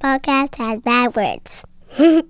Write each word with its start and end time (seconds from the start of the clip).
podcast 0.00 0.56
has 0.56 0.80
bad 0.80 1.14
words. 1.14 1.62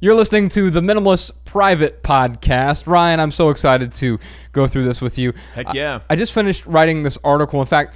You're 0.00 0.14
listening 0.14 0.48
to 0.50 0.70
the 0.70 0.80
Minimalist 0.80 1.32
Private 1.44 2.02
Podcast. 2.02 2.86
Ryan, 2.86 3.20
I'm 3.20 3.30
so 3.30 3.50
excited 3.50 3.92
to 3.94 4.18
go 4.52 4.66
through 4.66 4.84
this 4.84 5.02
with 5.02 5.18
you. 5.18 5.34
Heck 5.54 5.74
yeah. 5.74 6.00
I, 6.08 6.14
I 6.14 6.16
just 6.16 6.32
finished 6.32 6.64
writing 6.64 7.02
this 7.02 7.18
article. 7.22 7.60
In 7.60 7.66
fact, 7.66 7.94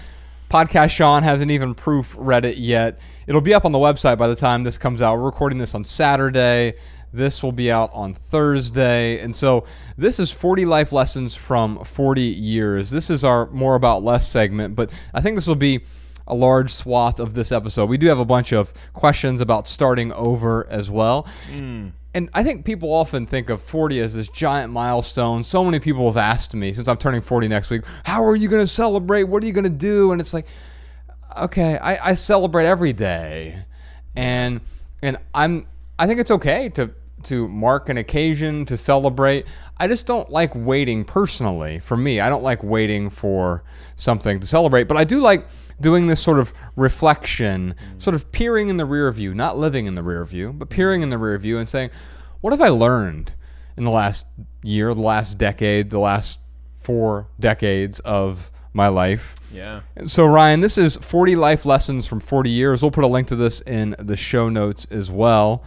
Podcast 0.51 0.91
Sean 0.91 1.23
hasn't 1.23 1.51
even 1.51 1.75
proofread 1.75 2.45
it 2.45 2.59
yet. 2.59 2.99
It'll 3.27 3.41
be 3.41 3.55
up 3.55 3.65
on 3.65 3.73
the 3.73 3.79
website 3.79 4.19
by 4.19 4.29
the 4.29 4.37
time 4.37 4.63
this 4.63 4.77
comes 4.77 5.01
out. 5.01 5.17
We're 5.17 5.25
recording 5.25 5.57
this 5.57 5.75
on 5.75 5.83
Saturday. 5.83 6.75
This 7.15 7.43
will 7.43 7.53
be 7.53 7.73
out 7.73 7.91
on 7.95 8.13
Thursday. 8.13 9.21
And 9.21 9.35
so 9.35 9.65
this 9.97 10.21
is 10.21 10.31
40 10.31 10.67
life 10.67 10.93
lessons 10.93 11.35
from 11.35 11.83
40 11.83 12.21
years. 12.21 12.91
This 12.91 13.09
is 13.09 13.25
our 13.25 13.47
more 13.47 13.77
about 13.77 14.03
less 14.03 14.29
segment, 14.29 14.77
but 14.77 14.93
I 15.15 15.23
think 15.23 15.37
this 15.37 15.47
will 15.47 15.55
be 15.55 15.81
a 16.27 16.35
large 16.35 16.73
swath 16.73 17.21
of 17.21 17.35
this 17.35 17.53
episode. 17.53 17.89
We 17.89 17.99
do 17.99 18.07
have 18.09 18.19
a 18.19 18.25
bunch 18.25 18.53
of 18.53 18.73
questions 18.93 19.41
about 19.41 19.69
starting 19.69 20.13
over 20.13 20.67
as 20.71 20.91
well. 20.91 21.27
Hmm. 21.51 21.89
And 22.15 22.31
I 22.33 22.45
think 22.45 22.65
people 22.65 22.93
often 22.93 23.27
think 23.27 23.51
of 23.51 23.61
40 23.61 23.99
as 23.99 24.15
this 24.15 24.29
giant 24.29 24.73
milestone. 24.73 25.43
So 25.43 25.65
many 25.65 25.81
people 25.81 26.07
have 26.07 26.17
asked 26.17 26.55
me 26.55 26.73
since 26.73 26.87
I'm 26.87 26.97
turning 26.97 27.23
40 27.23 27.49
next 27.49 27.71
week, 27.71 27.83
how 28.05 28.25
are 28.25 28.37
you 28.37 28.49
going 28.49 28.63
to 28.63 28.69
celebrate? 28.69 29.25
What 29.25 29.43
are 29.43 29.47
you 29.47 29.53
going 29.53 29.65
to 29.65 29.71
do? 29.71 30.13
And 30.13 30.21
it's 30.21 30.33
like, 30.33 30.47
okay, 31.37 31.77
I, 31.79 32.11
I 32.11 32.15
celebrate 32.15 32.67
every 32.67 32.93
day. 32.93 33.65
And 34.15 34.61
and 35.03 35.19
I'm 35.35 35.67
I 35.99 36.07
think 36.07 36.21
it's 36.21 36.31
okay 36.31 36.69
to 36.71 36.93
to 37.25 37.49
mark 37.49 37.89
an 37.89 37.97
occasion, 37.97 38.65
to 38.67 38.77
celebrate. 38.77 39.47
I 39.79 39.89
just 39.89 40.07
don't 40.07 40.31
like 40.31 40.53
waiting 40.55 41.05
personally 41.05 41.81
for 41.81 41.97
me. 41.97 42.21
I 42.21 42.29
don't 42.29 42.43
like 42.43 42.63
waiting 42.63 43.11
for 43.11 43.65
something 43.97 44.39
to 44.41 44.47
celebrate, 44.47 44.85
but 44.85 44.97
I 44.97 45.05
do 45.05 45.21
like 45.21 45.47
doing 45.81 46.07
this 46.07 46.21
sort 46.21 46.39
of 46.39 46.53
reflection, 46.77 47.75
mm. 47.75 48.03
sort 48.03 48.15
of 48.15 48.31
peering 48.33 48.69
in 48.69 48.77
the 48.77 48.85
rear 48.85 49.11
view, 49.13 49.35
not 49.35 49.57
living 49.57 49.87
in 49.87 49.95
the 49.95 50.03
rear 50.03 50.25
view, 50.25 50.53
but 50.53 50.71
peering 50.71 51.03
in 51.03 51.11
the 51.11 51.19
rear 51.19 51.39
view 51.39 51.59
and 51.59 51.69
saying, 51.69 51.91
what 52.41 52.53
have 52.53 52.61
I 52.61 52.69
learned 52.69 53.33
in 53.77 53.85
the 53.85 53.91
last 53.91 54.27
year, 54.63 54.93
the 54.95 55.01
last 55.01 55.39
decade, 55.39 55.91
the 55.91 55.99
last 55.99 56.39
four 56.81 57.29
decades 57.41 58.01
of 58.01 58.51
my 58.73 58.89
life? 58.89 59.35
Yeah. 59.53 59.81
And 59.97 60.11
So, 60.11 60.27
Ryan, 60.27 60.61
this 60.61 60.77
is 60.77 60.97
40 60.97 61.37
life 61.37 61.65
lessons 61.65 62.07
from 62.07 62.21
40 62.21 62.51
years. 62.51 62.83
We'll 62.83 62.91
put 62.91 63.05
a 63.05 63.09
link 63.09 63.29
to 63.29 63.37
this 63.37 63.61
in 63.63 63.97
the 63.99 64.17
show 64.17 64.49
notes 64.49 64.87
as 64.91 65.11
well. 65.11 65.65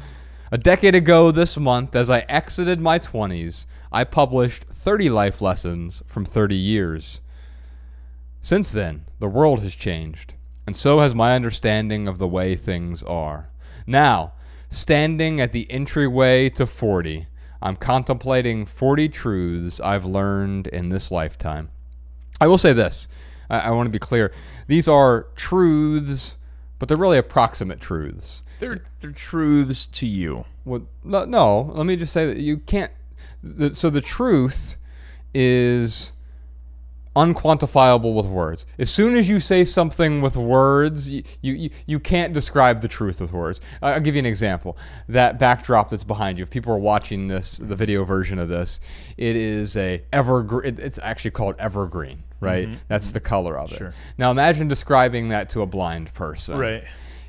A 0.52 0.58
decade 0.58 0.96
ago 0.96 1.32
this 1.32 1.58
month, 1.58 1.96
as 1.96 2.10
I 2.10 2.20
exited 2.30 2.80
my 2.80 3.00
20s, 3.00 3.66
I 3.92 4.04
published 4.04 4.64
30 4.66 5.10
life 5.10 5.42
lessons 5.42 6.04
from 6.06 6.26
30 6.26 6.56
years. 6.56 7.22
Since 8.42 8.70
then, 8.70 9.06
the 9.20 9.28
world 9.28 9.62
has 9.62 9.76
changed, 9.76 10.34
and 10.66 10.76
so 10.76 11.00
has 11.00 11.16
my 11.16 11.36
understanding 11.36 12.08
of 12.08 12.18
the 12.18 12.28
way 12.28 12.56
things 12.56 13.04
are. 13.04 13.50
Now, 13.86 14.34
standing 14.70 15.42
at 15.42 15.52
the 15.52 15.70
entryway 15.72 16.50
to 16.52 16.66
40, 16.66 17.28
I'm 17.62 17.76
contemplating 17.76 18.66
40 18.66 19.10
truths 19.10 19.80
I've 19.80 20.06
learned 20.06 20.68
in 20.68 20.90
this 20.90 21.12
lifetime. 21.12 21.70
I 22.40 22.48
will 22.48 22.58
say 22.58 22.74
this. 22.74 23.08
I, 23.50 23.60
I 23.60 23.72
want 23.72 23.88
to 23.88 23.92
be 23.92 24.00
clear. 24.00 24.32
These 24.68 24.88
are 24.88 25.28
truths, 25.36 26.38
but 26.80 26.88
they're 26.88 26.98
really 26.98 27.18
approximate 27.18 27.82
truths. 27.82 28.44
They're 28.60 28.84
they're 29.02 29.12
truths 29.12 29.86
to 29.86 30.08
you. 30.08 30.46
Well, 30.66 30.88
no, 31.04 31.26
no, 31.26 31.72
let 31.74 31.86
me 31.86 31.96
just 31.96 32.14
say 32.14 32.26
that 32.26 32.38
you 32.38 32.58
can't. 32.58 32.92
The, 33.44 33.76
so 33.76 33.90
the 33.90 34.02
truth 34.02 34.78
is 35.34 36.12
unquantifiable 37.18 38.14
with 38.14 38.28
words. 38.28 38.66
As 38.78 38.92
soon 38.92 39.18
as 39.18 39.28
you 39.28 39.40
say 39.40 39.66
something 39.66 40.22
with 40.22 40.38
words, 40.38 41.10
you, 41.10 41.24
you, 41.42 41.70
you 41.88 42.00
can't 42.00 42.32
describe 42.32 42.82
the 42.82 42.88
truth 42.88 43.20
with 43.20 43.32
words. 43.32 43.60
I'll 43.82 44.00
give 44.00 44.16
you 44.16 44.20
an 44.20 44.28
example. 44.28 44.78
That 45.10 45.40
backdrop 45.40 45.90
that's 45.90 46.04
behind 46.04 46.38
you, 46.38 46.44
if 46.44 46.52
people 46.52 46.72
are 46.72 46.80
watching 46.80 47.28
this, 47.28 47.58
the 47.58 47.76
video 47.76 48.06
version 48.06 48.38
of 48.38 48.50
this, 48.50 48.80
it 49.18 49.36
is 49.36 49.76
a 49.76 50.04
evergreen, 50.14 50.78
it's 50.80 51.00
actually 51.02 51.32
called 51.32 51.56
evergreen, 51.58 52.24
right? 52.40 52.68
Mm-hmm. 52.68 52.78
That's 52.88 53.10
the 53.10 53.20
color 53.20 53.58
of 53.58 53.72
it. 53.72 53.78
Sure. 53.78 53.94
Now 54.20 54.30
imagine 54.30 54.68
describing 54.68 55.30
that 55.30 55.50
to 55.50 55.64
a 55.64 55.66
blind 55.66 56.14
person. 56.14 56.60
Right. 56.60 56.84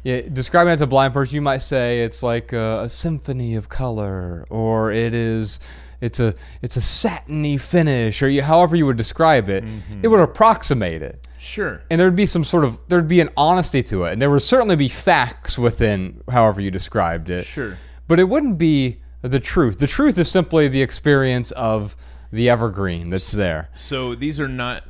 Yeah, 0.05 0.21
describing 0.21 0.75
it 0.75 0.77
to 0.77 0.85
a 0.85 0.87
blind 0.87 1.15
person, 1.15 1.35
you 1.35 1.43
might 1.43 1.63
say 1.63 2.03
it's 2.03 2.23
like 2.23 2.53
a, 2.53 2.83
a 2.83 2.89
symphony 2.89 3.57
of 3.57 3.69
color, 3.69 4.47
or 4.51 4.93
it 4.93 5.15
is, 5.15 5.61
it's 6.01 6.21
a, 6.21 6.35
it's 6.63 6.77
a 6.77 6.81
satiny 6.81 7.57
finish, 7.59 8.23
or 8.23 8.29
you, 8.29 8.43
however 8.43 8.77
you 8.77 8.87
would 8.87 8.97
describe 8.97 9.49
it. 9.49 9.65
It 10.03 10.09
would 10.09 10.21
approximate 10.21 11.03
it, 11.03 11.27
Sure. 11.39 11.83
and 11.91 12.01
there'd 12.01 12.15
be 12.17 12.27
some 12.27 12.45
sort 12.45 12.65
of, 12.65 12.79
there'd 12.89 13.09
be 13.09 13.21
an 13.21 13.31
honesty 13.37 13.83
to 13.85 14.05
it, 14.05 14.13
and 14.13 14.23
there 14.23 14.31
would 14.31 14.43
certainly 14.43 14.77
be 14.77 14.89
facts 14.89 15.59
within 15.59 16.23
however 16.31 16.61
you 16.61 16.71
described 16.71 17.31
it. 17.31 17.45
Sure. 17.47 17.77
But 18.07 18.19
it 18.21 18.25
wouldn't 18.29 18.59
be 18.59 19.01
the 19.23 19.41
truth. 19.41 19.79
The 19.81 19.87
truth 19.87 20.17
is 20.19 20.31
simply 20.31 20.69
the 20.69 20.83
experience 20.83 21.51
of 21.53 21.97
the 22.33 22.49
evergreen 22.49 23.11
that's 23.11 23.33
there. 23.33 23.69
So 23.75 24.15
these 24.15 24.39
are 24.39 24.49
not 24.49 24.85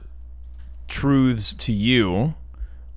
truths 0.88 1.52
to 1.54 1.72
you, 1.72 2.34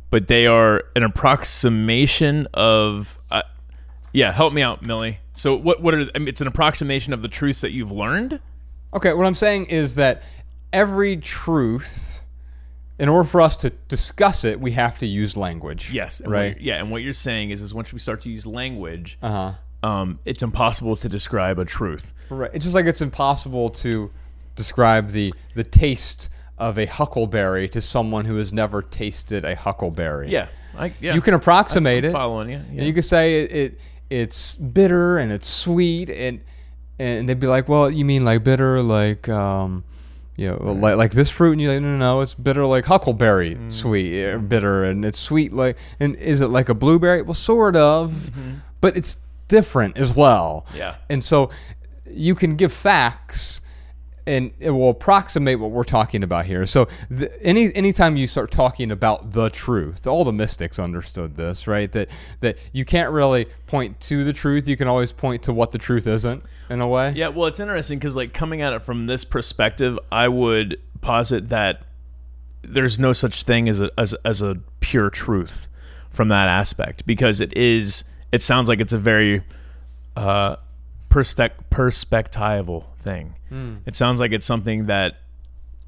but 0.09 0.27
they 0.27 0.47
are 0.47 0.83
an 0.95 1.03
approximation 1.03 2.47
of. 2.53 3.17
Uh, 3.29 3.41
yeah, 4.13 4.31
help 4.31 4.53
me 4.53 4.61
out, 4.61 4.81
Millie. 4.85 5.19
So 5.33 5.55
what? 5.55 5.81
What 5.81 5.93
are? 5.93 6.05
I 6.15 6.19
mean, 6.19 6.27
it's 6.27 6.41
an 6.41 6.47
approximation 6.47 7.13
of 7.13 7.21
the 7.21 7.27
truths 7.27 7.61
that 7.61 7.71
you've 7.71 7.91
learned. 7.91 8.39
Okay, 8.93 9.13
what 9.13 9.25
I'm 9.25 9.35
saying 9.35 9.65
is 9.65 9.95
that 9.95 10.23
every 10.73 11.17
truth, 11.17 12.21
in 12.99 13.09
order 13.09 13.27
for 13.27 13.41
us 13.41 13.57
to 13.57 13.69
discuss 13.87 14.43
it, 14.43 14.59
we 14.59 14.71
have 14.71 14.99
to 14.99 15.05
use 15.05 15.37
language. 15.37 15.91
Yes. 15.93 16.19
And 16.19 16.29
what 16.29 16.35
Right. 16.37 16.53
you're- 16.55 16.65
yeah, 16.65 16.75
and 16.77 16.91
what 16.91 17.01
you're 17.01 17.13
saying 17.13 17.51
is, 17.51 17.61
is 17.61 17.73
once 17.73 17.93
we 17.93 17.99
start 17.99 18.21
to 18.21 18.29
use 18.29 18.45
language, 18.45 19.17
Uh 19.21 19.53
um, 19.83 20.19
it's 20.25 20.43
impossible 20.43 20.95
to 20.97 21.09
describe 21.09 21.57
a 21.57 21.65
truth. 21.65 22.13
Right. 22.29 22.51
It's 22.53 22.63
just 22.65 22.75
like 22.75 22.85
it's 22.85 23.01
impossible 23.01 23.69
to 23.71 24.11
describe 24.55 25.09
the 25.11 25.33
the 25.55 25.63
taste 25.63 26.29
of 26.59 26.77
a 26.77 26.85
huckleberry 26.85 27.67
to 27.69 27.81
someone 27.81 28.25
who 28.25 28.35
has 28.37 28.53
never 28.53 28.81
tasted 28.83 29.43
a 29.45 29.55
huckleberry. 29.55 30.29
Yeah. 30.29 30.47
I, 30.77 30.93
yeah. 31.01 31.15
You 31.15 31.21
can 31.21 31.33
approximate 31.33 32.03
I'm 32.05 32.09
it. 32.11 32.13
following 32.13 32.49
you. 32.51 32.57
And 32.57 32.83
you 32.85 32.93
could 32.93 33.05
say 33.05 33.41
it, 33.43 33.51
it 33.51 33.79
it's 34.11 34.55
bitter 34.55 35.17
and 35.17 35.31
it's 35.31 35.47
sweet 35.47 36.09
and 36.09 36.41
and 36.99 37.27
they'd 37.27 37.39
be 37.39 37.47
like, 37.47 37.67
well, 37.67 37.89
you 37.89 38.05
mean 38.05 38.23
like 38.25 38.43
bitter 38.43 38.81
like 38.83 39.27
um 39.29 39.83
you 40.37 40.49
know, 40.49 40.71
like, 40.73 40.95
like 40.97 41.11
this 41.11 41.29
fruit, 41.29 41.51
and 41.51 41.61
you're 41.61 41.73
like, 41.73 41.81
no, 41.83 41.89
no, 41.91 41.97
no, 41.97 42.21
it's 42.21 42.33
bitter 42.33 42.65
like 42.65 42.85
huckleberry 42.85 43.55
Mm. 43.55 43.71
sweet, 43.71 44.25
uh, 44.31 44.37
bitter, 44.39 44.83
and 44.85 45.05
it's 45.05 45.19
sweet 45.19 45.53
like, 45.53 45.77
and 45.99 46.15
is 46.15 46.41
it 46.41 46.47
like 46.47 46.67
a 46.69 46.73
blueberry? 46.73 47.21
Well, 47.21 47.33
sort 47.35 47.75
of, 47.75 48.31
but 48.79 48.97
it's 48.97 49.17
different 49.49 49.97
as 49.97 50.13
well. 50.15 50.65
Mm-hmm. 50.69 50.77
Yeah. 50.77 50.95
And 51.09 51.23
so 51.23 51.51
you 52.09 52.33
can 52.33 52.55
give 52.55 52.73
facts 52.73 53.61
and 54.31 54.53
it 54.61 54.71
will 54.71 54.89
approximate 54.89 55.59
what 55.59 55.71
we're 55.71 55.83
talking 55.83 56.23
about 56.23 56.45
here. 56.45 56.65
So 56.65 56.87
the, 57.09 57.29
any 57.43 57.75
anytime 57.75 58.15
you 58.15 58.27
start 58.27 58.49
talking 58.49 58.89
about 58.89 59.33
the 59.33 59.49
truth, 59.49 60.07
all 60.07 60.23
the 60.23 60.31
mystics 60.31 60.79
understood 60.79 61.35
this, 61.35 61.67
right? 61.67 61.91
That 61.91 62.07
that 62.39 62.57
you 62.71 62.85
can't 62.85 63.11
really 63.11 63.47
point 63.67 63.99
to 64.01 64.23
the 64.23 64.31
truth. 64.31 64.69
You 64.69 64.77
can 64.77 64.87
always 64.87 65.11
point 65.11 65.43
to 65.43 65.53
what 65.53 65.73
the 65.73 65.77
truth 65.77 66.07
isn't 66.07 66.43
in 66.69 66.79
a 66.79 66.87
way. 66.87 67.11
Yeah, 67.13 67.27
well, 67.27 67.47
it's 67.47 67.59
interesting 67.59 67.99
because, 67.99 68.15
like, 68.15 68.33
coming 68.33 68.61
at 68.61 68.71
it 68.71 68.83
from 68.83 69.07
this 69.07 69.25
perspective, 69.25 69.99
I 70.11 70.29
would 70.29 70.79
posit 71.01 71.49
that 71.49 71.83
there's 72.61 72.99
no 72.99 73.11
such 73.11 73.43
thing 73.43 73.67
as 73.67 73.81
a 73.81 73.91
as, 73.97 74.13
as 74.23 74.41
a 74.41 74.59
pure 74.79 75.09
truth 75.09 75.67
from 76.09 76.29
that 76.29 76.47
aspect 76.47 77.05
because 77.05 77.41
it 77.41 77.55
is. 77.57 78.05
It 78.31 78.41
sounds 78.41 78.69
like 78.69 78.79
it's 78.79 78.93
a 78.93 78.97
very 78.97 79.43
uh, 80.15 80.55
perspec- 81.09 81.65
perspectival 81.69 82.85
thing. 83.01 83.35
It 83.85 83.95
sounds 83.95 84.19
like 84.19 84.31
it's 84.31 84.45
something 84.45 84.85
that 84.87 85.17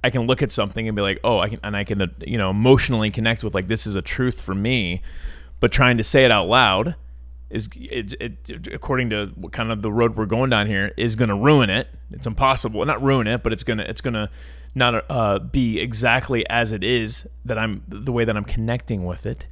I 0.04 0.10
can 0.10 0.28
look 0.28 0.42
at 0.42 0.52
something 0.52 0.88
and 0.88 0.96
be 0.96 1.02
like, 1.02 1.20
oh, 1.24 1.40
I 1.40 1.50
can, 1.50 1.60
and 1.64 1.78
I 1.78 1.84
can, 1.86 2.02
uh, 2.02 2.08
you 2.26 2.38
know, 2.38 2.50
emotionally 2.50 3.10
connect 3.10 3.44
with 3.44 3.54
like 3.54 3.68
this 3.68 3.88
is 3.88 3.96
a 3.96 4.02
truth 4.02 4.42
for 4.42 4.54
me, 4.54 5.02
but 5.60 5.72
trying 5.72 5.98
to 5.98 6.04
say 6.04 6.26
it 6.26 6.32
out 6.32 6.48
loud 6.48 6.96
is 7.50 7.70
it, 7.76 8.14
it 8.20 8.68
according 8.74 9.12
to 9.12 9.28
what 9.36 9.54
kind 9.54 9.72
of 9.72 9.82
the 9.82 9.92
road 9.92 10.18
we're 10.18 10.26
going 10.26 10.50
down 10.50 10.68
here 10.68 10.92
is 10.98 11.16
going 11.16 11.30
to 11.30 11.36
ruin 11.36 11.70
it. 11.70 11.88
It's 12.12 12.28
impossible, 12.28 12.84
not 12.84 13.02
ruin 13.02 13.28
it, 13.28 13.44
but 13.44 13.54
it's 13.54 13.64
gonna 13.64 13.84
it's 13.84 14.02
gonna 14.02 14.30
not 14.76 15.06
uh, 15.10 15.40
be 15.40 15.80
exactly 15.80 16.48
as 16.50 16.72
it 16.72 16.84
is 16.84 17.28
that 17.46 17.58
I'm 17.58 17.84
the 17.88 18.12
way 18.12 18.26
that 18.26 18.36
I'm 18.36 18.44
connecting 18.44 19.06
with 19.06 19.26
it, 19.26 19.46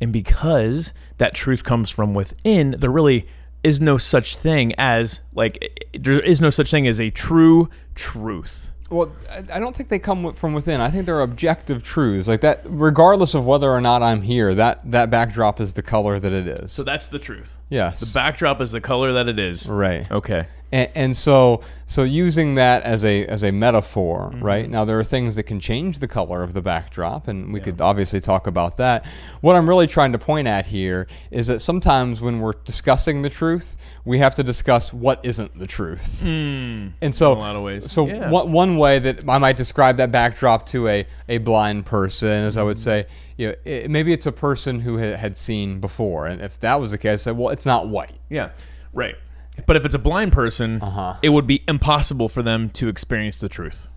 and 0.00 0.12
because 0.12 0.92
that 1.18 1.34
truth 1.34 1.64
comes 1.64 1.90
from 1.90 2.14
within, 2.14 2.76
there 2.78 2.90
really 2.90 3.26
is 3.68 3.80
no 3.80 3.98
such 3.98 4.36
thing 4.36 4.74
as 4.78 5.20
like 5.34 5.88
there 5.98 6.18
is 6.20 6.40
no 6.40 6.50
such 6.50 6.70
thing 6.70 6.88
as 6.88 7.00
a 7.00 7.10
true 7.10 7.68
truth. 7.94 8.72
Well, 8.90 9.12
I, 9.52 9.60
don't 9.60 9.76
think 9.76 9.90
they 9.90 9.98
come 9.98 10.32
from 10.32 10.54
within. 10.54 10.80
I 10.80 10.90
think 10.90 11.04
they're 11.04 11.20
objective 11.20 11.82
truths, 11.82 12.26
like 12.26 12.40
that. 12.40 12.62
Regardless 12.64 13.34
of 13.34 13.44
whether 13.44 13.68
or 13.70 13.82
not 13.82 14.02
I'm 14.02 14.22
here, 14.22 14.54
that 14.54 14.80
that 14.92 15.10
backdrop 15.10 15.60
is 15.60 15.74
the 15.74 15.82
color 15.82 16.18
that 16.18 16.32
it 16.32 16.46
is. 16.46 16.72
So 16.72 16.84
that's 16.84 17.08
the 17.08 17.18
truth. 17.18 17.58
yes, 17.68 18.00
The 18.00 18.14
backdrop 18.14 18.62
is 18.62 18.70
the 18.70 18.80
color 18.80 19.12
that 19.12 19.28
it 19.28 19.38
is. 19.38 19.68
right. 19.68 20.10
Okay. 20.10 20.46
And, 20.70 20.90
and 20.94 21.16
so, 21.16 21.62
so 21.86 22.02
using 22.02 22.56
that 22.56 22.82
as 22.82 23.04
a 23.04 23.24
as 23.26 23.42
a 23.42 23.50
metaphor, 23.50 24.30
Mm-hmm. 24.32 24.44
right? 24.44 24.68
Now 24.68 24.84
there 24.84 24.98
are 25.00 25.04
things 25.04 25.34
that 25.36 25.44
can 25.44 25.60
change 25.60 25.98
the 26.00 26.08
color 26.08 26.42
of 26.42 26.52
the 26.52 26.60
backdrop, 26.60 27.26
and 27.28 27.52
we 27.52 27.60
could 27.60 27.80
obviously 27.80 28.20
talk 28.20 28.46
about 28.46 28.76
that. 28.76 29.06
What 29.40 29.56
I'm 29.56 29.66
really 29.68 29.86
trying 29.86 30.12
to 30.12 30.18
point 30.18 30.46
at 30.48 30.66
here 30.66 31.06
is 31.30 31.46
that 31.46 31.60
sometimes 31.60 32.20
when 32.20 32.40
we're 32.40 32.52
discussing 32.64 33.22
the 33.22 33.30
truth, 33.30 33.76
we 34.04 34.18
have 34.18 34.34
to 34.34 34.42
discuss 34.42 34.92
what 34.92 35.24
isn't 35.24 35.58
the 35.58 35.66
truth. 35.66 36.22
And 36.22 36.92
so. 37.14 37.32
In 37.32 37.38
a 37.38 37.40
lot 37.40 37.56
of 37.56 37.62
ways. 37.62 37.90
so 37.90 38.06
Yeah. 38.06 38.30
one, 38.30 38.52
one 38.52 38.76
way 38.76 38.98
that 38.98 39.28
I 39.28 39.38
might 39.38 39.56
describe 39.56 39.96
that 39.98 40.10
backdrop 40.12 40.66
to 40.66 40.88
a, 40.88 41.06
a 41.28 41.38
blind 41.38 41.86
person 41.86 42.44
is 42.44 42.56
I 42.56 42.60
Mm-hmm. 42.60 42.66
would 42.66 42.78
say, 42.80 43.06
you 43.38 43.48
know, 43.48 43.54
it, 43.64 43.90
maybe 43.90 44.12
it's 44.12 44.26
a 44.26 44.32
person 44.32 44.80
who 44.80 44.98
ha- 44.98 45.16
had 45.16 45.36
seen 45.36 45.80
before, 45.80 46.26
and 46.26 46.42
if 46.42 46.58
that 46.60 46.80
was 46.80 46.90
the 46.90 46.98
case, 46.98 47.22
I 47.22 47.30
say, 47.30 47.32
well, 47.32 47.48
it's 47.50 47.64
not 47.66 47.88
white. 47.88 48.18
Yeah, 48.28 48.50
right. 48.92 49.14
But 49.66 49.76
if 49.76 49.84
it's 49.84 49.94
a 49.94 49.98
blind 49.98 50.32
person, 50.32 50.80
Uh-huh. 50.82 51.14
it 51.22 51.30
would 51.30 51.46
be 51.46 51.62
impossible 51.68 52.28
for 52.28 52.42
them 52.42 52.70
to 52.70 52.88
experience 52.88 53.40
the 53.40 53.48
truth. 53.48 53.88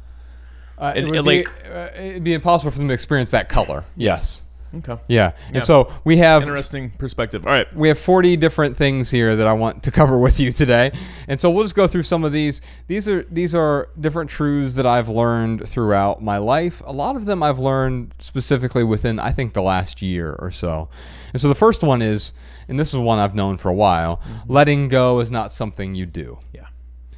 Uh, 0.77 0.93
It- 0.95 1.03
it 1.03 1.07
would 1.07 1.15
it, 1.15 1.23
be, 1.23 1.37
like- 1.43 1.49
uh, 1.73 1.87
it'd 1.99 2.23
be 2.23 2.33
impossible 2.33 2.71
for 2.71 2.77
them 2.77 2.87
to 2.87 2.93
experience 2.93 3.31
that 3.31 3.49
color. 3.49 3.83
Yes. 3.95 4.41
Okay. 4.73 4.97
Yeah. 5.07 5.31
Yeah. 5.49 5.57
And 5.57 5.65
so 5.65 5.91
we 6.03 6.17
have 6.17 6.43
Interesting 6.43 6.91
perspective. 6.91 7.45
All 7.45 7.51
right. 7.51 7.73
we 7.75 7.87
have 7.89 7.99
40 7.99 8.37
different 8.37 8.77
things 8.77 9.11
here 9.11 9.35
that 9.35 9.47
I 9.47 9.53
want 9.53 9.83
to 9.83 9.91
cover 9.99 10.17
with 10.17 10.39
you 10.39 10.51
today. 10.51 10.91
And 11.27 11.39
so 11.39 11.49
we'll 11.49 11.63
just 11.63 11.75
go 11.75 11.87
through 11.87 12.03
some 12.03 12.23
of 12.23 12.31
these. 12.31 12.61
These 12.87 13.09
are 13.09 13.23
these 13.23 13.53
are 13.53 13.89
different 13.99 14.29
truths 14.29 14.75
that 14.75 14.85
I've 14.85 15.09
learned 15.09 15.67
throughout 15.67 16.21
my 16.21 16.37
life. 16.37 16.81
A 16.85 16.93
lot 16.93 17.15
of 17.15 17.25
them 17.25 17.43
I've 17.43 17.59
learned 17.59 18.13
specifically 18.19 18.83
within 18.83 19.19
I 19.19 19.31
think 19.31 19.53
the 19.53 19.61
last 19.61 20.01
year 20.01 20.35
or 20.39 20.51
so. 20.51 20.89
And 21.33 21.41
so 21.41 21.47
the 21.47 21.55
first 21.55 21.83
one 21.83 22.01
is 22.01 22.31
and 22.67 22.79
this 22.79 22.89
is 22.89 22.97
one 22.97 23.19
I've 23.19 23.35
known 23.35 23.57
for 23.57 23.69
a 23.69 23.73
while, 23.73 24.17
mm-hmm. 24.17 24.51
letting 24.51 24.87
go 24.87 25.19
is 25.19 25.29
not 25.29 25.51
something 25.51 25.95
you 25.95 26.05
do. 26.05 26.39
Yeah. 26.53 26.67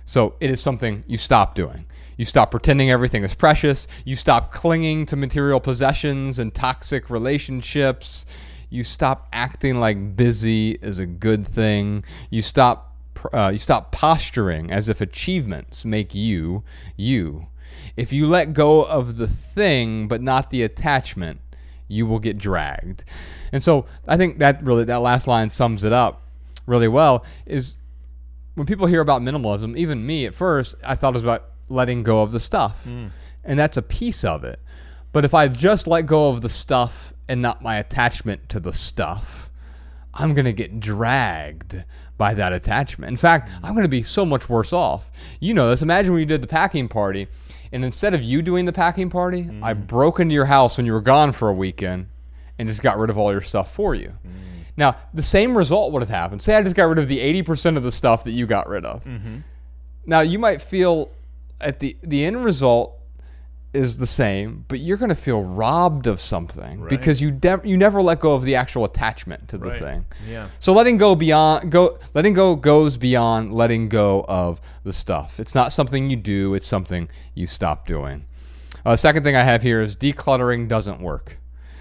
So 0.06 0.36
it 0.40 0.50
is 0.50 0.62
something 0.62 1.04
you 1.08 1.18
stop 1.18 1.56
doing. 1.56 1.86
You 2.18 2.26
stop 2.26 2.52
pretending 2.52 2.90
everything 2.90 3.24
is 3.24 3.34
precious. 3.34 3.88
You 4.06 4.16
stop 4.16 4.52
clinging 4.52 5.06
to 5.08 5.16
material 5.16 5.60
possessions 5.60 6.40
and 6.40 6.54
toxic 6.54 7.10
relationships. 7.10 8.26
You 8.70 8.84
stop 8.84 9.28
acting 9.32 9.80
like 9.80 10.16
busy 10.16 10.72
is 10.72 11.00
a 11.00 11.06
good 11.06 11.48
thing. 11.48 12.04
You 12.30 12.42
stop 12.42 12.96
uh, 13.32 13.52
you 13.54 13.60
stop 13.60 13.92
posturing 13.92 14.70
as 14.70 14.90
if 14.90 15.00
achievements 15.00 15.86
make 15.86 16.14
you 16.14 16.64
you. 16.98 17.48
If 17.96 18.12
you 18.12 18.28
let 18.28 18.54
go 18.54 18.84
of 18.84 19.18
the 19.18 19.28
thing 19.28 20.08
but 20.08 20.22
not 20.22 20.50
the 20.50 20.64
attachment, 20.64 21.40
you 21.88 22.06
will 22.06 22.20
get 22.20 22.38
dragged. 22.38 23.04
And 23.52 23.64
so 23.64 23.86
I 24.08 24.18
think 24.18 24.40
that 24.40 24.64
really 24.64 24.84
that 24.86 24.98
last 24.98 25.28
line 25.28 25.50
sums 25.50 25.84
it 25.84 25.94
up 25.94 26.22
really 26.66 26.88
well 26.88 27.26
is 27.46 27.78
when 28.56 28.66
people 28.68 28.88
hear 28.88 29.02
about 29.02 29.22
minimalism, 29.22 29.76
even 29.78 30.06
me 30.06 30.26
at 30.26 30.34
first, 30.34 30.76
I 30.84 30.96
thought 30.96 31.10
it 31.10 31.14
was 31.16 31.24
about 31.24 31.46
letting 31.70 32.04
go 32.04 32.22
of 32.22 32.32
the 32.32 32.40
stuff. 32.40 32.84
Mm. 32.86 33.12
And 33.44 33.60
that's 33.60 33.78
a 33.78 33.82
piece 33.82 34.24
of 34.24 34.44
it. 34.44 34.60
But 35.12 35.26
if 35.26 35.34
I 35.34 35.48
just 35.48 35.88
let 35.88 36.06
go 36.06 36.30
of 36.30 36.42
the 36.42 36.50
stuff 36.50 37.14
and 37.28 37.42
not 37.42 37.62
my 37.62 37.78
attachment 37.78 38.50
to 38.50 38.60
the 38.60 38.74
stuff, 38.74 39.50
I'm 40.14 40.34
going 40.34 40.46
to 40.46 40.54
get 40.54 40.80
dragged 40.80 41.84
by 42.18 42.34
that 42.36 42.54
attachment. 42.54 43.12
In 43.12 43.18
fact, 43.18 43.50
mm. 43.50 43.60
I'm 43.64 43.74
going 43.74 43.84
to 43.84 43.90
be 43.90 44.04
so 44.04 44.26
much 44.26 44.50
worse 44.50 44.74
off. 44.74 45.12
You 45.40 45.54
know 45.54 45.70
this. 45.70 45.82
Imagine 45.82 46.14
when 46.14 46.20
you 46.20 46.26
did 46.26 46.42
the 46.42 46.48
packing 46.48 46.88
party, 46.88 47.28
and 47.72 47.84
instead 47.84 48.14
of 48.14 48.24
you 48.24 48.42
doing 48.42 48.66
the 48.66 48.74
packing 48.74 49.10
party, 49.10 49.50
I 49.62 49.74
mm. 49.74 49.88
broke 49.88 50.20
into 50.20 50.34
your 50.34 50.46
house 50.46 50.78
when 50.78 50.86
you 50.86 50.94
were 50.94 51.02
gone 51.02 51.32
for 51.32 51.50
a 51.50 51.54
weekend 51.54 52.08
and 52.60 52.68
just 52.68 52.82
got 52.82 52.98
rid 52.98 53.10
of 53.10 53.18
all 53.18 53.32
your 53.32 53.42
stuff 53.42 53.74
for 53.74 53.96
you. 53.96 54.14
Now, 54.76 54.96
the 55.14 55.24
same 55.24 55.56
result 55.58 55.92
would 55.92 56.02
have 56.02 56.10
happened. 56.10 56.42
Say 56.42 56.56
I 56.56 56.62
just 56.62 56.76
got 56.76 56.86
rid 56.86 57.00
of 57.00 57.08
the 57.08 57.20
80% 57.44 57.78
of 57.78 57.84
the 57.84 57.92
stuff 57.92 58.24
that 58.24 58.32
you 58.32 58.48
got 58.48 58.68
rid 58.68 58.86
of. 58.86 59.04
Mm-hmm. 59.04 59.38
Now, 60.06 60.22
you 60.22 60.40
might 60.40 60.62
feel 60.62 61.12
at 61.64 61.80
the 61.80 61.98
the 62.04 62.26
end 62.26 62.44
result 62.44 63.00
is 63.74 63.98
the 63.98 64.06
same, 64.06 64.64
but 64.68 64.78
you're 64.80 64.98
going 64.98 65.10
to 65.10 65.16
feel 65.16 65.44
robbed 65.44 66.06
of 66.06 66.22
something 66.22 66.86
because 66.90 67.20
you 67.20 67.32
de- 67.32 67.62
you 67.64 67.76
never 67.76 68.04
let 68.04 68.20
go 68.20 68.36
of 68.36 68.44
the 68.44 68.56
actual 68.56 68.86
attachment 68.86 69.50
to 69.50 69.58
the 69.58 69.70
Right. 69.72 69.82
thing. 69.82 70.06
Yeah. 70.30 70.50
So 70.60 70.74
letting 70.74 70.98
go 70.98 71.16
beyond 71.16 71.72
go 71.72 71.98
letting 72.14 72.34
go 72.34 72.56
goes 72.56 72.98
beyond 72.98 73.52
letting 73.52 73.90
go 73.90 74.26
of 74.28 74.62
the 74.84 74.94
stuff. 74.94 75.40
It's 75.40 75.56
not 75.56 75.74
something 75.74 76.10
you 76.12 76.18
do, 76.18 76.54
it's 76.54 76.68
something 76.68 77.10
you 77.34 77.48
stop 77.48 77.88
doing. 77.88 78.26
Uh, 78.86 78.96
second 78.96 79.24
thing 79.24 79.36
I 79.36 79.44
have 79.44 79.64
here 79.64 79.82
is 79.82 79.96
decluttering 79.96 80.68
doesn't 80.68 81.02
work. 81.02 81.38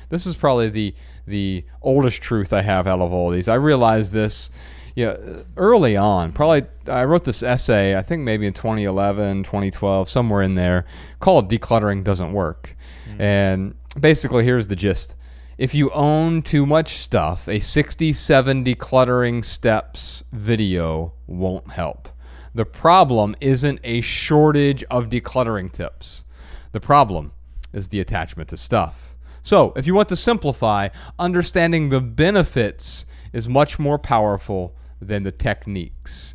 This 0.09 0.27
is 0.27 0.35
probably 0.35 0.71
the 0.71 0.95
the 1.27 1.65
oldest 1.83 2.23
truth 2.23 2.53
I 2.55 2.63
have 2.63 2.87
out 2.87 3.01
of 3.01 3.13
all 3.13 3.31
these. 3.31 3.49
I 3.49 3.55
realized 3.55 4.13
this 4.13 4.51
yeah, 4.95 5.17
early 5.57 5.97
on, 5.97 6.33
probably 6.33 6.63
I 6.87 7.05
wrote 7.05 7.25
this 7.25 7.43
essay, 7.43 7.97
I 7.97 8.03
think 8.03 8.23
maybe 8.23 8.47
in 8.47 8.53
2011, 8.53 9.45
2012, 9.45 10.09
somewhere 10.09 10.43
in 10.43 10.55
there, 10.55 10.85
called 11.21 11.51
Decluttering 11.51 12.05
Doesn't 12.05 12.33
Work. 12.33 12.77
Mm. 13.09 13.21
And 13.21 13.75
basically, 13.99 14.45
here's 14.45 14.69
the 14.69 14.77
gist. 14.77 15.15
If 15.59 15.75
you 15.75 15.91
own 15.91 16.43
too 16.43 16.67
much 16.67 16.97
stuff, 16.97 17.49
a 17.49 17.61
67 17.61 18.65
decluttering 18.65 19.45
steps 19.45 20.25
video 20.33 21.13
won't 21.27 21.71
help. 21.71 22.09
The 22.55 22.65
problem 22.67 23.35
isn't 23.41 23.81
a 23.85 24.01
shortage 24.03 24.85
of 24.91 25.09
decluttering 25.09 25.73
tips. 25.73 26.25
The 26.73 26.81
problem 26.81 27.33
is 27.73 27.89
the 27.89 28.01
attachment 28.01 28.51
to 28.51 28.57
stuff. 28.57 29.15
So, 29.43 29.73
if 29.75 29.87
you 29.87 29.95
want 29.95 30.09
to 30.11 30.17
simplify, 30.17 30.89
understanding 31.19 31.89
the 31.89 32.01
benefits 32.01 33.07
is 33.33 33.49
much 33.49 33.79
more 33.79 33.99
powerful 33.99 34.75
than 35.07 35.23
the 35.23 35.33
techniques. 35.33 36.35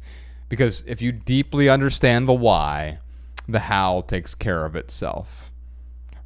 Because 0.49 0.83
if 0.87 1.01
you 1.01 1.11
deeply 1.11 1.69
understand 1.69 2.27
the 2.27 2.33
why, 2.33 2.99
the 3.47 3.59
how 3.59 4.01
takes 4.01 4.35
care 4.35 4.65
of 4.65 4.75
itself. 4.75 5.51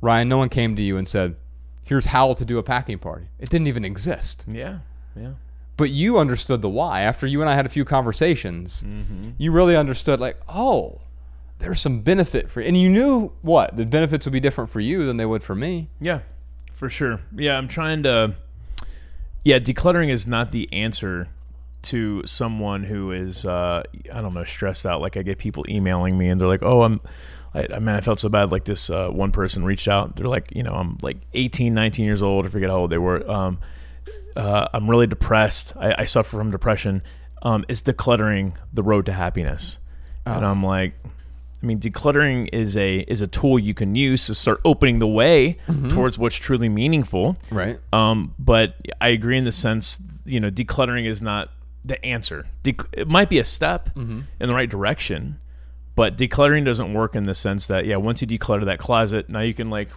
Ryan, 0.01 0.29
no 0.29 0.37
one 0.37 0.49
came 0.49 0.75
to 0.75 0.81
you 0.81 0.97
and 0.97 1.07
said, 1.07 1.35
Here's 1.83 2.05
how 2.05 2.33
to 2.33 2.45
do 2.45 2.57
a 2.57 2.63
packing 2.63 2.99
party. 2.99 3.25
It 3.39 3.49
didn't 3.49 3.67
even 3.67 3.83
exist. 3.83 4.45
Yeah. 4.47 4.79
Yeah. 5.15 5.33
But 5.75 5.89
you 5.89 6.19
understood 6.19 6.61
the 6.61 6.69
why. 6.69 7.01
After 7.01 7.27
you 7.27 7.41
and 7.41 7.49
I 7.49 7.55
had 7.55 7.65
a 7.65 7.69
few 7.69 7.83
conversations, 7.83 8.83
mm-hmm. 8.85 9.31
you 9.37 9.51
really 9.51 9.75
understood, 9.75 10.19
like, 10.19 10.37
oh, 10.47 11.01
there's 11.59 11.81
some 11.81 12.01
benefit 12.01 12.49
for 12.49 12.61
And 12.61 12.77
you 12.77 12.89
knew 12.89 13.31
what? 13.41 13.75
The 13.75 13.85
benefits 13.85 14.25
would 14.25 14.31
be 14.31 14.39
different 14.39 14.69
for 14.69 14.79
you 14.79 15.05
than 15.05 15.17
they 15.17 15.25
would 15.25 15.43
for 15.43 15.55
me. 15.55 15.89
Yeah, 15.99 16.21
for 16.73 16.89
sure. 16.89 17.19
Yeah, 17.35 17.57
I'm 17.57 17.67
trying 17.67 18.03
to. 18.03 18.35
Yeah, 19.43 19.59
decluttering 19.59 20.09
is 20.09 20.27
not 20.27 20.51
the 20.51 20.71
answer 20.71 21.27
to 21.83 22.21
someone 22.25 22.83
who 22.83 23.11
is, 23.11 23.45
uh, 23.45 23.83
I 24.13 24.21
don't 24.21 24.33
know, 24.33 24.43
stressed 24.43 24.85
out. 24.85 25.01
Like 25.01 25.17
I 25.17 25.23
get 25.23 25.37
people 25.37 25.65
emailing 25.69 26.17
me 26.17 26.29
and 26.29 26.39
they're 26.39 26.47
like, 26.47 26.63
"Oh, 26.63 26.83
I'm." 26.83 27.01
I, 27.53 27.67
I 27.73 27.79
mean, 27.79 27.95
I 27.95 27.99
felt 27.99 28.19
so 28.19 28.29
bad. 28.29 28.49
Like 28.51 28.63
this 28.63 28.89
uh, 28.89 29.09
one 29.09 29.31
person 29.31 29.65
reached 29.65 29.89
out. 29.89 30.15
They're 30.15 30.27
like, 30.27 30.53
you 30.55 30.63
know, 30.63 30.71
I'm 30.71 30.97
like 31.01 31.17
18, 31.33 31.73
19 31.73 32.05
years 32.05 32.23
old. 32.23 32.45
I 32.45 32.49
forget 32.49 32.69
how 32.69 32.77
old 32.77 32.91
they 32.91 32.97
were. 32.97 33.29
Um, 33.29 33.59
uh, 34.37 34.69
I'm 34.73 34.89
really 34.89 35.07
depressed. 35.07 35.73
I, 35.77 35.93
I 35.97 36.05
suffer 36.05 36.37
from 36.37 36.51
depression. 36.51 37.03
Um, 37.41 37.65
is 37.67 37.81
decluttering 37.81 38.55
the 38.71 38.83
road 38.83 39.07
to 39.07 39.13
happiness? 39.13 39.79
And 40.25 40.45
I'm 40.45 40.63
like, 40.63 40.93
I 41.61 41.65
mean, 41.65 41.79
decluttering 41.79 42.49
is 42.53 42.75
a 42.77 42.99
is 42.99 43.21
a 43.21 43.27
tool 43.27 43.59
you 43.59 43.73
can 43.73 43.95
use 43.95 44.27
to 44.27 44.35
start 44.35 44.61
opening 44.65 44.99
the 44.99 45.07
way 45.07 45.57
towards 45.89 46.17
what's 46.17 46.35
truly 46.35 46.69
meaningful. 46.69 47.37
Right. 47.51 47.79
Um, 47.93 48.33
but 48.39 48.75
I 48.99 49.09
agree 49.09 49.37
in 49.37 49.43
the 49.43 49.51
sense, 49.51 49.99
you 50.25 50.39
know, 50.39 50.49
decluttering 50.49 51.05
is 51.05 51.21
not 51.21 51.49
the 51.83 52.03
answer. 52.05 52.47
Dec- 52.63 52.87
it 52.93 53.07
might 53.07 53.29
be 53.29 53.39
a 53.39 53.43
step 53.43 53.89
mm-hmm. 53.95 54.21
in 54.39 54.47
the 54.47 54.53
right 54.53 54.69
direction, 54.69 55.39
but 55.95 56.17
decluttering 56.17 56.65
doesn't 56.65 56.93
work 56.93 57.15
in 57.15 57.25
the 57.25 57.35
sense 57.35 57.67
that 57.67 57.85
yeah, 57.85 57.97
once 57.97 58.21
you 58.21 58.27
declutter 58.27 58.65
that 58.65 58.79
closet, 58.79 59.29
now 59.29 59.41
you 59.41 59.53
can 59.53 59.69
like 59.69 59.89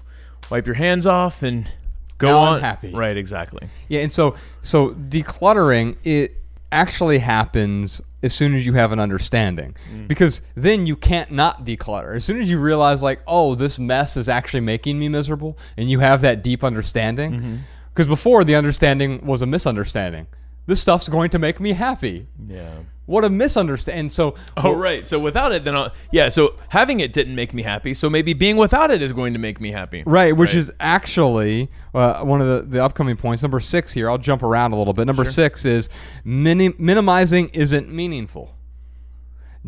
wipe 0.50 0.66
your 0.66 0.74
hands 0.74 1.06
off 1.06 1.42
and 1.42 1.70
go 2.18 2.28
Now 2.28 2.38
I'm 2.40 2.54
on. 2.54 2.60
happy. 2.60 2.92
Right. 2.92 3.16
Exactly. 3.16 3.68
Yeah, 3.88 4.00
and 4.00 4.12
so 4.12 4.36
so 4.62 4.90
decluttering 4.90 5.96
it 6.04 6.36
actually 6.72 7.18
happens 7.18 8.00
as 8.22 8.34
soon 8.34 8.54
as 8.54 8.66
you 8.66 8.72
have 8.72 8.90
an 8.90 8.98
understanding. 8.98 9.76
Mm. 9.92 10.08
Because 10.08 10.40
then 10.54 10.86
you 10.86 10.96
can't 10.96 11.30
not 11.30 11.64
declutter. 11.64 12.16
As 12.16 12.24
soon 12.24 12.40
as 12.40 12.48
you 12.50 12.58
realize 12.58 13.02
like, 13.02 13.20
"Oh, 13.26 13.54
this 13.54 13.78
mess 13.78 14.16
is 14.16 14.28
actually 14.28 14.60
making 14.60 14.98
me 14.98 15.08
miserable," 15.08 15.58
and 15.76 15.90
you 15.90 16.00
have 16.00 16.22
that 16.22 16.42
deep 16.42 16.64
understanding. 16.64 17.32
Mm-hmm. 17.32 17.56
Because 17.90 18.06
before 18.08 18.42
the 18.42 18.56
understanding 18.56 19.24
was 19.24 19.40
a 19.42 19.46
misunderstanding. 19.46 20.26
This 20.66 20.80
stuff's 20.80 21.08
going 21.08 21.30
to 21.30 21.38
make 21.38 21.60
me 21.60 21.72
happy. 21.72 22.26
Yeah. 22.46 22.70
What 23.06 23.22
a 23.24 23.28
misunderstanding. 23.28 24.08
So 24.08 24.34
Oh 24.56 24.74
right. 24.74 25.06
So 25.06 25.18
without 25.18 25.52
it, 25.52 25.64
then 25.64 25.76
I'll, 25.76 25.92
yeah. 26.10 26.30
So 26.30 26.58
having 26.68 27.00
it 27.00 27.12
didn't 27.12 27.34
make 27.34 27.52
me 27.52 27.62
happy. 27.62 27.92
So 27.92 28.08
maybe 28.08 28.32
being 28.32 28.56
without 28.56 28.90
it 28.90 29.02
is 29.02 29.12
going 29.12 29.34
to 29.34 29.38
make 29.38 29.60
me 29.60 29.72
happy. 29.72 30.02
Right, 30.06 30.34
which 30.34 30.54
is 30.54 30.72
actually 30.80 31.70
uh, 31.92 32.20
one 32.20 32.40
of 32.40 32.48
the, 32.48 32.62
the 32.62 32.82
upcoming 32.82 33.16
points. 33.16 33.42
Number 33.42 33.60
six 33.60 33.92
here, 33.92 34.08
I'll 34.08 34.16
jump 34.16 34.42
around 34.42 34.72
a 34.72 34.76
little 34.76 34.94
bit. 34.94 35.06
Number 35.06 35.26
six 35.26 35.66
is 35.66 35.90
minim- 36.24 36.76
minimizing 36.78 37.50
isn't 37.50 37.90
meaningful. 37.90 38.56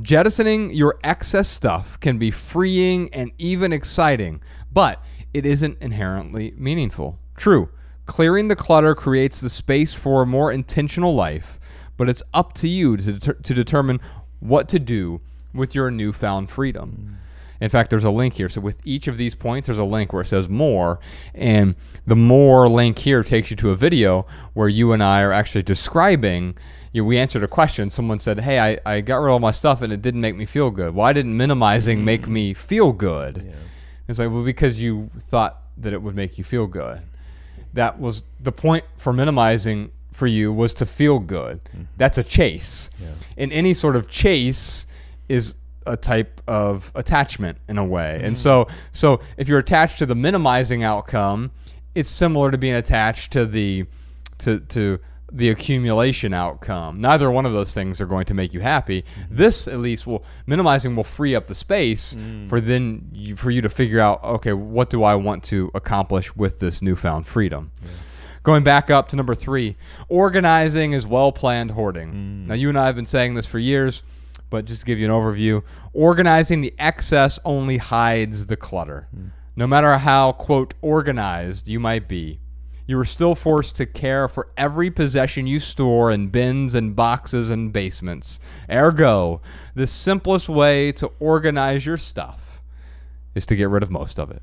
Jettisoning 0.00 0.70
your 0.70 0.98
excess 1.04 1.48
stuff 1.48 1.98
can 2.00 2.18
be 2.18 2.30
freeing 2.30 3.12
and 3.12 3.32
even 3.38 3.72
exciting, 3.72 4.40
but 4.72 5.02
it 5.34 5.44
isn't 5.46 5.82
inherently 5.82 6.54
meaningful. 6.56 7.18
True, 7.36 7.70
clearing 8.06 8.48
the 8.48 8.56
clutter 8.56 8.94
creates 8.94 9.40
the 9.40 9.50
space 9.50 9.92
for 9.92 10.22
a 10.22 10.26
more 10.26 10.50
intentional 10.50 11.14
life, 11.14 11.58
but 11.96 12.08
it's 12.08 12.22
up 12.32 12.54
to 12.54 12.68
you 12.68 12.96
to, 12.96 13.12
deter- 13.12 13.34
to 13.34 13.54
determine 13.54 14.00
what 14.40 14.68
to 14.68 14.78
do 14.78 15.20
with 15.52 15.75
your 15.75 15.90
newfound 15.90 16.50
freedom. 16.50 17.18
Mm. 17.20 17.26
In 17.58 17.70
fact, 17.70 17.88
there's 17.90 18.04
a 18.04 18.10
link 18.10 18.34
here. 18.34 18.48
So 18.48 18.60
with 18.60 18.76
each 18.84 19.08
of 19.08 19.16
these 19.16 19.34
points, 19.34 19.66
there's 19.66 19.78
a 19.78 19.84
link 19.84 20.12
where 20.12 20.22
it 20.22 20.26
says 20.26 20.48
more, 20.48 20.98
and 21.34 21.75
the 22.06 22.16
more 22.16 22.68
link 22.68 22.98
here 22.98 23.22
takes 23.22 23.50
you 23.50 23.56
to 23.56 23.70
a 23.70 23.76
video 23.76 24.26
where 24.52 24.68
you 24.68 24.92
and 24.92 25.02
I 25.02 25.22
are 25.22 25.32
actually 25.32 25.62
describing. 25.62 26.56
You 26.92 27.02
know, 27.02 27.06
we 27.06 27.18
answered 27.18 27.42
a 27.42 27.48
question. 27.48 27.90
Someone 27.90 28.18
said, 28.18 28.40
"Hey, 28.40 28.60
I, 28.60 28.78
I 28.84 29.00
got 29.00 29.16
rid 29.16 29.28
of 29.28 29.32
all 29.32 29.38
my 29.40 29.52
stuff 29.52 29.80
and 29.80 29.90
it 29.90 30.02
didn't 30.02 30.20
make 30.20 30.36
me 30.36 30.44
feel 30.44 30.70
good. 30.70 30.94
Why 30.94 31.14
didn't 31.14 31.36
minimizing 31.36 32.04
make 32.04 32.22
mm. 32.22 32.28
me 32.28 32.54
feel 32.54 32.92
good?" 32.92 33.54
It's 34.08 34.18
like, 34.18 34.30
well, 34.30 34.44
because 34.44 34.80
you 34.80 35.10
thought 35.30 35.62
that 35.78 35.92
it 35.92 36.00
would 36.02 36.14
make 36.14 36.38
you 36.38 36.44
feel 36.44 36.66
good. 36.66 37.02
That 37.75 38.00
was 38.00 38.25
the 38.40 38.52
point 38.52 38.85
for 38.96 39.12
minimizing 39.12 39.90
for 40.12 40.26
you 40.26 40.52
was 40.52 40.73
to 40.75 40.87
feel 40.87 41.18
good. 41.18 41.62
Mm-hmm. 41.64 41.82
That's 41.99 42.18
a 42.18 42.25
chase. 42.25 42.88
And 43.37 43.52
any 43.52 43.75
sort 43.75 43.96
of 43.96 44.08
chase 44.08 44.87
is 45.28 45.56
a 45.87 45.96
type 45.96 46.40
of 46.49 46.90
attachment 46.94 47.58
in 47.68 47.78
a 47.78 47.85
way. 47.85 48.20
And 48.23 48.35
mm. 48.35 48.38
so 48.38 48.66
so 48.92 49.20
if 49.37 49.49
you're 49.49 49.58
attached 49.58 49.99
to 49.99 50.06
the 50.06 50.14
minimizing 50.14 50.82
outcome, 50.82 51.52
it's 51.94 52.11
similar 52.11 52.50
to 52.50 52.58
being 52.58 52.75
attached 52.75 53.32
to 53.32 53.46
the 53.46 53.87
to 54.38 54.61
to 54.61 54.99
the 55.33 55.50
accumulation 55.50 56.33
outcome. 56.33 57.00
Neither 57.00 57.30
one 57.30 57.47
of 57.47 57.52
those 57.52 57.75
things 57.75 58.00
are 58.00 58.06
going 58.06 58.26
to 58.26 58.35
make 58.35 58.54
you 58.54 58.61
happy. 58.61 59.02
Mm-hmm. 59.02 59.37
This 59.37 59.66
at 59.66 59.80
least 59.80 60.06
will 60.06 60.25
minimizing 60.47 60.95
will 60.95 61.04
free 61.04 61.35
up 61.35 61.49
the 61.49 61.54
space 61.54 62.14
mm. 62.14 62.49
for 62.49 62.61
then 62.61 63.11
you, 63.12 63.37
for 63.37 63.50
you 63.50 63.61
to 63.62 63.68
figure 63.68 63.99
out 63.99 64.23
okay, 64.23 64.52
what 64.52 64.90
do 64.90 65.02
I 65.02 65.14
want 65.16 65.42
to 65.45 65.71
accomplish 65.75 66.35
with 66.37 66.61
this 66.61 66.80
newfound 66.80 67.26
freedom? 67.26 67.73
Going 68.45 68.62
back 68.62 68.90
up 68.90 69.09
to 69.09 69.16
number 69.16 69.35
three, 69.35 69.76
organizing 70.09 70.92
is 70.92 71.04
well 71.04 71.33
planned 71.33 71.73
hoarding. 71.73 72.12
Mm. 72.12 72.47
Now, 72.47 72.54
you 72.54 72.68
and 72.68 72.78
I 72.78 72.87
have 72.87 72.95
been 72.95 73.04
saying 73.04 73.35
this 73.35 73.47
for 73.47 73.59
years, 73.59 74.04
but 74.50 74.66
just 74.66 74.83
to 74.83 74.87
give 74.87 75.00
you 75.00 75.06
an 75.06 75.11
overview 75.11 75.64
organizing 75.97 76.61
the 76.61 76.75
excess 76.78 77.38
only 77.45 77.78
hides 77.78 78.47
the 78.47 78.56
clutter. 78.56 79.09
Mm. 79.16 79.30
No 79.56 79.66
matter 79.66 79.97
how, 79.97 80.33
quote, 80.33 80.75
organized 80.83 81.66
you 81.66 81.80
might 81.80 82.06
be, 82.06 82.38
you 82.86 82.98
are 82.98 83.04
still 83.04 83.34
forced 83.34 83.76
to 83.76 83.86
care 83.86 84.28
for 84.28 84.48
every 84.56 84.90
possession 84.90 85.46
you 85.46 85.58
store 85.58 86.10
in 86.10 86.28
bins 86.28 86.74
and 86.74 86.94
boxes 86.94 87.50
and 87.50 87.72
basements. 87.72 88.38
Ergo, 88.70 89.40
the 89.74 89.86
simplest 89.86 90.48
way 90.48 90.92
to 90.92 91.10
organize 91.18 91.84
your 91.84 91.96
stuff 91.96 92.62
is 93.34 93.44
to 93.46 93.56
get 93.56 93.68
rid 93.68 93.82
of 93.82 93.90
most 93.90 94.18
of 94.18 94.30
it. 94.30 94.42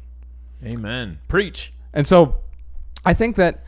Amen. 0.65 1.19
Preach. 1.27 1.73
And 1.93 2.05
so 2.05 2.37
I 3.05 3.13
think 3.13 3.35
that 3.37 3.63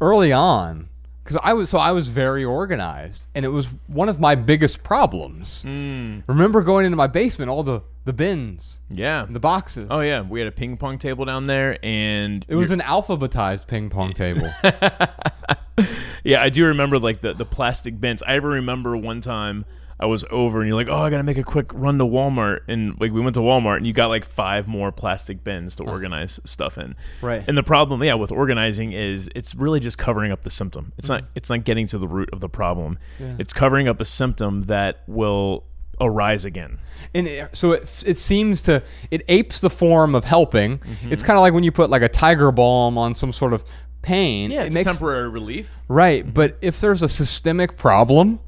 early 0.00 0.32
on, 0.32 0.88
because 1.28 1.40
I 1.44 1.52
was 1.52 1.68
so 1.68 1.76
I 1.76 1.92
was 1.92 2.08
very 2.08 2.42
organized, 2.42 3.26
and 3.34 3.44
it 3.44 3.48
was 3.50 3.66
one 3.86 4.08
of 4.08 4.18
my 4.18 4.34
biggest 4.34 4.82
problems. 4.82 5.62
Mm. 5.66 6.22
Remember 6.26 6.62
going 6.62 6.86
into 6.86 6.96
my 6.96 7.06
basement, 7.06 7.50
all 7.50 7.62
the 7.62 7.82
the 8.06 8.14
bins, 8.14 8.80
Yeah. 8.88 9.26
the 9.28 9.38
boxes. 9.38 9.84
Oh 9.90 10.00
yeah, 10.00 10.22
we 10.22 10.40
had 10.40 10.48
a 10.48 10.52
ping 10.52 10.78
pong 10.78 10.96
table 10.96 11.26
down 11.26 11.46
there, 11.46 11.78
and 11.82 12.46
It 12.48 12.54
was 12.54 12.70
an 12.70 12.80
alphabetized 12.80 13.66
ping 13.66 13.90
pong 13.90 14.14
table. 14.14 14.50
yeah, 16.24 16.42
I 16.42 16.48
do 16.48 16.64
remember 16.64 16.98
like 16.98 17.20
the 17.20 17.34
the 17.34 17.44
plastic 17.44 18.00
bins. 18.00 18.22
I 18.22 18.34
ever 18.36 18.48
remember 18.48 18.96
one 18.96 19.20
time 19.20 19.66
I 20.00 20.06
was 20.06 20.24
over 20.30 20.60
and 20.60 20.68
you're 20.68 20.76
like, 20.76 20.88
oh, 20.88 21.02
I 21.02 21.10
gotta 21.10 21.24
make 21.24 21.38
a 21.38 21.42
quick 21.44 21.72
run 21.74 21.98
to 21.98 22.04
Walmart, 22.04 22.60
and 22.68 22.98
like 23.00 23.12
we 23.12 23.20
went 23.20 23.34
to 23.34 23.40
Walmart 23.40 23.78
and 23.78 23.86
you 23.86 23.92
got 23.92 24.08
like 24.08 24.24
five 24.24 24.68
more 24.68 24.92
plastic 24.92 25.42
bins 25.42 25.76
to 25.76 25.84
organize 25.84 26.38
stuff 26.44 26.78
in. 26.78 26.94
Right. 27.20 27.42
And 27.48 27.58
the 27.58 27.62
problem, 27.62 28.02
yeah, 28.04 28.14
with 28.14 28.30
organizing 28.30 28.92
is 28.92 29.28
it's 29.34 29.54
really 29.54 29.80
just 29.80 29.98
covering 29.98 30.30
up 30.30 30.44
the 30.44 30.50
symptom. 30.50 30.92
It's 30.98 31.08
not 31.08 31.24
it's 31.34 31.50
not 31.50 31.64
getting 31.64 31.86
to 31.88 31.98
the 31.98 32.08
root 32.08 32.30
of 32.32 32.40
the 32.40 32.48
problem. 32.48 32.98
It's 33.18 33.52
covering 33.52 33.88
up 33.88 34.00
a 34.00 34.04
symptom 34.04 34.62
that 34.64 35.02
will 35.06 35.64
arise 36.00 36.44
again. 36.44 36.78
and 37.12 37.26
it, 37.26 37.56
so 37.56 37.72
it, 37.72 38.04
it 38.06 38.18
seems 38.18 38.62
to 38.62 38.80
it 39.10 39.22
apes 39.26 39.60
the 39.60 39.70
form 39.70 40.14
of 40.14 40.24
helping. 40.24 40.78
Mm-hmm. 40.78 41.12
It's 41.12 41.24
kind 41.24 41.36
of 41.36 41.42
like 41.42 41.52
when 41.52 41.64
you 41.64 41.72
put 41.72 41.90
like 41.90 42.02
a 42.02 42.08
tiger 42.08 42.52
balm 42.52 42.96
on 42.96 43.14
some 43.14 43.32
sort 43.32 43.52
of 43.52 43.64
pain. 44.02 44.52
Yeah, 44.52 44.62
it 44.62 44.66
it's 44.66 44.74
makes 44.74 44.84
temporary 44.86 45.28
relief. 45.28 45.82
right. 45.88 46.32
But 46.32 46.56
if 46.62 46.80
there's 46.80 47.02
a 47.02 47.08
systemic 47.08 47.76
problem, 47.76 48.38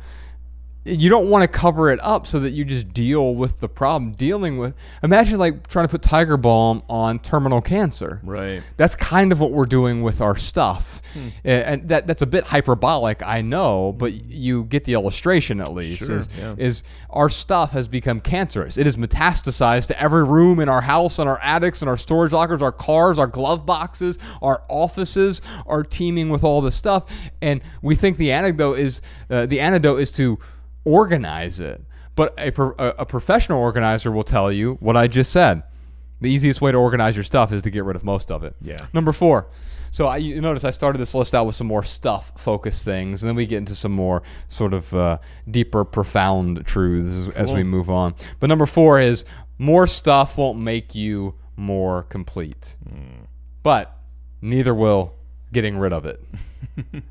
you 0.85 1.11
don't 1.11 1.29
want 1.29 1.43
to 1.43 1.49
cover 1.49 1.91
it 1.91 2.01
up 2.03 2.27
so 2.27 2.41
that 2.41 2.51
you 2.51 2.65
just 2.65 2.93
deal 2.93 3.35
with 3.35 3.61
the 3.61 3.69
problem. 3.69 4.13
Dealing 4.13 4.59
with 4.59 4.75
imagine 5.03 5.39
like 5.39 5.67
trying 5.69 5.87
to 5.87 5.91
put 5.91 6.03
tiger 6.03 6.37
balm 6.37 6.83
on 6.89 7.19
terminal 7.19 7.61
cancer. 7.61 8.21
Right. 8.23 8.63
That's 8.77 8.95
kind 8.95 9.33
of 9.33 9.41
what 9.41 9.53
we're 9.53 9.67
doing 9.67 10.03
with 10.03 10.21
our 10.21 10.37
stuff, 10.37 11.01
Hmm. 11.13 11.29
And 11.45 11.89
that 11.89 12.07
that's 12.07 12.23
a 12.23 12.27
bit 12.27 12.47
hyperbolic, 12.47 13.23
I 13.23 13.41
know, 13.43 13.93
but 13.93 14.13
you 14.13 14.65
get 14.65 14.85
the 14.85 14.95
illustration 14.95 15.61
at 15.61 15.73
least. 15.73 16.01
Sure, 16.01 16.19
is, 16.19 16.29
yeah. 16.39 16.55
is 16.57 16.83
our 17.11 17.29
stuff 17.29 17.73
has 17.73 17.89
become 17.89 18.21
cancerous. 18.21 18.77
It 18.77 18.87
is 18.87 18.97
metastasized 18.97 19.89
to 19.89 20.01
every 20.01 20.25
room 20.25 20.61
in 20.61 20.69
our 20.69 20.81
house, 20.81 21.19
and 21.19 21.29
our 21.29 21.41
attics, 21.41 21.83
and 21.83 21.89
our 21.89 21.97
storage 21.97 22.33
lockers, 22.33 22.63
our 22.63 22.73
cars, 22.73 23.19
our 23.19 23.27
glove 23.27 23.67
boxes, 23.67 24.19
our 24.41 24.63
offices 24.69 25.43
are 25.67 25.83
teeming 25.83 26.31
with 26.31 26.45
all 26.45 26.61
this 26.61 26.77
stuff, 26.77 27.11
and 27.43 27.61
we 27.83 27.97
think 27.97 28.17
the 28.17 28.31
antidote 28.31 28.79
is 28.79 29.01
uh, 29.31 29.47
the 29.47 29.61
antidote 29.61 30.01
is 30.01 30.13
to 30.13 30.39
organize 30.85 31.59
it. 31.59 31.83
But 32.17 32.35
a, 32.39 33.01
a, 33.01 33.07
professional 33.07 33.61
organizer 33.61 34.11
will 34.11 34.25
tell 34.25 34.53
you 34.53 34.75
what 34.81 34.97
I 34.97 35.07
just 35.07 35.33
said. 35.33 35.63
The 36.21 36.29
easiest 36.29 36.61
way 36.61 36.71
to 36.71 36.77
organize 36.77 37.17
your 37.17 37.25
stuff 37.25 37.51
is 37.53 37.63
to 37.63 37.71
get 37.71 37.85
rid 37.85 37.97
of 37.97 38.05
most 38.05 38.31
of 38.31 38.43
it. 38.43 38.55
Yeah. 38.61 38.87
Number 38.93 39.13
four. 39.13 39.47
So 39.91 40.07
I, 40.07 40.19
you 40.19 40.41
notice 40.41 40.65
I 40.65 40.71
started 40.71 40.99
this 40.99 41.15
list 41.15 41.35
out 41.35 41.47
with 41.47 41.55
some 41.55 41.67
more 41.67 41.83
stuff 41.83 42.33
focused 42.37 42.85
things, 42.85 43.23
and 43.23 43.29
then 43.29 43.37
we 43.37 43.47
get 43.47 43.59
into 43.59 43.75
some 43.75 43.93
more 43.93 44.23
sort 44.49 44.73
of 44.73 44.93
uh, 44.95 45.19
deeper, 45.51 45.85
profound 45.85 46.65
truths 46.67 47.29
as, 47.29 47.35
as 47.35 47.53
we 47.53 47.65
move 47.65 47.91
on. 47.91 48.15
But 48.39 48.49
number 48.49 48.67
four 48.67 49.01
is 49.01 49.25
more 49.59 49.87
stuff 49.87 50.37
won't 50.37 50.59
make 50.59 50.95
you 50.95 51.35
more 51.57 52.05
complete, 52.05 52.77
but 53.63 53.97
neither 54.41 54.75
will 54.75 55.15
getting 55.53 55.77
rid 55.79 55.93
of 55.93 56.07
it. 56.07 56.23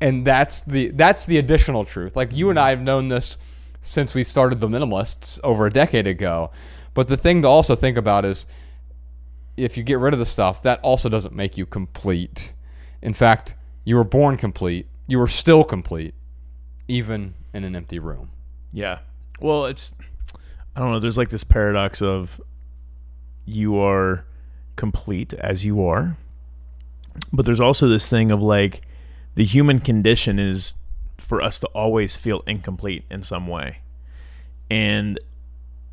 and 0.00 0.26
that's 0.26 0.62
the 0.62 0.88
that's 0.88 1.26
the 1.26 1.38
additional 1.38 1.84
truth. 1.84 2.16
Like 2.16 2.34
you 2.34 2.50
and 2.50 2.58
I 2.58 2.70
have 2.70 2.80
known 2.80 3.08
this 3.08 3.36
since 3.82 4.14
we 4.14 4.24
started 4.24 4.60
the 4.60 4.68
minimalists 4.68 5.40
over 5.42 5.66
a 5.66 5.70
decade 5.70 6.06
ago. 6.06 6.50
But 6.94 7.08
the 7.08 7.16
thing 7.16 7.42
to 7.42 7.48
also 7.48 7.76
think 7.76 7.96
about 7.96 8.24
is 8.24 8.46
if 9.56 9.76
you 9.76 9.82
get 9.82 9.98
rid 9.98 10.12
of 10.12 10.18
the 10.18 10.26
stuff, 10.26 10.62
that 10.62 10.80
also 10.80 11.08
doesn't 11.08 11.34
make 11.34 11.56
you 11.56 11.66
complete. 11.66 12.52
In 13.02 13.12
fact, 13.12 13.54
you 13.84 13.96
were 13.96 14.04
born 14.04 14.36
complete. 14.36 14.86
You 15.06 15.18
were 15.18 15.28
still 15.28 15.64
complete, 15.64 16.14
even 16.88 17.34
in 17.52 17.64
an 17.64 17.76
empty 17.76 17.98
room. 17.98 18.30
Yeah. 18.72 19.00
Well, 19.40 19.66
it's 19.66 19.92
I 20.74 20.80
don't 20.80 20.92
know, 20.92 21.00
there's 21.00 21.18
like 21.18 21.30
this 21.30 21.44
paradox 21.44 22.00
of 22.00 22.40
you 23.44 23.78
are 23.78 24.24
complete 24.76 25.34
as 25.34 25.64
you 25.64 25.86
are. 25.86 26.16
But 27.32 27.44
there's 27.44 27.60
also 27.60 27.88
this 27.88 28.08
thing 28.08 28.30
of 28.30 28.42
like 28.42 28.82
the 29.34 29.44
human 29.44 29.80
condition 29.80 30.38
is 30.38 30.74
for 31.18 31.40
us 31.40 31.58
to 31.60 31.66
always 31.68 32.16
feel 32.16 32.42
incomplete 32.46 33.04
in 33.10 33.22
some 33.22 33.46
way. 33.46 33.78
And 34.70 35.18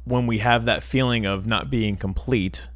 when 0.05 0.27
we 0.27 0.39
have 0.39 0.65
that 0.65 0.83
feeling 0.83 1.25
of 1.25 1.45
not 1.45 1.69
being 1.69 1.97
complete, 1.97 2.69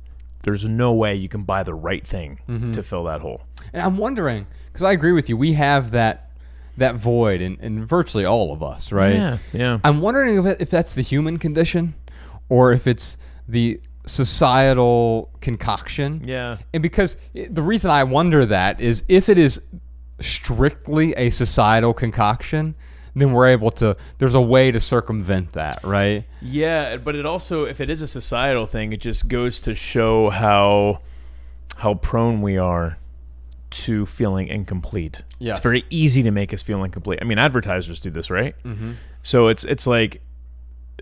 there's 0.44 0.66
no 0.66 0.94
way 0.94 1.16
you 1.16 1.30
can 1.30 1.44
buy 1.44 1.64
the 1.64 1.74
right 1.74 2.06
thing 2.06 2.40
mm-hmm. 2.48 2.72
to 2.72 2.84
fill 2.84 3.06
that 3.06 3.22
hole. 3.22 3.42
And 3.74 3.82
I'm 3.82 3.98
wondering, 3.98 4.48
because 4.66 4.84
I 4.84 4.92
agree 4.92 5.12
with 5.12 5.30
you, 5.30 5.38
we 5.38 5.54
have 5.54 5.92
that 5.92 6.28
that 6.78 6.96
void 6.96 7.42
in, 7.42 7.58
in 7.62 7.86
virtually 7.86 8.26
all 8.26 8.54
of 8.54 8.64
us, 8.64 8.92
right? 8.92 9.14
Yeah, 9.14 9.38
yeah. 9.52 9.80
I'm 9.84 10.02
wondering 10.02 10.38
if, 10.38 10.46
it, 10.46 10.62
if 10.62 10.70
that's 10.70 10.94
the 10.94 11.02
human 11.02 11.38
condition 11.38 11.94
or 12.50 12.72
if 12.72 12.88
it's 12.88 13.18
the 13.48 13.80
societal 14.06 15.30
concoction. 15.42 16.22
Yeah. 16.26 16.58
And 16.74 16.82
because 16.82 17.18
eh, 17.36 17.48
the 17.50 17.62
reason 17.62 17.92
I 17.92 18.04
wonder 18.04 18.46
that 18.46 18.80
is 18.80 19.04
if 19.10 19.30
it 19.30 19.38
is 19.38 19.62
strictly 20.22 21.14
a 21.14 21.30
societal 21.30 21.94
concoction, 21.94 22.76
then 23.16 23.34
we're 23.34 23.50
able 23.50 23.72
to, 23.72 23.98
there's 24.18 24.36
a 24.36 24.42
way 24.42 24.72
to 24.72 24.80
circumvent 24.80 25.54
that, 25.54 25.84
right? 25.84 26.26
Yeah, 26.42 26.98
but 26.98 27.16
it 27.16 27.26
also, 27.26 27.66
if 27.66 27.82
it 27.82 27.90
is 27.90 28.02
a 28.02 28.08
societal 28.08 28.66
thing, 28.66 28.94
it 28.94 29.02
just 29.02 29.28
goes 29.28 29.60
to 29.62 29.74
show 29.76 30.30
how 30.30 31.02
how 31.78 31.96
prone 31.96 32.42
we 32.42 32.58
are 32.58 32.98
to 33.72 34.06
feeling 34.06 34.48
incomplete. 34.48 35.24
Yes. 35.40 35.58
It's 35.58 35.64
very 35.64 35.84
easy 35.90 36.24
to 36.24 36.32
make 36.32 36.54
us 36.54 36.62
feel 36.62 36.84
incomplete. 36.84 37.20
I 37.22 37.26
mean, 37.26 37.40
advertisers 37.40 38.00
do 38.00 38.12
this, 38.12 38.30
right? 38.30 38.56
Mm-hmm. 38.64 38.94
So 39.24 39.48
it's 39.48 39.64
it's 39.64 39.88
like, 39.88 40.22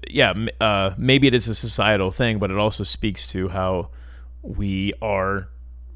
yeah, 0.09 0.33
uh, 0.61 0.91
maybe 0.97 1.27
it 1.27 1.33
is 1.33 1.47
a 1.47 1.55
societal 1.55 2.11
thing, 2.11 2.39
but 2.39 2.49
it 2.49 2.57
also 2.57 2.83
speaks 2.83 3.27
to 3.31 3.49
how 3.49 3.89
we 4.41 4.93
are 5.01 5.49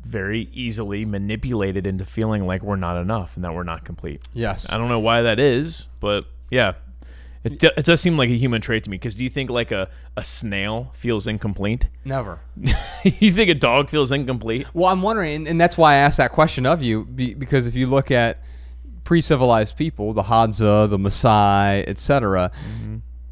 very 0.03 0.50
easily 0.53 1.05
manipulated 1.05 1.88
into 1.88 2.05
feeling 2.05 2.45
like 2.45 2.62
we're 2.62 2.75
not 2.75 2.98
enough 2.98 3.36
and 3.36 3.43
that 3.43 3.53
we're 3.53 3.63
not 3.63 3.86
complete. 3.86 4.22
Yes. 4.33 4.69
I 4.69 4.77
don't 4.77 4.89
know 4.89 5.00
why 5.00 5.22
that 5.24 5.39
is, 5.39 5.88
but 6.00 6.25
yeah, 6.51 6.74
it, 7.43 7.60
do, 7.60 7.69
it 7.75 7.86
does 7.86 8.01
seem 8.01 8.17
like 8.17 8.29
a 8.29 8.38
human 8.38 8.62
trait 8.62 8.83
to 8.86 8.89
me. 8.89 8.98
Because 8.98 9.15
do 9.15 9.24
you 9.24 9.29
think 9.29 9.50
like 9.50 9.72
a, 9.72 9.89
a 10.15 10.24
snail 10.24 10.91
feels 10.93 11.27
incomplete? 11.27 11.88
Never. 12.05 12.39
you 13.03 13.31
think 13.31 13.50
a 13.50 13.55
dog 13.55 13.89
feels 13.89 14.12
incomplete? 14.12 14.67
Well, 14.74 14.89
I'm 14.89 15.01
wondering, 15.01 15.48
and, 15.48 15.60
that's 15.60 15.77
why 15.77 15.93
I 15.93 15.98
asked 15.98 16.17
that 16.17 16.31
question 16.31 16.65
of 16.65 16.81
you, 16.81 17.05
be, 17.05 17.33
because 17.33 17.65
if 17.65 17.75
you 17.75 17.88
look 17.88 18.12
at 18.12 18.39
pre-civilized 19.03 19.77
people, 19.77 20.13
the 20.13 20.24
Hadza, 20.24 20.89
the 20.89 20.98
Maasai, 20.98 21.83
etc., 21.88 22.51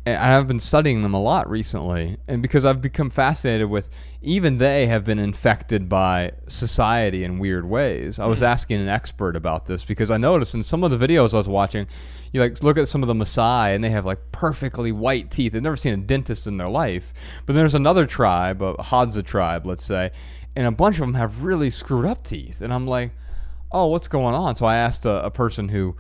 and 0.06 0.18
I've 0.18 0.48
been 0.48 0.60
studying 0.60 1.02
them 1.02 1.14
a 1.14 1.22
lot 1.22 1.50
recently, 1.50 2.18
and 2.28 2.42
because 2.42 2.66
I've 2.66 2.82
become 2.82 3.10
fascinated 3.10 3.70
with 3.70 3.90
even 4.22 4.58
they 4.58 4.88
have 4.88 5.04
been 5.04 5.20
infected 5.20 5.88
by 5.90 6.32
society 6.48 7.24
in 7.24 7.40
weird 7.40 7.66
ways. 7.66 8.20
I 8.20 8.26
was 8.26 8.42
asking 8.42 8.82
an 8.82 8.88
expert 8.88 9.36
about 9.36 9.66
this 9.66 9.84
because 9.84 10.10
I 10.10 10.18
noticed 10.18 10.56
in 10.56 10.64
some 10.64 10.84
of 10.84 10.92
the 10.92 10.98
videos 10.98 11.34
I 11.34 11.38
was 11.38 11.48
watching, 11.48 11.88
you 12.32 12.40
like 12.40 12.62
look 12.64 12.78
at 12.78 12.88
some 12.88 13.04
of 13.04 13.08
the 13.08 13.14
Maasai 13.14 13.76
and 13.76 13.84
they 13.84 13.90
have 13.90 14.06
like 14.06 14.32
perfectly 14.32 14.92
white 14.92 15.30
teeth. 15.30 15.54
They've 15.54 15.62
never 15.62 15.76
seen 15.76 15.94
a 15.94 15.98
dentist 15.98 16.48
in 16.48 16.58
their 16.58 16.70
life. 16.70 17.14
But 17.46 17.54
there's 17.54 17.76
another 17.76 18.06
tribe, 18.06 18.62
a 18.62 18.74
Hadza 18.76 19.26
tribe, 19.26 19.66
let's 19.66 19.84
say, 19.84 20.12
and 20.56 20.68
a 20.68 20.72
bunch 20.72 20.96
of 20.96 21.02
them 21.02 21.16
have 21.16 21.44
really 21.44 21.70
screwed 21.70 22.06
up 22.06 22.24
teeth. 22.24 22.62
And 22.62 22.74
I'm 22.74 22.88
like, 22.88 23.12
oh, 23.72 23.88
what's 23.88 24.08
going 24.08 24.36
on? 24.36 24.56
So 24.56 24.66
I 24.66 24.78
asked 24.78 25.06
a, 25.06 25.24
a 25.26 25.32
person 25.32 25.70
who 25.70 25.96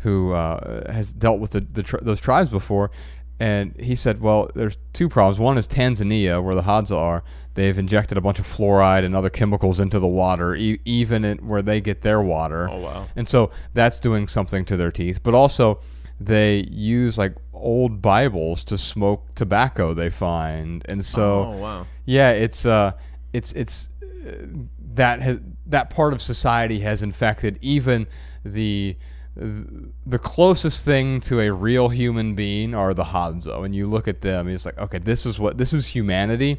who 0.00 0.32
uh, 0.34 0.92
has 0.92 1.12
dealt 1.12 1.40
with 1.40 1.50
the, 1.50 1.60
the 1.60 1.82
tri- 1.82 2.00
those 2.02 2.20
tribes 2.20 2.48
before, 2.48 2.90
and 3.38 3.78
he 3.78 3.94
said, 3.94 4.20
well, 4.20 4.50
there's 4.54 4.78
two 4.92 5.08
problems. 5.08 5.38
One 5.38 5.58
is 5.58 5.68
Tanzania, 5.68 6.42
where 6.42 6.54
the 6.54 6.62
Hadza 6.62 6.96
are. 6.96 7.22
They've 7.54 7.76
injected 7.76 8.18
a 8.18 8.20
bunch 8.20 8.38
of 8.38 8.46
fluoride 8.46 9.04
and 9.04 9.16
other 9.16 9.30
chemicals 9.30 9.80
into 9.80 9.98
the 9.98 10.06
water, 10.06 10.54
e- 10.56 10.80
even 10.84 11.24
in, 11.24 11.38
where 11.38 11.62
they 11.62 11.80
get 11.80 12.02
their 12.02 12.20
water. 12.20 12.68
Oh, 12.70 12.80
wow. 12.80 13.08
And 13.16 13.28
so 13.28 13.50
that's 13.74 13.98
doing 13.98 14.28
something 14.28 14.64
to 14.66 14.76
their 14.76 14.90
teeth. 14.90 15.22
But 15.22 15.34
also, 15.34 15.80
they 16.20 16.66
use 16.70 17.18
like 17.18 17.34
old 17.52 18.00
Bibles 18.00 18.64
to 18.64 18.78
smoke 18.78 19.34
tobacco. 19.34 19.94
They 19.94 20.10
find, 20.10 20.82
and 20.88 21.04
so 21.04 21.44
oh 21.44 21.56
wow. 21.56 21.86
yeah, 22.04 22.30
it's 22.30 22.64
uh, 22.64 22.92
it's 23.32 23.52
it's 23.52 23.90
uh, 24.02 24.46
that 24.94 25.20
has 25.20 25.40
that 25.66 25.90
part 25.90 26.12
of 26.12 26.22
society 26.22 26.80
has 26.80 27.02
infected 27.02 27.58
even 27.60 28.06
the 28.44 28.96
the 29.36 30.18
closest 30.18 30.84
thing 30.84 31.20
to 31.20 31.40
a 31.40 31.52
real 31.52 31.88
human 31.90 32.34
being 32.34 32.74
are 32.74 32.94
the 32.94 33.04
Hadza, 33.04 33.64
and 33.64 33.74
you 33.74 33.86
look 33.86 34.08
at 34.08 34.20
them, 34.22 34.48
it's 34.48 34.64
like, 34.64 34.78
okay, 34.78 34.98
this 34.98 35.26
is 35.26 35.38
what 35.38 35.58
this 35.58 35.72
is 35.72 35.88
humanity, 35.88 36.58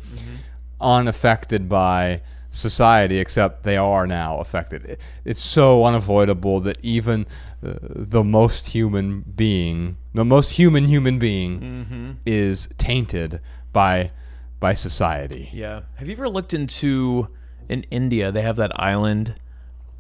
unaffected 0.79 1.67
by 1.67 2.21
society, 2.49 3.17
except 3.19 3.63
they 3.63 3.77
are 3.77 4.07
now 4.07 4.37
affected. 4.39 4.85
It- 4.85 4.99
It's 5.25 5.41
so 5.41 5.83
unavoidable 5.85 6.59
that 6.61 6.77
even 6.81 7.25
uh, 7.65 7.73
the 7.81 8.23
most 8.23 8.67
human 8.67 9.21
being, 9.35 9.97
the 10.13 10.23
most 10.25 10.51
human 10.51 10.85
human 10.85 11.19
being, 11.19 12.17
is 12.25 12.69
tainted 12.77 13.39
by 13.73 14.11
by 14.59 14.73
society. 14.73 15.49
Yeah. 15.53 15.81
Have 15.95 16.07
you 16.07 16.13
ever 16.13 16.29
looked 16.29 16.53
into 16.53 17.27
in 17.69 17.83
India? 17.91 18.31
They 18.31 18.41
have 18.41 18.55
that 18.55 18.71
island 18.79 19.35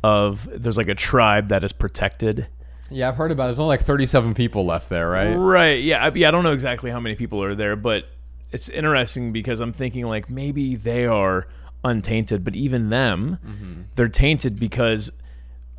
of 0.03 0.47
there's 0.51 0.77
like 0.77 0.87
a 0.87 0.95
tribe 0.95 1.49
that 1.49 1.63
is 1.63 1.73
protected. 1.73 2.47
Yeah, 2.89 3.09
I've 3.09 3.15
heard 3.15 3.31
about 3.31 3.45
it. 3.45 3.47
There's 3.47 3.59
only 3.59 3.77
like 3.77 3.85
37 3.85 4.33
people 4.33 4.65
left 4.65 4.89
there, 4.89 5.09
right? 5.09 5.33
Right. 5.33 5.83
Yeah. 5.83 6.05
I, 6.05 6.11
yeah. 6.13 6.27
I 6.27 6.31
don't 6.31 6.43
know 6.43 6.53
exactly 6.53 6.91
how 6.91 6.99
many 6.99 7.15
people 7.15 7.43
are 7.43 7.55
there, 7.55 7.75
but 7.75 8.05
it's 8.51 8.69
interesting 8.69 9.31
because 9.31 9.59
I'm 9.59 9.73
thinking 9.73 10.05
like 10.05 10.29
maybe 10.29 10.75
they 10.75 11.05
are 11.05 11.47
untainted, 11.83 12.43
but 12.43 12.55
even 12.55 12.89
them, 12.89 13.39
mm-hmm. 13.45 13.81
they're 13.95 14.07
tainted 14.07 14.59
because 14.59 15.11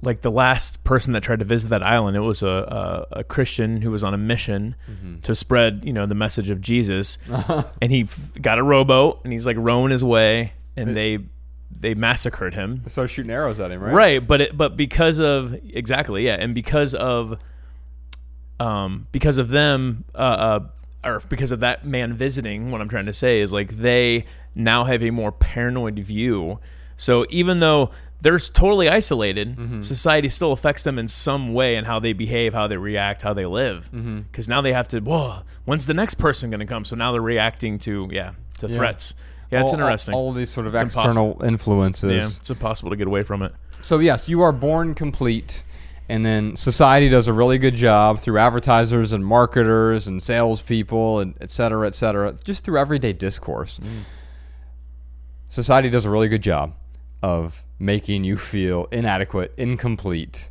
like 0.03 0.23
the 0.23 0.31
last 0.31 0.85
person 0.85 1.13
that 1.13 1.23
tried 1.23 1.41
to 1.41 1.45
visit 1.45 1.71
that 1.71 1.83
island, 1.83 2.17
it 2.17 2.21
was 2.21 2.43
a 2.43 2.47
a, 3.13 3.21
a 3.21 3.25
Christian 3.25 3.81
who 3.81 3.91
was 3.91 4.05
on 4.05 4.15
a 4.15 4.19
mission 4.19 4.77
mm-hmm. 4.91 5.21
to 5.21 5.35
spread 5.35 5.83
you 5.85 5.93
know 5.93 6.07
the 6.07 6.15
message 6.15 6.51
of 6.51 6.61
Jesus, 6.61 7.19
and 7.83 7.91
he 7.91 8.03
f- 8.03 8.33
got 8.41 8.59
a 8.59 8.63
rowboat 8.63 9.21
and 9.25 9.33
he's 9.33 9.47
like 9.47 9.57
rowing 9.59 9.91
his 9.91 10.05
way, 10.05 10.53
and 10.77 10.97
they 10.97 11.19
they 11.71 11.95
massacred 11.95 12.55
him. 12.55 12.83
They 12.85 12.91
started 12.91 13.13
shooting 13.13 13.33
arrows 13.33 13.61
at 13.61 13.71
him, 13.71 13.81
right? 13.83 13.95
Right, 13.95 14.27
but 14.27 14.41
it, 14.41 14.57
but 14.57 14.77
because 14.77 15.19
of 15.19 15.55
exactly, 15.73 16.27
yeah, 16.27 16.37
and 16.39 16.55
because 16.55 16.95
of 16.95 17.39
um 18.61 19.07
because 19.13 19.39
of 19.39 19.51
them 19.51 20.05
uh, 20.15 20.19
uh 20.19 20.61
or 21.05 21.21
because 21.29 21.53
of 21.53 21.61
that 21.61 21.85
man 21.85 22.13
visiting, 22.13 22.71
what 22.71 22.81
I'm 22.81 22.89
trying 22.89 23.07
to 23.07 23.13
say 23.13 23.41
is 23.41 23.53
like 23.53 23.77
they 23.77 24.25
now 24.55 24.85
have 24.85 25.03
a 25.03 25.11
more 25.11 25.31
paranoid 25.31 25.99
view. 26.01 26.59
So 26.97 27.25
even 27.31 27.61
though 27.61 27.93
they're 28.21 28.41
totally 28.41 28.89
isolated, 28.89 29.57
society 29.85 30.29
still 30.29 30.51
affects 30.51 30.83
them 30.83 30.99
in 30.99 31.07
some 31.07 31.55
way 31.55 31.77
and 31.77 31.87
how 31.87 32.01
they 32.01 32.13
behave, 32.13 32.53
how 32.53 32.67
they 32.67 32.77
react, 32.77 33.23
how 33.23 33.33
they 33.33 33.47
live. 33.47 33.89
Because 33.93 34.49
now 34.49 34.61
they 34.61 34.73
have 34.73 34.89
to, 34.89 34.99
whoa, 34.99 35.43
when's 35.67 35.87
the 35.87 35.95
next 35.95 36.17
person 36.17 36.51
going 36.51 36.59
to 36.59 36.67
come? 36.67 36.85
So 36.85 36.97
now 36.97 37.13
they're 37.13 37.21
reacting 37.21 37.79
to, 37.81 38.09
yeah, 38.11 38.33
to 38.59 38.67
threats. 38.67 39.15
Yeah, 39.51 39.63
it's 39.63 39.73
All- 39.73 39.81
interesting. 39.81 40.15
All, 40.15 40.27
all 40.27 40.33
these 40.33 40.51
sort 40.51 40.67
of 40.67 40.75
It's 40.75 40.85
external 40.95 41.43
influences. 41.45 42.13
yeah, 42.13 42.27
it's 42.39 42.51
impossible 42.51 42.91
to 42.91 42.97
get 42.97 43.07
away 43.07 43.23
from 43.23 43.43
it. 43.43 43.53
So 43.81 43.99
yes, 43.99 44.29
you 44.29 44.43
are 44.43 44.53
born 44.53 44.95
complete, 44.95 45.63
and 46.09 46.25
then 46.25 46.57
society 46.57 47.09
does 47.09 47.29
a 47.29 47.33
really 47.33 47.59
good 47.59 47.75
job 47.75 48.21
through 48.21 48.39
advertisers 48.39 49.13
and 49.13 49.25
marketers 49.25 50.07
and 50.07 50.23
salespeople 50.23 51.21
and 51.21 51.35
et 51.41 51.51
cetera, 51.51 51.87
et 51.87 51.95
cetera, 51.95 52.37
just 52.45 52.65
through 52.65 52.79
everyday 52.79 53.13
discourse. 53.13 53.81
Society 55.49 55.89
does 55.89 56.05
a 56.05 56.11
really 56.11 56.29
good 56.29 56.43
job 56.43 56.75
of 57.23 57.63
making 57.79 58.25
you 58.25 58.37
feel 58.37 58.87
inadequate, 58.93 59.55
incomplete, 59.57 60.51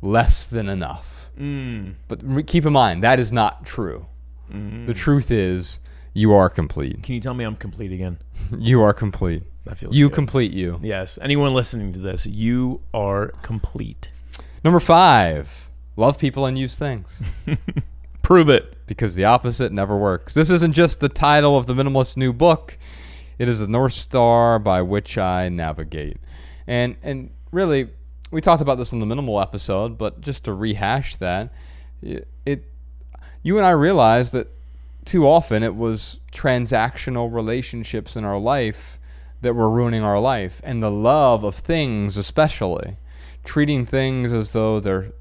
less 0.00 0.46
than 0.46 0.68
enough. 0.68 1.30
Mm. 1.38 1.94
But 2.08 2.20
re- 2.22 2.42
keep 2.42 2.64
in 2.64 2.72
mind 2.72 3.02
that 3.02 3.20
is 3.20 3.30
not 3.30 3.66
true. 3.66 4.06
The 4.50 4.94
truth 4.94 5.30
is 5.30 5.78
you 6.14 6.32
are 6.34 6.48
complete. 6.48 7.02
Can 7.02 7.14
you 7.14 7.20
tell 7.20 7.34
me 7.34 7.44
I'm 7.44 7.56
complete 7.56 7.92
again? 7.92 8.18
You 8.58 8.82
are 8.82 8.94
complete. 8.94 9.42
That 9.64 9.76
feels 9.76 9.94
You 9.96 10.08
good. 10.08 10.14
complete 10.14 10.52
you. 10.52 10.80
Yes. 10.82 11.18
Anyone 11.20 11.52
listening 11.54 11.92
to 11.92 11.98
this, 11.98 12.24
you 12.26 12.80
are 12.94 13.28
complete. 13.42 14.10
Number 14.64 14.80
five, 14.80 15.68
love 15.96 16.18
people 16.18 16.46
and 16.46 16.56
use 16.58 16.78
things. 16.78 17.20
Prove 18.22 18.48
it. 18.48 18.74
because 18.86 19.14
the 19.14 19.24
opposite 19.24 19.70
never 19.72 19.96
works. 19.96 20.32
This 20.34 20.48
isn't 20.50 20.72
just 20.72 21.00
the 21.00 21.08
title 21.10 21.56
of 21.58 21.66
the 21.66 21.74
minimalist 21.74 22.16
new 22.16 22.32
book. 22.32 22.78
It 23.38 23.48
is 23.48 23.58
the 23.60 23.68
North 23.68 23.92
Star 23.92 24.58
by 24.58 24.80
which 24.82 25.18
I 25.18 25.48
navigate. 25.50 26.16
And 26.66 26.96
and 27.02 27.30
really, 27.52 27.88
we 28.30 28.40
talked 28.40 28.62
about 28.62 28.76
this 28.76 28.92
in 28.92 29.00
the 29.00 29.06
minimal 29.06 29.40
episode, 29.40 29.96
but 29.98 30.20
just 30.22 30.44
to 30.44 30.52
rehash 30.54 31.16
that, 31.16 31.52
it, 32.02 32.26
it 32.46 32.64
you 33.42 33.58
and 33.58 33.66
I 33.66 33.70
realized 33.70 34.32
that 34.32 34.48
too 35.08 35.26
often 35.26 35.62
it 35.62 35.74
was 35.74 36.20
transactional 36.32 37.32
relationships 37.32 38.14
in 38.14 38.24
our 38.24 38.38
life 38.38 38.98
that 39.40 39.54
were 39.54 39.70
ruining 39.70 40.02
our 40.02 40.20
life 40.20 40.60
and 40.64 40.82
the 40.82 40.90
love 40.90 41.44
of 41.44 41.54
things 41.56 42.16
especially 42.16 42.96
treating 43.48 43.86
things 43.86 44.30
as 44.30 44.52
though 44.52 44.78
they're 44.78 45.12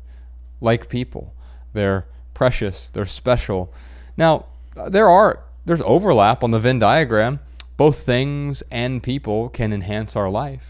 like 0.60 0.90
people. 0.90 1.34
They're 1.74 2.06
precious. 2.34 2.90
They're 2.92 3.06
special. 3.06 3.74
Now, 4.18 4.46
uh, 4.76 4.90
there 4.90 5.10
are 5.10 5.44
there's 5.66 5.82
overlap 5.86 6.44
on 6.44 6.52
the 6.52 6.60
Venn 6.60 6.80
diagram. 6.80 7.40
Both 7.78 8.02
things 8.02 8.64
and 8.72 9.02
people 9.04 9.50
can 9.50 9.72
enhance 9.72 10.16
our 10.16 10.30
life, 10.30 10.68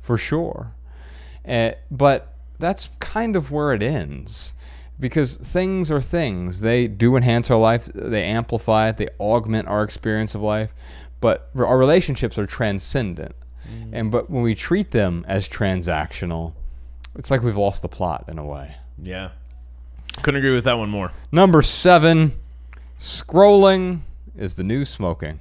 for 0.00 0.18
sure. 0.18 0.72
Uh, 1.46 1.72
but 1.90 2.34
that's 2.58 2.90
kind 2.98 3.36
of 3.36 3.50
where 3.52 3.72
it 3.72 3.82
ends, 3.82 4.52
because 5.00 5.36
things 5.36 5.90
are 5.90 6.00
things. 6.00 6.60
They 6.60 6.86
do 6.86 7.16
enhance 7.16 7.50
our 7.50 7.58
life. 7.58 7.86
They 7.94 8.24
amplify 8.24 8.90
it. 8.90 8.98
They 8.98 9.08
augment 9.18 9.66
our 9.68 9.82
experience 9.82 10.34
of 10.34 10.42
life. 10.42 10.70
But 11.20 11.50
our 11.56 11.78
relationships 11.78 12.38
are 12.38 12.46
transcendent, 12.46 13.34
mm. 13.68 13.90
and 13.92 14.10
but 14.10 14.30
when 14.30 14.42
we 14.42 14.54
treat 14.54 14.90
them 14.90 15.24
as 15.28 15.48
transactional, 15.48 16.54
it's 17.14 17.30
like 17.30 17.42
we've 17.42 17.56
lost 17.56 17.82
the 17.82 17.88
plot 17.88 18.24
in 18.28 18.38
a 18.38 18.44
way. 18.44 18.76
Yeah. 19.02 19.30
Couldn't 20.22 20.38
agree 20.38 20.54
with 20.54 20.64
that 20.64 20.78
one 20.78 20.88
more. 20.88 21.12
Number 21.30 21.60
seven, 21.60 22.32
scrolling 22.98 24.00
is 24.36 24.54
the 24.54 24.64
new 24.64 24.84
smoking. 24.84 25.40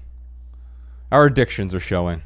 Our 1.11 1.25
addictions 1.25 1.73
are 1.73 1.79
showing. 1.79 2.21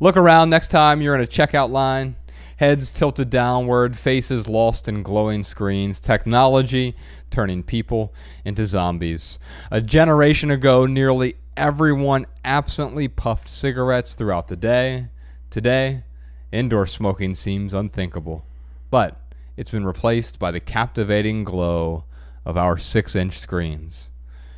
Look 0.00 0.16
around 0.16 0.50
next 0.50 0.68
time 0.68 1.00
you're 1.00 1.14
in 1.14 1.22
a 1.22 1.26
checkout 1.26 1.70
line, 1.70 2.16
heads 2.58 2.90
tilted 2.90 3.30
downward, 3.30 3.96
faces 3.96 4.48
lost 4.48 4.88
in 4.88 5.02
glowing 5.02 5.42
screens, 5.42 6.00
technology 6.00 6.94
turning 7.30 7.62
people 7.62 8.12
into 8.44 8.66
zombies. 8.66 9.38
A 9.70 9.80
generation 9.80 10.50
ago, 10.50 10.84
nearly 10.84 11.34
everyone 11.56 12.26
absently 12.44 13.08
puffed 13.08 13.48
cigarettes 13.48 14.14
throughout 14.14 14.48
the 14.48 14.56
day. 14.56 15.08
Today, 15.50 16.02
indoor 16.50 16.86
smoking 16.86 17.34
seems 17.34 17.72
unthinkable. 17.72 18.44
But 18.90 19.20
it's 19.56 19.70
been 19.70 19.86
replaced 19.86 20.38
by 20.38 20.50
the 20.50 20.60
captivating 20.60 21.44
glow 21.44 22.04
of 22.44 22.56
our 22.56 22.76
six 22.76 23.14
inch 23.14 23.38
screens. 23.38 24.10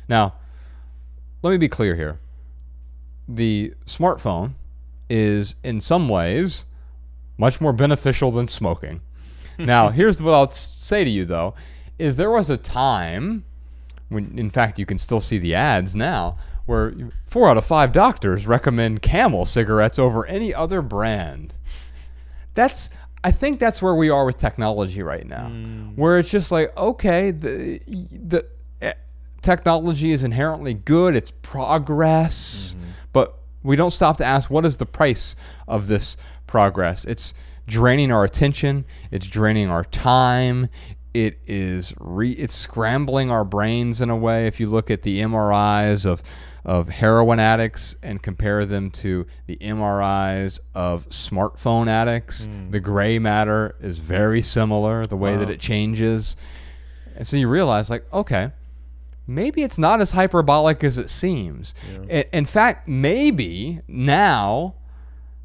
Now, 0.07 0.35
let 1.43 1.51
me 1.51 1.57
be 1.57 1.67
clear 1.67 1.95
here. 1.95 2.19
The 3.27 3.73
smartphone 3.85 4.53
is, 5.09 5.55
in 5.63 5.81
some 5.81 6.09
ways, 6.09 6.65
much 7.41 7.59
more 7.59 7.73
beneficial 7.73 8.29
than 8.29 8.45
smoking. 8.45 9.01
now, 9.57 9.89
here's 9.89 10.21
what 10.21 10.33
I'll 10.33 10.51
say 10.51 11.03
to 11.03 11.09
you, 11.09 11.25
though, 11.25 11.55
is 11.97 12.15
there 12.15 12.29
was 12.29 12.51
a 12.51 12.55
time 12.55 13.43
when, 14.09 14.37
in 14.37 14.51
fact, 14.51 14.77
you 14.77 14.85
can 14.85 14.99
still 14.99 15.19
see 15.19 15.39
the 15.39 15.55
ads 15.55 15.95
now, 15.95 16.37
where 16.67 16.93
four 17.27 17.49
out 17.49 17.57
of 17.57 17.65
five 17.65 17.91
doctors 17.91 18.45
recommend 18.45 19.01
Camel 19.01 19.47
cigarettes 19.47 19.97
over 19.97 20.25
any 20.27 20.53
other 20.53 20.83
brand. 20.83 21.55
That's 22.53 22.89
I 23.23 23.31
think 23.31 23.59
that's 23.59 23.81
where 23.81 23.95
we 23.95 24.09
are 24.09 24.25
with 24.25 24.37
technology 24.37 25.01
right 25.01 25.27
now, 25.27 25.47
where 25.95 26.19
it's 26.19 26.29
just 26.29 26.51
like 26.51 26.75
okay, 26.77 27.31
the 27.31 27.79
the 27.87 28.45
eh, 28.81 28.93
technology 29.41 30.11
is 30.11 30.23
inherently 30.23 30.73
good, 30.75 31.15
it's 31.15 31.31
progress, 31.41 32.75
but 33.13 33.39
we 33.63 33.75
don't 33.75 33.91
stop 33.91 34.17
to 34.17 34.25
ask 34.25 34.49
what 34.49 34.65
is 34.65 34.77
the 34.77 34.85
price 34.85 35.35
of 35.67 35.87
this 35.87 36.17
progress? 36.51 37.05
It's 37.05 37.33
draining 37.65 38.11
our 38.11 38.25
attention, 38.25 38.83
it's 39.09 39.25
draining 39.25 39.69
our 39.69 39.85
time, 39.85 40.67
it 41.13 41.39
is 41.47 41.93
re- 41.97 42.31
it's 42.33 42.53
scrambling 42.53 43.31
our 43.31 43.45
brains 43.45 44.01
in 44.01 44.09
a 44.09 44.17
way 44.17 44.47
if 44.47 44.59
you 44.59 44.69
look 44.69 44.91
at 44.91 45.01
the 45.01 45.21
MRIs 45.21 46.05
of 46.05 46.21
of 46.63 46.89
heroin 46.89 47.39
addicts 47.39 47.95
and 48.03 48.21
compare 48.21 48.67
them 48.67 48.91
to 48.91 49.25
the 49.47 49.55
MRIs 49.57 50.59
of 50.75 51.09
smartphone 51.09 51.87
addicts, 51.87 52.45
hmm. 52.45 52.69
the 52.69 52.79
gray 52.79 53.17
matter 53.17 53.75
is 53.79 53.97
very 53.97 54.43
similar, 54.43 55.07
the 55.07 55.17
way 55.17 55.37
that 55.37 55.49
it 55.49 55.59
changes. 55.59 56.35
And 57.15 57.25
so 57.25 57.35
you 57.35 57.47
realize, 57.47 57.89
like, 57.89 58.05
okay, 58.13 58.51
maybe 59.25 59.63
it's 59.63 59.79
not 59.79 60.01
as 60.01 60.11
hyperbolic 60.11 60.83
as 60.83 60.99
it 60.99 61.09
seems. 61.09 61.73
I- 62.11 62.25
In 62.31 62.45
fact, 62.45 62.87
maybe 62.87 63.81
now 63.87 64.75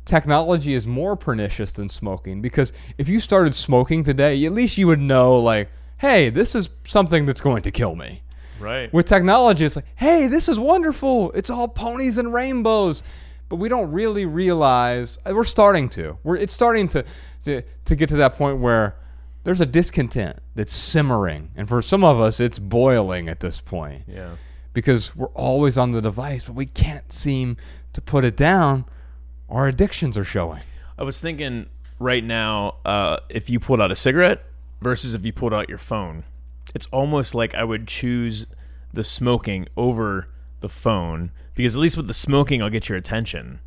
technology 0.06 0.72
is 0.72 0.86
more 0.86 1.16
pernicious 1.16 1.72
than 1.72 1.88
smoking 1.90 2.40
because 2.40 2.72
if 2.96 3.08
you 3.08 3.20
started 3.20 3.54
smoking 3.54 4.02
today, 4.04 4.42
at 4.46 4.52
least 4.52 4.78
you 4.78 4.86
would 4.86 5.00
know, 5.00 5.38
like, 5.38 5.68
hey, 5.98 6.30
this 6.30 6.54
is 6.54 6.70
something 6.86 7.26
that's 7.26 7.40
going 7.40 7.62
to 7.64 7.70
kill 7.70 7.94
me. 7.94 8.22
Right. 8.58 8.90
With 8.92 9.06
technology, 9.06 9.66
it's 9.66 9.76
like, 9.76 9.84
hey, 9.96 10.28
this 10.28 10.48
is 10.48 10.58
wonderful. 10.58 11.32
It's 11.32 11.50
all 11.50 11.68
ponies 11.68 12.16
and 12.16 12.32
rainbows. 12.32 13.02
But 13.48 13.56
we 13.56 13.68
don't 13.68 13.92
really 13.92 14.26
realize 14.26 15.18
uh, 15.24 15.32
we're 15.34 15.44
starting 15.44 15.88
to. 15.90 16.18
We're 16.24 16.36
it's 16.36 16.54
starting 16.54 16.88
to 16.88 17.04
to, 17.44 17.62
to 17.84 17.96
get 17.96 18.08
to 18.08 18.16
that 18.16 18.34
point 18.34 18.58
where 18.58 18.96
there's 19.44 19.60
a 19.60 19.66
discontent 19.66 20.38
that's 20.56 20.74
simmering. 20.74 21.50
And 21.54 21.68
for 21.68 21.80
some 21.82 22.02
of 22.02 22.20
us 22.20 22.40
it's 22.40 22.58
boiling 22.58 23.28
at 23.28 23.40
this 23.40 23.60
point. 23.60 24.04
yeah. 24.08 24.30
Because 24.72 25.14
we're 25.16 25.28
always 25.28 25.78
on 25.78 25.92
the 25.92 26.02
device, 26.02 26.44
but 26.44 26.54
we 26.54 26.66
can't 26.66 27.10
seem 27.12 27.56
to 27.92 28.00
put 28.00 28.24
it 28.24 28.36
down. 28.36 28.84
Our 29.48 29.68
addictions 29.68 30.16
are 30.18 30.24
showing. 30.24 30.62
I 30.98 31.04
was 31.04 31.20
thinking 31.20 31.66
right 31.98 32.24
now, 32.24 32.76
uh, 32.84 33.18
if 33.28 33.48
you 33.50 33.60
pulled 33.60 33.80
out 33.80 33.90
a 33.90 33.96
cigarette 33.96 34.44
versus 34.80 35.14
if 35.14 35.24
you 35.24 35.32
pulled 35.32 35.54
out 35.54 35.68
your 35.68 35.78
phone, 35.78 36.24
it's 36.74 36.86
almost 36.86 37.34
like 37.34 37.54
I 37.54 37.64
would 37.64 37.86
choose 37.86 38.46
the 38.92 39.04
smoking 39.04 39.68
over 39.76 40.28
the 40.60 40.68
phone 40.68 41.30
because 41.54 41.74
at 41.74 41.80
least 41.80 41.96
with 41.96 42.06
the 42.06 42.14
smoking, 42.14 42.62
I'll 42.62 42.70
get 42.70 42.88
your 42.88 42.98
attention. 42.98 43.60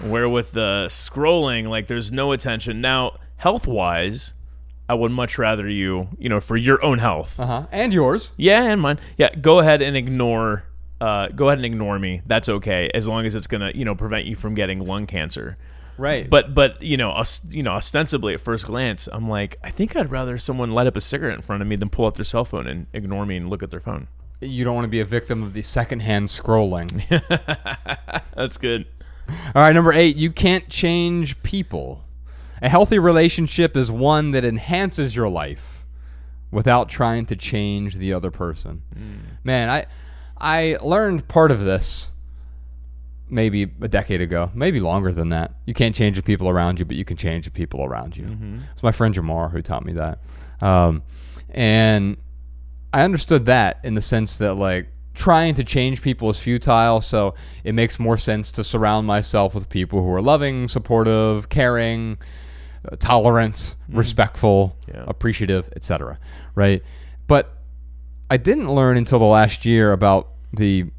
Where 0.00 0.28
with 0.28 0.52
the 0.52 0.86
scrolling, 0.88 1.68
like 1.68 1.88
there's 1.88 2.12
no 2.12 2.32
attention. 2.32 2.80
Now, 2.80 3.16
health 3.36 3.66
wise, 3.66 4.34
I 4.88 4.94
would 4.94 5.10
much 5.10 5.38
rather 5.38 5.68
you, 5.68 6.08
you 6.18 6.28
know, 6.28 6.40
for 6.40 6.56
your 6.56 6.82
own 6.84 6.98
health. 6.98 7.38
Uh-huh. 7.40 7.66
And 7.72 7.92
yours. 7.92 8.32
Yeah, 8.36 8.62
and 8.64 8.80
mine. 8.80 8.98
Yeah, 9.16 9.34
go 9.34 9.58
ahead 9.58 9.82
and 9.82 9.96
ignore. 9.96 10.64
Uh, 11.00 11.28
go 11.28 11.48
ahead 11.48 11.58
and 11.58 11.66
ignore 11.66 11.98
me. 11.98 12.22
That's 12.26 12.48
okay, 12.48 12.90
as 12.94 13.06
long 13.08 13.26
as 13.26 13.34
it's 13.34 13.46
gonna, 13.46 13.72
you 13.74 13.84
know, 13.84 13.94
prevent 13.94 14.26
you 14.26 14.36
from 14.36 14.54
getting 14.54 14.80
lung 14.84 15.06
cancer. 15.06 15.56
Right. 15.98 16.28
But 16.28 16.54
but 16.54 16.82
you 16.82 16.96
know, 16.96 17.10
os- 17.10 17.44
you 17.50 17.62
know, 17.62 17.72
ostensibly 17.72 18.34
at 18.34 18.40
first 18.40 18.66
glance, 18.66 19.08
I'm 19.12 19.28
like, 19.28 19.58
I 19.62 19.70
think 19.70 19.94
I'd 19.96 20.10
rather 20.10 20.38
someone 20.38 20.70
light 20.72 20.86
up 20.86 20.96
a 20.96 21.00
cigarette 21.00 21.36
in 21.36 21.42
front 21.42 21.62
of 21.62 21.68
me 21.68 21.76
than 21.76 21.88
pull 21.90 22.06
out 22.06 22.14
their 22.14 22.24
cell 22.24 22.44
phone 22.44 22.66
and 22.66 22.86
ignore 22.92 23.26
me 23.26 23.36
and 23.36 23.48
look 23.50 23.62
at 23.62 23.70
their 23.70 23.80
phone. 23.80 24.08
you 24.40 24.64
don't 24.64 24.74
want 24.74 24.84
to 24.84 24.90
be 24.90 25.00
a 25.00 25.04
victim 25.04 25.42
of 25.42 25.52
the 25.52 25.62
secondhand 25.62 26.28
scrolling. 26.28 26.90
That's 28.36 28.56
good. 28.56 28.86
All 29.28 29.62
right, 29.62 29.72
number 29.72 29.92
eight, 29.92 30.16
you 30.16 30.30
can't 30.30 30.68
change 30.68 31.40
people. 31.42 32.04
A 32.60 32.68
healthy 32.68 32.98
relationship 32.98 33.76
is 33.76 33.90
one 33.90 34.32
that 34.32 34.44
enhances 34.44 35.14
your 35.16 35.28
life 35.28 35.84
without 36.50 36.88
trying 36.88 37.26
to 37.26 37.36
change 37.36 37.96
the 37.96 38.12
other 38.12 38.30
person. 38.30 38.82
Man, 39.44 39.68
I 39.68 39.86
I 40.44 40.76
learned 40.82 41.26
part 41.26 41.50
of 41.50 41.60
this 41.60 42.10
maybe 43.30 43.62
a 43.80 43.88
decade 43.88 44.20
ago, 44.20 44.50
maybe 44.54 44.78
longer 44.78 45.10
than 45.10 45.30
that. 45.30 45.52
You 45.64 45.72
can't 45.72 45.94
change 45.94 46.16
the 46.16 46.22
people 46.22 46.48
around 46.50 46.78
you, 46.78 46.84
but 46.84 46.96
you 46.96 47.04
can 47.04 47.16
change 47.16 47.46
the 47.46 47.50
people 47.50 47.82
around 47.82 48.16
you. 48.16 48.36
It's 48.74 48.82
my 48.82 48.92
friend 48.92 49.14
Jamar 49.14 49.50
who 49.50 49.62
taught 49.62 49.84
me 49.84 49.94
that. 49.94 50.18
Um, 50.60 51.02
and 51.50 52.18
I 52.92 53.02
understood 53.02 53.46
that 53.46 53.80
in 53.82 53.94
the 53.94 54.02
sense 54.02 54.36
that 54.38 54.54
like 54.54 54.88
trying 55.14 55.54
to 55.54 55.64
change 55.64 56.02
people 56.02 56.28
is 56.28 56.38
futile, 56.38 57.00
so 57.00 57.34
it 57.64 57.72
makes 57.74 57.98
more 57.98 58.18
sense 58.18 58.52
to 58.52 58.62
surround 58.64 59.06
myself 59.06 59.54
with 59.54 59.68
people 59.70 60.02
who 60.02 60.10
are 60.12 60.20
loving, 60.22 60.68
supportive, 60.68 61.48
caring, 61.48 62.18
uh, 62.90 62.96
tolerant, 62.96 63.76
respectful, 63.88 64.76
Yeah. 64.86 65.04
appreciative, 65.08 65.70
etc. 65.74 66.18
Right? 66.54 66.82
But 67.26 67.56
I 68.28 68.36
didn't 68.36 68.70
learn 68.74 68.98
until 68.98 69.18
the 69.18 69.24
last 69.24 69.64
year 69.64 69.92
about 69.92 70.28
the 70.54 70.90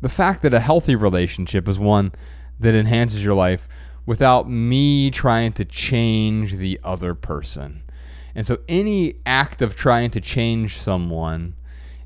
the 0.00 0.08
fact 0.08 0.42
that 0.42 0.54
a 0.54 0.60
healthy 0.60 0.96
relationship 0.96 1.68
is 1.68 1.78
one 1.78 2.12
that 2.58 2.74
enhances 2.74 3.22
your 3.22 3.34
life 3.34 3.68
without 4.06 4.48
me 4.48 5.10
trying 5.10 5.52
to 5.52 5.64
change 5.64 6.54
the 6.54 6.80
other 6.82 7.14
person. 7.14 7.82
And 8.34 8.46
so 8.46 8.58
any 8.68 9.16
act 9.26 9.60
of 9.60 9.76
trying 9.76 10.10
to 10.12 10.20
change 10.20 10.78
someone 10.78 11.54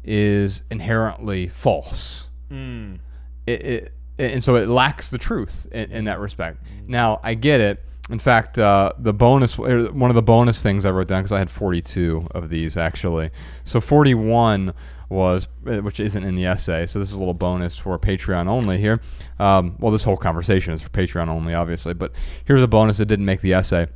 is 0.02 0.62
inherently 0.70 1.48
false. 1.48 2.28
Mm. 2.50 2.98
It, 3.46 3.64
it, 3.64 3.92
and 4.18 4.42
so 4.42 4.56
it 4.56 4.68
lacks 4.68 5.10
the 5.10 5.18
truth 5.18 5.66
in, 5.72 5.90
in 5.90 6.04
that 6.04 6.18
respect. 6.18 6.58
Now, 6.86 7.20
I 7.22 7.34
get 7.34 7.60
it. 7.60 7.82
In 8.10 8.18
fact, 8.18 8.58
uh, 8.58 8.92
the 8.98 9.14
bonus, 9.14 9.58
er, 9.58 9.90
one 9.92 10.10
of 10.10 10.14
the 10.14 10.22
bonus 10.22 10.62
things 10.62 10.84
I 10.84 10.90
wrote 10.90 11.08
down, 11.08 11.22
because 11.22 11.32
I 11.32 11.38
had 11.38 11.50
42 11.50 12.28
of 12.32 12.50
these 12.50 12.76
actually. 12.76 13.30
So 13.64 13.80
41 13.80 14.74
was, 15.08 15.48
uh, 15.66 15.78
which 15.78 16.00
isn't 16.00 16.22
in 16.22 16.34
the 16.34 16.44
essay. 16.44 16.84
So 16.86 16.98
this 16.98 17.08
is 17.08 17.14
a 17.14 17.18
little 17.18 17.32
bonus 17.34 17.78
for 17.78 17.98
Patreon 17.98 18.46
only 18.46 18.76
here. 18.78 19.00
Um, 19.38 19.76
well, 19.78 19.90
this 19.90 20.04
whole 20.04 20.18
conversation 20.18 20.74
is 20.74 20.82
for 20.82 20.90
Patreon 20.90 21.28
only, 21.28 21.54
obviously. 21.54 21.94
But 21.94 22.12
here's 22.44 22.62
a 22.62 22.66
bonus 22.68 22.98
that 22.98 23.06
didn't 23.06 23.24
make 23.24 23.40
the 23.40 23.54
essay. 23.54 23.86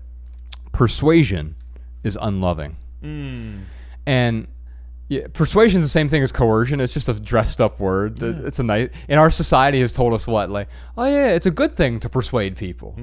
Persuasion 0.73 1.55
is 2.05 2.17
unloving. 2.21 2.77
Mm. 3.03 3.61
And 4.07 4.49
yeah, 5.09 5.27
persuasion 5.33 5.81
is 5.81 5.87
the 5.87 5.91
same 5.91 6.09
thing 6.09 6.23
as 6.23 6.33
coercion. 6.33 6.81
It's 6.81 6.93
just 6.93 7.09
a 7.09 7.15
dressed 7.15 7.61
up 7.61 7.81
word. 7.81 8.21
Th- 8.21 8.37
It's 8.37 8.59
a 8.59 8.63
nice. 8.63 8.89
And 9.09 9.19
our 9.19 9.31
society 9.31 9.81
has 9.81 9.93
told 9.93 10.13
us 10.15 10.27
what, 10.27 10.51
like, 10.51 10.69
oh 10.97 11.05
yeah, 11.07 11.29
it's 11.35 11.47
a 11.47 11.51
good 11.51 11.77
thing 11.77 11.99
to 12.01 12.09
persuade 12.09 12.57
people, 12.57 12.95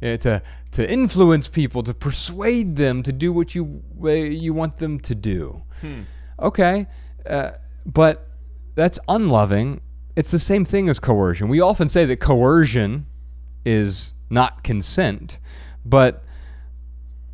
Yeah, 0.00 0.16
to 0.18 0.42
to 0.72 0.90
influence 0.90 1.48
people, 1.48 1.82
to 1.82 1.94
persuade 1.94 2.76
them 2.76 3.02
to 3.02 3.12
do 3.12 3.32
what 3.32 3.54
you 3.54 3.82
uh, 4.02 4.08
you 4.10 4.54
want 4.54 4.78
them 4.78 5.00
to 5.00 5.14
do. 5.14 5.62
Okay, 6.40 6.86
uh, 7.26 7.52
but 7.84 8.28
that's 8.74 8.98
unloving. 9.08 9.80
It's 10.14 10.30
the 10.30 10.38
same 10.38 10.64
thing 10.64 10.88
as 10.88 11.00
coercion. 11.00 11.48
We 11.48 11.60
often 11.60 11.88
say 11.88 12.04
that 12.04 12.20
coercion 12.20 13.06
is 13.64 14.12
not 14.30 14.62
consent, 14.62 15.38
but 15.84 16.24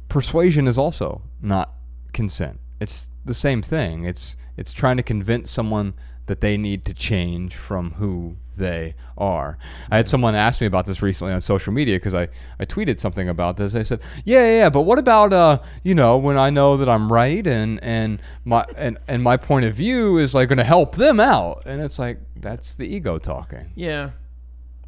persuasion 0.08 0.66
is 0.66 0.78
also 0.78 1.22
not 1.42 1.74
consent. 2.12 2.60
It's 2.80 3.08
the 3.24 3.34
same 3.34 3.62
thing. 3.62 4.04
It's 4.04 4.36
it's 4.56 4.72
trying 4.72 4.96
to 4.96 5.02
convince 5.02 5.50
someone 5.50 5.94
that 6.26 6.40
they 6.40 6.56
need 6.56 6.84
to 6.86 6.94
change 6.94 7.56
from 7.56 7.92
who 7.92 8.36
they 8.56 8.94
are. 9.18 9.58
I 9.90 9.96
had 9.96 10.08
someone 10.08 10.34
ask 10.34 10.60
me 10.60 10.66
about 10.66 10.86
this 10.86 11.02
recently 11.02 11.32
on 11.32 11.40
social 11.40 11.72
media 11.72 11.96
because 11.96 12.14
I, 12.14 12.28
I 12.58 12.64
tweeted 12.64 13.00
something 13.00 13.28
about 13.28 13.56
this. 13.56 13.72
They 13.72 13.84
said, 13.84 14.00
"Yeah, 14.24 14.40
yeah, 14.40 14.56
yeah, 14.58 14.70
but 14.70 14.82
what 14.82 14.98
about 14.98 15.32
uh, 15.32 15.58
you 15.82 15.94
know, 15.94 16.18
when 16.18 16.36
I 16.36 16.50
know 16.50 16.76
that 16.76 16.88
I'm 16.88 17.12
right 17.12 17.46
and 17.46 17.82
and 17.82 18.20
my 18.44 18.64
and, 18.76 18.98
and 19.08 19.22
my 19.22 19.36
point 19.36 19.64
of 19.66 19.74
view 19.74 20.18
is 20.18 20.34
like 20.34 20.48
going 20.48 20.58
to 20.58 20.64
help 20.64 20.96
them 20.96 21.20
out?" 21.20 21.62
And 21.66 21.80
it's 21.80 21.98
like 21.98 22.18
that's 22.36 22.74
the 22.74 22.86
ego 22.86 23.18
talking. 23.18 23.72
Yeah. 23.74 24.10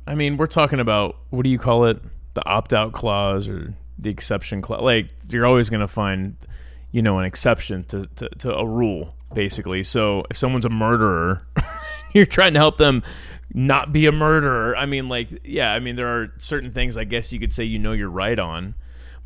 I 0.07 0.15
mean, 0.15 0.37
we're 0.37 0.47
talking 0.47 0.81
about 0.81 1.17
what 1.31 1.43
do 1.43 1.51
you 1.51 1.59
call 1.59 1.87
it? 1.87 2.01
The 2.35 2.47
opt 2.47 2.73
out 2.73 2.93
clause 2.93 3.49
or 3.49 3.75
the 3.99 4.11
exception 4.11 4.63
clause. 4.63 4.83
Like, 4.83 5.09
you're 5.29 5.47
always 5.47 5.71
going 5.71 5.81
to 5.81 5.89
find, 5.89 6.37
you 6.93 7.03
know, 7.03 7.19
an 7.19 7.25
exception 7.25 7.85
to, 7.85 8.07
to, 8.17 8.29
to 8.39 8.55
a 8.55 8.67
rule, 8.67 9.15
basically. 9.35 9.83
So 9.83 10.25
if 10.31 10.37
someone's 10.37 10.65
a 10.65 10.71
murderer, 10.71 11.47
you're 12.21 12.27
trying 12.27 12.55
to 12.55 12.59
help 12.59 12.79
them 12.79 13.03
not 13.53 13.93
be 13.93 14.07
a 14.07 14.13
murderer. 14.13 14.77
I 14.77 14.87
mean, 14.87 15.09
like, 15.09 15.41
yeah, 15.45 15.73
I 15.73 15.81
mean, 15.81 15.97
there 15.97 16.09
are 16.09 16.33
certain 16.39 16.73
things 16.73 16.97
I 16.97 17.05
guess 17.05 17.33
you 17.33 17.39
could 17.39 17.53
say 17.53 17.65
you 17.65 17.79
know 17.79 17.93
you're 17.93 18.11
right 18.11 18.39
on. 18.39 18.75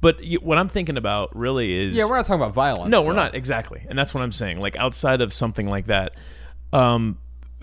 But 0.01 0.25
you, 0.25 0.39
what 0.39 0.59
I'm 0.59 0.69
thinking 0.69 0.97
about 0.97 1.35
really 1.37 1.73
is. 1.73 1.95
Yeah, 1.95 2.05
we're 2.05 2.17
not 2.17 2.27
talking 2.27 2.41
about 2.41 2.55
violence. 2.55 2.91
No, 2.91 3.03
we're 3.03 3.13
though. 3.13 3.21
not 3.21 3.35
exactly, 3.35 3.85
and 3.89 3.99
that's 3.99 4.15
what 4.15 4.23
I'm 4.23 4.33
saying. 4.33 4.59
Like 4.59 4.77
outside 4.77 5.21
of 5.21 5.33
something 5.33 5.69
like 5.69 5.87
that, 5.87 6.15
um, 6.73 7.19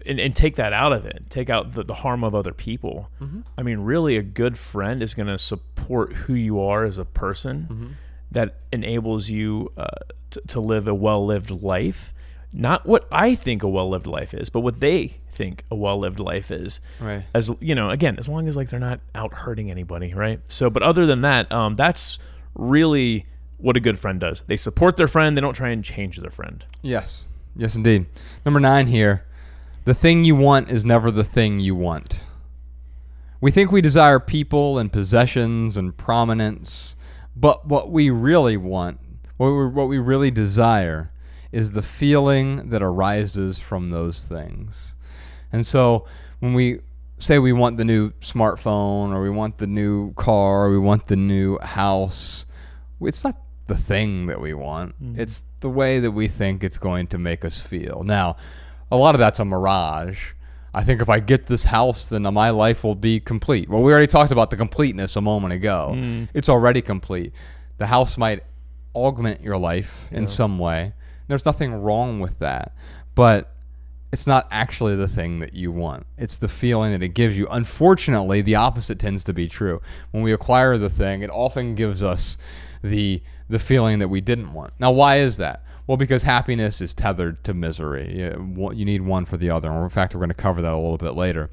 and, 0.05 0.19
and 0.19 0.35
take 0.35 0.57
that 0.57 0.71
out 0.71 0.93
of 0.93 1.05
it. 1.05 1.23
Take 1.29 1.49
out 1.49 1.73
the, 1.73 1.83
the 1.83 1.95
harm 1.95 2.23
of 2.23 2.35
other 2.35 2.53
people. 2.53 3.09
Mm-hmm. 3.19 3.41
I 3.57 3.63
mean, 3.63 3.79
really, 3.79 4.17
a 4.17 4.21
good 4.21 4.55
friend 4.57 5.01
is 5.01 5.15
going 5.15 5.27
to 5.27 5.37
support 5.39 6.13
who 6.13 6.35
you 6.35 6.59
are 6.61 6.85
as 6.85 6.99
a 6.99 7.05
person. 7.05 7.67
Mm-hmm. 7.69 7.87
That 8.29 8.57
enables 8.73 9.29
you 9.29 9.71
uh, 9.77 9.87
to, 10.31 10.41
to 10.47 10.59
live 10.59 10.87
a 10.87 10.93
well-lived 10.93 11.49
life. 11.49 12.13
Not 12.53 12.85
what 12.85 13.07
I 13.11 13.35
think 13.35 13.63
a 13.63 13.67
well-lived 13.67 14.07
life 14.07 14.33
is, 14.33 14.49
but 14.49 14.61
what 14.61 14.79
they 14.79 15.17
think 15.31 15.63
a 15.69 15.75
well-lived 15.75 16.19
life 16.19 16.49
is. 16.49 16.79
Right. 16.99 17.23
As 17.33 17.51
you 17.59 17.75
know, 17.75 17.89
again, 17.89 18.15
as 18.17 18.27
long 18.27 18.47
as 18.47 18.55
like 18.55 18.69
they're 18.69 18.79
not 18.79 18.99
out 19.13 19.33
hurting 19.33 19.69
anybody, 19.69 20.13
right? 20.13 20.39
So, 20.47 20.69
but 20.69 20.81
other 20.81 21.05
than 21.05 21.21
that, 21.21 21.51
um, 21.51 21.75
that's 21.75 22.19
really 22.55 23.25
what 23.57 23.75
a 23.75 23.79
good 23.79 23.99
friend 23.99 24.19
does. 24.19 24.43
They 24.47 24.57
support 24.57 24.97
their 24.97 25.07
friend. 25.07 25.35
They 25.35 25.41
don't 25.41 25.53
try 25.53 25.69
and 25.69 25.83
change 25.83 26.17
their 26.17 26.31
friend. 26.31 26.65
Yes. 26.81 27.25
Yes, 27.55 27.75
indeed. 27.75 28.05
Number 28.45 28.59
nine 28.59 28.87
here. 28.87 29.23
The 29.85 29.93
thing 29.93 30.25
you 30.25 30.35
want 30.35 30.71
is 30.71 30.83
never 30.83 31.11
the 31.11 31.23
thing 31.23 31.59
you 31.59 31.73
want. 31.73 32.19
We 33.39 33.51
think 33.51 33.71
we 33.71 33.81
desire 33.81 34.19
people 34.19 34.77
and 34.77 34.91
possessions 34.91 35.77
and 35.77 35.95
prominence, 35.95 36.95
but 37.35 37.67
what 37.67 37.89
we 37.91 38.09
really 38.09 38.57
want, 38.57 38.99
what 39.37 39.49
we, 39.49 39.67
what 39.67 39.87
we 39.87 39.97
really 39.99 40.29
desire, 40.31 41.11
is 41.57 41.71
the 41.71 41.81
feeling 41.81 42.69
that 42.69 42.83
arises 42.83 43.57
from 43.57 43.89
those 43.89 44.23
things. 44.23 44.93
And 45.51 45.65
so 45.65 46.05
when 46.37 46.53
we 46.53 46.81
say 47.17 47.39
we 47.39 47.51
want 47.51 47.77
the 47.77 47.83
new 47.83 48.11
smartphone 48.21 49.11
or 49.11 49.23
we 49.23 49.31
want 49.31 49.57
the 49.57 49.65
new 49.65 50.13
car 50.13 50.67
or 50.67 50.69
we 50.69 50.77
want 50.77 51.07
the 51.07 51.15
new 51.15 51.57
house, 51.57 52.45
it's 53.01 53.23
not 53.23 53.41
the 53.65 53.75
thing 53.75 54.27
that 54.27 54.39
we 54.39 54.53
want. 54.53 54.93
Mm-hmm. 55.01 55.19
It's 55.19 55.45
the 55.61 55.69
way 55.69 55.99
that 55.99 56.11
we 56.11 56.27
think 56.27 56.63
it's 56.63 56.77
going 56.77 57.07
to 57.07 57.17
make 57.17 57.43
us 57.43 57.59
feel. 57.59 58.03
Now, 58.03 58.37
a 58.91 58.95
lot 58.95 59.15
of 59.15 59.19
that's 59.19 59.39
a 59.39 59.45
mirage. 59.45 60.33
I 60.75 60.83
think 60.83 61.01
if 61.01 61.09
I 61.09 61.19
get 61.19 61.47
this 61.47 61.63
house, 61.63 62.07
then 62.07 62.21
my 62.35 62.51
life 62.51 62.83
will 62.83 62.93
be 62.93 63.19
complete. 63.19 63.67
Well, 63.67 63.81
we 63.81 63.91
already 63.91 64.05
talked 64.05 64.31
about 64.31 64.51
the 64.51 64.57
completeness 64.57 65.15
a 65.15 65.21
moment 65.21 65.53
ago. 65.53 65.93
Mm. 65.95 66.29
It's 66.35 66.49
already 66.49 66.83
complete. 66.83 67.33
The 67.79 67.87
house 67.87 68.15
might 68.15 68.43
augment 68.93 69.41
your 69.41 69.57
life 69.57 70.07
in 70.11 70.27
some 70.27 70.59
way. 70.59 70.93
There's 71.27 71.45
nothing 71.45 71.73
wrong 71.73 72.19
with 72.19 72.39
that. 72.39 72.73
But 73.15 73.51
it's 74.11 74.27
not 74.27 74.47
actually 74.51 74.95
the 74.95 75.07
thing 75.07 75.39
that 75.39 75.53
you 75.53 75.71
want. 75.71 76.05
It's 76.17 76.37
the 76.37 76.47
feeling 76.47 76.91
that 76.91 77.03
it 77.03 77.09
gives 77.09 77.37
you. 77.37 77.47
Unfortunately, 77.49 78.41
the 78.41 78.55
opposite 78.55 78.99
tends 78.99 79.23
to 79.25 79.33
be 79.33 79.47
true. 79.47 79.81
When 80.11 80.23
we 80.23 80.31
acquire 80.31 80.77
the 80.77 80.89
thing, 80.89 81.21
it 81.21 81.29
often 81.29 81.75
gives 81.75 82.01
us 82.01 82.37
the 82.81 83.21
the 83.49 83.59
feeling 83.59 83.99
that 83.99 84.09
we 84.09 84.19
didn't 84.19 84.51
want. 84.53 84.73
Now, 84.77 84.91
why 84.91 85.17
is 85.19 85.37
that? 85.37 85.63
Well, 85.87 85.95
because 85.95 86.23
happiness 86.23 86.81
is 86.81 86.93
tethered 86.93 87.41
to 87.45 87.53
misery. 87.53 88.19
You, 88.19 88.71
you 88.73 88.83
need 88.83 89.01
one 89.01 89.23
for 89.25 89.37
the 89.37 89.49
other. 89.49 89.71
And 89.71 89.81
in 89.81 89.89
fact, 89.89 90.13
we're 90.13 90.19
going 90.19 90.29
to 90.29 90.35
cover 90.35 90.61
that 90.61 90.73
a 90.73 90.75
little 90.75 90.97
bit 90.97 91.13
later. 91.13 91.49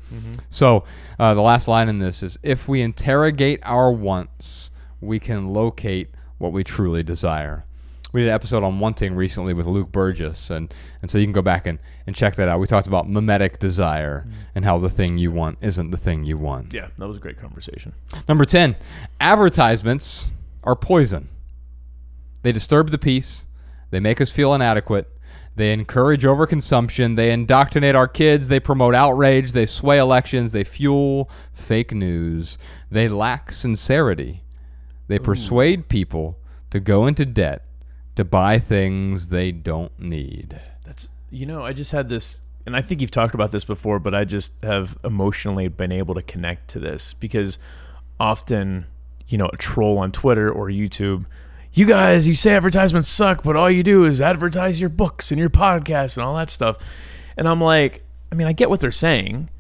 So, 0.51 0.83
uh, 1.21 1.35
the 1.35 1.41
last 1.41 1.69
line 1.69 1.89
in 1.89 2.01
this 2.01 2.21
is 2.21 2.37
if 2.43 2.67
we 2.67 2.83
interrogate 2.83 3.61
our 3.63 3.93
wants, 3.93 4.71
we 5.01 5.21
can 5.21 5.53
locate 5.53 6.09
what 6.39 6.53
we 6.53 6.65
truly 6.65 7.05
desire. 7.05 7.65
We 8.14 8.20
did 8.20 8.29
an 8.29 8.35
episode 8.35 8.62
on 8.62 8.79
wanting 8.79 9.16
recently 9.16 9.55
with 9.55 9.66
Luke 9.66 9.90
Burgis, 9.90 10.48
and, 10.48 10.72
and 11.03 11.11
so 11.11 11.18
you 11.18 11.24
can 11.24 11.33
go 11.33 11.42
back 11.42 11.66
and, 11.66 11.81
and 12.07 12.14
check 12.14 12.37
that 12.37 12.48
out. 12.48 12.61
We 12.61 12.68
talked 12.68 12.87
about 12.87 13.11
mimetic 13.11 13.59
desire 13.59 14.24
mm. 14.24 14.33
and 14.55 14.64
how 14.64 14.79
the 14.79 14.88
thing 14.88 15.18
you 15.18 15.33
want 15.33 15.59
isn't 15.61 15.90
the 15.90 15.96
thing 15.96 16.22
you 16.22 16.38
want. 16.38 16.72
Yeah, 16.72 16.90
that 16.96 17.09
was 17.09 17.16
a 17.16 17.20
great 17.20 17.38
conversation. 17.38 17.92
Number 18.29 18.44
10, 18.44 18.77
advertisements 19.18 20.31
are 20.62 20.77
poison. 20.77 21.29
They 22.42 22.53
disturb 22.53 22.92
the 22.92 22.98
peace, 22.98 23.46
they 23.90 23.98
make 23.98 24.20
us 24.20 24.31
feel 24.31 24.55
inadequate, 24.55 25.11
they 25.57 25.72
encourage 25.72 26.22
overconsumption, 26.22 27.16
they 27.16 27.33
indoctrinate 27.33 27.96
our 27.96 28.07
kids, 28.07 28.46
they 28.46 28.61
promote 28.61 28.94
outrage, 28.94 29.50
they 29.50 29.66
sway 29.66 29.98
elections, 29.98 30.53
they 30.53 30.62
fuel 30.62 31.29
fake 31.53 31.90
news, 31.90 32.59
they 32.92 33.09
lack 33.09 33.50
sincerity, 33.50 34.44
they 35.09 35.18
persuade 35.18 35.88
people 35.88 36.38
to 36.70 36.79
go 36.79 37.09
into 37.09 37.27
debt 37.27 37.64
to 38.16 38.24
buy 38.24 38.59
things 38.59 39.29
they 39.29 39.53
don't 39.53 39.98
need. 39.98 40.61
That's 40.85 41.09
you 41.31 41.46
know, 41.46 41.64
I 41.64 41.72
just 41.72 41.92
had 41.92 42.09
this 42.09 42.40
and 42.66 42.77
I 42.77 42.81
think 42.81 43.00
you've 43.00 43.11
talked 43.11 43.35
about 43.35 43.53
this 43.53 43.64
before, 43.64 43.98
but 43.98 44.14
I 44.14 44.24
just 44.24 44.53
have 44.62 44.96
emotionally 45.05 45.68
been 45.68 45.92
able 45.92 46.14
to 46.14 46.22
connect 46.22 46.68
to 46.70 46.79
this 46.79 47.12
because 47.12 47.59
often, 48.18 48.87
you 49.29 49.37
know, 49.37 49.50
a 49.53 49.57
troll 49.57 49.98
on 49.98 50.12
Twitter 50.12 50.50
or 50.50 50.68
YouTube, 50.68 51.27
you 51.74 51.87
guys, 51.87 52.27
you 52.27 52.35
say 52.35 52.55
advertisements 52.55 53.11
suck, 53.11 53.42
but 53.42 53.57
all 53.57 53.70
you 53.70 53.83
do 53.83 54.05
is 54.05 54.20
advertise 54.20 54.81
your 54.81 54.88
books 54.88 55.31
and 55.31 55.38
your 55.38 55.50
podcasts 55.50 56.16
and 56.16 56.24
all 56.24 56.37
that 56.37 56.48
stuff. 56.48 56.79
And 57.37 57.48
I'm 57.48 57.61
like, 57.61 58.03
I 58.33 58.35
mean, 58.35 58.46
I 58.46 58.53
get 58.53 58.70
what 58.70 58.81
they're 58.81 58.92
saying, 58.92 59.50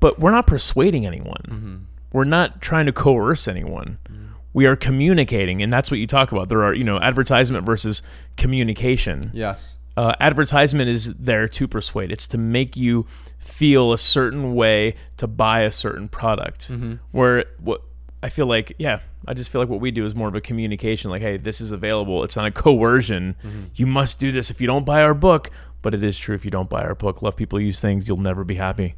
but 0.00 0.18
we're 0.18 0.30
not 0.30 0.46
persuading 0.46 1.04
anyone. 1.04 1.42
Mm-hmm. 1.48 1.76
We're 2.12 2.24
not 2.24 2.62
trying 2.62 2.86
to 2.86 2.92
coerce 2.92 3.48
anyone. 3.48 3.98
Mm-hmm. 4.08 4.26
We 4.54 4.64
are 4.66 4.76
communicating, 4.76 5.62
and 5.62 5.70
that's 5.72 5.90
what 5.90 6.00
you 6.00 6.06
talk 6.06 6.32
about. 6.32 6.48
There 6.48 6.64
are, 6.64 6.72
you 6.74 6.84
know, 6.84 6.98
advertisement 6.98 7.66
versus 7.66 8.02
communication 8.38 9.30
Yes. 9.34 9.76
uh, 9.96 10.14
advertisement 10.20 10.88
is 10.88 11.12
there 11.14 11.46
to 11.48 11.68
persuade. 11.68 12.10
It's 12.12 12.26
to 12.28 12.38
make 12.38 12.76
you 12.76 13.06
feel 13.38 13.92
a 13.92 13.98
certain 13.98 14.54
way 14.54 14.94
to 15.18 15.26
buy 15.26 15.60
a 15.62 15.70
certain 15.70 16.08
product. 16.08 16.70
Where 17.10 17.44
what 17.58 17.82
I 18.22 18.30
feel 18.30 18.46
like, 18.46 18.72
yeah, 18.78 19.00
I 19.28 19.34
just 19.34 19.50
feel 19.50 19.60
like 19.60 19.68
what 19.68 19.80
we 19.80 19.90
do 19.90 20.06
is 20.06 20.14
more 20.14 20.28
of 20.28 20.34
a 20.34 20.40
communication. 20.40 21.10
Like, 21.10 21.20
hey, 21.20 21.36
this 21.36 21.60
is 21.60 21.72
available. 21.72 22.24
It's 22.24 22.36
not 22.36 22.46
a 22.46 22.50
coercion. 22.50 23.34
You 23.74 23.86
must 23.86 24.18
do 24.18 24.32
this 24.32 24.50
if 24.50 24.60
you 24.62 24.66
don't 24.66 24.86
buy 24.86 25.02
our 25.02 25.14
book. 25.14 25.50
But 25.82 25.92
it 25.92 26.02
is 26.02 26.16
true 26.16 26.34
if 26.34 26.46
you 26.46 26.50
don't 26.50 26.70
buy 26.70 26.82
our 26.82 26.94
book. 26.94 27.20
Love 27.20 27.36
people 27.36 27.60
use 27.60 27.78
things. 27.78 28.08
You'll 28.08 28.16
never 28.16 28.42
be 28.42 28.54
happy. 28.54 28.94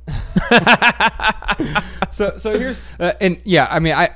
so 2.13 2.37
so 2.37 2.59
here's 2.59 2.81
uh, 3.01 3.13
and 3.21 3.41
yeah 3.45 3.67
i 3.71 3.79
mean 3.81 3.93
i 3.95 4.09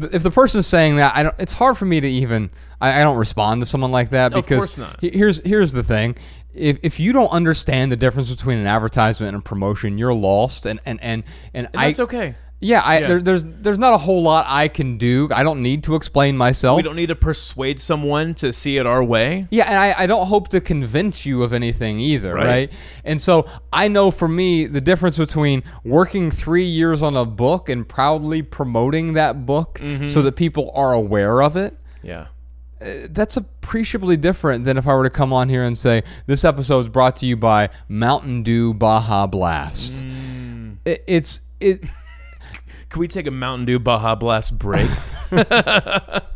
if 0.00 0.22
the 0.22 0.30
person 0.30 0.60
is 0.60 0.66
saying 0.66 0.96
that 0.96 1.12
i 1.16 1.22
don't 1.22 1.34
it's 1.38 1.52
hard 1.52 1.76
for 1.76 1.84
me 1.84 2.00
to 2.00 2.08
even 2.08 2.50
i, 2.80 3.00
I 3.00 3.04
don't 3.04 3.16
respond 3.18 3.60
to 3.62 3.66
someone 3.66 3.90
like 3.92 4.10
that 4.10 4.32
Of 4.32 4.44
because 4.44 4.58
course 4.58 4.78
not. 4.78 4.98
he- 5.00 5.10
here's 5.10 5.38
here's 5.44 5.72
the 5.72 5.82
thing 5.82 6.16
if, 6.54 6.78
if 6.82 6.98
you 6.98 7.12
don't 7.12 7.28
understand 7.30 7.92
the 7.92 7.96
difference 7.96 8.30
between 8.30 8.58
an 8.58 8.66
advertisement 8.66 9.34
and 9.34 9.42
a 9.42 9.42
promotion 9.44 9.98
you're 9.98 10.14
lost 10.14 10.66
and 10.66 10.80
and 10.86 10.98
and, 11.02 11.24
and, 11.54 11.66
And 11.66 11.76
I, 11.76 11.86
that's 11.88 12.00
okay. 12.00 12.34
Yeah, 12.60 12.82
I, 12.84 12.98
Yeah. 12.98 13.06
There, 13.08 13.20
there's 13.22 13.44
there's 13.44 13.78
not 13.78 13.94
a 13.94 13.98
whole 13.98 14.22
lot 14.22 14.46
I 14.48 14.68
can 14.68 14.98
do. 14.98 15.28
I 15.32 15.42
don't 15.44 15.62
need 15.62 15.84
to 15.84 15.94
explain 15.94 16.36
myself. 16.36 16.76
We 16.76 16.82
don't 16.82 16.96
need 16.96 17.06
to 17.08 17.14
persuade 17.14 17.80
someone 17.80 18.34
to 18.36 18.52
see 18.52 18.78
it 18.78 18.86
our 18.86 19.02
way. 19.04 19.46
Yeah, 19.50 19.64
and 19.68 19.78
I, 19.78 19.94
I 20.04 20.06
don't 20.06 20.26
hope 20.26 20.48
to 20.48 20.60
convince 20.60 21.24
you 21.24 21.42
of 21.42 21.52
anything 21.52 22.00
either, 22.00 22.34
right. 22.34 22.44
Right. 22.46 22.72
And 23.04 23.20
so 23.20 23.48
I 23.72 23.88
know 23.88 24.10
for 24.10 24.26
me 24.28 24.66
the 24.66 24.80
difference 24.80 25.18
between 25.18 25.62
working 25.84 26.30
three 26.30 26.64
years 26.64 27.02
on 27.02 27.16
a 27.16 27.24
book 27.24 27.68
and 27.68 27.88
proudly 27.88 28.42
promoting 28.42 29.12
that 29.14 29.46
book 29.46 29.78
Mm-hmm. 29.80 30.08
so 30.08 30.22
that 30.22 30.32
people 30.36 30.72
are 30.74 30.92
aware 30.92 31.42
of 31.42 31.56
it. 31.56 31.76
Yeah. 32.02 32.26
That's 32.80 33.36
appreciably 33.36 34.16
different 34.16 34.64
than 34.64 34.76
if 34.78 34.86
I 34.86 34.94
were 34.94 35.02
to 35.04 35.10
come 35.10 35.32
on 35.32 35.48
here 35.48 35.64
and 35.64 35.76
say 35.76 36.02
this 36.26 36.44
episode 36.44 36.80
is 36.80 36.88
brought 36.88 37.16
to 37.16 37.26
you 37.26 37.36
by 37.36 37.70
Mountain 37.88 38.44
Dew 38.44 38.72
Baja 38.74 39.26
Blast. 39.26 39.94
Mm. 39.94 40.76
It, 40.84 41.02
it's 41.06 41.40
it. 41.60 41.82
Can 42.90 43.00
we 43.00 43.08
take 43.08 43.26
a 43.26 43.30
Mountain 43.30 43.66
Dew 43.66 43.78
Baja 43.78 44.14
Blast 44.14 44.58
break? 44.58 44.90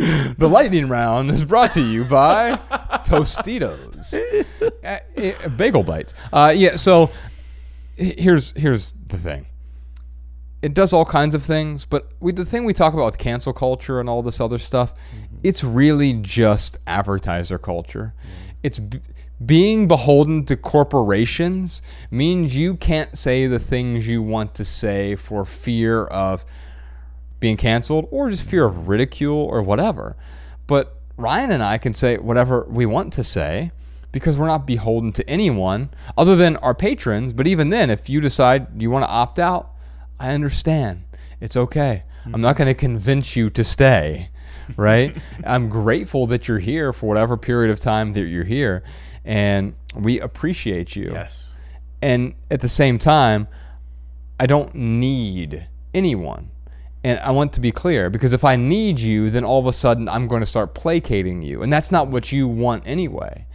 The 0.38 0.48
lightning 0.48 0.88
round 0.88 1.30
is 1.30 1.44
brought 1.44 1.74
to 1.74 1.82
you 1.82 2.04
by 2.04 2.56
Tostitos, 3.04 4.14
Uh, 4.82 4.98
uh, 5.18 5.48
bagel 5.50 5.82
bites. 5.82 6.14
Uh, 6.32 6.54
yeah. 6.56 6.76
So 6.76 7.10
here's 7.96 8.52
here's 8.52 8.94
the 9.08 9.18
thing. 9.18 9.44
It 10.62 10.72
does 10.72 10.94
all 10.94 11.04
kinds 11.04 11.34
of 11.34 11.44
things, 11.44 11.84
but 11.84 12.12
we, 12.18 12.32
the 12.32 12.46
thing 12.46 12.64
we 12.64 12.72
talk 12.72 12.94
about 12.94 13.04
with 13.04 13.18
cancel 13.18 13.52
culture 13.52 14.00
and 14.00 14.08
all 14.08 14.22
this 14.22 14.40
other 14.40 14.58
stuff, 14.58 14.94
it's 15.44 15.62
really 15.62 16.14
just 16.14 16.78
advertiser 16.86 17.58
culture. 17.58 18.14
It's 18.62 18.78
b- 18.78 19.00
being 19.44 19.88
beholden 19.88 20.44
to 20.46 20.56
corporations 20.56 21.80
means 22.10 22.54
you 22.54 22.76
can't 22.76 23.16
say 23.16 23.46
the 23.46 23.58
things 23.58 24.06
you 24.06 24.22
want 24.22 24.54
to 24.54 24.64
say 24.64 25.16
for 25.16 25.44
fear 25.44 26.04
of 26.04 26.44
being 27.38 27.56
canceled 27.56 28.06
or 28.10 28.30
just 28.30 28.42
fear 28.42 28.66
of 28.66 28.88
ridicule 28.88 29.38
or 29.38 29.62
whatever. 29.62 30.16
But 30.66 30.94
Ryan 31.16 31.50
and 31.50 31.62
I 31.62 31.78
can 31.78 31.94
say 31.94 32.16
whatever 32.18 32.66
we 32.68 32.84
want 32.86 33.12
to 33.14 33.24
say 33.24 33.72
because 34.12 34.36
we're 34.36 34.46
not 34.46 34.66
beholden 34.66 35.12
to 35.12 35.28
anyone 35.28 35.90
other 36.16 36.36
than 36.36 36.56
our 36.58 36.74
patrons. 36.74 37.32
But 37.32 37.46
even 37.46 37.70
then, 37.70 37.90
if 37.90 38.08
you 38.08 38.20
decide 38.20 38.80
you 38.80 38.90
want 38.90 39.04
to 39.04 39.10
opt 39.10 39.38
out, 39.38 39.70
I 40.18 40.32
understand. 40.32 41.04
It's 41.40 41.56
okay. 41.56 42.04
Hmm. 42.24 42.34
I'm 42.34 42.40
not 42.40 42.56
going 42.56 42.68
to 42.68 42.74
convince 42.74 43.36
you 43.36 43.48
to 43.50 43.64
stay, 43.64 44.28
right? 44.76 45.16
I'm 45.44 45.68
grateful 45.68 46.26
that 46.26 46.48
you're 46.48 46.58
here 46.58 46.92
for 46.92 47.06
whatever 47.06 47.36
period 47.36 47.70
of 47.70 47.80
time 47.80 48.12
that 48.14 48.26
you're 48.26 48.44
here. 48.44 48.82
And 49.24 49.74
we 49.94 50.20
appreciate 50.20 50.96
you. 50.96 51.10
yes. 51.12 51.56
And 52.02 52.34
at 52.50 52.60
the 52.60 52.68
same 52.68 52.98
time, 52.98 53.46
I 54.38 54.46
don't 54.46 54.74
need 54.74 55.66
anyone. 55.92 56.50
And 57.02 57.18
I 57.20 57.30
want 57.30 57.52
to 57.54 57.60
be 57.60 57.72
clear 57.72 58.10
because 58.10 58.32
if 58.32 58.44
I 58.44 58.56
need 58.56 59.00
you, 59.00 59.30
then 59.30 59.44
all 59.44 59.58
of 59.58 59.66
a 59.66 59.72
sudden 59.72 60.08
I'm 60.08 60.26
going 60.28 60.40
to 60.40 60.46
start 60.46 60.74
placating 60.74 61.42
you. 61.42 61.62
And 61.62 61.72
that's 61.72 61.90
not 61.90 62.08
what 62.08 62.32
you 62.32 62.46
want 62.48 62.84
anyway. 62.86 63.46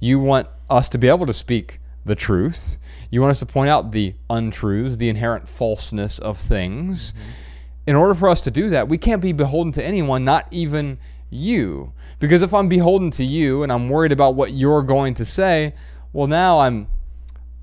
You 0.00 0.18
want 0.18 0.48
us 0.68 0.88
to 0.90 0.98
be 0.98 1.08
able 1.08 1.26
to 1.26 1.32
speak 1.32 1.80
the 2.04 2.14
truth. 2.14 2.78
You 3.10 3.20
want 3.20 3.32
us 3.32 3.38
to 3.40 3.46
point 3.46 3.70
out 3.70 3.92
the 3.92 4.14
untruths, 4.30 4.96
the 4.96 5.08
inherent 5.08 5.48
falseness 5.48 6.18
of 6.18 6.38
things. 6.38 7.12
Mm-hmm. 7.12 7.30
In 7.88 7.96
order 7.96 8.14
for 8.14 8.28
us 8.28 8.40
to 8.42 8.50
do 8.50 8.68
that, 8.70 8.88
we 8.88 8.98
can't 8.98 9.22
be 9.22 9.32
beholden 9.32 9.72
to 9.72 9.84
anyone, 9.84 10.24
not 10.24 10.46
even 10.50 10.98
you. 11.30 11.92
Because 12.18 12.42
if 12.42 12.54
I'm 12.54 12.68
beholden 12.68 13.10
to 13.12 13.24
you 13.24 13.62
and 13.62 13.70
I'm 13.70 13.88
worried 13.88 14.12
about 14.12 14.34
what 14.34 14.52
you're 14.52 14.82
going 14.82 15.14
to 15.14 15.24
say, 15.24 15.74
well 16.12 16.26
now 16.26 16.60
I'm 16.60 16.88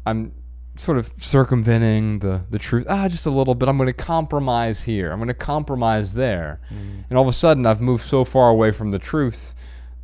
I'm 0.06 0.34
sort 0.76 0.98
of 0.98 1.12
circumventing 1.18 2.20
the, 2.20 2.42
the 2.50 2.58
truth. 2.60 2.86
Ah, 2.90 3.08
just 3.08 3.26
a 3.26 3.30
little 3.30 3.56
bit. 3.56 3.70
I'm 3.70 3.78
going 3.78 3.88
to 3.88 3.94
compromise 3.94 4.82
here. 4.82 5.12
I'm 5.12 5.20
going 5.20 5.28
to 5.28 5.34
compromise 5.34 6.14
there. 6.14 6.60
And 6.70 7.18
all 7.18 7.22
of 7.24 7.28
a 7.30 7.34
sudden, 7.34 7.66
I've 7.66 7.82
moved 7.82 8.06
so 8.06 8.26
far 8.26 8.50
away 8.50 8.72
from 8.72 8.92
the 8.92 9.00
truth 9.00 9.54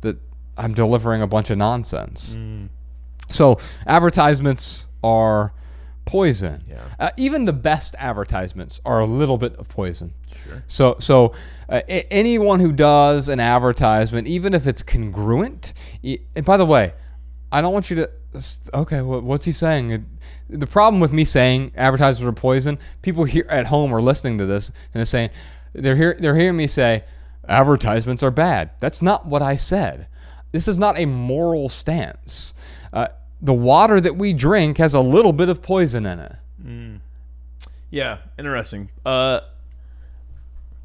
that 0.02 0.16
I'm 0.56 0.72
delivering 0.74 1.22
a 1.22 1.26
bunch 1.26 1.50
of 1.50 1.58
nonsense. 1.58 2.36
So, 3.28 3.58
advertisements 3.86 4.86
are 5.02 5.52
poison. 6.04 6.64
Yeah. 6.68 6.82
Uh, 6.98 7.10
even 7.16 7.44
the 7.44 7.52
best 7.52 7.94
advertisements 7.98 8.80
are 8.84 9.00
a 9.00 9.06
little 9.06 9.38
bit 9.38 9.54
of 9.56 9.68
poison. 9.68 10.14
Sure. 10.50 10.62
So, 10.68 10.96
so 11.00 11.34
uh, 11.68 11.80
a- 11.88 12.12
anyone 12.12 12.60
who 12.60 12.72
does 12.72 13.28
an 13.28 13.40
advertisement, 13.40 14.28
even 14.28 14.54
if 14.54 14.66
it's 14.66 14.82
congruent, 14.82 15.72
and 16.02 16.44
by 16.44 16.56
the 16.56 16.66
way, 16.66 16.92
I 17.52 17.60
don't 17.60 17.72
want 17.72 17.90
you 17.90 17.96
to. 17.96 18.10
Okay, 18.74 19.00
wha- 19.00 19.18
what's 19.20 19.44
he 19.44 19.52
saying? 19.52 19.90
It- 19.90 20.02
The 20.60 20.66
problem 20.66 21.00
with 21.00 21.12
me 21.12 21.24
saying 21.24 21.72
advertisements 21.76 22.28
are 22.28 22.32
poison, 22.32 22.78
people 23.02 23.24
here 23.24 23.46
at 23.48 23.66
home 23.66 23.92
are 23.94 24.02
listening 24.02 24.38
to 24.38 24.46
this 24.46 24.68
and 24.68 24.98
they're 24.98 25.06
saying 25.06 25.30
they're 25.72 25.94
hear, 25.96 26.16
they're 26.18 26.34
hearing 26.36 26.56
me 26.56 26.66
say 26.66 27.04
advertisements 27.48 28.22
are 28.24 28.30
bad. 28.32 28.70
That's 28.80 29.00
not 29.00 29.26
what 29.26 29.42
I 29.42 29.54
said. 29.56 30.06
This 30.52 30.66
is 30.66 30.76
not 30.76 30.98
a 30.98 31.06
moral 31.06 31.68
stance. 31.68 32.52
Uh, 32.92 33.08
the 33.40 33.52
water 33.54 34.00
that 34.00 34.16
we 34.16 34.32
drink 34.32 34.78
has 34.78 34.92
a 34.94 35.00
little 35.00 35.32
bit 35.32 35.48
of 35.48 35.62
poison 35.62 36.04
in 36.06 36.18
it. 36.18 36.36
Yeah, 37.90 38.18
interesting. 38.38 38.90
Uh, 39.06 39.40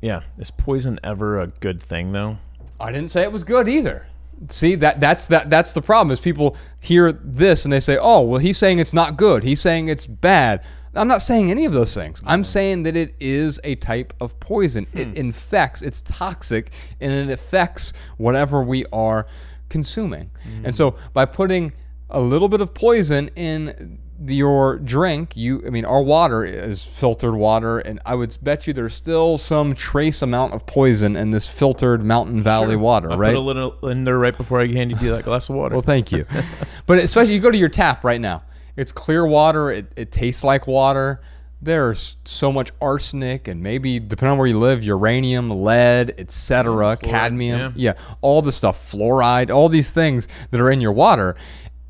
yeah, 0.05 0.21
is 0.37 0.51
poison 0.51 0.99
ever 1.03 1.41
a 1.41 1.47
good 1.47 1.81
thing 1.81 2.11
though? 2.11 2.37
I 2.79 2.91
didn't 2.91 3.09
say 3.09 3.23
it 3.23 3.31
was 3.31 3.43
good 3.43 3.67
either. 3.67 4.05
See 4.49 4.75
that 4.75 4.99
that's 4.99 5.25
that 5.27 5.49
that's 5.49 5.73
the 5.73 5.81
problem 5.81 6.11
is 6.11 6.19
people 6.19 6.55
hear 6.79 7.11
this 7.11 7.63
and 7.63 7.73
they 7.73 7.79
say, 7.79 7.97
"Oh, 7.99 8.21
well 8.21 8.39
he's 8.39 8.55
saying 8.59 8.77
it's 8.77 8.93
not 8.93 9.17
good. 9.17 9.43
He's 9.43 9.59
saying 9.59 9.87
it's 9.87 10.05
bad." 10.05 10.63
I'm 10.93 11.07
not 11.07 11.23
saying 11.23 11.49
any 11.49 11.65
of 11.65 11.73
those 11.73 11.93
things. 11.93 12.21
I'm 12.23 12.43
saying 12.43 12.83
that 12.83 12.95
it 12.95 13.15
is 13.19 13.59
a 13.63 13.75
type 13.75 14.13
of 14.21 14.39
poison. 14.39 14.85
It 14.93 15.07
hmm. 15.07 15.15
infects, 15.15 15.81
it's 15.81 16.01
toxic, 16.03 16.69
and 17.01 17.11
it 17.11 17.33
affects 17.33 17.91
whatever 18.17 18.61
we 18.61 18.85
are 18.93 19.25
consuming. 19.69 20.29
Hmm. 20.43 20.67
And 20.67 20.75
so 20.75 20.97
by 21.13 21.25
putting 21.25 21.73
a 22.11 22.19
little 22.21 22.47
bit 22.47 22.61
of 22.61 22.75
poison 22.75 23.29
in 23.35 23.99
your 24.25 24.77
drink, 24.77 25.35
you 25.35 25.61
I 25.65 25.69
mean 25.69 25.85
our 25.85 26.01
water 26.01 26.43
is 26.43 26.83
filtered 26.83 27.35
water 27.35 27.79
and 27.79 27.99
I 28.05 28.15
would 28.15 28.37
bet 28.41 28.65
you 28.65 28.73
there's 28.73 28.95
still 28.95 29.37
some 29.37 29.73
trace 29.73 30.21
amount 30.21 30.53
of 30.53 30.65
poison 30.65 31.15
in 31.15 31.31
this 31.31 31.47
filtered 31.47 32.03
mountain 32.03 32.41
valley 32.41 32.75
water, 32.75 33.11
I 33.11 33.15
right? 33.15 33.33
put 33.33 33.39
a 33.39 33.41
little 33.41 33.89
in 33.89 34.03
there 34.03 34.17
right 34.17 34.35
before 34.35 34.61
I 34.61 34.67
handed 34.67 35.01
you 35.01 35.11
that 35.11 35.25
glass 35.25 35.49
of 35.49 35.55
water. 35.55 35.75
Well, 35.75 35.81
thank 35.81 36.11
you. 36.11 36.25
but 36.85 36.99
especially 36.99 37.33
you 37.33 37.39
go 37.39 37.51
to 37.51 37.57
your 37.57 37.69
tap 37.69 38.03
right 38.03 38.21
now. 38.21 38.43
It's 38.77 38.91
clear 38.91 39.25
water. 39.25 39.71
It, 39.71 39.91
it 39.95 40.11
tastes 40.11 40.43
like 40.43 40.67
water. 40.67 41.21
There's 41.61 42.17
so 42.25 42.51
much 42.51 42.71
arsenic 42.81 43.47
and 43.47 43.63
maybe 43.63 43.99
depending 43.99 44.33
on 44.33 44.37
where 44.37 44.47
you 44.47 44.59
live, 44.59 44.83
uranium, 44.83 45.49
lead, 45.49 46.13
etc., 46.17 46.97
cadmium, 46.97 47.73
yeah. 47.75 47.93
all 48.21 48.41
the 48.41 48.51
stuff, 48.51 48.91
fluoride, 48.91 49.51
all 49.51 49.69
these 49.69 49.91
things 49.91 50.27
that 50.51 50.59
are 50.61 50.69
in 50.69 50.79
your 50.79 50.91
water. 50.91 51.35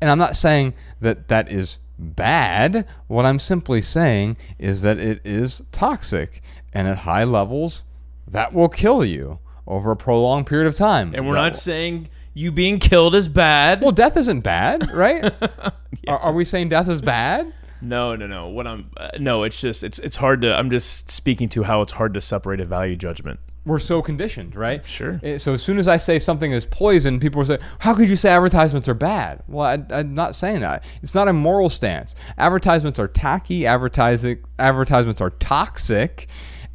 And 0.00 0.08
I'm 0.08 0.18
not 0.18 0.36
saying 0.36 0.74
that 1.00 1.28
that 1.28 1.50
is 1.50 1.78
bad. 1.98 2.86
What 3.06 3.24
I'm 3.26 3.38
simply 3.38 3.82
saying 3.82 4.36
is 4.58 4.82
that 4.82 4.98
it 4.98 5.20
is 5.24 5.62
toxic 5.72 6.42
and 6.72 6.86
at 6.88 6.98
high 6.98 7.24
levels 7.24 7.84
that 8.28 8.52
will 8.52 8.68
kill 8.68 9.04
you 9.04 9.38
over 9.66 9.90
a 9.92 9.96
prolonged 9.96 10.46
period 10.46 10.66
of 10.68 10.74
time. 10.76 11.14
and 11.14 11.26
we're 11.26 11.34
That 11.34 11.40
not 11.42 11.52
will- 11.52 11.56
saying 11.58 12.08
you 12.34 12.52
being 12.52 12.78
killed 12.78 13.14
is 13.14 13.28
bad. 13.28 13.80
well, 13.82 13.92
death 13.92 14.16
isn't 14.16 14.40
bad, 14.40 14.90
right? 14.92 15.32
are, 16.08 16.18
are 16.18 16.32
we 16.32 16.44
saying 16.44 16.68
death 16.68 16.88
is 16.88 17.00
bad? 17.00 17.52
no, 17.82 18.16
no, 18.16 18.26
no. 18.26 18.48
What 18.48 18.66
I'm 18.66 18.90
uh, 18.96 19.10
no, 19.18 19.42
it's 19.42 19.60
just 19.60 19.84
it's 19.84 19.98
it's 19.98 20.16
hard 20.16 20.42
to. 20.42 20.54
I'm 20.54 20.70
just 20.70 21.10
speaking 21.10 21.48
to 21.50 21.62
how 21.62 21.82
it's 21.82 21.92
hard 21.92 22.14
to 22.14 22.20
separate 22.20 22.58
a 22.60 22.64
value 22.64 22.96
judgment. 22.96 23.38
We're 23.66 23.80
so 23.80 24.00
conditioned, 24.00 24.54
right? 24.54 24.86
Sure. 24.86 25.20
Eh, 25.22 25.38
So 25.38 25.52
as 25.54 25.62
soon 25.62 25.78
as 25.78 25.88
I 25.88 25.96
say 25.96 26.18
something 26.20 26.52
is 26.52 26.64
poison, 26.64 27.18
people 27.20 27.40
will 27.40 27.46
say, 27.46 27.58
"How 27.80 27.94
could 27.94 28.08
you 28.08 28.14
say 28.16 28.30
advertisements 28.30 28.88
are 28.88 28.94
bad?" 28.94 29.42
Well, 29.48 29.66
I, 29.66 29.94
I'm 29.98 30.14
not 30.14 30.36
saying 30.36 30.60
that. 30.60 30.84
It's 31.02 31.14
not 31.16 31.26
a 31.26 31.32
moral 31.32 31.68
stance. 31.68 32.14
Advertisements 32.38 32.98
are 33.00 33.08
tacky. 33.08 33.66
Advertising 33.66 34.38
advertisements 34.58 35.20
are 35.20 35.30
toxic, 35.30 36.28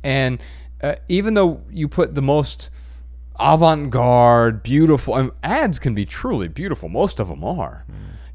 and 0.03 0.41
uh, 0.83 0.95
even 1.07 1.33
though 1.33 1.61
you 1.71 1.87
put 1.87 2.13
the 2.13 2.21
most 2.21 2.69
avant-garde, 3.39 4.61
beautiful 4.61 5.15
and 5.15 5.31
ads 5.43 5.79
can 5.79 5.95
be 5.95 6.05
truly 6.05 6.47
beautiful. 6.47 6.89
Most 6.89 7.19
of 7.19 7.27
them 7.27 7.43
are. 7.43 7.85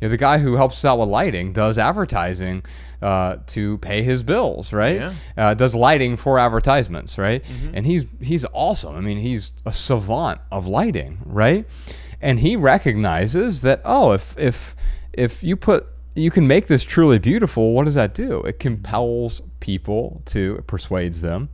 You 0.01 0.09
know, 0.09 0.11
the 0.11 0.17
guy 0.17 0.39
who 0.39 0.57
helps 0.57 0.77
us 0.77 0.85
out 0.85 0.99
with 0.99 1.09
lighting 1.09 1.53
does 1.53 1.79
advertising 1.79 2.63
uh, 3.03 3.37
to 3.49 3.79
pay 3.79 4.03
his 4.03 4.23
bills, 4.23 4.73
right? 4.73 4.97
Yeah. 4.97 5.15
Uh, 5.37 5.55
does 5.55 5.75
lighting 5.75 6.17
for 6.17 6.39
advertisements, 6.39 7.19
right? 7.19 7.43
And 7.75 7.87
he's 7.87 8.05
he's 8.21 8.45
awesome. 8.53 8.95
I 8.95 9.01
mean, 9.01 9.19
he's 9.19 9.53
a 9.65 9.73
savant 9.73 10.41
of 10.51 10.67
lighting, 10.67 11.19
right? 11.25 11.67
And 12.21 12.41
he 12.41 12.57
recognizes 12.57 13.61
that 13.63 13.81
oh, 13.85 14.13
if 14.13 14.37
if 14.39 14.77
if 15.13 15.43
you 15.43 15.57
put 15.57 15.87
you 16.15 16.31
can 16.31 16.47
make 16.47 16.67
this 16.67 16.83
truly 16.83 17.19
beautiful, 17.19 17.73
what 17.75 17.85
does 17.85 17.95
that 17.95 18.15
do? 18.15 18.41
It 18.43 18.59
compels 18.59 19.43
people 19.61 20.23
to 20.27 20.57
it 20.59 20.67
persuades 20.67 21.21
them 21.21 21.49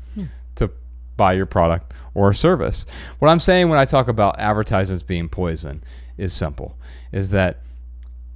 to 0.57 0.71
buy 1.17 1.33
your 1.33 1.47
product 1.47 1.93
or 2.15 2.33
service. 2.35 2.87
What 3.19 3.29
I'm 3.29 3.41
saying 3.41 3.69
when 3.69 3.79
I 3.79 3.85
talk 3.85 4.09
about 4.09 4.39
advertisements 4.39 5.03
being 5.03 5.29
poison 5.29 5.83
is 6.17 6.33
simple. 6.33 6.77
Is 7.11 7.31
that 7.31 7.59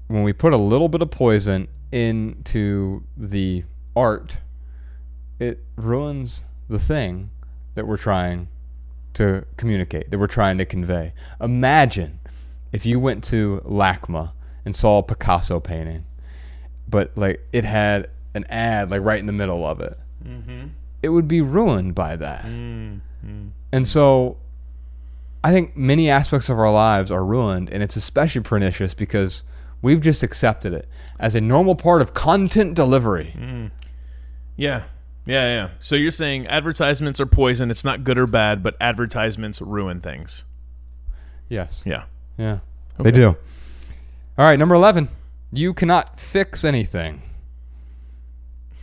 when 0.09 0.23
we 0.23 0.33
put 0.33 0.53
a 0.53 0.57
little 0.57 0.89
bit 0.89 1.03
of 1.03 1.11
poison 1.11 1.69
into 1.93 3.03
the 3.17 3.65
art, 3.95 4.39
it 5.39 5.65
ruins 5.77 6.45
the 6.69 6.79
thing 6.79 7.31
that 7.75 7.87
we're 7.87 7.97
trying 7.97 8.49
to 9.15 9.45
communicate, 9.57 10.11
that 10.11 10.19
we're 10.19 10.27
trying 10.27 10.59
to 10.59 10.65
convey. 10.65 11.13
Imagine 11.41 12.21
if 12.73 12.85
you 12.85 13.01
went 13.01 13.25
to 13.25 13.63
LACMA 13.65 14.33
and 14.65 14.75
saw 14.75 14.99
a 14.99 15.03
Picasso 15.03 15.61
painting, 15.61 16.05
but 16.89 17.17
like 17.17 17.41
it 17.53 17.65
had 17.65 18.11
an 18.35 18.45
ad 18.49 18.91
like 18.91 19.03
right 19.03 19.19
in 19.19 19.27
the 19.27 19.33
middle 19.33 19.65
of 19.65 19.81
it. 19.81 19.99
Mm-hmm. 20.25 20.67
It 21.03 21.09
would 21.11 21.29
be 21.29 21.41
ruined 21.41 21.95
by 21.95 22.17
that. 22.17 22.45
Mm-hmm. 22.45 23.49
And 23.73 23.89
so 23.89 24.39
I 25.43 25.53
think 25.53 25.77
many 25.77 26.11
aspects 26.11 26.49
of 26.49 26.59
our 26.59 26.73
lives 26.73 27.11
are 27.11 27.25
ruined, 27.25 27.71
and 27.71 27.83
it's 27.83 27.97
especially 27.97 28.43
pernicious 28.43 28.95
because 28.95 29.43
we've 29.83 30.01
just 30.01 30.23
accepted 30.23 30.73
it 30.73 30.89
as 31.19 31.35
a 31.35 31.41
normal 31.41 31.75
part 31.75 32.03
of 32.03 32.15
content 32.15 32.75
delivery. 32.75 33.35
Mm. 33.37 33.71
Yeah. 34.57 34.85
Yeah, 35.27 35.49
yeah. 35.49 35.69
So 35.81 35.97
you're 35.97 36.11
saying 36.11 36.47
advertisements 36.47 37.21
are 37.21 37.27
poison. 37.27 37.71
It's 37.71 37.85
not 37.85 38.05
good 38.05 38.17
or 38.19 38.27
bad, 38.27 38.63
but 38.63 38.77
advertisements 38.81 39.61
ruin 39.61 40.01
things. 40.01 40.45
Yes. 41.49 41.83
Yeah. 41.85 42.05
Yeah. 42.39 42.59
They 42.99 43.11
do. 43.11 43.37
All 44.39 44.45
right, 44.45 44.59
number 44.59 44.75
11. 44.75 45.09
You 45.53 45.75
cannot 45.75 46.21
fix 46.21 46.65
anything. 46.65 47.23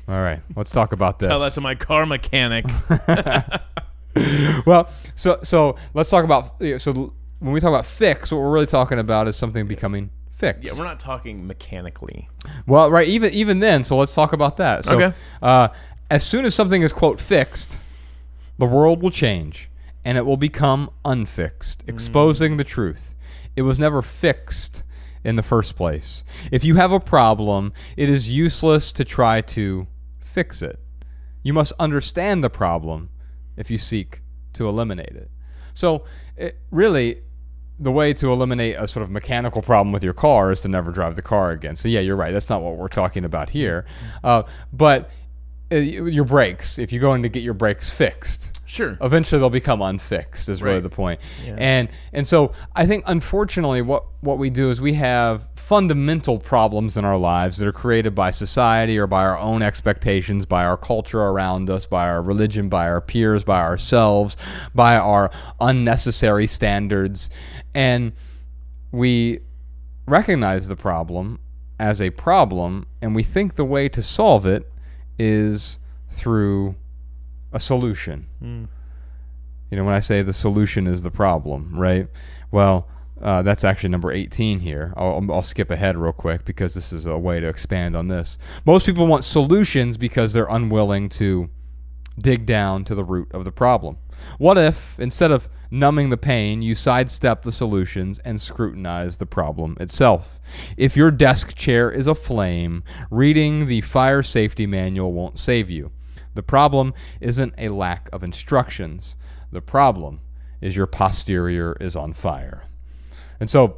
All 0.08 0.21
right, 0.21 0.41
let's 0.56 0.71
talk 0.71 0.91
about 0.91 1.19
this. 1.19 1.27
Tell 1.27 1.39
that 1.39 1.53
to 1.53 1.62
my 1.62 1.75
car 1.75 2.06
mechanic. 2.06 2.65
well, 4.65 4.89
so 5.15 5.39
so 5.43 5.77
let's 5.93 6.10
talk 6.10 6.25
about 6.25 6.62
so 6.79 7.13
when 7.39 7.53
we 7.53 7.62
talk 7.62 7.69
about 7.69 7.86
fix, 7.86 8.29
what 8.32 8.39
we're 8.39 8.51
really 8.51 8.65
talking 8.65 8.99
about 8.99 9.29
is 9.29 9.38
something 9.38 9.65
becoming 9.65 10.10
fixed. 10.36 10.63
yeah, 10.63 10.74
we're 10.78 10.84
not 10.86 11.00
talking 11.00 11.46
mechanically. 11.48 12.28
Well, 12.67 12.89
right, 12.91 13.08
even 13.08 13.34
even 13.34 13.60
then, 13.60 13.84
so 13.84 13.98
let's 13.98 14.13
talk 14.13 14.34
about 14.34 14.58
that. 14.58 14.86
So, 14.86 14.96
Okay. 15.00 15.15
uh, 15.41 15.69
as 16.10 16.26
soon 16.26 16.46
as 16.46 16.54
something 16.54 16.82
is 16.82 16.91
quote 16.93 17.19
fixed, 17.22 17.80
the 18.58 18.65
world 18.65 19.02
will 19.02 19.12
change 19.12 19.69
and 20.06 20.17
it 20.17 20.26
will 20.26 20.38
become 20.38 20.89
unfixed, 21.06 21.84
exposing 21.88 22.58
the 22.58 22.63
truth. 22.63 23.15
It 23.56 23.62
was 23.62 23.80
never 23.80 24.02
fixed 24.02 24.84
in 25.24 25.38
the 25.38 25.43
first 25.43 25.76
place. 25.78 26.24
If 26.52 26.63
you 26.65 26.76
have 26.76 26.91
a 26.91 27.00
problem, 27.00 27.72
it 27.96 28.10
is 28.10 28.30
useless 28.30 28.91
to 28.93 29.06
try 29.06 29.39
to 29.41 29.88
fix 30.19 30.62
it. 30.62 30.80
You 31.41 31.54
must 31.54 31.72
understand 31.80 32.43
the 32.43 32.50
problem 32.50 33.10
if 33.56 33.72
you 33.72 33.78
seek 33.78 34.22
to 34.54 34.67
eliminate 34.67 35.15
it. 35.15 35.30
So, 35.74 36.04
it, 36.36 36.60
really, 36.72 37.22
the 37.80 37.92
way 37.92 38.14
to 38.14 38.32
eliminate 38.32 38.76
a 38.78 38.88
sort 38.88 39.04
of 39.04 39.10
mechanical 39.10 39.62
problem 39.62 39.92
with 39.92 40.04
your 40.04 40.14
car 40.14 40.52
is 40.52 40.62
to 40.62 40.68
never 40.68 40.92
drive 40.92 41.16
the 41.16 41.22
car 41.22 41.52
again. 41.52 41.76
So, 41.76 41.88
yeah, 41.88 42.00
you're 42.00 42.16
right. 42.16 42.32
That's 42.32 42.50
not 42.50 42.62
what 42.62 42.78
we're 42.78 42.88
talking 42.88 43.26
about 43.26 43.50
here. 43.50 43.86
Uh, 44.24 44.44
but 44.72 45.10
uh, 45.72 45.78
your 45.78 46.26
brakes, 46.26 46.78
if 46.78 46.92
you 46.92 47.00
go 47.00 47.14
in 47.14 47.24
to 47.24 47.30
get 47.30 47.42
your 47.42 47.56
brakes 47.56 47.90
fixed, 47.90 48.53
Sure. 48.74 48.98
eventually 49.02 49.38
they'll 49.40 49.52
become 49.52 49.84
unfixed 49.84 50.50
is 50.50 50.64
really 50.64 50.80
the 50.80 50.90
point 50.90 51.20
Yeah. 51.46 51.56
and 51.60 51.90
and 52.12 52.26
so 52.26 52.54
i 52.76 52.88
think 52.88 53.04
unfortunately 53.06 53.84
what 53.84 54.04
what 54.21 54.40
we 54.40 54.50
do 54.50 54.71
is 54.71 54.82
we 54.82 54.94
have 54.94 55.48
fundamental 55.56 56.40
problems 56.40 56.98
in 56.98 57.06
our 57.06 57.15
lives 57.17 57.58
that 57.58 57.67
are 57.67 57.71
created 57.71 58.15
by 58.15 58.32
society 58.32 58.98
or 58.98 59.06
by 59.06 59.24
our 59.26 59.38
own 59.38 59.62
expectations 59.62 60.48
by 60.48 60.65
our 60.65 60.76
culture 60.76 61.21
around 61.21 61.69
us 61.69 61.86
by 61.86 62.10
our 62.10 62.24
religion 62.24 62.67
by 62.67 62.88
our 62.88 63.00
peers 63.00 63.44
by 63.44 63.62
ourselves 63.62 64.36
by 64.74 64.96
our 64.98 65.30
unnecessary 65.62 66.48
standards 66.48 67.30
and 67.76 68.12
we 68.92 69.38
recognize 70.08 70.67
the 70.67 70.76
problem 70.76 71.40
as 71.80 72.02
a 72.02 72.10
problem 72.10 72.88
and 73.04 73.13
we 73.13 73.21
think 73.21 73.56
the 73.56 73.65
way 73.65 73.88
to 73.88 74.02
solve 74.02 74.48
it 74.48 74.71
is 75.19 75.78
through 76.10 76.76
a 77.54 77.60
solution. 77.60 78.27
You 79.71 79.77
know, 79.77 79.85
when 79.85 79.93
I 79.95 80.01
say 80.01 80.21
the 80.21 80.33
solution 80.33 80.85
is 80.87 81.01
the 81.04 81.12
problem, 81.12 81.71
right? 81.79 82.08
Well, 82.51 82.87
Uh, 83.21 83.41
that's 83.41 83.63
actually 83.63 83.87
number 83.89 84.12
18 84.12 84.60
here. 84.60 84.91
I'll, 84.97 85.25
I'll 85.31 85.43
skip 85.43 85.71
ahead 85.71 85.95
real 85.97 86.12
quick 86.12 86.43
because 86.43 86.73
this 86.73 86.91
is 86.91 87.06
a 87.06 87.17
way 87.17 87.39
to 87.39 87.47
expand 87.47 87.95
on 87.95 88.10
this. 88.10 88.37
Most 88.65 88.85
people 88.85 89.08
want 89.08 89.23
solutions 89.23 89.95
because 89.95 90.33
they're 90.33 90.49
unwilling 90.49 91.08
to 91.10 91.49
dig 92.19 92.45
down 92.45 92.83
to 92.85 92.95
the 92.95 93.04
root 93.06 93.29
of 93.31 93.45
the 93.45 93.51
problem. 93.51 93.95
What 94.39 94.58
if, 94.58 94.99
instead 94.99 95.31
of 95.31 95.47
numbing 95.71 96.10
the 96.10 96.17
pain, 96.17 96.62
you 96.62 96.75
sidestep 96.75 97.43
the 97.43 97.51
solutions 97.54 98.19
and 98.25 98.41
scrutinize 98.41 99.17
the 99.17 99.25
problem 99.25 99.77
itself? 99.79 100.41
If 100.75 100.97
your 100.97 101.10
desk 101.12 101.56
chair 101.56 101.89
is 101.89 102.08
aflame, 102.08 102.83
reading 103.10 103.67
the 103.67 103.81
fire 103.81 104.23
safety 104.23 104.67
manual 104.67 105.13
won't 105.13 105.39
save 105.39 105.69
you. 105.69 105.91
The 106.36 106.44
problem 106.44 106.94
isn't 107.21 107.54
a 107.58 107.69
lack 107.69 108.10
of 108.12 108.23
instructions, 108.23 109.15
the 109.52 109.62
problem 109.62 110.21
is 110.62 110.75
your 110.75 110.88
posterior 110.88 111.77
is 111.79 111.96
on 111.96 112.13
fire. 112.13 112.63
And 113.40 113.50
so 113.50 113.77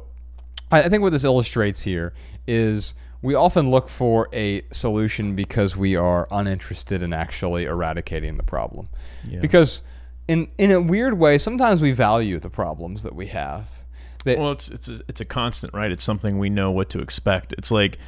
I 0.70 0.88
think 0.88 1.02
what 1.02 1.12
this 1.12 1.24
illustrates 1.24 1.82
here 1.82 2.12
is 2.46 2.94
we 3.22 3.34
often 3.34 3.70
look 3.70 3.88
for 3.88 4.28
a 4.32 4.62
solution 4.72 5.34
because 5.34 5.76
we 5.76 5.96
are 5.96 6.28
uninterested 6.30 7.02
in 7.02 7.12
actually 7.12 7.64
eradicating 7.64 8.36
the 8.36 8.42
problem. 8.42 8.88
Yeah. 9.26 9.40
Because 9.40 9.82
in 10.28 10.48
in 10.58 10.70
a 10.70 10.80
weird 10.80 11.18
way, 11.18 11.38
sometimes 11.38 11.80
we 11.80 11.92
value 11.92 12.38
the 12.38 12.50
problems 12.50 13.02
that 13.02 13.14
we 13.14 13.26
have. 13.26 13.68
That, 14.24 14.38
Well, 14.38 14.52
it's 14.52 14.68
it's 14.68 14.88
a, 14.88 15.00
it's 15.08 15.20
a 15.20 15.24
constant, 15.24 15.72
right? 15.74 15.90
It's 15.90 16.04
something 16.04 16.38
we 16.38 16.50
know 16.50 16.70
what 16.70 16.88
to 16.90 17.00
expect. 17.00 17.54
It's 17.58 17.70
like 17.70 17.98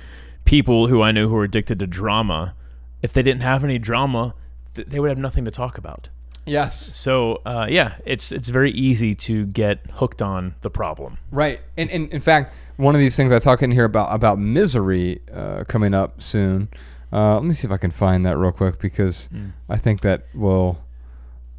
people 0.44 0.88
who 0.88 1.03
I 1.03 1.12
know 1.12 1.28
who 1.28 1.36
are 1.36 1.44
addicted 1.44 1.78
to 1.80 1.86
drama. 1.86 2.55
If 3.03 3.12
they 3.12 3.22
didn't 3.22 3.42
have 3.42 3.62
any 3.64 3.78
drama, 3.78 4.34
th- 4.74 4.88
they 4.88 4.99
would 5.01 5.09
have 5.09 5.18
nothing 5.18 5.44
to 5.44 5.51
talk 5.51 5.78
about. 5.78 6.09
yes, 6.46 6.96
So 6.96 7.42
uh, 7.46 7.66
yeah, 7.68 7.96
it's 8.05 8.32
it's 8.32 8.49
very 8.49 8.70
easy 8.72 9.14
to 9.14 9.46
get 9.46 9.78
hooked 9.94 10.22
on 10.22 10.55
the 10.62 10.70
problem. 10.70 11.18
Right, 11.30 11.61
and, 11.76 11.90
and 11.90 12.11
in 12.12 12.20
fact, 12.20 12.55
one 12.76 12.94
of 12.94 13.01
these 13.01 13.16
things 13.16 13.32
I 13.32 13.38
talk 13.38 13.62
in 13.62 13.70
here 13.70 13.84
about 13.84 14.14
about 14.14 14.38
misery 14.38 15.20
uh, 15.32 15.64
coming 15.68 15.94
up 15.94 16.22
soon. 16.22 16.68
Uh, 17.12 17.34
let 17.34 17.44
me 17.44 17.55
see 17.55 17.66
if 17.66 17.72
I 17.72 17.78
can 17.78 17.90
find 17.90 18.26
that 18.26 18.36
real 18.36 18.53
quick 18.53 18.78
because 18.78 19.28
I 19.68 19.78
think 19.78 20.01
that 20.03 20.26
will 20.34 20.78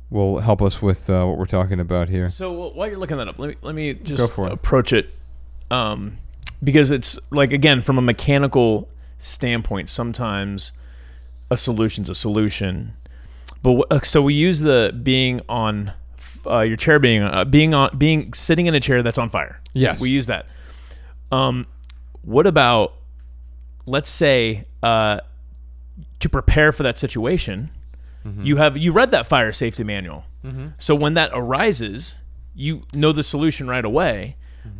will 0.09 0.39
help 0.39 0.61
us 0.61 0.81
with 0.81 1.09
uh, 1.09 1.23
what 1.25 1.37
we're 1.37 1.45
talking 1.45 1.79
about 1.79 2.09
here. 2.09 2.29
So 2.29 2.69
while 2.69 2.87
you're 2.87 2.97
looking 2.97 3.17
that 3.17 3.27
up, 3.27 3.37
let 3.39 3.49
me 3.49 3.55
let 3.61 3.75
me 3.75 3.93
just 3.93 4.37
it. 4.37 4.51
approach 4.51 4.91
it, 4.93 5.09
um, 5.71 6.17
because 6.63 6.91
it's 6.91 7.19
like 7.31 7.53
again 7.53 7.81
from 7.81 7.97
a 7.97 8.01
mechanical 8.01 8.89
standpoint, 9.17 9.89
sometimes 9.89 10.71
a 11.51 11.57
solution's 11.57 12.09
a 12.09 12.15
solution, 12.15 12.93
but 13.63 13.85
uh, 13.91 14.01
so 14.01 14.21
we 14.21 14.33
use 14.33 14.59
the 14.59 14.97
being 15.03 15.41
on 15.49 15.93
uh, 16.45 16.59
your 16.61 16.77
chair 16.77 16.99
being 16.99 17.23
uh, 17.23 17.43
being 17.45 17.73
on 17.73 17.97
being 17.97 18.33
sitting 18.33 18.67
in 18.67 18.75
a 18.75 18.79
chair 18.79 19.03
that's 19.03 19.17
on 19.17 19.29
fire. 19.29 19.59
Yes. 19.73 19.99
we 19.99 20.09
use 20.09 20.27
that. 20.27 20.45
Um, 21.31 21.67
what 22.21 22.47
about 22.47 22.93
let's 23.85 24.09
say 24.09 24.65
uh, 24.83 25.19
to 26.19 26.29
prepare 26.29 26.71
for 26.71 26.83
that 26.83 26.97
situation, 26.97 27.69
you 28.43 28.57
have 28.57 28.77
you 28.77 28.91
read 28.91 29.09
that 29.11 29.25
fire 29.27 29.51
safety 29.51 29.83
manual. 29.83 30.23
So 30.77 30.93
when 30.95 31.15
that 31.15 31.31
arises, 31.33 32.19
you 32.55 32.83
know 32.93 33.11
the 33.11 33.23
solution 33.23 33.67
right 33.67 33.83
away. 33.83 34.35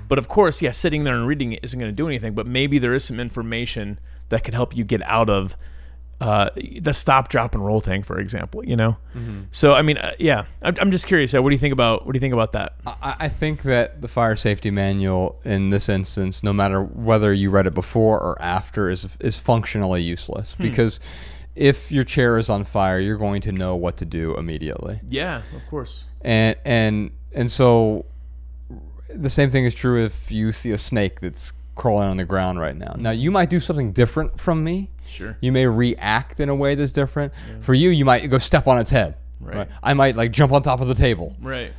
But 0.07 0.17
of 0.20 0.28
course, 0.28 0.61
yeah, 0.61 0.72
sitting 0.72 1.03
there 1.03 1.15
and 1.15 1.26
reading 1.26 1.53
it 1.53 1.59
isn't 1.63 1.80
going 1.80 1.91
to 1.91 1.95
do 1.95 2.07
anything. 2.07 2.34
But 2.36 2.45
maybe 2.45 2.78
there 2.80 2.93
is 2.93 3.03
some 3.03 3.20
information 3.20 3.99
that 4.30 4.43
could 4.43 4.53
help 4.53 4.76
you 4.78 4.84
get 4.84 5.01
out 5.03 5.30
of 5.30 5.55
uh, 6.22 6.49
the 6.82 6.93
stop, 6.93 7.30
drop, 7.30 7.55
and 7.55 7.65
roll 7.65 7.80
thing, 7.80 8.03
for 8.03 8.20
example. 8.20 8.63
You 8.65 8.76
know. 8.76 8.97
So 9.51 9.74
I 9.74 9.82
mean, 9.82 9.97
uh, 9.97 10.11
yeah, 10.20 10.45
I'm, 10.61 10.76
I'm 10.80 10.91
just 10.91 11.07
curious. 11.07 11.34
Uh, 11.34 11.41
what 11.41 11.49
do 11.49 11.55
you 11.55 11.59
think 11.59 11.74
about 11.74 12.05
what 12.05 12.13
do 12.13 12.17
you 12.17 12.22
think 12.22 12.34
about 12.34 12.53
that? 12.53 12.76
I, 12.86 13.15
I 13.20 13.30
think 13.30 13.63
that 13.63 14.01
the 14.01 14.07
fire 14.07 14.36
safety 14.36 14.72
manual 14.72 15.39
in 15.43 15.70
this 15.70 15.89
instance, 15.89 16.43
no 16.43 16.53
matter 16.53 16.82
whether 16.82 17.34
you 17.34 17.49
read 17.49 17.67
it 17.67 17.76
before 17.76 18.20
or 18.20 18.41
after, 18.41 18.89
is 18.89 19.07
is 19.20 19.39
functionally 19.39 20.01
useless 20.01 20.55
because 20.59 20.99
if 21.55 21.91
your 21.91 22.05
chair 22.05 22.38
is 22.38 22.49
on 22.49 22.63
fire, 22.63 22.99
you're 22.99 23.17
going 23.17 23.41
to 23.41 23.51
know 23.51 23.76
what 23.76 23.97
to 23.97 24.05
do 24.05 24.36
immediately. 24.38 25.01
Yeah, 25.07 25.41
of 25.55 25.70
course. 25.70 26.05
and 26.22 26.55
and 26.65 27.11
and 27.34 27.51
so 27.51 28.05
the 29.09 29.30
same 29.30 29.49
thing 29.49 29.65
is 29.65 29.74
true 29.76 30.05
if 30.05 30.32
you 30.32 30.51
see 30.51 30.72
a 30.72 30.78
snake 30.78 31.20
that's 31.20 31.51
crawling 31.76 32.07
on 32.09 32.17
the 32.17 32.26
ground 32.26 32.59
right 32.59 32.76
now. 32.76 32.95
Now 32.97 33.11
you 33.11 33.32
might 33.32 33.49
do 33.49 33.59
something 33.59 33.91
different 33.91 34.39
from 34.39 34.63
me. 34.63 34.89
Sure. 35.10 35.38
You 35.41 35.51
may 35.51 35.66
react 35.68 36.39
in 36.39 36.49
a 36.49 36.55
way 36.55 36.76
that's 36.76 36.91
different. 36.91 37.34
For 37.62 37.74
you, 37.74 37.89
you 37.89 38.05
might 38.05 38.26
go 38.30 38.38
step 38.38 38.68
on 38.68 38.78
its 38.80 38.89
head. 38.89 39.16
Right. 39.41 39.68
I 39.82 39.93
might 39.93 40.16
like 40.16 40.32
jump 40.32 40.51
on 40.51 40.62
top 40.62 40.82
of 40.82 40.88
the 40.88 40.95
table. 40.95 41.36
Right. 41.41 41.74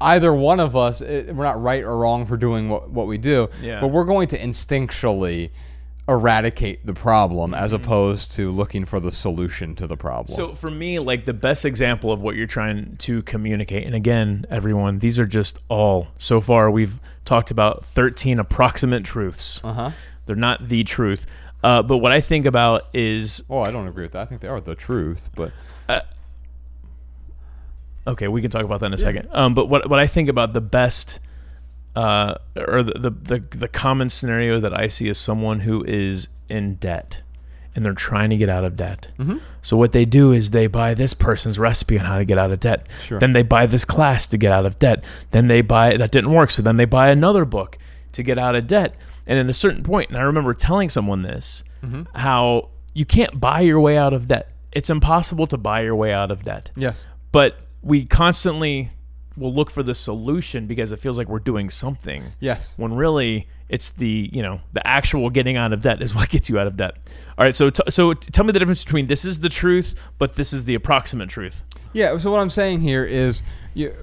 Either 0.00 0.34
one 0.34 0.58
of 0.60 0.74
us, 0.76 1.00
eh, 1.00 1.30
we're 1.32 1.44
not 1.44 1.62
right 1.62 1.82
or 1.84 1.96
wrong 1.96 2.26
for 2.26 2.36
doing 2.36 2.68
what, 2.68 2.90
what 2.90 3.06
we 3.06 3.16
do, 3.16 3.48
Yeah. 3.62 3.80
but 3.80 3.88
we're 3.88 4.04
going 4.04 4.28
to 4.28 4.38
instinctually 4.38 5.50
eradicate 6.06 6.84
the 6.84 6.92
problem 6.92 7.54
as 7.54 7.72
opposed 7.72 8.32
to 8.32 8.50
looking 8.50 8.84
for 8.84 9.00
the 9.00 9.10
solution 9.10 9.74
to 9.76 9.86
the 9.86 9.96
problem. 9.96 10.26
Mm-hmm. 10.26 10.50
So 10.50 10.54
for 10.54 10.70
me, 10.70 10.98
like 10.98 11.24
the 11.24 11.32
best 11.32 11.64
example 11.64 12.12
of 12.12 12.20
what 12.20 12.36
you're 12.36 12.46
trying 12.46 12.96
to 12.98 13.22
communicate, 13.22 13.86
and 13.86 13.94
again, 13.94 14.44
everyone, 14.50 14.98
these 14.98 15.18
are 15.18 15.26
just 15.26 15.60
all 15.68 16.08
so 16.18 16.40
far 16.42 16.70
we've 16.70 17.00
talked 17.24 17.50
about 17.50 17.86
13 17.86 18.38
approximate 18.38 19.04
truths. 19.04 19.62
uh-huh. 19.64 19.92
They're 20.26 20.36
not 20.36 20.68
the 20.68 20.84
truth. 20.84 21.26
Uh, 21.64 21.82
but 21.82 21.98
what 21.98 22.12
I 22.12 22.20
think 22.20 22.44
about 22.44 22.88
is 22.92 23.42
Oh, 23.48 23.62
I 23.62 23.70
don't 23.70 23.88
agree 23.88 24.04
with 24.04 24.12
that. 24.12 24.22
I 24.22 24.26
think 24.26 24.42
they 24.42 24.48
are 24.48 24.60
the 24.60 24.74
truth, 24.74 25.30
but 25.34 25.50
okay, 28.06 28.28
we 28.28 28.42
can 28.42 28.50
talk 28.50 28.64
about 28.64 28.80
that 28.80 28.86
in 28.86 28.94
a 28.94 28.98
second. 28.98 29.28
Um, 29.32 29.54
but 29.54 29.68
what 29.68 29.88
what 29.88 29.98
I 29.98 30.06
think 30.06 30.28
about 30.28 30.52
the 30.52 30.60
best 30.60 31.20
uh, 31.96 32.34
or 32.56 32.82
the, 32.82 32.92
the 32.92 33.10
the 33.10 33.56
the 33.56 33.68
common 33.68 34.08
scenario 34.08 34.60
that 34.60 34.78
I 34.78 34.88
see 34.88 35.08
is 35.08 35.18
someone 35.18 35.60
who 35.60 35.84
is 35.84 36.28
in 36.48 36.74
debt 36.76 37.22
and 37.74 37.84
they're 37.84 37.92
trying 37.92 38.30
to 38.30 38.36
get 38.36 38.48
out 38.48 38.64
of 38.64 38.76
debt. 38.76 39.08
Mm-hmm. 39.18 39.38
So 39.62 39.76
what 39.76 39.92
they 39.92 40.04
do 40.04 40.30
is 40.32 40.50
they 40.50 40.68
buy 40.68 40.94
this 40.94 41.12
person's 41.12 41.58
recipe 41.58 41.98
on 41.98 42.04
how 42.04 42.18
to 42.18 42.24
get 42.24 42.38
out 42.38 42.52
of 42.52 42.60
debt. 42.60 42.86
Sure. 43.06 43.18
Then 43.18 43.32
they 43.32 43.42
buy 43.42 43.66
this 43.66 43.84
class 43.84 44.28
to 44.28 44.38
get 44.38 44.52
out 44.52 44.64
of 44.64 44.78
debt. 44.78 45.02
Then 45.32 45.48
they 45.48 45.60
buy 45.60 45.96
that 45.96 46.10
didn't 46.10 46.32
work, 46.32 46.50
so 46.50 46.62
then 46.62 46.76
they 46.76 46.84
buy 46.84 47.08
another 47.08 47.44
book 47.44 47.78
to 48.12 48.22
get 48.22 48.38
out 48.38 48.54
of 48.54 48.66
debt. 48.66 48.94
And 49.26 49.38
at 49.38 49.48
a 49.48 49.54
certain 49.54 49.82
point, 49.82 50.10
and 50.10 50.18
I 50.18 50.22
remember 50.22 50.54
telling 50.54 50.88
someone 50.88 51.22
this, 51.22 51.64
Mm-hmm. 51.84 52.02
how 52.18 52.70
you 52.94 53.04
can't 53.04 53.38
buy 53.38 53.60
your 53.60 53.78
way 53.78 53.98
out 53.98 54.14
of 54.14 54.26
debt. 54.28 54.50
It's 54.72 54.88
impossible 54.88 55.46
to 55.48 55.58
buy 55.58 55.82
your 55.82 55.94
way 55.94 56.14
out 56.14 56.30
of 56.30 56.42
debt 56.44 56.70
yes. 56.76 57.04
but 57.30 57.58
we 57.82 58.06
constantly 58.06 58.88
will 59.36 59.52
look 59.54 59.70
for 59.70 59.82
the 59.82 59.94
solution 59.94 60.66
because 60.66 60.92
it 60.92 60.98
feels 61.00 61.18
like 61.18 61.28
we're 61.28 61.40
doing 61.40 61.68
something 61.68 62.24
Yes. 62.40 62.72
when 62.78 62.94
really 62.94 63.46
it's 63.68 63.90
the 63.90 64.30
you 64.32 64.40
know 64.42 64.60
the 64.72 64.86
actual 64.86 65.28
getting 65.28 65.56
out 65.58 65.72
of 65.74 65.82
debt 65.82 66.00
is 66.00 66.14
what 66.18 66.30
gets 66.30 66.48
you 66.48 66.58
out 66.58 66.66
of 66.66 66.76
debt 66.78 66.94
all 67.36 67.44
right 67.44 67.54
so 67.54 67.68
t- 67.68 67.82
so 67.90 68.14
t- 68.14 68.30
tell 68.30 68.44
me 68.46 68.52
the 68.52 68.58
difference 68.58 68.82
between 68.82 69.06
this 69.08 69.24
is 69.26 69.40
the 69.40 69.48
truth 69.50 69.94
but 70.18 70.36
this 70.36 70.52
is 70.54 70.64
the 70.64 70.74
approximate 70.74 71.28
truth 71.28 71.62
Yeah. 71.92 72.16
So 72.16 72.30
what 72.30 72.40
I'm 72.40 72.48
saying 72.50 72.80
here 72.80 73.04
is, 73.04 73.42
you, 73.74 73.94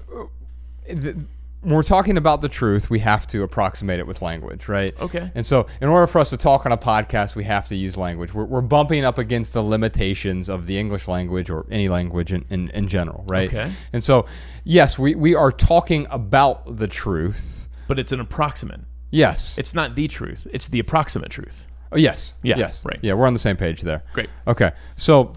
the, 0.88 1.16
when 1.62 1.74
we're 1.74 1.82
talking 1.82 2.16
about 2.16 2.40
the 2.42 2.48
truth, 2.48 2.90
we 2.90 2.98
have 2.98 3.26
to 3.28 3.42
approximate 3.42 3.98
it 4.00 4.06
with 4.06 4.20
language, 4.20 4.68
right? 4.68 4.92
Okay. 5.00 5.30
And 5.34 5.46
so, 5.46 5.66
in 5.80 5.88
order 5.88 6.06
for 6.06 6.18
us 6.20 6.30
to 6.30 6.36
talk 6.36 6.66
on 6.66 6.72
a 6.72 6.76
podcast, 6.76 7.34
we 7.36 7.44
have 7.44 7.68
to 7.68 7.74
use 7.76 7.96
language. 7.96 8.34
We're, 8.34 8.44
we're 8.44 8.60
bumping 8.60 9.04
up 9.04 9.16
against 9.18 9.52
the 9.52 9.62
limitations 9.62 10.48
of 10.48 10.66
the 10.66 10.76
English 10.78 11.06
language 11.08 11.50
or 11.50 11.64
any 11.70 11.88
language 11.88 12.32
in, 12.32 12.44
in, 12.50 12.68
in 12.70 12.88
general, 12.88 13.24
right? 13.28 13.48
Okay. 13.48 13.72
And 13.92 14.02
so, 14.02 14.26
yes, 14.64 14.98
we, 14.98 15.14
we 15.14 15.34
are 15.34 15.52
talking 15.52 16.06
about 16.10 16.78
the 16.78 16.88
truth. 16.88 17.68
but 17.88 17.98
it's 17.98 18.12
an 18.12 18.20
approximate 18.20 18.80
Yes. 19.10 19.56
it's 19.58 19.74
not 19.74 19.94
the 19.94 20.08
truth 20.08 20.46
it's 20.52 20.68
the 20.68 20.78
approximate 20.78 21.30
truth 21.30 21.66
Oh, 21.92 21.98
yes. 21.98 22.32
Yeah, 22.42 22.56
Yes. 22.56 22.82
right. 22.86 22.98
Yeah, 23.02 23.12
we're 23.12 23.26
on 23.26 23.34
the 23.34 23.38
same 23.38 23.58
page 23.58 23.82
there. 23.82 24.02
Great. 24.14 24.30
Okay. 24.46 24.72
So 24.96 25.34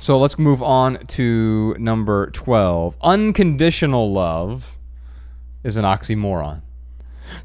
so 0.00 0.18
let's 0.18 0.36
move 0.38 0.60
on 0.62 0.98
to 1.06 1.74
number 1.78 2.30
12. 2.30 2.96
Unconditional 3.02 4.12
love 4.12 4.76
is 5.68 5.76
an 5.76 5.84
oxymoron. 5.84 6.62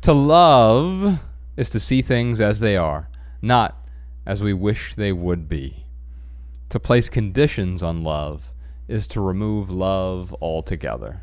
To 0.01 0.13
love 0.13 1.19
is 1.55 1.69
to 1.69 1.79
see 1.79 2.01
things 2.01 2.39
as 2.39 2.59
they 2.59 2.77
are, 2.77 3.09
not 3.41 3.77
as 4.25 4.41
we 4.41 4.53
wish 4.53 4.95
they 4.95 5.11
would 5.11 5.47
be. 5.47 5.85
To 6.69 6.79
place 6.79 7.09
conditions 7.09 7.83
on 7.83 8.03
love 8.03 8.51
is 8.87 9.05
to 9.07 9.21
remove 9.21 9.69
love 9.69 10.35
altogether. 10.41 11.21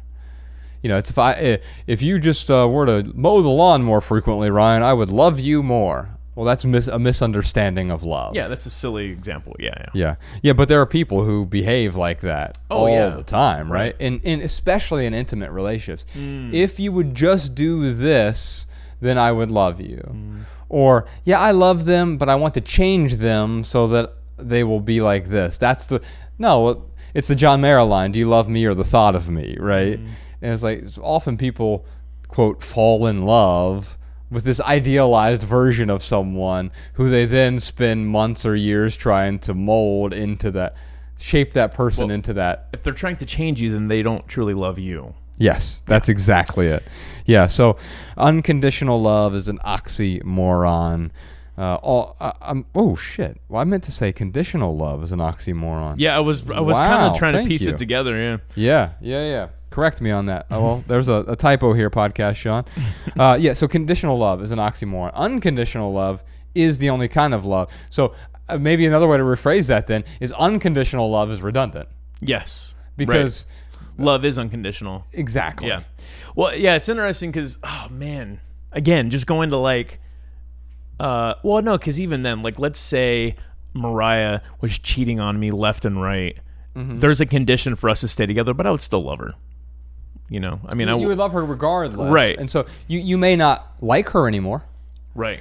You 0.82 0.90
know, 0.90 0.98
it's 0.98 1.10
if 1.10 1.18
I 1.18 1.58
if 1.86 2.00
you 2.00 2.18
just 2.18 2.50
uh, 2.50 2.68
were 2.70 2.86
to 2.86 3.12
mow 3.14 3.42
the 3.42 3.48
lawn 3.48 3.82
more 3.82 4.00
frequently, 4.00 4.50
Ryan, 4.50 4.82
I 4.82 4.94
would 4.94 5.10
love 5.10 5.40
you 5.40 5.62
more. 5.62 6.16
Well, 6.36 6.46
that's 6.46 6.64
mis- 6.64 6.86
a 6.86 6.98
misunderstanding 6.98 7.90
of 7.90 8.02
love. 8.02 8.34
yeah 8.34 8.48
that's 8.48 8.64
a 8.66 8.70
silly 8.70 9.06
example 9.10 9.54
yeah 9.58 9.74
yeah 9.78 9.86
Yeah. 9.94 10.14
Yeah, 10.42 10.52
but 10.54 10.68
there 10.68 10.80
are 10.80 10.86
people 10.86 11.24
who 11.24 11.44
behave 11.44 11.96
like 11.96 12.20
that 12.20 12.56
Oh, 12.70 12.86
all 12.86 12.88
yeah. 12.88 13.08
the 13.10 13.22
time, 13.24 13.70
right? 13.70 13.94
And 14.00 14.20
and 14.24 14.40
especially 14.42 15.06
in 15.06 15.12
intimate 15.14 15.50
relationships. 15.50 16.04
Hmm. 16.12 16.50
If 16.54 16.78
you 16.80 16.92
would 16.92 17.14
just 17.14 17.54
do 17.54 17.92
this, 17.92 18.66
then 19.00 19.18
I 19.18 19.32
would 19.32 19.50
love 19.50 19.80
you. 19.80 19.98
Hmm. 19.98 20.40
Or, 20.68 21.06
yeah, 21.24 21.40
I 21.40 21.50
love 21.50 21.84
them, 21.84 22.16
but 22.16 22.28
I 22.28 22.36
want 22.36 22.54
to 22.54 22.60
change 22.60 23.14
them 23.16 23.64
so 23.64 23.88
that 23.88 24.14
they 24.38 24.62
will 24.62 24.80
be 24.80 25.00
like 25.00 25.28
this. 25.28 25.58
That's 25.58 25.84
the 25.86 26.00
No, 26.38 26.84
it's 27.12 27.26
the 27.26 27.34
John 27.34 27.60
Mayer 27.60 27.82
line, 27.82 28.12
do 28.12 28.18
you 28.20 28.28
love 28.28 28.48
me 28.48 28.64
or 28.66 28.74
the 28.74 28.84
thought 28.84 29.16
of 29.16 29.28
me, 29.28 29.56
right? 29.58 29.98
Hmm. 29.98 30.08
And 30.42 30.54
it's 30.54 30.62
like 30.62 30.78
it's 30.78 30.96
often 30.98 31.36
people 31.36 31.84
quote 32.28 32.62
fall 32.62 33.06
in 33.08 33.22
love 33.22 33.98
with 34.30 34.44
this 34.44 34.60
idealized 34.60 35.42
version 35.42 35.90
of 35.90 36.02
someone 36.02 36.70
who 36.94 37.08
they 37.08 37.24
then 37.26 37.58
spend 37.58 38.06
months 38.08 38.46
or 38.46 38.54
years 38.54 38.96
trying 38.96 39.38
to 39.40 39.54
mold 39.54 40.14
into 40.14 40.50
that 40.52 40.74
shape 41.18 41.52
that 41.52 41.74
person 41.74 42.06
Well- 42.06 42.14
into 42.14 42.32
that 42.34 42.68
If 42.72 42.82
they're 42.82 42.92
trying 42.92 43.16
to 43.16 43.26
change 43.26 43.60
you, 43.60 43.72
then 43.72 43.88
they 43.88 44.02
don't 44.02 44.26
truly 44.28 44.54
love 44.54 44.78
you. 44.78 45.14
Yes, 45.36 45.82
that's 45.86 46.08
exactly 46.08 46.66
it. 46.66 46.82
Yeah, 47.24 47.46
so 47.46 47.76
unconditional 48.16 49.00
love 49.00 49.34
is 49.34 49.48
an 49.48 49.58
oxymoron. 49.64 51.10
Uh, 51.60 51.74
all, 51.82 52.16
uh, 52.20 52.32
um, 52.40 52.64
oh 52.74 52.96
shit! 52.96 53.38
Well, 53.50 53.60
I 53.60 53.64
meant 53.64 53.84
to 53.84 53.92
say 53.92 54.12
conditional 54.12 54.76
love 54.76 55.02
is 55.02 55.12
an 55.12 55.18
oxymoron. 55.18 55.96
Yeah, 55.98 56.16
I 56.16 56.20
was 56.20 56.48
I 56.50 56.60
was 56.60 56.78
kind 56.78 57.12
of 57.12 57.18
trying 57.18 57.34
to 57.34 57.46
piece 57.46 57.66
you. 57.66 57.72
it 57.74 57.78
together. 57.78 58.16
Yeah. 58.16 58.38
yeah, 58.54 58.90
yeah, 59.02 59.24
yeah. 59.26 59.48
Correct 59.68 60.00
me 60.00 60.10
on 60.10 60.24
that. 60.26 60.46
Oh, 60.50 60.62
well, 60.62 60.84
there's 60.88 61.08
a, 61.08 61.16
a 61.28 61.36
typo 61.36 61.74
here, 61.74 61.90
podcast 61.90 62.36
Sean. 62.36 62.64
Uh, 63.18 63.36
yeah, 63.38 63.52
so 63.52 63.68
conditional 63.68 64.16
love 64.16 64.42
is 64.42 64.50
an 64.52 64.58
oxymoron. 64.58 65.12
Unconditional 65.14 65.92
love 65.92 66.22
is 66.54 66.78
the 66.78 66.88
only 66.88 67.08
kind 67.08 67.34
of 67.34 67.44
love. 67.44 67.70
So 67.90 68.14
uh, 68.48 68.56
maybe 68.58 68.86
another 68.86 69.06
way 69.06 69.18
to 69.18 69.22
rephrase 69.22 69.66
that 69.66 69.86
then 69.86 70.04
is 70.20 70.32
unconditional 70.32 71.10
love 71.10 71.30
is 71.30 71.42
redundant 71.42 71.88
Yes. 72.20 72.74
because 72.96 73.44
Right. 73.98 74.06
love 74.06 74.24
is 74.24 74.38
unconditional. 74.38 75.04
exactly. 75.12 75.68
Yeah. 75.68 75.82
Well, 76.34 76.56
yeah, 76.56 76.74
it's 76.76 76.88
interesting 76.88 77.30
because 77.30 77.58
oh 77.62 77.88
man, 77.90 78.40
again, 78.72 79.10
just 79.10 79.26
going 79.26 79.50
to 79.50 79.56
like, 79.58 80.00
uh, 81.00 81.34
well, 81.42 81.62
no, 81.62 81.78
because 81.78 81.98
even 81.98 82.22
then, 82.22 82.42
like, 82.42 82.58
let's 82.58 82.78
say 82.78 83.34
Mariah 83.72 84.40
was 84.60 84.78
cheating 84.78 85.18
on 85.18 85.40
me 85.40 85.50
left 85.50 85.86
and 85.86 86.00
right. 86.00 86.36
Mm-hmm. 86.76 86.98
There's 86.98 87.22
a 87.22 87.26
condition 87.26 87.74
for 87.74 87.88
us 87.88 88.02
to 88.02 88.08
stay 88.08 88.26
together, 88.26 88.52
but 88.52 88.66
I 88.66 88.70
would 88.70 88.82
still 88.82 89.02
love 89.02 89.18
her. 89.18 89.32
You 90.28 90.40
know, 90.40 90.60
I 90.68 90.74
mean, 90.76 90.88
I 90.88 90.96
you 90.96 91.08
would 91.08 91.18
love 91.18 91.32
her 91.32 91.44
regardless, 91.44 92.12
Right. 92.12 92.38
And 92.38 92.48
so 92.48 92.66
you 92.86 93.00
you 93.00 93.18
may 93.18 93.34
not 93.34 93.72
like 93.80 94.10
her 94.10 94.28
anymore. 94.28 94.62
right. 95.14 95.40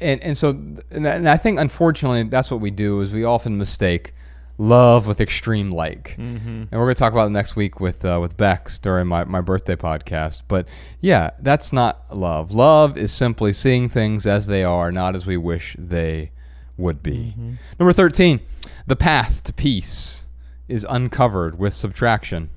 And 0.00 0.22
and 0.22 0.38
so 0.38 0.50
and 0.92 1.28
I 1.28 1.36
think 1.36 1.58
unfortunately 1.58 2.22
that's 2.24 2.48
what 2.48 2.60
we 2.60 2.70
do 2.70 3.00
is 3.00 3.10
we 3.10 3.24
often 3.24 3.58
mistake 3.58 4.14
love 4.62 5.06
with 5.06 5.20
extreme 5.20 5.72
like, 5.72 6.14
Mm-hmm. 6.18 6.48
and 6.48 6.70
we're 6.72 6.78
going 6.86 6.94
to 6.94 6.98
talk 6.98 7.12
about 7.12 7.26
it 7.26 7.30
next 7.30 7.56
week 7.56 7.80
with 7.80 8.04
uh, 8.04 8.18
with 8.20 8.36
Bex 8.36 8.78
during 8.78 9.06
my 9.08 9.24
my 9.24 9.40
birthday 9.40 9.76
podcast. 9.76 10.42
But 10.48 10.68
yeah, 11.00 11.30
that's 11.40 11.72
not 11.72 12.16
love. 12.16 12.52
Love 12.52 12.96
is 12.96 13.12
simply 13.12 13.52
seeing 13.52 13.88
things 13.88 14.26
as 14.26 14.46
they 14.46 14.62
are, 14.64 14.92
not 14.92 15.14
as 15.16 15.26
we 15.26 15.36
wish 15.36 15.74
they 15.78 16.30
would 16.76 17.02
be. 17.02 17.34
Mm-hmm. 17.36 17.52
Number 17.78 17.92
thirteen, 17.92 18.40
the 18.86 18.96
path 18.96 19.42
to 19.44 19.52
peace 19.52 20.26
is 20.68 20.86
uncovered 20.88 21.58
with 21.58 21.74
subtraction. 21.74 22.50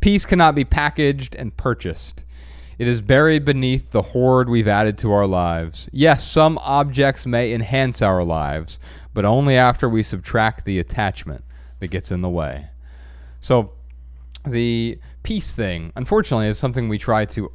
Peace 0.00 0.26
cannot 0.26 0.54
be 0.54 0.64
packaged 0.64 1.34
and 1.36 1.56
purchased. 1.56 2.24
It 2.76 2.88
is 2.88 3.00
buried 3.00 3.44
beneath 3.44 3.92
the 3.92 4.02
hoard 4.02 4.48
we've 4.48 4.66
added 4.66 4.98
to 4.98 5.12
our 5.12 5.26
lives. 5.26 5.88
Yes, 5.92 6.26
some 6.26 6.58
objects 6.58 7.24
may 7.24 7.52
enhance 7.54 8.02
our 8.02 8.24
lives, 8.24 8.80
but 9.14 9.24
only 9.24 9.56
after 9.56 9.88
we 9.88 10.02
subtract 10.02 10.64
the 10.64 10.78
attachment 10.78 11.44
that 11.80 11.88
gets 11.88 12.10
in 12.10 12.20
the 12.20 12.28
way. 12.28 12.66
So, 13.40 13.72
the 14.46 14.98
peace 15.22 15.54
thing, 15.54 15.92
unfortunately, 15.96 16.48
is 16.48 16.58
something 16.58 16.88
we 16.88 16.98
try 16.98 17.24
to. 17.26 17.50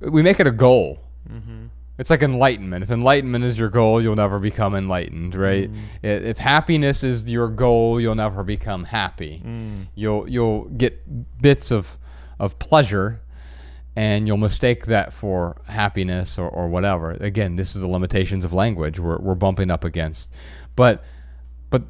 We 0.00 0.22
make 0.22 0.38
it 0.38 0.46
a 0.46 0.52
goal. 0.52 1.00
Mm-hmm. 1.28 1.66
It's 1.96 2.10
like 2.10 2.22
enlightenment. 2.22 2.82
If 2.82 2.90
enlightenment 2.90 3.44
is 3.44 3.56
your 3.58 3.68
goal, 3.68 4.02
you'll 4.02 4.16
never 4.16 4.40
become 4.40 4.74
enlightened, 4.74 5.34
right? 5.36 5.70
Mm. 5.72 5.76
I- 6.02 6.06
If 6.06 6.38
happiness 6.38 7.02
is 7.04 7.28
your 7.30 7.48
goal, 7.48 8.00
you'll 8.00 8.16
never 8.16 8.42
become 8.42 8.84
happy. 8.84 9.40
Mm. 9.44 9.86
You'll 9.94 10.28
you'll 10.28 10.64
get 10.64 11.40
bits 11.40 11.70
of 11.70 11.96
of 12.40 12.58
pleasure 12.58 13.20
and 13.96 14.26
you'll 14.26 14.36
mistake 14.36 14.86
that 14.86 15.12
for 15.12 15.56
happiness 15.68 16.36
or, 16.36 16.48
or 16.48 16.66
whatever. 16.66 17.12
Again, 17.12 17.54
this 17.54 17.76
is 17.76 17.80
the 17.80 17.86
limitations 17.86 18.44
of 18.44 18.52
language 18.52 18.98
we're, 18.98 19.18
we're 19.18 19.36
bumping 19.36 19.70
up 19.70 19.84
against. 19.84 20.30
But 20.76 21.04
but 21.70 21.82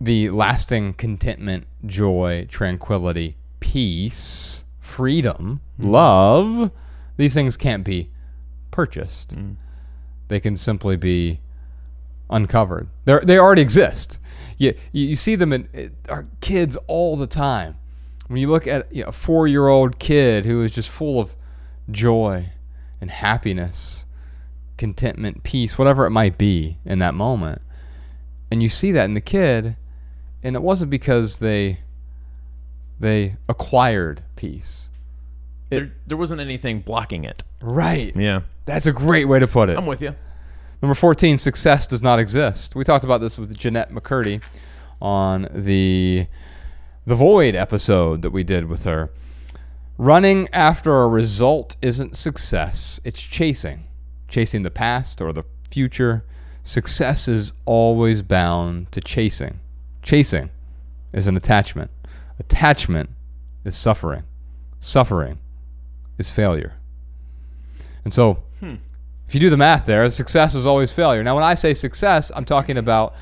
the 0.00 0.30
lasting 0.30 0.94
contentment, 0.94 1.66
joy, 1.86 2.46
tranquility, 2.50 3.36
peace, 3.60 4.64
freedom, 4.80 5.60
mm. 5.80 5.90
love, 5.90 6.70
these 7.16 7.34
things 7.34 7.56
can't 7.56 7.84
be 7.84 8.10
purchased. 8.70 9.36
Mm. 9.36 9.56
They 10.28 10.40
can 10.40 10.56
simply 10.56 10.96
be 10.96 11.40
uncovered. 12.30 12.88
They 13.04 13.18
they 13.22 13.38
already 13.38 13.62
exist. 13.62 14.18
You, 14.58 14.74
you 14.92 15.16
see 15.16 15.34
them 15.34 15.52
in 15.52 15.68
it, 15.72 15.92
our 16.08 16.24
kids 16.40 16.76
all 16.86 17.16
the 17.16 17.26
time. 17.26 17.76
When 18.28 18.40
you 18.40 18.48
look 18.48 18.66
at 18.66 18.94
you 18.94 19.02
know, 19.02 19.08
a 19.08 19.12
four 19.12 19.46
year 19.46 19.68
old 19.68 19.98
kid 19.98 20.44
who 20.44 20.62
is 20.62 20.72
just 20.72 20.88
full 20.88 21.20
of 21.20 21.34
joy 21.90 22.50
and 23.00 23.10
happiness, 23.10 24.06
contentment, 24.76 25.42
peace, 25.42 25.76
whatever 25.76 26.06
it 26.06 26.10
might 26.10 26.38
be 26.38 26.78
in 26.84 26.98
that 27.00 27.14
moment, 27.14 27.60
and 28.52 28.62
you 28.62 28.68
see 28.68 28.92
that 28.92 29.04
in 29.06 29.14
the 29.14 29.20
kid, 29.20 29.76
and 30.42 30.54
it 30.54 30.62
wasn't 30.62 30.90
because 30.90 31.38
they 31.38 31.78
they 33.00 33.36
acquired 33.48 34.22
peace. 34.36 34.88
It- 35.70 35.76
there, 35.76 35.92
there 36.06 36.16
wasn't 36.18 36.40
anything 36.40 36.80
blocking 36.80 37.24
it. 37.24 37.42
Right. 37.60 38.14
Yeah. 38.14 38.42
That's 38.66 38.86
a 38.86 38.92
great 38.92 39.26
way 39.26 39.38
to 39.38 39.46
put 39.48 39.68
it. 39.70 39.78
I'm 39.78 39.86
with 39.86 40.00
you. 40.02 40.14
Number 40.82 40.94
14, 40.94 41.38
success 41.38 41.86
does 41.86 42.02
not 42.02 42.18
exist. 42.18 42.74
We 42.76 42.84
talked 42.84 43.04
about 43.04 43.20
this 43.20 43.38
with 43.38 43.56
Jennette 43.56 43.90
McCurdy 43.90 44.42
on 45.00 45.48
the 45.52 46.26
the 47.06 47.14
Void 47.16 47.54
episode 47.56 48.22
that 48.22 48.30
we 48.30 48.44
did 48.44 48.66
with 48.66 48.84
her. 48.84 49.10
Running 49.98 50.48
after 50.52 51.02
a 51.02 51.08
result 51.08 51.76
isn't 51.82 52.16
success, 52.16 53.00
it's 53.04 53.20
chasing. 53.20 53.84
Chasing 54.28 54.62
the 54.62 54.70
past 54.70 55.20
or 55.20 55.32
the 55.32 55.44
future. 55.70 56.24
Success 56.62 57.26
is 57.26 57.52
always 57.64 58.22
bound 58.22 58.90
to 58.92 59.00
chasing. 59.00 59.58
Chasing 60.02 60.50
is 61.12 61.26
an 61.26 61.36
attachment. 61.36 61.90
Attachment 62.38 63.10
is 63.64 63.76
suffering. 63.76 64.22
Suffering 64.80 65.38
is 66.18 66.30
failure. 66.30 66.74
And 68.04 68.12
so, 68.12 68.42
hmm. 68.60 68.76
if 69.28 69.34
you 69.34 69.40
do 69.40 69.50
the 69.50 69.56
math 69.56 69.86
there, 69.86 70.08
success 70.10 70.54
is 70.54 70.66
always 70.66 70.92
failure. 70.92 71.22
Now, 71.22 71.34
when 71.34 71.44
I 71.44 71.54
say 71.54 71.74
success, 71.74 72.30
I'm 72.34 72.44
talking 72.44 72.76
about 72.76 73.14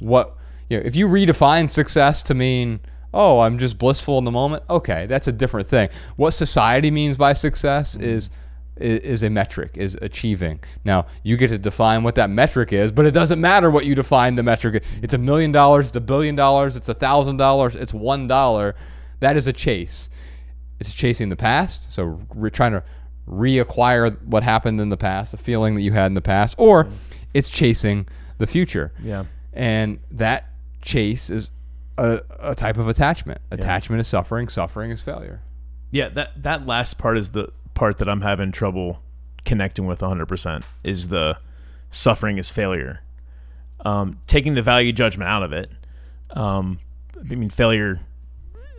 what, 0.00 0.36
you 0.68 0.78
know, 0.78 0.84
if 0.84 0.94
you 0.96 1.08
redefine 1.08 1.70
success 1.70 2.22
to 2.24 2.34
mean, 2.34 2.80
oh, 3.14 3.40
I'm 3.40 3.58
just 3.58 3.78
blissful 3.78 4.18
in 4.18 4.24
the 4.24 4.30
moment, 4.30 4.64
okay, 4.68 5.06
that's 5.06 5.26
a 5.28 5.32
different 5.32 5.68
thing. 5.68 5.88
What 6.16 6.32
society 6.32 6.90
means 6.90 7.16
by 7.16 7.32
success 7.32 7.94
mm-hmm. 7.94 8.04
is, 8.04 8.30
is 8.80 9.00
is 9.00 9.22
a 9.22 9.30
metric, 9.30 9.72
is 9.76 9.96
achieving. 10.02 10.60
Now, 10.84 11.06
you 11.22 11.36
get 11.36 11.48
to 11.48 11.58
define 11.58 12.02
what 12.02 12.14
that 12.16 12.30
metric 12.30 12.72
is, 12.72 12.92
but 12.92 13.06
it 13.06 13.12
doesn't 13.12 13.40
matter 13.40 13.70
what 13.70 13.86
you 13.86 13.94
define 13.94 14.36
the 14.36 14.42
metric. 14.42 14.82
It's 15.02 15.14
a 15.14 15.18
million 15.18 15.52
dollars, 15.52 15.88
it's 15.88 15.96
a 15.96 16.00
billion 16.00 16.36
dollars, 16.36 16.76
it's 16.76 16.88
a 16.88 16.94
thousand 16.94 17.36
dollars, 17.36 17.74
it's 17.74 17.94
one 17.94 18.26
dollar. 18.26 18.74
That 19.20 19.36
is 19.36 19.46
a 19.46 19.52
chase. 19.52 20.08
It's 20.80 20.94
chasing 20.94 21.28
the 21.28 21.36
past, 21.36 21.92
so 21.92 22.20
we're 22.34 22.50
trying 22.50 22.72
to 22.72 22.84
reacquire 23.28 24.20
what 24.22 24.42
happened 24.42 24.80
in 24.80 24.88
the 24.88 24.96
past, 24.96 25.34
a 25.34 25.36
feeling 25.36 25.74
that 25.74 25.82
you 25.82 25.92
had 25.92 26.06
in 26.06 26.14
the 26.14 26.20
past, 26.20 26.54
or 26.58 26.88
it's 27.34 27.50
chasing 27.50 28.06
the 28.38 28.46
future. 28.46 28.92
Yeah. 29.02 29.24
And 29.52 29.98
that 30.12 30.46
chase 30.80 31.30
is 31.30 31.50
a, 31.98 32.22
a 32.38 32.54
type 32.54 32.78
of 32.78 32.88
attachment. 32.88 33.40
Attachment 33.50 34.00
is 34.00 34.08
suffering, 34.08 34.48
suffering 34.48 34.90
is 34.90 35.00
failure. 35.00 35.40
Yeah, 35.90 36.10
that 36.10 36.42
that 36.42 36.66
last 36.66 36.98
part 36.98 37.16
is 37.18 37.30
the 37.32 37.50
part 37.78 37.98
that 37.98 38.08
I'm 38.08 38.22
having 38.22 38.50
trouble 38.50 39.00
connecting 39.44 39.86
with 39.86 40.00
100% 40.00 40.64
is 40.82 41.08
the 41.08 41.38
suffering 41.90 42.36
is 42.36 42.50
failure. 42.50 43.02
Um, 43.84 44.18
taking 44.26 44.54
the 44.54 44.62
value 44.62 44.92
judgment 44.92 45.30
out 45.30 45.44
of 45.44 45.52
it. 45.52 45.70
Um, 46.30 46.80
I 47.18 47.34
mean, 47.34 47.48
failure. 47.48 48.00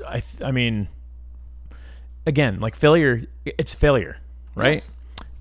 I 0.06 0.20
th- 0.20 0.44
I 0.44 0.52
mean, 0.52 0.90
again, 2.26 2.60
like 2.60 2.76
failure, 2.76 3.24
it's 3.46 3.74
failure, 3.74 4.18
right? 4.56 4.76
Yes. 4.76 4.88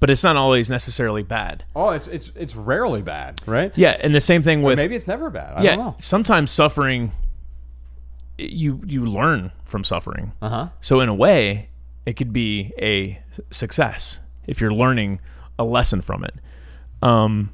But 0.01 0.11
it's 0.11 0.23
not 0.23 0.37
always 0.37 0.71
necessarily 0.71 1.25
bad. 1.25 1.65
Oh, 1.75 1.91
it's 1.91 2.07
it's 2.07 2.31
it's 2.37 2.55
rarely 2.55 3.03
bad, 3.03 3.41
right? 3.47 3.73
Yeah, 3.75 3.97
and 4.01 4.15
the 4.15 4.21
same 4.21 4.45
thing 4.45 4.63
with 4.63 4.79
Maybe 4.79 4.95
it's 4.95 5.09
never 5.09 5.29
bad. 5.29 5.55
I 5.57 5.63
yeah. 5.63 5.75
don't 5.75 5.85
know. 5.85 5.95
Sometimes 5.99 6.53
suffering, 6.53 7.11
you 8.39 8.81
you 8.87 9.07
learn 9.07 9.51
from 9.65 9.83
suffering. 9.83 10.33
Uh 10.41 10.49
huh. 10.49 10.69
So 10.81 11.01
in 11.01 11.09
a 11.09 11.15
way, 11.15 11.69
it 12.09 12.17
could 12.17 12.33
be 12.33 12.73
a 12.81 13.21
success 13.51 14.21
if 14.47 14.61
you're 14.61 14.73
learning 14.73 15.21
a 15.59 15.65
lesson 15.65 16.01
from 16.01 16.25
it. 16.25 16.35
Um, 17.03 17.51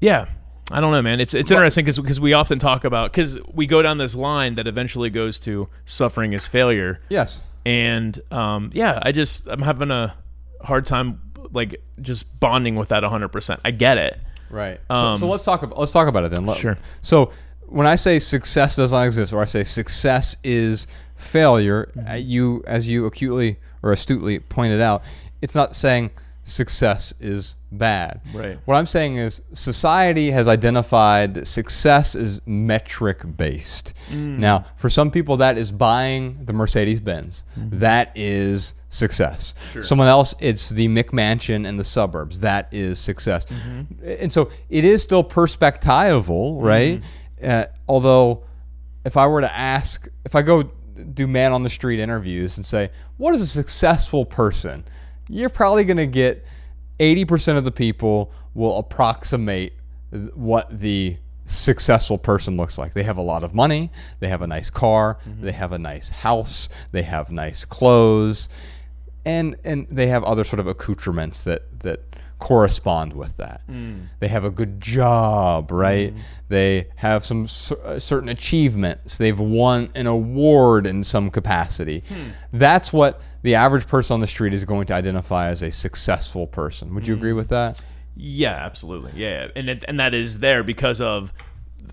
yeah, 0.00 0.26
I 0.70 0.80
don't 0.80 0.90
know, 0.90 1.02
man. 1.02 1.20
It's 1.20 1.34
it's 1.34 1.50
interesting 1.50 1.84
because 1.84 1.98
because 1.98 2.20
we 2.20 2.32
often 2.32 2.58
talk 2.58 2.84
about 2.84 3.12
because 3.12 3.38
we 3.52 3.66
go 3.66 3.80
down 3.82 3.98
this 3.98 4.14
line 4.14 4.56
that 4.56 4.66
eventually 4.66 5.10
goes 5.10 5.38
to 5.40 5.68
suffering 5.84 6.32
is 6.32 6.46
failure, 6.48 7.00
Yes. 7.08 7.40
and 7.64 8.18
um, 8.32 8.70
yeah, 8.72 8.98
I 9.02 9.12
just 9.12 9.46
I'm 9.46 9.62
having 9.62 9.90
a 9.90 10.14
hard 10.62 10.84
time 10.86 11.20
like 11.52 11.80
just 12.00 12.38
bonding 12.40 12.74
with 12.76 12.88
that 12.88 13.02
100. 13.02 13.28
percent 13.28 13.60
I 13.64 13.70
get 13.70 13.98
it. 13.98 14.18
Right. 14.50 14.80
So, 14.90 14.94
Um, 14.94 15.18
so 15.20 15.26
let's 15.28 15.44
talk 15.44 15.62
about 15.62 15.78
let's 15.78 15.92
talk 15.92 16.08
about 16.08 16.24
it 16.24 16.30
then. 16.30 16.44
Let- 16.46 16.56
Sure. 16.58 16.76
So 17.02 17.30
when 17.66 17.86
I 17.86 17.94
say 17.96 18.18
success 18.18 18.76
does 18.76 18.92
not 18.92 19.06
exist, 19.06 19.32
or 19.32 19.40
I 19.40 19.46
say 19.46 19.64
success 19.64 20.36
is 20.44 20.86
failure, 21.16 21.90
uh, 22.08 22.14
you 22.14 22.62
as 22.66 22.86
you 22.86 23.06
acutely 23.06 23.58
or 23.82 23.92
astutely 23.92 24.38
pointed 24.38 24.80
out, 24.80 25.02
it's 25.40 25.54
not 25.54 25.74
saying 25.74 26.10
success 26.44 27.14
is 27.20 27.56
bad. 27.70 28.20
Right. 28.34 28.58
What 28.64 28.74
I'm 28.74 28.86
saying 28.86 29.16
is 29.16 29.42
society 29.54 30.30
has 30.30 30.48
identified 30.48 31.34
that 31.34 31.46
success 31.46 32.14
is 32.14 32.40
metric 32.46 33.20
based. 33.36 33.94
Mm. 34.10 34.38
Now, 34.38 34.66
for 34.76 34.90
some 34.90 35.10
people 35.10 35.36
that 35.38 35.56
is 35.56 35.70
buying 35.70 36.44
the 36.44 36.52
Mercedes 36.52 37.00
Benz. 37.00 37.44
Mm-hmm. 37.58 37.78
That 37.78 38.12
is 38.14 38.74
success. 38.88 39.54
Sure. 39.72 39.82
Someone 39.82 40.08
else 40.08 40.34
it's 40.40 40.68
the 40.68 40.88
McMansion 40.88 41.66
in 41.66 41.76
the 41.76 41.84
suburbs. 41.84 42.40
That 42.40 42.68
is 42.72 42.98
success. 42.98 43.46
Mm-hmm. 43.46 44.06
And 44.20 44.32
so 44.32 44.50
it 44.68 44.84
is 44.84 45.02
still 45.02 45.24
perspectival, 45.24 46.60
right? 46.60 47.00
Mm-hmm. 47.00 47.50
Uh, 47.50 47.64
although 47.88 48.44
if 49.04 49.16
I 49.16 49.26
were 49.26 49.40
to 49.40 49.52
ask, 49.52 50.08
if 50.24 50.34
I 50.34 50.42
go 50.42 50.70
do 51.14 51.26
man 51.26 51.52
on 51.52 51.62
the 51.62 51.70
street 51.70 52.00
interviews 52.00 52.56
and 52.56 52.66
say, 52.66 52.90
what 53.16 53.34
is 53.34 53.40
a 53.40 53.46
successful 53.46 54.24
person? 54.24 54.84
You're 55.28 55.50
probably 55.50 55.84
going 55.84 55.96
to 55.98 56.06
get 56.06 56.44
80% 56.98 57.56
of 57.56 57.64
the 57.64 57.72
people 57.72 58.32
will 58.54 58.76
approximate 58.78 59.72
what 60.34 60.80
the 60.80 61.16
successful 61.46 62.18
person 62.18 62.56
looks 62.56 62.78
like. 62.78 62.94
They 62.94 63.02
have 63.02 63.16
a 63.16 63.22
lot 63.22 63.42
of 63.42 63.54
money, 63.54 63.90
they 64.20 64.28
have 64.28 64.42
a 64.42 64.46
nice 64.46 64.70
car, 64.70 65.18
mm-hmm. 65.26 65.44
they 65.44 65.52
have 65.52 65.72
a 65.72 65.78
nice 65.78 66.08
house, 66.08 66.68
they 66.92 67.02
have 67.02 67.30
nice 67.30 67.64
clothes, 67.64 68.48
and 69.24 69.56
and 69.64 69.86
they 69.90 70.08
have 70.08 70.24
other 70.24 70.44
sort 70.44 70.60
of 70.60 70.66
accoutrements 70.66 71.42
that 71.42 71.80
that 71.80 72.00
correspond 72.42 73.12
with 73.12 73.36
that. 73.36 73.60
Mm. 73.70 74.08
They 74.18 74.26
have 74.26 74.42
a 74.44 74.50
good 74.50 74.80
job, 74.80 75.70
right? 75.70 76.12
Mm. 76.12 76.20
They 76.48 76.88
have 76.96 77.24
some 77.24 77.46
cer- 77.46 77.78
uh, 77.84 78.00
certain 78.00 78.28
achievements. 78.28 79.16
They've 79.16 79.38
won 79.38 79.90
an 79.94 80.08
award 80.08 80.84
in 80.84 81.04
some 81.04 81.30
capacity. 81.30 82.02
Hmm. 82.08 82.30
That's 82.52 82.92
what 82.92 83.22
the 83.42 83.54
average 83.54 83.86
person 83.86 84.14
on 84.14 84.20
the 84.20 84.26
street 84.26 84.54
is 84.54 84.64
going 84.64 84.88
to 84.88 84.92
identify 84.94 85.50
as 85.50 85.62
a 85.62 85.70
successful 85.70 86.48
person. 86.48 86.92
Would 86.96 87.06
you 87.06 87.14
agree 87.14 87.30
mm. 87.30 87.36
with 87.36 87.48
that? 87.50 87.80
Yeah, 88.16 88.56
absolutely. 88.56 89.12
Yeah, 89.14 89.46
and 89.54 89.70
it, 89.70 89.84
and 89.86 90.00
that 90.00 90.12
is 90.12 90.40
there 90.40 90.64
because 90.64 91.00
of 91.00 91.32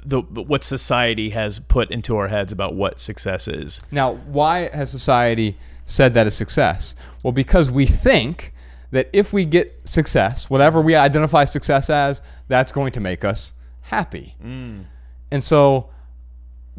the 0.04 0.22
what 0.22 0.64
society 0.64 1.30
has 1.30 1.60
put 1.60 1.91
into 1.91 2.18
our 2.18 2.28
heads 2.28 2.52
about 2.52 2.74
what 2.74 3.00
success 3.00 3.47
is. 3.47 3.82
Now, 3.91 4.16
why 4.16 4.76
has 4.76 4.89
society 4.89 5.58
said 5.86 6.16
that 6.16 6.26
is 6.26 6.34
success? 6.34 6.95
Well, 7.22 7.34
because 7.34 7.70
we 7.70 7.86
think 7.86 8.52
that 8.92 9.10
if 9.14 9.34
we 9.34 9.46
get 9.46 9.80
success, 9.86 10.50
whatever 10.50 10.82
we 10.82 10.96
identify 10.96 11.46
success 11.46 11.90
as, 11.90 12.22
that's 12.48 12.72
going 12.72 12.92
to 12.94 13.00
make 13.00 13.24
us 13.24 13.54
happy. 13.82 14.36
Mm. 14.44 14.86
And 15.32 15.44
so, 15.44 15.90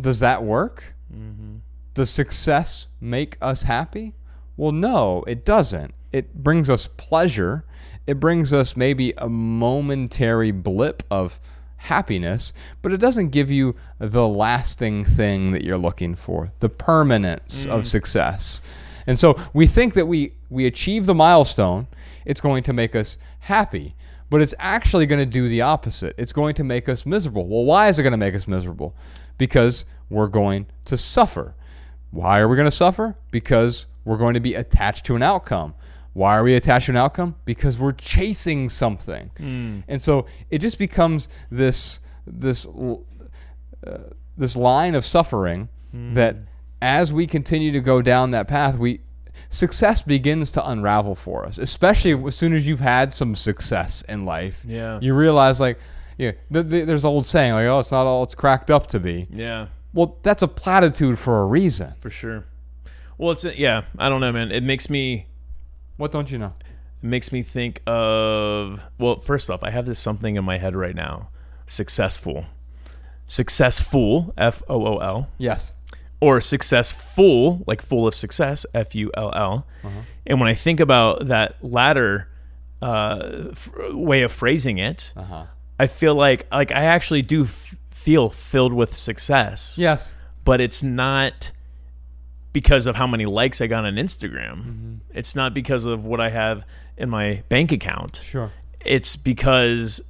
does 0.00 0.20
that 0.20 0.42
work? 0.42 0.94
Mm-hmm. 1.12 1.56
Does 1.94 2.10
success 2.10 2.88
make 3.00 3.36
us 3.40 3.62
happy? 3.62 4.14
Well, 4.56 4.72
no, 4.72 5.24
it 5.26 5.44
doesn't. 5.44 5.94
It 6.12 6.34
brings 6.34 6.68
us 6.68 6.88
pleasure. 6.96 7.64
It 8.06 8.18
brings 8.18 8.52
us 8.52 8.76
maybe 8.76 9.12
a 9.18 9.28
momentary 9.28 10.50
blip 10.50 11.02
of 11.10 11.38
happiness, 11.76 12.52
but 12.82 12.92
it 12.92 12.98
doesn't 12.98 13.30
give 13.30 13.50
you 13.50 13.74
the 13.98 14.28
lasting 14.28 15.04
thing 15.04 15.52
that 15.52 15.64
you're 15.64 15.78
looking 15.78 16.14
for, 16.14 16.52
the 16.60 16.68
permanence 16.68 17.64
of 17.66 17.82
mm. 17.82 17.86
success. 17.86 18.60
And 19.06 19.18
so 19.18 19.40
we 19.54 19.66
think 19.66 19.94
that 19.94 20.06
we 20.06 20.34
we 20.50 20.66
achieve 20.66 21.06
the 21.06 21.14
milestone, 21.14 21.86
it's 22.24 22.40
going 22.40 22.62
to 22.64 22.72
make 22.72 22.94
us 22.94 23.18
happy, 23.40 23.94
but 24.28 24.40
it's 24.40 24.54
actually 24.58 25.06
going 25.06 25.18
to 25.20 25.30
do 25.30 25.48
the 25.48 25.60
opposite. 25.62 26.14
It's 26.18 26.32
going 26.32 26.54
to 26.54 26.64
make 26.64 26.88
us 26.88 27.04
miserable. 27.06 27.46
Well, 27.46 27.64
why 27.64 27.88
is 27.88 27.98
it 27.98 28.02
going 28.02 28.12
to 28.12 28.16
make 28.18 28.34
us 28.34 28.46
miserable? 28.46 28.94
Because 29.38 29.84
we're 30.08 30.28
going 30.28 30.66
to 30.86 30.96
suffer. 30.96 31.54
Why 32.10 32.40
are 32.40 32.48
we 32.48 32.56
going 32.56 32.70
to 32.70 32.76
suffer? 32.76 33.16
Because 33.30 33.86
we're 34.04 34.16
going 34.18 34.34
to 34.34 34.40
be 34.40 34.54
attached 34.54 35.06
to 35.06 35.16
an 35.16 35.22
outcome. 35.22 35.74
Why 36.12 36.36
are 36.36 36.42
we 36.42 36.54
attached 36.54 36.86
to 36.86 36.92
an 36.92 36.96
outcome? 36.96 37.36
Because 37.44 37.78
we're 37.78 37.92
chasing 37.92 38.68
something. 38.68 39.30
And 39.88 40.02
so 40.02 40.26
it 40.50 40.58
just 40.58 40.78
becomes 40.78 41.28
this 41.50 42.00
this 42.26 42.66
uh, 43.86 43.98
this 44.36 44.56
line 44.56 44.94
of 44.94 45.04
suffering 45.04 45.68
that 46.14 46.36
as 46.82 47.12
we 47.12 47.26
continue 47.26 47.72
to 47.72 47.80
go 47.80 48.00
down 48.02 48.30
that 48.32 48.46
path, 48.48 48.76
we 48.78 49.00
success 49.48 50.02
begins 50.02 50.52
to 50.52 50.68
unravel 50.68 51.14
for 51.14 51.46
us. 51.46 51.58
Especially 51.58 52.12
as 52.26 52.36
soon 52.36 52.52
as 52.52 52.66
you've 52.66 52.80
had 52.80 53.12
some 53.12 53.34
success 53.34 54.02
in 54.08 54.24
life, 54.24 54.62
Yeah. 54.66 54.98
you 55.00 55.14
realize 55.14 55.58
like, 55.60 55.78
yeah, 56.18 56.32
th- 56.52 56.68
th- 56.68 56.86
there's 56.86 57.04
an 57.04 57.08
old 57.10 57.26
saying 57.26 57.52
like, 57.54 57.66
oh, 57.66 57.80
it's 57.80 57.90
not 57.92 58.06
all 58.06 58.22
it's 58.24 58.34
cracked 58.34 58.70
up 58.70 58.88
to 58.88 59.00
be. 59.00 59.26
Yeah, 59.30 59.68
Well, 59.94 60.18
that's 60.22 60.42
a 60.42 60.48
platitude 60.48 61.18
for 61.18 61.42
a 61.42 61.46
reason. 61.46 61.94
for 62.00 62.10
sure. 62.10 62.44
Well, 63.18 63.32
it's 63.32 63.44
yeah. 63.44 63.82
I 63.98 64.08
don't 64.08 64.20
know, 64.20 64.32
man. 64.32 64.50
It 64.52 64.62
makes 64.62 64.88
me 64.90 65.26
What 65.96 66.12
don't 66.12 66.30
you 66.30 66.38
know? 66.38 66.54
it 67.02 67.06
makes 67.06 67.32
me 67.32 67.42
think 67.42 67.82
of 67.86 68.80
well. 68.98 69.18
First 69.18 69.50
off, 69.50 69.62
I 69.64 69.70
have 69.70 69.86
this 69.86 69.98
something 69.98 70.36
in 70.36 70.44
my 70.44 70.58
head 70.58 70.74
right 70.76 70.94
now. 70.94 71.28
Successful, 71.66 72.44
successful. 73.26 74.32
F 74.36 74.62
O 74.68 74.86
O 74.86 74.98
L. 74.98 75.28
Yes. 75.38 75.72
Or 76.20 76.40
successful, 76.40 77.62
like 77.66 77.82
full 77.82 78.06
of 78.06 78.14
success, 78.14 78.66
F 78.74 78.94
U 78.94 79.10
L 79.16 79.32
L. 79.34 79.66
And 80.26 80.38
when 80.40 80.48
I 80.48 80.54
think 80.54 80.80
about 80.80 81.26
that 81.28 81.56
latter 81.64 82.28
uh, 82.82 83.48
f- 83.52 83.70
way 83.92 84.22
of 84.22 84.32
phrasing 84.32 84.78
it, 84.78 85.12
Uh-huh. 85.16 85.44
I 85.78 85.86
feel 85.86 86.14
like 86.14 86.46
like 86.52 86.72
I 86.72 86.84
actually 86.84 87.22
do 87.22 87.44
f- 87.44 87.74
feel 87.90 88.28
filled 88.30 88.72
with 88.72 88.94
success. 88.96 89.76
Yes. 89.78 90.12
But 90.44 90.60
it's 90.60 90.82
not 90.82 91.52
because 92.52 92.86
of 92.86 92.96
how 92.96 93.06
many 93.06 93.26
likes 93.26 93.60
I 93.60 93.66
got 93.66 93.84
on 93.84 93.94
Instagram. 93.94 94.56
Mm-hmm. 94.58 94.94
It's 95.14 95.34
not 95.36 95.54
because 95.54 95.84
of 95.86 96.04
what 96.04 96.20
I 96.20 96.28
have 96.30 96.64
in 96.96 97.08
my 97.08 97.42
bank 97.48 97.72
account 97.72 98.20
Sure. 98.24 98.50
it's 98.84 99.16
because 99.16 100.02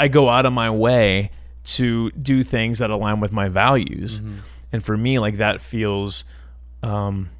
I 0.00 0.08
go 0.08 0.28
out 0.30 0.46
of 0.46 0.52
my 0.52 0.70
way 0.70 1.30
to 1.64 2.10
do 2.12 2.42
things 2.42 2.78
that 2.78 2.90
align 2.90 3.20
with 3.20 3.32
my 3.32 3.48
values. 3.48 4.20
Mm-hmm. 4.20 4.38
And 4.72 4.84
for 4.84 4.96
me, 4.96 5.18
like 5.18 5.36
that 5.36 5.60
feels, 5.60 6.24
um, 6.82 7.30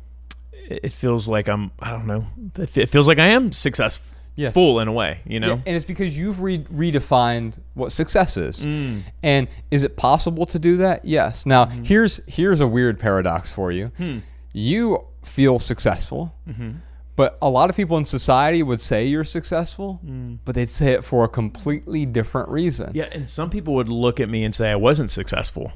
it 0.53 0.93
feels 0.93 1.29
like 1.29 1.49
I'm, 1.49 1.71
I 1.81 1.91
don't 1.91 2.07
know, 2.07 2.27
it 2.59 2.89
feels 2.89 3.09
like 3.09 3.19
I 3.19 3.29
am 3.29 3.53
successful 3.53 4.07
Yes. 4.35 4.57
in 4.57 4.89
a 4.89 4.93
way, 4.93 5.21
you 5.27 5.41
know? 5.41 5.49
Yeah, 5.49 5.61
and 5.67 5.77
it's 5.77 5.85
because 5.85 6.17
you've 6.17 6.41
re- 6.41 6.65
redefined 6.65 7.59
what 7.75 7.93
success 7.93 8.39
is. 8.39 8.65
Mm. 8.65 9.03
And 9.23 9.47
is 9.71 9.83
it 9.83 9.97
possible 9.97 10.47
to 10.47 10.59
do 10.59 10.79
that? 10.79 11.05
Yes. 11.05 11.45
Now, 11.45 11.67
Mm-hmm. 11.67 11.83
here's 11.85 12.21
here's 12.27 12.61
a 12.61 12.67
weird 12.67 12.99
paradox 12.99 13.53
for 13.53 13.71
you. 13.73 13.89
Hmm. 13.99 14.19
You 14.55 15.05
feel 15.23 15.59
successful, 15.59 16.35
Mm-hmm. 16.49 16.71
but 17.15 17.37
a 17.43 17.51
lot 17.51 17.69
of 17.69 17.77
people 17.77 17.99
in 17.99 18.07
society 18.07 18.63
would 18.63 18.81
say 18.81 19.05
you're 19.05 19.25
successful, 19.25 20.01
but 20.47 20.55
they'd 20.55 20.71
say 20.71 20.93
it 20.93 21.05
for 21.05 21.25
a 21.25 21.29
completely 21.29 22.07
different 22.07 22.49
reason. 22.49 22.87
Mm. 22.93 22.95
Yeah. 22.95 23.09
And 23.13 23.29
some 23.29 23.51
people 23.51 23.75
would 23.75 23.89
look 23.89 24.19
at 24.19 24.31
me 24.31 24.45
and 24.45 24.55
say 24.55 24.71
I 24.71 24.77
wasn't 24.77 25.11
successful. 25.11 25.73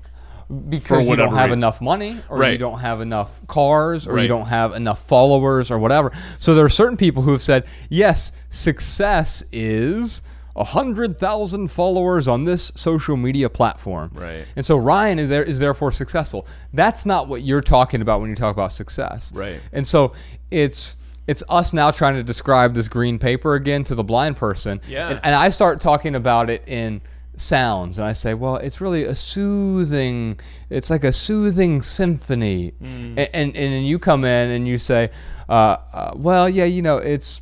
Because 0.69 1.07
you 1.07 1.17
don't 1.17 1.35
have 1.35 1.47
reason. 1.47 1.59
enough 1.59 1.81
money 1.81 2.21
or 2.29 2.45
you 2.45 2.59
don't 2.59 2.79
have 2.79 3.01
enough 3.01 3.45
cars 3.49 4.07
or 4.07 4.19
you 4.19 4.29
don't 4.29 4.47
have 4.47 4.75
enough 4.75 5.05
followers 5.07 5.71
or 5.71 5.79
whatever. 5.79 6.13
So 6.39 6.55
there 6.55 6.65
are 6.65 6.69
certain 6.71 6.97
people 6.97 7.23
who 7.23 7.33
have 7.33 7.43
said, 7.43 7.65
yes, 7.89 8.31
success 8.51 9.43
is 9.51 10.23
a 10.55 10.65
hundred 10.65 11.19
thousand 11.19 11.69
followers 11.69 12.27
on 12.29 12.45
this 12.45 12.73
social 12.75 13.17
media 13.17 13.51
platform. 13.51 14.11
Right. 14.15 14.47
And 14.57 14.65
so 14.65 14.77
Ryan 14.77 15.19
is 15.19 15.29
there 15.29 15.45
is 15.45 15.59
therefore 15.59 15.93
successful. 15.93 16.47
That's 16.73 17.05
not 17.05 17.29
what 17.29 17.43
you're 17.43 17.61
talking 17.61 18.01
about 18.01 18.21
when 18.21 18.31
you 18.31 18.37
talk 18.37 18.55
about 18.55 18.73
success. 18.73 19.31
Right. 19.35 19.61
And 19.73 19.87
so 19.87 20.15
it's 20.51 20.97
it's 21.27 21.43
us 21.49 21.73
now 21.73 21.91
trying 21.91 22.15
to 22.15 22.23
describe 22.23 22.73
this 22.73 22.89
green 22.89 23.19
paper 23.19 23.55
again 23.55 23.83
to 23.85 23.95
the 23.95 24.05
blind 24.05 24.37
person. 24.37 24.81
Yeah. 24.89 25.11
And, 25.11 25.21
and 25.25 25.35
I 25.35 25.49
start 25.51 25.81
talking 25.81 26.15
about 26.15 26.49
it 26.51 26.63
in 26.67 27.03
sounds 27.37 27.99
and 27.99 28.07
I 28.07 28.13
say, 28.13 28.35
well, 28.35 28.57
it's 28.57 28.81
really 28.81 29.05
a 29.05 29.15
soothing, 29.15 30.39
it's 30.71 30.91
like 30.91 31.05
a 31.05 31.13
soothing 31.13 31.83
symphony. 31.83 32.73
Mm. 32.83 33.11
And, 33.11 33.19
and, 33.19 33.57
and 33.57 33.73
then 33.73 33.85
you 33.85 33.99
come 33.99 34.25
in 34.25 34.51
and 34.51 34.67
you 34.67 34.79
say, 34.79 35.11
uh, 35.49 35.77
uh, 35.93 36.13
well, 36.17 36.49
yeah, 36.49 36.65
you 36.65 36.83
know, 36.83 36.99
it's, 36.99 37.41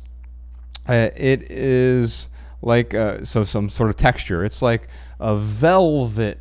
uh, 0.87 1.09
it 1.15 1.51
is 1.51 2.29
like, 2.61 2.93
uh, 2.93 3.25
so 3.25 3.43
some 3.43 3.69
sort 3.69 3.89
of 3.89 3.95
texture. 3.95 4.43
It's 4.43 4.61
like 4.61 4.87
a 5.19 5.35
velvet 5.35 6.39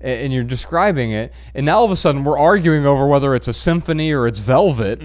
and 0.00 0.32
you're 0.32 0.42
describing 0.42 1.12
it, 1.12 1.32
and 1.54 1.64
now 1.64 1.78
all 1.78 1.84
of 1.84 1.92
a 1.92 1.96
sudden 1.96 2.24
we're 2.24 2.38
arguing 2.38 2.84
over 2.84 3.06
whether 3.06 3.36
it's 3.36 3.46
a 3.46 3.52
symphony 3.52 4.12
or 4.12 4.26
it's 4.26 4.40
velvet, 4.40 5.00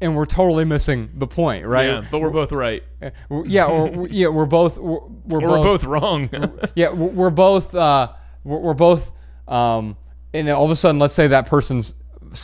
and 0.00 0.14
we're 0.16 0.26
totally 0.26 0.64
missing 0.64 1.10
the 1.14 1.26
point, 1.26 1.64
right? 1.66 1.86
Yeah. 1.86 2.04
But 2.10 2.20
we're 2.20 2.30
both 2.30 2.52
right. 2.52 2.82
We're- 3.28 3.48
yeah, 3.48 3.66
or 3.66 3.86
we're- 3.90 4.08
yeah, 4.12 4.28
we're 4.28 4.44
both 4.46 4.76
we're, 4.78 4.98
we're 5.24 5.40
Or 5.42 5.48
we're 5.48 5.62
both 5.64 5.84
wrong. 5.84 6.28
yeah, 6.74 6.90
we're, 6.90 7.08
we're 7.08 7.30
both 7.30 7.74
uh, 7.74 8.12
we're, 8.44 8.58
we're 8.58 8.74
both 8.74 9.10
um, 9.48 9.96
and 10.34 10.48
all 10.50 10.64
of 10.64 10.70
a 10.70 10.76
sudden, 10.76 10.98
let's 10.98 11.14
say 11.14 11.28
that 11.28 11.46
person's 11.46 11.94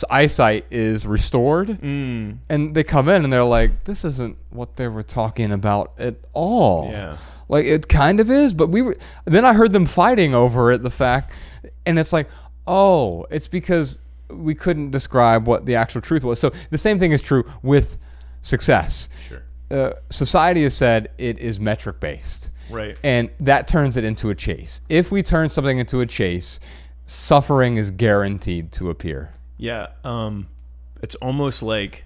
eyesight 0.09 0.65
is 0.71 1.05
restored, 1.05 1.67
Mm. 1.67 2.37
and 2.49 2.73
they 2.73 2.83
come 2.83 3.09
in 3.09 3.23
and 3.23 3.31
they're 3.31 3.43
like, 3.43 3.83
"This 3.83 4.03
isn't 4.05 4.37
what 4.49 4.75
they 4.77 4.87
were 4.87 5.03
talking 5.03 5.51
about 5.51 5.91
at 5.99 6.15
all." 6.33 6.89
Yeah. 6.91 7.17
like 7.49 7.65
it 7.65 7.87
kind 7.89 8.19
of 8.19 8.31
is, 8.31 8.53
but 8.53 8.69
we 8.69 8.81
were. 8.81 8.95
Then 9.25 9.45
I 9.45 9.53
heard 9.53 9.73
them 9.73 9.85
fighting 9.85 10.33
over 10.33 10.71
it. 10.71 10.81
The 10.81 10.89
fact, 10.89 11.33
and 11.85 11.99
it's 11.99 12.13
like, 12.13 12.29
oh, 12.65 13.25
it's 13.29 13.47
because 13.49 13.99
we 14.33 14.55
couldn't 14.55 14.91
describe 14.91 15.47
what 15.47 15.65
the 15.65 15.75
actual 15.75 16.01
truth 16.01 16.23
was. 16.23 16.39
So 16.39 16.51
the 16.69 16.77
same 16.77 16.99
thing 16.99 17.11
is 17.11 17.21
true 17.21 17.43
with 17.61 17.97
success 18.41 19.09
Sure. 19.29 19.41
uh, 19.71 19.93
society 20.09 20.63
has 20.63 20.73
said 20.73 21.09
it 21.17 21.37
is 21.39 21.59
metric 21.59 21.99
based. 21.99 22.49
Right. 22.69 22.97
And 23.03 23.29
that 23.41 23.67
turns 23.67 23.97
it 23.97 24.03
into 24.03 24.29
a 24.29 24.35
chase. 24.35 24.81
If 24.89 25.11
we 25.11 25.21
turn 25.23 25.49
something 25.49 25.77
into 25.77 26.01
a 26.01 26.05
chase, 26.05 26.59
suffering 27.05 27.77
is 27.77 27.91
guaranteed 27.91 28.71
to 28.73 28.89
appear. 28.89 29.33
Yeah, 29.57 29.87
um, 30.03 30.47
it's 31.01 31.15
almost 31.15 31.61
like, 31.63 32.05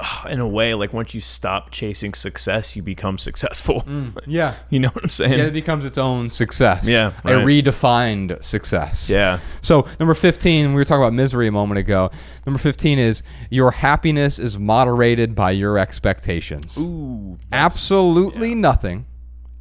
in 0.28 0.40
a 0.40 0.48
way, 0.48 0.74
like 0.74 0.92
once 0.92 1.14
you 1.14 1.20
stop 1.20 1.70
chasing 1.70 2.14
success, 2.14 2.74
you 2.76 2.82
become 2.82 3.18
successful. 3.18 3.82
Mm. 3.82 4.18
Yeah. 4.26 4.54
You 4.70 4.80
know 4.80 4.88
what 4.88 5.04
I'm 5.04 5.10
saying? 5.10 5.38
Yeah, 5.38 5.46
it 5.46 5.52
becomes 5.52 5.84
its 5.84 5.98
own 5.98 6.30
success. 6.30 6.86
Yeah, 6.86 7.12
A 7.24 7.32
redefined 7.32 8.42
success. 8.42 9.08
Yeah. 9.10 9.38
So, 9.60 9.86
number 10.00 10.14
15, 10.14 10.70
we 10.70 10.74
were 10.74 10.84
talking 10.84 11.02
about 11.02 11.12
misery 11.12 11.46
a 11.46 11.52
moment 11.52 11.78
ago. 11.78 12.10
Number 12.46 12.58
15 12.58 12.98
is 12.98 13.22
your 13.50 13.70
happiness 13.70 14.38
is 14.38 14.58
moderated 14.58 15.34
by 15.34 15.50
your 15.52 15.78
expectations. 15.78 16.76
Ooh. 16.78 17.38
Absolutely 17.52 18.54
nothing 18.54 19.06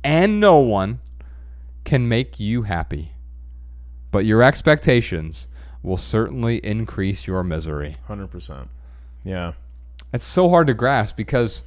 and 0.04 0.40
no 0.40 0.58
one 0.58 1.00
can 1.84 2.08
make 2.08 2.40
you 2.40 2.64
happy. 2.64 3.12
But 4.12 4.26
your 4.26 4.44
expectations 4.44 5.48
will 5.82 5.98
certainly 5.98 6.58
increase 6.58 7.26
your 7.26 7.44
misery. 7.44 7.96
Hundred 8.08 8.28
percent. 8.28 8.70
Yeah. 9.24 9.54
It's 10.14 10.24
so 10.24 10.50
hard 10.50 10.68
to 10.68 10.74
grasp 10.74 11.18
because, 11.18 11.64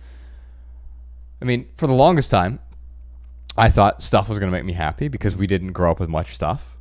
I 1.43 1.45
mean, 1.45 1.69
for 1.77 1.87
the 1.87 1.93
longest 1.93 2.31
time, 2.31 2.61
I 3.57 3.71
thought 3.71 4.03
stuff 4.03 4.29
was 4.29 4.39
going 4.39 4.51
to 4.51 4.57
make 4.57 4.65
me 4.65 4.73
happy 4.73 5.09
because 5.09 5.35
we 5.35 5.47
didn't 5.47 5.73
grow 5.73 5.91
up 5.91 5.99
with 5.99 6.09
much 6.09 6.35
stuff. 6.35 6.77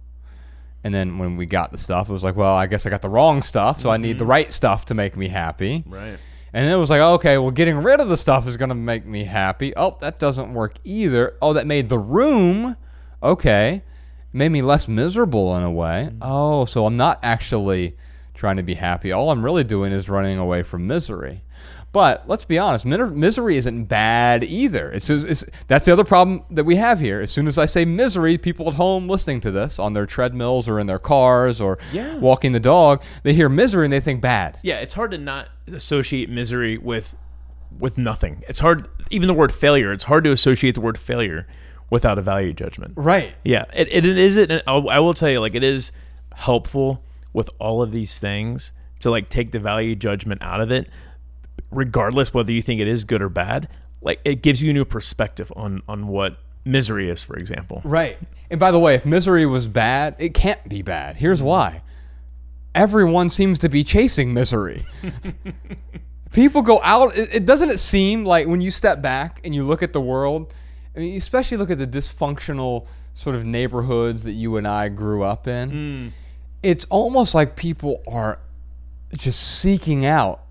And 0.83 0.93
then 0.93 1.17
when 1.17 1.35
we 1.35 1.47
got 1.47 1.71
the 1.71 1.79
stuff, 1.79 2.09
it 2.09 2.13
was 2.13 2.23
like, 2.23 2.35
well, 2.35 2.53
I 2.53 2.67
guess 2.67 2.85
I 2.85 2.91
got 2.91 3.01
the 3.01 3.09
wrong 3.09 3.41
stuff, 3.41 3.81
so 3.81 3.89
I 3.89 3.97
need 3.97 4.19
the 4.19 4.23
mm-hmm. 4.23 4.31
right 4.31 4.53
stuff 4.53 4.85
to 4.85 4.93
make 4.93 5.17
me 5.17 5.27
happy. 5.27 5.83
Right. 5.87 6.19
And 6.53 6.65
then 6.65 6.71
it 6.71 6.79
was 6.79 6.91
like, 6.91 7.01
okay, 7.01 7.39
well, 7.39 7.49
getting 7.49 7.77
rid 7.77 7.99
of 7.99 8.07
the 8.07 8.15
stuff 8.15 8.47
is 8.47 8.55
going 8.55 8.69
to 8.69 8.75
make 8.75 9.05
me 9.05 9.23
happy. 9.23 9.73
Oh, 9.75 9.97
that 10.01 10.19
doesn't 10.19 10.53
work 10.53 10.75
either. 10.83 11.35
Oh, 11.41 11.53
that 11.53 11.65
made 11.65 11.89
the 11.89 11.97
room, 11.97 12.77
okay, 13.23 13.81
made 14.31 14.49
me 14.49 14.61
less 14.61 14.87
miserable 14.87 15.57
in 15.57 15.63
a 15.63 15.71
way. 15.71 16.09
Mm-hmm. 16.11 16.17
Oh, 16.21 16.65
so 16.65 16.85
I'm 16.85 16.97
not 16.97 17.19
actually 17.23 17.97
trying 18.35 18.57
to 18.57 18.63
be 18.63 18.75
happy. 18.75 19.11
All 19.11 19.31
I'm 19.31 19.43
really 19.43 19.63
doing 19.63 19.91
is 19.91 20.07
running 20.07 20.37
away 20.37 20.61
from 20.61 20.85
misery. 20.85 21.41
But 21.95 22.27
let's 22.27 22.43
be 22.43 22.59
honest, 22.59 22.85
misery 22.85 23.55
isn't 23.55 23.85
bad 23.85 24.43
either. 24.43 24.91
It's, 24.91 25.09
it's 25.09 25.45
that's 25.69 25.85
the 25.85 25.93
other 25.93 26.03
problem 26.03 26.43
that 26.51 26.65
we 26.65 26.75
have 26.75 26.99
here. 26.99 27.21
As 27.21 27.31
soon 27.31 27.47
as 27.47 27.57
I 27.57 27.67
say 27.67 27.85
misery, 27.85 28.37
people 28.37 28.67
at 28.67 28.73
home 28.73 29.07
listening 29.07 29.39
to 29.39 29.51
this 29.51 29.79
on 29.79 29.93
their 29.93 30.05
treadmills 30.05 30.67
or 30.67 30.77
in 30.81 30.87
their 30.87 30.99
cars 30.99 31.61
or 31.61 31.79
Yeah. 31.93 32.17
walking 32.17 32.51
the 32.51 32.59
dog, 32.59 33.01
they 33.23 33.31
hear 33.33 33.47
misery 33.47 33.85
and 33.85 33.93
they 33.93 34.01
think 34.01 34.19
bad. 34.19 34.59
Yeah, 34.61 34.79
it's 34.79 34.93
hard 34.93 35.11
to 35.11 35.17
not 35.17 35.47
associate 35.71 36.29
misery 36.29 36.77
with 36.77 37.15
with 37.79 37.97
nothing. 37.97 38.43
It's 38.49 38.59
hard 38.59 38.89
even 39.09 39.27
the 39.27 39.33
word 39.33 39.53
failure, 39.53 39.93
it's 39.93 40.03
hard 40.03 40.25
to 40.25 40.33
associate 40.33 40.75
the 40.75 40.81
word 40.81 40.99
failure 40.99 41.47
without 41.89 42.17
a 42.17 42.21
value 42.21 42.51
judgment. 42.51 42.91
Right. 42.97 43.33
Yeah, 43.45 43.63
it, 43.73 43.87
it, 43.89 44.05
it 44.05 44.17
is. 44.17 44.35
It, 44.35 44.51
I 44.67 44.99
will 44.99 45.13
tell 45.13 45.29
you, 45.29 45.39
like, 45.39 45.55
it 45.55 45.63
is 45.63 45.93
helpful 46.33 47.01
with 47.31 47.49
all 47.57 47.81
of 47.81 47.93
these 47.93 48.19
things 48.19 48.73
to 48.99 49.09
like 49.09 49.29
take 49.29 49.51
the 49.53 49.59
value 49.59 49.95
judgment 49.95 50.41
out 50.43 50.59
of 50.59 50.71
it, 50.71 50.89
regardless 51.75 52.33
whether 52.33 52.51
you 52.51 52.61
think 52.61 52.81
it 52.81 52.87
is 52.87 53.03
good 53.03 53.21
or 53.21 53.29
bad. 53.29 53.67
Like, 54.01 54.19
it 54.23 54.41
gives 54.41 54.61
you 54.61 54.69
a 54.69 54.73
new 54.73 54.85
perspective 54.85 55.51
on 55.55 55.81
on 55.87 56.07
what 56.07 56.37
misery 56.65 57.09
is, 57.09 57.23
for 57.23 57.37
example. 57.37 57.81
Right. 57.83 58.17
And 58.49 58.59
by 58.59 58.71
the 58.71 58.79
way, 58.79 58.95
if 58.95 59.05
misery 59.05 59.45
was 59.45 59.67
bad, 59.67 60.15
it 60.19 60.33
can't 60.33 60.67
be 60.67 60.81
bad. 60.81 61.17
Here's 61.17 61.41
why. 61.41 61.81
Everyone 62.73 63.29
seems 63.29 63.59
to 63.59 63.69
be 63.69 63.83
chasing 63.83 64.33
misery. 64.33 64.85
People 66.33 66.61
go 66.61 66.81
out. 66.83 67.17
It, 67.17 67.35
it 67.35 67.45
doesn't 67.45 67.69
it 67.69 67.79
seem 67.79 68.25
like 68.25 68.47
when 68.47 68.59
you 68.59 68.71
step 68.71 69.01
back 69.01 69.39
and 69.45 69.55
you 69.55 69.63
look 69.63 69.81
at 69.81 69.93
the 69.93 70.01
world, 70.01 70.53
I 70.95 70.99
mean, 70.99 71.17
especially 71.17 71.57
look 71.57 71.69
at 71.69 71.77
the 71.77 71.87
dysfunctional 71.87 72.87
sort 73.13 73.35
of 73.35 73.45
neighborhoods 73.45 74.23
that 74.23 74.33
you 74.33 74.57
and 74.57 74.67
I 74.67 74.89
grew 74.89 75.23
up 75.23 75.47
in. 75.47 75.69
Hmm. 75.69 76.07
It's 76.61 76.85
almost 76.85 77.35
like 77.35 77.55
people 77.55 78.01
are 78.07 78.39
just 79.13 79.59
seeking 79.59 80.05
out 80.05 80.41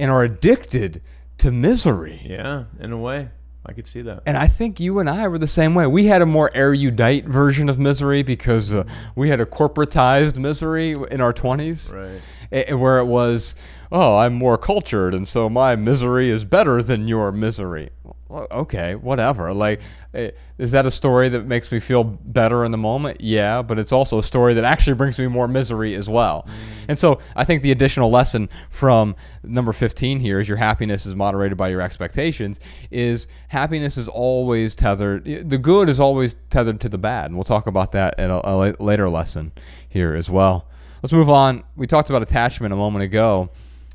and 0.00 0.10
are 0.10 0.24
addicted 0.24 1.00
to 1.38 1.52
misery. 1.52 2.20
Yeah, 2.24 2.64
in 2.80 2.90
a 2.92 2.98
way, 2.98 3.28
I 3.64 3.72
could 3.72 3.86
see 3.86 4.02
that. 4.02 4.22
And 4.26 4.36
I 4.36 4.48
think 4.48 4.80
you 4.80 4.98
and 4.98 5.08
I 5.08 5.28
were 5.28 5.38
the 5.38 5.46
same 5.46 5.74
way. 5.74 5.86
We 5.86 6.06
had 6.06 6.22
a 6.22 6.26
more 6.26 6.50
erudite 6.54 7.26
version 7.26 7.68
of 7.68 7.78
misery 7.78 8.22
because 8.22 8.72
uh, 8.72 8.84
we 9.14 9.28
had 9.28 9.40
a 9.40 9.46
corporatized 9.46 10.36
misery 10.38 10.92
in 11.10 11.20
our 11.20 11.32
20s. 11.32 11.92
Right. 11.92 12.20
a- 12.52 12.74
where 12.74 12.98
it 12.98 13.04
was, 13.06 13.54
oh, 13.92 14.16
I'm 14.16 14.34
more 14.34 14.58
cultured, 14.58 15.14
and 15.14 15.26
so 15.28 15.48
my 15.48 15.76
misery 15.76 16.30
is 16.30 16.44
better 16.44 16.82
than 16.82 17.06
your 17.08 17.30
misery. 17.32 17.90
Well, 18.02 18.16
okay, 18.30 18.94
whatever. 18.94 19.52
Like, 19.52 19.80
eh, 20.14 20.30
is 20.58 20.70
that 20.70 20.86
a 20.86 20.90
story 20.90 21.28
that 21.30 21.46
makes 21.46 21.70
me 21.72 21.80
feel 21.80 22.04
better 22.04 22.64
in 22.64 22.72
the 22.72 22.78
moment? 22.78 23.20
Yeah, 23.20 23.62
but 23.62 23.78
it's 23.78 23.92
also 23.92 24.18
a 24.18 24.22
story 24.22 24.54
that 24.54 24.64
actually 24.64 24.94
brings 24.94 25.18
me 25.18 25.26
more 25.26 25.48
misery 25.48 25.94
as 25.94 26.08
well. 26.08 26.46
And 26.88 26.98
so 26.98 27.20
I 27.36 27.44
think 27.44 27.62
the 27.62 27.72
additional 27.72 28.10
lesson 28.10 28.48
from 28.70 29.16
number 29.42 29.72
15 29.72 30.20
here 30.20 30.40
is 30.40 30.48
your 30.48 30.56
happiness 30.56 31.06
is 31.06 31.14
moderated 31.14 31.58
by 31.58 31.68
your 31.68 31.80
expectations, 31.80 32.60
is 32.90 33.26
happiness 33.48 33.96
is 33.96 34.08
always 34.08 34.74
tethered, 34.74 35.24
the 35.24 35.58
good 35.58 35.88
is 35.88 36.00
always 36.00 36.36
tethered 36.50 36.80
to 36.80 36.88
the 36.88 36.98
bad. 36.98 37.26
And 37.26 37.36
we'll 37.36 37.44
talk 37.44 37.66
about 37.66 37.92
that 37.92 38.18
in 38.18 38.30
a, 38.30 38.40
a 38.44 38.74
later 38.78 39.08
lesson 39.08 39.52
here 39.88 40.14
as 40.14 40.30
well. 40.30 40.66
Let's 41.02 41.12
move 41.12 41.30
on. 41.30 41.64
We 41.76 41.86
talked 41.86 42.10
about 42.10 42.22
attachment 42.22 42.74
a 42.74 42.76
moment 42.76 43.04
ago, 43.04 43.50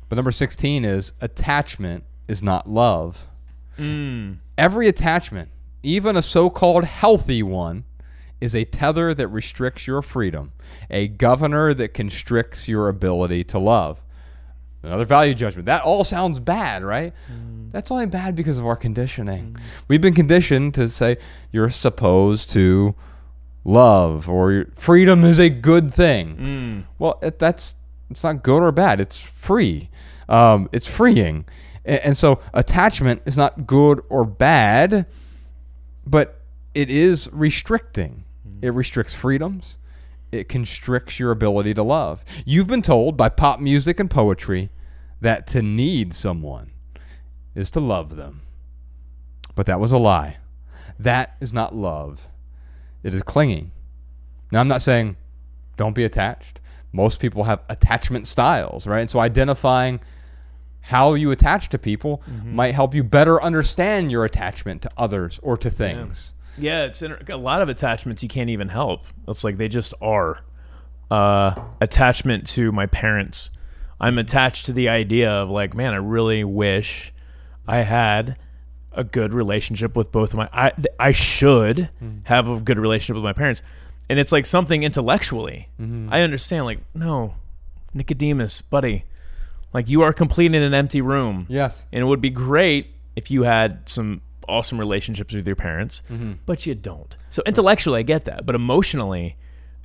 but 0.08 0.16
number 0.16 0.32
16 0.32 0.84
is 0.84 1.12
attachment 1.20 2.04
is 2.28 2.42
not 2.42 2.68
love. 2.68 3.26
Mm. 3.78 4.38
Every 4.58 4.88
attachment, 4.88 5.50
even 5.82 6.16
a 6.16 6.22
so 6.22 6.50
called 6.50 6.84
healthy 6.84 7.42
one, 7.42 7.84
is 8.40 8.54
a 8.54 8.64
tether 8.64 9.14
that 9.14 9.28
restricts 9.28 9.86
your 9.86 10.02
freedom, 10.02 10.52
a 10.90 11.08
governor 11.08 11.72
that 11.74 11.94
constricts 11.94 12.68
your 12.68 12.88
ability 12.88 13.44
to 13.44 13.58
love. 13.58 14.00
Another 14.82 15.04
value 15.04 15.34
judgment. 15.34 15.66
That 15.66 15.82
all 15.82 16.04
sounds 16.04 16.38
bad, 16.38 16.84
right? 16.84 17.12
Mm. 17.32 17.72
That's 17.72 17.90
only 17.90 18.06
bad 18.06 18.36
because 18.36 18.58
of 18.58 18.66
our 18.66 18.76
conditioning. 18.76 19.54
Mm. 19.54 19.60
We've 19.88 20.00
been 20.00 20.14
conditioned 20.14 20.74
to 20.74 20.88
say 20.88 21.16
you're 21.50 21.70
supposed 21.70 22.50
to 22.50 22.94
love 23.64 24.28
or 24.28 24.66
freedom 24.76 25.24
is 25.24 25.40
a 25.40 25.50
good 25.50 25.92
thing. 25.92 26.36
Well, 26.98 27.18
it, 27.20 27.38
that's 27.38 27.74
it's 28.10 28.22
not 28.22 28.42
good 28.42 28.62
or 28.62 28.70
bad. 28.70 29.00
It's 29.00 29.18
free. 29.18 29.90
Um, 30.28 30.68
it's 30.72 30.86
freeing, 30.86 31.46
and, 31.86 32.16
so 32.16 32.40
attachment 32.52 33.22
is 33.26 33.36
not 33.36 33.66
good 33.66 34.02
or 34.08 34.24
bad, 34.24 35.06
but 36.06 36.40
it 36.74 36.90
is 36.90 37.28
restricting. 37.32 38.24
Mm-hmm. 38.46 38.66
It 38.66 38.70
restricts 38.70 39.14
freedoms. 39.14 39.78
It 40.32 40.48
constricts 40.48 41.18
your 41.18 41.30
ability 41.30 41.74
to 41.74 41.82
love. 41.82 42.24
You've 42.44 42.66
been 42.66 42.82
told 42.82 43.16
by 43.16 43.28
pop 43.28 43.60
music 43.60 44.00
and 44.00 44.10
poetry 44.10 44.70
that 45.20 45.46
to 45.48 45.62
need 45.62 46.12
someone 46.14 46.72
is 47.54 47.70
to 47.70 47.80
love 47.80 48.16
them. 48.16 48.42
But 49.54 49.66
that 49.66 49.80
was 49.80 49.92
a 49.92 49.98
lie. 49.98 50.36
That 50.98 51.36
is 51.40 51.52
not 51.52 51.74
love. 51.74 52.28
It 53.02 53.14
is 53.14 53.22
clinging. 53.22 53.70
Now, 54.50 54.60
I'm 54.60 54.68
not 54.68 54.82
saying 54.82 55.16
don't 55.76 55.94
be 55.94 56.04
attached. 56.04 56.60
Most 56.92 57.20
people 57.20 57.44
have 57.44 57.60
attachment 57.68 58.26
styles, 58.26 58.86
right? 58.86 59.00
And 59.00 59.10
so 59.10 59.18
identifying 59.18 60.00
how 60.86 61.14
you 61.14 61.32
attach 61.32 61.68
to 61.68 61.78
people 61.78 62.22
mm-hmm. 62.30 62.54
might 62.54 62.72
help 62.72 62.94
you 62.94 63.02
better 63.02 63.42
understand 63.42 64.12
your 64.12 64.24
attachment 64.24 64.82
to 64.82 64.90
others 64.96 65.40
or 65.42 65.56
to 65.56 65.68
things. 65.68 66.32
Yeah, 66.56 66.84
it's 66.84 67.02
inter- 67.02 67.20
a 67.28 67.36
lot 67.36 67.60
of 67.60 67.68
attachments 67.68 68.22
you 68.22 68.28
can't 68.28 68.50
even 68.50 68.68
help. 68.68 69.04
It's 69.26 69.42
like 69.42 69.56
they 69.56 69.68
just 69.68 69.94
are. 70.00 70.40
Uh, 71.08 71.54
attachment 71.80 72.46
to 72.48 72.72
my 72.72 72.86
parents. 72.86 73.50
I'm 74.00 74.18
attached 74.18 74.66
to 74.66 74.72
the 74.72 74.88
idea 74.88 75.30
of 75.30 75.50
like, 75.50 75.74
man, 75.74 75.92
I 75.92 75.98
really 75.98 76.42
wish 76.42 77.12
I 77.66 77.78
had 77.78 78.36
a 78.92 79.04
good 79.04 79.32
relationship 79.32 79.96
with 79.96 80.10
both 80.10 80.30
of 80.30 80.36
my. 80.36 80.48
I 80.52 80.72
I 80.98 81.12
should 81.12 81.90
mm. 82.02 82.26
have 82.26 82.48
a 82.48 82.58
good 82.58 82.78
relationship 82.78 83.14
with 83.14 83.24
my 83.24 83.32
parents, 83.32 83.62
and 84.08 84.18
it's 84.18 84.32
like 84.32 84.46
something 84.46 84.82
intellectually. 84.82 85.68
Mm-hmm. 85.80 86.12
I 86.12 86.22
understand. 86.22 86.64
Like, 86.64 86.80
no, 86.92 87.34
Nicodemus, 87.94 88.62
buddy, 88.62 89.04
like 89.72 89.88
you 89.88 90.02
are 90.02 90.12
completing 90.12 90.62
an 90.62 90.74
empty 90.74 91.00
room. 91.00 91.46
Yes. 91.48 91.84
And 91.92 92.02
it 92.02 92.04
would 92.06 92.20
be 92.20 92.30
great 92.30 92.88
if 93.14 93.30
you 93.30 93.42
had 93.42 93.88
some 93.88 94.20
awesome 94.48 94.78
relationships 94.78 95.34
with 95.34 95.46
your 95.46 95.56
parents, 95.56 96.02
Mm-hmm. 96.10 96.34
but 96.46 96.66
you 96.66 96.74
don't. 96.74 97.16
So 97.30 97.42
intellectually, 97.46 98.00
I 98.00 98.02
get 98.02 98.24
that, 98.26 98.46
but 98.46 98.54
emotionally, 98.54 99.36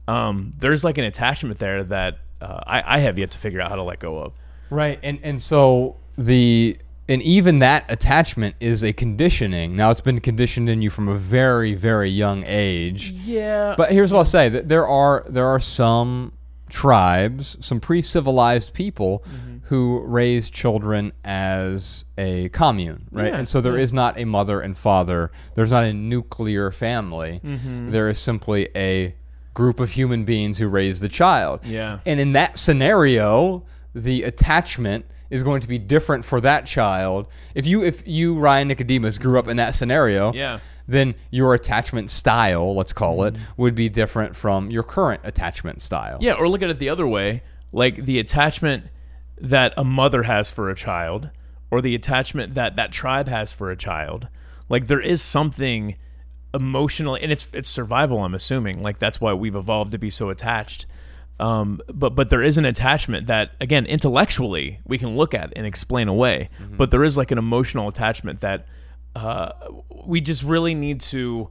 um, 0.08 0.54
there's 0.58 0.84
like 0.84 0.98
an 0.98 1.04
attachment 1.06 1.60
there 1.60 1.84
that 1.86 2.20
uh, 2.42 2.60
I, 2.66 2.98
I 2.98 3.00
have 3.00 3.18
yet 3.20 3.32
to 3.32 3.38
figure 3.38 3.60
out 3.62 3.70
how 3.70 3.76
to 3.76 3.84
let 3.84 4.00
go 4.00 4.18
of. 4.20 4.34
Right, 4.70 5.00
and 5.04 5.20
and 5.24 5.42
so 5.42 5.98
the 6.18 6.78
and 7.10 7.22
even 7.24 7.60
that 7.60 7.86
attachment 7.90 8.56
is 8.60 8.84
a 8.84 8.94
conditioning. 8.94 9.76
Now 9.76 9.92
it's 9.92 10.00
been 10.02 10.20
conditioned 10.20 10.70
in 10.70 10.82
you 10.82 10.90
from 10.90 11.08
a 11.10 11.16
very 11.16 11.74
very 11.74 12.10
young 12.10 12.44
age. 12.48 13.12
Yeah, 13.12 13.76
But 13.78 13.92
here's 13.92 14.12
what 14.14 14.20
I'll 14.20 14.26
say: 14.26 14.48
that 14.50 14.70
there 14.70 14.88
are 14.88 15.26
there 15.28 15.46
are 15.48 15.60
some 15.60 16.34
tribes, 16.70 17.58
some 17.60 17.80
pre-civilized 17.80 18.74
people 18.74 19.24
who 19.72 20.02
raise 20.02 20.50
children 20.50 21.14
as 21.24 22.04
a 22.18 22.50
commune, 22.50 23.08
right? 23.10 23.28
Yeah, 23.28 23.38
and 23.38 23.48
so 23.48 23.62
there 23.62 23.78
yeah. 23.78 23.84
is 23.86 23.94
not 23.94 24.20
a 24.20 24.26
mother 24.26 24.60
and 24.60 24.78
father. 24.78 25.32
There's 25.56 25.72
not 25.72 25.86
a 25.86 25.94
nuclear 25.94 26.72
family. 26.72 27.40
Mm-hmm. 27.42 27.90
There 27.90 28.10
is 28.10 28.20
simply 28.20 28.68
a 28.76 29.16
group 29.54 29.80
of 29.80 29.92
human 29.92 30.26
beings 30.26 30.58
who 30.58 30.68
raise 30.68 31.00
the 31.00 31.08
child. 31.08 31.62
Yeah. 31.64 32.00
And 32.06 32.20
in 32.20 32.34
that 32.34 32.60
scenario, 32.60 33.64
the 33.96 34.24
attachment 34.24 35.06
is 35.30 35.42
going 35.42 35.62
to 35.62 35.70
be 35.70 35.78
different 35.78 36.26
for 36.26 36.42
that 36.42 36.66
child. 36.66 37.30
If 37.56 37.66
you 37.66 37.82
if 37.82 38.06
you 38.06 38.38
Ryan 38.38 38.68
Nicodemus 38.68 39.18
grew 39.18 39.40
up 39.40 39.48
in 39.48 39.56
that 39.56 39.74
scenario, 39.74 40.34
Yeah. 40.34 40.60
then 40.86 41.16
your 41.30 41.54
attachment 41.54 42.10
style, 42.10 42.76
let's 42.76 42.92
call 42.92 43.24
it, 43.24 43.38
would 43.56 43.76
be 43.76 43.88
different 43.88 44.36
from 44.36 44.70
your 44.70 44.84
current 44.84 45.22
attachment 45.24 45.80
style. 45.82 46.18
Yeah, 46.20 46.34
or 46.34 46.50
look 46.50 46.62
at 46.62 46.70
it 46.70 46.78
the 46.78 46.90
other 46.90 47.08
way, 47.08 47.42
like 47.72 48.04
the 48.04 48.20
attachment 48.20 48.88
that 49.42 49.74
a 49.76 49.84
mother 49.84 50.24
has 50.24 50.52
for 50.52 50.70
a 50.70 50.76
child, 50.76 51.30
or 51.70 51.82
the 51.82 51.96
attachment 51.96 52.54
that 52.56 52.76
that 52.76 52.92
tribe 52.92 53.28
has 53.28 53.52
for 53.52 53.72
a 53.72 53.76
child. 53.78 54.28
Like 54.70 54.88
there 54.88 55.02
is 55.02 55.22
something 55.22 55.96
emotionally, 56.54 57.22
and 57.22 57.32
it's 57.32 57.48
it's 57.54 57.70
survival. 57.70 58.24
I'm 58.24 58.34
assuming, 58.36 58.82
like 58.82 59.00
that's 59.00 59.20
why 59.20 59.34
we've 59.34 59.56
evolved 59.56 59.92
to 59.94 59.98
be 59.98 60.10
so 60.10 60.30
attached. 60.30 60.86
Um, 61.40 61.82
but 61.92 62.14
but 62.14 62.30
there 62.30 62.44
is 62.44 62.58
an 62.58 62.66
attachment 62.66 63.28
that 63.28 63.52
again 63.60 63.86
intellectually 63.88 64.80
we 64.86 64.98
can 65.00 65.16
look 65.18 65.34
at 65.34 65.52
and 65.56 65.66
explain 65.66 66.08
away. 66.08 66.50
But 66.78 66.92
there 66.92 67.04
is 67.04 67.18
like 67.18 67.32
an 67.32 67.38
emotional 67.40 67.88
attachment 67.88 68.42
that 68.42 68.68
uh, 69.16 69.52
we 70.06 70.22
just 70.22 70.44
really 70.44 70.76
need 70.76 71.02
to 71.02 71.50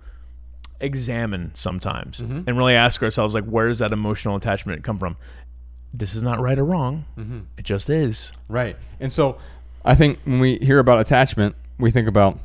examine 0.82 1.50
sometimes 1.54 2.20
and 2.48 2.56
really 2.56 2.74
ask 2.74 3.02
ourselves 3.02 3.34
like 3.34 3.44
where 3.44 3.68
does 3.68 3.80
that 3.80 3.92
emotional 3.92 4.34
attachment 4.36 4.82
come 4.82 4.98
from 4.98 5.14
this 5.92 6.14
is 6.14 6.22
not 6.22 6.40
right 6.40 6.58
or 6.58 6.64
wrong 6.64 7.04
mm-hmm. 7.18 7.40
it 7.56 7.64
just 7.64 7.90
is 7.90 8.32
Right. 8.50 8.76
And 8.98 9.10
so 9.10 9.38
I 9.84 9.94
think 9.94 10.18
when 10.24 10.40
we 10.40 10.56
hear 10.56 10.80
about 10.80 11.00
attachment, 11.00 11.54
we 11.78 11.90
think 11.90 12.08
about 12.08 12.38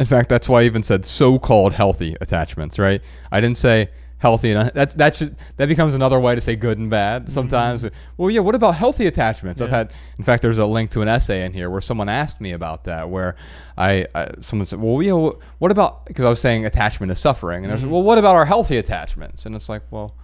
in 0.00 0.06
fact 0.06 0.28
that's 0.28 0.48
why 0.48 0.62
I 0.62 0.64
even 0.64 0.82
said 0.82 1.06
so-called 1.06 1.72
healthy 1.72 2.16
attachments, 2.20 2.78
right? 2.78 3.00
I 3.30 3.40
didn't 3.40 3.56
say 3.56 3.88
healthy 4.18 4.52
and 4.52 4.68
uh, 4.68 4.70
that's 4.72 4.94
that 4.94 5.16
should 5.16 5.36
that 5.56 5.66
becomes 5.66 5.94
another 5.94 6.20
way 6.20 6.34
to 6.34 6.40
say 6.40 6.54
good 6.56 6.78
and 6.78 6.90
bad 6.90 7.22
mm-hmm. 7.22 7.32
sometimes. 7.32 7.86
Well, 8.16 8.30
yeah, 8.30 8.40
what 8.40 8.56
about 8.56 8.74
healthy 8.74 9.06
attachments? 9.06 9.60
I've 9.60 9.70
had 9.70 9.94
in 10.18 10.24
fact 10.24 10.42
there's 10.42 10.58
a 10.58 10.66
link 10.66 10.90
to 10.90 11.02
an 11.02 11.08
essay 11.08 11.44
in 11.44 11.52
here 11.52 11.70
where 11.70 11.80
someone 11.80 12.08
asked 12.08 12.40
me 12.40 12.52
about 12.52 12.84
that 12.84 13.08
where 13.08 13.36
I, 13.78 14.06
I 14.14 14.32
someone 14.40 14.66
said, 14.66 14.80
"Well, 14.80 15.00
yeah, 15.02 15.30
what 15.58 15.70
about 15.70 16.06
because 16.06 16.24
I 16.24 16.28
was 16.28 16.40
saying 16.40 16.66
attachment 16.66 17.12
is 17.12 17.20
suffering." 17.20 17.64
And 17.64 17.72
I 17.72 17.74
was 17.74 17.84
like, 17.84 17.92
"Well, 17.92 18.02
what 18.02 18.18
about 18.18 18.34
our 18.34 18.44
healthy 18.44 18.76
attachments?" 18.76 19.46
And 19.46 19.54
it's 19.54 19.68
like, 19.68 19.82
"Well, 19.90 20.14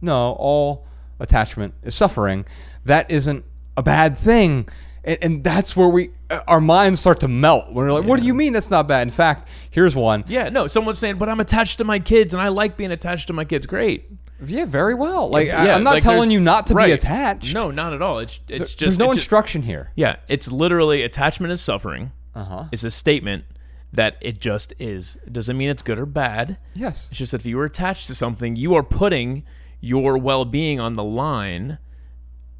no, 0.00 0.32
all 0.38 0.86
attachment 1.20 1.74
is 1.82 1.94
suffering. 1.94 2.44
That 2.84 3.10
isn't 3.10 3.44
a 3.76 3.82
bad 3.82 4.16
thing. 4.16 4.68
And, 5.04 5.18
and 5.22 5.44
that's 5.44 5.76
where 5.76 5.88
we, 5.88 6.10
uh, 6.30 6.40
our 6.48 6.60
minds 6.60 7.00
start 7.00 7.20
to 7.20 7.28
melt. 7.28 7.66
When 7.72 7.84
we're 7.86 7.92
like, 7.92 8.04
what 8.04 8.20
do 8.20 8.26
you 8.26 8.34
mean 8.34 8.52
that's 8.52 8.70
not 8.70 8.88
bad? 8.88 9.02
In 9.06 9.10
fact, 9.12 9.48
here's 9.70 9.94
one. 9.96 10.24
yeah 10.28 10.48
no 10.48 10.66
someone's 10.66 10.98
saying 10.98 11.16
but 11.18 11.28
i'm 11.28 11.40
attached 11.40 11.78
to 11.78 11.84
my 11.84 11.98
kids 11.98 12.32
and 12.32 12.40
i 12.40 12.46
like 12.48 12.76
being 12.76 12.92
attached 12.92 13.26
to 13.26 13.32
my 13.32 13.44
kids 13.44 13.66
great 13.66 14.08
Yeah, 14.46 14.66
very 14.66 14.94
well. 14.94 15.28
Like, 15.28 15.48
I, 15.48 15.66
yeah 15.66 15.74
I'm 15.76 15.82
not 15.82 15.94
like, 15.94 16.02
telling 16.04 16.30
you 16.30 16.38
not 16.40 16.68
to 16.68 16.74
right. 16.74 16.86
be 16.86 16.92
attached. 16.92 17.52
no 17.54 17.70
not 17.72 17.92
at 17.92 18.00
all 18.00 18.20
it's 18.20 18.38
it's 18.48 18.70
just 18.74 18.78
There's 18.78 18.98
no 18.98 19.06
it's 19.06 19.14
just- 19.16 19.24
instruction 19.24 19.62
here. 19.62 19.90
yeah 19.96 20.16
it's 20.28 20.50
literally 20.52 21.02
attachment 21.02 21.52
is 21.52 21.60
suffering 21.60 22.12
Uh 22.36 22.44
huh. 22.44 22.64
it's 22.72 22.84
a 22.84 22.90
statement 22.90 23.44
that 23.92 24.16
it 24.20 24.40
just 24.40 24.72
is 24.78 25.18
it 25.26 25.32
doesn't 25.32 25.56
mean 25.56 25.70
it's 25.70 25.82
good 25.82 25.98
or 25.98 26.06
bad 26.06 26.56
Yes. 26.74 27.08
It's 27.10 27.18
just 27.18 27.32
that 27.32 27.40
if 27.42 27.46
you 27.46 27.58
are 27.60 27.64
attached 27.64 28.06
to 28.08 28.14
something, 28.14 28.54
you 28.56 28.74
are 28.74 28.82
putting 28.84 29.44
your 29.84 30.16
well 30.18 30.44
being 30.44 30.80
on 30.80 30.94
the 30.94 31.04
line. 31.04 31.78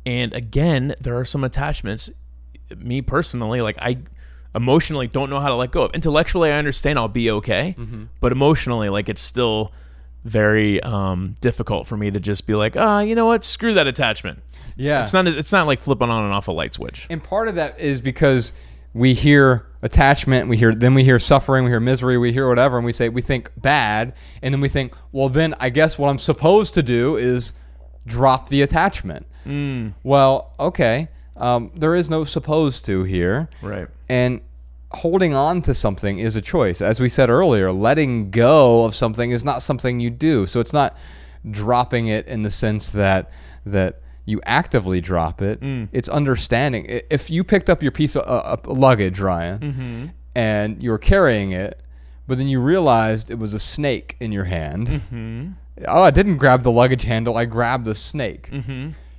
And 0.07 0.35
again, 0.35 0.95
there 1.01 1.17
are 1.17 1.25
some 1.25 1.43
attachments. 1.45 2.11
Me 2.77 3.01
personally, 3.01 3.61
like 3.63 3.77
I 3.81 3.99
emotionally 4.55 5.07
don't 5.07 5.31
know 5.31 5.41
how 5.41 5.49
to 5.49 5.55
let 5.55 5.71
go 5.71 5.83
of. 5.83 5.95
Intellectually, 5.95 6.51
I 6.51 6.59
understand 6.59 6.99
I'll 6.99 7.09
be 7.09 7.31
okay, 7.31 7.75
but 8.21 8.33
emotionally, 8.33 8.89
like 8.89 9.09
it's 9.09 9.23
still 9.23 9.73
very 10.25 10.83
um, 10.83 11.37
difficult 11.41 11.87
for 11.87 11.97
me 11.97 12.11
to 12.11 12.21
just 12.21 12.47
be 12.47 12.55
like, 12.55 12.77
ah, 12.77 13.01
you 13.01 13.15
know 13.15 13.27
what, 13.27 13.45
screw 13.45 13.75
that 13.75 13.87
attachment. 13.87 14.43
Yeah. 14.77 15.03
It's 15.03 15.13
not. 15.13 15.27
It's 15.27 15.53
not 15.53 15.67
like 15.67 15.81
flipping 15.81 16.11
on 16.11 16.25
and 16.25 16.35
off 16.35 16.49
a 16.49 16.53
light 16.53 16.75
switch. 16.75 17.07
And 17.09 17.23
part 17.23 17.49
of 17.49 17.55
that 17.55 17.81
is 17.81 18.01
because 18.01 18.53
we 18.93 19.15
hear 19.15 19.67
attachment, 19.85 20.49
we 20.49 20.57
hear 20.57 20.75
then 20.75 20.95
we 20.95 21.05
hear 21.05 21.21
suffering, 21.21 21.63
we 21.65 21.71
hear 21.71 21.79
misery, 21.79 22.17
we 22.19 22.33
hear 22.33 22.49
whatever, 22.49 22.77
and 22.79 22.87
we 22.87 22.93
say 22.93 23.09
we 23.11 23.21
think 23.23 23.51
bad, 23.57 24.15
and 24.43 24.53
then 24.53 24.61
we 24.61 24.69
think, 24.69 24.95
well, 25.13 25.29
then 25.29 25.55
I 25.61 25.69
guess 25.69 25.99
what 25.99 26.09
I'm 26.09 26.19
supposed 26.19 26.75
to 26.75 26.83
do 26.83 27.17
is 27.17 27.53
drop 28.07 28.49
the 28.49 28.63
attachment. 28.63 29.27
Well, 30.03 30.53
okay, 30.59 31.09
um, 31.37 31.71
there 31.77 31.95
is 31.95 32.09
no 32.09 32.25
supposed 32.25 32.87
to 32.87 33.05
here, 33.05 33.49
Right. 33.61 33.87
and 34.09 34.41
holding 34.93 35.35
on 35.35 35.61
to 35.63 35.75
something 35.75 36.19
is 36.19 36.35
a 36.35 36.41
choice. 36.41 36.81
As 36.81 36.99
we 36.99 37.11
said 37.11 37.29
earlier, 37.29 37.71
letting 37.71 38.31
go 38.31 38.85
of 38.87 38.95
something 38.95 39.33
is 39.33 39.45
not 39.45 39.63
something 39.63 40.01
you 40.01 40.09
do. 40.09 40.47
So 40.47 40.61
it's 40.61 40.73
not 40.73 40.97
dropping 41.51 42.07
it 42.07 42.27
in 42.27 42.43
the 42.43 42.51
sense 42.51 42.89
that 42.91 43.31
that 43.67 44.01
you 44.27 44.41
actively 44.47 45.01
drop 45.01 45.43
it. 45.43 45.59
It's 45.93 46.09
understanding. 46.09 46.87
If 47.11 47.31
you 47.31 47.45
picked 47.45 47.69
up 47.71 47.83
your 47.83 47.93
piece 47.93 48.17
of 48.17 48.23
uh, 48.27 48.57
uh, 48.57 48.73
luggage, 48.73 49.21
Ryan, 49.21 50.13
and 50.35 50.83
you 50.83 50.91
were 50.91 50.99
carrying 50.99 51.53
it, 51.53 51.81
but 52.27 52.39
then 52.39 52.49
you 52.49 52.61
realized 52.61 53.31
it 53.31 53.39
was 53.39 53.55
a 53.55 53.59
snake 53.59 54.17
in 54.21 54.33
your 54.33 54.45
hand. 54.45 55.55
Oh, 55.87 56.03
I 56.03 56.11
didn't 56.11 56.39
grab 56.39 56.63
the 56.63 56.71
luggage 56.71 57.03
handle. 57.03 57.37
I 57.37 57.45
grabbed 57.45 57.85
the 57.85 57.95
snake. 57.95 58.51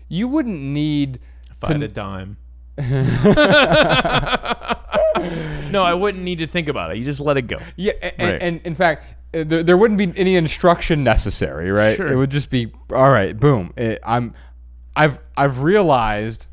You 0.07 0.27
wouldn't 0.27 0.59
need 0.61 1.19
If 1.51 1.63
I 1.63 1.67
had 1.73 1.83
a 1.83 1.87
dime. 1.87 2.37
no, 5.71 5.83
I 5.83 5.93
wouldn't 5.93 6.23
need 6.23 6.39
to 6.39 6.47
think 6.47 6.67
about 6.67 6.91
it. 6.91 6.97
You 6.97 7.05
just 7.05 7.21
let 7.21 7.37
it 7.37 7.43
go. 7.43 7.57
Yeah, 7.75 7.93
and, 8.01 8.31
Right. 8.31 8.41
and 8.41 8.61
in 8.65 8.75
fact, 8.75 9.05
uh, 9.33 9.43
there, 9.45 9.63
there 9.63 9.77
wouldn't 9.77 9.97
be 9.97 10.13
any 10.17 10.35
instruction 10.35 11.03
necessary, 11.03 11.71
right? 11.71 11.97
Sure. 11.97 12.11
It 12.11 12.15
would 12.15 12.29
just 12.31 12.49
be 12.49 12.71
all 12.93 13.09
right. 13.09 13.37
Boom. 13.37 13.73
It, 13.77 13.99
I'm, 14.03 14.33
I've 14.95 15.19
I've 15.37 15.59
realized 15.61 16.47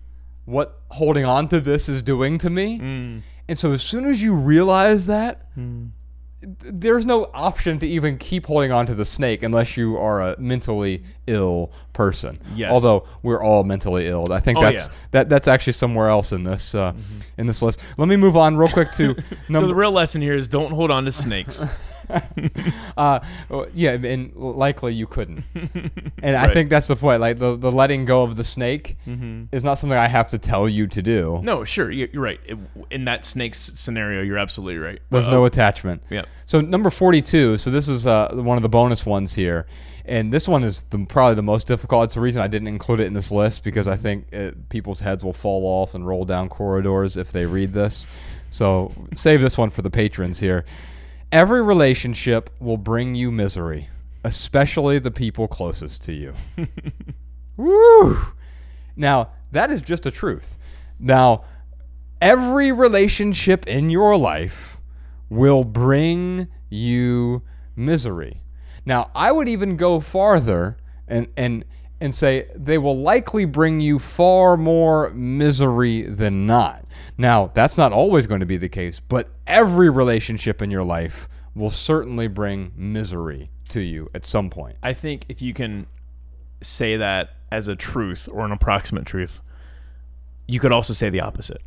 what 0.44 0.80
holding 0.88 1.24
on 1.24 1.48
to 1.48 1.60
this 1.60 1.88
is 1.88 2.02
doing 2.02 2.38
to 2.38 2.50
me, 2.50 2.78
Mm. 2.78 3.22
and 3.48 3.58
so 3.58 3.72
as 3.72 3.82
soon 3.82 4.04
as 4.06 4.20
you 4.20 4.34
realize 4.34 5.06
that, 5.06 5.46
th- 5.56 6.56
there's 6.60 7.06
no 7.06 7.30
option 7.32 7.78
to 7.78 7.86
even 7.86 8.18
keep 8.18 8.46
holding 8.46 8.72
on 8.72 8.84
to 8.86 8.94
the 8.94 9.04
snake 9.04 9.42
unless 9.44 9.76
you 9.76 9.96
are 9.96 10.20
a 10.20 10.36
mentally 10.40 11.04
ill 11.28 11.70
person. 11.92 12.38
Yes. 12.56 12.72
Although 12.72 13.06
we're 13.22 13.40
all 13.42 13.62
mentally 13.64 14.08
ill, 14.08 14.32
I 14.32 14.40
think 14.40 14.58
Oh, 14.58 14.62
that's 14.62 14.82
yeah. 14.82 14.88
Mm-hmm. 14.88 15.06
that 15.12 15.28
that's 15.28 15.46
actually 15.48 15.74
somewhere 15.74 16.08
else 16.08 16.32
in 16.32 16.42
this 16.42 16.74
uh, 16.74 16.92
in 17.38 17.46
this 17.46 17.62
list. 17.62 17.80
Let 17.96 18.08
me 18.08 18.16
move 18.16 18.36
on 18.36 18.56
real 18.56 18.68
quick 18.68 18.90
to 18.92 19.14
So 19.52 19.66
the 19.66 19.74
real 19.74 19.92
lesson 19.92 20.20
here 20.20 20.34
is 20.34 20.48
don't 20.48 20.72
hold 20.72 20.90
on 20.90 21.04
to 21.04 21.12
snakes. 21.12 21.64
uh, 22.96 23.20
yeah, 23.74 23.92
and 23.92 24.34
likely 24.36 24.92
you 24.94 25.06
couldn't. 25.06 25.44
And 26.24 26.36
I 26.36 26.52
think 26.52 26.70
that's 26.70 26.86
the 26.86 26.94
point. 26.94 27.20
Like 27.20 27.38
the, 27.38 27.56
the 27.56 27.72
letting 27.72 28.04
go 28.04 28.22
of 28.22 28.36
the 28.36 28.44
snake 28.44 28.96
is 29.52 29.64
not 29.64 29.74
something 29.80 29.98
I 29.98 30.06
have 30.06 30.28
to 30.30 30.38
tell 30.38 30.68
you 30.68 30.86
to 30.86 31.02
do. 31.02 31.40
no, 31.42 31.64
sure, 31.64 31.90
you- 31.90 32.08
you're 32.12 32.22
right. 32.22 32.38
In 32.92 33.06
that 33.06 33.24
snakes 33.24 33.72
scenario, 33.74 34.22
you're 34.22 34.38
absolutely 34.38 34.78
right. 34.78 35.00
There's 35.10 35.26
Uh, 35.26 35.30
no 35.30 35.44
attachment. 35.46 36.02
Yep. 36.10 36.28
So 36.46 36.60
number 36.60 36.90
42. 36.90 37.58
So 37.58 37.70
this 37.70 37.88
is 37.88 38.06
uh, 38.06 38.30
one 38.34 38.56
of 38.56 38.62
the 38.62 38.68
bonus 38.68 39.04
ones 39.04 39.32
here, 39.34 39.66
and 40.04 40.32
this 40.32 40.46
one 40.46 40.62
is 40.62 40.82
the, 40.90 41.04
probably 41.06 41.34
the 41.34 41.42
most 41.42 41.66
difficult. 41.66 42.04
It's 42.04 42.14
the 42.14 42.20
reason 42.20 42.40
I 42.40 42.46
didn't 42.48 42.68
include 42.68 43.00
it 43.00 43.06
in 43.06 43.14
this 43.14 43.30
list 43.32 43.64
because 43.64 43.88
I 43.88 43.96
think 43.96 44.32
it, 44.32 44.68
people's 44.68 45.00
heads 45.00 45.24
will 45.24 45.32
fall 45.32 45.64
off 45.66 45.94
and 45.94 46.06
roll 46.06 46.24
down 46.24 46.48
corridors 46.48 47.16
if 47.16 47.32
they 47.32 47.46
read 47.46 47.72
this. 47.72 48.06
So 48.50 48.92
save 49.16 49.40
this 49.40 49.58
one 49.58 49.70
for 49.70 49.82
the 49.82 49.90
patrons 49.90 50.38
here. 50.38 50.64
Every 51.32 51.62
relationship 51.62 52.50
will 52.60 52.76
bring 52.76 53.14
you 53.14 53.32
misery, 53.32 53.88
especially 54.22 54.98
the 54.98 55.10
people 55.10 55.48
closest 55.48 56.02
to 56.02 56.12
you. 56.12 56.34
Woo! 57.56 58.18
Now, 58.96 59.30
that 59.50 59.70
is 59.70 59.80
just 59.80 60.04
a 60.04 60.10
truth. 60.10 60.58
Now, 61.00 61.44
every 62.20 62.70
relationship 62.70 63.66
in 63.66 63.88
your 63.88 64.14
life 64.18 64.76
will 65.30 65.64
bring 65.64 66.48
you 66.68 67.40
misery. 67.74 68.42
Now, 68.84 69.10
I 69.14 69.32
would 69.32 69.48
even 69.48 69.76
go 69.76 70.00
farther 70.00 70.76
and 71.08 71.28
and 71.34 71.64
and 72.02 72.12
say 72.12 72.48
they 72.54 72.78
will 72.78 72.98
likely 72.98 73.44
bring 73.44 73.80
you 73.80 73.98
far 73.98 74.56
more 74.56 75.10
misery 75.10 76.02
than 76.02 76.46
not. 76.46 76.84
Now, 77.16 77.52
that's 77.54 77.78
not 77.78 77.92
always 77.92 78.26
going 78.26 78.40
to 78.40 78.46
be 78.46 78.56
the 78.56 78.68
case, 78.68 79.00
but 79.00 79.28
every 79.46 79.88
relationship 79.88 80.60
in 80.60 80.70
your 80.70 80.82
life 80.82 81.28
will 81.54 81.70
certainly 81.70 82.26
bring 82.26 82.72
misery 82.76 83.50
to 83.68 83.80
you 83.80 84.10
at 84.14 84.26
some 84.26 84.50
point. 84.50 84.76
I 84.82 84.94
think 84.94 85.26
if 85.28 85.40
you 85.40 85.54
can 85.54 85.86
say 86.60 86.96
that 86.96 87.36
as 87.52 87.68
a 87.68 87.76
truth 87.76 88.28
or 88.30 88.44
an 88.44 88.50
approximate 88.50 89.06
truth, 89.06 89.40
you 90.48 90.58
could 90.58 90.72
also 90.72 90.92
say 90.92 91.08
the 91.08 91.20
opposite. 91.20 91.62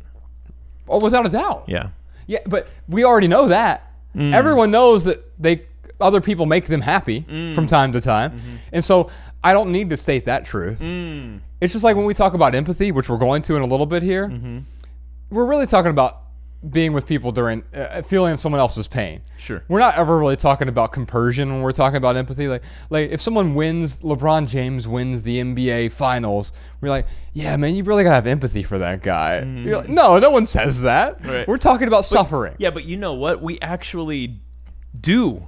Oh, 0.86 1.02
without 1.02 1.24
a 1.24 1.30
doubt. 1.30 1.64
Yeah. 1.66 1.88
Yeah, 2.26 2.40
but 2.46 2.68
we 2.88 3.04
already 3.04 3.28
know 3.28 3.48
that. 3.48 3.90
Mm. 4.14 4.34
Everyone 4.34 4.70
knows 4.70 5.04
that 5.04 5.24
they 5.40 5.64
other 6.00 6.20
people 6.20 6.46
make 6.46 6.66
them 6.66 6.80
happy 6.80 7.22
mm. 7.22 7.54
from 7.54 7.66
time 7.66 7.92
to 7.92 8.00
time. 8.00 8.32
Mm-hmm. 8.32 8.56
And 8.72 8.84
so 8.84 9.10
I 9.46 9.52
don't 9.52 9.70
need 9.70 9.90
to 9.90 9.96
state 9.96 10.26
that 10.26 10.44
truth. 10.44 10.80
Mm. 10.80 11.38
It's 11.60 11.72
just 11.72 11.84
like 11.84 11.94
when 11.94 12.04
we 12.04 12.14
talk 12.14 12.34
about 12.34 12.56
empathy, 12.56 12.90
which 12.90 13.08
we're 13.08 13.16
going 13.16 13.42
to 13.42 13.54
in 13.54 13.62
a 13.62 13.66
little 13.66 13.86
bit 13.86 14.02
here. 14.02 14.28
Mm-hmm. 14.28 14.58
We're 15.30 15.44
really 15.44 15.66
talking 15.66 15.90
about 15.90 16.22
being 16.68 16.92
with 16.92 17.06
people 17.06 17.30
during 17.30 17.62
uh, 17.72 17.78
uh, 17.78 18.02
feeling 18.02 18.36
someone 18.36 18.58
else's 18.58 18.88
pain. 18.88 19.22
Sure. 19.38 19.62
We're 19.68 19.78
not 19.78 19.96
ever 19.96 20.18
really 20.18 20.34
talking 20.34 20.68
about 20.68 20.90
compersion 20.90 21.52
when 21.52 21.62
we're 21.62 21.70
talking 21.70 21.96
about 21.96 22.16
empathy. 22.16 22.48
Like, 22.48 22.62
like 22.90 23.10
if 23.10 23.20
someone 23.20 23.54
wins, 23.54 23.98
LeBron 23.98 24.48
James 24.48 24.88
wins 24.88 25.22
the 25.22 25.40
NBA 25.40 25.92
Finals, 25.92 26.52
we're 26.80 26.88
like, 26.88 27.06
yeah, 27.32 27.56
man, 27.56 27.76
you 27.76 27.84
really 27.84 28.02
gotta 28.02 28.16
have 28.16 28.26
empathy 28.26 28.64
for 28.64 28.78
that 28.78 29.00
guy. 29.00 29.42
Mm-hmm. 29.44 29.64
You're 29.64 29.76
like, 29.76 29.88
no, 29.88 30.18
no 30.18 30.30
one 30.30 30.46
says 30.46 30.80
that. 30.80 31.24
Right. 31.24 31.46
We're 31.46 31.58
talking 31.58 31.86
about 31.86 32.04
suffering. 32.04 32.56
Yeah, 32.58 32.70
but 32.70 32.84
you 32.84 32.96
know 32.96 33.14
what? 33.14 33.40
We 33.40 33.60
actually 33.60 34.40
do 35.00 35.46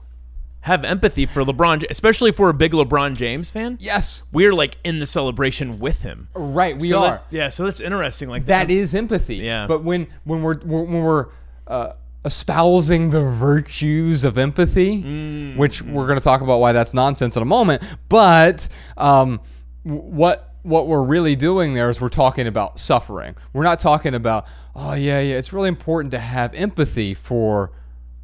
have 0.68 0.84
empathy 0.84 1.26
for 1.26 1.42
LeBron, 1.44 1.84
especially 1.90 2.30
if 2.30 2.38
we're 2.38 2.50
a 2.50 2.54
big 2.54 2.72
LeBron 2.72 3.16
James 3.16 3.50
fan. 3.50 3.76
Yes, 3.80 4.22
We're 4.32 4.54
like 4.54 4.76
in 4.84 5.00
the 5.00 5.06
celebration 5.06 5.80
with 5.80 6.02
him. 6.02 6.28
right. 6.34 6.78
We 6.80 6.86
So 6.88 7.00
are. 7.00 7.10
that- 7.10 7.24
yeah, 7.30 7.48
so 7.48 7.64
that's 7.64 7.80
interesting. 7.80 8.28
Like 8.28 8.46
that 8.46 8.70
is 8.70 8.94
empathy. 8.94 9.36
Yeah. 9.36 9.66
But 9.66 9.82
when 9.82 10.06
when 10.24 10.42
we're 10.42 10.58
when 10.60 11.02
we're 11.02 11.26
uh, 11.66 11.92
espousing 12.24 13.10
the 13.10 13.20
virtues 13.22 14.24
of 14.24 14.38
empathy, 14.38 15.02
Mm, 15.02 15.56
which 15.56 15.82
we're 15.82 16.06
going 16.06 16.18
to 16.18 16.24
talk 16.24 16.40
about 16.40 16.60
why 16.60 16.72
that's 16.72 16.94
nonsense 16.94 17.36
in 17.36 17.42
a 17.42 17.46
moment, 17.46 17.82
but 18.08 18.68
um, 18.96 19.40
what 19.82 20.54
what 20.62 20.86
we're 20.88 21.02
really 21.02 21.34
doing 21.36 21.74
there 21.74 21.88
is 21.90 22.00
we're 22.00 22.08
talking 22.08 22.46
about 22.46 22.78
suffering. 22.78 23.34
We're 23.52 23.62
not 23.64 23.78
talking 23.78 24.14
about 24.14 24.46
oh 24.76 24.94
yeah 24.94 25.20
yeah. 25.20 25.36
It's 25.36 25.52
really 25.52 25.68
important 25.68 26.12
to 26.12 26.18
have 26.18 26.54
empathy 26.54 27.14
for 27.14 27.72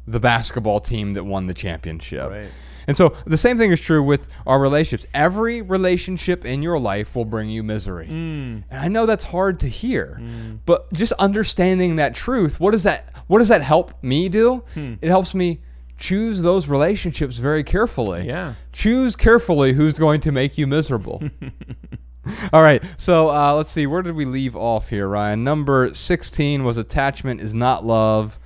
the 0.07 0.19
basketball 0.19 0.79
team 0.79 1.13
that 1.13 1.23
won 1.23 1.47
the 1.47 1.53
championship. 1.53 2.29
Right. 2.29 2.49
And 2.87 2.95
so 2.95 3.15
the 3.25 3.37
same 3.37 3.57
thing 3.57 3.71
is 3.71 3.81
true 3.81 4.03
with 4.03 4.27
our 4.45 4.59
relationships. 4.59 5.09
Every 5.13 5.61
relationship 5.61 6.45
in 6.45 6.61
your 6.61 6.79
life 6.79 7.15
will 7.15 7.25
bring 7.25 7.49
you 7.49 7.63
misery. 7.63 8.07
Mm. 8.07 8.63
And 8.69 8.79
I 8.79 8.87
know 8.87 9.05
that's 9.05 9.23
hard 9.23 9.59
to 9.61 9.67
hear, 9.67 10.19
mm. 10.21 10.59
but 10.65 10.91
just 10.93 11.13
understanding 11.13 11.95
that 11.95 12.13
truth, 12.13 12.59
what 12.59 12.71
does 12.71 12.83
that 12.83 13.11
what 13.27 13.39
does 13.39 13.47
that 13.47 13.61
help 13.61 14.03
me 14.03 14.29
do? 14.29 14.63
Hmm. 14.75 14.95
It 15.01 15.09
helps 15.09 15.33
me 15.33 15.61
choose 15.97 16.41
those 16.43 16.67
relationships 16.67 17.37
very 17.37 17.63
carefully. 17.63 18.27
Yeah. 18.27 18.53
Choose 18.71 19.15
carefully 19.15 19.73
who's 19.73 19.93
going 19.95 20.21
to 20.21 20.31
make 20.31 20.57
you 20.57 20.67
miserable. 20.67 21.23
All 22.53 22.63
right, 22.63 22.83
so 22.97 23.29
uh, 23.29 23.53
let's 23.53 23.69
see. 23.69 23.85
Where 23.85 24.01
did 24.01 24.15
we 24.15 24.25
leave 24.25 24.55
off 24.55 24.89
here, 24.89 25.07
Ryan? 25.07 25.43
Number 25.43 25.93
sixteen 25.93 26.63
was 26.63 26.75
attachment 26.77 27.39
is 27.39 27.53
not 27.53 27.85
love. 27.85 28.39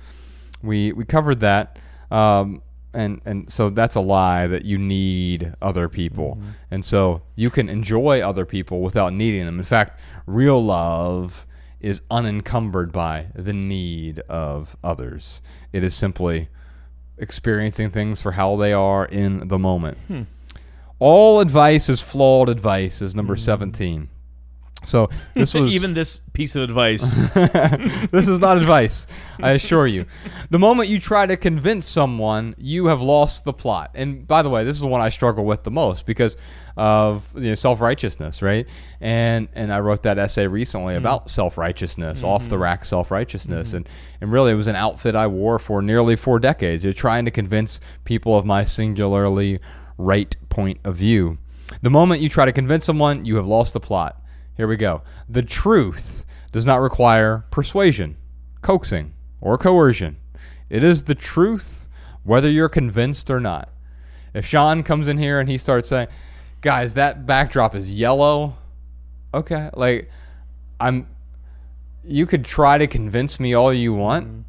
We 0.62 0.92
we 0.92 1.04
covered 1.04 1.40
that, 1.40 1.78
um, 2.10 2.62
and 2.92 3.20
and 3.24 3.50
so 3.50 3.70
that's 3.70 3.94
a 3.94 4.00
lie 4.00 4.46
that 4.46 4.64
you 4.64 4.78
need 4.78 5.54
other 5.62 5.88
people, 5.88 6.36
mm-hmm. 6.36 6.50
and 6.70 6.84
so 6.84 7.22
you 7.36 7.50
can 7.50 7.68
enjoy 7.68 8.20
other 8.20 8.44
people 8.44 8.82
without 8.82 9.12
needing 9.12 9.46
them. 9.46 9.58
In 9.58 9.64
fact, 9.64 10.00
real 10.26 10.62
love 10.62 11.46
is 11.80 12.02
unencumbered 12.10 12.92
by 12.92 13.26
the 13.34 13.54
need 13.54 14.20
of 14.20 14.76
others. 14.84 15.40
It 15.72 15.82
is 15.82 15.94
simply 15.94 16.48
experiencing 17.16 17.90
things 17.90 18.20
for 18.20 18.32
how 18.32 18.56
they 18.56 18.72
are 18.72 19.06
in 19.06 19.48
the 19.48 19.58
moment. 19.58 19.96
Hmm. 20.08 20.22
All 20.98 21.40
advice 21.40 21.88
is 21.88 22.00
flawed 22.00 22.48
advice 22.48 23.00
is 23.00 23.14
number 23.14 23.34
hmm. 23.34 23.42
17. 23.42 24.08
So 24.84 25.08
this 25.34 25.54
was 25.54 25.72
even 25.72 25.94
this 25.94 26.20
piece 26.32 26.56
of 26.56 26.62
advice. 26.62 27.14
this 28.10 28.28
is 28.28 28.38
not 28.38 28.56
advice, 28.56 29.06
I 29.42 29.52
assure 29.52 29.86
you. 29.86 30.06
The 30.50 30.58
moment 30.58 30.88
you 30.88 30.98
try 30.98 31.26
to 31.26 31.36
convince 31.36 31.86
someone, 31.86 32.54
you 32.58 32.86
have 32.86 33.00
lost 33.00 33.44
the 33.44 33.52
plot. 33.52 33.90
And 33.94 34.26
by 34.26 34.42
the 34.42 34.50
way, 34.50 34.64
this 34.64 34.76
is 34.76 34.82
the 34.82 34.88
one 34.88 35.00
I 35.00 35.08
struggle 35.08 35.44
with 35.44 35.64
the 35.64 35.70
most 35.70 36.06
because 36.06 36.36
of 36.76 37.28
you 37.34 37.50
know, 37.50 37.54
self-righteousness, 37.54 38.42
right? 38.42 38.66
And 39.00 39.48
and 39.54 39.72
I 39.72 39.80
wrote 39.80 40.02
that 40.04 40.18
essay 40.18 40.46
recently 40.46 40.94
mm-hmm. 40.94 41.04
about 41.04 41.28
self-righteousness, 41.28 42.18
mm-hmm. 42.18 42.28
off 42.28 42.48
the 42.48 42.58
rack 42.58 42.84
self-righteousness, 42.84 43.68
mm-hmm. 43.68 43.76
and 43.78 43.88
and 44.20 44.32
really 44.32 44.52
it 44.52 44.56
was 44.56 44.66
an 44.66 44.76
outfit 44.76 45.14
I 45.14 45.26
wore 45.26 45.58
for 45.58 45.82
nearly 45.82 46.16
four 46.16 46.38
decades. 46.38 46.84
You're 46.84 46.92
trying 46.92 47.24
to 47.26 47.30
convince 47.30 47.80
people 48.04 48.36
of 48.36 48.46
my 48.46 48.64
singularly 48.64 49.60
right 49.98 50.34
point 50.48 50.80
of 50.84 50.96
view. 50.96 51.38
The 51.82 51.90
moment 51.90 52.20
you 52.22 52.28
try 52.28 52.46
to 52.46 52.52
convince 52.52 52.84
someone, 52.84 53.24
you 53.24 53.36
have 53.36 53.46
lost 53.46 53.74
the 53.74 53.80
plot. 53.80 54.20
Here 54.56 54.68
we 54.68 54.76
go. 54.76 55.02
The 55.28 55.42
truth 55.42 56.24
does 56.52 56.66
not 56.66 56.80
require 56.80 57.44
persuasion, 57.50 58.16
coaxing, 58.62 59.14
or 59.40 59.56
coercion. 59.56 60.16
It 60.68 60.84
is 60.84 61.04
the 61.04 61.14
truth 61.14 61.88
whether 62.24 62.50
you're 62.50 62.68
convinced 62.68 63.30
or 63.30 63.40
not. 63.40 63.70
If 64.34 64.46
Sean 64.46 64.82
comes 64.82 65.08
in 65.08 65.18
here 65.18 65.40
and 65.40 65.48
he 65.48 65.58
starts 65.58 65.88
saying, 65.88 66.08
"Guys, 66.60 66.94
that 66.94 67.26
backdrop 67.26 67.74
is 67.74 67.90
yellow." 67.90 68.56
Okay, 69.32 69.70
like 69.74 70.10
I'm 70.78 71.06
you 72.04 72.26
could 72.26 72.44
try 72.44 72.78
to 72.78 72.86
convince 72.86 73.38
me 73.38 73.54
all 73.54 73.72
you 73.72 73.92
want. 73.92 74.26
Mm-hmm. 74.26 74.40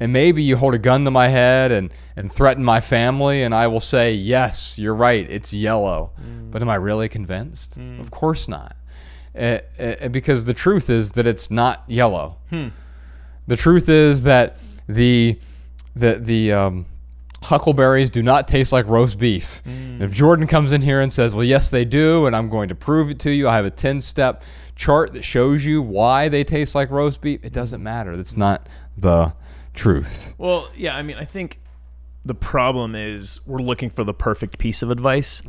And 0.00 0.12
maybe 0.12 0.42
you 0.42 0.56
hold 0.56 0.74
a 0.74 0.78
gun 0.78 1.04
to 1.04 1.12
my 1.12 1.28
head 1.28 1.70
and, 1.70 1.92
and 2.16 2.32
threaten 2.32 2.64
my 2.64 2.80
family, 2.80 3.44
and 3.44 3.54
I 3.54 3.68
will 3.68 3.80
say, 3.80 4.12
Yes, 4.12 4.76
you're 4.76 4.96
right, 4.96 5.24
it's 5.30 5.52
yellow. 5.52 6.10
Mm. 6.20 6.50
But 6.50 6.60
am 6.60 6.68
I 6.68 6.74
really 6.74 7.08
convinced? 7.08 7.78
Mm. 7.78 8.00
Of 8.00 8.10
course 8.10 8.48
not. 8.48 8.74
Uh, 9.38 9.58
uh, 9.78 10.08
because 10.08 10.44
the 10.44 10.52
truth 10.54 10.90
is 10.90 11.12
that 11.12 11.26
it's 11.26 11.50
not 11.50 11.84
yellow. 11.86 12.36
The 13.46 13.56
truth 13.56 13.88
is 13.88 14.22
that 14.22 14.58
the 14.88 15.38
the 15.96 16.14
the 16.14 16.52
um, 16.52 16.86
huckleberries 17.42 18.10
do 18.10 18.22
not 18.22 18.46
taste 18.46 18.72
like 18.72 18.86
roast 18.86 19.18
beef. 19.18 19.62
And 19.64 20.02
if 20.02 20.12
Jordan 20.12 20.46
comes 20.46 20.72
in 20.72 20.82
here 20.82 21.00
and 21.00 21.12
says, 21.12 21.34
"Well, 21.34 21.44
yes, 21.44 21.70
they 21.70 21.84
do," 21.84 22.26
and 22.26 22.36
I'm 22.36 22.48
going 22.50 22.68
to 22.68 22.74
prove 22.74 23.10
it 23.10 23.18
to 23.20 23.30
you, 23.32 23.48
I 23.48 23.56
have 23.56 23.64
a 23.64 23.70
10-step 23.70 24.42
chart 24.76 25.12
that 25.14 25.22
shows 25.22 25.64
you 25.64 25.80
why 25.82 26.28
they 26.28 26.44
taste 26.44 26.74
like 26.74 26.90
roast 26.90 27.20
beef. 27.20 27.44
It 27.44 27.52
doesn't 27.52 27.82
matter. 27.82 28.16
That's 28.16 28.36
not 28.36 28.68
the 28.96 29.32
truth. 29.74 30.34
Well, 30.38 30.68
yeah, 30.76 30.94
I 30.96 31.02
mean, 31.02 31.16
I 31.16 31.24
think 31.24 31.58
the 32.24 32.34
problem 32.34 32.94
is 32.94 33.40
we're 33.46 33.58
looking 33.58 33.90
for 33.90 34.04
the 34.04 34.14
perfect 34.14 34.58
piece 34.58 34.82
of 34.82 34.90
advice. 34.90 35.42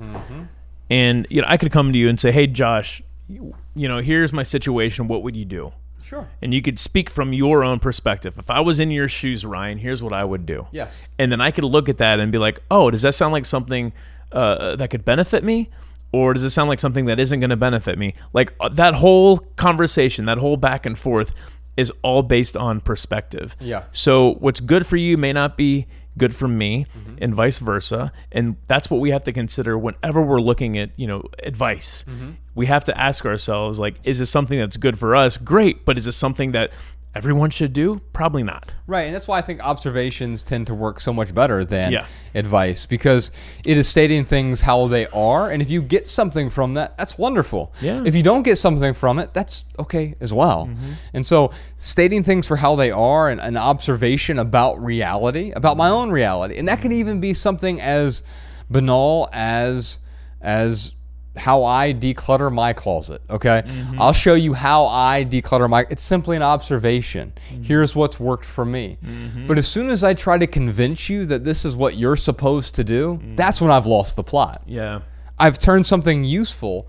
And 0.90 1.28
you 1.30 1.42
know, 1.42 1.48
I 1.50 1.58
could 1.58 1.72
come 1.72 1.92
to 1.94 1.98
you 1.98 2.10
and 2.10 2.20
say, 2.20 2.32
"Hey, 2.32 2.48
Josh, 2.48 3.02
you, 3.28 3.56
you 3.76 3.88
know, 3.88 4.00
here's 4.00 4.34
my 4.34 4.44
situation. 4.44 5.08
What 5.08 5.24
would 5.24 5.36
you 5.36 5.46
do?" 5.46 5.74
Sure. 6.04 6.28
And 6.42 6.54
you 6.54 6.62
could 6.62 6.80
speak 6.80 7.10
from 7.10 7.34
your 7.34 7.64
own 7.64 7.80
perspective. 7.80 8.38
If 8.38 8.50
I 8.52 8.60
was 8.60 8.80
in 8.80 8.92
your 8.92 9.08
shoes, 9.08 9.46
Ryan, 9.46 9.78
here's 9.78 10.04
what 10.04 10.14
I 10.14 10.24
would 10.24 10.46
do. 10.46 10.68
Yes. 10.72 11.02
And 11.18 11.32
then 11.32 11.40
I 11.40 11.52
could 11.52 11.64
look 11.64 11.88
at 11.90 11.98
that 11.98 12.20
and 12.20 12.32
be 12.32 12.38
like, 12.38 12.60
"Oh, 12.70 12.92
does 12.92 13.02
that 13.04 13.14
sound 13.14 13.34
like 13.34 13.46
something 13.46 13.94
uh, 14.32 14.76
that 14.76 14.90
could 14.90 15.06
benefit 15.06 15.44
me?" 15.44 15.70
Or 16.12 16.34
does 16.36 16.44
it 16.44 16.52
sound 16.52 16.70
like 16.70 16.80
something 16.80 17.06
that 17.06 17.20
isn't 17.20 17.40
going 17.40 17.50
to 17.50 17.58
benefit 17.58 17.98
me? 17.98 18.14
Like 18.34 18.54
uh, 18.60 18.70
that 18.70 18.94
whole 18.94 19.40
conversation, 19.56 20.26
that 20.26 20.38
whole 20.38 20.58
back 20.58 20.86
and 20.86 20.98
forth 20.98 21.34
is 21.76 21.92
all 22.04 22.22
based 22.22 22.56
on 22.56 22.82
perspective. 22.82 23.56
Yeah. 23.60 23.84
So 23.94 24.36
what's 24.36 24.60
good 24.60 24.86
for 24.86 24.96
you 24.96 25.18
may 25.18 25.34
not 25.34 25.58
be 25.58 25.88
good 26.18 26.36
for 26.36 26.48
me 26.48 26.86
Mm-hmm. 26.98 27.16
and 27.22 27.34
vice 27.34 27.60
versa. 27.60 28.12
And 28.32 28.56
that's 28.68 28.90
what 28.90 29.00
we 29.00 29.12
have 29.12 29.24
to 29.24 29.32
consider 29.34 29.78
whenever 29.78 30.22
we're 30.22 30.42
looking 30.42 30.78
at, 30.78 30.92
you 30.96 31.08
know, 31.08 31.24
advice. 31.42 32.06
Mm-hmm. 32.08 32.32
We 32.56 32.66
have 32.68 32.84
to 32.86 32.98
ask 33.00 33.26
ourselves 33.26 33.80
like 33.80 33.96
is 34.04 34.20
this 34.20 34.30
something 34.30 34.60
that's 34.60 34.78
good 34.78 35.00
for 35.00 35.16
us? 35.16 35.38
Great, 35.38 35.86
but 35.86 35.98
is 35.98 36.06
this 36.06 36.16
something 36.16 36.52
that 36.52 36.72
everyone 37.16 37.50
should 37.50 37.74
do? 37.74 38.02
Probably 38.12 38.44
not. 38.44 38.72
Right, 38.88 39.04
and 39.04 39.14
that's 39.16 39.28
why 39.28 39.38
I 39.38 39.42
think 39.42 39.62
observations 39.62 40.44
tend 40.44 40.68
to 40.68 40.74
work 40.74 41.00
so 41.00 41.14
much 41.14 41.34
better 41.34 41.64
than 41.64 41.92
Yeah. 41.92 42.06
advice 42.34 42.86
because 42.86 43.32
it 43.64 43.78
is 43.78 43.88
stating 43.88 44.26
things 44.26 44.62
how 44.62 44.88
they 44.88 45.08
are, 45.08 45.50
and 45.50 45.62
if 45.62 45.70
you 45.70 45.82
get 45.82 46.08
something 46.08 46.50
from 46.50 46.74
that, 46.74 46.98
that's 46.98 47.18
wonderful. 47.18 47.74
Yeah. 47.82 48.02
If 48.06 48.16
you 48.16 48.24
don't 48.24 48.44
get 48.44 48.58
something 48.58 48.94
from 48.94 49.20
it, 49.20 49.34
that's 49.34 49.66
okay 49.80 50.16
as 50.20 50.34
well. 50.34 50.68
Mm-hmm. 50.68 50.92
And 51.14 51.26
so, 51.26 51.52
stating 51.78 52.24
things 52.24 52.48
for 52.48 52.58
how 52.58 52.76
they 52.76 52.92
are 52.92 53.30
and 53.30 53.40
an 53.42 53.58
observation 53.58 54.40
about 54.40 54.84
reality, 54.84 55.52
about 55.56 55.78
my 55.78 55.90
own 55.90 56.10
reality, 56.12 56.58
and 56.58 56.68
that 56.68 56.82
can 56.82 56.92
even 56.92 57.20
be 57.20 57.34
something 57.34 57.80
as 57.80 58.24
banal 58.70 59.30
as 59.32 60.00
as 60.42 60.92
how 61.36 61.64
I 61.64 61.94
declutter 61.94 62.54
my 62.54 62.74
closet. 62.74 63.22
Okay, 63.30 63.64
mm-hmm. 63.66 64.00
I'll 64.00 64.14
show 64.14 64.36
you 64.36 64.54
how 64.54 64.86
I 64.86 65.26
declutter 65.26 65.70
my. 65.70 65.86
It's 65.90 66.04
simply 66.04 66.36
an 66.36 66.44
observation. 66.44 67.34
Mm-hmm. 67.50 67.64
Here's 67.64 67.96
what's 67.96 68.20
worked 68.20 68.46
for 68.46 68.66
me. 68.66 68.98
Mm-hmm. 69.04 69.48
But 69.48 69.58
as 69.58 69.68
soon 69.68 69.90
as 69.90 70.04
I 70.04 70.14
try 70.14 70.38
to 70.38 70.48
convince 70.48 71.10
you 71.10 71.26
that 71.26 71.44
this 71.44 71.66
is 71.66 71.76
what 71.76 71.96
you're 71.96 72.18
supposed 72.18 72.76
to 72.76 72.84
do, 72.84 73.20
mm. 73.22 73.36
that's 73.36 73.60
when 73.60 73.72
I've 73.72 73.88
lost 73.88 74.16
the 74.16 74.24
plot. 74.24 74.62
Yeah. 74.66 75.02
I've 75.40 75.58
turned 75.58 75.88
something 75.88 76.24
useful 76.24 76.88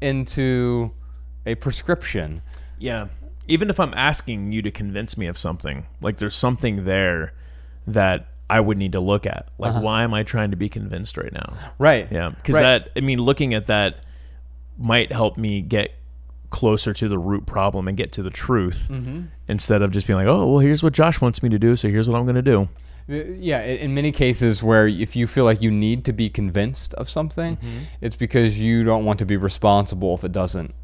into 0.00 0.92
a 1.46 1.54
prescription. 1.54 2.42
Yeah. 2.78 3.06
Even 3.46 3.70
if 3.70 3.78
I'm 3.78 3.94
asking 3.94 4.52
you 4.52 4.62
to 4.62 4.70
convince 4.70 5.16
me 5.16 5.26
of 5.26 5.38
something, 5.38 5.86
like 6.00 6.16
there's 6.16 6.34
something 6.34 6.84
there 6.84 7.34
that 7.86 8.26
I 8.50 8.60
would 8.60 8.76
need 8.78 8.92
to 8.92 9.00
look 9.00 9.26
at. 9.26 9.48
Like, 9.58 9.82
why 9.82 10.02
am 10.02 10.12
I 10.14 10.22
trying 10.22 10.50
to 10.50 10.56
be 10.56 10.68
convinced 10.68 11.16
right 11.16 11.32
now? 11.32 11.54
Right. 11.78 12.06
Yeah. 12.12 12.30
Because 12.30 12.56
Right. 12.56 12.62
that, 12.62 12.90
I 12.96 13.00
mean, 13.00 13.18
looking 13.18 13.54
at 13.54 13.66
that 13.66 14.00
might 14.78 15.10
help 15.12 15.36
me 15.36 15.60
get 15.62 15.94
closer 16.50 16.92
to 16.92 17.08
the 17.08 17.18
root 17.18 17.46
problem 17.46 17.88
and 17.88 17.96
get 17.96 18.12
to 18.12 18.22
the 18.22 18.30
truth 18.30 18.88
instead 19.48 19.82
of 19.82 19.90
just 19.90 20.06
being 20.06 20.18
like, 20.18 20.28
oh, 20.28 20.46
well, 20.46 20.58
here's 20.58 20.82
what 20.82 20.92
Josh 20.92 21.20
wants 21.20 21.42
me 21.42 21.48
to 21.48 21.58
do. 21.58 21.74
So 21.74 21.88
here's 21.88 22.08
what 22.08 22.18
I'm 22.18 22.24
going 22.24 22.36
to 22.36 22.42
do. 22.42 22.68
Yeah, 23.06 23.62
in 23.62 23.92
many 23.94 24.12
cases 24.12 24.62
where 24.62 24.86
if 24.86 25.14
you 25.16 25.26
feel 25.26 25.44
like 25.44 25.60
you 25.60 25.70
need 25.70 26.04
to 26.06 26.12
be 26.12 26.30
convinced 26.30 26.94
of 26.94 27.08
something, 27.10 27.56
Mm-hmm. 27.56 27.78
it's 28.00 28.16
because 28.16 28.58
you 28.58 28.82
don't 28.84 29.04
want 29.04 29.18
to 29.18 29.26
be 29.26 29.36
responsible 29.36 30.14
if 30.14 30.24
it 30.24 30.32
doesn't. 30.32 30.74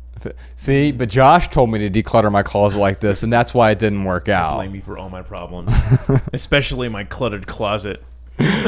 See, 0.57 0.93
but 0.93 1.09
Josh 1.09 1.49
told 1.49 1.71
me 1.71 1.89
to 1.89 2.03
declutter 2.03 2.31
my 2.31 2.43
closet 2.43 2.79
like 2.79 3.01
this, 3.01 3.23
and 3.23 3.33
that's 3.33 3.55
why 3.55 3.71
it 3.71 3.79
didn't 3.79 4.05
work 4.05 4.29
out. 4.29 4.57
Blame 4.57 4.73
me 4.73 4.81
for 4.81 4.99
all 4.99 5.09
my 5.09 5.23
problems, 5.23 5.73
especially 6.33 6.89
my 6.89 7.05
cluttered 7.05 7.47
closet. 7.47 8.03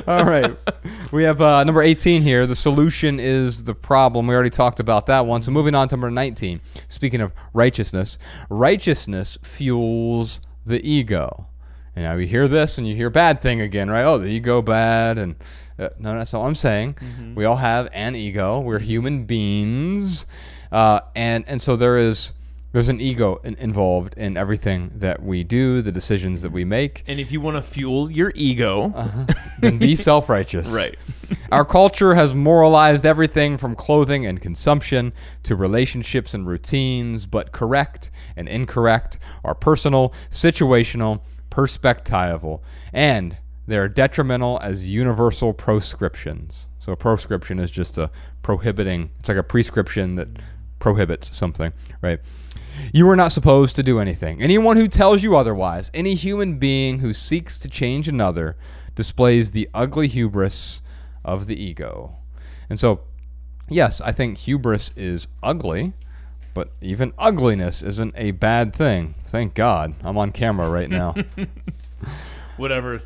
All 0.06 0.24
right. 0.24 0.56
We 1.12 1.24
have 1.24 1.42
uh, 1.42 1.62
number 1.64 1.82
18 1.82 2.22
here. 2.22 2.46
The 2.46 2.56
solution 2.56 3.20
is 3.20 3.64
the 3.64 3.74
problem. 3.74 4.26
We 4.26 4.34
already 4.34 4.48
talked 4.48 4.80
about 4.80 5.04
that 5.06 5.26
one. 5.26 5.42
So 5.42 5.50
moving 5.50 5.74
on 5.74 5.88
to 5.88 5.92
number 5.94 6.10
19. 6.10 6.58
Speaking 6.88 7.20
of 7.20 7.32
righteousness, 7.52 8.16
righteousness 8.48 9.36
fuels 9.42 10.40
the 10.64 10.82
ego. 10.88 11.48
And 11.94 12.06
now 12.06 12.14
you 12.14 12.26
hear 12.26 12.48
this 12.48 12.78
and 12.78 12.88
you 12.88 12.94
hear 12.94 13.10
bad 13.10 13.42
thing 13.42 13.60
again, 13.60 13.90
right? 13.90 14.04
Oh, 14.04 14.16
the 14.16 14.28
ego 14.28 14.62
bad. 14.62 15.18
And 15.18 15.34
uh, 15.78 15.90
no, 15.98 16.16
that's 16.16 16.32
not 16.32 16.40
what 16.40 16.48
I'm 16.48 16.54
saying. 16.54 16.96
We 17.34 17.44
all 17.44 17.56
have 17.56 17.90
an 17.92 18.16
ego. 18.16 18.60
We're 18.60 18.78
human 18.78 19.24
beings. 19.24 20.24
Uh, 20.72 21.00
and, 21.14 21.44
and 21.46 21.60
so 21.62 21.76
there 21.76 21.96
is. 21.96 22.32
There's 22.72 22.88
an 22.88 23.02
ego 23.02 23.38
in, 23.44 23.54
involved 23.56 24.14
in 24.16 24.38
everything 24.38 24.92
that 24.94 25.22
we 25.22 25.44
do, 25.44 25.82
the 25.82 25.92
decisions 25.92 26.40
that 26.40 26.52
we 26.52 26.64
make. 26.64 27.04
And 27.06 27.20
if 27.20 27.30
you 27.30 27.38
want 27.38 27.58
to 27.58 27.60
fuel 27.62 28.10
your 28.10 28.32
ego, 28.34 29.26
Then 29.60 29.76
be 29.76 29.94
self-righteous. 30.08 30.70
right? 30.70 30.96
Our 31.52 31.66
culture 31.66 32.14
has 32.14 32.32
moralized 32.32 33.04
everything 33.04 33.58
from 33.58 33.74
clothing 33.76 34.24
and 34.24 34.40
consumption 34.40 35.12
to 35.42 35.54
relationships 35.54 36.32
and 36.32 36.46
routines, 36.46 37.26
but 37.26 37.52
correct 37.52 38.10
and 38.36 38.48
incorrect 38.48 39.18
are 39.44 39.54
personal, 39.54 40.14
situational, 40.30 41.20
perspectival, 41.50 42.60
and 42.94 43.36
they 43.66 43.76
are 43.76 43.88
detrimental 43.88 44.58
as 44.62 44.88
universal 44.88 45.52
proscriptions. 45.52 46.68
So 46.80 46.92
a 46.92 46.96
proscription 46.96 47.58
is 47.58 47.70
just 47.70 47.98
a 47.98 48.10
prohibiting, 48.42 49.10
it's 49.20 49.28
like 49.28 49.38
a 49.38 49.42
prescription 49.42 50.16
that 50.16 50.28
prohibits 50.82 51.34
something, 51.34 51.72
right? 52.02 52.18
You 52.92 53.08
are 53.08 53.14
not 53.14 53.30
supposed 53.30 53.76
to 53.76 53.84
do 53.84 54.00
anything. 54.00 54.42
Anyone 54.42 54.76
who 54.76 54.88
tells 54.88 55.22
you 55.22 55.36
otherwise, 55.36 55.92
any 55.94 56.14
human 56.16 56.58
being 56.58 56.98
who 56.98 57.14
seeks 57.14 57.60
to 57.60 57.68
change 57.68 58.08
another, 58.08 58.56
displays 58.96 59.52
the 59.52 59.70
ugly 59.72 60.08
hubris 60.08 60.82
of 61.24 61.46
the 61.46 61.62
ego. 61.62 62.16
And 62.68 62.80
so, 62.80 63.02
yes, 63.68 64.00
I 64.00 64.10
think 64.10 64.38
hubris 64.38 64.90
is 64.96 65.28
ugly, 65.40 65.92
but 66.52 66.72
even 66.80 67.12
ugliness 67.16 67.80
isn't 67.82 68.14
a 68.16 68.32
bad 68.32 68.74
thing. 68.74 69.14
Thank 69.26 69.54
God. 69.54 69.94
I'm 70.02 70.18
on 70.18 70.32
camera 70.32 70.68
right 70.68 70.90
now. 70.90 71.14
Whatever. 72.56 73.02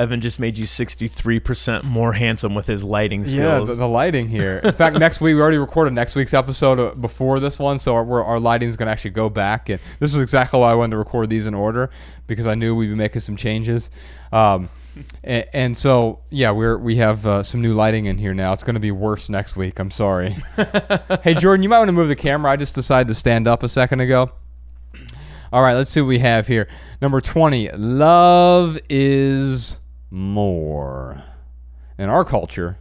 Evan 0.00 0.22
just 0.22 0.40
made 0.40 0.56
you 0.56 0.64
63% 0.64 1.84
more 1.84 2.14
handsome 2.14 2.54
with 2.54 2.66
his 2.66 2.82
lighting 2.82 3.20
yeah, 3.20 3.28
skills. 3.28 3.68
the, 3.68 3.74
the 3.74 3.86
lighting 3.86 4.28
here. 4.28 4.62
In 4.64 4.72
fact, 4.72 4.96
next 4.96 5.20
week 5.20 5.34
we 5.34 5.40
already 5.42 5.58
recorded 5.58 5.92
next 5.92 6.14
week's 6.14 6.32
episode 6.32 6.80
uh, 6.80 6.94
before 6.94 7.38
this 7.38 7.58
one, 7.58 7.78
so 7.78 7.94
our, 7.94 8.24
our 8.24 8.40
lighting 8.40 8.70
is 8.70 8.78
going 8.78 8.86
to 8.86 8.92
actually 8.92 9.10
go 9.10 9.28
back. 9.28 9.68
And 9.68 9.78
this 9.98 10.14
is 10.14 10.22
exactly 10.22 10.58
why 10.58 10.70
I 10.70 10.74
wanted 10.74 10.92
to 10.92 10.96
record 10.96 11.28
these 11.28 11.46
in 11.46 11.52
order 11.52 11.90
because 12.26 12.46
I 12.46 12.54
knew 12.54 12.74
we'd 12.74 12.86
be 12.86 12.94
making 12.94 13.20
some 13.20 13.36
changes. 13.36 13.90
Um, 14.32 14.70
and, 15.22 15.46
and 15.52 15.76
so, 15.76 16.20
yeah, 16.30 16.50
we're 16.50 16.78
we 16.78 16.96
have 16.96 17.26
uh, 17.26 17.42
some 17.42 17.60
new 17.60 17.74
lighting 17.74 18.06
in 18.06 18.16
here 18.16 18.32
now. 18.32 18.54
It's 18.54 18.64
going 18.64 18.74
to 18.74 18.80
be 18.80 18.92
worse 18.92 19.28
next 19.28 19.54
week. 19.54 19.78
I'm 19.78 19.90
sorry. 19.90 20.34
hey, 21.22 21.34
Jordan, 21.34 21.62
you 21.62 21.68
might 21.68 21.78
want 21.78 21.88
to 21.88 21.92
move 21.92 22.08
the 22.08 22.16
camera. 22.16 22.50
I 22.50 22.56
just 22.56 22.74
decided 22.74 23.08
to 23.08 23.14
stand 23.14 23.46
up 23.46 23.62
a 23.62 23.68
second 23.68 24.00
ago. 24.00 24.32
All 25.52 25.62
right, 25.62 25.74
let's 25.74 25.90
see 25.90 26.00
what 26.00 26.08
we 26.08 26.20
have 26.20 26.46
here. 26.46 26.68
Number 27.02 27.20
20, 27.20 27.70
love 27.72 28.78
is 28.88 29.78
more. 30.10 31.22
In 31.98 32.08
our 32.08 32.24
culture, 32.24 32.78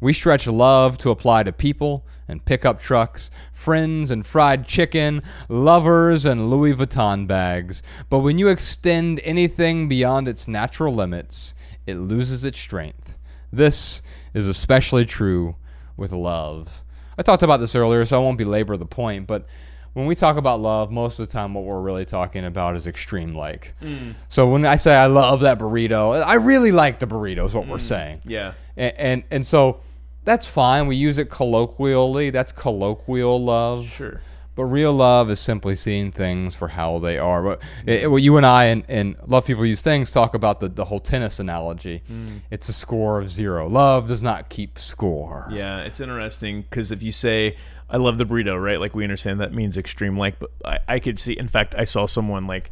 we 0.00 0.12
stretch 0.12 0.46
love 0.46 0.98
to 0.98 1.10
apply 1.10 1.44
to 1.44 1.52
people 1.52 2.04
and 2.26 2.44
pickup 2.44 2.80
trucks, 2.80 3.30
friends 3.52 4.10
and 4.10 4.26
fried 4.26 4.66
chicken, 4.66 5.22
lovers 5.48 6.24
and 6.24 6.50
Louis 6.50 6.74
Vuitton 6.74 7.26
bags. 7.26 7.82
But 8.10 8.20
when 8.20 8.38
you 8.38 8.48
extend 8.48 9.20
anything 9.22 9.88
beyond 9.88 10.26
its 10.26 10.48
natural 10.48 10.94
limits, 10.94 11.54
it 11.86 11.94
loses 11.94 12.42
its 12.44 12.58
strength. 12.58 13.16
This 13.52 14.02
is 14.34 14.48
especially 14.48 15.04
true 15.04 15.56
with 15.96 16.12
love. 16.12 16.82
I 17.18 17.22
talked 17.22 17.42
about 17.42 17.60
this 17.60 17.76
earlier, 17.76 18.04
so 18.04 18.16
I 18.16 18.24
won't 18.24 18.38
belabor 18.38 18.76
the 18.76 18.86
point, 18.86 19.26
but 19.26 19.46
when 19.94 20.06
we 20.06 20.14
talk 20.14 20.36
about 20.36 20.60
love, 20.60 20.90
most 20.90 21.18
of 21.18 21.26
the 21.26 21.32
time 21.32 21.54
what 21.54 21.64
we're 21.64 21.80
really 21.80 22.04
talking 22.04 22.44
about 22.44 22.76
is 22.76 22.86
extreme 22.86 23.34
like. 23.34 23.74
Mm. 23.82 24.14
So 24.28 24.50
when 24.50 24.64
I 24.64 24.76
say 24.76 24.94
I 24.94 25.06
love 25.06 25.40
that 25.40 25.58
burrito, 25.58 26.22
I 26.26 26.34
really 26.34 26.72
like 26.72 26.98
the 26.98 27.06
burrito 27.06 27.46
is 27.46 27.54
what 27.54 27.66
we're 27.66 27.76
mm. 27.76 27.82
saying. 27.82 28.20
yeah. 28.24 28.54
And, 28.76 28.94
and 28.96 29.24
and 29.30 29.46
so 29.46 29.80
that's 30.24 30.46
fine. 30.46 30.86
We 30.86 30.96
use 30.96 31.18
it 31.18 31.28
colloquially. 31.28 32.30
That's 32.30 32.52
colloquial 32.52 33.42
love. 33.42 33.86
Sure. 33.86 34.20
But 34.54 34.64
real 34.64 34.92
love 34.92 35.30
is 35.30 35.40
simply 35.40 35.76
seeing 35.76 36.12
things 36.12 36.54
for 36.54 36.68
how 36.68 36.98
they 36.98 37.18
are. 37.18 37.42
But 37.42 37.62
it, 37.86 38.10
well, 38.10 38.18
you 38.18 38.36
and 38.36 38.44
I 38.44 38.66
and, 38.66 38.84
and 38.86 39.16
love 39.26 39.46
people 39.46 39.64
use 39.64 39.80
things 39.80 40.10
talk 40.10 40.34
about 40.34 40.60
the, 40.60 40.68
the 40.68 40.84
whole 40.84 41.00
tennis 41.00 41.38
analogy. 41.38 42.02
Mm. 42.10 42.40
It's 42.50 42.68
a 42.68 42.72
score 42.74 43.18
of 43.18 43.30
zero. 43.30 43.66
Love 43.66 44.08
does 44.08 44.22
not 44.22 44.50
keep 44.50 44.78
score. 44.78 45.46
Yeah, 45.50 45.80
it's 45.80 46.00
interesting 46.00 46.62
because 46.62 46.92
if 46.92 47.02
you 47.02 47.12
say 47.12 47.56
I 47.92 47.98
love 47.98 48.18
the 48.18 48.24
burrito, 48.24 48.60
right? 48.60 48.80
Like 48.80 48.94
we 48.94 49.04
understand 49.04 49.40
that 49.40 49.52
means 49.52 49.76
extreme 49.78 50.16
like, 50.18 50.38
but 50.40 50.50
I, 50.64 50.78
I 50.88 50.98
could 50.98 51.18
see. 51.18 51.34
In 51.34 51.46
fact, 51.46 51.74
I 51.78 51.84
saw 51.84 52.06
someone 52.06 52.46
like 52.48 52.70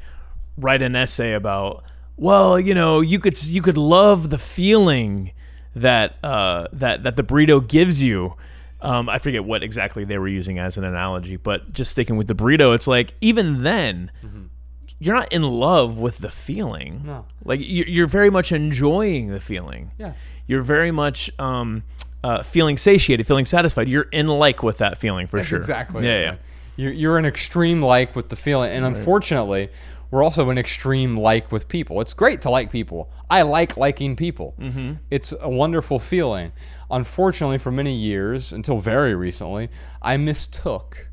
write 0.58 0.82
an 0.82 0.96
essay 0.96 1.34
about, 1.34 1.84
well, 2.16 2.58
you 2.58 2.74
know, 2.74 3.00
you 3.00 3.18
could 3.20 3.40
you 3.44 3.60
could 3.62 3.76
love 3.78 4.30
the 4.30 4.38
feeling 4.38 5.32
that 5.76 6.16
uh, 6.24 6.66
that 6.72 7.02
that 7.04 7.16
the 7.16 7.22
burrito 7.22 7.66
gives 7.66 8.02
you. 8.02 8.34
Um, 8.82 9.10
I 9.10 9.18
forget 9.18 9.44
what 9.44 9.62
exactly 9.62 10.04
they 10.06 10.16
were 10.16 10.26
using 10.28 10.58
as 10.58 10.78
an 10.78 10.84
analogy, 10.84 11.36
but 11.36 11.70
just 11.70 11.90
sticking 11.90 12.16
with 12.16 12.26
the 12.26 12.34
burrito, 12.34 12.74
it's 12.74 12.86
like 12.86 13.12
even 13.20 13.62
then, 13.62 14.10
you're 14.98 15.14
not 15.14 15.30
in 15.34 15.42
love 15.42 15.98
with 15.98 16.16
the 16.18 16.30
feeling. 16.30 17.02
No. 17.04 17.26
Like 17.44 17.60
you're, 17.62 17.86
you're 17.86 18.06
very 18.06 18.30
much 18.30 18.52
enjoying 18.52 19.28
the 19.28 19.40
feeling 19.40 19.90
Yeah. 19.98 20.12
you're 20.46 20.62
very 20.62 20.90
much 20.90 21.30
um, 21.38 21.82
uh, 22.22 22.42
feeling 22.42 22.76
satiated, 22.76 23.26
feeling 23.26 23.46
satisfied. 23.46 23.88
You're 23.88 24.08
in 24.12 24.26
like 24.26 24.62
with 24.62 24.78
that 24.78 24.98
feeling 24.98 25.26
for 25.26 25.38
That's 25.38 25.48
sure. 25.48 25.58
exactly. 25.58 26.06
Yeah, 26.06 26.20
yeah. 26.20 26.36
You're, 26.76 26.92
you're 26.92 27.18
an 27.18 27.26
extreme 27.26 27.82
like 27.82 28.16
with 28.16 28.28
the 28.28 28.36
feeling, 28.36 28.72
and 28.72 28.84
unfortunately, 28.84 29.68
we're 30.10 30.22
also 30.22 30.50
an 30.50 30.58
extreme 30.58 31.16
like 31.16 31.52
with 31.52 31.68
people. 31.68 32.00
It's 32.00 32.14
great 32.14 32.40
to 32.42 32.50
like 32.50 32.72
people. 32.72 33.10
I 33.28 33.42
like 33.42 33.76
liking 33.76 34.16
people. 34.16 34.54
Mm-hmm. 34.58 34.94
It's 35.10 35.32
a 35.40 35.48
wonderful 35.48 35.98
feeling. 35.98 36.52
Unfortunately, 36.90 37.58
for 37.58 37.70
many 37.70 37.94
years 37.94 38.52
until 38.52 38.80
very 38.80 39.14
recently, 39.14 39.68
I 40.02 40.16
mistook 40.16 41.09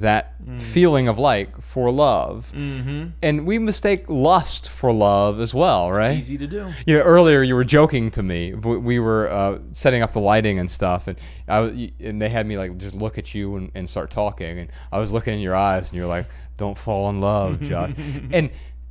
that 0.00 0.34
feeling 0.58 1.08
of 1.08 1.18
like 1.18 1.60
for 1.60 1.90
love, 1.90 2.52
mm-hmm. 2.54 3.08
and 3.22 3.46
we 3.46 3.58
mistake 3.58 4.04
lust 4.08 4.70
for 4.70 4.92
love 4.92 5.40
as 5.40 5.52
well, 5.52 5.90
right? 5.90 6.18
Easy 6.18 6.38
to 6.38 6.46
do. 6.46 6.72
You 6.86 6.98
know, 6.98 7.04
earlier 7.04 7.42
you 7.42 7.54
were 7.54 7.64
joking 7.64 8.10
to 8.12 8.22
me. 8.22 8.54
We 8.54 8.98
were 8.98 9.28
uh, 9.30 9.58
setting 9.72 10.02
up 10.02 10.12
the 10.12 10.20
lighting 10.20 10.58
and 10.58 10.70
stuff, 10.70 11.06
and 11.06 11.18
I 11.48 11.92
and 12.00 12.20
they 12.20 12.28
had 12.28 12.46
me 12.46 12.56
like 12.58 12.76
just 12.78 12.94
look 12.94 13.18
at 13.18 13.34
you 13.34 13.56
and, 13.56 13.70
and 13.74 13.88
start 13.88 14.10
talking, 14.10 14.58
and 14.58 14.70
I 14.90 14.98
was 14.98 15.12
looking 15.12 15.34
in 15.34 15.40
your 15.40 15.54
eyes, 15.54 15.88
and 15.88 15.96
you're 15.96 16.06
like, 16.06 16.26
"Don't 16.56 16.78
fall 16.78 17.10
in 17.10 17.20
love, 17.20 17.60
John." 17.62 18.30
and 18.32 18.50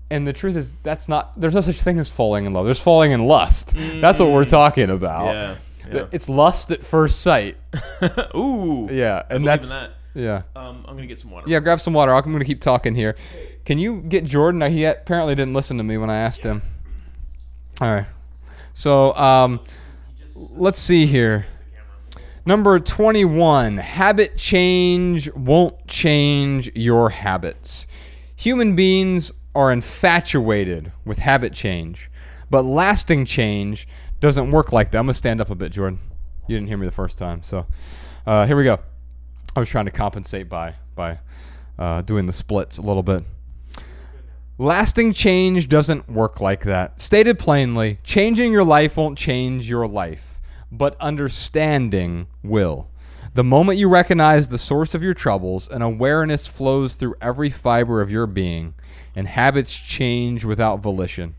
and 0.10 0.26
the 0.26 0.34
truth 0.34 0.56
is, 0.56 0.74
that's 0.84 1.10
not. 1.10 1.40
There's 1.40 1.56
no 1.56 1.62
such 1.62 1.82
thing 1.82 2.00
as 2.00 2.10
falling 2.10 2.46
in 2.46 2.54
love. 2.54 2.66
There's 2.66 2.82
falling 2.82 3.12
in 3.12 3.26
lust. 3.28 3.74
That's 3.76 4.20
what 4.20 4.32
we're 4.32 4.46
talking 4.46 4.90
about. 4.90 5.34
Yeah, 5.34 5.56
Th- 5.92 6.06
It's 6.12 6.30
lust 6.30 6.72
at 6.72 6.86
first 6.86 7.22
sight. 7.22 7.58
Ooh. 8.36 8.88
Yeah, 8.92 9.24
and 9.30 9.46
that's 9.46 9.70
that. 9.70 9.92
Yeah. 10.18 10.42
Um, 10.56 10.84
I'm 10.88 10.96
gonna 10.96 11.08
get 11.08 11.20
some 11.20 11.32
water. 11.32 11.46
Yeah, 11.48 11.60
grab 11.60 11.80
some 11.80 11.94
water. 11.94 12.14
I'm 12.14 12.24
going 12.24 12.40
to 12.40 12.46
keep 12.46 12.62
talking 12.62 12.96
here. 12.96 13.16
Can 13.66 13.78
you 13.78 14.02
get 14.02 14.26
Jordan? 14.26 14.62
He 14.72 14.84
apparently 14.86 15.36
didn't 15.36 15.54
listen 15.54 15.78
to 15.78 15.84
me 15.84 15.98
when 15.98 16.10
I 16.10 16.18
asked 16.18 16.44
him. 16.44 16.62
All 17.80 17.92
right. 17.92 18.08
So, 18.74 19.16
um, 19.16 19.60
let's 20.52 20.80
see 20.80 21.06
here. 21.06 21.46
Number 22.46 22.80
21 22.80 23.78
Habit 23.78 24.38
change 24.38 25.32
won't 25.34 25.88
change 25.88 26.72
your 26.76 27.10
habits. 27.10 27.86
Human 28.36 28.76
beings 28.76 29.32
are 29.54 29.72
infatuated 29.72 30.92
with 31.04 31.20
habit 31.20 31.54
change, 31.54 32.10
but 32.50 32.64
lasting 32.64 33.26
change 33.26 33.88
doesn't 34.20 34.50
work 34.50 34.72
like 34.72 34.92
that. 34.92 35.00
I'm 35.00 35.06
going 35.06 35.14
to 35.14 35.18
stand 35.18 35.42
up 35.42 35.50
a 35.50 35.56
bit, 35.56 35.74
Jordan. 35.74 36.00
You 36.48 36.56
didn't 36.56 36.70
hear 36.70 36.78
me 36.78 36.86
the 36.86 36.92
first 36.92 37.18
time. 37.18 37.44
So, 37.44 37.66
uh, 38.26 38.46
here 38.46 38.56
we 38.56 38.64
go. 38.64 38.80
I 39.58 39.60
was 39.60 39.70
trying 39.70 39.86
to 39.86 39.92
compensate 39.92 40.48
by 40.50 40.76
by 40.94 41.18
uh, 41.80 42.04
doing 42.04 42.28
the 42.28 42.34
splits 42.34 42.78
a 42.78 42.84
little 42.84 43.02
bit. 43.02 43.24
Lasting 44.60 45.14
change 45.14 45.68
doesn't 45.68 46.08
work 46.08 46.40
like 46.40 46.64
that. 46.66 47.02
Stated 47.02 47.40
plainly, 47.40 47.98
changing 48.04 48.52
your 48.52 48.64
life 48.64 48.98
won't 48.98 49.18
change 49.18 49.68
your 49.68 49.88
life, 49.88 50.40
but 50.72 50.96
understanding 51.02 52.28
will. 52.44 52.88
The 53.34 53.44
moment 53.44 53.80
you 53.80 53.90
recognize 53.90 54.50
the 54.50 54.60
source 54.60 54.94
of 54.94 55.02
your 55.02 55.16
troubles, 55.16 55.68
an 55.70 55.82
awareness 55.82 56.46
flows 56.46 56.94
through 56.94 57.16
every 57.20 57.50
fiber 57.50 58.00
of 58.00 58.12
your 58.12 58.28
being, 58.28 58.76
and 59.16 59.28
habits 59.28 59.76
change 59.76 60.46
without 60.46 60.82
volition. 60.82 61.34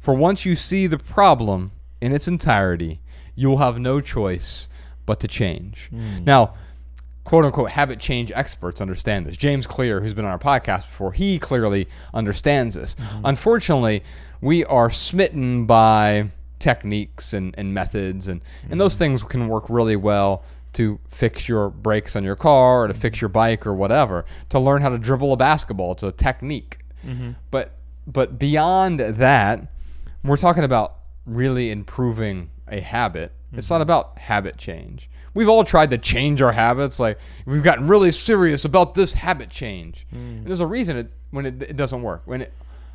For 0.00 0.14
once 0.14 0.46
you 0.46 0.56
see 0.56 0.86
the 0.86 0.96
problem 0.96 1.72
in 2.00 2.12
its 2.12 2.28
entirety, 2.28 3.00
you 3.34 3.48
will 3.48 3.58
have 3.58 3.78
no 3.78 4.00
choice 4.00 4.68
but 5.04 5.20
to 5.20 5.28
change. 5.28 5.90
Now, 6.24 6.54
quote 7.26 7.44
unquote 7.44 7.70
habit 7.70 7.98
change 7.98 8.30
experts 8.36 8.80
understand 8.80 9.26
this. 9.26 9.36
James 9.36 9.66
Clear, 9.66 10.00
who's 10.00 10.14
been 10.14 10.24
on 10.24 10.30
our 10.30 10.38
podcast 10.38 10.88
before, 10.88 11.12
he 11.12 11.40
clearly 11.40 11.88
understands 12.14 12.76
this. 12.76 12.94
Mm-hmm. 12.94 13.26
Unfortunately, 13.26 14.04
we 14.40 14.64
are 14.66 14.92
smitten 14.92 15.66
by 15.66 16.30
techniques 16.60 17.32
and, 17.32 17.52
and 17.58 17.74
methods, 17.74 18.28
and, 18.28 18.42
and 18.70 18.80
those 18.80 18.94
mm-hmm. 18.94 18.98
things 19.00 19.22
can 19.24 19.48
work 19.48 19.68
really 19.68 19.96
well 19.96 20.44
to 20.74 21.00
fix 21.08 21.48
your 21.48 21.68
brakes 21.68 22.14
on 22.14 22.22
your 22.22 22.36
car 22.36 22.84
or 22.84 22.88
to 22.88 22.94
fix 22.94 23.16
mm-hmm. 23.16 23.24
your 23.24 23.28
bike 23.30 23.66
or 23.66 23.74
whatever. 23.74 24.24
To 24.50 24.60
learn 24.60 24.80
how 24.80 24.90
to 24.90 24.98
dribble 24.98 25.32
a 25.32 25.36
basketball, 25.36 25.92
it's 25.92 26.04
a 26.04 26.12
technique. 26.12 26.78
But 27.50 27.72
but 28.06 28.38
beyond 28.38 29.00
that, 29.00 29.66
we're 30.22 30.36
talking 30.36 30.62
about 30.62 30.98
really 31.26 31.72
improving 31.72 32.50
a 32.68 32.78
habit. 32.78 33.32
It's 33.52 33.70
not 33.70 33.80
about 33.80 34.16
habit 34.18 34.58
change. 34.58 35.10
We've 35.36 35.48
all 35.48 35.64
tried 35.64 35.90
to 35.90 35.98
change 35.98 36.40
our 36.40 36.52
habits. 36.52 36.98
Like 36.98 37.18
we've 37.44 37.62
gotten 37.62 37.86
really 37.86 38.10
serious 38.10 38.64
about 38.64 38.94
this 38.94 39.12
habit 39.12 39.50
change. 39.50 40.06
Mm. 40.12 40.38
And 40.38 40.46
there's 40.46 40.60
a 40.60 40.66
reason 40.66 40.96
it 40.96 41.12
when 41.30 41.46
it, 41.46 41.62
it 41.62 41.76
doesn't 41.76 42.02
work. 42.02 42.22
When 42.24 42.42
it 42.42 42.52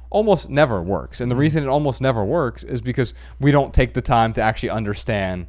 almost 0.09 0.49
never 0.49 0.81
works. 0.81 1.21
And 1.21 1.29
the 1.29 1.35
mm. 1.35 1.39
reason 1.39 1.63
it 1.63 1.67
almost 1.67 2.01
never 2.01 2.25
works 2.25 2.63
is 2.63 2.81
because 2.81 3.13
we 3.39 3.51
don't 3.51 3.73
take 3.73 3.93
the 3.93 4.01
time 4.01 4.33
to 4.33 4.41
actually 4.41 4.71
understand 4.71 5.47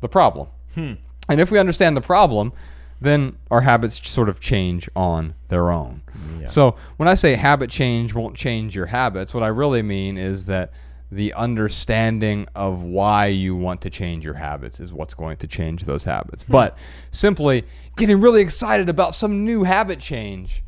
the 0.00 0.08
problem. 0.08 0.48
Hmm. 0.74 0.92
And 1.30 1.40
if 1.40 1.50
we 1.50 1.58
understand 1.58 1.96
the 1.96 2.02
problem, 2.02 2.52
then 3.00 3.38
our 3.50 3.62
habits 3.62 4.06
sort 4.08 4.28
of 4.28 4.38
change 4.38 4.88
on 4.94 5.34
their 5.48 5.70
own. 5.70 6.02
So 6.46 6.76
when 6.98 7.08
I 7.08 7.14
say 7.14 7.34
habit 7.36 7.70
change 7.70 8.14
won't 8.14 8.36
change 8.36 8.76
your 8.76 8.86
habits, 8.86 9.32
what 9.32 9.42
I 9.42 9.48
really 9.48 9.82
mean 9.82 10.18
is 10.18 10.44
that 10.44 10.72
the 11.12 11.32
understanding 11.34 12.48
of 12.54 12.82
why 12.82 13.26
you 13.26 13.54
want 13.54 13.80
to 13.82 13.90
change 13.90 14.24
your 14.24 14.34
habits 14.34 14.80
is 14.80 14.92
what's 14.92 15.14
going 15.14 15.36
to 15.38 15.46
change 15.46 15.84
those 15.84 16.04
habits. 16.04 16.44
But 16.44 16.76
simply 17.10 17.64
getting 17.96 18.20
really 18.20 18.40
excited 18.40 18.88
about 18.88 19.14
some 19.14 19.44
new 19.44 19.62
habit 19.64 20.00
change, 20.00 20.62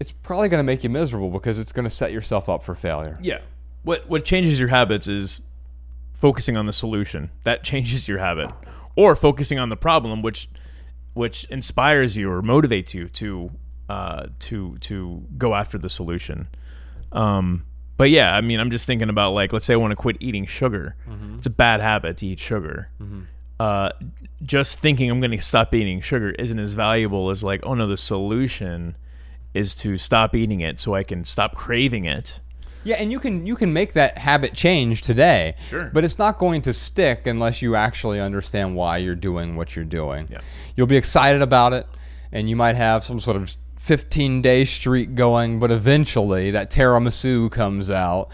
it's 0.00 0.12
probably 0.12 0.48
going 0.48 0.60
to 0.60 0.64
make 0.64 0.84
you 0.84 0.90
miserable 0.90 1.30
because 1.30 1.58
it's 1.58 1.72
going 1.72 1.84
to 1.84 1.90
set 1.90 2.12
yourself 2.12 2.48
up 2.48 2.62
for 2.62 2.74
failure. 2.74 3.18
Yeah. 3.20 3.40
What 3.82 4.08
what 4.08 4.24
changes 4.24 4.58
your 4.58 4.68
habits 4.68 5.08
is 5.08 5.42
focusing 6.14 6.56
on 6.56 6.66
the 6.66 6.72
solution. 6.72 7.30
That 7.44 7.62
changes 7.62 8.08
your 8.08 8.18
habit. 8.18 8.50
Or 8.96 9.14
focusing 9.14 9.58
on 9.58 9.68
the 9.68 9.76
problem 9.76 10.22
which 10.22 10.48
which 11.14 11.44
inspires 11.44 12.16
you 12.16 12.30
or 12.30 12.42
motivates 12.42 12.94
you 12.94 13.08
to 13.08 13.50
uh, 13.88 14.26
to 14.40 14.76
to 14.78 15.22
go 15.38 15.54
after 15.54 15.78
the 15.78 15.88
solution. 15.88 16.48
Um, 17.12 17.64
but 17.96 18.10
yeah, 18.10 18.34
I 18.34 18.40
mean, 18.40 18.60
I'm 18.60 18.70
just 18.70 18.86
thinking 18.86 19.08
about 19.08 19.32
like, 19.32 19.52
let's 19.52 19.64
say 19.64 19.74
I 19.74 19.76
want 19.76 19.92
to 19.92 19.96
quit 19.96 20.16
eating 20.20 20.46
sugar. 20.46 20.96
It's 21.36 21.46
a 21.46 21.50
bad 21.50 21.80
habit 21.80 22.18
to 22.18 22.26
eat 22.26 22.38
sugar. 22.38 22.90
Uh, 23.58 23.90
just 24.42 24.80
thinking 24.80 25.10
I'm 25.10 25.20
going 25.20 25.30
to 25.30 25.40
stop 25.40 25.74
eating 25.74 26.00
sugar 26.00 26.30
isn't 26.30 26.58
as 26.58 26.74
valuable 26.74 27.30
as 27.30 27.42
like, 27.42 27.60
oh 27.64 27.74
no, 27.74 27.86
the 27.86 27.96
solution 27.96 28.96
is 29.54 29.74
to 29.76 29.96
stop 29.96 30.36
eating 30.36 30.60
it 30.60 30.78
so 30.78 30.94
I 30.94 31.02
can 31.02 31.24
stop 31.24 31.54
craving 31.54 32.04
it. 32.04 32.40
Yeah, 32.84 32.96
and 32.96 33.10
you 33.10 33.18
can 33.18 33.46
you 33.46 33.56
can 33.56 33.72
make 33.72 33.94
that 33.94 34.16
habit 34.16 34.52
change 34.54 35.02
today. 35.02 35.56
Sure. 35.68 35.90
But 35.92 36.04
it's 36.04 36.18
not 36.18 36.38
going 36.38 36.62
to 36.62 36.72
stick 36.72 37.26
unless 37.26 37.60
you 37.60 37.74
actually 37.74 38.20
understand 38.20 38.76
why 38.76 38.98
you're 38.98 39.16
doing 39.16 39.56
what 39.56 39.74
you're 39.74 39.84
doing. 39.84 40.28
Yeah. 40.30 40.40
You'll 40.76 40.86
be 40.86 40.96
excited 40.96 41.42
about 41.42 41.72
it 41.72 41.86
and 42.30 42.48
you 42.48 42.54
might 42.54 42.76
have 42.76 43.02
some 43.02 43.18
sort 43.18 43.36
of 43.36 43.56
15 43.86 44.42
day 44.42 44.64
streak 44.64 45.14
going, 45.14 45.60
but 45.60 45.70
eventually 45.70 46.50
that 46.50 46.72
tiramisu 46.72 47.48
comes 47.52 47.88
out. 47.88 48.30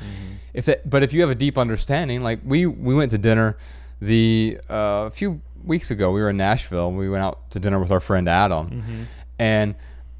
If 0.55 0.67
it, 0.67 0.89
but 0.89 1.03
if 1.03 1.13
you 1.13 1.21
have 1.21 1.29
a 1.29 1.35
deep 1.35 1.59
understanding, 1.59 2.23
like 2.23 2.41
we 2.43 2.65
we 2.65 2.95
went 2.95 3.11
to 3.11 3.19
dinner 3.19 3.59
the 4.01 4.59
uh, 4.71 5.05
a 5.07 5.11
few 5.11 5.43
weeks 5.63 5.91
ago, 5.91 6.11
we 6.11 6.23
were 6.23 6.31
in 6.31 6.39
Nashville. 6.39 6.91
We 6.91 7.11
went 7.11 7.23
out 7.23 7.51
to 7.51 7.61
dinner 7.61 7.79
with 7.79 7.91
our 7.91 8.01
friend 8.01 8.31
Adam, 8.31 9.07
and 9.39 9.75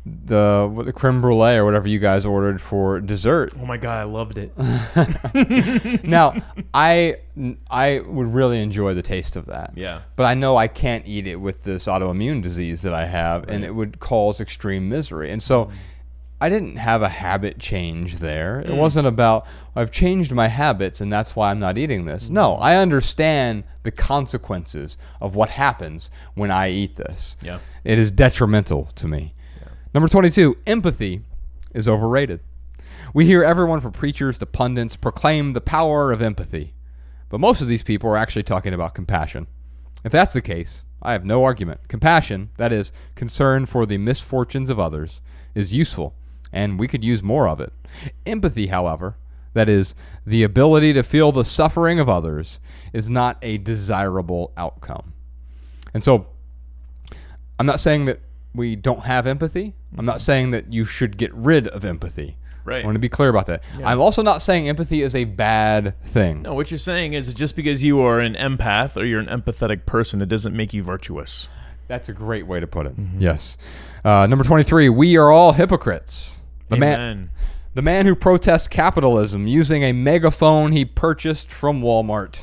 the 0.05 0.69
what, 0.73 0.87
the 0.87 0.93
creme 0.93 1.21
brulee 1.21 1.55
or 1.55 1.65
whatever 1.65 1.87
you 1.87 2.01
guys 2.01 2.27
ordered 2.27 2.61
for 2.61 3.01
dessert 3.01 3.53
Oh 3.61 3.65
my 3.65 3.77
god, 3.77 3.99
I 3.99 4.03
loved 4.03 4.37
it. 4.37 4.53
now, 6.05 6.35
I 6.75 7.19
I 7.71 8.01
would 8.01 8.35
really 8.35 8.61
enjoy 8.61 8.95
the 8.95 9.03
taste 9.03 9.37
of 9.37 9.47
that. 9.47 9.73
Yeah. 9.77 10.03
But 10.17 10.25
I 10.25 10.35
know 10.35 10.57
I 10.57 10.67
can't 10.67 11.07
eat 11.07 11.27
it 11.27 11.37
with 11.37 11.63
this 11.63 11.87
autoimmune 11.87 12.43
disease 12.43 12.83
that 12.83 12.95
I 12.95 13.07
have, 13.07 13.49
and 13.49 13.65
it 13.65 13.75
would 13.75 14.01
cause 14.01 14.41
extreme 14.41 14.89
misery. 14.89 15.31
And 15.31 15.43
so, 15.43 15.67
mm. 15.67 15.73
I 16.43 16.49
didn't 16.49 16.75
have 16.75 17.03
a 17.03 17.09
habit 17.09 17.61
change 17.61 18.19
there. 18.19 18.59
It 18.63 18.67
mm. 18.67 18.77
wasn't 18.77 19.07
about 19.07 19.47
I've 19.77 19.93
changed 19.93 20.33
my 20.33 20.49
habits 20.49 21.01
and 21.01 21.13
that's 21.13 21.37
why 21.37 21.53
I'm 21.53 21.61
not 21.61 21.79
eating 21.79 22.05
this. 22.05 22.29
No, 22.29 22.57
mm. 22.57 22.59
I 22.61 22.75
understand 22.75 23.63
the 23.85 23.93
consequences 23.93 24.99
of 25.21 25.37
what 25.37 25.51
happens 25.51 26.11
when 26.35 26.51
I 26.51 26.71
eat 26.71 26.97
this. 26.97 27.37
Yeah. 27.41 27.61
It 27.85 27.97
is 27.97 28.11
detrimental 28.11 28.87
to 28.97 29.07
me. 29.07 29.35
Number 29.95 30.09
22, 30.09 30.57
empathy 30.67 31.21
is 31.75 31.87
overrated. 31.87 32.41
We 33.13 33.27
hear 33.27 33.45
everyone 33.45 33.81
from 33.81 33.93
preachers 33.93 34.39
to 34.39 34.47
pundits 34.47 34.97
proclaim 34.97 35.53
the 35.53 35.61
power 35.61 36.13
of 36.13 36.23
empathy. 36.23 36.73
But 37.29 37.41
most 37.41 37.61
of 37.61 37.69
these 37.69 37.83
people 37.83 38.09
are 38.09 38.17
actually 38.17 38.45
talking 38.45 38.73
about 38.73 38.95
compassion. 38.95 39.49
If 40.03 40.11
that's 40.11 40.33
the 40.33 40.41
case, 40.41 40.85
I 41.03 41.13
have 41.13 41.27
no 41.27 41.45
argument. 41.45 41.89
Compassion, 41.89 42.51
that 42.57 42.73
is, 42.73 42.91
concern 43.17 43.67
for 43.67 43.85
the 43.85 43.99
misfortunes 43.99 44.71
of 44.71 44.81
others, 44.81 45.21
is 45.55 45.75
useful, 45.75 46.15
and 46.53 46.79
we 46.79 46.89
could 46.89 47.05
use 47.05 47.23
more 47.23 47.47
of 47.47 47.61
it. 47.61 47.73
Empathy, 48.25 48.69
however, 48.69 49.19
that 49.53 49.69
is, 49.69 49.95
the 50.25 50.43
ability 50.43 50.95
to 50.95 51.03
feel 51.03 51.33
the 51.33 51.45
suffering 51.45 52.01
of 52.01 52.09
others, 52.09 52.61
is 52.95 53.11
not 53.11 53.37
a 53.43 53.59
desirable 53.59 54.53
outcome. 54.57 55.13
And 55.93 56.03
so, 56.03 56.29
I'm 57.59 57.67
not 57.67 57.81
saying 57.81 58.07
that 58.07 58.21
we 58.55 58.77
don't 58.77 59.01
have 59.05 59.27
empathy. 59.27 59.75
I'm 59.97 60.07
not 60.07 60.21
saying 60.21 60.51
that 60.51 60.73
you 60.73 60.85
should 60.85 61.17
get 61.17 61.33
rid 61.35 61.69
of 61.69 61.85
empathy. 61.85 62.37
Right. 62.65 62.83
I 62.83 62.85
want 62.85 62.95
to 62.95 63.01
be 63.01 63.09
clear 63.09 63.29
about 63.29 63.47
that. 63.47 63.63
I'm 63.85 64.01
also 64.01 64.23
not 64.23 64.41
saying 64.41 64.69
empathy 64.69 65.03
is 65.03 65.15
a 65.15 65.25
bad 65.25 65.95
thing. 66.05 66.43
No, 66.43 66.55
what 66.55 66.71
you're 66.71 66.79
saying 66.79 67.15
is 67.15 67.33
just 67.35 67.57
because 67.57 67.83
you 67.83 68.01
are 68.01 68.21
an 68.21 68.35
empath 68.35 68.97
or 68.97 69.05
you're 69.05 69.21
an 69.21 69.27
empathetic 69.27 69.85
person, 69.85 70.23
it 70.23 70.29
doesn't 70.29 70.55
make 70.55 70.73
you 70.73 70.83
virtuous. 70.83 71.49
That's 71.89 72.09
a 72.09 72.13
great 72.13 72.47
way 72.47 72.61
to 72.61 72.67
put 72.67 72.87
it. 72.87 72.95
Yes. 73.19 73.57
Uh, 74.05 74.27
number 74.27 74.45
23, 74.45 74.89
we 74.89 75.17
are 75.17 75.31
all 75.33 75.53
hypocrites. 75.53 76.39
The 76.69 76.77
man, 76.77 77.31
the 77.75 77.83
man 77.83 78.07
who 78.07 78.15
protests 78.15 78.69
capitalism 78.69 79.47
using 79.47 79.83
a 79.83 79.93
megaphone 79.93 80.73
he 80.73 80.85
purchased 80.85 81.51
from 81.51 81.83
Walmart. 81.83 82.43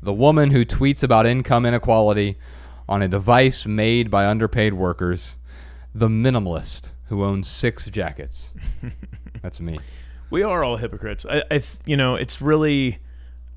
The 0.00 0.12
woman 0.12 0.52
who 0.52 0.64
tweets 0.64 1.02
about 1.02 1.26
income 1.26 1.66
inequality 1.66 2.38
on 2.88 3.02
a 3.02 3.08
device 3.08 3.66
made 3.66 4.10
by 4.10 4.26
underpaid 4.26 4.74
workers. 4.74 5.34
The 5.98 6.06
minimalist 6.06 6.92
who 7.08 7.24
owns 7.24 7.48
six 7.48 7.86
jackets. 7.86 8.50
That's 9.42 9.58
me. 9.58 9.80
We 10.30 10.44
are 10.44 10.62
all 10.62 10.76
hypocrites. 10.76 11.26
I, 11.28 11.42
I 11.50 11.60
you 11.86 11.96
know, 11.96 12.14
it's 12.14 12.40
really, 12.40 13.00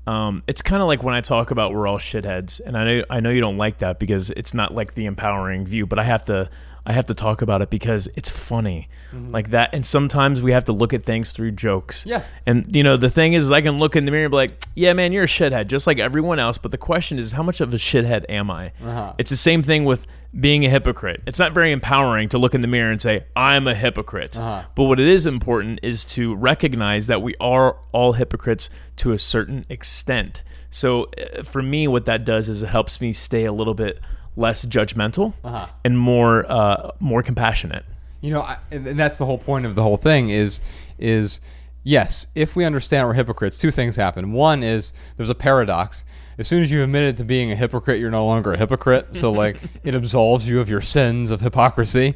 um, 0.08 0.42
it's 0.48 0.60
kind 0.60 0.82
of 0.82 0.88
like 0.88 1.04
when 1.04 1.14
I 1.14 1.20
talk 1.20 1.52
about 1.52 1.72
we're 1.72 1.86
all 1.86 1.98
shitheads, 1.98 2.60
and 2.64 2.76
I 2.76 2.84
know 2.84 3.04
I 3.08 3.20
know 3.20 3.30
you 3.30 3.40
don't 3.40 3.58
like 3.58 3.78
that 3.78 4.00
because 4.00 4.30
it's 4.30 4.54
not 4.54 4.74
like 4.74 4.94
the 4.94 5.04
empowering 5.04 5.66
view, 5.66 5.86
but 5.86 6.00
I 6.00 6.02
have 6.02 6.24
to 6.24 6.50
I 6.84 6.92
have 6.92 7.06
to 7.06 7.14
talk 7.14 7.42
about 7.42 7.62
it 7.62 7.70
because 7.70 8.08
it's 8.16 8.28
funny, 8.30 8.88
like 9.30 9.50
that. 9.50 9.72
And 9.72 9.86
sometimes 9.86 10.42
we 10.42 10.52
have 10.52 10.64
to 10.64 10.72
look 10.72 10.92
at 10.92 11.04
things 11.04 11.30
through 11.30 11.52
jokes. 11.52 12.04
Yes. 12.06 12.26
And 12.46 12.74
you 12.74 12.82
know, 12.82 12.96
the 12.96 13.10
thing 13.10 13.34
is, 13.34 13.50
I 13.52 13.60
can 13.60 13.78
look 13.78 13.94
in 13.94 14.04
the 14.04 14.10
mirror 14.10 14.24
and 14.24 14.30
be 14.32 14.36
like, 14.36 14.64
"Yeah, 14.74 14.92
man, 14.92 15.12
you're 15.12 15.24
a 15.24 15.28
shithead, 15.28 15.68
just 15.68 15.86
like 15.86 15.98
everyone 15.98 16.38
else." 16.38 16.58
But 16.58 16.70
the 16.70 16.78
question 16.78 17.18
is, 17.18 17.32
how 17.32 17.42
much 17.42 17.60
of 17.60 17.72
a 17.72 17.76
shithead 17.76 18.24
am 18.28 18.50
I? 18.50 18.72
Uh-huh. 18.84 19.12
It's 19.18 19.30
the 19.30 19.36
same 19.36 19.62
thing 19.62 19.84
with 19.84 20.06
being 20.40 20.64
a 20.64 20.70
hypocrite. 20.70 21.22
It's 21.26 21.38
not 21.38 21.52
very 21.52 21.72
empowering 21.72 22.30
to 22.30 22.38
look 22.38 22.54
in 22.54 22.62
the 22.62 22.68
mirror 22.68 22.90
and 22.90 23.00
say, 23.00 23.24
"I'm 23.36 23.68
a 23.68 23.74
hypocrite." 23.74 24.38
Uh-huh. 24.38 24.62
But 24.74 24.84
what 24.84 24.98
it 24.98 25.06
is 25.06 25.26
important 25.26 25.80
is 25.82 26.04
to 26.06 26.34
recognize 26.34 27.06
that 27.06 27.22
we 27.22 27.34
are 27.38 27.76
all 27.92 28.14
hypocrites 28.14 28.70
to 28.96 29.12
a 29.12 29.18
certain 29.18 29.66
extent. 29.68 30.42
So 30.70 31.10
uh, 31.36 31.42
for 31.44 31.62
me, 31.62 31.86
what 31.86 32.06
that 32.06 32.24
does 32.24 32.48
is 32.48 32.62
it 32.62 32.68
helps 32.68 33.00
me 33.00 33.12
stay 33.12 33.44
a 33.44 33.52
little 33.52 33.74
bit 33.74 34.00
less 34.36 34.64
judgmental 34.64 35.34
Uh-huh. 35.44 35.66
and 35.84 35.98
more 35.98 36.50
uh, 36.50 36.90
more 37.00 37.22
compassionate. 37.22 37.84
You 38.20 38.30
know, 38.32 38.42
I, 38.42 38.58
and 38.70 38.98
that's 38.98 39.18
the 39.18 39.26
whole 39.26 39.38
point 39.38 39.66
of 39.66 39.74
the 39.74 39.82
whole 39.82 39.96
thing 39.96 40.30
is 40.30 40.60
is 40.98 41.40
yes, 41.82 42.26
if 42.34 42.54
we 42.56 42.64
understand 42.64 43.06
we're 43.08 43.14
hypocrites, 43.14 43.58
two 43.58 43.70
things 43.70 43.96
happen. 43.96 44.32
One 44.32 44.62
is 44.62 44.92
there's 45.16 45.30
a 45.30 45.34
paradox. 45.34 46.04
As 46.38 46.48
soon 46.48 46.62
as 46.62 46.70
you've 46.70 46.82
admitted 46.84 47.16
to 47.18 47.24
being 47.24 47.52
a 47.52 47.56
hypocrite, 47.56 48.00
you're 48.00 48.10
no 48.10 48.24
longer 48.24 48.52
a 48.54 48.56
hypocrite. 48.58 49.14
So 49.14 49.30
like 49.42 49.56
it 49.84 49.94
absolves 49.94 50.46
you 50.48 50.60
of 50.60 50.68
your 50.68 50.80
sins 50.80 51.30
of 51.30 51.40
hypocrisy. 51.40 52.14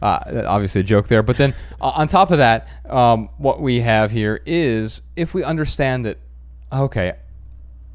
Uh, 0.00 0.44
obviously 0.46 0.80
a 0.80 0.84
joke 0.84 1.08
there, 1.08 1.22
but 1.22 1.36
then 1.36 1.52
uh, 1.78 1.90
on 1.94 2.08
top 2.08 2.30
of 2.30 2.38
that, 2.38 2.68
um, 2.88 3.28
what 3.36 3.60
we 3.60 3.80
have 3.80 4.10
here 4.10 4.40
is 4.46 5.02
if 5.14 5.34
we 5.34 5.44
understand 5.44 6.06
that, 6.06 6.16
okay, 6.72 7.12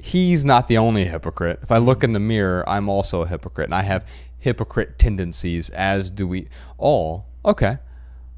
he's 0.05 0.45
not 0.45 0.67
the 0.67 0.77
only 0.77 1.05
hypocrite. 1.05 1.59
If 1.63 1.71
I 1.71 1.77
look 1.79 2.03
in 2.03 2.13
the 2.13 2.19
mirror, 2.19 2.63
I'm 2.67 2.87
also 2.89 3.23
a 3.23 3.27
hypocrite, 3.27 3.65
and 3.65 3.73
I 3.73 3.81
have 3.81 4.05
hypocrite 4.37 4.99
tendencies, 4.99 5.71
as 5.71 6.11
do 6.11 6.27
we 6.27 6.47
all. 6.77 7.25
Okay, 7.43 7.79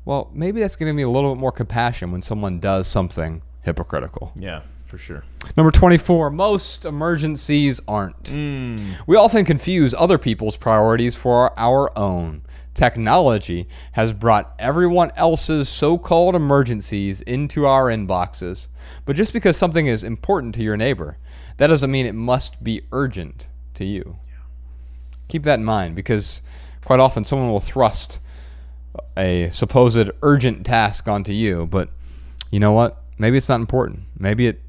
well, 0.05 0.31
maybe 0.33 0.61
that's 0.61 0.77
giving 0.77 0.95
me 0.95 1.03
a 1.03 1.09
little 1.09 1.35
bit 1.35 1.41
more 1.41 1.51
compassion 1.51 2.13
when 2.13 2.21
someone 2.21 2.59
does 2.61 2.87
something 2.87 3.41
hypocritical. 3.63 4.31
Yeah. 4.37 4.61
for 4.85 4.97
sure. 4.97 5.25
Number 5.57 5.69
24, 5.69 6.29
most 6.29 6.85
emergencies 6.85 7.81
aren't. 7.89 8.23
Mm. 8.23 8.95
We 9.05 9.17
often 9.17 9.43
confuse 9.43 9.93
other 9.93 10.17
people's 10.17 10.55
priorities 10.55 11.15
for 11.15 11.51
our 11.59 11.91
own. 11.97 12.43
Technology 12.73 13.67
has 13.93 14.13
brought 14.13 14.53
everyone 14.59 15.11
else's 15.17 15.67
so 15.67 15.97
called 15.97 16.35
emergencies 16.35 17.19
into 17.21 17.65
our 17.65 17.87
inboxes. 17.87 18.67
But 19.03 19.17
just 19.17 19.33
because 19.33 19.57
something 19.57 19.87
is 19.87 20.03
important 20.05 20.55
to 20.55 20.63
your 20.63 20.77
neighbor, 20.77 21.17
that 21.57 21.67
doesn't 21.67 21.91
mean 21.91 22.05
it 22.05 22.15
must 22.15 22.63
be 22.63 22.81
urgent 22.91 23.47
to 23.75 23.85
you. 23.85 24.17
Keep 25.27 25.43
that 25.43 25.59
in 25.59 25.65
mind 25.65 25.95
because 25.95 26.41
quite 26.85 26.99
often 26.99 27.23
someone 27.25 27.49
will 27.49 27.59
thrust 27.59 28.19
a 29.17 29.49
supposed 29.51 30.09
urgent 30.21 30.65
task 30.65 31.07
onto 31.07 31.31
you, 31.31 31.67
but 31.67 31.89
you 32.51 32.59
know 32.59 32.71
what? 32.71 33.03
Maybe 33.17 33.37
it's 33.37 33.49
not 33.49 33.59
important. 33.59 34.01
Maybe 34.17 34.47
it 34.47 34.61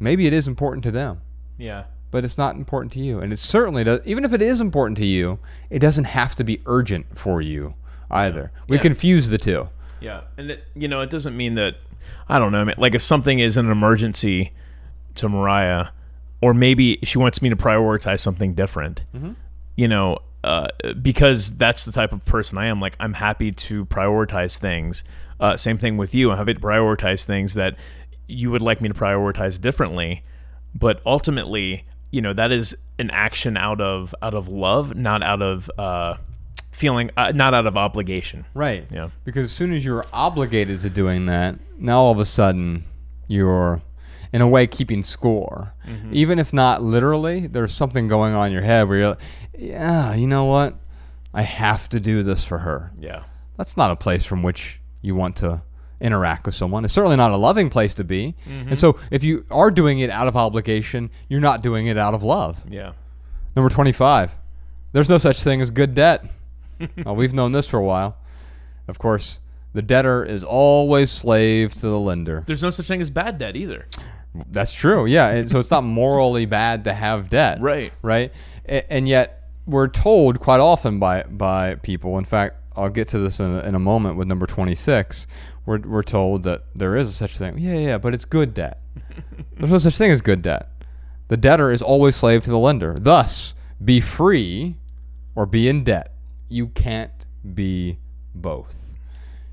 maybe 0.00 0.26
it 0.26 0.32
is 0.32 0.48
important 0.48 0.82
to 0.84 0.90
them, 0.90 1.20
Yeah. 1.58 1.84
but 2.10 2.24
it's 2.24 2.36
not 2.36 2.56
important 2.56 2.92
to 2.94 2.98
you. 3.00 3.20
And 3.20 3.32
it 3.32 3.38
certainly 3.38 3.84
does 3.84 4.00
even 4.04 4.24
if 4.24 4.32
it 4.32 4.42
is 4.42 4.60
important 4.60 4.98
to 4.98 5.06
you, 5.06 5.38
it 5.70 5.78
doesn't 5.78 6.04
have 6.04 6.34
to 6.36 6.44
be 6.44 6.60
urgent 6.66 7.06
for 7.18 7.40
you 7.40 7.74
either. 8.10 8.50
We 8.68 8.76
Yeah. 8.76 8.82
confuse 8.82 9.28
the 9.28 9.38
two. 9.38 9.68
Yeah, 10.00 10.22
and 10.36 10.50
it, 10.50 10.64
you 10.74 10.88
know, 10.88 11.00
it 11.02 11.10
doesn't 11.10 11.36
mean 11.36 11.54
that 11.54 11.76
I 12.28 12.38
don't 12.40 12.50
know. 12.50 12.66
Like 12.76 12.94
if 12.96 13.02
something 13.02 13.38
is 13.38 13.56
an 13.56 13.70
emergency 13.70 14.52
to 15.16 15.28
Mariah, 15.28 15.88
or 16.40 16.54
maybe 16.54 16.98
she 17.02 17.18
wants 17.18 17.40
me 17.42 17.48
to 17.48 17.56
prioritize 17.56 18.20
something 18.20 18.54
different. 18.54 19.02
You 19.76 19.88
know, 19.88 20.18
uh, 20.44 20.68
because 21.00 21.56
that's 21.56 21.84
the 21.84 21.92
type 21.92 22.12
of 22.12 22.24
person 22.24 22.58
I 22.58 22.66
am. 22.66 22.80
Like 22.80 22.96
I'm 22.98 23.14
happy 23.14 23.52
to 23.52 23.86
prioritize 23.86 24.58
things. 24.58 25.04
Uh, 25.40 25.56
same 25.56 25.78
thing 25.78 25.96
with 25.96 26.14
you. 26.14 26.30
I'm 26.30 26.38
happy 26.38 26.54
to 26.54 26.60
prioritize 26.60 27.24
things 27.24 27.54
that 27.54 27.76
you 28.26 28.50
would 28.50 28.62
like 28.62 28.80
me 28.80 28.88
to 28.88 28.94
prioritize 28.94 29.60
differently. 29.60 30.24
But 30.74 31.00
ultimately, 31.06 31.84
you 32.10 32.20
know, 32.20 32.32
that 32.32 32.50
is 32.52 32.76
an 32.98 33.10
action 33.10 33.56
out 33.56 33.80
of 33.80 34.14
out 34.22 34.34
of 34.34 34.48
love, 34.48 34.96
not 34.96 35.22
out 35.22 35.42
of 35.42 35.70
uh, 35.78 36.16
feeling, 36.70 37.10
uh, 37.16 37.32
not 37.34 37.54
out 37.54 37.66
of 37.66 37.76
obligation. 37.76 38.44
Right. 38.54 38.84
Yeah. 38.90 39.10
Because 39.24 39.44
as 39.44 39.52
soon 39.52 39.72
as 39.72 39.84
you're 39.84 40.04
obligated 40.12 40.80
to 40.80 40.90
doing 40.90 41.26
that, 41.26 41.56
now 41.78 41.98
all 41.98 42.12
of 42.12 42.18
a 42.18 42.24
sudden 42.24 42.84
you're 43.28 43.80
in 44.32 44.40
a 44.40 44.48
way 44.48 44.66
keeping 44.66 45.02
score. 45.02 45.74
Mm-hmm. 45.86 46.10
Even 46.12 46.38
if 46.38 46.52
not 46.52 46.82
literally, 46.82 47.46
there's 47.46 47.74
something 47.74 48.08
going 48.08 48.34
on 48.34 48.48
in 48.48 48.52
your 48.52 48.62
head 48.62 48.88
where 48.88 48.98
you're 48.98 49.08
like, 49.10 49.18
yeah, 49.58 50.14
you 50.14 50.26
know 50.26 50.44
what? 50.44 50.74
I 51.34 51.42
have 51.42 51.88
to 51.90 52.00
do 52.00 52.22
this 52.22 52.44
for 52.44 52.58
her. 52.58 52.92
Yeah. 52.98 53.24
That's 53.56 53.76
not 53.76 53.90
a 53.90 53.96
place 53.96 54.24
from 54.24 54.42
which 54.42 54.80
you 55.02 55.14
want 55.14 55.36
to 55.36 55.62
interact 56.00 56.46
with 56.46 56.54
someone. 56.54 56.84
It's 56.84 56.94
certainly 56.94 57.16
not 57.16 57.30
a 57.30 57.36
loving 57.36 57.70
place 57.70 57.94
to 57.94 58.04
be. 58.04 58.34
Mm-hmm. 58.46 58.70
And 58.70 58.78
so 58.78 58.98
if 59.10 59.22
you 59.22 59.46
are 59.50 59.70
doing 59.70 60.00
it 60.00 60.10
out 60.10 60.28
of 60.28 60.36
obligation, 60.36 61.10
you're 61.28 61.40
not 61.40 61.62
doing 61.62 61.86
it 61.86 61.96
out 61.96 62.14
of 62.14 62.22
love. 62.22 62.60
Yeah. 62.68 62.92
Number 63.54 63.68
25. 63.68 64.32
There's 64.92 65.08
no 65.08 65.18
such 65.18 65.42
thing 65.42 65.60
as 65.60 65.70
good 65.70 65.94
debt. 65.94 66.24
well, 67.04 67.14
we've 67.16 67.32
known 67.32 67.52
this 67.52 67.68
for 67.68 67.78
a 67.78 67.84
while. 67.84 68.16
Of 68.88 68.98
course, 68.98 69.40
the 69.74 69.82
debtor 69.82 70.24
is 70.24 70.44
always 70.44 71.10
slave 71.10 71.74
to 71.74 71.80
the 71.80 71.98
lender. 71.98 72.42
There's 72.46 72.62
no 72.62 72.70
such 72.70 72.86
thing 72.86 73.00
as 73.00 73.10
bad 73.10 73.38
debt 73.38 73.56
either. 73.56 73.86
That's 74.34 74.72
true. 74.72 75.06
Yeah. 75.06 75.28
And 75.28 75.50
so 75.50 75.58
it's 75.58 75.70
not 75.70 75.84
morally 75.84 76.46
bad 76.46 76.84
to 76.84 76.94
have 76.94 77.28
debt. 77.28 77.60
Right. 77.60 77.92
Right. 78.02 78.32
A- 78.66 78.90
And 78.92 79.06
yet 79.08 79.50
we're 79.66 79.88
told 79.88 80.40
quite 80.40 80.60
often 80.60 80.98
by 80.98 81.22
by 81.24 81.76
people. 81.76 82.18
In 82.18 82.24
fact, 82.24 82.56
I'll 82.76 82.90
get 82.90 83.08
to 83.08 83.18
this 83.18 83.40
in 83.40 83.50
a, 83.52 83.60
in 83.60 83.74
a 83.74 83.78
moment 83.78 84.16
with 84.16 84.26
number 84.28 84.46
26. 84.46 85.26
We're, 85.66 85.78
we're 85.78 86.02
told 86.02 86.42
that 86.44 86.64
there 86.74 86.96
is 86.96 87.14
such 87.14 87.36
a 87.36 87.38
thing. 87.38 87.58
Yeah, 87.58 87.74
yeah, 87.74 87.98
but 87.98 88.14
it's 88.14 88.24
good 88.24 88.54
debt. 88.54 88.80
There's 89.56 89.70
no 89.70 89.78
such 89.78 89.96
thing 89.96 90.10
as 90.10 90.20
good 90.20 90.42
debt. 90.42 90.68
The 91.28 91.36
debtor 91.36 91.70
is 91.70 91.82
always 91.82 92.16
slave 92.16 92.42
to 92.44 92.50
the 92.50 92.58
lender. 92.58 92.96
Thus, 92.98 93.54
be 93.82 94.00
free 94.00 94.76
or 95.34 95.46
be 95.46 95.68
in 95.68 95.84
debt. 95.84 96.12
You 96.48 96.68
can't 96.68 97.12
be 97.54 97.98
both. 98.34 98.76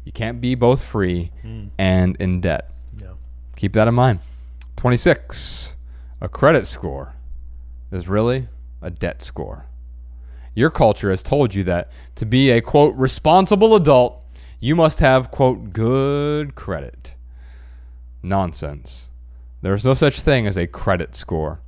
You 0.03 0.11
can't 0.11 0.41
be 0.41 0.55
both 0.55 0.83
free 0.83 1.31
hmm. 1.41 1.67
and 1.77 2.15
in 2.17 2.41
debt. 2.41 2.71
No. 2.99 3.17
Keep 3.55 3.73
that 3.73 3.87
in 3.87 3.93
mind. 3.93 4.19
26. 4.79 5.75
A 6.21 6.29
credit 6.29 6.65
score 6.65 7.15
is 7.91 8.07
really 8.07 8.47
a 8.81 8.89
debt 8.89 9.21
score. 9.21 9.65
Your 10.55 10.69
culture 10.69 11.09
has 11.09 11.21
told 11.21 11.53
you 11.53 11.65
that 11.65 11.91
to 12.15 12.25
be 12.25 12.49
a 12.49 12.61
quote 12.61 12.95
responsible 12.95 13.75
adult, 13.75 14.23
you 14.61 14.77
must 14.77 14.99
have 14.99 15.31
quote 15.31 15.73
good 15.73 16.55
credit. 16.55 17.13
Nonsense. 18.23 19.09
There's 19.61 19.83
no 19.83 19.95
such 19.95 20.21
thing 20.21 20.47
as 20.47 20.57
a 20.57 20.65
credit 20.65 21.13
score. 21.13 21.59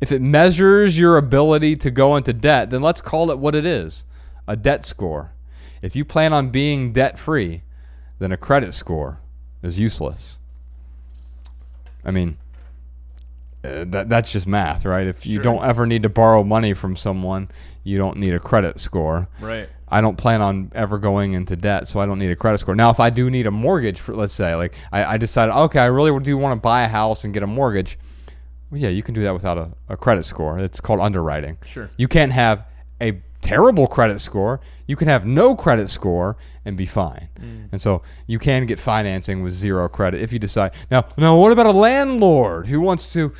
If 0.00 0.12
it 0.12 0.22
measures 0.22 0.96
your 0.96 1.16
ability 1.16 1.74
to 1.78 1.90
go 1.90 2.14
into 2.14 2.32
debt, 2.32 2.70
then 2.70 2.82
let's 2.82 3.00
call 3.00 3.32
it 3.32 3.38
what 3.40 3.56
it 3.56 3.66
is 3.66 4.04
a 4.46 4.54
debt 4.54 4.84
score. 4.84 5.32
If 5.82 5.96
you 5.96 6.04
plan 6.04 6.32
on 6.32 6.50
being 6.50 6.92
debt 6.92 7.18
free, 7.18 7.64
then 8.20 8.30
a 8.30 8.36
credit 8.36 8.74
score 8.74 9.18
is 9.60 9.76
useless. 9.76 10.38
I 12.04 12.12
mean, 12.12 12.36
uh, 13.64 13.84
that 13.88 14.08
that's 14.08 14.30
just 14.30 14.46
math, 14.46 14.84
right? 14.84 15.06
If 15.06 15.26
you 15.26 15.36
Sure. 15.36 15.42
don't 15.42 15.64
ever 15.64 15.86
need 15.86 16.02
to 16.02 16.08
borrow 16.08 16.44
money 16.44 16.74
from 16.74 16.96
someone, 16.96 17.48
you 17.82 17.98
don't 17.98 18.16
need 18.18 18.34
a 18.34 18.38
credit 18.40 18.78
score. 18.80 19.28
Right. 19.40 19.68
I 19.88 20.00
don't 20.00 20.16
plan 20.16 20.40
on 20.42 20.72
ever 20.74 20.98
going 20.98 21.34
into 21.34 21.54
debt, 21.56 21.86
so 21.86 22.00
I 22.00 22.06
don't 22.06 22.18
need 22.18 22.30
a 22.30 22.36
credit 22.36 22.58
score. 22.58 22.74
Now, 22.74 22.90
if 22.90 22.98
I 23.00 23.10
do 23.10 23.30
need 23.30 23.46
a 23.46 23.50
mortgage, 23.50 24.00
for 24.00 24.14
let's 24.14 24.32
say, 24.34 24.54
like 24.54 24.74
I, 24.92 25.04
I 25.14 25.16
decided, 25.18 25.54
okay, 25.54 25.78
I 25.78 25.86
really 25.86 26.18
do 26.20 26.36
want 26.36 26.56
to 26.56 26.60
buy 26.60 26.82
a 26.82 26.88
house 26.88 27.24
and 27.24 27.32
get 27.32 27.42
a 27.42 27.46
mortgage. 27.46 27.98
Well, 28.70 28.80
yeah, 28.80 28.88
you 28.88 29.02
can 29.02 29.14
do 29.14 29.22
that 29.22 29.34
without 29.34 29.56
a, 29.58 29.70
a 29.88 29.96
credit 29.96 30.24
score. 30.24 30.58
It's 30.58 30.80
called 30.80 31.00
underwriting. 31.00 31.58
Sure. 31.64 31.90
You 31.96 32.08
can't 32.08 32.32
have 32.32 32.64
a 33.00 33.12
terrible 33.44 33.86
credit 33.86 34.20
score. 34.20 34.60
You 34.86 34.96
can 34.96 35.06
have 35.08 35.26
no 35.26 35.54
credit 35.54 35.90
score 35.90 36.36
and 36.64 36.76
be 36.76 36.86
fine. 36.86 37.28
And 37.72 37.80
so 37.80 38.02
you 38.26 38.38
can 38.38 38.66
get 38.66 38.80
financing 38.80 39.42
with 39.42 39.52
zero 39.52 39.88
credit 39.88 40.22
if 40.22 40.32
you 40.32 40.38
decide. 40.38 40.72
Now, 40.90 41.04
now, 41.16 41.36
what 41.36 41.52
about 41.52 41.66
a 41.66 41.72
landlord 41.72 42.66
who 42.66 42.80
wants 42.80 43.12
to 43.12 43.32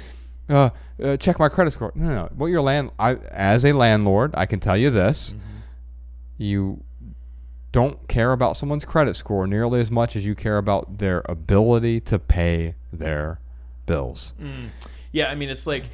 uh, 0.48 0.70
uh, 1.02 1.16
check 1.16 1.38
my 1.38 1.48
credit 1.48 1.72
score? 1.72 1.90
No, 1.94 2.06
no, 2.06 2.14
no. 2.14 2.28
What 2.36 2.46
your 2.48 2.60
land? 2.60 2.90
I, 2.98 3.14
as 3.30 3.64
a 3.64 3.72
landlord, 3.72 4.34
I 4.36 4.46
can 4.46 4.60
tell 4.60 4.76
you 4.76 4.90
this: 4.90 5.34
you 6.36 6.82
don't 7.72 8.06
care 8.06 8.32
about 8.32 8.56
someone's 8.56 8.84
credit 8.84 9.16
score 9.16 9.46
nearly 9.46 9.80
as 9.80 9.90
much 9.90 10.16
as 10.16 10.24
you 10.24 10.34
care 10.34 10.58
about 10.58 10.98
their 10.98 11.22
ability 11.28 12.00
to 12.00 12.18
pay 12.18 12.74
their 12.92 13.40
bills. 13.86 14.34
Yeah, 15.12 15.30
I 15.30 15.34
mean, 15.34 15.48
it's 15.48 15.66
like 15.66 15.84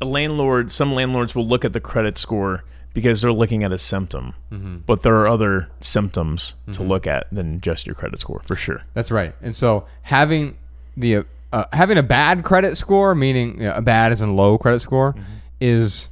a 0.00 0.04
landlord. 0.04 0.70
Some 0.70 0.94
landlords 0.94 1.34
will 1.34 1.46
look 1.46 1.64
at 1.64 1.72
the 1.72 1.80
credit 1.80 2.18
score 2.18 2.64
because 2.94 3.20
they're 3.20 3.32
looking 3.32 3.64
at 3.64 3.72
a 3.72 3.78
symptom, 3.78 4.34
mm-hmm. 4.50 4.78
but 4.86 5.02
there 5.02 5.14
are 5.14 5.28
other 5.28 5.68
symptoms 5.80 6.54
to 6.66 6.72
mm-hmm. 6.72 6.88
look 6.88 7.06
at 7.06 7.26
than 7.32 7.60
just 7.60 7.86
your 7.86 7.94
credit 7.94 8.20
score 8.20 8.40
for 8.44 8.56
sure. 8.56 8.82
That's 8.94 9.10
right. 9.10 9.34
And 9.40 9.54
so 9.54 9.86
having 10.02 10.58
the 10.96 11.16
uh, 11.16 11.22
uh 11.52 11.64
having 11.72 11.98
a 11.98 12.02
bad 12.02 12.44
credit 12.44 12.76
score, 12.76 13.14
meaning 13.14 13.58
you 13.58 13.64
know, 13.64 13.74
a 13.74 13.82
bad 13.82 14.12
as 14.12 14.20
in 14.20 14.36
low 14.36 14.58
credit 14.58 14.80
score, 14.80 15.12
mm-hmm. 15.12 15.22
is 15.60 16.08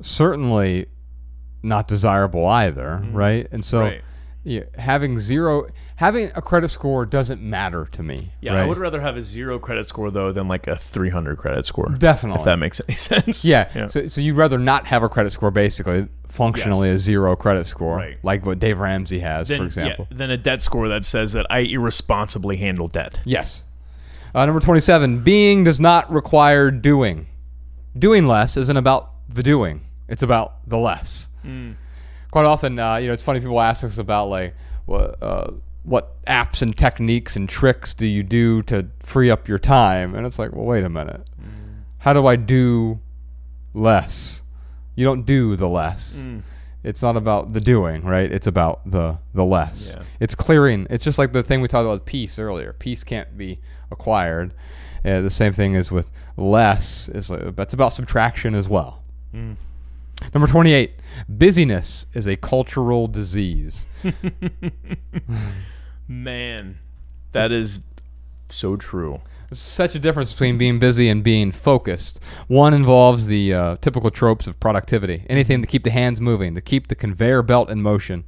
certainly 0.00 0.86
not 1.62 1.88
desirable 1.88 2.46
either, 2.46 3.04
right? 3.12 3.46
And 3.52 3.64
so 3.64 3.82
Right. 3.82 4.02
yeah, 4.44 4.62
having 4.76 5.18
zero, 5.18 5.68
having 6.02 6.32
a 6.34 6.42
credit 6.42 6.68
score 6.68 7.06
doesn't 7.06 7.40
matter 7.40 7.86
to 7.92 8.02
me. 8.02 8.32
Yeah, 8.40 8.54
right? 8.54 8.62
I 8.64 8.66
would 8.68 8.76
rather 8.76 9.00
have 9.00 9.16
a 9.16 9.22
zero 9.22 9.60
credit 9.60 9.86
score 9.88 10.10
though 10.10 10.32
than 10.32 10.48
like 10.48 10.66
a 10.66 10.76
300 10.76 11.38
credit 11.38 11.64
score. 11.64 11.90
Definitely. 11.96 12.40
If 12.40 12.44
that 12.46 12.56
makes 12.58 12.80
any 12.88 12.96
sense. 13.10 13.44
Yeah. 13.44 13.86
So, 13.86 14.08
so 14.08 14.20
you'd 14.20 14.34
rather 14.36 14.58
not 14.58 14.88
have 14.88 15.04
a 15.04 15.08
credit 15.08 15.30
score, 15.30 15.52
basically, 15.52 16.08
functionally 16.28 16.88
Yes. 16.88 16.96
a 16.96 17.04
zero 17.04 17.36
credit 17.36 17.68
score, 17.68 17.96
Right. 17.98 18.18
like 18.24 18.44
what 18.44 18.58
Dave 18.58 18.80
Ramsey 18.80 19.20
has, 19.20 19.46
then, 19.46 19.60
for 19.60 19.64
example. 19.64 20.08
Yeah, 20.10 20.16
then 20.18 20.30
a 20.30 20.36
debt 20.36 20.60
score 20.62 20.88
that 20.88 21.04
says 21.04 21.34
that 21.34 21.46
I 21.50 21.60
irresponsibly 21.60 22.56
handle 22.56 22.88
debt. 22.88 23.20
Yes. 23.24 23.62
Uh, 24.34 24.44
number 24.44 24.60
27. 24.60 25.22
Being 25.22 25.62
does 25.62 25.78
not 25.78 26.10
require 26.10 26.70
doing. 26.72 27.28
Doing 27.96 28.26
less 28.26 28.56
isn't 28.56 28.76
about 28.76 29.10
the 29.28 29.42
doing, 29.44 29.82
it's 30.08 30.22
about 30.24 30.68
the 30.68 30.78
less. 30.78 31.28
Quite 32.32 32.44
often, 32.46 32.78
uh, 32.78 32.96
you 32.96 33.06
know, 33.06 33.12
it's 33.12 33.22
funny 33.22 33.38
people 33.40 33.60
ask 33.60 33.84
us 33.84 33.98
about, 33.98 34.28
like, 34.30 34.54
what, 34.86 35.22
uh, 35.22 35.50
what 35.84 36.24
apps 36.26 36.62
and 36.62 36.76
techniques 36.76 37.34
and 37.36 37.48
tricks 37.48 37.92
do 37.92 38.06
you 38.06 38.22
do 38.22 38.62
to 38.64 38.88
free 39.00 39.30
up 39.30 39.48
your 39.48 39.58
time? 39.58 40.14
And 40.14 40.26
it's 40.26 40.38
like, 40.38 40.52
well, 40.52 40.64
wait 40.64 40.84
a 40.84 40.88
minute. 40.88 41.28
Mm. 41.40 41.82
How 41.98 42.12
do 42.12 42.26
I 42.26 42.36
do 42.36 43.00
less? 43.74 44.42
You 44.94 45.04
don't 45.04 45.24
do 45.24 45.56
the 45.56 45.68
less. 45.68 46.16
Mm. 46.16 46.42
It's 46.84 47.02
not 47.02 47.16
about 47.16 47.52
the 47.52 47.60
doing, 47.60 48.02
right? 48.04 48.30
It's 48.30 48.46
about 48.46 48.90
the 48.90 49.18
the 49.34 49.44
less. 49.44 49.94
Yeah. 49.96 50.02
It's 50.18 50.34
clearing. 50.34 50.86
It's 50.90 51.04
just 51.04 51.18
like 51.18 51.32
the 51.32 51.42
thing 51.42 51.60
we 51.60 51.68
talked 51.68 51.84
about 51.84 51.92
with 51.92 52.04
peace 52.04 52.38
earlier. 52.38 52.72
Peace 52.72 53.04
can't 53.04 53.36
be 53.36 53.60
acquired. 53.90 54.52
Uh, 55.04 55.20
the 55.20 55.30
same 55.30 55.52
thing 55.52 55.74
is 55.74 55.92
with 55.92 56.10
less. 56.36 57.08
Is 57.08 57.30
like, 57.30 57.54
that's 57.54 57.74
about 57.74 57.92
subtraction 57.92 58.54
as 58.54 58.68
well. 58.68 59.02
Mm. 59.32 59.56
Number 60.34 60.48
twenty-eight. 60.48 60.94
Busyness 61.28 62.06
is 62.14 62.26
a 62.26 62.36
cultural 62.36 63.06
disease. 63.06 63.84
Man, 66.12 66.78
that 67.32 67.50
is 67.52 67.82
So 68.48 68.76
true. 68.76 69.22
There's 69.48 69.60
such 69.60 69.94
a 69.94 69.98
difference 69.98 70.32
between 70.32 70.58
being 70.58 70.78
busy 70.78 71.08
and 71.08 71.24
being 71.24 71.52
focused. 71.52 72.20
One 72.48 72.74
involves 72.74 73.26
the 73.26 73.54
uh, 73.54 73.76
typical 73.80 74.10
tropes 74.10 74.46
of 74.46 74.60
productivity 74.60 75.24
anything 75.28 75.62
to 75.62 75.66
keep 75.66 75.84
the 75.84 75.90
hands 75.90 76.20
moving, 76.20 76.54
to 76.54 76.60
keep 76.60 76.88
the 76.88 76.94
conveyor 76.94 77.42
belt 77.42 77.70
in 77.70 77.82
motion. 77.82 78.24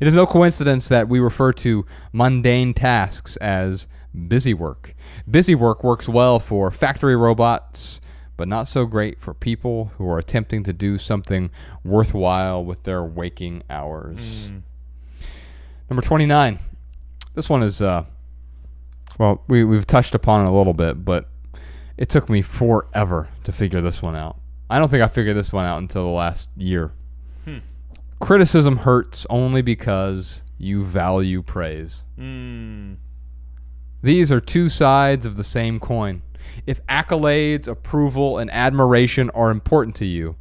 It 0.00 0.08
is 0.08 0.14
no 0.14 0.26
coincidence 0.26 0.88
that 0.88 1.08
we 1.08 1.20
refer 1.20 1.52
to 1.54 1.84
mundane 2.12 2.72
tasks 2.72 3.36
as 3.36 3.86
busy 4.28 4.54
work. 4.54 4.94
Busy 5.30 5.54
work 5.54 5.84
works 5.84 6.08
well 6.08 6.38
for 6.38 6.70
factory 6.70 7.16
robots, 7.16 8.00
but 8.38 8.48
not 8.48 8.66
so 8.66 8.86
great 8.86 9.20
for 9.20 9.34
people 9.34 9.92
who 9.98 10.08
are 10.08 10.18
attempting 10.18 10.62
to 10.64 10.72
do 10.72 10.96
something 10.96 11.50
worthwhile 11.84 12.64
with 12.64 12.82
their 12.84 13.04
waking 13.04 13.62
hours. 13.68 14.50
Number 15.90 16.02
29. 16.02 16.58
This 17.36 17.48
one 17.50 17.62
is, 17.62 17.82
uh, 17.82 18.04
well, 19.18 19.44
we, 19.46 19.62
we've 19.62 19.86
touched 19.86 20.14
upon 20.14 20.44
it 20.44 20.48
a 20.48 20.52
little 20.52 20.72
bit, 20.72 21.04
but 21.04 21.28
it 21.96 22.08
took 22.08 22.28
me 22.28 22.42
forever 22.42 23.28
to 23.44 23.52
figure 23.52 23.82
this 23.82 24.00
one 24.02 24.16
out. 24.16 24.38
I 24.68 24.78
don't 24.78 24.90
think 24.90 25.02
I 25.02 25.08
figured 25.08 25.36
this 25.36 25.52
one 25.52 25.66
out 25.66 25.78
until 25.78 26.04
the 26.04 26.10
last 26.10 26.48
year. 26.56 26.92
Criticism 28.18 28.78
hurts 28.78 29.26
only 29.28 29.60
because 29.60 30.42
you 30.56 30.82
value 30.82 31.42
praise. 31.42 32.02
Mm. 32.18 32.96
These 34.02 34.32
are 34.32 34.40
two 34.40 34.70
sides 34.70 35.26
of 35.26 35.36
the 35.36 35.44
same 35.44 35.78
coin. 35.78 36.22
If 36.66 36.84
accolades, 36.86 37.68
approval, 37.68 38.38
and 38.38 38.50
admiration 38.50 39.28
are 39.30 39.50
important 39.50 39.94
to 39.96 40.06
you, 40.06 40.36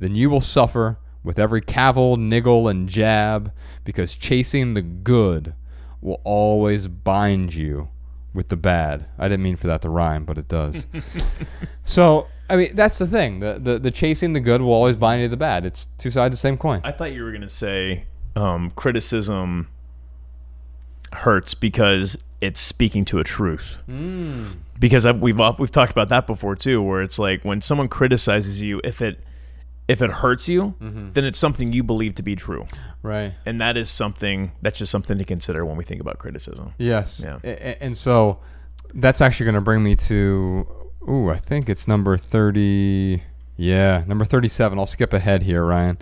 then 0.00 0.16
you 0.16 0.28
will 0.28 0.40
suffer 0.40 0.98
with 1.22 1.38
every 1.38 1.60
cavil, 1.60 2.16
niggle, 2.16 2.66
and 2.66 2.88
jab 2.88 3.52
because 3.84 4.16
chasing 4.16 4.74
the 4.74 4.82
good 4.82 5.54
will 6.00 6.20
always 6.24 6.88
bind 6.88 7.54
you 7.54 7.88
with 8.32 8.48
the 8.48 8.56
bad. 8.56 9.06
I 9.18 9.28
didn't 9.28 9.42
mean 9.42 9.56
for 9.56 9.66
that 9.66 9.82
to 9.82 9.90
rhyme, 9.90 10.24
but 10.24 10.38
it 10.38 10.48
does. 10.48 10.86
so, 11.84 12.28
I 12.48 12.56
mean, 12.56 12.74
that's 12.74 12.98
the 12.98 13.06
thing. 13.06 13.40
The, 13.40 13.58
the, 13.60 13.78
the 13.78 13.90
chasing 13.90 14.32
the 14.32 14.40
good 14.40 14.60
will 14.62 14.72
always 14.72 14.96
bind 14.96 15.22
you 15.22 15.26
to 15.26 15.30
the 15.30 15.36
bad. 15.36 15.66
It's 15.66 15.88
two 15.98 16.10
sides 16.10 16.28
of 16.28 16.30
the 16.32 16.36
same 16.36 16.56
coin. 16.56 16.80
I 16.84 16.92
thought 16.92 17.12
you 17.12 17.24
were 17.24 17.32
gonna 17.32 17.48
say 17.48 18.04
um, 18.36 18.70
criticism 18.76 19.68
hurts 21.12 21.54
because 21.54 22.16
it's 22.40 22.60
speaking 22.60 23.04
to 23.06 23.18
a 23.18 23.24
truth. 23.24 23.78
Because 24.78 25.04
I've, 25.04 25.20
we've 25.20 25.38
we've 25.58 25.70
talked 25.70 25.92
about 25.92 26.08
that 26.08 26.26
before 26.26 26.56
too, 26.56 26.82
where 26.82 27.02
it's 27.02 27.18
like 27.18 27.44
when 27.44 27.60
someone 27.60 27.88
criticizes 27.88 28.62
you, 28.62 28.80
if 28.84 29.02
it 29.02 29.20
if 29.90 30.00
it 30.00 30.10
hurts 30.10 30.48
you, 30.48 30.74
mm-hmm. 30.80 31.12
then 31.14 31.24
it's 31.24 31.38
something 31.38 31.72
you 31.72 31.82
believe 31.82 32.14
to 32.14 32.22
be 32.22 32.36
true, 32.36 32.68
Right. 33.02 33.32
and 33.44 33.60
that 33.60 33.76
is 33.76 33.90
something 33.90 34.52
that's 34.62 34.78
just 34.78 34.92
something 34.92 35.18
to 35.18 35.24
consider 35.24 35.66
when 35.66 35.76
we 35.76 35.82
think 35.82 36.00
about 36.00 36.20
criticism. 36.20 36.74
Yes. 36.78 37.20
Yeah. 37.24 37.38
And 37.80 37.96
so 37.96 38.38
that's 38.94 39.20
actually 39.20 39.46
going 39.46 39.56
to 39.56 39.60
bring 39.60 39.82
me 39.82 39.96
to, 39.96 40.68
ooh, 41.08 41.30
I 41.30 41.38
think 41.38 41.68
it's 41.68 41.88
number 41.88 42.16
30. 42.16 43.24
Yeah, 43.56 44.04
number 44.06 44.24
37. 44.24 44.78
I'll 44.78 44.86
skip 44.86 45.12
ahead 45.12 45.42
here, 45.42 45.64
Ryan. 45.64 45.98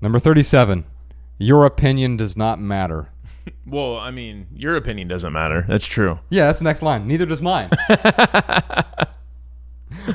Number 0.00 0.18
37. 0.18 0.86
Your 1.36 1.66
opinion 1.66 2.16
does 2.16 2.36
not 2.36 2.58
matter. 2.58 3.08
Well, 3.66 3.98
I 3.98 4.10
mean, 4.10 4.46
your 4.54 4.76
opinion 4.76 5.08
doesn't 5.08 5.32
matter. 5.32 5.66
That's 5.68 5.84
true. 5.84 6.18
Yeah, 6.30 6.46
that's 6.46 6.60
the 6.60 6.64
next 6.64 6.80
line. 6.80 7.06
Neither 7.06 7.26
does 7.26 7.42
mine. 7.42 7.68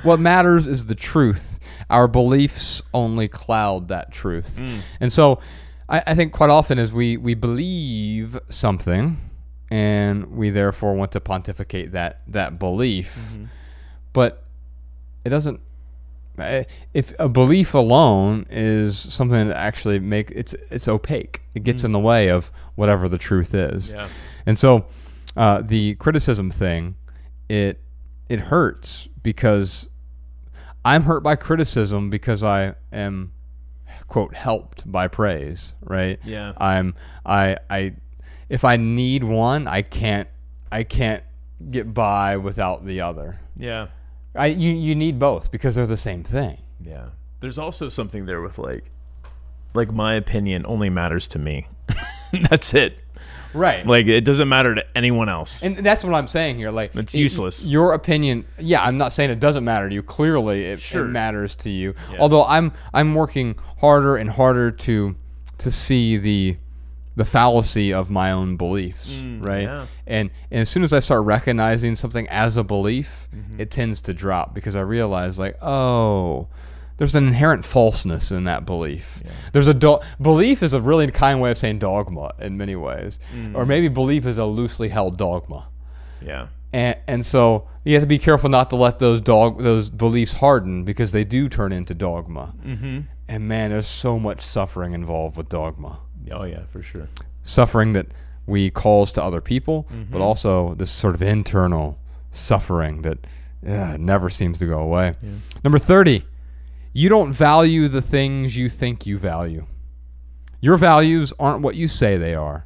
what 0.02 0.20
matters 0.20 0.66
is 0.66 0.88
the 0.88 0.96
truth. 0.96 1.59
Our 1.90 2.08
beliefs 2.08 2.82
only 2.94 3.28
cloud 3.28 3.88
that 3.88 4.12
truth. 4.12 4.60
And 5.00 5.12
so 5.12 5.40
I, 5.88 6.04
I 6.08 6.16
think 6.16 6.34
quite 6.34 6.50
often 6.50 6.78
as 6.80 6.92
we, 6.92 7.18
we 7.18 7.34
believe 7.34 8.40
something 8.50 9.18
and 9.72 10.32
we 10.36 10.50
therefore 10.50 10.94
want 10.94 11.12
to 11.14 11.20
pontificate 11.20 11.92
that, 11.94 12.22
that 12.28 12.60
belief, 12.60 13.18
but 14.14 14.44
it 15.26 15.30
doesn't 15.30 15.60
eh, 16.40 16.64
if 16.94 17.14
a 17.20 17.28
belief 17.30 17.74
alone 17.74 18.46
is 18.50 18.98
something 18.98 19.48
that 19.48 19.58
actually 19.58 20.00
make 20.00 20.32
it's 20.32 20.54
it's 20.72 20.88
opaque. 20.88 21.42
It 21.56 21.64
gets 21.64 21.84
in 21.84 21.92
the 21.92 22.00
way 22.00 22.30
of 22.30 22.52
whatever 22.76 23.10
the 23.10 23.18
truth 23.18 23.54
is. 23.54 23.92
Yeah. 23.92 24.08
and 24.46 24.58
so 24.58 24.86
uh, 25.36 25.62
the 25.62 25.96
criticism 25.96 26.50
thing, 26.52 26.96
it 27.50 27.80
it 28.30 28.40
hurts 28.40 29.08
because 29.22 29.88
I'm 30.90 31.04
hurt 31.04 31.22
by 31.22 31.36
criticism 31.36 32.10
because 32.10 32.42
I 32.42 32.74
am 32.92 33.32
quote 34.08 34.34
helped 34.34 34.92
by 34.92 35.08
praise, 35.08 35.76
right? 35.84 36.20
Yeah. 36.24 36.54
I'm 36.58 36.96
I 37.24 37.58
I 37.70 37.94
if 38.50 38.66
I 38.66 38.78
need 38.78 39.24
one, 39.24 39.68
I 39.68 39.84
can't 39.84 40.28
I 40.72 40.84
can't 40.84 41.24
get 41.70 41.94
by 41.94 42.38
without 42.38 42.88
the 42.88 43.02
other. 43.02 43.40
Yeah. 43.56 43.90
I 44.34 44.48
you 44.48 44.74
you 44.74 44.96
need 44.96 45.20
both 45.20 45.52
because 45.52 45.76
they're 45.76 45.86
the 45.86 45.96
same 45.96 46.24
thing. 46.24 46.58
Yeah. 46.84 47.10
There's 47.40 47.60
also 47.60 47.88
something 47.88 48.26
there 48.26 48.42
with 48.42 48.58
like 48.58 48.90
like 49.76 49.92
my 49.92 50.16
opinion 50.16 50.66
only 50.66 50.90
matters 50.90 51.28
to 51.30 51.40
me. 51.40 51.68
That's 52.50 52.74
it. 52.74 52.98
Right. 53.54 53.86
Like 53.86 54.08
it 54.08 54.22
doesn't 54.26 54.48
matter 54.50 54.76
to 54.76 54.86
anyone 54.98 55.30
else. 55.30 55.64
And 55.64 55.78
that's 55.78 56.04
what 56.04 56.14
I'm 56.14 56.28
saying 56.28 56.58
here. 56.58 56.72
Like 56.72 56.96
It's 56.96 57.14
y- 57.14 57.20
useless. 57.22 57.66
Your 57.66 57.94
opinion, 57.94 58.46
yeah. 58.60 58.84
I'm 58.84 58.98
not 58.98 59.12
saying 59.14 59.30
it 59.32 59.40
doesn't 59.40 59.64
matter 59.64 59.90
to 59.90 59.94
you. 59.96 60.04
Clearly, 60.04 60.66
it, 60.66 60.80
Sure. 60.80 61.06
it 61.06 61.10
matters 61.10 61.56
to 61.58 61.70
you. 61.70 61.94
Yeah. 62.12 62.20
Although 62.20 62.46
I'm 62.46 62.72
I'm 62.94 63.16
working 63.16 63.56
harder 63.80 64.18
and 64.18 64.30
harder 64.30 64.72
to 64.72 65.16
to 65.60 65.72
see 65.72 66.18
the 66.18 66.58
the 67.16 67.26
fallacy 67.26 67.92
of 67.94 68.10
my 68.10 68.32
own 68.32 68.56
beliefs, 68.56 69.10
right? 69.10 69.20
Mm, 69.20 69.62
yeah. 69.64 69.86
And 70.08 70.30
and 70.52 70.62
as 70.62 70.70
soon 70.70 70.84
as 70.84 70.94
I 70.94 71.00
start 71.02 71.26
recognizing 71.26 71.96
something 71.96 72.28
as 72.30 72.56
a 72.56 72.64
belief, 72.64 73.28
Mm-hmm. 73.36 73.60
it 73.62 73.70
tends 73.72 74.02
to 74.04 74.14
drop 74.14 74.54
because 74.56 74.76
I 74.76 74.82
realize 74.82 75.38
like, 75.38 75.58
oh, 75.62 76.48
there's 77.00 77.16
an 77.16 77.26
inherent 77.28 77.66
falseness 77.66 78.30
in 78.30 78.44
that 78.44 78.66
belief. 78.66 79.24
There's 79.54 79.68
a 79.68 79.74
do- 79.74 80.00
belief 80.22 80.62
is 80.62 80.74
a 80.74 80.80
really 80.82 81.08
kind 81.10 81.42
way 81.42 81.50
of 81.50 81.58
saying 81.58 81.80
dogma 81.80 82.34
in 82.40 82.56
many 82.58 82.76
ways, 82.76 83.18
Mm. 83.34 83.56
or 83.56 83.66
maybe 83.66 83.88
belief 83.88 84.26
is 84.28 84.38
a 84.38 84.46
loosely 84.46 84.90
held 84.90 85.18
dogma. 85.18 85.68
yeah. 86.22 86.48
And, 86.72 86.96
and 87.08 87.26
so 87.26 87.68
you 87.84 87.96
have 87.96 88.04
to 88.04 88.08
be 88.08 88.20
careful 88.20 88.48
not 88.48 88.70
to 88.70 88.76
let 88.76 89.00
those 89.00 89.22
dog 89.22 89.60
those 89.64 89.90
beliefs 89.90 90.34
harden 90.34 90.84
because 90.84 91.12
they 91.12 91.24
do 91.24 91.50
turn 91.50 91.72
into 91.72 91.96
dogma. 91.96 92.54
Mm-hmm. 92.64 93.00
And 93.28 93.48
man, 93.48 93.72
there's 93.72 93.88
so 93.88 94.20
much 94.20 94.42
suffering 94.42 94.94
involved 94.94 95.36
with 95.36 95.50
dogma. 95.50 95.98
Oh 96.32 96.44
yeah, 96.44 96.66
for 96.72 96.84
sure. 96.84 97.08
Suffering 97.42 97.94
that 97.94 98.06
we 98.46 98.70
cause 98.70 99.12
to 99.14 99.24
other 99.24 99.42
people, 99.42 99.88
Mm-hmm. 99.92 100.12
but 100.12 100.22
also 100.22 100.76
this 100.76 100.92
sort 100.92 101.16
of 101.16 101.24
internal 101.24 101.98
suffering 102.32 103.02
that 103.02 103.18
yeah, 103.66 103.98
never 104.00 104.30
seems 104.30 104.60
to 104.60 104.66
go 104.68 104.80
away. 104.80 105.16
Number 105.64 105.80
30, 105.80 106.24
you 106.94 107.10
don't 107.10 107.34
value 107.34 107.88
the 107.88 108.02
things 108.02 108.58
you 108.58 108.70
think 108.70 109.06
you 109.06 109.18
value. 109.18 109.66
Your 110.62 110.78
values 110.78 111.34
aren't 111.40 111.62
what 111.62 111.76
you 111.76 111.88
say 111.88 112.18
they 112.18 112.36
are. 112.36 112.66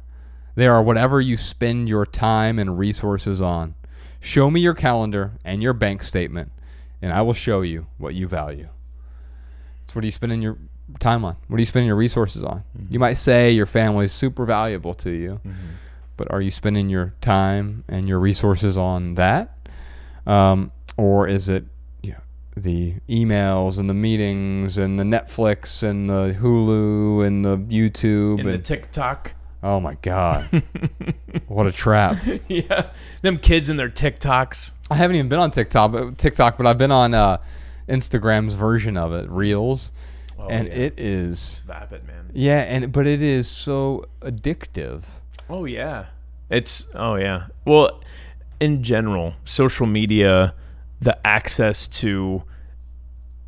They 0.56 0.66
are 0.66 0.82
whatever 0.82 1.20
you 1.20 1.36
spend 1.36 1.88
your 1.88 2.06
time 2.06 2.58
and 2.58 2.78
resources 2.78 3.40
on. 3.40 3.74
Show 4.20 4.50
me 4.50 4.60
your 4.60 4.74
calendar 4.74 5.32
and 5.44 5.62
your 5.62 5.74
bank 5.74 6.02
statement, 6.02 6.50
and 7.02 7.12
I 7.12 7.22
will 7.22 7.34
show 7.34 7.60
you 7.60 7.86
what 7.98 8.14
you 8.14 8.26
value. 8.26 8.68
So, 9.86 9.94
what 9.94 10.04
are 10.04 10.06
you 10.06 10.12
spending 10.12 10.40
your 10.40 10.58
time 10.98 11.24
on? 11.24 11.36
What 11.48 11.56
are 11.56 11.60
you 11.60 11.66
spending 11.66 11.88
your 11.88 11.96
resources 11.96 12.42
on? 12.42 12.64
You 12.90 12.98
might 12.98 13.14
say 13.14 13.50
your 13.50 13.66
family 13.66 14.06
is 14.06 14.12
super 14.12 14.44
valuable 14.46 14.94
to 14.94 15.10
you, 15.10 15.40
but 16.16 16.30
are 16.32 16.40
you 16.40 16.50
spending 16.50 16.88
your 16.88 17.14
time 17.20 17.84
and 17.88 18.08
your 18.08 18.18
resources 18.18 18.78
on 18.78 19.16
that? 19.16 19.68
Um, 20.26 20.72
or 20.96 21.28
is 21.28 21.48
it 21.48 21.64
the 22.56 22.94
emails 23.08 23.78
and 23.78 23.88
the 23.90 23.94
meetings 23.94 24.78
and 24.78 24.98
the 24.98 25.04
Netflix 25.04 25.82
and 25.82 26.08
the 26.08 26.36
Hulu 26.40 27.26
and 27.26 27.44
the 27.44 27.58
YouTube 27.58 28.40
In 28.40 28.48
and 28.48 28.58
the 28.58 28.62
TikTok. 28.62 29.34
oh 29.62 29.80
my 29.80 29.94
god, 30.02 30.62
what 31.48 31.66
a 31.66 31.72
trap! 31.72 32.18
yeah. 32.48 32.90
Them 33.22 33.38
kids 33.38 33.68
and 33.68 33.78
their 33.78 33.90
TikToks. 33.90 34.72
I 34.90 34.94
haven't 34.96 35.16
even 35.16 35.28
been 35.28 35.40
on 35.40 35.50
TikTok, 35.50 35.92
but 35.92 36.18
TikTok, 36.18 36.56
but 36.56 36.66
I've 36.66 36.78
been 36.78 36.92
on 36.92 37.14
uh, 37.14 37.38
Instagram's 37.88 38.54
version 38.54 38.96
of 38.96 39.12
it, 39.12 39.28
Reels, 39.28 39.90
and 40.48 40.68
yeah. 40.68 40.74
it 40.74 41.00
is 41.00 41.62
Vapid, 41.66 42.06
man. 42.06 42.30
yeah, 42.32 42.60
and 42.60 42.92
but 42.92 43.06
it 43.06 43.22
is 43.22 43.48
so 43.48 44.04
addictive. 44.20 45.02
Oh 45.50 45.64
yeah. 45.64 46.06
It's 46.50 46.86
oh 46.94 47.16
yeah. 47.16 47.46
Well, 47.64 48.00
in 48.60 48.82
general, 48.82 49.34
social 49.44 49.86
media, 49.86 50.54
the 51.04 51.26
access 51.26 51.86
to 51.86 52.42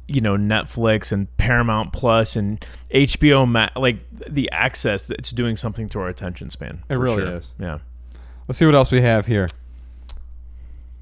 you 0.08 0.20
know 0.20 0.36
Netflix 0.36 1.10
and 1.10 1.34
Paramount 1.36 1.92
Plus 1.92 2.36
and 2.36 2.64
HBO 2.92 3.48
Ma- 3.48 3.70
like 3.74 3.98
the 4.28 4.48
access 4.52 5.10
it's 5.10 5.30
doing 5.30 5.56
something 5.56 5.88
to 5.90 6.00
our 6.00 6.08
attention 6.08 6.50
span. 6.50 6.84
It 6.88 6.94
for 6.94 7.00
really 7.00 7.24
sure. 7.24 7.36
is. 7.36 7.52
Yeah. 7.58 7.78
Let's 8.46 8.58
see 8.58 8.66
what 8.66 8.74
else 8.74 8.92
we 8.92 9.00
have 9.00 9.26
here. 9.26 9.48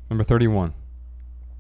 Number 0.09 0.25
31. 0.25 0.73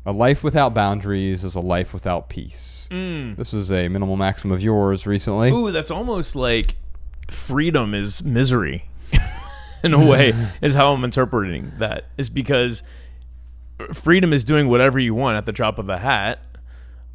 A 0.07 0.12
life 0.12 0.43
without 0.45 0.75
boundaries 0.75 1.45
is 1.45 1.55
a 1.55 1.61
life 1.61 1.93
without 1.93 2.29
peace. 2.29 2.89
Mm. 2.91 3.37
This 3.37 3.53
was 3.53 3.71
a 3.71 3.89
minimal 3.89 4.16
maxim 4.16 4.53
of 4.53 4.62
yours 4.62 5.07
recently. 5.07 5.51
Ooh, 5.51 5.73
that's 5.73 5.91
almost 5.91 6.37
like 6.37 6.77
freedom 7.31 7.95
is 7.95 8.23
misery. 8.23 8.89
in 9.83 9.93
a 9.93 10.05
way 10.05 10.33
is 10.62 10.75
how 10.75 10.93
I'm 10.93 11.05
interpreting 11.05 11.73
that. 11.79 12.07
Is 12.16 12.31
because 12.31 12.83
freedom 13.93 14.32
is 14.32 14.44
doing 14.44 14.69
whatever 14.69 14.98
you 14.98 15.15
want 15.15 15.36
at 15.36 15.47
the 15.47 15.52
drop 15.52 15.78
of 15.78 15.89
a 15.89 15.98
hat. 15.98 16.40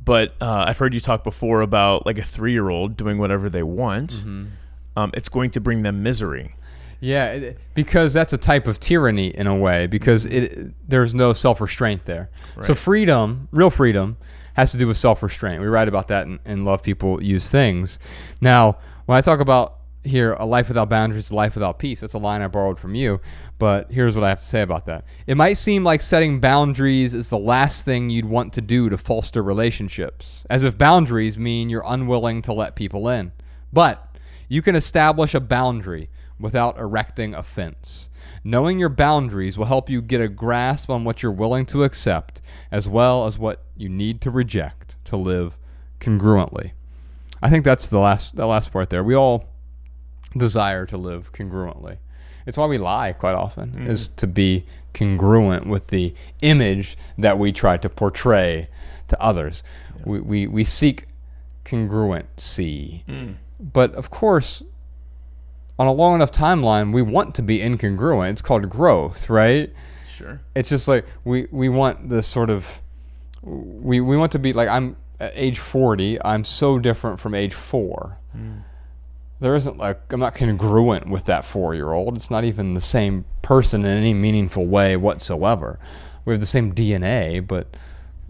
But 0.04 0.34
uh, 0.42 0.66
I've 0.68 0.78
heard 0.78 0.94
you 0.94 1.00
talk 1.00 1.24
before 1.24 1.62
about 1.62 2.06
like 2.06 2.18
a 2.18 2.24
three 2.24 2.52
year 2.52 2.70
old 2.70 2.98
doing 2.98 3.18
whatever 3.18 3.50
they 3.50 3.64
want. 3.64 4.10
Mm-hmm. 4.12 4.46
Um, 4.96 5.12
it's 5.14 5.30
going 5.30 5.52
to 5.52 5.62
bring 5.62 5.84
them 5.84 6.04
misery. 6.04 6.56
Yeah, 7.02 7.52
because 7.76 8.12
that's 8.12 8.34
a 8.34 8.38
type 8.38 8.68
of 8.68 8.80
tyranny 8.80 9.28
in 9.28 9.48
a 9.48 9.56
way. 9.56 9.88
Because 9.88 10.26
it 10.26 10.74
there's 10.90 11.14
no 11.14 11.34
self 11.34 11.62
restraint 11.62 12.06
there. 12.06 12.30
So 12.62 12.76
freedom, 12.76 13.48
real 13.52 13.70
freedom, 13.70 14.18
has 14.56 14.72
to 14.72 14.78
do 14.78 14.88
with 14.88 14.98
self 14.98 15.24
restraint. 15.24 15.62
We 15.62 15.68
write 15.68 15.88
about 15.88 16.10
that 16.10 16.28
in, 16.28 16.40
in 16.46 16.66
Love 16.66 16.84
People 16.84 17.24
Use 17.24 17.50
Things. 17.50 18.00
Now, 18.42 18.78
when 19.06 19.18
I 19.18 19.22
talk 19.22 19.40
about 19.40 19.79
here 20.04 20.34
a 20.34 20.46
life 20.46 20.68
without 20.68 20.90
boundaries, 20.90 21.30
a 21.32 21.36
life 21.36 21.56
without 21.56 21.80
peace, 21.80 22.00
that's 22.00 22.14
a 22.14 22.20
line 22.20 22.42
I 22.42 22.48
borrowed 22.48 22.80
from 22.80 22.96
you. 22.96 23.20
But 23.58 23.92
here's 23.92 24.16
what 24.16 24.24
I 24.24 24.30
have 24.30 24.40
to 24.40 24.46
say 24.46 24.62
about 24.62 24.86
that. 24.86 25.06
It 25.28 25.36
might 25.36 25.56
seem 25.56 25.84
like 25.84 26.02
setting 26.02 26.40
boundaries 26.40 27.14
is 27.14 27.30
the 27.30 27.38
last 27.38 27.86
thing 27.86 28.10
you'd 28.10 28.26
want 28.26 28.54
to 28.54 28.62
do 28.62 28.90
to 28.90 28.98
foster 28.98 29.44
relationships, 29.44 30.44
as 30.50 30.64
if 30.64 30.78
boundaries 30.78 31.38
mean 31.38 31.70
you're 31.70 31.84
unwilling 31.86 32.42
to 32.44 32.54
let 32.54 32.76
people 32.76 33.10
in. 33.10 33.32
But 33.74 34.16
you 34.48 34.62
can 34.62 34.76
establish 34.76 35.34
a 35.34 35.40
boundary 35.40 36.10
without 36.40 36.78
erecting 36.78 37.36
a 37.36 37.44
fence. 37.44 38.10
Knowing 38.44 38.80
your 38.80 38.90
boundaries 38.90 39.58
will 39.58 39.66
help 39.66 39.90
you 39.90 40.02
get 40.02 40.22
a 40.22 40.30
grasp 40.30 40.90
on 40.90 41.04
what 41.04 41.22
you're 41.22 41.32
willing 41.32 41.66
to 41.66 41.84
accept, 41.84 42.42
as 42.72 42.88
well 42.88 43.28
as 43.28 43.38
what 43.38 43.64
you 43.76 43.90
need 43.90 44.22
to 44.22 44.32
reject 44.32 44.96
to 45.04 45.18
live 45.18 45.58
congruently. 46.00 46.72
I 47.42 47.50
think 47.50 47.66
that's 47.66 47.88
the 47.88 48.00
last 48.00 48.36
the 48.36 48.46
last 48.46 48.72
part 48.72 48.90
there. 48.90 49.04
We 49.04 49.16
all 49.16 49.49
desire 50.38 50.86
to 50.88 50.98
live 50.98 51.32
congruently. 51.34 51.98
It's 52.46 52.58
why 52.58 52.66
we 52.66 52.78
lie 52.78 53.14
quite 53.14 53.36
often, 53.36 53.72
mm-hmm. 53.72 53.88
is 53.88 54.08
to 54.10 54.28
be 54.28 54.66
congruent 54.94 55.68
with 55.68 55.88
the 55.88 56.14
image 56.42 56.98
that 57.18 57.38
we 57.38 57.52
try 57.52 57.78
to 57.78 57.90
portray 57.90 58.70
to 59.08 59.22
others. 59.22 59.64
We, 60.06 60.20
we, 60.22 60.48
we 60.48 60.64
seek 60.64 61.06
congruency. 61.66 63.06
Mm. 63.06 63.36
But 63.60 63.94
of 63.96 64.10
course, 64.10 64.64
on 65.78 65.88
a 65.88 65.92
long 65.92 66.16
enough 66.16 66.32
timeline, 66.32 66.94
we 66.94 67.02
want 67.02 67.36
to 67.36 67.42
be 67.42 67.60
incongruent. 67.60 68.32
It's 68.32 68.42
called 68.42 68.70
growth, 68.70 69.30
right? 69.30 69.72
Sure. 70.10 70.42
It's 70.56 70.70
just 70.70 70.88
like 70.88 71.06
we, 71.24 71.48
we 71.52 71.70
want 71.70 72.10
this 72.10 72.28
sort 72.28 72.50
of 72.50 72.82
we, 73.42 74.02
we 74.02 74.18
want 74.18 74.32
to 74.34 74.40
be 74.40 74.54
like 74.54 74.68
I'm 74.68 74.98
at 75.20 75.34
age 75.36 75.60
40, 75.60 76.24
I'm 76.24 76.44
so 76.44 76.80
different 76.80 77.20
from 77.20 77.36
age 77.36 77.54
4. 77.54 78.18
Mm. 78.36 78.64
There 79.40 79.56
isn't 79.56 79.78
like 79.78 80.12
I'm 80.12 80.20
not 80.20 80.36
congruent 80.36 81.10
with 81.10 81.26
that 81.26 81.44
4-year-old. 81.44 82.16
It's 82.16 82.30
not 82.30 82.44
even 82.44 82.74
the 82.74 82.82
same 82.82 83.26
person 83.42 83.86
in 83.86 83.98
any 83.98 84.14
meaningful 84.14 84.66
way 84.66 84.98
whatsoever. 84.98 85.80
We 86.26 86.34
have 86.34 86.42
the 86.42 86.46
same 86.46 86.74
DNA, 86.74 87.46
but 87.46 87.68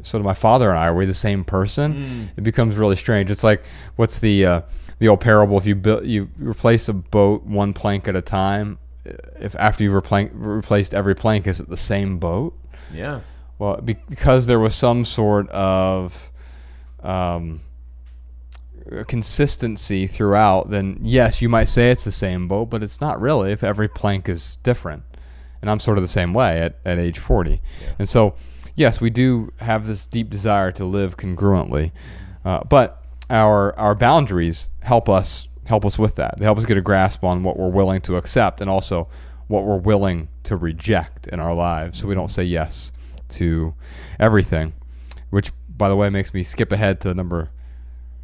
so 0.04 0.18
do 0.18 0.24
my 0.24 0.34
father 0.34 0.70
and 0.70 0.80
I. 0.80 0.88
Are 0.88 0.96
we 0.96 1.06
the 1.06 1.14
same 1.14 1.44
person? 1.44 2.30
It 2.38 2.44
becomes 2.44 2.76
really 2.76 2.96
strange. 2.96 3.32
It's 3.32 3.44
like 3.44 3.64
what's 3.96 4.20
the 4.20 4.46
uh, 4.46 4.62
the 5.00 5.08
old 5.08 5.22
parable? 5.22 5.58
If 5.58 5.66
you 5.66 5.76
build 5.76 6.06
you 6.06 6.30
replace 6.38 6.88
a 6.88 6.94
boat 6.94 7.44
one 7.44 7.74
plank 7.74 8.08
at 8.08 8.16
a 8.16 8.22
time, 8.22 8.78
if 9.40 9.56
after 9.56 9.84
you've 9.84 10.02
replank, 10.02 10.32
replaced 10.34 10.94
every 10.94 11.16
plank, 11.16 11.48
is 11.48 11.60
it 11.60 11.70
the 11.70 11.78
same 11.78 12.20
boat? 12.20 12.58
Yeah. 12.94 13.22
Well, 13.58 13.82
because 13.82 14.48
there 14.48 14.60
was 14.60 14.74
some 14.74 15.04
sort 15.04 15.50
of 15.50 16.32
um, 17.02 17.62
consistency 19.08 20.08
throughout, 20.08 20.70
then 20.70 21.00
yes, 21.02 21.42
you 21.42 21.50
might 21.50 21.70
say 21.70 21.92
it's 21.92 22.04
the 22.04 22.12
same 22.12 22.48
boat, 22.48 22.66
but 22.66 22.84
it's 22.84 23.02
not 23.02 23.20
really 23.20 23.52
if 23.52 23.64
every 23.64 23.88
plank 23.88 24.30
is 24.30 24.58
different. 24.64 25.04
And 25.62 25.70
I'm 25.70 25.80
sort 25.80 25.98
of 25.98 26.04
the 26.04 26.08
same 26.08 26.34
way 26.34 26.62
at, 26.62 26.80
at 26.86 27.00
age 27.00 27.20
40. 27.20 27.62
And 27.98 28.08
so, 28.08 28.36
yes, 28.76 29.02
we 29.02 29.10
do 29.10 29.52
have 29.58 29.88
this 29.88 30.06
deep 30.06 30.30
desire 30.30 30.72
to 30.74 30.86
live 30.86 31.18
congruently, 31.18 31.92
uh, 32.46 32.64
but 32.64 33.04
our 33.30 33.78
our 33.78 33.94
boundaries 33.94 34.70
help 34.82 35.08
us 35.08 35.48
help 35.66 35.86
us 35.86 36.00
with 36.00 36.16
that. 36.16 36.40
They 36.40 36.46
help 36.46 36.58
us 36.58 36.66
get 36.66 36.78
a 36.78 36.82
grasp 36.82 37.24
on 37.24 37.44
what 37.44 37.58
we're 37.58 37.70
willing 37.70 38.02
to 38.02 38.16
accept 38.16 38.62
and 38.62 38.70
also 38.70 39.08
what 39.48 39.66
we're 39.66 39.78
willing 39.78 40.30
to 40.44 40.56
reject 40.56 41.28
in 41.28 41.40
our 41.40 41.54
lives, 41.54 42.00
so 42.00 42.08
we 42.08 42.16
don't 42.16 42.32
say 42.32 42.44
yes 42.44 42.92
to 43.30 43.74
everything. 44.20 44.74
Which, 45.30 45.52
by 45.70 45.90
the 45.90 45.96
way, 45.96 46.10
makes 46.10 46.34
me 46.34 46.44
skip 46.44 46.72
ahead 46.72 47.02
to 47.02 47.14
number 47.14 47.50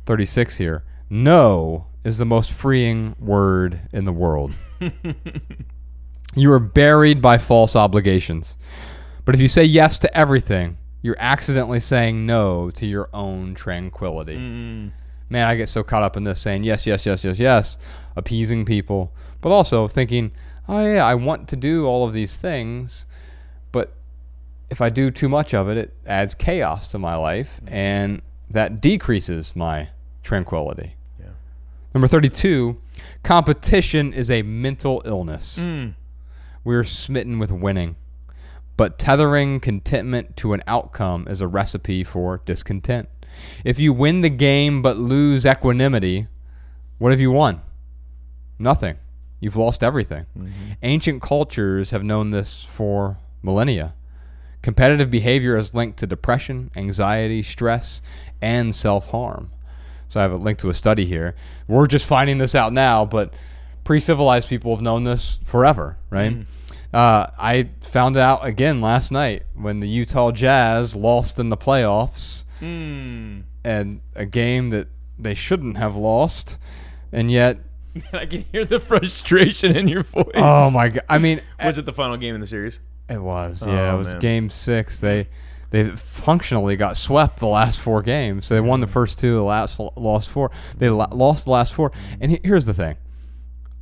36 0.06 0.58
here. 0.58 0.84
No 1.10 1.88
is 2.04 2.18
the 2.18 2.26
most 2.26 2.52
freeing 2.52 3.16
word 3.20 3.80
in 3.92 4.06
the 4.06 4.14
world. 4.14 4.54
you 6.36 6.52
are 6.52 6.60
buried 6.60 7.22
by 7.22 7.38
false 7.38 7.76
obligations. 7.76 8.56
But 9.26 9.36
if 9.36 9.42
you 9.42 9.48
say 9.48 9.64
yes 9.64 9.98
to 10.00 10.18
everything, 10.18 10.78
you're 11.02 11.16
accidentally 11.20 11.80
saying 11.80 12.26
no 12.26 12.72
to 12.72 12.86
your 12.86 13.10
own 13.14 13.56
tranquility. 13.56 14.38
Man, 14.38 15.48
I 15.48 15.56
get 15.56 15.70
so 15.70 15.84
caught 15.84 16.04
up 16.04 16.16
in 16.16 16.24
this 16.24 16.40
saying 16.40 16.64
yes, 16.64 16.86
yes, 16.86 17.06
yes, 17.06 17.24
yes, 17.24 17.40
yes, 17.40 17.78
appeasing 18.16 18.66
people, 18.66 19.12
but 19.42 19.50
also 19.50 19.88
thinking, 19.88 20.32
oh, 20.68 20.86
yeah, 20.86 21.06
I 21.06 21.16
want 21.16 21.48
to 21.50 21.56
do 21.56 21.86
all 21.86 22.08
of 22.08 22.14
these 22.14 22.36
things, 22.38 23.06
but 23.72 23.94
if 24.70 24.82
I 24.82 24.90
do 24.90 25.10
too 25.10 25.30
much 25.30 25.54
of 25.54 25.70
it, 25.70 25.78
it 25.78 25.94
adds 26.06 26.36
chaos 26.36 26.92
to 26.92 27.00
my 27.00 27.16
life, 27.16 27.60
mm-hmm. 27.64 27.74
and 27.74 28.22
that 28.50 28.82
decreases 28.82 29.56
my 29.56 29.90
tranquility. 30.26 30.96
Yeah. 31.20 31.28
Number 31.94 32.08
32, 32.08 32.78
competition 33.24 34.12
is 34.12 34.30
a 34.30 34.42
mental 34.42 35.02
illness. 35.06 35.58
Mm. 35.58 35.94
We're 36.64 36.84
smitten 36.84 37.40
with 37.40 37.52
winning, 37.52 37.96
but 38.76 39.00
tethering 39.00 39.60
contentment 39.60 40.36
to 40.38 40.54
an 40.54 40.64
outcome 40.68 41.28
is 41.30 41.40
a 41.40 41.48
recipe 41.48 42.04
for 42.04 42.42
discontent. 42.46 43.08
If 43.64 43.80
you 43.80 43.94
win 43.94 44.22
the 44.22 44.30
game 44.30 44.82
but 44.82 44.98
lose 44.98 45.46
equanimity, 45.46 46.28
what 46.98 47.12
have 47.12 47.20
you 47.20 47.32
won? 47.32 47.62
Nothing. 48.58 48.98
You've 49.40 49.58
lost 49.58 49.84
everything. 49.84 50.26
Mm-hmm. 50.38 50.72
Ancient 50.82 51.22
cultures 51.22 51.92
have 51.92 52.04
known 52.04 52.32
this 52.32 52.66
for 52.72 53.18
millennia. 53.44 53.94
Competitive 54.64 55.12
behavior 55.12 55.56
is 55.58 55.76
linked 55.76 56.00
to 56.00 56.08
depression, 56.08 56.72
anxiety, 56.76 57.44
stress, 57.44 58.02
and 58.42 58.74
self 58.74 59.10
harm. 59.10 59.52
So 60.16 60.22
I 60.22 60.24
have 60.24 60.32
a 60.32 60.38
link 60.38 60.60
to 60.60 60.70
a 60.70 60.74
study 60.74 61.04
here. 61.06 61.36
We're 61.68 61.88
just 61.88 62.06
finding 62.06 62.38
this 62.38 62.56
out 62.56 62.72
now, 62.72 63.04
but 63.04 63.34
pre 63.84 64.00
civilized 64.00 64.48
people 64.48 64.74
have 64.74 64.82
known 64.82 65.04
this 65.04 65.40
forever, 65.44 65.98
right? 66.10 66.38
Uh, 66.94 67.28
I 67.38 67.72
found 67.82 68.16
out 68.16 68.46
again 68.46 68.80
last 68.80 69.12
night 69.12 69.44
when 69.56 69.82
the 69.82 69.90
Utah 69.90 70.32
Jazz 70.32 70.96
lost 70.96 71.38
in 71.38 71.50
the 71.50 71.58
playoffs 71.58 72.46
Mm. 72.62 73.44
and 73.66 74.00
a 74.16 74.26
game 74.26 74.70
that 74.70 74.88
they 75.20 75.34
shouldn't 75.34 75.76
have 75.76 75.98
lost. 75.98 76.58
And 77.12 77.30
yet, 77.30 77.58
I 78.14 78.26
can 78.26 78.46
hear 78.54 78.64
the 78.64 78.80
frustration 78.80 79.76
in 79.76 79.90
your 79.90 80.04
voice. 80.04 80.32
oh 80.36 80.72
my 80.72 80.88
God. 80.88 81.04
I 81.10 81.18
mean, 81.18 81.42
Was 81.62 81.78
it 81.78 81.86
the 81.86 81.92
final 81.92 82.16
game 82.16 82.36
in 82.36 82.40
the 82.40 82.48
series? 82.48 82.80
It 83.10 83.22
was, 83.22 83.62
yeah. 83.68 83.92
Oh, 83.92 83.96
it 83.96 83.98
was 83.98 84.08
man. 84.14 84.20
game 84.20 84.50
six. 84.50 84.98
They 85.00 85.28
they 85.72 85.86
functionally 85.90 86.76
got 86.76 86.98
swept 86.98 87.40
the 87.40 87.48
last 87.48 87.80
four 87.80 88.02
games. 88.02 88.46
So 88.46 88.56
they 88.56 88.62
won 88.62 88.80
the 88.80 88.88
first 88.88 89.20
two, 89.20 89.36
the 89.36 89.44
last 89.44 89.80
lost 89.80 90.30
four. 90.30 90.52
They 90.78 90.90
lost 90.90 91.46
the 91.46 91.52
last 91.52 91.74
four. 91.74 91.92
And 92.22 92.40
here's 92.44 92.66
the 92.66 92.74
thing: 92.74 92.98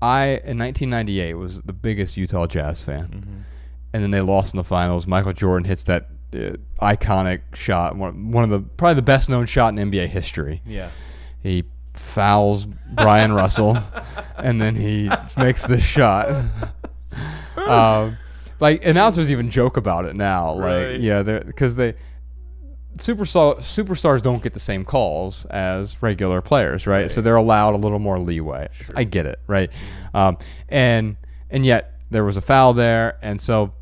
I 0.01 0.41
in 0.45 0.57
1998 0.57 1.33
was 1.35 1.61
the 1.61 1.73
biggest 1.73 2.17
Utah 2.17 2.47
Jazz 2.47 2.83
fan, 2.83 3.45
and 3.93 4.03
then 4.03 4.11
they 4.11 4.21
lost 4.21 4.53
in 4.53 4.57
the 4.57 4.63
finals. 4.63 5.07
Michael 5.07 5.33
Jordan 5.33 5.65
hits 5.65 5.83
that 5.85 6.09
uh, 6.33 6.57
iconic 6.81 7.41
shot, 7.55 7.95
one, 7.95 8.31
one 8.31 8.43
of 8.43 8.49
the 8.49 8.59
probably 8.59 8.95
the 8.95 9.01
best 9.01 9.29
known 9.29 9.45
shot 9.45 9.77
in 9.77 9.91
NBA 9.91 10.07
history. 10.07 10.61
Yeah. 10.65 10.89
He 11.41 11.65
fouls 11.93 12.65
Bryon 12.65 13.33
Russell, 13.33 13.77
and 14.37 14.61
then 14.61 14.75
he 14.75 15.09
makes 15.37 15.65
this 15.65 15.83
shot. 15.83 16.29
um, 17.57 18.17
like 18.63 18.85
announcers 18.85 19.29
even 19.29 19.49
joke 19.49 19.75
about 19.75 20.05
it 20.05 20.15
now. 20.15 20.57
Right. 20.57 20.93
Like, 20.93 21.01
yeah, 21.01 21.21
because 21.21 21.75
they 21.75 21.95
superstar 22.97 23.57
superstars 23.57 24.21
don't 24.21 24.41
get 24.41 24.53
the 24.53 24.59
same 24.59 24.85
calls 24.85 25.45
as 25.45 26.01
regular 26.01 26.41
players, 26.41 26.87
right? 26.87 27.11
So 27.11 27.19
they're 27.19 27.35
allowed 27.35 27.73
a 27.73 27.77
little 27.77 27.99
more 27.99 28.17
leeway. 28.19 28.69
I 28.95 29.03
get 29.03 29.25
it, 29.25 29.39
right? 29.47 29.69
Um, 30.13 30.37
and 30.69 31.17
and 31.49 31.65
yet 31.65 31.99
there 32.09 32.23
was 32.23 32.37
a 32.37 32.41
foul 32.41 32.73
there, 32.73 33.17
and 33.21 33.41
so 33.41 33.73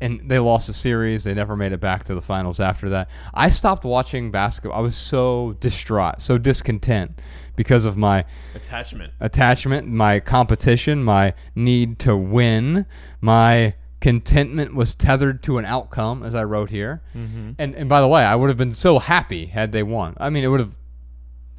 and 0.00 0.22
they 0.26 0.38
lost 0.38 0.68
the 0.68 0.72
series. 0.74 1.24
They 1.24 1.34
never 1.34 1.54
made 1.54 1.72
it 1.72 1.80
back 1.80 2.04
to 2.04 2.14
the 2.14 2.22
finals 2.22 2.60
after 2.60 2.88
that. 2.88 3.10
I 3.34 3.50
stopped 3.50 3.84
watching 3.84 4.30
basketball. 4.30 4.78
I 4.78 4.80
was 4.80 4.96
so 4.96 5.54
distraught, 5.60 6.22
so 6.22 6.38
discontent 6.38 7.20
because 7.56 7.84
of 7.84 7.98
my 7.98 8.24
Attachment. 8.54 9.12
attachment, 9.20 9.86
my 9.86 10.18
competition, 10.18 11.04
my 11.04 11.34
need 11.54 11.98
to 11.98 12.16
win, 12.16 12.86
my 13.20 13.74
contentment 14.02 14.74
was 14.74 14.94
tethered 14.94 15.42
to 15.44 15.56
an 15.56 15.64
outcome, 15.64 16.22
as 16.24 16.34
I 16.34 16.44
wrote 16.44 16.68
here. 16.68 17.00
Mm-hmm. 17.16 17.52
And 17.58 17.74
and 17.74 17.88
by 17.88 18.02
the 18.02 18.08
way, 18.08 18.22
I 18.24 18.34
would 18.36 18.48
have 18.50 18.58
been 18.58 18.72
so 18.72 18.98
happy 18.98 19.46
had 19.46 19.72
they 19.72 19.82
won. 19.82 20.14
I 20.20 20.28
mean, 20.28 20.44
it 20.44 20.48
would 20.48 20.60
have. 20.60 20.74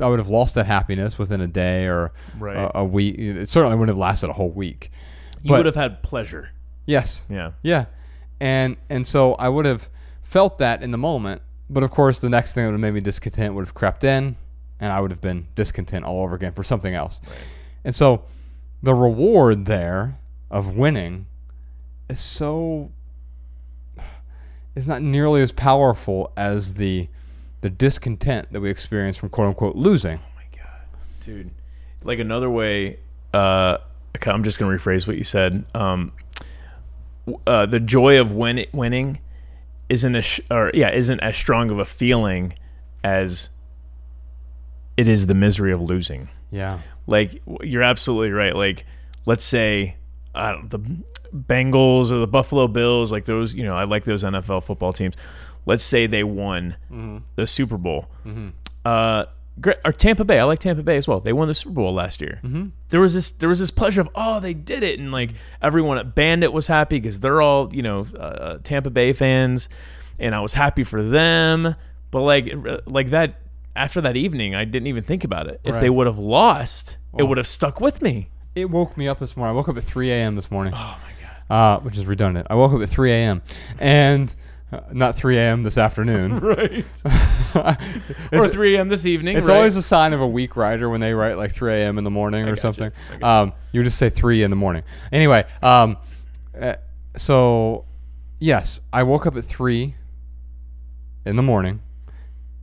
I 0.02 0.08
would 0.08 0.20
have 0.20 0.28
lost 0.28 0.56
that 0.56 0.66
happiness 0.66 1.18
within 1.18 1.40
a 1.40 1.48
day 1.48 1.86
or 1.88 2.12
Right. 2.38 2.58
a, 2.58 2.80
a 2.80 2.84
week. 2.86 3.16
It 3.18 3.48
certainly 3.50 3.78
wouldn't 3.78 3.96
have 3.96 3.98
lasted 3.98 4.30
a 4.30 4.34
whole 4.34 4.50
week. 4.52 4.92
You 5.42 5.50
But- 5.50 5.58
would 5.58 5.66
have 5.68 5.76
had 5.76 6.04
pleasure. 6.04 6.50
Yes. 6.86 7.24
Yeah. 7.30 7.52
Yeah. 7.62 7.86
And 8.40 8.76
and 8.90 9.08
so 9.08 9.34
I 9.36 9.50
would 9.50 9.66
have 9.66 9.90
felt 10.22 10.58
that 10.58 10.84
in 10.84 10.92
the 10.92 10.98
moment, 10.98 11.42
but 11.70 11.84
of 11.84 11.92
course 11.92 12.20
the 12.20 12.30
next 12.30 12.54
thing 12.54 12.64
that 12.64 12.70
would 12.72 12.74
have 12.74 12.82
made 12.82 12.94
me 12.96 13.02
discontent 13.02 13.54
would 13.54 13.62
have 13.66 13.74
crept 13.74 14.04
in 14.04 14.36
and 14.80 14.92
I 14.92 15.00
would 15.00 15.12
have 15.12 15.22
been 15.22 15.48
discontent 15.56 16.04
all 16.06 16.24
over 16.24 16.36
again 16.36 16.52
for 16.54 16.64
something 16.64 16.94
else. 16.94 17.22
And 17.86 17.96
so 17.96 18.24
the 18.82 18.94
reward 18.96 19.66
there 19.66 20.18
of 20.52 20.76
winning 20.76 21.28
is 22.10 22.20
so 22.20 22.92
is 24.76 24.88
not 24.88 25.02
nearly 25.02 25.42
as 25.42 25.52
powerful 25.52 26.32
as 26.36 26.74
the 26.74 27.08
the 27.62 27.70
discontent 27.70 28.52
that 28.52 28.60
we 28.62 28.70
experience 28.70 29.18
from 29.18 29.30
quote 29.30 29.48
unquote 29.48 29.76
losing. 29.76 30.18
Oh 30.18 30.36
my 30.36 30.58
god, 30.58 30.82
dude! 31.22 31.52
Like 32.04 32.20
another 32.20 32.50
way, 32.50 33.00
uh, 33.34 33.78
okay, 34.18 34.32
I'm 34.32 34.44
just 34.44 34.60
gonna 34.60 34.76
rephrase 34.76 35.08
what 35.08 35.18
you 35.18 35.24
said. 35.24 35.64
Um, 35.74 36.12
uh, 37.48 37.66
the 37.66 37.80
joy 37.80 38.20
of 38.20 38.32
win- 38.32 38.66
winning 38.74 39.20
isn't 39.90 40.16
as 40.16 40.26
sh- 40.26 40.42
or 40.50 40.72
yeah 40.74 40.92
isn't 40.92 41.20
as 41.22 41.36
strong 41.36 41.70
of 41.70 41.80
a 41.80 41.86
feeling 41.86 42.54
as 43.04 43.50
it 44.98 45.08
is 45.08 45.28
the 45.28 45.34
misery 45.34 45.72
of 45.72 45.82
losing. 45.82 46.30
Yeah. 46.52 46.80
Like 47.08 47.42
you're 47.62 47.84
absolutely 47.84 48.32
right. 48.32 48.56
Like 48.56 48.86
let's 49.26 49.44
say 49.44 49.96
I 50.36 50.52
don't 50.52 50.70
the 50.70 50.80
Bengals 51.36 52.12
or 52.12 52.20
the 52.20 52.28
Buffalo 52.28 52.68
Bills, 52.68 53.12
like 53.12 53.26
those, 53.26 53.54
you 53.54 53.64
know, 53.64 53.76
I 53.76 53.84
like 53.86 54.04
those 54.04 54.24
NFL 54.24 54.64
football 54.64 54.94
teams. 54.94 55.16
Let's 55.66 55.84
say 55.84 56.08
they 56.08 56.24
won 56.24 56.76
the 57.36 57.48
Super 57.48 57.78
Bowl. 57.78 58.08
Uh, 58.86 59.26
or 59.86 59.92
Tampa 59.92 60.26
Bay, 60.26 60.40
I 60.40 60.44
like 60.44 60.60
Tampa 60.60 60.82
Bay 60.84 60.98
as 60.98 61.08
well. 61.08 61.20
They 61.20 61.32
won 61.34 61.48
the 61.48 61.54
Super 61.54 61.76
Bowl 61.76 61.94
last 61.94 62.22
year. 62.22 62.40
There 62.90 63.00
was 63.00 63.14
this, 63.14 63.32
there 63.32 63.50
was 63.50 63.60
this 63.60 63.72
pleasure 63.72 64.02
of, 64.02 64.10
oh, 64.16 64.40
they 64.40 64.54
did 64.54 64.84
it, 64.84 65.00
and 65.00 65.12
like 65.12 65.32
everyone 65.62 65.98
at 66.00 66.16
Bandit 66.16 66.52
was 66.52 66.68
happy 66.68 67.00
because 67.00 67.20
they're 67.20 67.42
all, 67.42 67.74
you 67.74 67.82
know, 67.84 68.06
uh, 68.20 68.58
Tampa 68.64 68.90
Bay 68.90 69.14
fans, 69.14 69.70
and 70.20 70.34
I 70.36 70.40
was 70.42 70.54
happy 70.54 70.84
for 70.84 71.04
them. 71.04 71.76
But 72.12 72.22
like, 72.22 72.54
uh, 72.54 72.80
like 72.86 73.12
that 73.12 73.40
after 73.76 74.02
that 74.02 74.18
evening, 74.18 74.54
I 74.56 74.66
didn't 74.66 74.88
even 74.88 75.04
think 75.04 75.24
about 75.24 75.48
it. 75.48 75.62
If 75.64 75.76
they 75.82 75.90
would 75.90 76.08
have 76.08 76.20
lost, 76.20 76.98
it 77.18 77.24
would 77.24 77.38
have 77.38 77.48
stuck 77.48 77.80
with 77.80 78.02
me. 78.02 78.30
It 78.56 78.70
woke 78.70 78.98
me 78.98 79.08
up 79.08 79.20
this 79.20 79.36
morning. 79.38 79.54
I 79.54 79.56
woke 79.56 79.70
up 79.70 79.78
at 79.78 79.84
3 79.84 80.12
a.m. 80.12 80.36
this 80.36 80.52
morning. 80.52 80.74
Oh 80.76 80.78
my 80.78 81.10
god. 81.10 81.13
Uh, 81.50 81.80
which 81.80 81.98
is 81.98 82.06
redundant. 82.06 82.48
I 82.50 82.56
woke 82.56 82.74
up 82.74 82.82
at 82.82 82.90
3 82.90 83.12
a.m. 83.12 83.42
and 83.80 84.34
uh, 84.72 84.82
not 84.92 85.16
3 85.16 85.38
a.m. 85.38 85.64
this 85.64 85.78
afternoon. 85.78 86.40
Right. 86.40 86.86
Or 88.32 88.48
3 88.48 88.76
a.m. 88.76 88.90
this 88.90 89.06
evening. 89.06 89.38
It's 89.38 89.48
right? 89.48 89.58
always 89.58 89.76
a 89.76 89.84
sign 89.84 90.14
of 90.14 90.22
a 90.22 90.28
weak 90.28 90.56
writer 90.56 90.90
when 90.90 91.02
they 91.02 91.14
write 91.14 91.38
like 91.38 91.52
3 91.54 91.72
a.m. 91.74 91.98
in 92.00 92.04
the 92.04 92.10
morning 92.10 92.48
or 92.48 92.56
something. 92.56 92.92
I 93.10 93.14
gotcha. 93.14 93.26
Um, 93.28 93.54
you 93.72 93.80
would 93.80 93.86
just 93.86 94.00
say 94.00 94.10
3 94.10 94.42
in 94.42 94.50
the 94.50 94.56
morning. 94.56 94.84
Anyway, 95.12 95.46
um, 95.62 95.98
uh, 96.60 96.74
so 97.16 97.86
yes, 98.40 98.82
I 98.92 99.04
woke 99.04 99.28
up 99.28 99.38
at 99.38 99.46
3 99.46 99.96
in 101.26 101.36
the 101.36 101.44
morning 101.44 101.82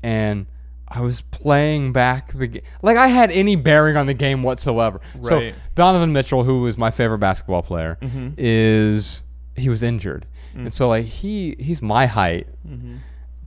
and 0.02 0.46
I 0.90 1.00
was 1.02 1.20
playing 1.20 1.92
back 1.92 2.32
the 2.32 2.46
game. 2.48 2.62
Like 2.82 2.96
I 2.96 3.06
had 3.06 3.30
any 3.30 3.54
bearing 3.56 3.96
on 3.96 4.06
the 4.06 4.14
game 4.14 4.42
whatsoever. 4.42 5.00
Right. 5.16 5.54
So 5.54 5.58
Donovan 5.76 6.12
Mitchell, 6.12 6.42
who 6.44 6.62
was 6.62 6.76
my 6.76 6.90
favorite 6.90 7.18
basketball 7.18 7.62
player, 7.62 7.96
Mm-hmm. 8.02 8.30
is 8.38 9.22
he 9.56 9.68
was 9.68 9.82
injured. 9.82 10.26
Mm. 10.56 10.64
And 10.66 10.74
so 10.74 10.88
like 10.88 11.06
he 11.06 11.54
he's 11.60 11.80
my 11.80 12.06
height, 12.06 12.46
Mm-hmm. 12.68 12.96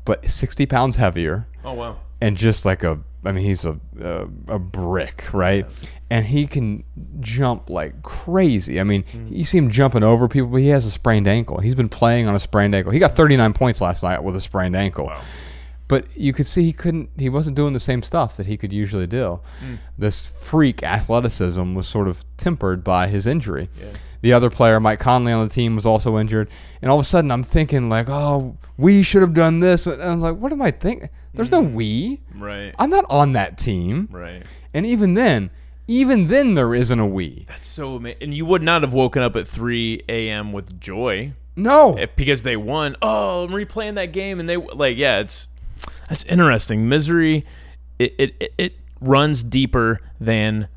but 0.06 0.30
60 0.30 0.66
pounds 0.68 0.96
heavier 0.96 1.48
Oh 1.66 1.74
wow. 1.74 1.98
and 2.22 2.38
just 2.38 2.66
like 2.66 2.84
a 2.84 3.00
I 3.26 3.32
mean 3.34 3.44
he's 3.46 3.66
a 3.66 3.78
a, 4.02 4.28
a 4.48 4.60
brick, 4.60 5.26
right? 5.34 5.66
And 6.10 6.26
he 6.26 6.46
can 6.48 6.84
jump 7.22 7.70
like 7.70 8.04
crazy. 8.04 8.80
I 8.80 8.84
mean, 8.84 9.04
Mm. 9.14 9.36
you 9.36 9.44
see 9.46 9.58
him 9.58 9.70
jumping 9.70 10.04
over 10.04 10.28
people, 10.30 10.50
but 10.50 10.58
he 10.62 10.68
has 10.70 10.86
a 10.86 10.92
sprained 10.92 11.28
ankle. 11.28 11.60
He's 11.60 11.76
been 11.76 11.90
playing 11.90 12.28
on 12.28 12.36
a 12.36 12.40
sprained 12.40 12.74
ankle. 12.76 12.92
He 12.94 13.00
got 13.00 13.16
39 13.18 13.52
points 13.54 13.82
last 13.82 14.02
night 14.04 14.24
with 14.24 14.36
a 14.38 14.42
sprained 14.42 14.76
ankle. 14.78 15.08
Wow. 15.08 15.22
But 15.88 16.06
you 16.16 16.34
could 16.34 16.48
see 16.48 16.64
he 16.64 16.74
couldn't 16.74 17.10
he 17.18 17.30
wasn't 17.30 17.56
doing 17.56 17.74
the 17.74 17.80
same 17.80 18.04
stuff 18.04 18.38
that 18.38 18.48
he 18.48 18.58
could 18.58 18.72
usually 18.72 19.08
do. 19.08 19.42
Mm. 19.64 19.80
This 19.98 20.28
freak 20.28 20.82
athleticism 20.82 21.74
was 21.74 21.88
sort 21.88 22.08
of 22.08 22.24
tempered 22.38 22.84
by 22.84 23.08
his 23.08 23.28
injury. 23.28 23.70
The 24.22 24.32
other 24.32 24.50
player, 24.50 24.80
Mike 24.80 25.02
Conley 25.02 25.34
on 25.34 25.46
the 25.46 25.54
team, 25.54 25.76
was 25.76 25.86
also 25.86 26.18
injured. 26.18 26.50
And 26.82 26.90
all 26.90 26.98
of 27.00 27.06
a 27.06 27.08
sudden 27.08 27.30
I'm 27.30 27.44
thinking 27.44 27.90
like, 27.90 28.08
"Oh, 28.10 28.58
we 28.78 29.04
should 29.04 29.22
have 29.22 29.34
done 29.34 29.60
this." 29.60 29.86
And 29.86 30.02
I'm 30.02 30.22
like, 30.22 30.38
"What 30.38 30.54
am 30.54 30.62
I 30.62 30.72
thinking? 30.72 31.10
There's 31.34 31.52
no 31.52 31.62
mm. 31.62 31.74
we. 31.74 32.22
Right. 32.34 32.74
I'm 32.80 32.90
not 32.90 33.06
on 33.10 33.34
that 33.34 33.58
team." 33.58 34.08
right. 34.12 34.44
And 34.74 34.86
even 34.86 35.14
then, 35.14 35.52
even 35.88 36.30
then 36.30 36.56
there 36.56 36.74
isn't 36.74 37.00
a 37.00 37.06
we. 37.06 37.46
That's 37.48 37.68
so 37.68 37.96
amazing. 37.96 38.24
And 38.24 38.34
you 38.34 38.46
would 38.46 38.64
not 38.64 38.82
have 38.84 38.94
woken 38.94 39.22
up 39.22 39.36
at 39.36 39.48
3 39.48 40.04
a.m. 40.08 40.54
with 40.54 40.80
joy 40.80 41.34
No. 41.56 41.98
if 41.98 42.16
because 42.16 42.44
they 42.44 42.56
won. 42.56 42.96
Oh, 43.02 43.44
I'm 43.44 43.52
replaying 43.52 43.96
that 43.96 44.14
game, 44.14 44.40
and 44.40 44.48
they 44.50 44.56
like, 44.58 44.98
yeah, 44.98 45.20
it's 45.20 45.50
that's 46.10 46.24
interesting. 46.24 46.88
Misery, 46.88 47.46
it 48.00 48.16
it, 48.18 48.54
it, 48.58 48.74
runs 49.02 49.44
deeper 49.44 50.00
than 50.20 50.68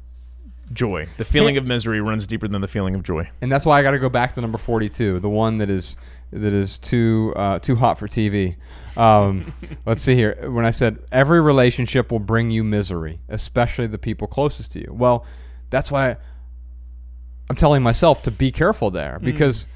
joy. 0.72 1.06
The 1.16 1.24
feeling 1.24 1.56
of 1.56 1.64
misery 1.64 2.00
runs 2.00 2.26
deeper 2.26 2.48
than 2.48 2.60
the 2.60 2.68
feeling 2.68 2.94
of 2.94 3.02
joy. 3.02 3.28
and 3.40 3.52
that's 3.52 3.64
why 3.64 3.78
I 3.78 3.82
got 3.82 3.92
to 3.92 3.98
go 3.98 4.08
back 4.08 4.34
to 4.34 4.40
number 4.40 4.58
42, 4.58 5.20
the 5.20 5.28
one 5.28 5.58
that 5.58 5.70
is 5.70 5.96
that 6.32 6.52
is 6.52 6.78
too 6.78 7.32
uh, 7.36 7.58
too 7.58 7.76
hot 7.76 7.98
for 7.98 8.08
TV. 8.08 8.56
Um, 8.96 9.52
let's 9.86 10.02
see 10.02 10.14
here. 10.14 10.50
When 10.50 10.64
I 10.64 10.70
said 10.70 10.98
every 11.12 11.40
relationship 11.40 12.10
will 12.10 12.18
bring 12.18 12.50
you 12.50 12.64
misery, 12.64 13.20
especially 13.28 13.86
the 13.86 13.98
people 13.98 14.26
closest 14.26 14.72
to 14.72 14.80
you. 14.80 14.92
Well, 14.92 15.24
that's 15.70 15.90
why 15.90 16.16
I'm 17.48 17.56
telling 17.56 17.82
myself 17.82 18.22
to 18.22 18.30
be 18.30 18.50
careful 18.50 18.90
there 18.90 19.18
because 19.20 19.66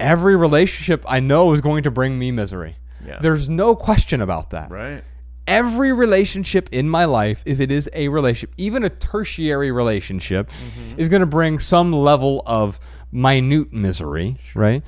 every 0.00 0.36
relationship 0.36 1.04
I 1.06 1.20
know 1.20 1.52
is 1.52 1.60
going 1.60 1.82
to 1.82 1.90
bring 1.90 2.18
me 2.18 2.30
misery. 2.32 2.76
Yeah. 3.06 3.18
There's 3.20 3.48
no 3.48 3.74
question 3.76 4.20
about 4.20 4.50
that. 4.50 4.70
Right. 4.70 5.02
every 5.48 5.92
relationship 5.92 6.68
in 6.72 6.88
my 6.88 7.04
life, 7.04 7.42
if 7.46 7.60
it 7.60 7.70
is 7.70 7.88
a 7.92 8.08
relationship, 8.08 8.52
even 8.56 8.82
a 8.82 8.90
tertiary 8.90 9.70
relationship, 9.70 10.50
is 10.96 11.08
going 11.08 11.20
to 11.20 11.26
bring 11.26 11.58
some 11.60 11.92
level 11.92 12.42
of 12.46 12.80
minute 13.12 13.72
misery, 13.72 14.38
right? 14.54 14.82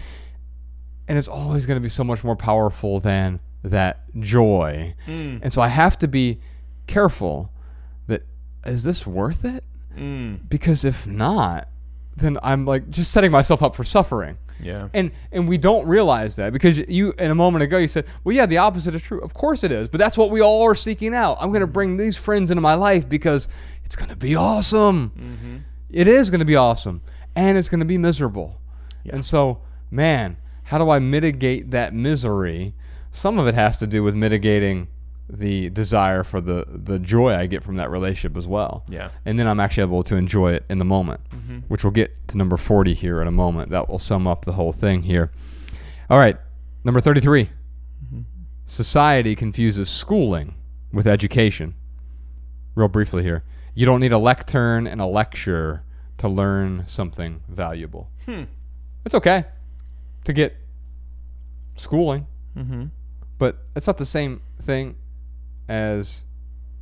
And 1.06 1.16
it's 1.16 1.28
always 1.28 1.64
going 1.64 1.76
to 1.76 1.80
be 1.80 1.88
so 1.88 2.02
much 2.02 2.24
more 2.24 2.34
powerful 2.36 2.98
than 3.00 3.38
that 3.62 4.00
joy. 4.18 4.94
And 5.06 5.52
so 5.52 5.62
I 5.62 5.68
have 5.68 5.96
to 5.98 6.08
be 6.08 6.40
careful 6.88 7.50
that 8.08 8.22
is 8.66 8.82
this 8.82 9.06
worth 9.06 9.44
it? 9.44 9.62
Mm. 9.96 10.48
Because 10.48 10.84
if 10.84 11.06
not, 11.06 11.68
then 12.16 12.36
I'm 12.42 12.66
like 12.66 12.90
just 12.90 13.12
setting 13.12 13.30
myself 13.30 13.62
up 13.62 13.76
for 13.76 13.84
suffering. 13.84 14.38
Yeah. 14.60 14.88
And 14.94 15.10
and 15.32 15.48
we 15.48 15.58
don't 15.58 15.86
realize 15.86 16.36
that 16.36 16.52
because 16.52 16.78
you 16.78 17.12
in 17.18 17.30
a 17.30 17.34
moment 17.34 17.62
ago 17.62 17.78
you 17.78 17.88
said, 17.88 18.06
well, 18.24 18.34
yeah, 18.34 18.46
the 18.46 18.58
opposite 18.58 18.94
is 18.94 19.02
true. 19.02 19.20
Of 19.20 19.34
course 19.34 19.64
it 19.64 19.72
is, 19.72 19.88
but 19.88 19.98
that's 19.98 20.18
what 20.18 20.30
we 20.30 20.40
all 20.40 20.62
are 20.62 20.74
seeking 20.74 21.14
out. 21.14 21.38
I'm 21.40 21.50
going 21.50 21.60
to 21.60 21.66
bring 21.66 21.96
these 21.96 22.16
friends 22.16 22.50
into 22.50 22.60
my 22.60 22.74
life 22.74 23.08
because 23.08 23.48
it's 23.84 23.96
going 23.96 24.10
to 24.10 24.16
be 24.16 24.34
awesome. 24.34 25.10
Mm-hmm. 25.10 25.56
It 25.90 26.08
is 26.08 26.30
going 26.30 26.40
to 26.40 26.46
be 26.46 26.56
awesome, 26.56 27.00
and 27.34 27.56
it's 27.56 27.68
going 27.68 27.80
to 27.80 27.86
be 27.86 27.98
miserable. 27.98 28.60
And 29.10 29.24
so, 29.24 29.60
man, 29.90 30.36
how 30.64 30.76
do 30.76 30.90
I 30.90 30.98
mitigate 30.98 31.70
that 31.70 31.94
misery? 31.94 32.74
Some 33.10 33.38
of 33.38 33.46
it 33.46 33.54
has 33.54 33.78
to 33.78 33.86
do 33.86 34.02
with 34.02 34.14
mitigating 34.14 34.88
the 35.30 35.68
desire 35.70 36.24
for 36.24 36.40
the 36.40 36.64
the 36.68 36.98
joy 36.98 37.34
I 37.34 37.46
get 37.46 37.62
from 37.62 37.76
that 37.76 37.90
relationship 37.90 38.36
as 38.36 38.48
well 38.48 38.84
Yeah. 38.88 39.10
and 39.26 39.38
then 39.38 39.46
I'm 39.46 39.60
actually 39.60 39.82
able 39.82 40.02
to 40.04 40.16
enjoy 40.16 40.52
it 40.54 40.64
in 40.70 40.78
the 40.78 40.84
moment, 40.86 41.20
which 41.68 41.84
we'll 41.84 41.90
get 41.92 42.28
to 42.28 42.38
number 42.38 42.56
40 42.56 42.94
here 42.94 43.20
in 43.20 43.28
a 43.28 43.32
moment. 43.32 43.70
That 43.70 43.88
will 43.90 43.98
sum 43.98 44.26
up 44.26 44.44
the 44.46 44.52
whole 44.52 44.72
thing 44.72 45.02
here. 45.02 45.30
All 46.08 46.18
right, 46.18 46.36
number 46.84 47.00
33. 47.00 47.50
Society 48.66 49.34
confuses 49.34 49.88
schooling 49.88 50.54
with 50.92 51.06
education. 51.06 51.74
Real 52.74 52.88
briefly 52.88 53.22
here. 53.22 53.44
You 53.74 53.86
don't 53.86 54.00
need 54.00 54.12
a 54.12 54.18
lectern 54.18 54.86
and 54.86 55.00
a 55.00 55.06
lecture 55.06 55.82
to 56.18 56.28
learn 56.28 56.84
something 56.86 57.42
valuable. 57.48 58.10
Hmm. 58.26 58.44
It's 59.04 59.14
okay 59.14 59.44
to 60.24 60.32
get 60.32 60.56
schooling, 61.76 62.26
Mm-hmm. 62.56 62.86
but 63.38 63.58
it's 63.76 63.86
not 63.86 63.98
the 63.98 64.06
same 64.06 64.40
thing 64.62 64.96
as 65.68 66.22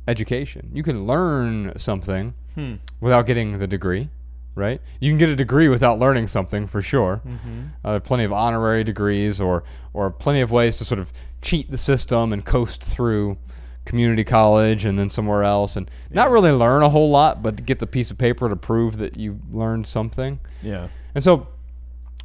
education. 0.07 0.69
You 0.73 0.83
can 0.83 1.05
learn 1.05 1.73
something 1.77 2.33
Hmm. 2.55 2.75
without 3.01 3.25
getting 3.27 3.59
the 3.59 3.67
degree, 3.67 4.09
right? 4.55 4.81
You 4.99 5.11
can 5.11 5.17
get 5.19 5.29
a 5.29 5.35
degree 5.35 5.67
without 5.67 5.99
learning 5.99 6.27
something 6.27 6.65
for 6.65 6.81
sure. 6.81 7.21
Mm-hmm. 7.27 7.59
Uh, 7.83 7.89
there 7.89 7.95
are 7.97 7.99
plenty 7.99 8.23
of 8.23 8.33
honorary 8.33 8.83
degrees 8.83 9.39
or 9.39 9.63
or 9.93 10.09
plenty 10.09 10.41
of 10.41 10.49
ways 10.51 10.77
to 10.77 10.85
sort 10.85 10.99
of 10.99 11.11
cheat 11.41 11.69
the 11.69 11.77
system 11.77 12.33
and 12.33 12.43
coast 12.45 12.83
through 12.83 13.37
community 13.85 14.23
college 14.23 14.83
and 14.85 14.97
then 14.99 15.07
somewhere 15.09 15.43
else 15.43 15.75
and 15.75 15.89
not 16.11 16.29
really 16.31 16.51
learn 16.51 16.81
a 16.83 16.89
whole 16.89 17.09
lot, 17.09 17.41
but 17.43 17.65
get 17.65 17.79
the 17.79 17.87
piece 17.87 18.11
of 18.11 18.17
paper 18.17 18.49
to 18.49 18.55
prove 18.55 18.97
that 18.97 19.17
you 19.17 19.39
learned 19.51 19.87
something. 19.87 20.39
Yeah. 20.63 20.87
And 21.15 21.23
so 21.23 21.47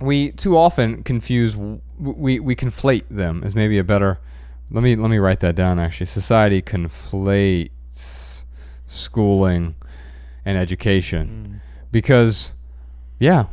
we 0.01 0.31
too 0.33 0.57
often 0.57 1.03
confuse 1.03 1.57
we 1.99 2.41
we 2.41 2.57
conflate 2.57 3.05
them 3.11 3.43
as 3.45 3.55
maybe 3.55 3.79
a 3.79 3.85
better 3.85 4.19
let 4.73 4.83
me 4.83 4.97
let 4.97 5.11
me 5.11 5.19
write 5.19 5.41
that 5.41 5.55
down 5.55 5.79
actually. 5.79 6.07
Society 6.07 6.63
conflates 6.63 8.43
schooling 8.87 9.75
and 10.45 10.59
education 10.59 11.61
because 11.91 12.53
Yeah, 13.19 13.45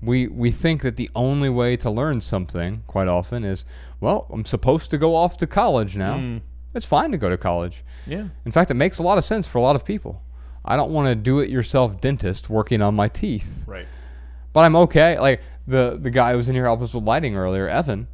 we 0.00 0.28
we 0.28 0.52
think 0.52 0.82
that 0.82 0.94
the 0.94 1.10
only 1.16 1.48
way 1.48 1.76
to 1.78 1.90
learn 1.90 2.20
something 2.20 2.84
quite 2.86 3.08
often 3.08 3.42
is, 3.42 3.64
well, 3.98 4.28
I'm 4.30 4.44
supposed 4.44 4.88
to 4.92 4.98
go 4.98 5.16
off 5.16 5.36
to 5.38 5.48
college 5.48 5.96
now. 5.96 6.18
Mm. 6.18 6.42
It's 6.74 6.86
fine 6.86 7.10
to 7.10 7.18
go 7.18 7.28
to 7.28 7.36
college. 7.36 7.82
Yeah. 8.06 8.28
In 8.44 8.52
fact, 8.52 8.70
it 8.70 8.74
makes 8.74 8.98
a 8.98 9.02
lot 9.02 9.18
of 9.18 9.24
sense 9.24 9.44
for 9.46 9.58
a 9.58 9.62
lot 9.62 9.74
of 9.74 9.84
people. 9.84 10.22
I 10.64 10.76
don't 10.76 10.92
want 10.92 11.08
to 11.08 11.16
do 11.16 11.40
it 11.40 11.48
yourself 11.50 12.00
dentist 12.00 12.48
working 12.48 12.82
on 12.82 12.94
my 12.94 13.08
teeth. 13.08 13.50
Right. 13.66 13.88
But 14.52 14.60
I'm 14.60 14.76
okay. 14.76 15.18
Like 15.18 15.40
the 15.66 15.98
the 16.00 16.10
guy 16.10 16.30
who 16.30 16.36
was 16.36 16.48
in 16.48 16.54
here 16.54 16.64
helping 16.64 16.84
us 16.84 16.94
with 16.94 17.02
lighting 17.02 17.34
earlier, 17.34 17.66
Evan. 17.68 18.06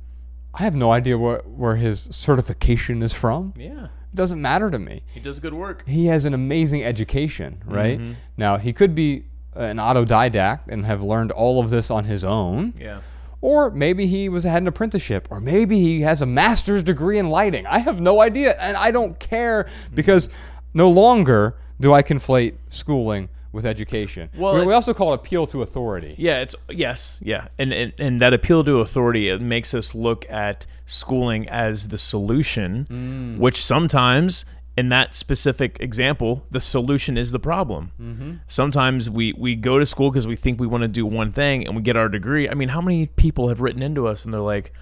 I 0.55 0.65
have 0.65 0.75
no 0.75 0.93
idea 0.93 1.17
where 1.19 1.39
where 1.47 1.77
his 1.77 2.09
certification 2.11 3.03
is 3.03 3.13
from. 3.13 3.55
Yeah. 3.57 3.85
It 3.85 4.17
doesn't 4.17 4.41
matter 4.43 4.71
to 4.71 4.79
me. 4.79 5.03
He 5.13 5.21
does 5.21 5.41
good 5.41 5.55
work. 5.55 5.85
He 5.87 6.07
has 6.07 6.25
an 6.27 6.35
amazing 6.35 6.85
education, 6.85 7.63
right? 7.65 7.99
Mhm. 7.99 8.15
Now 8.37 8.59
he 8.59 8.73
could 8.73 8.95
be 8.95 9.25
an 9.55 9.79
autodidact 9.79 10.69
and 10.69 10.85
have 10.85 11.03
learned 11.03 11.31
all 11.33 11.61
of 11.61 11.71
this 11.71 11.91
on 11.91 12.05
his 12.05 12.23
own, 12.25 12.75
Yeah. 12.79 12.99
or 13.41 13.71
maybe 13.71 14.07
he 14.07 14.29
was 14.29 14.45
had 14.45 14.63
an 14.63 14.69
apprenticeship, 14.69 15.29
or 15.31 15.41
maybe 15.41 15.79
he 15.79 16.03
has 16.03 16.21
a 16.23 16.27
master's 16.27 16.83
degree 16.83 17.19
in 17.19 17.31
lighting. 17.31 17.67
I 17.67 17.79
have 17.79 18.01
no 18.01 18.21
idea, 18.21 18.55
and 18.61 18.77
I 18.77 18.91
don't 18.91 19.19
care 19.19 19.67
because 19.95 20.29
no 20.75 20.91
longer 20.91 21.55
do 21.81 21.93
I 21.95 22.03
conflate 22.03 22.55
schooling 22.69 23.29
with 23.53 23.67
education. 23.67 24.31
Well, 24.37 24.55
we, 24.59 24.67
we 24.67 24.73
also 24.73 24.95
call 24.95 25.13
it 25.13 25.17
appeal 25.17 25.47
to 25.49 25.63
authority. 25.63 26.15
Yeah, 26.19 26.41
it's 26.41 26.57
yes, 26.71 27.19
yeah, 27.23 27.49
and, 27.59 27.73
and 27.73 27.93
and 27.99 28.21
that 28.21 28.33
appeal 28.33 28.65
to 28.65 28.81
authority 28.81 29.29
it 29.29 29.41
makes 29.41 29.75
us 29.75 29.95
look 29.95 30.29
at 30.31 30.67
schooling 30.87 31.49
as 31.49 31.89
the 31.89 31.99
solution, 31.99 32.87
Mm. 32.91 33.39
which 33.39 33.63
sometimes, 33.65 34.45
in 34.77 34.89
that 34.89 35.15
specific 35.15 35.77
example, 35.81 36.47
the 36.51 36.61
solution 36.61 37.19
is 37.19 37.31
the 37.31 37.39
problem. 37.39 37.93
Mm-hmm. 38.01 38.33
Sometimes 38.47 39.11
we 39.11 39.33
we 39.35 39.55
go 39.55 39.79
to 39.79 39.85
school 39.87 40.11
because 40.11 40.27
we 40.27 40.37
think 40.37 40.59
we 40.59 40.67
want 40.67 40.83
to 40.83 40.89
do 40.89 41.05
one 41.05 41.33
thing, 41.33 41.67
and 41.67 41.77
we 41.77 41.83
get 41.83 41.97
our 41.97 42.09
degree. 42.09 42.49
I 42.49 42.55
mean, 42.55 42.71
how 42.71 42.81
many 42.81 43.07
people 43.07 43.49
have 43.49 43.61
written 43.61 43.83
into 43.83 44.07
us 44.07 44.25
and 44.25 44.33
they're 44.33 44.41
like, 44.41 44.73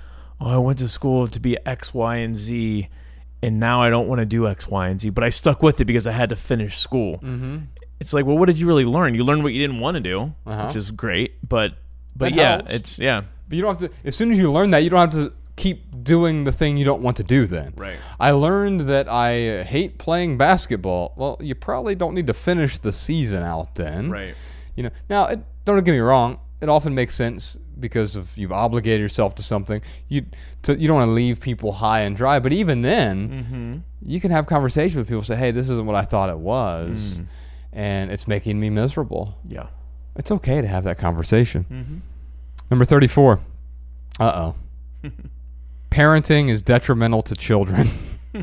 "Oh, 0.40 0.50
I 0.50 0.58
went 0.58 0.78
to 0.78 0.88
school 0.88 1.26
to 1.28 1.40
be 1.40 1.56
X, 1.66 1.92
Y, 1.92 2.16
and 2.16 2.36
Z." 2.36 2.88
And 3.42 3.58
now 3.58 3.80
I 3.80 3.88
don't 3.88 4.06
want 4.06 4.18
to 4.18 4.26
do 4.26 4.46
X, 4.46 4.68
Y, 4.68 4.88
and 4.88 5.00
Z, 5.00 5.08
but 5.10 5.24
I 5.24 5.30
stuck 5.30 5.62
with 5.62 5.80
it 5.80 5.86
because 5.86 6.06
I 6.06 6.12
had 6.12 6.28
to 6.28 6.36
finish 6.36 6.78
school 6.78 7.14
Mm-hmm. 7.24 7.56
It's 8.00 8.12
like, 8.12 8.24
well, 8.26 8.36
what 8.38 8.46
did 8.46 8.58
you 8.58 8.66
really 8.66 8.84
learn? 8.84 9.14
You 9.14 9.24
learned 9.24 9.42
what 9.44 9.52
you 9.52 9.60
didn't 9.60 9.80
want 9.80 9.94
to 9.96 10.00
do, 10.00 10.32
Uh-huh. 10.46 10.66
which 10.66 10.76
is 10.76 10.90
great, 10.90 11.34
but 11.48 11.72
but 12.16 12.30
That 12.30 12.34
yeah, 12.34 12.50
helps. 12.56 12.70
it's 12.72 12.98
yeah, 12.98 13.22
But 13.48 13.56
you 13.56 13.62
don't 13.62 13.80
have 13.80 13.90
to. 13.90 13.96
As 14.04 14.16
soon 14.16 14.32
as 14.32 14.38
you 14.38 14.50
learn 14.50 14.70
that, 14.70 14.78
you 14.82 14.90
don't 14.90 15.00
have 15.00 15.10
to 15.10 15.32
keep 15.56 16.02
doing 16.02 16.44
the 16.44 16.52
thing 16.52 16.76
you 16.76 16.84
don't 16.84 17.02
want 17.02 17.16
to 17.18 17.22
do. 17.22 17.46
Then. 17.46 17.72
Right. 17.76 17.96
I 18.18 18.30
learned 18.32 18.80
that 18.88 19.08
I 19.08 19.62
hate 19.64 19.98
playing 19.98 20.38
basketball. 20.38 21.12
Well, 21.16 21.36
you 21.40 21.54
probably 21.54 21.94
don't 21.94 22.14
need 22.14 22.26
to 22.28 22.34
finish 22.34 22.78
the 22.78 22.92
season 22.92 23.42
out 23.42 23.74
then. 23.74 24.10
right, 24.10 24.34
You 24.74 24.84
know. 24.84 24.90
Now, 25.08 25.26
it, 25.26 25.40
don't 25.66 25.82
get 25.84 25.92
me 25.92 25.98
wrong. 25.98 26.38
It 26.60 26.68
often 26.68 26.94
makes 26.94 27.14
sense 27.14 27.56
because 27.78 28.16
of 28.16 28.36
you've 28.36 28.52
obligated 28.52 29.00
yourself 29.00 29.34
to 29.36 29.42
something. 29.42 29.80
You 30.08 30.26
to, 30.62 30.78
you 30.78 30.88
don't 30.88 30.96
want 30.96 31.08
to 31.08 31.12
leave 31.12 31.40
people 31.40 31.72
high 31.72 32.00
and 32.00 32.14
dry. 32.16 32.38
But 32.38 32.52
even 32.52 32.82
then, 32.82 33.28
mm-hmm. 33.28 33.76
you 34.10 34.20
can 34.20 34.30
have 34.30 34.46
conversations 34.46 34.96
with 34.96 35.08
people. 35.08 35.22
Say, 35.22 35.36
hey, 35.36 35.50
this 35.52 35.68
isn't 35.70 35.86
what 35.86 35.96
I 35.96 36.04
thought 36.04 36.28
it 36.30 36.38
was, 36.38 37.20
and 37.72 38.10
it's 38.10 38.26
making 38.28 38.58
me 38.60 38.70
miserable. 38.70 39.38
yeah, 39.46 39.66
It's 40.16 40.30
okay 40.30 40.60
to 40.60 40.66
have 40.68 40.84
that 40.84 40.98
conversation. 40.98 41.64
mm-hmm. 41.70 41.96
Number 42.70 42.84
34. 42.84 43.40
Uh 44.18 44.54
oh. 45.04 45.08
Parenting 45.90 46.48
is 46.50 46.62
detrimental 46.62 47.22
to 47.22 47.34
children. 47.34 47.88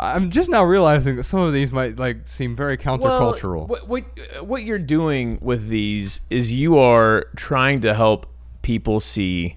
I'm 0.00 0.30
just 0.30 0.48
now 0.48 0.62
realizing 0.64 1.16
that 1.16 1.24
some 1.24 1.40
of 1.40 1.52
these 1.52 1.72
might 1.72 1.98
like 1.98 2.28
seem 2.28 2.54
very 2.54 2.76
countercultural. 2.76 3.66
what, 3.66 3.88
what 3.88 4.04
what 4.42 4.62
you're 4.62 4.78
doing 4.78 5.38
with 5.42 5.66
these 5.68 6.20
is 6.30 6.52
you 6.52 6.78
are 6.78 7.26
trying 7.34 7.80
to 7.80 7.94
help 7.94 8.26
people 8.62 9.00
see 9.00 9.56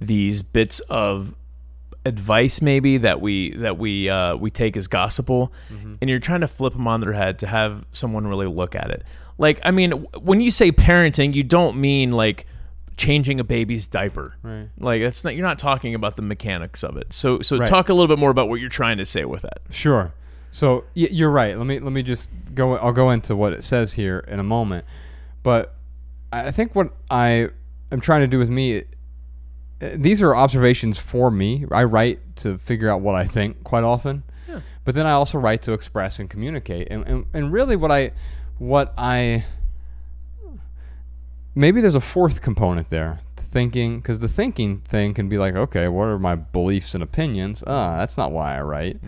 these 0.00 0.42
bits 0.42 0.80
of 0.90 1.34
advice 2.08 2.60
maybe 2.60 2.98
that 2.98 3.20
we 3.20 3.52
that 3.56 3.78
we 3.78 4.08
uh, 4.08 4.34
we 4.36 4.50
take 4.50 4.76
as 4.76 4.88
gospel, 4.88 5.52
Mm-hmm. 5.72 5.94
and 6.00 6.10
you're 6.10 6.18
trying 6.18 6.40
to 6.40 6.48
flip 6.48 6.72
them 6.72 6.88
on 6.88 7.00
their 7.00 7.12
head 7.12 7.38
to 7.40 7.46
have 7.46 7.84
someone 7.92 8.26
really 8.26 8.46
look 8.46 8.74
at 8.74 8.90
it. 8.90 9.04
Like, 9.38 9.60
I 9.64 9.70
mean, 9.70 9.90
w- 9.90 10.08
when 10.20 10.40
you 10.40 10.50
say 10.50 10.72
parenting, 10.72 11.34
you 11.34 11.44
don't 11.44 11.76
mean 11.76 12.10
like 12.10 12.46
changing 12.96 13.38
a 13.38 13.44
baby's 13.44 13.86
diaper. 13.86 14.34
Right. 14.42 14.68
Like 14.78 15.02
that's 15.02 15.22
not 15.22 15.36
you're 15.36 15.46
not 15.46 15.58
talking 15.58 15.94
about 15.94 16.16
the 16.16 16.22
mechanics 16.22 16.82
of 16.82 16.96
it. 16.96 17.12
So 17.12 17.40
so 17.42 17.58
Right. 17.58 17.68
talk 17.68 17.88
a 17.88 17.94
little 17.94 18.08
bit 18.08 18.18
more 18.18 18.30
about 18.30 18.48
what 18.48 18.60
you're 18.60 18.68
trying 18.68 18.98
to 18.98 19.06
say 19.06 19.24
with 19.24 19.42
that. 19.42 19.58
Sure. 19.70 20.12
So 20.50 20.84
y- 20.96 21.08
you're 21.12 21.30
right. 21.30 21.56
Let 21.56 21.66
me 21.66 21.78
let 21.78 21.92
me 21.92 22.02
just 22.02 22.30
go. 22.54 22.76
I'll 22.76 22.92
go 22.92 23.10
into 23.10 23.36
what 23.36 23.52
it 23.52 23.62
says 23.62 23.92
here 23.92 24.24
in 24.26 24.40
a 24.40 24.44
moment. 24.44 24.84
But 25.44 25.74
I 26.32 26.50
think 26.50 26.74
what 26.74 26.92
I 27.10 27.50
am 27.92 28.00
trying 28.00 28.22
to 28.22 28.26
do 28.26 28.38
with 28.38 28.48
me, 28.50 28.82
these 29.80 30.20
are 30.22 30.34
observations 30.34 30.98
for 30.98 31.30
me. 31.30 31.64
I 31.70 31.84
write 31.84 32.18
to 32.36 32.58
figure 32.58 32.88
out 32.90 33.00
what 33.00 33.14
I 33.14 33.24
think 33.26 33.62
quite 33.64 33.84
often. 33.84 34.22
Yeah. 34.48 34.60
But 34.84 34.94
then 34.94 35.06
I 35.06 35.12
also 35.12 35.38
write 35.38 35.62
to 35.62 35.72
express 35.72 36.18
and 36.18 36.28
communicate. 36.28 36.88
And, 36.90 37.06
and, 37.06 37.26
and 37.32 37.52
really, 37.52 37.76
what 37.76 37.90
I 37.92 38.12
what 38.58 38.92
I 38.98 39.44
maybe 41.54 41.80
there's 41.80 41.94
a 41.94 42.00
fourth 42.00 42.42
component 42.42 42.88
there 42.88 43.20
thinking 43.36 43.98
because 43.98 44.18
the 44.18 44.28
thinking 44.28 44.78
thing 44.80 45.14
can 45.14 45.28
be 45.28 45.38
like 45.38 45.54
okay 45.54 45.88
what 45.88 46.04
are 46.04 46.18
my 46.18 46.34
beliefs 46.34 46.94
and 46.94 47.02
opinions 47.02 47.64
ah 47.66 47.96
that's 47.96 48.16
not 48.18 48.30
why 48.30 48.56
i 48.56 48.60
write 48.60 48.98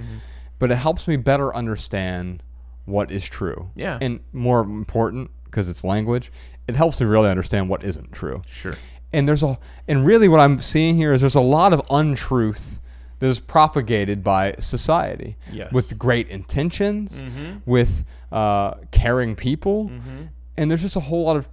but 0.58 0.70
it 0.70 0.76
helps 0.76 1.06
me 1.06 1.16
better 1.16 1.54
understand 1.54 2.42
what 2.86 3.10
is 3.10 3.24
true 3.24 3.70
Yeah. 3.76 3.98
and 4.00 4.20
more 4.32 4.60
important 4.60 5.30
because 5.44 5.68
it's 5.68 5.84
language 5.84 6.32
it 6.66 6.74
helps 6.74 7.00
me 7.00 7.06
really 7.06 7.28
understand 7.28 7.68
what 7.68 7.84
isn't 7.84 8.12
true 8.12 8.40
Sure. 8.46 8.74
And 9.12 9.26
there's 9.28 9.42
a 9.42 9.58
and 9.88 10.04
really 10.06 10.28
what 10.28 10.40
i'm 10.40 10.60
seeing 10.60 10.96
here 10.96 11.12
is 11.12 11.20
there's 11.20 11.34
a 11.34 11.40
lot 11.40 11.72
of 11.72 11.82
untruth 11.90 12.80
that 13.18 13.26
is 13.26 13.38
propagated 13.40 14.22
by 14.24 14.52
society 14.58 15.36
Yes. 15.52 15.72
with 15.72 15.98
great 15.98 16.28
intentions 16.28 17.22
Mhm. 17.22 17.60
with 17.66 18.04
uh, 18.32 18.74
caring 18.92 19.34
people 19.36 19.86
Mm-hmm. 19.90 20.22
and 20.56 20.70
there's 20.70 20.82
just 20.82 20.96
a 20.96 21.00
whole 21.00 21.24
lot 21.24 21.36
of 21.36 21.48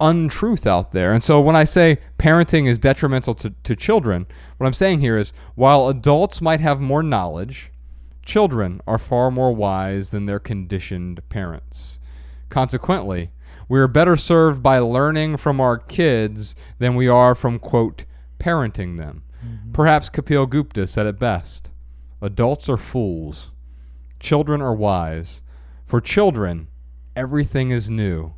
untruth 0.00 0.64
out 0.64 0.92
there. 0.92 1.12
And 1.12 1.24
so 1.24 1.40
when 1.40 1.56
I 1.56 1.64
say 1.64 1.98
parenting 2.20 2.68
is 2.68 2.78
detrimental 2.78 3.34
to, 3.34 3.52
to 3.64 3.74
children, 3.74 4.26
what 4.56 4.66
I'm 4.68 4.72
saying 4.72 5.00
here 5.00 5.18
is 5.18 5.32
while 5.56 5.88
adults 5.88 6.40
might 6.40 6.60
have 6.60 6.80
more 6.80 7.02
knowledge, 7.02 7.72
children 8.24 8.80
are 8.86 8.98
far 8.98 9.32
more 9.32 9.52
wise 9.52 10.10
than 10.10 10.26
their 10.26 10.38
conditioned 10.38 11.20
parents. 11.30 11.98
Consequently, 12.48 13.30
we 13.68 13.78
are 13.78 13.88
better 13.88 14.16
served 14.16 14.62
by 14.62 14.78
learning 14.78 15.36
from 15.36 15.60
our 15.60 15.76
kids 15.78 16.56
than 16.78 16.94
we 16.94 17.06
are 17.08 17.34
from, 17.34 17.58
quote, 17.58 18.04
parenting 18.38 18.96
them. 18.96 19.22
Mm-hmm. 19.44 19.72
Perhaps 19.72 20.10
Kapil 20.10 20.48
Gupta 20.48 20.86
said 20.86 21.06
it 21.06 21.18
best 21.18 21.70
Adults 22.20 22.68
are 22.68 22.76
fools, 22.76 23.50
children 24.20 24.60
are 24.62 24.74
wise. 24.74 25.42
For 25.86 26.00
children, 26.00 26.68
everything 27.16 27.70
is 27.70 27.88
new. 27.88 28.34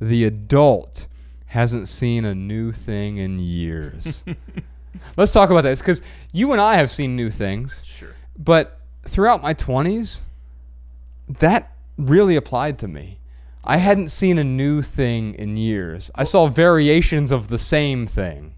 The 0.00 0.24
adult 0.24 1.06
hasn't 1.46 1.88
seen 1.88 2.24
a 2.24 2.34
new 2.34 2.72
thing 2.72 3.18
in 3.18 3.38
years. 3.38 4.22
Let's 5.16 5.32
talk 5.32 5.50
about 5.50 5.62
this 5.62 5.80
because 5.80 6.00
you 6.32 6.52
and 6.52 6.60
I 6.60 6.76
have 6.76 6.90
seen 6.90 7.14
new 7.16 7.30
things, 7.30 7.82
Sure. 7.84 8.14
but 8.38 8.80
throughout 9.06 9.42
my 9.42 9.52
20s, 9.52 10.20
that 11.40 11.72
really 11.98 12.36
applied 12.36 12.78
to 12.80 12.88
me. 12.88 13.18
I 13.66 13.78
hadn't 13.78 14.10
seen 14.10 14.38
a 14.38 14.44
new 14.44 14.82
thing 14.82 15.34
in 15.34 15.56
years. 15.56 16.10
I 16.14 16.24
saw 16.24 16.46
variations 16.46 17.30
of 17.30 17.48
the 17.48 17.58
same 17.58 18.06
thing. 18.06 18.54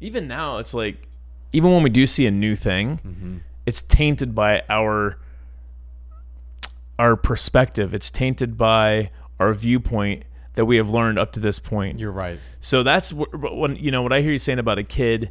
Even 0.00 0.28
now, 0.28 0.58
it's 0.58 0.74
like, 0.74 1.08
even 1.52 1.70
when 1.72 1.82
we 1.82 1.90
do 1.90 2.06
see 2.06 2.26
a 2.26 2.30
new 2.30 2.54
thing, 2.56 2.98
Mm-hmm. 3.06 3.36
it's 3.66 3.82
tainted 3.82 4.34
by 4.34 4.62
our 4.68 5.18
our 6.98 7.16
perspective. 7.16 7.94
It's 7.94 8.10
tainted 8.10 8.56
by 8.56 9.10
our 9.40 9.54
viewpoint 9.54 10.24
that 10.54 10.66
we 10.66 10.76
have 10.76 10.90
learned 10.90 11.18
up 11.18 11.32
to 11.32 11.40
this 11.40 11.58
point. 11.58 11.98
You're 11.98 12.12
right. 12.12 12.38
So 12.60 12.82
that's 12.82 13.10
wh- 13.10 13.30
wh- 13.32 13.56
when 13.56 13.76
you 13.76 13.90
know 13.90 14.02
what 14.02 14.12
I 14.12 14.20
hear 14.20 14.32
you 14.32 14.38
saying 14.38 14.58
about 14.58 14.78
a 14.78 14.84
kid 14.84 15.30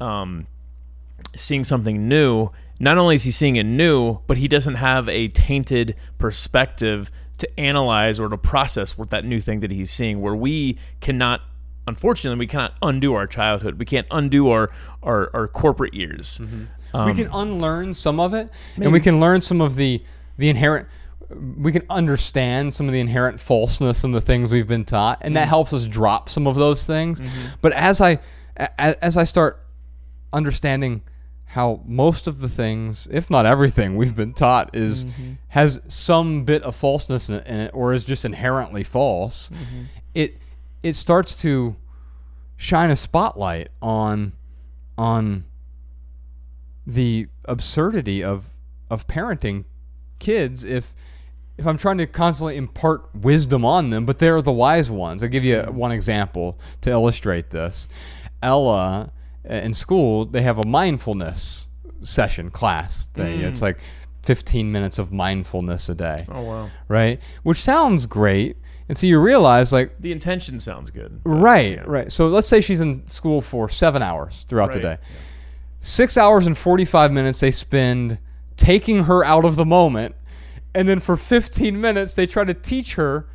um, 0.00 0.46
seeing 1.36 1.62
something 1.64 2.08
new. 2.08 2.50
Not 2.80 2.98
only 2.98 3.14
is 3.14 3.22
he 3.24 3.30
seeing 3.30 3.54
it 3.56 3.64
new, 3.64 4.18
but 4.26 4.36
he 4.38 4.48
doesn't 4.48 4.74
have 4.74 5.08
a 5.08 5.28
tainted 5.28 5.94
perspective 6.18 7.10
to 7.38 7.60
analyze 7.60 8.20
or 8.20 8.28
to 8.28 8.38
process 8.38 8.96
what 8.96 9.10
that 9.10 9.24
new 9.24 9.40
thing 9.40 9.60
that 9.60 9.70
he's 9.70 9.90
seeing. 9.90 10.20
Where 10.20 10.34
we 10.34 10.78
cannot, 11.00 11.40
unfortunately, 11.86 12.38
we 12.38 12.46
cannot 12.46 12.74
undo 12.82 13.14
our 13.14 13.26
childhood. 13.26 13.78
We 13.78 13.84
can't 13.84 14.06
undo 14.10 14.50
our 14.50 14.70
our, 15.02 15.30
our 15.34 15.48
corporate 15.48 15.94
years. 15.94 16.40
Um, 16.94 17.06
we 17.06 17.14
can 17.14 17.26
um, 17.32 17.48
unlearn 17.48 17.94
some 17.94 18.20
of 18.20 18.34
it, 18.34 18.48
and 18.76 18.92
we 18.92 19.00
can 19.00 19.20
learn 19.20 19.40
some 19.40 19.60
of 19.60 19.76
the 19.76 20.02
the 20.38 20.48
inherent. 20.48 20.88
We 21.58 21.72
can 21.72 21.84
understand 21.88 22.74
some 22.74 22.86
of 22.86 22.92
the 22.92 23.00
inherent 23.00 23.40
falseness 23.40 24.04
in 24.04 24.12
the 24.12 24.20
things 24.20 24.52
we've 24.52 24.68
been 24.68 24.84
taught, 24.84 25.18
and 25.22 25.36
that 25.36 25.42
mm-hmm. 25.42 25.48
helps 25.48 25.72
us 25.72 25.86
drop 25.86 26.28
some 26.28 26.46
of 26.46 26.54
those 26.54 26.86
things. 26.86 27.20
Mm-hmm. 27.20 27.46
But 27.60 27.72
as 27.72 28.00
I 28.00 28.20
a- 28.56 29.04
as 29.04 29.16
I 29.16 29.24
start 29.24 29.60
understanding 30.32 31.02
how 31.54 31.80
most 31.86 32.26
of 32.26 32.40
the 32.40 32.48
things, 32.48 33.06
if 33.12 33.30
not 33.30 33.46
everything, 33.46 33.94
we've 33.94 34.16
been 34.16 34.34
taught 34.34 34.74
is 34.74 35.04
mm-hmm. 35.04 35.34
has 35.50 35.80
some 35.86 36.44
bit 36.44 36.64
of 36.64 36.74
falseness 36.74 37.28
in 37.28 37.36
it, 37.36 37.70
or 37.72 37.92
is 37.92 38.04
just 38.04 38.24
inherently 38.24 38.82
false. 38.82 39.50
Mm-hmm. 39.50 39.82
It 40.14 40.38
it 40.82 40.96
starts 40.96 41.36
to 41.42 41.76
shine 42.56 42.90
a 42.90 42.96
spotlight 42.96 43.68
on 43.80 44.32
on 44.98 45.44
the 46.84 47.28
absurdity 47.44 48.24
of 48.24 48.46
of 48.90 49.06
parenting 49.06 49.64
kids 50.18 50.64
if 50.64 50.92
if 51.56 51.68
I'm 51.68 51.78
trying 51.78 51.98
to 51.98 52.06
constantly 52.08 52.56
impart 52.56 53.14
wisdom 53.14 53.64
on 53.64 53.90
them, 53.90 54.06
but 54.06 54.18
they're 54.18 54.42
the 54.42 54.50
wise 54.50 54.90
ones. 54.90 55.22
I'll 55.22 55.28
give 55.28 55.44
you 55.44 55.58
mm-hmm. 55.58 55.76
one 55.76 55.92
example 55.92 56.58
to 56.80 56.90
illustrate 56.90 57.50
this. 57.50 57.86
Ella 58.42 59.12
Uh, 59.48 59.54
in 59.54 59.74
school, 59.74 60.24
they 60.24 60.42
have 60.42 60.58
a 60.58 60.66
mindfulness 60.66 61.68
session 62.02 62.50
class 62.50 63.06
thing. 63.08 63.40
Mm. 63.40 63.44
It's 63.44 63.62
like 63.62 63.78
15 64.22 64.70
minutes 64.72 64.98
of 64.98 65.12
mindfulness 65.12 65.88
a 65.88 65.94
day, 65.94 66.26
Oh 66.30 66.42
wow. 66.42 66.70
right? 66.88 67.20
Which 67.42 67.60
sounds 67.62 68.06
great. 68.06 68.56
And 68.88 68.96
so 68.96 69.06
you 69.06 69.20
realize 69.20 69.72
like 69.72 70.00
The 70.00 70.12
intention 70.12 70.58
sounds 70.60 70.90
good. 70.90 71.20
Right, 71.24 71.86
right. 71.86 72.10
So 72.10 72.28
let's 72.28 72.48
say 72.48 72.60
she's 72.60 72.80
in 72.80 73.06
school 73.06 73.40
for 73.42 73.68
seven 73.68 74.02
hours 74.02 74.44
throughout 74.48 74.72
the 74.72 74.80
Right. 74.80 74.98
day. 75.00 75.06
Six 75.80 76.16
hours 76.16 76.46
and 76.46 76.56
45 76.56 77.12
minutes 77.12 77.40
they 77.40 77.50
spend 77.50 78.18
taking 78.56 79.04
her 79.04 79.24
out 79.24 79.44
of 79.44 79.56
the 79.56 79.64
moment. 79.64 80.14
And 80.74 80.88
then 80.88 81.00
for 81.00 81.16
15 81.16 81.80
minutes, 81.80 82.14
they 82.14 82.26
try 82.26 82.44
to 82.44 82.54
teach 82.54 82.94
her 82.94 83.28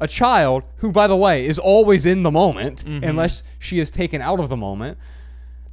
a 0.00 0.06
child 0.06 0.62
who, 0.76 0.92
by 0.92 1.06
the 1.06 1.16
way, 1.16 1.46
is 1.46 1.58
always 1.58 2.06
in 2.06 2.22
the 2.22 2.30
moment 2.30 2.84
mm-hmm. 2.84 3.02
unless 3.02 3.42
she 3.58 3.80
is 3.80 3.90
taken 3.90 4.20
out 4.20 4.38
of 4.38 4.48
the 4.48 4.56
moment. 4.56 4.98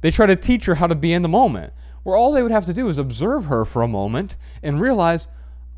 They 0.04 0.10
try 0.10 0.26
to 0.26 0.36
teach 0.36 0.66
her 0.66 0.74
how 0.74 0.86
to 0.86 0.94
be 0.94 1.14
in 1.14 1.22
the 1.22 1.30
moment, 1.30 1.72
where 2.02 2.14
all 2.14 2.30
they 2.30 2.42
would 2.42 2.52
have 2.52 2.66
to 2.66 2.74
do 2.74 2.88
is 2.88 2.98
observe 2.98 3.46
her 3.46 3.64
for 3.64 3.80
a 3.80 3.88
moment 3.88 4.36
and 4.62 4.78
realize, 4.78 5.28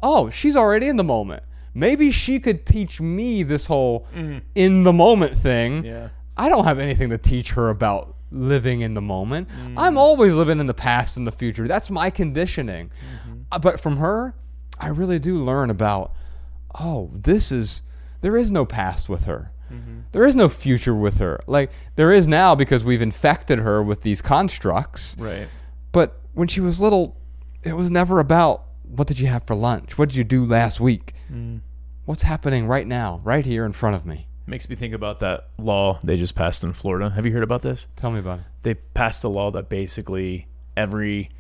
oh, 0.03 0.31
she's 0.31 0.57
already 0.57 0.89
in 0.89 0.97
the 0.97 1.05
moment. 1.05 1.45
Maybe 1.75 2.11
she 2.11 2.41
could 2.41 2.67
teach 2.67 3.01
me 3.01 3.45
this 3.45 3.67
whole 3.67 4.09
mm-hmm. 4.13 4.39
in 4.57 4.83
the 4.83 4.93
moment 4.93 5.39
thing. 5.39 5.85
Yeah. 5.85 6.09
I 6.37 6.49
don't 6.49 6.65
have 6.65 6.81
anything 6.81 7.11
to 7.11 7.19
teach 7.19 7.53
her 7.53 7.71
about 7.71 8.17
living 8.33 8.81
in 8.81 8.95
the 8.95 9.01
moment. 9.01 9.49
Mm. 9.49 9.75
I'm 9.77 9.97
always 9.97 10.35
living 10.35 10.59
in 10.59 10.67
the 10.67 10.75
past 10.75 11.17
and 11.17 11.25
the 11.25 11.31
future. 11.31 11.69
That's 11.69 11.89
my 11.89 12.11
conditioning. 12.11 12.87
Mm-hmm. 12.89 13.43
Uh, 13.53 13.61
But 13.61 13.79
from 13.79 13.99
her, 13.99 14.35
I 14.81 14.89
really 14.89 15.21
do 15.21 15.39
learn 15.39 15.71
about, 15.71 16.15
oh, 16.81 17.13
this 17.15 17.53
is, 17.53 17.83
there 18.23 18.37
is 18.37 18.51
no 18.51 18.67
past 18.67 19.09
with 19.09 19.27
her. 19.27 19.53
There 20.13 20.25
is 20.25 20.37
no 20.37 20.49
future 20.49 20.95
with 20.95 21.19
her. 21.19 21.41
Like, 21.47 21.71
there 21.97 22.13
is 22.13 22.27
now 22.27 22.55
because 22.55 22.85
we've 22.85 23.03
infected 23.03 23.59
her 23.59 23.83
with 23.83 24.03
these 24.03 24.23
constructs. 24.23 25.17
Right. 25.19 25.49
But 25.93 26.21
when 26.35 26.49
she 26.49 26.61
was 26.61 26.81
little, 26.81 27.17
it 27.63 27.75
was 27.75 27.91
never 27.91 28.21
about 28.21 28.65
what 28.83 29.09
did 29.09 29.19
you 29.19 29.27
have 29.27 29.45
for 29.45 29.55
lunch? 29.55 29.99
What 29.99 30.09
did 30.11 30.17
you 30.17 30.25
do 30.25 30.45
last 30.45 30.81
week? 30.81 31.13
What's 32.05 32.23
happening 32.23 32.67
right 32.69 32.87
now, 32.87 33.21
right 33.25 33.45
here 33.45 33.65
in 33.65 33.73
front 33.73 33.97
of 33.97 34.07
me? 34.07 34.29
Makes 34.47 34.69
me 34.69 34.77
think 34.77 34.95
about 34.95 35.19
that 35.21 35.49
law 35.59 35.99
they 36.05 36.17
just 36.17 36.37
passed 36.37 36.63
in 36.63 36.73
Florida. 36.73 37.11
Have 37.11 37.27
you 37.27 37.33
heard 37.33 37.43
about 37.43 37.63
this? 37.63 37.89
Tell 37.97 38.13
me 38.13 38.21
about 38.21 38.39
it. 38.39 38.45
They 38.63 38.75
passed 38.75 39.25
a 39.25 39.29
law 39.29 39.51
that 39.51 39.69
basically 39.69 40.47
every 40.77 41.31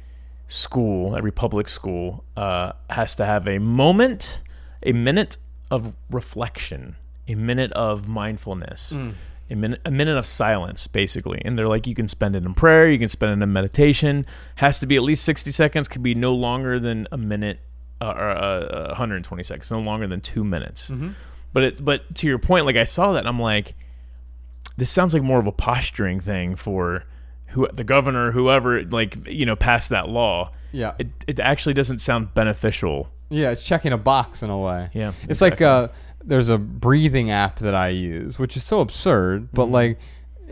school, 0.48 1.16
every 1.16 1.31
public 1.31 1.69
school, 1.69 2.24
uh, 2.36 2.73
has 2.90 3.15
to 3.16 3.24
have 3.24 3.47
a 3.47 3.59
moment, 3.59 4.40
a 4.82 4.93
minute 4.93 5.36
of 5.70 5.93
reflection, 6.11 6.97
a 7.28 7.35
minute 7.35 7.73
of 7.73 8.07
mindfulness, 8.09 8.93
a 9.51 9.55
minute, 9.55 9.81
a 9.85 9.90
minute 9.90 10.16
of 10.16 10.27
silence, 10.27 10.86
basically. 10.86 11.40
And 11.44 11.59
they're 11.59 11.69
like, 11.69 11.86
you 11.86 11.94
can 11.94 12.09
spend 12.09 12.36
it 12.36 12.44
in 12.44 12.55
prayer, 12.55 12.89
you 12.89 12.98
can 12.98 13.09
spend 13.09 13.31
it 13.40 13.43
in 13.44 13.53
meditation. 13.53 14.27
Has 14.57 14.78
to 14.81 14.86
be 14.86 14.97
at 14.97 15.03
least 15.03 15.24
sixty 15.24 15.53
seconds. 15.53 15.89
Could 15.89 16.03
be 16.03 16.15
no 16.15 16.35
longer 16.35 16.78
than 16.81 17.07
a 17.12 17.16
minute, 17.19 17.61
uh, 18.01 18.07
or 18.16 18.31
uh, 18.31 18.86
120 18.89 19.43
seconds, 19.43 19.70
no 19.70 19.81
longer 19.81 20.07
than 20.07 20.20
two 20.20 20.44
minutes. 20.44 20.90
But 21.53 21.62
it, 21.62 21.85
but 21.85 22.15
to 22.16 22.27
your 22.27 22.39
point, 22.39 22.66
like 22.66 22.77
I 22.77 22.85
saw 22.85 23.12
that, 23.12 23.20
and 23.20 23.28
I'm 23.28 23.40
like, 23.40 23.74
this 24.77 24.90
sounds 24.90 25.15
like 25.15 25.23
more 25.23 25.39
of 25.39 25.47
a 25.47 25.53
posturing 25.53 26.20
thing 26.20 26.55
for 26.57 27.05
who 27.51 27.66
the 27.73 27.85
governor, 27.85 28.32
whoever, 28.32 28.82
like 28.82 29.27
you 29.27 29.47
know, 29.47 29.57
passed 29.57 29.90
that 29.90 30.09
law. 30.09 30.53
Yeah. 30.73 30.94
It 30.98 31.09
it 31.27 31.40
actually 31.40 31.73
doesn't 31.74 32.01
sound 32.01 32.35
beneficial. 32.35 33.09
Yeah, 33.31 33.51
it's 33.51 33.62
checking 33.62 33.93
a 33.93 33.98
box 33.98 34.43
in 34.43 34.51
a 34.51 34.59
way. 34.59 34.90
Yeah, 34.93 35.12
It's 35.28 35.40
like 35.40 35.61
uh, 35.61 35.89
there's 36.27 36.48
a 36.48 36.59
breathing 36.59 37.31
app 37.31 37.61
that 37.61 37.74
I 37.74 37.89
use, 37.89 38.39
which 38.39 38.57
is 38.57 38.65
so 38.65 38.81
absurd, 38.81 39.48
but 39.53 39.65
mm-hmm. 39.65 39.73
like 39.73 39.98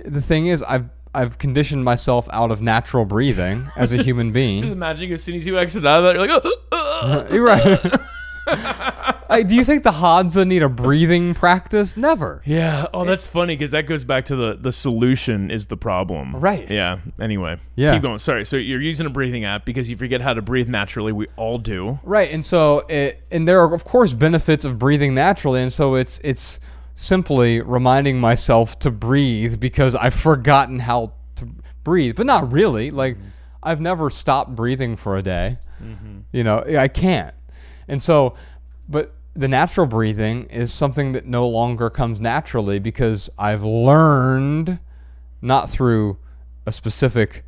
the 0.04 0.22
thing 0.22 0.46
is 0.46 0.62
I've 0.62 0.88
I've 1.14 1.38
conditioned 1.38 1.84
myself 1.84 2.28
out 2.32 2.50
of 2.50 2.60
natural 2.60 3.04
breathing 3.04 3.70
as 3.76 3.92
a 3.92 4.02
human 4.02 4.32
being. 4.32 4.60
Just 4.60 4.72
imagine 4.72 5.12
as 5.12 5.22
soon 5.22 5.36
as 5.36 5.46
you 5.46 5.58
exit 5.58 5.86
out 5.86 5.98
of 5.98 6.04
that, 6.04 6.16
you're 6.16 6.26
like, 6.26 6.42
"Oh, 6.72 7.26
You're 7.30 7.44
right. 7.44 7.80
like, 8.46 9.48
do 9.48 9.54
you 9.54 9.64
think 9.64 9.82
the 9.82 9.90
Hadza 9.90 10.46
need 10.46 10.62
a 10.62 10.68
breathing 10.68 11.34
practice? 11.34 11.96
Never. 11.96 12.42
yeah. 12.44 12.86
Oh, 12.92 13.04
that's 13.04 13.26
funny 13.26 13.56
because 13.56 13.70
that 13.72 13.86
goes 13.86 14.04
back 14.04 14.26
to 14.26 14.36
the 14.36 14.58
the 14.60 14.72
solution 14.72 15.50
is 15.50 15.66
the 15.66 15.76
problem. 15.76 16.36
Right. 16.36 16.70
Yeah. 16.70 16.98
Anyway. 17.20 17.58
Yeah. 17.76 17.94
Keep 17.94 18.02
going. 18.02 18.18
Sorry. 18.18 18.44
So 18.44 18.56
you're 18.56 18.82
using 18.82 19.06
a 19.06 19.10
breathing 19.10 19.44
app 19.44 19.64
because 19.64 19.88
you 19.88 19.96
forget 19.96 20.20
how 20.20 20.34
to 20.34 20.42
breathe 20.42 20.68
naturally. 20.68 21.12
We 21.12 21.26
all 21.36 21.58
do. 21.58 21.98
Right, 22.02 22.30
and 22.30 22.44
so 22.44 22.84
it, 22.88 23.22
and 23.30 23.46
there 23.48 23.60
are 23.60 23.74
of 23.74 23.84
course 23.84 24.12
benefits 24.12 24.64
of 24.64 24.78
breathing 24.78 25.14
naturally, 25.14 25.62
and 25.62 25.72
so 25.72 25.94
it's 25.94 26.20
it's 26.22 26.60
simply 26.94 27.60
reminding 27.60 28.20
myself 28.20 28.78
to 28.80 28.90
breathe 28.90 29.58
because 29.58 29.94
I've 29.94 30.14
forgotten 30.14 30.78
how 30.78 31.14
to 31.36 31.48
breathe, 31.82 32.16
but 32.16 32.26
not 32.26 32.52
really. 32.52 32.90
Like 32.90 33.16
mm-hmm. 33.16 33.28
I've 33.62 33.80
never 33.80 34.10
stopped 34.10 34.54
breathing 34.54 34.96
for 34.96 35.16
a 35.16 35.22
day. 35.22 35.58
Mm-hmm. 35.82 36.18
You 36.32 36.44
know, 36.44 36.64
I 36.78 36.88
can't, 36.88 37.34
and 37.88 38.02
so, 38.02 38.34
but 38.88 39.12
the 39.34 39.48
natural 39.48 39.86
breathing 39.86 40.44
is 40.44 40.72
something 40.72 41.12
that 41.12 41.26
no 41.26 41.48
longer 41.48 41.90
comes 41.90 42.20
naturally 42.20 42.78
because 42.78 43.28
I've 43.38 43.64
learned 43.64 44.78
not 45.42 45.70
through 45.70 46.18
a 46.66 46.72
specific 46.72 47.44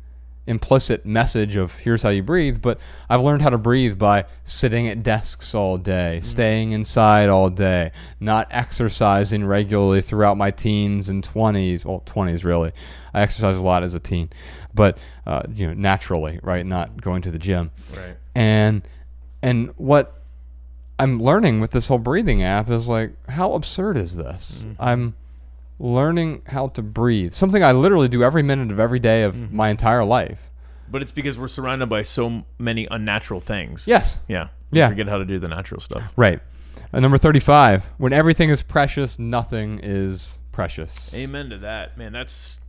implicit 0.47 1.05
message 1.05 1.57
of 1.57 1.75
here's 1.75 2.01
how 2.01 2.09
you 2.09 2.23
breathe, 2.23 2.61
but 2.61 2.79
I've 3.09 3.21
learned 3.21 3.41
how 3.41 3.49
to 3.49 3.57
breathe 3.57 3.99
by 3.99 4.25
sitting 4.45 4.87
at 4.87 5.03
desks 5.03 5.53
all 5.53 5.77
day, 5.77 6.21
staying 6.23 6.71
inside 6.71 7.29
all 7.29 7.49
day, 7.49 7.91
not 8.19 8.47
exercising 8.49 9.45
regularly 9.45 10.01
throughout 10.01 10.37
my 10.37 10.51
teens 10.51 11.09
and 11.09 11.21
20s. 11.21 11.85
Well, 11.85 12.01
20s 12.05 12.43
really. 12.43 12.71
I 13.13 13.21
exercised 13.21 13.59
a 13.59 13.63
lot 13.63 13.83
as 13.83 13.93
a 13.93 13.99
teen, 13.99 14.29
but 14.73 14.97
uh, 15.25 15.43
you 15.53 15.67
know, 15.67 15.73
naturally, 15.73 16.39
right? 16.41 16.65
Not 16.65 17.01
going 17.01 17.21
to 17.23 17.31
the 17.31 17.39
gym. 17.39 17.71
Right. 17.95 18.15
And 18.35 18.87
and 19.41 19.73
what 19.77 20.16
I'm 20.99 21.21
learning 21.21 21.59
with 21.59 21.71
this 21.71 21.87
whole 21.87 21.99
breathing 21.99 22.43
app 22.43 22.69
is 22.69 22.89
like, 22.89 23.11
how 23.29 23.53
absurd 23.53 23.97
is 23.97 24.15
this? 24.15 24.65
Mm-hmm. 24.65 24.81
I'm 24.81 25.15
learning 25.79 26.41
how 26.47 26.69
to 26.69 26.81
breathe. 26.81 27.33
Something 27.33 27.63
I 27.63 27.71
literally 27.71 28.07
do 28.07 28.23
every 28.23 28.43
minute 28.43 28.71
of 28.71 28.79
every 28.79 28.99
day 28.99 29.23
of 29.23 29.35
mm-hmm. 29.35 29.55
my 29.55 29.69
entire 29.69 30.03
life. 30.03 30.49
But 30.89 31.01
it's 31.01 31.11
because 31.11 31.37
we're 31.37 31.49
surrounded 31.49 31.87
by 31.87 32.01
so 32.01 32.45
many 32.57 32.87
unnatural 32.89 33.41
things. 33.41 33.87
Yes. 33.87 34.19
Yeah. 34.27 34.49
We 34.71 34.79
Yeah. 34.79 34.89
Forget 34.89 35.07
how 35.07 35.17
to 35.17 35.25
do 35.25 35.37
the 35.37 35.47
natural 35.47 35.81
stuff. 35.81 36.13
Right. 36.15 36.39
And 36.93 37.01
number 37.01 37.17
35, 37.17 37.83
when 37.97 38.13
everything 38.13 38.49
is 38.49 38.63
precious, 38.63 39.19
nothing 39.19 39.79
is 39.83 40.37
precious. 40.51 41.13
Amen 41.13 41.49
to 41.49 41.57
that, 41.59 41.97
man. 41.97 42.13
That's 42.13 42.59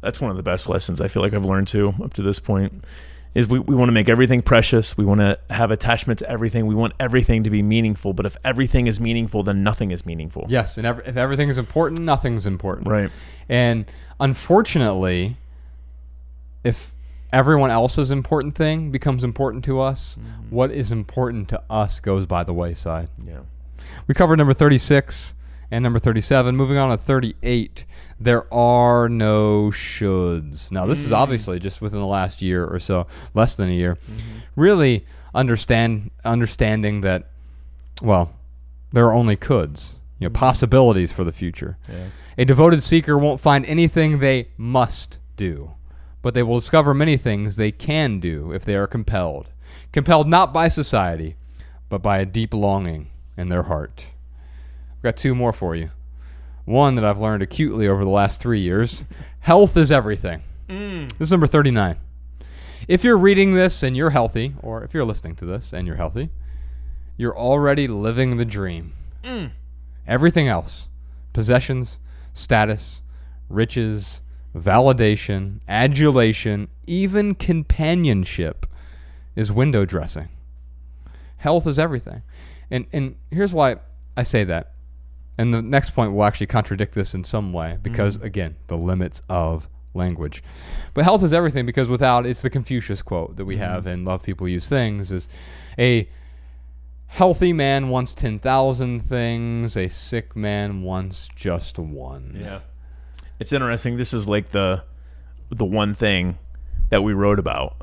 that's 0.00 0.20
one 0.20 0.30
of 0.30 0.36
the 0.36 0.42
best 0.42 0.68
lessons 0.68 1.00
I 1.00 1.08
feel 1.08 1.22
like 1.22 1.32
I've 1.32 1.44
learned 1.44 1.68
too 1.68 1.94
up 2.02 2.12
to 2.14 2.22
this 2.22 2.38
point. 2.38 2.84
Is 3.34 3.48
we, 3.48 3.58
we 3.58 3.74
want 3.74 3.88
to 3.88 3.92
make 3.92 4.10
everything 4.10 4.42
precious. 4.42 4.96
We 4.96 5.04
want 5.04 5.20
to 5.20 5.38
have 5.48 5.70
attachment 5.70 6.18
to 6.18 6.28
everything. 6.28 6.66
We 6.66 6.74
want 6.74 6.92
everything 7.00 7.44
to 7.44 7.50
be 7.50 7.62
meaningful. 7.62 8.12
But 8.12 8.26
if 8.26 8.36
everything 8.44 8.86
is 8.86 9.00
meaningful, 9.00 9.42
then 9.42 9.62
nothing 9.62 9.90
is 9.90 10.04
meaningful. 10.04 10.46
Yes, 10.48 10.76
and 10.76 10.86
if 10.86 11.16
everything 11.16 11.48
is 11.48 11.56
important, 11.56 12.02
nothing's 12.02 12.46
important. 12.46 12.88
Right. 12.88 13.10
And 13.48 13.86
unfortunately, 14.20 15.36
if 16.62 16.92
everyone 17.32 17.70
else's 17.70 18.10
important 18.10 18.54
thing 18.54 18.90
becomes 18.90 19.24
important 19.24 19.64
to 19.64 19.80
us, 19.80 20.18
mm-hmm. 20.20 20.54
what 20.54 20.70
is 20.70 20.92
important 20.92 21.48
to 21.48 21.62
us 21.70 22.00
goes 22.00 22.26
by 22.26 22.44
the 22.44 22.52
wayside. 22.52 23.08
Yeah. 23.26 23.40
We 24.06 24.14
covered 24.14 24.36
number 24.36 24.52
36 24.52 25.34
and 25.72 25.82
number 25.82 25.98
37. 25.98 26.54
Moving 26.54 26.76
on 26.76 26.90
to 26.90 26.98
38. 26.98 27.86
There 28.20 28.52
are 28.54 29.08
no 29.08 29.70
shoulds. 29.70 30.70
Now, 30.70 30.84
this 30.84 31.00
is 31.00 31.10
mm. 31.10 31.16
obviously 31.16 31.58
just 31.58 31.80
within 31.80 31.98
the 31.98 32.06
last 32.06 32.42
year 32.42 32.64
or 32.64 32.78
so, 32.78 33.06
less 33.32 33.56
than 33.56 33.70
a 33.70 33.72
year. 33.72 33.96
Mm-hmm. 33.96 34.38
Really 34.54 35.06
understand 35.34 36.10
understanding 36.24 37.00
that 37.00 37.30
well, 38.02 38.34
there 38.92 39.06
are 39.06 39.14
only 39.14 39.36
coulds, 39.36 39.92
you 40.18 40.26
know, 40.26 40.28
mm-hmm. 40.28 40.40
possibilities 40.40 41.10
for 41.10 41.24
the 41.24 41.32
future. 41.32 41.78
Yeah. 41.88 42.08
A 42.36 42.44
devoted 42.44 42.82
seeker 42.82 43.16
won't 43.16 43.40
find 43.40 43.64
anything 43.64 44.18
they 44.18 44.48
must 44.58 45.18
do, 45.36 45.72
but 46.20 46.34
they 46.34 46.42
will 46.42 46.58
discover 46.58 46.92
many 46.92 47.16
things 47.16 47.56
they 47.56 47.72
can 47.72 48.20
do 48.20 48.52
if 48.52 48.64
they 48.64 48.76
are 48.76 48.86
compelled. 48.86 49.48
Compelled 49.90 50.28
not 50.28 50.52
by 50.52 50.68
society, 50.68 51.36
but 51.88 52.02
by 52.02 52.18
a 52.18 52.26
deep 52.26 52.52
longing 52.52 53.08
in 53.38 53.48
their 53.48 53.64
heart. 53.64 54.06
I've 55.02 55.14
got 55.14 55.16
two 55.16 55.34
more 55.34 55.52
for 55.52 55.74
you. 55.74 55.90
One 56.64 56.94
that 56.94 57.04
I've 57.04 57.18
learned 57.18 57.42
acutely 57.42 57.88
over 57.88 58.04
the 58.04 58.10
last 58.10 58.40
three 58.40 58.60
years 58.60 59.02
health 59.40 59.76
is 59.76 59.90
everything. 59.90 60.44
Mm. 60.68 61.10
This 61.18 61.26
is 61.26 61.32
number 61.32 61.48
39. 61.48 61.96
if 62.86 63.02
you're 63.02 63.18
reading 63.18 63.54
this 63.54 63.82
and 63.82 63.96
you're 63.96 64.10
healthy, 64.10 64.54
or 64.62 64.84
if 64.84 64.94
you're 64.94 65.04
listening 65.04 65.34
to 65.36 65.44
this 65.44 65.72
and 65.72 65.88
you're 65.88 65.96
healthy, 65.96 66.30
you're 67.16 67.36
already 67.36 67.88
living 67.88 68.36
the 68.36 68.44
dream. 68.44 68.92
Mm. 69.24 69.50
Everything 70.06 70.46
else 70.46 70.86
possessions, 71.32 71.98
status, 72.32 73.02
riches, 73.48 74.20
validation, 74.56 75.58
adulation, 75.66 76.68
even 76.86 77.34
companionship 77.34 78.66
is 79.34 79.50
window 79.50 79.84
dressing. 79.84 80.28
Health 81.38 81.66
is 81.66 81.76
everything. 81.76 82.22
And, 82.70 82.86
and 82.92 83.16
here's 83.32 83.52
why 83.52 83.78
I 84.16 84.22
say 84.22 84.44
that. 84.44 84.71
And 85.38 85.52
the 85.52 85.62
next 85.62 85.90
point 85.90 86.12
will 86.12 86.24
actually 86.24 86.46
contradict 86.46 86.94
this 86.94 87.14
in 87.14 87.24
some 87.24 87.52
way 87.52 87.78
because, 87.82 88.18
mm. 88.18 88.24
again, 88.24 88.56
the 88.66 88.76
limits 88.76 89.22
of 89.28 89.68
language. 89.94 90.42
But 90.94 91.04
health 91.04 91.22
is 91.22 91.32
everything 91.32 91.66
because 91.66 91.88
without, 91.88 92.26
it's 92.26 92.42
the 92.42 92.50
Confucius 92.50 93.02
quote 93.02 93.36
that 93.36 93.44
we 93.44 93.56
have 93.56 93.84
mm-hmm. 93.84 93.92
in 93.92 94.04
Love 94.04 94.22
People 94.22 94.48
Use 94.48 94.68
Things 94.68 95.10
is 95.10 95.28
a 95.78 96.08
healthy 97.06 97.52
man 97.52 97.88
wants 97.88 98.14
10,000 98.14 99.00
things, 99.06 99.76
a 99.76 99.88
sick 99.88 100.34
man 100.34 100.82
wants 100.82 101.28
just 101.34 101.78
one. 101.78 102.38
Yeah. 102.40 102.60
It's 103.38 103.52
interesting. 103.52 103.96
This 103.96 104.14
is 104.14 104.28
like 104.28 104.50
the 104.50 104.84
the 105.50 105.64
one 105.64 105.94
thing 105.94 106.38
that 106.88 107.02
we 107.02 107.12
wrote 107.12 107.38
about. 107.38 107.76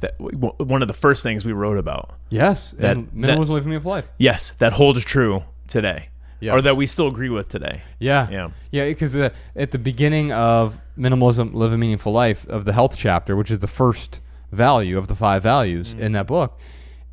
That 0.00 0.18
w- 0.18 0.54
one 0.58 0.82
of 0.82 0.88
the 0.88 0.94
first 0.94 1.22
things 1.22 1.44
we 1.44 1.52
wrote 1.52 1.78
about. 1.78 2.14
Yes. 2.30 2.72
That- 2.78 2.96
and 2.96 3.08
that- 3.22 3.38
minimalism 3.38 3.50
living 3.50 3.74
of 3.74 3.86
life. 3.86 4.08
Yes, 4.18 4.52
that 4.54 4.72
holds 4.72 5.04
true 5.04 5.44
today, 5.68 6.08
Yes. 6.42 6.54
or 6.54 6.60
that 6.62 6.76
we 6.76 6.86
still 6.86 7.06
agree 7.06 7.28
with 7.28 7.48
today. 7.48 7.82
Yeah. 8.00 8.28
Yeah. 8.28 8.48
Yeah, 8.72 8.86
because 8.86 9.14
uh, 9.14 9.30
at 9.54 9.70
the 9.70 9.78
beginning 9.78 10.32
of 10.32 10.80
Minimalism 10.98 11.54
Live 11.54 11.72
a 11.72 11.78
Meaningful 11.78 12.12
Life, 12.12 12.44
of 12.48 12.64
the 12.64 12.72
health 12.72 12.96
chapter, 12.98 13.36
which 13.36 13.48
is 13.48 13.60
the 13.60 13.68
first 13.68 14.20
value 14.50 14.98
of 14.98 15.06
the 15.06 15.14
five 15.14 15.44
values 15.44 15.94
in 15.94 16.12
that 16.12 16.26
book, 16.26 16.58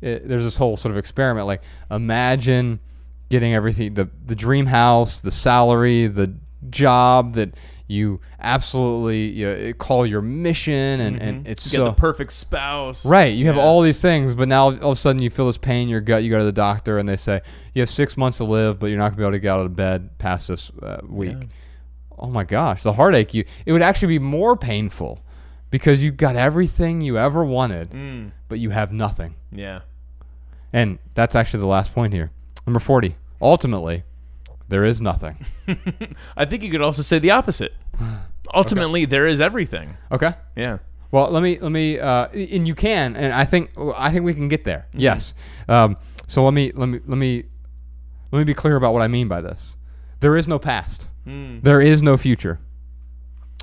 it, 0.00 0.28
there's 0.28 0.42
this 0.42 0.56
whole 0.56 0.76
sort 0.76 0.90
of 0.90 0.98
experiment. 0.98 1.46
Like, 1.46 1.62
imagine 1.92 2.80
getting 3.28 3.54
everything 3.54 3.94
the, 3.94 4.10
the 4.26 4.34
dream 4.34 4.66
house, 4.66 5.20
the 5.20 5.30
salary, 5.30 6.08
the 6.08 6.34
job 6.68 7.34
that 7.34 7.54
you 7.90 8.20
absolutely 8.38 9.18
you 9.30 9.74
call 9.74 10.06
your 10.06 10.22
mission, 10.22 11.00
and, 11.00 11.20
and 11.20 11.46
it's 11.48 11.66
You 11.66 11.72
get 11.72 11.76
so. 11.78 11.84
the 11.86 11.92
perfect 11.92 12.32
spouse. 12.32 13.04
Right, 13.04 13.34
you 13.34 13.46
have 13.46 13.56
Yeah. 13.56 13.62
all 13.62 13.82
these 13.82 14.00
things, 14.00 14.34
but 14.34 14.46
now 14.48 14.64
all 14.66 14.92
of 14.92 14.92
a 14.92 14.96
sudden 14.96 15.20
you 15.22 15.28
feel 15.30 15.46
this 15.46 15.58
pain 15.58 15.84
in 15.84 15.88
your 15.88 16.00
gut. 16.00 16.22
You 16.22 16.30
go 16.30 16.38
to 16.38 16.44
the 16.44 16.52
doctor, 16.52 16.98
and 16.98 17.08
they 17.08 17.16
say 17.16 17.40
you 17.74 17.82
have 17.82 17.90
six 17.90 18.16
months 18.16 18.38
to 18.38 18.44
live, 18.44 18.78
but 18.78 18.86
you're 18.90 18.98
not 18.98 19.08
gonna 19.10 19.16
be 19.18 19.22
able 19.24 19.32
to 19.32 19.38
get 19.40 19.50
out 19.50 19.66
of 19.66 19.74
bed 19.74 20.16
past 20.18 20.48
this 20.48 20.70
uh, 20.82 21.00
week. 21.08 21.36
Oh 22.18 22.28
my 22.28 22.44
gosh, 22.44 22.82
the 22.82 22.92
heartache! 22.92 23.34
You 23.34 23.44
it 23.66 23.72
would 23.72 23.82
actually 23.82 24.08
be 24.08 24.18
more 24.18 24.56
painful 24.56 25.20
because 25.70 26.02
you've 26.02 26.16
got 26.16 26.36
everything 26.36 27.00
you 27.00 27.16
ever 27.18 27.44
wanted, 27.44 27.90
Mm, 27.90 28.30
but 28.48 28.58
you 28.58 28.70
have 28.70 28.92
nothing. 28.92 29.34
yeah. 29.50 29.80
And 30.72 30.98
that's 31.14 31.34
actually 31.34 31.60
the 31.60 31.66
last 31.66 31.92
point 31.94 32.12
here. 32.12 32.30
Number 32.66 32.78
forty. 32.80 33.16
Ultimately, 33.42 34.04
there 34.68 34.84
is 34.84 35.00
nothing. 35.00 35.44
I 36.36 36.44
think 36.44 36.62
you 36.62 36.70
could 36.70 36.82
also 36.82 37.02
say 37.02 37.18
the 37.18 37.30
opposite. 37.30 37.72
Ultimately, 38.54 39.04
there 39.04 39.26
is 39.26 39.40
everything. 39.40 39.96
Okay. 40.10 40.34
Yeah. 40.56 40.78
Well, 41.12 41.30
let 41.30 41.42
me 41.42 41.58
let 41.58 41.72
me 41.72 41.98
uh, 41.98 42.28
and 42.28 42.66
you 42.68 42.74
can, 42.74 43.16
and 43.16 43.32
I 43.32 43.44
think 43.44 43.70
I 43.96 44.12
think 44.12 44.24
we 44.24 44.34
can 44.34 44.48
get 44.48 44.64
there. 44.64 44.86
Yes. 44.92 45.34
Um, 45.68 45.96
so 46.26 46.44
let 46.44 46.54
me 46.54 46.70
let 46.74 46.88
me 46.88 47.00
let 47.06 47.18
me 47.18 47.44
let 48.30 48.38
me 48.38 48.44
be 48.44 48.54
clear 48.54 48.76
about 48.76 48.92
what 48.92 49.02
I 49.02 49.08
mean 49.08 49.28
by 49.28 49.40
this. 49.40 49.76
There 50.20 50.36
is 50.36 50.46
no 50.46 50.58
past. 50.58 51.06
There 51.62 51.80
is 51.80 52.02
no 52.02 52.16
future. 52.16 52.58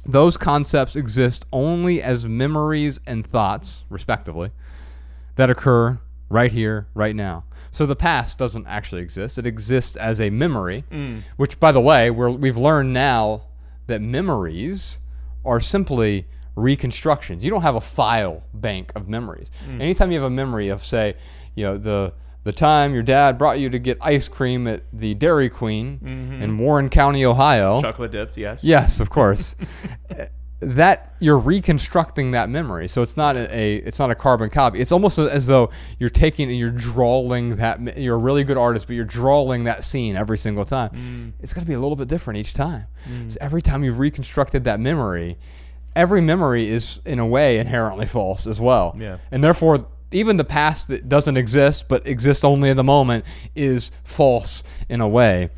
Those 0.05 0.38
concepts 0.38 0.95
exist 0.95 1.45
only 1.51 2.01
as 2.01 2.26
memories 2.26 2.99
and 3.05 3.27
thoughts, 3.27 3.84
respectively, 3.89 4.51
that 5.35 5.49
occur 5.49 5.99
right 6.30 6.51
here, 6.51 6.88
right 6.93 7.15
now. 7.15 7.43
So 7.72 7.85
the 7.85 7.95
past 7.95 8.38
doesn't 8.38 8.65
actually 8.68 9.01
exist. 9.01 9.38
It 9.38 9.45
exists 9.45 9.95
as 9.97 10.22
a 10.22 10.30
memory, 10.30 10.85
which, 11.35 11.59
by 11.59 11.72
the 11.73 11.81
way, 11.81 12.09
we're, 12.09 12.30
we've 12.30 12.57
learned 12.57 12.93
now 12.93 13.43
that 13.88 14.01
memories 14.01 14.99
are 15.43 15.59
simply 15.59 16.27
reconstructions. 16.55 17.43
You 17.43 17.49
don't 17.49 17.61
have 17.61 17.76
a 17.76 17.81
file 17.81 18.43
bank 18.53 18.91
of 18.95 19.07
memories. 19.07 19.49
Hmm. 19.65 19.81
Anytime 19.81 20.11
you 20.11 20.19
have 20.19 20.27
a 20.27 20.34
memory 20.34 20.69
of, 20.69 20.84
say, 20.84 21.15
you 21.55 21.64
know, 21.64 21.77
the 21.77 22.14
the 22.43 22.53
time 22.53 22.93
your 22.93 23.03
dad 23.03 23.38
brought 23.38 23.59
you 23.59 23.69
to 23.69 23.77
get 23.77 23.97
ice 23.99 24.30
cream 24.30 24.68
at 24.68 24.84
the 24.93 25.14
Dairy 25.15 25.49
Queen 25.49 25.99
mm-hmm. 26.01 26.41
in 26.41 26.57
Warren 26.57 26.89
County, 26.89 27.26
Ohio. 27.26 27.81
Chocolate 27.81 28.11
dipped, 28.11 28.38
yes. 28.38 28.64
Yes, 28.64 29.01
of 29.01 29.09
course. 29.09 29.53
that 30.59 31.15
you're 31.19 31.38
reconstructing 31.38 32.31
that 32.31 32.49
memory, 32.49 32.88
so 32.88 33.03
it's 33.03 33.15
not 33.15 33.35
a, 33.35 33.55
a 33.55 33.75
it's 33.75 33.99
not 33.99 34.09
a 34.09 34.15
carbon 34.15 34.49
copy. 34.49 34.79
It's 34.79 34.91
almost 34.91 35.19
as 35.19 35.45
though 35.45 35.69
you're 35.99 36.09
taking 36.09 36.49
and 36.49 36.57
you're 36.57 36.71
drawing 36.71 37.57
that. 37.57 37.97
You're 37.97 38.15
a 38.15 38.19
really 38.19 38.43
good 38.43 38.57
artist, 38.57 38.88
but 38.88 38.95
you're 38.95 39.05
drawing 39.05 39.65
that 39.65 39.84
scene 39.84 40.15
every 40.15 40.38
single 40.38 40.65
time. 40.65 40.89
Mm. 40.89 41.43
It's 41.43 41.53
got 41.53 41.61
to 41.61 41.67
be 41.67 41.73
a 41.73 41.79
little 41.79 41.95
bit 41.95 42.07
different 42.07 42.39
each 42.39 42.55
time. 42.55 42.85
Mm. 43.07 43.31
So 43.31 43.38
every 43.39 43.61
time 43.61 43.84
you've 43.84 43.99
reconstructed 43.99 44.63
that 44.63 44.79
memory, 44.79 45.38
every 45.95 46.21
memory 46.21 46.67
is 46.67 47.01
in 47.05 47.19
a 47.19 47.25
way 47.25 47.59
inherently 47.59 48.07
false 48.07 48.47
as 48.47 48.59
well. 48.59 48.95
Yeah. 48.97 49.17
And 49.29 49.43
therefore, 49.43 49.85
even 50.11 50.38
the 50.38 50.43
past 50.43 50.88
that 50.88 51.07
doesn't 51.07 51.38
exist 51.38 51.88
but 51.88 52.07
exists 52.07 52.43
only 52.43 52.69
in 52.69 52.77
the 52.77 52.84
moment 52.84 53.25
is 53.55 53.91
false 54.03 54.63
in 54.89 55.01
a 55.01 55.07
way. 55.07 55.49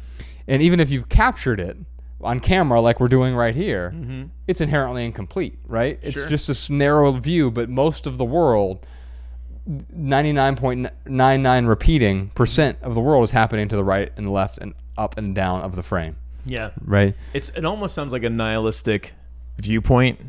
And 0.47 0.61
even 0.61 0.80
if 0.80 0.89
you've 0.89 1.07
captured 1.07 1.59
it 1.59 1.77
on 2.21 2.39
camera, 2.39 2.81
like 2.81 2.99
we're 2.99 3.07
doing 3.07 3.33
right 3.35 3.55
here, 3.55 3.93
it's 4.47 4.61
inherently 4.61 5.05
incomplete, 5.05 5.57
right? 5.67 5.97
It's 6.01 6.13
Sure. 6.15 6.27
just 6.27 6.47
this 6.47 6.69
narrow 6.69 7.11
view, 7.13 7.49
but 7.51 7.69
most 7.69 8.05
of 8.07 8.17
the 8.17 8.25
world, 8.25 8.85
99.99 10.27 11.67
repeating 11.67 12.29
percent 12.35 12.77
of 12.81 12.93
the 12.95 13.01
world 13.01 13.23
is 13.23 13.31
happening 13.31 13.67
to 13.69 13.75
the 13.75 13.83
right 13.83 14.11
and 14.17 14.31
left 14.31 14.57
and 14.59 14.73
up 14.97 15.17
and 15.17 15.33
down 15.35 15.61
of 15.61 15.75
the 15.75 15.83
frame, 15.83 16.15
Yeah. 16.45 16.71
right? 16.83 17.15
It's 17.33 17.49
it 17.49 17.65
almost 17.65 17.95
sounds 17.95 18.11
like 18.13 18.23
a 18.23 18.29
nihilistic 18.29 19.13
viewpoint, 19.57 20.19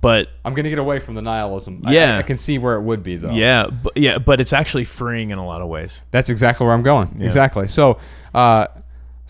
but 0.00 0.28
I'm 0.44 0.54
going 0.54 0.64
to 0.64 0.70
get 0.70 0.78
away 0.78 1.00
from 1.00 1.14
the 1.14 1.22
nihilism. 1.22 1.82
Yeah. 1.88 2.18
I, 2.18 2.22
can 2.22 2.36
see 2.38 2.58
where 2.58 2.76
it 2.76 2.82
would 2.82 3.02
be, 3.02 3.16
though. 3.16 3.32
yeah, 3.32 3.66
but 3.66 3.96
yeah, 3.96 4.18
but 4.18 4.40
it's 4.40 4.52
actually 4.52 4.84
freeing 4.84 5.30
in 5.30 5.38
a 5.38 5.46
lot 5.46 5.60
of 5.62 5.68
ways. 5.68 6.02
That's 6.10 6.28
exactly 6.28 6.64
where 6.66 6.74
I'm 6.74 6.82
going. 6.82 7.16
Exactly. 7.20 7.66
So, 7.68 7.98
uh, 8.34 8.66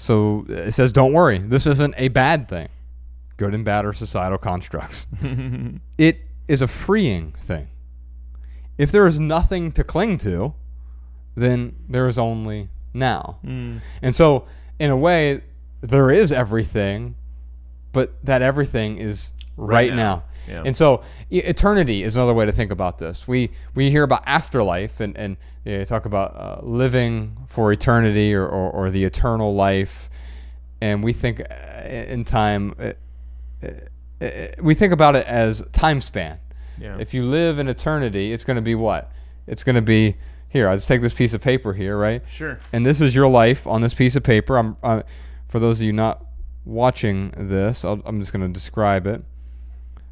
so 0.01 0.47
uh, 0.49 0.55
it 0.55 0.73
says, 0.73 0.93
"Don't 0.93 1.13
worry. 1.13 1.39
This 1.39 1.67
isn't 1.67 1.95
a 1.99 2.09
bad 2.09 2.49
thing. 2.49 2.69
Good 3.37 3.55
and 3.55 3.65
bad 3.65 3.85
are 3.85 3.93
societal 3.93 4.39
constructs. 4.39 5.07
it 5.99 6.21
is 6.49 6.63
a 6.63 6.69
freeing 6.69 7.33
thing. 7.47 7.69
If 8.79 8.91
there 8.91 9.07
is 9.07 9.21
nothing 9.21 9.73
to 9.73 9.85
cling 9.85 10.17
to, 10.19 10.55
then 11.35 11.77
there 11.89 12.09
is 12.09 12.19
only 12.19 12.71
now. 12.95 13.39
Hmm. 13.45 13.79
And 14.01 14.17
so, 14.17 14.47
in 14.79 14.91
a 14.91 14.97
way, 14.97 15.43
there 15.83 16.11
is 16.11 16.33
everything, 16.33 17.15
but 17.93 18.15
that 18.25 18.41
everything 18.41 18.97
is 18.97 19.31
right, 19.57 19.91
Right 19.91 19.95
now. 19.95 19.97
now. 19.97 20.23
Yeah. 20.49 20.63
And 20.65 20.75
so, 20.75 21.03
e- 21.31 21.39
eternity 21.39 22.03
is 22.03 22.17
another 22.17 22.35
way 22.35 22.47
to 22.47 22.53
think 22.53 22.71
about 22.71 22.99
this. 22.99 23.29
We 23.29 23.51
we 23.75 23.91
hear 23.91 24.03
about 24.03 24.23
afterlife 24.27 25.01
and 25.01 25.17
and 25.17 25.37
you 25.65 25.79
know, 25.79 25.85
talk 25.85 26.07
about 26.07 26.37
uh, 26.37 26.61
living 26.65 27.37
for 27.49 27.73
eternity 27.73 28.35
or, 28.35 28.47
or, 28.47 28.71
or 28.71 28.91
the 28.91 29.05
eternal 29.05 29.55
life, 29.55 30.11
and 30.81 31.03
we 31.05 31.13
think 31.13 31.41
uh, 31.41 31.89
in 31.89 32.25
time. 32.25 32.75
Uh, 32.79 32.93
uh, 33.63 33.69
uh, 34.23 34.49
we 34.63 34.75
think 34.75 34.93
about 34.93 35.17
it 35.17 35.27
as 35.27 35.63
time 35.73 36.01
span. 36.01 36.39
Yeah. 36.79 36.97
If 36.99 37.15
you 37.15 37.23
live 37.25 37.59
in 37.59 37.69
eternity, 37.69 38.33
it's 38.33 38.45
going 38.45 38.57
to 38.57 38.63
be 38.63 38.75
what? 38.75 39.11
It's 39.47 39.65
going 39.65 39.77
to 39.77 39.83
be 39.83 40.17
here. 40.49 40.69
I'll 40.69 40.77
just 40.77 40.89
take 40.89 41.01
this 41.01 41.15
piece 41.15 41.33
of 41.33 41.41
paper 41.41 41.73
here, 41.73 41.97
right? 41.97 42.23
Sure. 42.31 42.59
and 42.73 42.85
this 42.85 43.01
is 43.01 43.15
your 43.15 43.29
life 43.29 43.67
on 43.67 43.81
this 43.81 43.95
piece 43.95 44.17
of 44.17 44.23
paper. 44.23 44.59
I'm 44.59 44.77
uh, 44.83 45.03
for 45.49 45.59
those 45.59 45.81
of 45.81 45.87
you 45.87 45.93
not 45.93 46.25
watching 46.65 47.33
this, 47.37 47.85
I'll, 47.85 48.03
I'm 48.05 48.21
just 48.21 48.33
going 48.33 48.47
to 48.47 48.53
describe 48.53 49.07
it. 49.07 49.23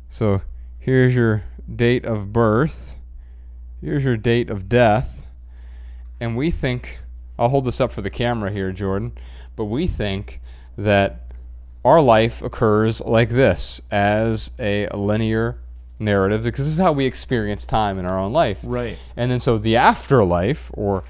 So 0.09 0.43
here's 0.79 1.15
your 1.15 1.43
date 1.75 2.05
of 2.05 2.33
birth. 2.33 2.95
Here's 3.81 4.05
your 4.05 4.17
date 4.17 4.51
of 4.51 4.69
death, 4.69 5.25
and 6.19 6.37
we 6.37 6.51
think 6.51 6.99
I'll 7.39 7.49
hold 7.49 7.65
this 7.65 7.81
up 7.81 7.93
for 7.93 8.03
the 8.03 8.11
camera 8.11 8.51
here, 8.51 8.73
Jordan, 8.73 9.17
but 9.55 9.67
we 9.67 9.87
think 9.87 10.41
that 10.77 11.33
our 11.85 12.01
life 12.01 12.43
occurs 12.43 13.01
like 13.01 13.29
this 13.29 13.81
as 13.91 14.51
a 14.59 14.89
linear 14.89 15.59
narrative 16.01 16.43
because 16.43 16.65
this 16.65 16.75
is 16.75 16.81
how 16.81 16.93
we 16.93 17.07
experience 17.07 17.67
time 17.67 17.99
in 17.99 18.05
our 18.05 18.19
own 18.19 18.33
life. 18.33 18.61
Right. 18.65 18.99
And 19.17 19.31
then 19.31 19.39
so 19.39 19.59
the 19.59 19.77
afterlife 19.77 20.71
or 20.75 21.05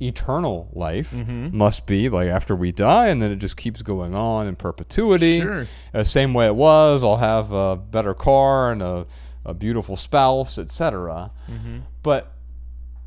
eternal 0.00 0.68
life 0.72 1.10
Mm-hmm. 1.12 1.56
must 1.56 1.86
be 1.86 2.08
like 2.08 2.28
after 2.28 2.54
we 2.54 2.70
die 2.72 3.08
and 3.08 3.20
then 3.22 3.30
it 3.30 3.36
just 3.36 3.56
keeps 3.56 3.82
going 3.82 4.14
on 4.14 4.46
in 4.46 4.54
perpetuity. 4.56 5.40
Sure. 5.40 5.66
Uh, 5.94 6.04
same 6.04 6.34
way 6.34 6.46
it 6.46 6.54
was, 6.56 7.02
I'll 7.02 7.16
have 7.16 7.50
a 7.52 7.76
better 7.76 8.12
car 8.14 8.72
and 8.72 8.82
a, 8.82 9.06
a 9.44 9.54
beautiful 9.54 9.96
spouse, 9.96 10.58
etc. 10.58 11.30
Mm-hmm. 11.50 11.78
But 12.02 12.32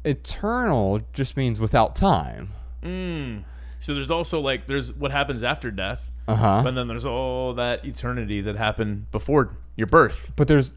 eternal 0.06 1.02
just 1.14 1.38
means 1.38 1.60
without 1.60 1.95
time. 1.95 2.49
Mm. 2.84 3.44
So 3.80 3.94
there's 3.94 4.11
also 4.11 4.40
like 4.40 4.68
there's 4.68 4.94
what 4.94 5.11
happens 5.11 5.44
after 5.44 5.72
death, 5.72 6.10
Uh-huh. 6.28 6.61
but 6.64 6.76
then 6.76 6.88
there's 6.88 7.06
all 7.06 7.53
that 7.56 7.86
eternity 7.86 8.41
that 8.41 8.56
happened 8.56 9.11
before 9.11 9.57
your 9.76 9.88
birth. 9.88 10.32
But 10.36 10.48
there's 10.48 10.74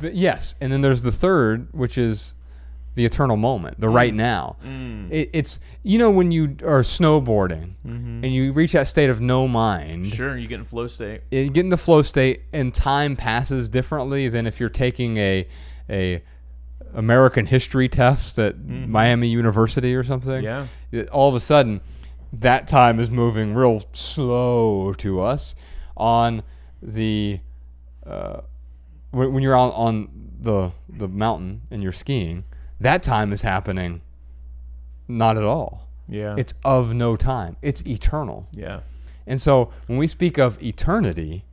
The- 0.00 0.14
yes, 0.14 0.54
and 0.60 0.72
then 0.72 0.80
there's 0.80 1.02
the 1.02 1.12
third, 1.12 1.68
which 1.72 1.96
is 1.98 2.34
the 2.94 3.04
eternal 3.04 3.36
moment, 3.36 3.80
the 3.80 3.86
mm. 3.86 3.94
right 3.94 4.14
now. 4.14 4.56
Mm. 4.64 5.10
It, 5.10 5.30
it's 5.32 5.58
you 5.82 5.98
know 5.98 6.10
when 6.10 6.30
you 6.30 6.56
are 6.62 6.82
snowboarding 6.82 7.74
mm-hmm. 7.86 8.24
and 8.24 8.34
you 8.34 8.52
reach 8.52 8.72
that 8.72 8.88
state 8.88 9.10
of 9.10 9.20
no 9.20 9.46
mind. 9.46 10.06
Sure, 10.08 10.36
you 10.36 10.48
get 10.48 10.60
in 10.60 10.66
flow 10.66 10.86
state. 10.86 11.22
you 11.30 11.50
get 11.50 11.64
in 11.64 11.70
the 11.70 11.76
flow 11.76 12.02
state 12.02 12.42
and 12.52 12.74
time 12.74 13.16
passes 13.16 13.68
differently 13.68 14.28
than 14.28 14.46
if 14.46 14.60
you're 14.60 14.68
taking 14.68 15.16
a 15.16 15.46
a 15.88 16.22
American 16.94 17.46
history 17.46 17.88
test 17.88 18.38
at 18.38 18.56
mm-hmm. 18.56 18.90
Miami 18.90 19.28
University 19.28 19.94
or 19.94 20.04
something. 20.04 20.42
Yeah. 20.42 20.66
All 21.12 21.28
of 21.28 21.34
a 21.34 21.40
sudden, 21.40 21.80
that 22.32 22.66
time 22.66 22.98
is 22.98 23.10
moving 23.10 23.54
real 23.54 23.84
slow 23.92 24.92
to 24.94 25.20
us 25.20 25.54
on 25.96 26.42
the 26.82 27.40
uh, 28.06 28.40
when, 29.10 29.32
when 29.32 29.42
you're 29.42 29.56
on 29.56 29.70
on 29.70 30.08
the 30.40 30.72
the 30.88 31.08
mountain 31.08 31.62
and 31.70 31.82
you're 31.82 31.92
skiing. 31.92 32.44
That 32.80 33.02
time 33.02 33.32
is 33.32 33.42
happening. 33.42 34.00
Not 35.08 35.36
at 35.36 35.44
all. 35.44 35.86
Yeah. 36.08 36.34
It's 36.38 36.54
of 36.64 36.94
no 36.94 37.16
time. 37.16 37.56
It's 37.62 37.82
eternal. 37.86 38.46
yeah. 38.56 38.80
And 39.26 39.40
so 39.40 39.70
when 39.86 39.96
we 39.98 40.06
speak 40.08 40.38
of 40.38 40.60
eternity, 40.62 41.44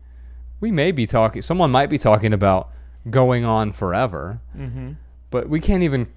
we 0.59 0.71
may 0.71 0.91
be 0.91 1.05
talking, 1.05 1.41
someone 1.43 1.69
might 1.69 1.89
be 1.91 1.97
talking 1.99 2.33
about 2.33 2.69
going 3.09 3.45
on 3.45 3.71
forever, 3.71 4.39
Mm-hmm. 4.57 4.93
but 5.29 5.47
we 5.49 5.59
can't 5.59 5.83
even 5.83 6.07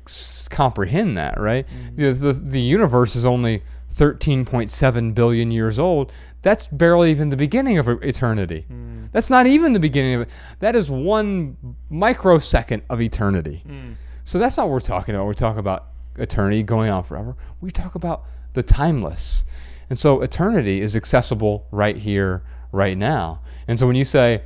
comprehend 0.48 1.18
that, 1.18 1.38
right? 1.38 1.66
Mm. 1.68 1.96
The, 1.96 2.12
the, 2.12 2.32
the 2.32 2.60
universe 2.60 3.14
is 3.14 3.24
only 3.26 3.62
13.7 3.94 5.14
billion 5.14 5.50
years 5.50 5.78
old. 5.78 6.12
That's 6.42 6.66
barely 6.68 7.10
even 7.10 7.28
the 7.28 7.36
beginning 7.36 7.76
of 7.76 7.86
eternity. 7.88 8.64
Mm. 8.72 9.08
That's 9.12 9.28
not 9.28 9.46
even 9.46 9.74
the 9.74 9.80
beginning 9.80 10.14
of 10.14 10.20
it. 10.22 10.28
That 10.60 10.74
is 10.76 10.90
one 10.90 11.56
microsecond 11.90 12.82
of 12.88 13.00
eternity. 13.02 13.62
Mm. 13.68 13.96
So 14.24 14.38
that's 14.38 14.56
not 14.56 14.64
what 14.64 14.72
we're 14.72 14.80
talking 14.80 15.14
about. 15.14 15.26
We're 15.26 15.34
talking 15.34 15.60
about 15.60 15.86
eternity 16.16 16.62
going 16.62 16.90
on 16.90 17.04
forever. 17.04 17.36
We 17.60 17.70
talk 17.70 17.94
about 17.94 18.24
the 18.54 18.62
timeless. 18.62 19.44
And 19.88 19.98
so 19.98 20.20
eternity 20.20 20.80
is 20.80 20.94
accessible 20.94 21.66
right 21.70 21.96
here, 21.96 22.42
right 22.72 22.96
now. 22.96 23.40
And 23.66 23.78
so 23.78 23.86
when 23.86 23.96
you 23.96 24.04
say 24.04 24.42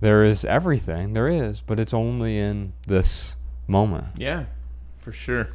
there 0.00 0.22
is 0.22 0.44
everything, 0.44 1.12
there 1.12 1.28
is, 1.28 1.60
but 1.60 1.80
it's 1.80 1.94
only 1.94 2.38
in 2.38 2.72
this 2.86 3.36
moment. 3.66 4.06
Yeah. 4.16 4.44
For 5.00 5.12
sure. 5.12 5.48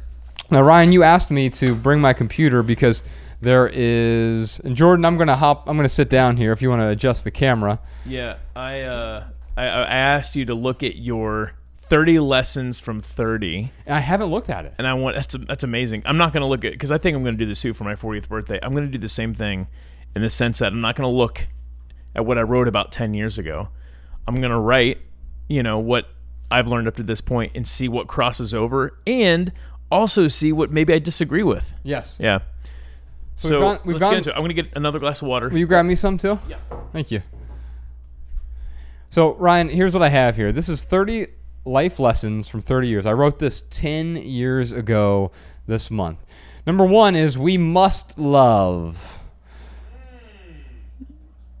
Now, 0.50 0.62
Ryan, 0.62 0.92
you 0.92 1.02
asked 1.02 1.30
me 1.30 1.50
to 1.50 1.74
bring 1.74 2.00
my 2.00 2.12
computer 2.12 2.62
because 2.62 3.02
there 3.40 3.70
is. 3.72 4.60
And 4.60 4.76
Jordan, 4.76 5.04
I'm 5.04 5.16
going 5.16 5.28
to 5.28 5.34
hop, 5.34 5.68
I'm 5.68 5.76
going 5.76 5.88
to 5.88 5.94
sit 5.94 6.08
down 6.08 6.36
here 6.36 6.52
if 6.52 6.62
you 6.62 6.68
want 6.68 6.82
to 6.82 6.88
adjust 6.88 7.24
the 7.24 7.30
camera. 7.30 7.80
Yeah, 8.04 8.36
I 8.54 8.82
uh, 8.82 9.24
I, 9.56 9.64
I 9.64 9.84
asked 9.84 10.36
you 10.36 10.44
to 10.46 10.54
look 10.54 10.82
at 10.82 10.96
your 10.96 11.52
30 11.88 12.18
lessons 12.18 12.80
from 12.80 13.00
30, 13.00 13.70
I 13.86 14.00
haven't 14.00 14.28
looked 14.30 14.50
at 14.50 14.64
it. 14.64 14.74
and 14.78 14.86
I 14.86 14.94
want 14.94 15.16
that's 15.16 15.34
that's 15.46 15.64
amazing. 15.64 16.02
I'm 16.04 16.16
not 16.16 16.32
going 16.32 16.40
to 16.42 16.46
look 16.46 16.64
at 16.64 16.72
because 16.72 16.90
I 16.90 16.98
think 16.98 17.16
I'm 17.16 17.22
going 17.22 17.36
to 17.38 17.44
do 17.44 17.48
this 17.48 17.60
too 17.62 17.74
for 17.74 17.84
my 17.84 17.94
40th 17.94 18.28
birthday. 18.28 18.58
I'm 18.62 18.72
going 18.72 18.86
to 18.86 18.90
do 18.90 18.98
the 18.98 19.08
same 19.08 19.34
thing 19.34 19.66
in 20.14 20.22
the 20.22 20.30
sense 20.30 20.58
that 20.58 20.72
I'm 20.72 20.80
not 20.80 20.96
going 20.96 21.08
to 21.08 21.16
look 21.16 21.46
at 22.14 22.24
what 22.26 22.38
I 22.38 22.42
wrote 22.42 22.66
about 22.68 22.90
10 22.92 23.14
years 23.14 23.38
ago. 23.38 23.68
I'm 24.26 24.36
going 24.36 24.50
to 24.50 24.58
write, 24.58 24.98
you 25.48 25.62
know, 25.62 25.78
what 25.78 26.08
I've 26.50 26.66
learned 26.68 26.88
up 26.88 26.96
to 26.96 27.02
this 27.02 27.20
point 27.20 27.52
and 27.54 27.66
see 27.66 27.88
what 27.88 28.06
crosses 28.08 28.52
over, 28.54 28.98
and 29.06 29.52
also 29.90 30.26
see 30.28 30.52
what 30.52 30.70
maybe 30.72 30.92
I 30.94 30.98
disagree 30.98 31.42
with. 31.42 31.72
Yes. 31.84 32.16
Yeah. 32.18 32.40
So 33.36 33.48
So, 33.48 33.54
we've 33.54 33.60
gone- 33.60 33.78
we've 33.84 33.94
let's 33.96 34.04
gone- 34.04 34.12
get 34.12 34.18
into 34.18 34.30
it. 34.30 34.32
I'm 34.32 34.40
going 34.42 34.56
to 34.56 34.62
get 34.62 34.72
another 34.76 34.98
glass 34.98 35.20
of 35.22 35.28
water. 35.28 35.48
Will 35.50 35.58
you 35.58 35.66
grab 35.66 35.84
me 35.86 35.94
some 35.94 36.18
too? 36.18 36.38
yeah. 36.48 36.56
Thank 36.92 37.10
you. 37.10 37.22
So, 39.10 39.34
Ryan, 39.34 39.68
here's 39.68 39.92
what 39.92 40.02
I 40.02 40.08
have 40.08 40.36
here. 40.36 40.52
This 40.52 40.68
is 40.68 40.82
30 40.82 41.26
life 41.66 41.98
lessons 41.98 42.48
from 42.48 42.62
30 42.62 42.88
years. 42.88 43.06
I 43.06 43.12
wrote 43.12 43.38
this 43.38 43.64
10 43.70 44.16
years 44.16 44.72
ago 44.72 45.32
this 45.66 45.90
month. 45.90 46.18
Number 46.66 46.84
one 46.84 47.14
is 47.14 47.36
we 47.36 47.58
must 47.58 48.18
love. 48.18 49.18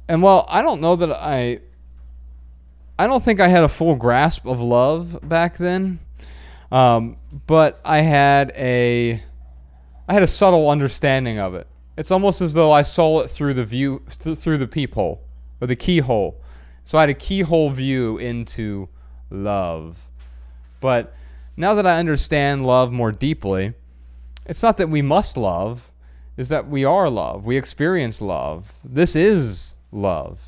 And 0.08 0.22
well, 0.22 0.46
I 0.48 0.62
don't 0.62 0.80
know 0.80 0.96
that 0.96 1.12
I. 1.12 1.60
I 2.98 3.06
don't 3.06 3.22
think 3.22 3.40
I 3.40 3.48
had 3.48 3.62
a 3.62 3.68
full 3.68 3.94
grasp 3.94 4.46
of 4.46 4.60
love 4.60 5.18
back 5.22 5.58
then, 5.58 5.98
um, 6.70 7.16
but 7.46 7.80
I 7.84 7.98
had 7.98 8.52
a. 8.56 9.22
I 10.08 10.14
had 10.14 10.22
a 10.22 10.28
subtle 10.28 10.70
understanding 10.70 11.40
of 11.40 11.54
it. 11.54 11.66
It's 11.96 12.10
almost 12.12 12.40
as 12.40 12.54
though 12.54 12.70
I 12.70 12.82
saw 12.82 13.20
it 13.20 13.28
through 13.28 13.54
the 13.54 13.64
view 13.64 14.02
th- 14.22 14.38
through 14.38 14.58
the 14.58 14.68
peephole 14.68 15.20
or 15.60 15.66
the 15.66 15.76
keyhole. 15.76 16.40
So 16.84 16.98
I 16.98 17.02
had 17.02 17.10
a 17.10 17.14
keyhole 17.14 17.70
view 17.70 18.18
into 18.18 18.88
love. 19.30 19.96
But 20.80 21.14
now 21.56 21.74
that 21.74 21.86
I 21.86 21.98
understand 21.98 22.66
love 22.66 22.92
more 22.92 23.12
deeply, 23.12 23.74
it's 24.44 24.62
not 24.62 24.76
that 24.76 24.90
we 24.90 25.02
must 25.02 25.36
love, 25.36 25.90
is 26.36 26.48
that 26.50 26.68
we 26.68 26.84
are 26.84 27.08
love. 27.08 27.44
We 27.44 27.56
experience 27.56 28.20
love. 28.20 28.72
This 28.84 29.16
is 29.16 29.74
love. 29.90 30.38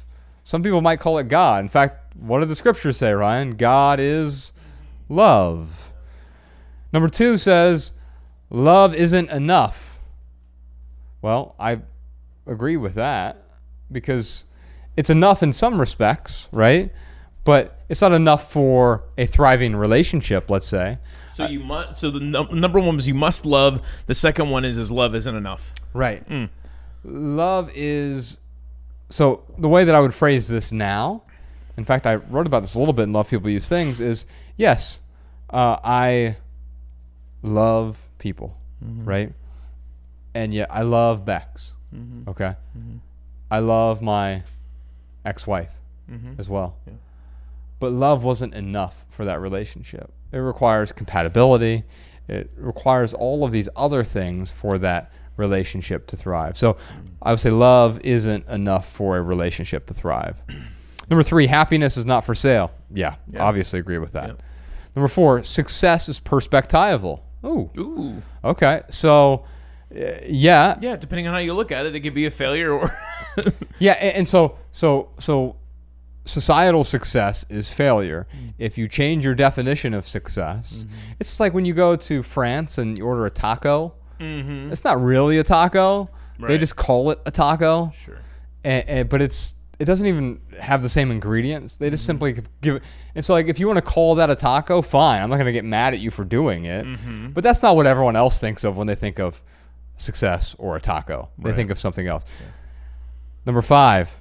Some 0.44 0.62
people 0.62 0.80
might 0.80 1.00
call 1.00 1.18
it 1.18 1.28
God. 1.28 1.60
In 1.60 1.68
fact, 1.68 2.14
what 2.16 2.40
do 2.40 2.44
the 2.44 2.56
scriptures 2.56 2.96
say, 2.96 3.12
Ryan? 3.12 3.56
God 3.56 4.00
is 4.00 4.52
love. 5.08 5.92
Number 6.92 7.08
2 7.08 7.38
says 7.38 7.92
love 8.50 8.94
isn't 8.94 9.30
enough. 9.30 9.98
Well, 11.20 11.54
I 11.58 11.80
agree 12.46 12.76
with 12.76 12.94
that 12.94 13.42
because 13.90 14.44
it's 14.96 15.10
enough 15.10 15.42
in 15.42 15.52
some 15.52 15.80
respects, 15.80 16.48
right? 16.52 16.92
But 17.44 17.78
it's 17.88 18.02
not 18.02 18.12
enough 18.12 18.52
for 18.52 19.04
a 19.16 19.26
thriving 19.26 19.74
relationship, 19.74 20.50
let's 20.50 20.66
say. 20.66 20.98
So 21.30 21.46
you 21.46 21.60
must. 21.60 21.98
So 21.98 22.10
the 22.10 22.20
num- 22.20 22.60
number 22.60 22.80
one 22.80 22.96
was 22.96 23.06
you 23.06 23.14
must 23.14 23.46
love. 23.46 23.80
The 24.06 24.14
second 24.14 24.50
one 24.50 24.64
is 24.64 24.76
is 24.76 24.90
love 24.90 25.14
isn't 25.14 25.34
enough. 25.34 25.72
Right. 25.94 26.22
Hmm. 26.24 26.46
Love 27.04 27.70
is 27.74 28.38
so 29.10 29.44
the 29.58 29.68
way 29.68 29.84
that 29.84 29.94
I 29.94 30.00
would 30.00 30.14
phrase 30.14 30.48
this 30.48 30.72
now. 30.72 31.22
In 31.76 31.84
fact, 31.84 32.06
I 32.06 32.16
wrote 32.16 32.46
about 32.46 32.60
this 32.60 32.74
a 32.74 32.78
little 32.78 32.92
bit 32.92 33.04
in 33.04 33.12
Love 33.12 33.30
People 33.30 33.48
Use 33.50 33.68
Things. 33.68 34.00
Is 34.00 34.26
yes, 34.56 35.00
uh, 35.50 35.78
I 35.82 36.36
love 37.42 38.00
people, 38.18 38.56
mm-hmm. 38.84 39.04
right? 39.04 39.32
And 40.34 40.52
yet 40.52 40.68
I 40.70 40.82
love 40.82 41.24
Bex. 41.24 41.72
Mm-hmm. 41.94 42.28
Okay. 42.30 42.54
Mm-hmm. 42.76 42.96
I 43.50 43.60
love 43.60 44.02
my 44.02 44.42
ex-wife 45.24 45.70
as 46.38 46.48
well. 46.48 46.76
But 47.80 47.92
love 47.92 48.24
wasn't 48.24 48.54
enough 48.54 49.04
for 49.08 49.24
that 49.24 49.40
relationship. 49.40 50.12
It 50.32 50.38
requires 50.38 50.92
compatibility. 50.92 51.84
It 52.28 52.50
requires 52.56 53.14
all 53.14 53.44
of 53.44 53.52
these 53.52 53.68
other 53.76 54.04
things 54.04 54.50
for 54.50 54.78
that 54.78 55.12
relationship 55.36 56.06
to 56.08 56.16
thrive. 56.16 56.58
So 56.58 56.76
I 57.22 57.30
would 57.30 57.40
say 57.40 57.50
love 57.50 58.00
isn't 58.02 58.46
enough 58.48 58.90
for 58.90 59.16
a 59.16 59.22
relationship 59.22 59.86
to 59.86 59.94
thrive. 59.94 60.36
Number 61.10 61.22
three, 61.22 61.46
happiness 61.46 61.96
is 61.96 62.04
not 62.04 62.26
for 62.26 62.34
sale. 62.34 62.70
Yeah, 62.92 63.14
Yeah. 63.28 63.42
obviously 63.44 63.78
agree 63.78 63.98
with 63.98 64.12
that. 64.12 64.28
Yep. 64.28 64.42
Number 64.96 65.08
four, 65.08 65.42
success 65.44 66.08
is 66.08 66.18
perspectival. 66.20 67.20
Ooh, 67.46 67.70
Ooh. 67.78 68.22
okay. 68.44 68.82
So, 68.90 69.44
uh, 69.94 70.04
yeah, 70.26 70.76
Yeah, 70.80 70.96
depending 70.96 71.28
on 71.28 71.34
how 71.34 71.38
you 71.40 71.54
look 71.54 71.70
at 71.72 71.86
it, 71.86 71.94
it 71.94 72.00
could 72.00 72.14
be 72.14 72.26
a 72.26 72.30
failure 72.30 72.72
or. 72.72 72.92
Yeah, 73.78 73.92
a- 73.92 74.16
and 74.16 74.26
so 74.26 74.58
so 74.72 75.10
so 75.20 75.54
societal 76.28 76.84
success 76.84 77.44
is 77.48 77.72
failure. 77.72 78.26
Mm. 78.36 78.52
If 78.58 78.76
you 78.78 78.86
change 78.88 79.24
your 79.24 79.34
definition 79.34 79.94
of 79.94 80.06
success, 80.06 80.84
Mm-hmm. 80.84 81.12
it's 81.20 81.40
like 81.40 81.54
when 81.54 81.64
you 81.64 81.74
go 81.74 81.96
to 81.96 82.22
France 82.22 82.78
and 82.78 82.98
you 82.98 83.04
order 83.04 83.26
a 83.26 83.30
taco. 83.30 83.94
mm-hmm. 84.20 84.70
It's 84.72 84.84
not 84.84 85.00
really 85.02 85.38
a 85.38 85.44
taco. 85.44 86.10
They 86.40 86.56
just 86.58 86.76
call 86.76 87.10
it 87.10 87.18
a 87.26 87.32
taco, 87.32 87.90
Sure. 88.04 88.18
and, 88.62 88.88
and, 88.88 89.08
but 89.08 89.20
it's 89.20 89.54
it 89.80 89.84
doesn't 89.86 90.06
even 90.06 90.40
have 90.60 90.82
the 90.82 90.88
same 90.88 91.10
ingredients. 91.10 91.76
They 91.78 91.86
Mm-hmm. 91.86 91.92
just 91.94 92.04
simply 92.06 92.32
give 92.60 92.76
it. 92.76 92.82
And 93.14 93.24
so, 93.24 93.32
like, 93.32 93.46
if 93.48 93.58
you 93.58 93.66
want 93.66 93.76
to 93.78 93.82
call 93.84 94.14
that 94.16 94.28
a 94.30 94.34
taco, 94.36 94.82
fine. 94.82 95.20
I'm 95.22 95.30
not 95.30 95.36
going 95.36 95.46
to 95.46 95.52
get 95.52 95.64
mad 95.64 95.94
at 95.94 96.00
you 96.00 96.10
for 96.12 96.24
doing 96.24 96.64
it. 96.66 96.84
Mm-hmm. 96.84 97.28
But 97.30 97.42
that's 97.44 97.62
not 97.62 97.74
what 97.76 97.86
everyone 97.86 98.14
else 98.16 98.38
thinks 98.40 98.62
of 98.64 98.76
when 98.76 98.86
they 98.86 98.94
think 98.96 99.18
of 99.20 99.40
success 99.96 100.54
or 100.58 100.76
a 100.76 100.80
taco. 100.80 101.28
They 101.38 101.50
Right. 101.50 101.56
think 101.56 101.70
of 101.70 101.78
something 101.80 102.06
else. 102.06 102.24
Number 103.46 103.62
five, 103.62 104.14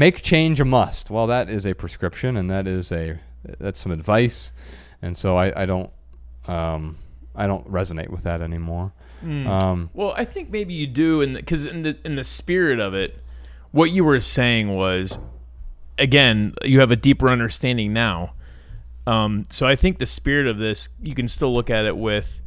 make 0.00 0.22
change 0.22 0.58
a 0.60 0.64
must. 0.64 1.10
Well, 1.10 1.26
that 1.28 1.48
is 1.50 1.64
a 1.66 1.74
prescription, 1.74 2.36
and 2.36 2.50
that 2.50 2.66
is 2.66 2.90
a 2.90 3.20
that's 3.58 3.78
some 3.80 3.92
advice, 3.92 4.52
and 5.02 5.16
so 5.16 5.36
I, 5.36 5.62
I 5.62 5.66
don't 5.66 5.90
um, 6.48 6.96
I 7.36 7.46
don't 7.46 7.66
resonate 7.70 8.08
with 8.08 8.24
that 8.24 8.40
anymore. 8.40 8.92
Mm. 9.24 9.46
Um, 9.46 9.90
Well, 9.94 10.12
I 10.16 10.24
think 10.24 10.50
maybe 10.50 10.72
you 10.74 10.86
do, 10.86 11.20
and 11.22 11.34
because 11.36 11.66
in 11.66 11.82
the 11.82 11.96
in 12.04 12.16
the 12.16 12.24
spirit 12.24 12.80
of 12.80 12.94
it, 12.94 13.10
what 13.70 13.90
you 13.92 14.02
were 14.04 14.20
saying 14.20 14.74
was, 14.74 15.18
again, 15.98 16.54
you 16.64 16.80
have 16.80 16.90
a 16.90 16.96
deeper 16.96 17.28
understanding 17.28 17.92
now. 17.92 18.32
Um, 19.06 19.44
so 19.50 19.66
I 19.66 19.76
think 19.76 19.98
the 19.98 20.06
spirit 20.06 20.46
of 20.46 20.58
this, 20.58 20.88
you 21.02 21.14
can 21.14 21.28
still 21.28 21.52
look 21.54 21.70
at 21.70 21.84
it 21.84 21.96
with. 21.96 22.38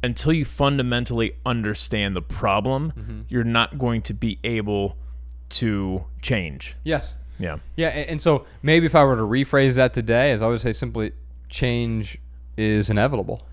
Until 0.00 0.32
you 0.32 0.44
fundamentally 0.44 1.32
understand 1.44 2.14
the 2.14 2.22
problem, 2.22 2.92
Mm-hmm. 2.96 3.20
you're 3.28 3.42
not 3.60 3.78
going 3.78 4.02
to 4.02 4.14
be 4.14 4.38
able 4.44 4.96
to 5.50 6.04
change. 6.22 6.76
yes, 6.84 7.14
Yeah. 7.38 7.58
Yeah, 7.76 7.88
and, 7.88 8.10
and 8.10 8.20
so 8.20 8.46
maybe 8.62 8.86
if 8.86 8.94
I 8.94 9.04
were 9.04 9.16
to 9.16 9.22
rephrase 9.22 9.74
that 9.74 9.94
today, 9.94 10.32
as 10.32 10.42
I 10.42 10.46
would 10.48 10.60
say, 10.60 10.72
simply 10.72 11.12
change 11.48 12.18
is 12.56 12.90
inevitable, 12.90 13.46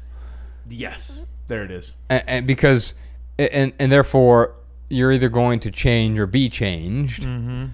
Yes. 0.67 1.25
There 1.47 1.63
it 1.63 1.69
is. 1.71 1.93
and, 2.09 2.23
and 2.27 2.47
because 2.47 2.95
and 3.37 3.71
and 3.79 3.91
therefore 3.91 4.55
you're 4.89 5.11
either 5.11 5.29
going 5.29 5.59
to 5.59 5.69
change 5.71 6.17
or 6.19 6.25
be 6.27 6.49
changed, 6.49 7.23
Mm-hmm. 7.23 7.65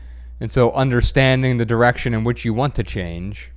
and 0.41 0.52
so 0.52 0.72
understanding 0.73 1.57
the 1.57 1.65
direction 1.65 2.14
in 2.14 2.23
which 2.26 2.43
you 2.45 2.53
want 2.53 2.76
to 2.76 2.84
change 2.84 3.49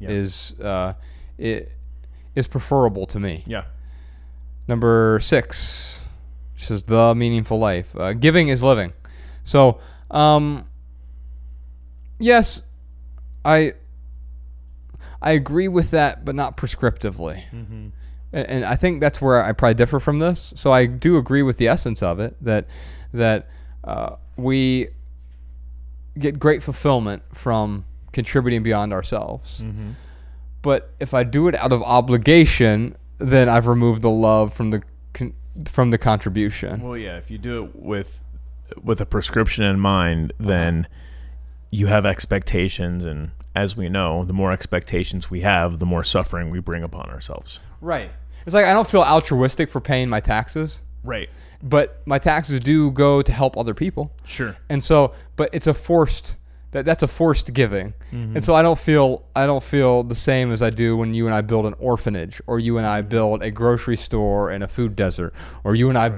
Yeah. 0.00 0.10
is 0.10 0.52
uh, 0.60 0.92
it 1.38 1.72
is 2.34 2.46
preferable 2.46 3.06
to 3.06 3.18
me. 3.18 3.42
Yeah. 3.46 3.64
Number 4.68 5.18
six, 5.22 6.02
this 6.58 6.70
is 6.70 6.82
the 6.82 7.14
meaningful 7.14 7.58
life. 7.58 7.94
Uh, 7.96 8.12
giving 8.12 8.48
is 8.48 8.62
living. 8.62 8.92
So, 9.44 9.80
um, 10.10 10.66
yes, 12.18 12.62
I 13.44 13.72
I 15.20 15.32
agree 15.32 15.68
with 15.68 15.90
that, 15.90 16.24
but 16.24 16.34
not 16.34 16.56
prescriptively. 16.56 17.44
Mm-hmm. 17.52 17.88
And, 18.32 18.46
and 18.48 18.64
I 18.64 18.76
think 18.76 19.00
that's 19.00 19.20
where 19.20 19.42
I 19.42 19.52
probably 19.52 19.74
differ 19.74 20.00
from 20.00 20.18
this. 20.18 20.52
So 20.56 20.72
I 20.72 20.86
do 20.86 21.16
agree 21.16 21.42
with 21.42 21.56
the 21.56 21.68
essence 21.68 22.02
of 22.02 22.20
it 22.20 22.36
that 22.42 22.66
that 23.12 23.48
uh, 23.84 24.16
we 24.36 24.88
get 26.18 26.38
great 26.38 26.62
fulfillment 26.62 27.22
from 27.32 27.84
contributing 28.12 28.62
beyond 28.62 28.92
ourselves. 28.92 29.60
Mm-hmm. 29.60 29.92
But 30.62 30.90
if 30.98 31.14
I 31.14 31.22
do 31.22 31.48
it 31.48 31.54
out 31.54 31.72
of 31.72 31.82
obligation, 31.82 32.96
then 33.18 33.48
I've 33.48 33.66
removed 33.66 34.02
the 34.02 34.10
love 34.10 34.52
from 34.52 34.70
the 34.70 34.82
con- 35.12 35.34
from 35.66 35.90
the 35.90 35.98
contribution. 35.98 36.82
Well, 36.82 36.96
yeah. 36.96 37.16
If 37.16 37.30
you 37.30 37.38
do 37.38 37.64
it 37.64 37.76
with 37.76 38.20
with 38.82 39.00
a 39.00 39.06
prescription 39.06 39.64
in 39.64 39.78
mind, 39.80 40.32
uh-huh. 40.38 40.48
then 40.48 40.88
you 41.70 41.86
have 41.86 42.06
expectations, 42.06 43.04
and 43.04 43.30
as 43.54 43.76
we 43.76 43.88
know, 43.88 44.24
the 44.24 44.32
more 44.32 44.52
expectations 44.52 45.30
we 45.30 45.40
have, 45.42 45.78
the 45.78 45.86
more 45.86 46.04
suffering 46.04 46.50
we 46.50 46.60
bring 46.60 46.82
upon 46.82 47.10
ourselves. 47.10 47.60
Right. 47.80 48.10
It's 48.46 48.54
like 48.54 48.64
I 48.64 48.72
don't 48.72 48.88
feel 48.88 49.02
altruistic 49.02 49.68
for 49.68 49.80
paying 49.80 50.08
my 50.08 50.20
taxes, 50.20 50.80
Right. 51.04 51.28
but 51.62 52.00
my 52.06 52.18
taxes 52.18 52.60
do 52.60 52.90
go 52.90 53.20
to 53.20 53.32
help 53.32 53.58
other 53.58 53.74
people. 53.74 54.10
Sure. 54.24 54.56
And 54.70 54.82
so, 54.82 55.12
but 55.36 55.50
it's 55.52 55.66
a 55.66 55.74
forced 55.74 56.36
that 56.72 56.84
that's 56.84 57.02
a 57.02 57.08
forced 57.08 57.52
giving. 57.54 57.94
And 58.12 58.44
so 58.44 58.54
I 58.54 58.62
don't 58.62 58.78
feel 58.78 59.24
I 59.34 59.46
don't 59.46 59.62
feel 59.64 60.02
the 60.02 60.14
same 60.14 60.52
as 60.52 60.60
I 60.62 60.70
do 60.70 60.96
when 60.96 61.14
you 61.14 61.26
and 61.26 61.34
I 61.34 61.40
build 61.40 61.64
an 61.66 61.74
orphanage 61.78 62.40
or 62.46 62.58
you 62.58 62.76
and 62.78 62.86
I 62.86 63.00
build 63.02 63.42
a 63.42 63.50
grocery 63.50 63.96
store 63.96 64.50
in 64.50 64.62
a 64.62 64.68
food 64.68 64.94
desert 64.94 65.32
or 65.64 65.74
you 65.74 65.88
and 65.88 65.96
I 65.96 66.12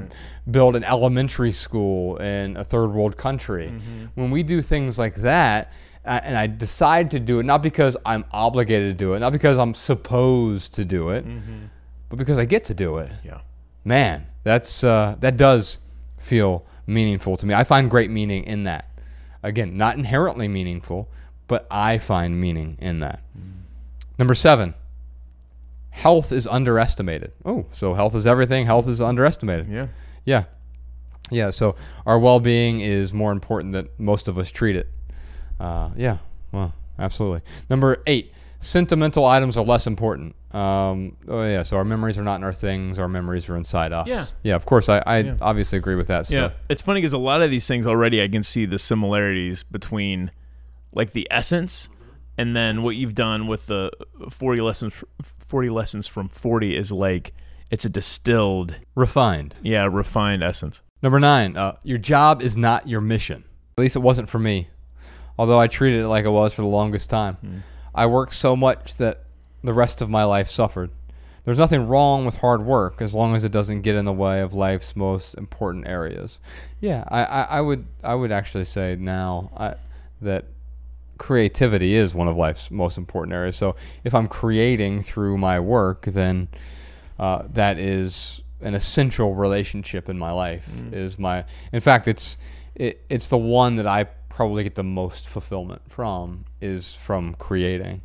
build 0.51 0.75
an 0.75 0.83
elementary 0.85 1.53
school 1.53 2.17
in 2.17 2.57
a 2.57 2.65
third 2.65 2.89
world 2.89 3.17
country. 3.17 3.73
When 4.17 4.31
we 4.31 4.43
do 4.43 4.61
things 4.63 4.99
like 4.99 5.15
that 5.17 5.73
uh, 6.05 6.19
and 6.25 6.37
I 6.37 6.47
decide 6.49 7.11
to 7.13 7.21
do 7.21 7.39
it 7.39 7.45
not 7.45 7.63
because 7.63 7.97
I'm 8.05 8.25
obligated 8.33 8.99
to 8.99 9.05
do 9.05 9.15
it, 9.15 9.21
not 9.21 9.33
because 9.33 9.57
I'm 9.59 9.75
supposed 9.75 10.75
to 10.75 10.85
do 10.85 11.11
it, 11.11 11.25
but 12.09 12.19
because 12.19 12.39
I 12.39 12.45
get 12.45 12.65
to 12.65 12.75
do 12.75 12.99
it 12.99 13.13
Yeah. 13.23 13.41
man, 13.85 14.27
that's 14.43 14.83
uh, 14.83 15.15
that 15.21 15.37
does 15.37 15.79
feel 16.19 16.65
meaningful 16.87 17.37
to 17.37 17.47
me. 17.47 17.55
I 17.55 17.63
find 17.63 17.89
great 17.89 18.11
meaning 18.11 18.43
in 18.45 18.65
that. 18.65 18.87
Again, 19.43 19.77
not 19.77 19.97
inherently 19.97 20.49
meaningful, 20.49 21.09
but 21.49 21.67
I 21.71 21.99
find 21.99 22.41
meaning 22.41 22.77
in 22.81 23.01
that. 23.01 23.23
Number 24.19 24.35
seven, 24.35 24.75
health 25.91 26.31
is 26.33 26.47
underestimated. 26.47 27.33
Oh, 27.45 27.67
so 27.73 27.95
health 27.95 28.15
is 28.15 28.27
everything. 28.27 28.67
Health 28.67 28.87
is 28.87 29.01
underestimated. 29.01 29.69
Yeah. 29.69 29.87
Yeah. 30.25 30.45
Yeah. 31.31 31.51
So 31.51 31.77
our 32.07 32.19
well 32.19 32.41
being 32.41 32.81
is 32.81 33.13
more 33.13 33.33
important 33.33 33.73
than 33.73 33.89
most 33.99 34.29
of 34.29 34.39
us 34.39 34.51
treat 34.51 34.77
it. 34.77 34.89
Uh, 35.59 35.91
yeah. 35.97 36.19
Well, 36.53 36.75
absolutely. 36.99 37.41
Number 37.69 38.03
eight, 38.07 38.33
sentimental 38.59 39.25
items 39.25 39.57
are 39.57 39.65
less 39.65 39.87
important. 39.87 40.35
Um, 40.53 41.17
oh, 41.29 41.45
yeah. 41.45 41.63
So 41.63 41.77
our 41.77 41.85
memories 41.85 42.19
are 42.19 42.23
not 42.25 42.37
in 42.37 42.45
our 42.45 42.53
things, 42.53 42.99
our 42.99 43.09
memories 43.09 43.49
are 43.49 43.57
inside 43.57 43.93
us. 43.93 44.07
Yeah. 44.09 44.25
Yeah. 44.43 44.57
Of 44.57 44.67
course, 44.67 44.89
I, 44.89 45.03
I 45.07 45.19
Yeah. 45.21 45.37
obviously 45.41 45.79
agree 45.79 45.95
with 45.95 46.09
that. 46.09 46.27
So. 46.27 46.35
Yeah, 46.35 46.51
it's 46.69 46.83
funny 46.83 47.01
because 47.01 47.13
a 47.13 47.19
lot 47.19 47.43
of 47.43 47.51
these 47.51 47.67
things 47.69 47.87
already 47.87 48.23
I 48.23 48.29
can 48.29 48.43
see 48.43 48.67
the 48.67 48.79
similarities 48.79 49.63
between 49.63 50.31
like 50.93 51.13
the 51.13 51.27
essence 51.31 51.89
and 52.37 52.57
then 52.57 52.83
what 52.83 52.97
you've 52.97 53.15
done 53.15 53.47
with 53.47 53.67
the 53.67 53.91
40 54.31 54.61
lessons 54.63 54.93
40 55.47 55.69
lessons 55.71 56.07
from 56.09 56.29
40 56.29 56.77
is 56.77 56.91
like 56.91 57.33
it's 57.71 57.85
a 57.85 57.89
distilled, 57.89 58.75
Refined. 58.97 59.55
yeah, 59.63 59.87
refined 59.91 60.43
essence. 60.43 60.83
Number 61.03 61.21
nine, 61.21 61.57
uh, 61.57 61.77
your 61.85 61.99
job 61.99 62.43
is 62.43 62.57
not 62.57 62.89
your 62.89 63.01
mission. 63.01 63.45
At 63.79 63.83
least 63.83 63.95
it 63.95 64.01
wasn't 64.01 64.29
for 64.29 64.41
me, 64.41 64.67
although 65.39 65.61
I 65.61 65.69
treated 65.69 66.01
it 66.01 66.09
like 66.09 66.25
it 66.25 66.31
was 66.31 66.53
for 66.53 66.63
the 66.63 66.69
longest 66.69 67.09
time. 67.09 67.63
I 67.95 68.07
worked 68.07 68.35
so 68.35 68.57
much 68.57 68.97
that 68.97 69.23
the 69.63 69.75
rest 69.75 70.01
of 70.01 70.11
my 70.11 70.25
life 70.25 70.51
suffered. 70.51 70.91
There's 71.45 71.59
nothing 71.59 71.89
wrong 71.89 72.27
with 72.27 72.37
hard 72.37 72.65
work 72.65 73.01
as 73.01 73.15
long 73.15 73.35
as 73.35 73.45
it 73.45 73.53
doesn't 73.53 73.81
get 73.83 73.97
in 73.97 74.05
the 74.05 74.13
way 74.13 74.41
of 74.41 74.53
life's 74.53 74.95
most 74.95 75.35
important 75.35 75.89
areas. 75.89 76.39
Yeah, 76.81 77.05
I, 77.09 77.25
I, 77.25 77.43
I 77.43 77.61
would 77.61 77.87
I 78.05 78.15
would 78.15 78.31
actually 78.31 78.67
say 78.67 78.97
now 78.97 79.51
I, 79.57 79.75
that 80.21 80.45
creativity 81.19 81.95
is 81.95 82.15
one 82.15 82.29
of 82.29 82.37
life's 82.37 82.71
most 82.71 82.99
important 82.99 83.35
areas. 83.35 83.57
So 83.57 83.77
if 84.05 84.15
I'm 84.15 84.29
creating 84.29 85.03
through 85.03 85.39
my 85.39 85.61
work, 85.61 86.07
then 86.07 86.49
uh, 87.19 87.43
that 87.53 87.79
is 87.79 88.41
an 88.61 88.75
essential 88.75 89.35
relationship 89.35 90.09
in 90.09 90.19
my 90.19 90.33
life. 90.33 90.69
Is 90.93 91.19
my, 91.19 91.45
in 91.73 91.81
fact, 91.81 92.09
it's 92.09 92.37
it, 92.75 93.03
it's 93.09 93.29
the 93.29 93.39
one 93.39 93.77
that 93.77 93.87
I 93.87 94.05
probably 94.29 94.63
get 94.63 94.75
the 94.75 94.83
most 94.83 95.29
fulfillment 95.29 95.83
from 95.89 96.45
is 96.61 96.95
from 96.95 97.35
creating. 97.35 98.01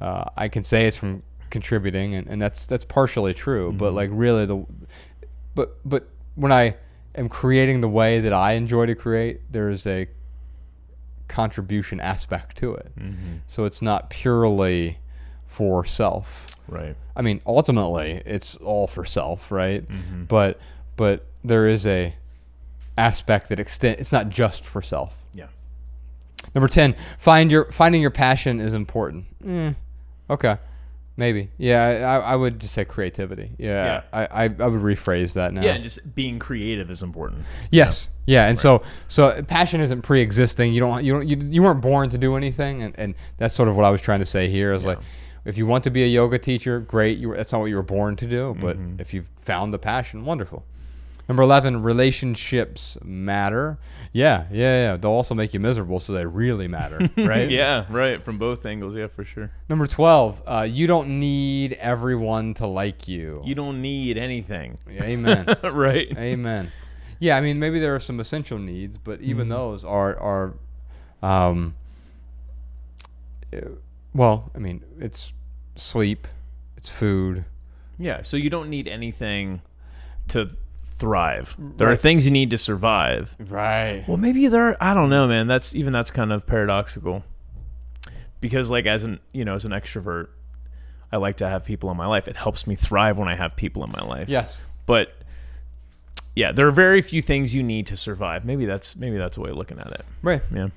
Uh, 0.00 0.24
I 0.36 0.48
can 0.48 0.64
say 0.64 0.86
it's 0.86 0.96
from 0.96 1.22
contributing, 1.50 2.14
and, 2.14 2.26
and 2.28 2.40
that's 2.40 2.66
that's 2.66 2.84
partially 2.84 3.34
true. 3.34 3.72
But 3.72 3.92
like 3.92 4.10
really 4.12 4.46
the, 4.46 4.64
but 5.54 5.76
but 5.84 6.08
when 6.34 6.52
I 6.52 6.76
am 7.14 7.28
creating 7.28 7.80
the 7.80 7.88
way 7.88 8.20
that 8.20 8.32
I 8.32 8.52
enjoy 8.52 8.86
to 8.86 8.94
create, 8.94 9.40
there's 9.50 9.86
a 9.86 10.06
contribution 11.28 12.00
aspect 12.00 12.56
to 12.58 12.74
it. 12.74 12.92
So 13.46 13.64
it's 13.64 13.82
not 13.82 14.10
purely 14.10 14.98
for 15.46 15.84
self. 15.84 16.46
Right. 16.68 16.96
I 17.16 17.22
mean, 17.22 17.40
ultimately, 17.46 18.22
it's 18.24 18.56
all 18.56 18.86
for 18.86 19.04
self, 19.04 19.50
right? 19.50 19.84
But 20.28 20.60
but 20.96 21.26
there 21.44 21.66
is 21.66 21.84
a 21.86 22.14
aspect 22.96 23.48
that 23.48 23.58
extend. 23.60 23.98
It's 24.00 24.12
not 24.12 24.28
just 24.28 24.64
for 24.64 24.82
self. 24.82 25.16
Yeah. 25.34 25.46
Number 26.54 26.68
ten, 26.68 26.94
find 27.18 27.50
your 27.50 27.70
finding 27.72 28.00
your 28.02 28.10
passion 28.10 28.60
is 28.60 28.74
important. 28.74 29.24
Eh, 29.46 29.72
okay, 30.30 30.56
maybe. 31.16 31.50
Yeah, 31.58 32.20
I, 32.24 32.32
I 32.32 32.36
would 32.36 32.58
just 32.58 32.74
say 32.74 32.84
creativity. 32.84 33.50
Yeah, 33.58 33.68
Yeah. 33.68 34.02
I, 34.12 34.24
I, 34.26 34.44
I 34.44 34.46
would 34.46 34.80
rephrase 34.80 35.34
that 35.34 35.52
now. 35.52 35.62
Yeah, 35.62 35.74
and 35.74 35.82
just 35.82 36.14
being 36.14 36.38
creative 36.38 36.90
is 36.90 37.02
important. 37.02 37.44
Yes. 37.70 38.08
Yeah, 38.26 38.46
and 38.46 38.58
so 38.58 38.82
so 39.08 39.42
passion 39.42 39.80
isn't 39.80 40.02
pre-existing. 40.02 40.72
You 40.72 40.80
don't 40.80 41.04
you 41.04 41.12
don't 41.14 41.28
you, 41.28 41.36
you 41.50 41.62
weren't 41.62 41.80
born 41.80 42.10
to 42.10 42.18
do 42.18 42.36
anything, 42.36 42.82
and, 42.82 42.96
and 42.96 43.14
that's 43.38 43.54
sort 43.54 43.68
of 43.68 43.74
what 43.74 43.84
I 43.84 43.90
was 43.90 44.00
trying 44.00 44.20
to 44.20 44.26
say 44.26 44.48
here. 44.48 44.72
Is 44.72 44.84
like, 44.84 44.98
if 45.44 45.58
you 45.58 45.66
want 45.66 45.82
to 45.84 45.90
be 45.90 46.04
a 46.04 46.06
yoga 46.06 46.38
teacher, 46.38 46.78
great. 46.78 47.18
You 47.18 47.34
that's 47.34 47.52
not 47.52 47.60
what 47.60 47.66
you 47.66 47.76
were 47.76 47.82
born 47.82 48.14
to 48.16 48.26
do, 48.26 48.56
but 48.60 48.76
mm-hmm. 48.76 49.00
if 49.00 49.12
you've 49.12 49.28
found 49.42 49.74
the 49.74 49.78
passion, 49.78 50.24
wonderful. 50.24 50.64
Number 51.30 51.44
eleven, 51.44 51.84
relationships 51.84 52.98
matter. 53.04 53.78
Yeah, 54.12 54.46
yeah, 54.50 54.90
yeah. 54.90 54.96
They'll 54.96 55.12
also 55.12 55.32
make 55.32 55.54
you 55.54 55.60
miserable, 55.60 56.00
so 56.00 56.12
they 56.12 56.26
really 56.26 56.66
matter, 56.66 57.08
right? 57.16 57.48
yeah, 57.48 57.86
right. 57.88 58.20
From 58.20 58.36
both 58.36 58.66
angles, 58.66 58.96
yeah, 58.96 59.06
for 59.06 59.24
sure. 59.24 59.52
Number 59.68 59.86
twelve, 59.86 60.42
uh, 60.44 60.66
you 60.68 60.88
don't 60.88 61.20
need 61.20 61.74
everyone 61.74 62.54
to 62.54 62.66
like 62.66 63.06
you. 63.06 63.42
You 63.44 63.54
don't 63.54 63.80
need 63.80 64.18
anything. 64.18 64.76
Amen. 64.90 65.46
right. 65.62 66.08
Amen. 66.18 66.72
Yeah, 67.20 67.36
I 67.36 67.42
mean, 67.42 67.60
maybe 67.60 67.78
there 67.78 67.94
are 67.94 68.00
some 68.00 68.18
essential 68.18 68.58
needs, 68.58 68.98
but 68.98 69.20
even 69.20 69.48
those 69.48 69.84
are 69.84 70.18
are, 70.18 70.54
um, 71.22 71.76
uh, 73.54 73.68
well, 74.12 74.50
I 74.52 74.58
mean, 74.58 74.82
it's 74.98 75.32
sleep, 75.76 76.26
it's 76.76 76.88
food. 76.88 77.44
Yeah, 78.00 78.22
so 78.22 78.36
you 78.36 78.50
don't 78.50 78.68
need 78.68 78.88
anything 78.88 79.62
to 80.26 80.48
thrive. 81.00 81.56
There 81.78 81.90
are 81.90 81.96
things 81.96 82.26
you 82.26 82.30
need 82.30 82.50
to 82.50 82.58
survive. 82.58 83.34
Right. 83.40 84.04
Well, 84.06 84.18
maybe 84.18 84.46
there. 84.46 84.68
Are, 84.68 84.76
I 84.80 84.94
don't 84.94 85.10
know, 85.10 85.26
man. 85.26 85.48
That's 85.48 85.74
even 85.74 85.92
that's 85.92 86.10
kind 86.12 86.32
of 86.32 86.46
paradoxical. 86.46 87.24
Because, 88.40 88.70
like, 88.70 88.86
as 88.86 89.02
an 89.02 89.18
you 89.32 89.44
know, 89.44 89.54
as 89.54 89.64
an 89.64 89.72
extrovert, 89.72 90.28
I 91.10 91.16
like 91.16 91.38
to 91.38 91.48
have 91.48 91.64
people 91.64 91.90
in 91.90 91.96
my 91.96 92.06
life. 92.06 92.28
It 92.28 92.36
helps 92.36 92.66
me 92.66 92.76
thrive 92.76 93.18
when 93.18 93.28
I 93.28 93.34
have 93.34 93.56
people 93.56 93.82
in 93.82 93.90
my 93.90 94.02
life. 94.02 94.28
Yes. 94.28 94.62
But 94.86 95.12
yeah, 96.36 96.52
there 96.52 96.68
are 96.68 96.72
very 96.72 97.02
few 97.02 97.22
things 97.22 97.54
you 97.54 97.62
need 97.62 97.86
to 97.88 97.96
survive. 97.96 98.44
Maybe 98.44 98.64
that's 98.64 98.94
maybe 98.94 99.18
that's 99.18 99.36
a 99.36 99.40
way 99.40 99.50
of 99.50 99.56
looking 99.56 99.78
at 99.80 99.90
it. 99.90 100.04
Right. 100.22 100.42
Yeah. 100.54 100.68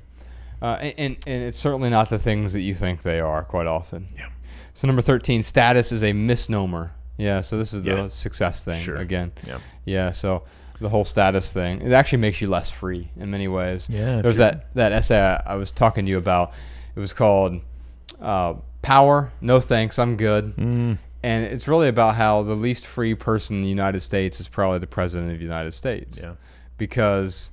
Uh, 0.62 0.78
and, 0.82 0.94
and 0.98 1.18
and 1.28 1.44
it's 1.44 1.60
certainly 1.60 1.90
not 1.90 2.10
the 2.10 2.20
things 2.20 2.54
that 2.54 2.62
you 2.62 2.74
think 2.74 3.02
they 3.04 3.20
are 3.20 3.44
quite 3.44 3.68
often. 3.68 4.08
Yeah. 4.16 4.30
So 4.74 4.88
number 4.88 5.02
thirteen, 5.02 5.44
status 5.44 5.92
is 5.92 6.02
a 6.02 6.14
misnomer. 6.14 6.92
Yeah. 7.18 7.42
So 7.42 7.58
this 7.58 7.74
is 7.74 7.86
Yeah. 7.86 7.96
the 7.96 8.10
success 8.10 8.64
thing 8.64 8.82
Sure. 8.82 8.96
again. 8.98 9.32
Yeah. 9.46 9.58
Yeah. 9.86 10.12
So 10.12 10.44
the 10.82 10.90
whole 10.90 11.06
status 11.06 11.52
thing. 11.52 11.82
It 11.82 11.92
actually 11.94 12.18
makes 12.20 12.42
you 12.42 12.48
less 12.50 12.70
free 12.70 13.10
in 13.18 13.30
many 13.32 13.48
ways. 13.48 13.88
Yeah, 13.90 14.18
if 14.18 14.24
There's 14.24 14.38
you're- 14.38 14.52
that 14.52 14.74
that 14.76 14.92
essay 14.92 15.20
I, 15.20 15.54
I 15.54 15.56
was 15.56 15.72
talking 15.72 16.06
to 16.06 16.12
you 16.12 16.18
about. 16.18 16.52
It 16.96 17.00
was 17.00 17.14
called 17.14 17.62
uh, 18.22 18.56
"Power." 18.82 19.32
No 19.42 19.60
thanks, 19.60 19.98
I'm 20.00 20.18
good. 20.18 20.56
Mm. 20.58 20.98
And 21.24 21.46
it's 21.46 21.68
really 21.70 21.88
about 21.88 22.16
how 22.16 22.44
the 22.44 22.56
least 22.56 22.86
free 22.86 23.16
person 23.16 23.58
in 23.58 23.62
the 23.62 23.70
United 23.70 24.02
States 24.02 24.42
is 24.42 24.48
probably 24.50 24.80
the 24.80 24.88
president 24.88 25.32
of 25.32 25.38
the 25.38 25.44
United 25.44 25.74
States. 25.74 26.20
Yeah. 26.22 26.34
Because 26.78 27.52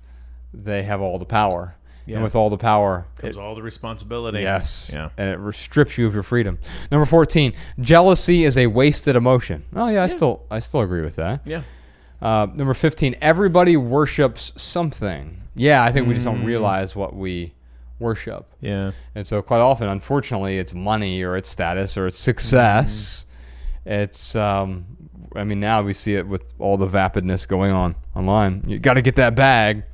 they 0.53 0.83
have 0.83 1.01
all 1.01 1.19
the 1.19 1.25
power. 1.25 1.77
Yeah. 2.11 2.17
And 2.17 2.25
with 2.25 2.35
all 2.35 2.51
the 2.51 2.59
power, 2.59 3.07
Comes 3.19 3.37
it- 3.37 3.41
all 3.41 3.55
the 3.55 3.63
responsibility. 3.63 4.41
Yes. 4.41 4.91
Yeah. 4.93 5.11
And 5.17 5.31
it 5.49 5.55
strips 5.55 5.97
you 5.97 6.07
of 6.07 6.15
your 6.15 6.23
freedom. 6.23 6.59
Number 6.91 7.07
14, 7.07 7.53
jealousy 7.81 8.45
is 8.45 8.57
a 8.57 8.67
wasted 8.67 9.17
emotion. 9.17 9.65
Oh 9.75 9.89
yeah, 9.89 10.03
I 10.05 10.09
still 10.09 10.45
I 10.51 10.59
still 10.59 10.81
agree 10.81 11.03
with 11.03 11.17
that. 11.17 11.41
Yeah. 11.45 11.63
Uh, 12.21 12.47
number 12.55 12.75
15, 12.75 13.17
everybody 13.23 13.77
worships 13.77 14.53
something. 14.57 15.41
Yeah, 15.55 15.83
I 15.83 15.91
think 15.93 16.07
we 16.07 16.15
just 16.15 16.27
Mm. 16.27 16.33
don't 16.35 16.45
realize 16.45 16.95
what 16.95 17.15
we 17.17 17.55
worship. 17.99 18.47
Yeah. 18.61 18.93
And 19.15 19.27
so 19.27 19.41
quite 19.43 19.61
often, 19.61 19.89
unfortunately, 19.89 20.59
it's 20.59 20.75
money 20.75 21.23
or 21.23 21.37
it's 21.37 21.49
status 21.49 21.97
or 21.97 22.07
it's 22.07 22.19
success. 22.19 23.25
Mm-hmm. 23.87 23.93
It's 23.93 24.35
um 24.35 24.85
I 25.37 25.45
mean 25.45 25.61
now 25.61 25.83
we 25.83 25.93
see 25.93 26.15
it 26.17 26.27
with 26.27 26.43
all 26.59 26.77
the 26.77 26.89
vapidness 26.89 27.47
going 27.47 27.71
on 27.71 27.95
online. 28.17 28.65
You 28.67 28.79
got 28.81 28.95
to 28.95 29.03
get 29.03 29.17
that 29.17 29.35
bag 29.37 29.85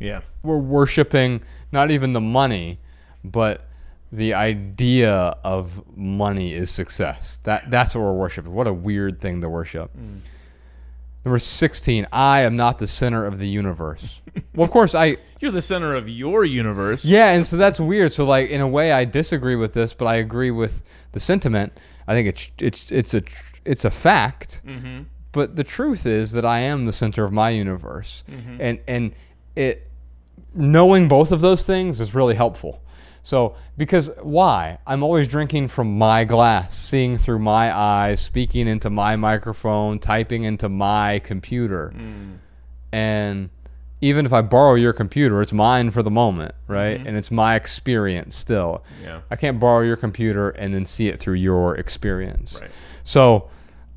Yeah. 0.00 0.20
we're 0.42 0.58
worshiping 0.58 1.40
not 1.72 1.90
even 1.90 2.12
the 2.12 2.20
money, 2.20 2.78
but 3.24 3.66
the 4.12 4.34
idea 4.34 5.36
of 5.44 5.96
money 5.96 6.52
is 6.52 6.70
success. 6.70 7.40
That 7.44 7.70
that's 7.70 7.94
what 7.94 8.02
we're 8.02 8.12
worshiping. 8.12 8.52
What 8.52 8.66
a 8.66 8.72
weird 8.72 9.20
thing 9.20 9.40
to 9.40 9.48
worship. 9.48 9.90
Number 11.24 11.38
sixteen, 11.38 12.06
I 12.12 12.40
am 12.40 12.56
not 12.56 12.78
the 12.78 12.88
center 12.88 13.26
of 13.26 13.38
the 13.38 13.46
universe. 13.46 14.20
well, 14.54 14.64
of 14.64 14.70
course 14.70 14.94
I. 14.94 15.16
You're 15.40 15.52
the 15.52 15.62
center 15.62 15.94
of 15.94 16.08
your 16.08 16.44
universe. 16.44 17.04
Yeah, 17.04 17.32
and 17.32 17.46
so 17.46 17.56
that's 17.56 17.78
weird. 17.78 18.12
So 18.12 18.24
like 18.24 18.50
in 18.50 18.60
a 18.60 18.68
way, 18.68 18.92
I 18.92 19.04
disagree 19.04 19.56
with 19.56 19.72
this, 19.74 19.94
but 19.94 20.06
I 20.06 20.16
agree 20.16 20.50
with 20.50 20.82
the 21.12 21.20
sentiment. 21.20 21.78
I 22.08 22.14
think 22.14 22.28
it's 22.28 22.50
it's 22.58 22.90
it's 22.90 23.14
a 23.14 23.22
it's 23.64 23.84
a 23.84 23.90
fact. 23.90 24.60
Mm-hmm. 24.66 25.02
But 25.32 25.54
the 25.54 25.64
truth 25.64 26.06
is 26.06 26.32
that 26.32 26.44
I 26.44 26.60
am 26.60 26.86
the 26.86 26.92
center 26.92 27.24
of 27.24 27.32
my 27.32 27.50
universe, 27.50 28.24
and 28.58 28.80
and 28.88 29.14
it 29.54 29.89
knowing 30.54 31.08
both 31.08 31.32
of 31.32 31.40
those 31.40 31.64
things 31.64 32.00
is 32.00 32.14
really 32.14 32.34
helpful. 32.34 32.82
So 33.22 33.54
because 33.76 34.10
why? 34.22 34.78
I'm 34.86 35.02
always 35.02 35.28
drinking 35.28 35.68
from 35.68 35.98
my 35.98 36.24
glass, 36.24 36.76
seeing 36.76 37.18
through 37.18 37.40
my 37.40 37.76
eyes, 37.76 38.20
speaking 38.20 38.66
into 38.66 38.90
my 38.90 39.16
microphone, 39.16 39.98
typing 39.98 40.44
into 40.44 40.68
my 40.68 41.18
computer, 41.20 41.92
mm. 41.94 42.38
and 42.92 43.50
even 44.02 44.24
if 44.24 44.32
I 44.32 44.40
borrow 44.42 44.74
your 44.74 44.92
computer, 44.92 45.42
it's 45.42 45.52
mine 45.52 45.90
for 45.90 46.02
the 46.02 46.10
moment, 46.10 46.54
mm-hmm. 46.62 46.72
right? 46.72 47.06
And 47.06 47.16
it's 47.16 47.30
my 47.30 47.54
experience 47.54 48.34
still. 48.34 48.82
Yeah. 49.02 49.20
I 49.30 49.36
can't 49.36 49.60
borrow 49.60 49.82
your 49.82 49.96
computer 49.96 50.50
and 50.50 50.72
then 50.72 50.86
see 50.86 51.08
it 51.08 51.20
through 51.20 51.34
your 51.34 51.76
experience. 51.76 52.60
Right. 52.60 52.70
So, 53.04 53.50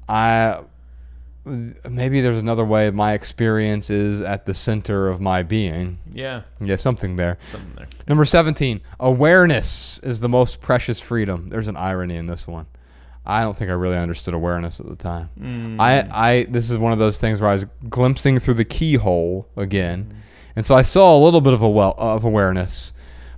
I 0.09 0.59
maybe 1.45 2.21
there's 2.21 2.39
another 2.39 2.65
way 2.65 2.89
my 2.91 3.13
experience 3.13 3.89
is 3.89 4.21
at 4.21 4.45
the 4.45 4.53
center 4.53 5.07
of 5.09 5.19
my 5.19 5.43
being. 5.43 5.99
Yeah. 6.11 6.43
Yeah, 6.61 6.77
something 6.77 7.15
there. 7.15 7.37
Something 7.47 7.73
there. 7.75 7.87
Number 8.07 8.25
17, 8.25 8.81
awareness 8.99 9.99
is 10.03 10.19
the 10.19 10.29
most 10.29 10.61
precious 10.61 10.99
freedom. 10.99 11.49
There's 11.49 11.67
an 11.67 11.77
irony 11.77 12.15
in 12.15 12.27
this 12.27 12.47
one. 12.47 12.65
I 13.25 13.41
don't 13.41 13.55
think 13.55 13.69
I 13.69 13.73
really 13.73 13.97
understood 13.97 14.33
awareness 14.33 14.79
at 14.79 14.87
the 14.87 14.95
time. 14.95 15.29
Mm. 15.39 15.79
I, 15.79 16.07
I 16.11 16.43
this 16.43 16.69
is 16.69 16.77
one 16.77 16.91
of 16.91 16.99
those 16.99 17.19
things 17.19 17.39
where 17.39 17.49
I 17.49 17.53
was 17.53 17.65
glimpsing 17.89 18.39
through 18.39 18.55
the 18.55 18.65
keyhole 18.65 19.47
again. 19.55 20.13
And 20.55 20.65
so 20.65 20.75
I 20.75 20.81
saw 20.81 21.17
a 21.17 21.21
little 21.23 21.41
bit 21.41 21.53
of 21.53 21.61
a 21.61 21.69
well 21.69 21.95
of 21.97 22.25
awareness. 22.25 22.93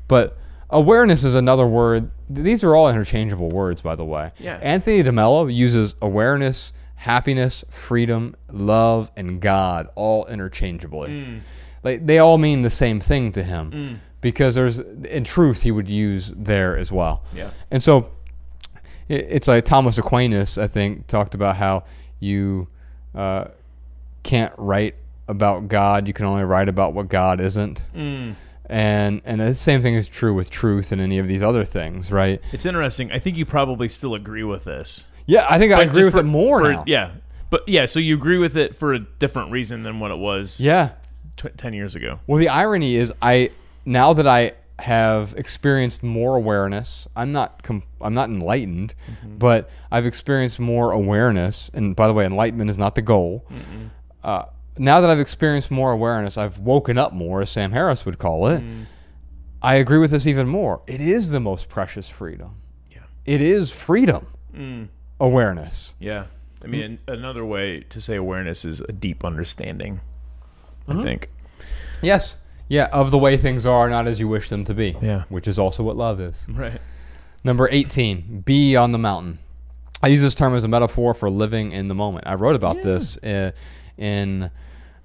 But 0.08 0.38
awareness 0.70 1.24
is 1.24 1.36
another 1.36 1.68
word. 1.68 2.10
These 2.30 2.64
are 2.64 2.76
all 2.76 2.90
interchangeable 2.90 3.50
words 3.50 3.82
by 3.82 3.96
the 3.96 4.06
way. 4.06 4.32
Yeah. 4.40 4.58
Anthony 4.62 5.04
DeMello 5.04 5.54
uses 5.54 5.96
awareness, 6.02 6.74
happiness, 6.96 7.64
freedom, 7.70 8.36
love, 8.52 9.12
and 9.16 9.40
God 9.42 9.88
all 9.96 10.26
interchangeably 10.28 11.10
Mm. 11.10 11.40
like 11.84 12.06
they 12.06 12.18
all 12.20 12.38
mean 12.38 12.62
the 12.64 12.70
same 12.70 13.00
thing 13.00 13.32
to 13.34 13.44
him 13.44 14.02
because 14.22 14.56
there's 14.56 14.80
in 14.80 15.24
truth 15.24 15.62
he 15.62 15.72
would 15.72 15.88
use 15.90 16.34
there 16.36 16.76
as 16.78 16.92
well 16.92 17.22
Yeah. 17.36 17.52
and 17.70 17.84
so 17.84 18.10
it, 19.08 19.28
it's 19.30 19.48
like 19.48 19.66
thomas 19.66 19.98
aquinas 20.00 20.58
i 20.58 20.66
think 20.68 21.06
talked 21.08 21.36
about 21.36 21.58
how 21.58 21.84
you 22.20 22.68
uh, 23.14 23.46
can't 24.24 24.54
write 24.58 24.96
about 25.28 25.68
god 25.68 26.08
you 26.08 26.14
can 26.14 26.26
only 26.26 26.44
write 26.44 26.70
about 26.70 26.94
what 26.96 27.08
god 27.10 27.40
isn't 27.40 27.82
Mm. 27.96 28.34
and 28.68 29.22
and 29.26 29.42
the 29.42 29.54
same 29.54 29.82
thing 29.82 29.94
is 29.94 30.08
true 30.08 30.34
with 30.34 30.50
truth 30.50 30.92
and 30.92 31.00
any 31.00 31.20
of 31.20 31.28
these 31.28 31.44
other 31.44 31.66
things 31.66 32.12
right 32.12 32.42
It's 32.52 32.66
interesting. 32.66 33.12
I 33.12 33.20
think 33.20 33.38
you 33.38 33.46
probably 33.46 33.90
still 33.90 34.16
agree 34.16 34.44
with 34.44 34.64
this. 34.64 35.06
Yeah 35.26 35.46
i 35.50 35.58
think 35.60 35.74
i 35.74 35.78
But 35.78 35.88
agree 35.88 36.00
just 36.00 36.08
with 36.08 36.14
for- 36.16 36.20
it 36.22 36.24
more 36.24 36.60
for- 36.60 36.72
now 36.74 36.84
Yeah. 36.88 37.12
But 37.52 37.70
yeah, 37.70 37.86
so 37.86 38.00
you 38.00 38.16
agree 38.16 38.40
with 38.40 38.58
it 38.58 38.76
for 38.76 38.94
a 38.94 39.00
different 39.00 39.52
reason 39.52 39.84
than 39.84 40.00
what 40.00 40.12
it 40.12 40.18
was 40.18 40.60
yeah 40.60 40.90
tw- 41.38 41.56
10 41.56 41.74
years 41.74 41.96
ago. 41.96 42.20
Well, 42.28 42.40
the 42.40 42.50
irony 42.50 42.96
is, 42.96 43.14
I 43.22 43.52
now 43.86 44.14
that 44.14 44.28
I 44.28 44.54
have 44.80 45.34
experienced 45.38 46.04
more 46.04 46.36
awareness, 46.36 47.08
I'm 47.16 47.32
not 47.32 47.62
com- 47.64 47.84
I'm 48.02 48.14
not 48.14 48.30
enlightened, 48.30 48.94
mm-hmm. 49.10 49.38
but 49.38 49.70
I've 49.92 50.06
experienced 50.08 50.60
more 50.60 50.92
awareness. 50.92 51.70
And 51.74 51.96
by 51.96 52.08
the 52.08 52.14
way, 52.14 52.26
enlightenment 52.26 52.70
is 52.70 52.78
not 52.78 52.96
the 52.96 53.02
goal. 53.04 53.46
Uh, 54.24 54.46
now 54.78 55.00
that 55.00 55.10
I've 55.10 55.20
experienced 55.20 55.70
more 55.72 55.92
awareness, 55.92 56.38
I've 56.38 56.58
woken 56.58 56.98
up 56.98 57.14
more, 57.14 57.42
as 57.42 57.50
Sam 57.52 57.72
Harris 57.72 58.06
would 58.06 58.18
call 58.18 58.48
it. 58.48 58.62
Mm. 58.62 58.88
I 59.62 59.76
agree 59.76 60.00
with 60.00 60.12
this 60.12 60.28
even 60.28 60.48
more. 60.48 60.82
It 60.88 61.00
is 61.00 61.30
the 61.30 61.40
most 61.40 61.70
precious 61.70 62.10
freedom. 62.10 62.56
Yeah. 62.92 63.04
It 63.26 63.42
is 63.42 63.72
freedom. 63.72 64.26
Mm. 64.54 64.90
Awareness. 65.20 65.96
Yeah. 66.00 66.26
I 66.64 66.68
mean, 66.68 66.82
an- 66.82 67.00
another 67.08 67.46
way 67.46 67.82
to 67.90 68.02
say 68.02 68.16
awareness 68.16 68.66
is 68.66 68.82
a 68.82 68.92
deep 68.92 69.24
understanding, 69.24 70.02
I 70.88 71.02
think. 71.04 71.30
Yes. 72.02 72.38
Yeah, 72.68 72.86
of 72.92 73.12
the 73.12 73.18
way 73.18 73.38
things 73.38 73.66
are, 73.66 73.90
not 73.90 74.08
as 74.08 74.20
you 74.20 74.28
wish 74.28 74.50
them 74.50 74.66
to 74.66 74.74
be. 74.74 74.96
Yeah. 75.02 75.24
Which 75.30 75.48
is 75.48 75.60
also 75.60 75.84
what 75.84 75.96
love 75.96 76.20
is. 76.20 76.44
Right. 76.50 76.82
Number 77.44 77.70
18, 77.72 78.42
be 78.46 78.76
on 78.76 78.92
the 78.92 78.98
mountain. 78.98 79.38
I 80.02 80.08
use 80.08 80.22
this 80.22 80.36
term 80.36 80.56
as 80.56 80.64
a 80.64 80.68
metaphor 80.68 81.14
for 81.14 81.30
living 81.30 81.72
in 81.72 81.88
the 81.88 81.96
moment. 81.96 82.26
I 82.28 82.34
wrote 82.36 82.56
about 82.56 82.82
this 82.82 83.18
uh, 83.18 83.52
in 83.98 84.50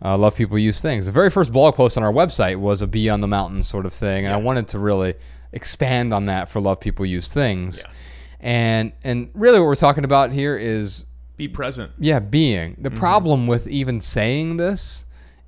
uh, 0.02 0.16
Love 0.16 0.34
People 0.34 0.58
Use 0.58 0.80
Things. 0.80 1.04
The 1.06 1.12
very 1.12 1.30
first 1.30 1.52
blog 1.52 1.74
post 1.74 1.96
on 1.98 2.02
our 2.02 2.12
website 2.12 2.56
was 2.56 2.80
a 2.80 2.86
be 2.86 3.10
on 3.10 3.20
the 3.20 3.26
mountain 3.28 3.62
sort 3.62 3.84
of 3.86 3.92
thing, 3.92 4.24
and 4.24 4.34
I 4.34 4.38
wanted 4.38 4.68
to 4.68 4.78
really 4.78 5.14
expand 5.52 6.14
on 6.14 6.26
that 6.26 6.48
for 6.48 6.60
Love 6.60 6.80
People 6.80 7.04
Use 7.04 7.30
Things. 7.30 7.78
Yeah. 7.84 7.92
And 8.40 8.92
and 9.04 9.30
really 9.34 9.58
what 9.60 9.66
we're 9.66 9.74
talking 9.74 10.04
about 10.04 10.32
here 10.32 10.56
is 10.56 11.04
Be 11.36 11.46
present. 11.48 11.92
yeah, 11.98 12.18
being. 12.20 12.72
Mm-hmm. 12.72 12.82
The 12.82 12.90
problem 12.90 13.46
with 13.46 13.66
even 13.68 14.00
saying 14.00 14.56
this 14.56 15.04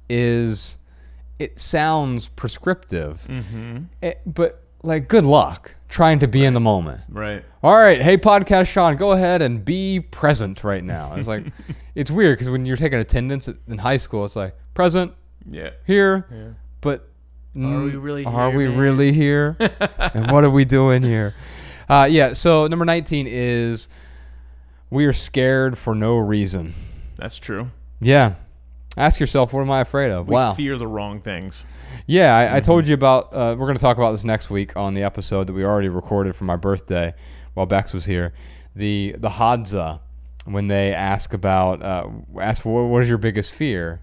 is 0.08 0.76
it 1.38 1.58
sounds 1.58 2.28
prescriptive. 2.28 3.24
Mm-hmm. 3.28 3.84
It- 4.02 4.20
but 4.26 4.62
like 4.84 5.08
good 5.08 5.24
luck 5.24 5.74
trying 5.88 6.18
to 6.18 6.26
be 6.28 6.44
in 6.44 6.54
the 6.54 6.60
moment. 6.60 7.00
Right. 7.08 7.44
All 7.62 7.76
right, 7.76 8.02
hey 8.02 8.16
podcast 8.16 8.66
Sean, 8.66 8.96
go 8.96 9.12
ahead 9.12 9.40
and 9.42 9.64
be 9.64 10.00
present 10.00 10.64
right 10.64 10.82
now. 10.82 11.14
It's 11.14 11.28
like 11.28 11.44
it's 11.94 12.10
weird 12.10 12.36
because 12.36 12.50
when 12.50 12.66
you're 12.66 12.76
taking 12.76 12.98
attendance 12.98 13.48
in 13.68 13.78
high 13.78 13.96
school, 13.98 14.24
it's 14.24 14.34
like 14.36 14.54
present 14.74 15.12
Yeah. 15.50 15.70
here, 15.86 16.26
Yeah. 16.32 16.48
but 16.80 17.08
Are 17.56 17.82
we 17.84 17.90
really 17.96 18.24
are 18.24 18.48
here, 18.50 18.58
we 18.58 18.66
man? 18.68 18.78
really 18.78 19.12
here? 19.12 19.56
and 20.14 20.30
what 20.32 20.42
are 20.44 20.50
we 20.50 20.64
doing 20.64 21.02
here? 21.02 21.34
Uh, 21.92 22.06
yeah. 22.06 22.32
So 22.32 22.66
number 22.68 22.86
19 22.86 23.26
is 23.28 23.86
we 24.88 25.04
are 25.04 25.12
scared 25.12 25.76
for 25.76 25.94
no 25.94 26.16
reason. 26.16 26.74
That's 27.18 27.36
true. 27.36 27.70
Yeah. 28.00 28.36
Ask 28.96 29.20
yourself, 29.20 29.52
what 29.52 29.60
am 29.60 29.70
I 29.70 29.82
afraid 29.82 30.10
of? 30.10 30.26
We 30.26 30.32
wow. 30.32 30.54
fear 30.54 30.78
the 30.78 30.86
wrong 30.86 31.20
things. 31.20 31.66
Yeah, 32.06 32.34
I, 32.34 32.56
I 32.56 32.60
told 32.60 32.86
you 32.86 32.94
about. 32.94 33.32
Uh, 33.32 33.56
we're 33.58 33.66
going 33.66 33.76
to 33.76 33.82
talk 33.82 33.98
about 33.98 34.12
this 34.12 34.24
next 34.24 34.48
week 34.48 34.74
on 34.74 34.94
the 34.94 35.02
episode 35.02 35.46
that 35.46 35.52
we 35.52 35.64
already 35.64 35.90
recorded 35.90 36.34
for 36.34 36.44
my 36.44 36.56
birthday, 36.56 37.14
while 37.54 37.66
Bex 37.66 37.92
was 37.92 38.06
here. 38.06 38.32
The 38.74 39.14
the 39.18 39.28
Hadza, 39.28 40.00
when 40.44 40.68
they 40.68 40.92
ask 40.92 41.32
about 41.32 41.82
uh, 41.82 42.08
ask 42.40 42.64
what, 42.64 42.82
what 42.84 43.02
is 43.02 43.08
your 43.08 43.18
biggest 43.18 43.52
fear, 43.52 44.00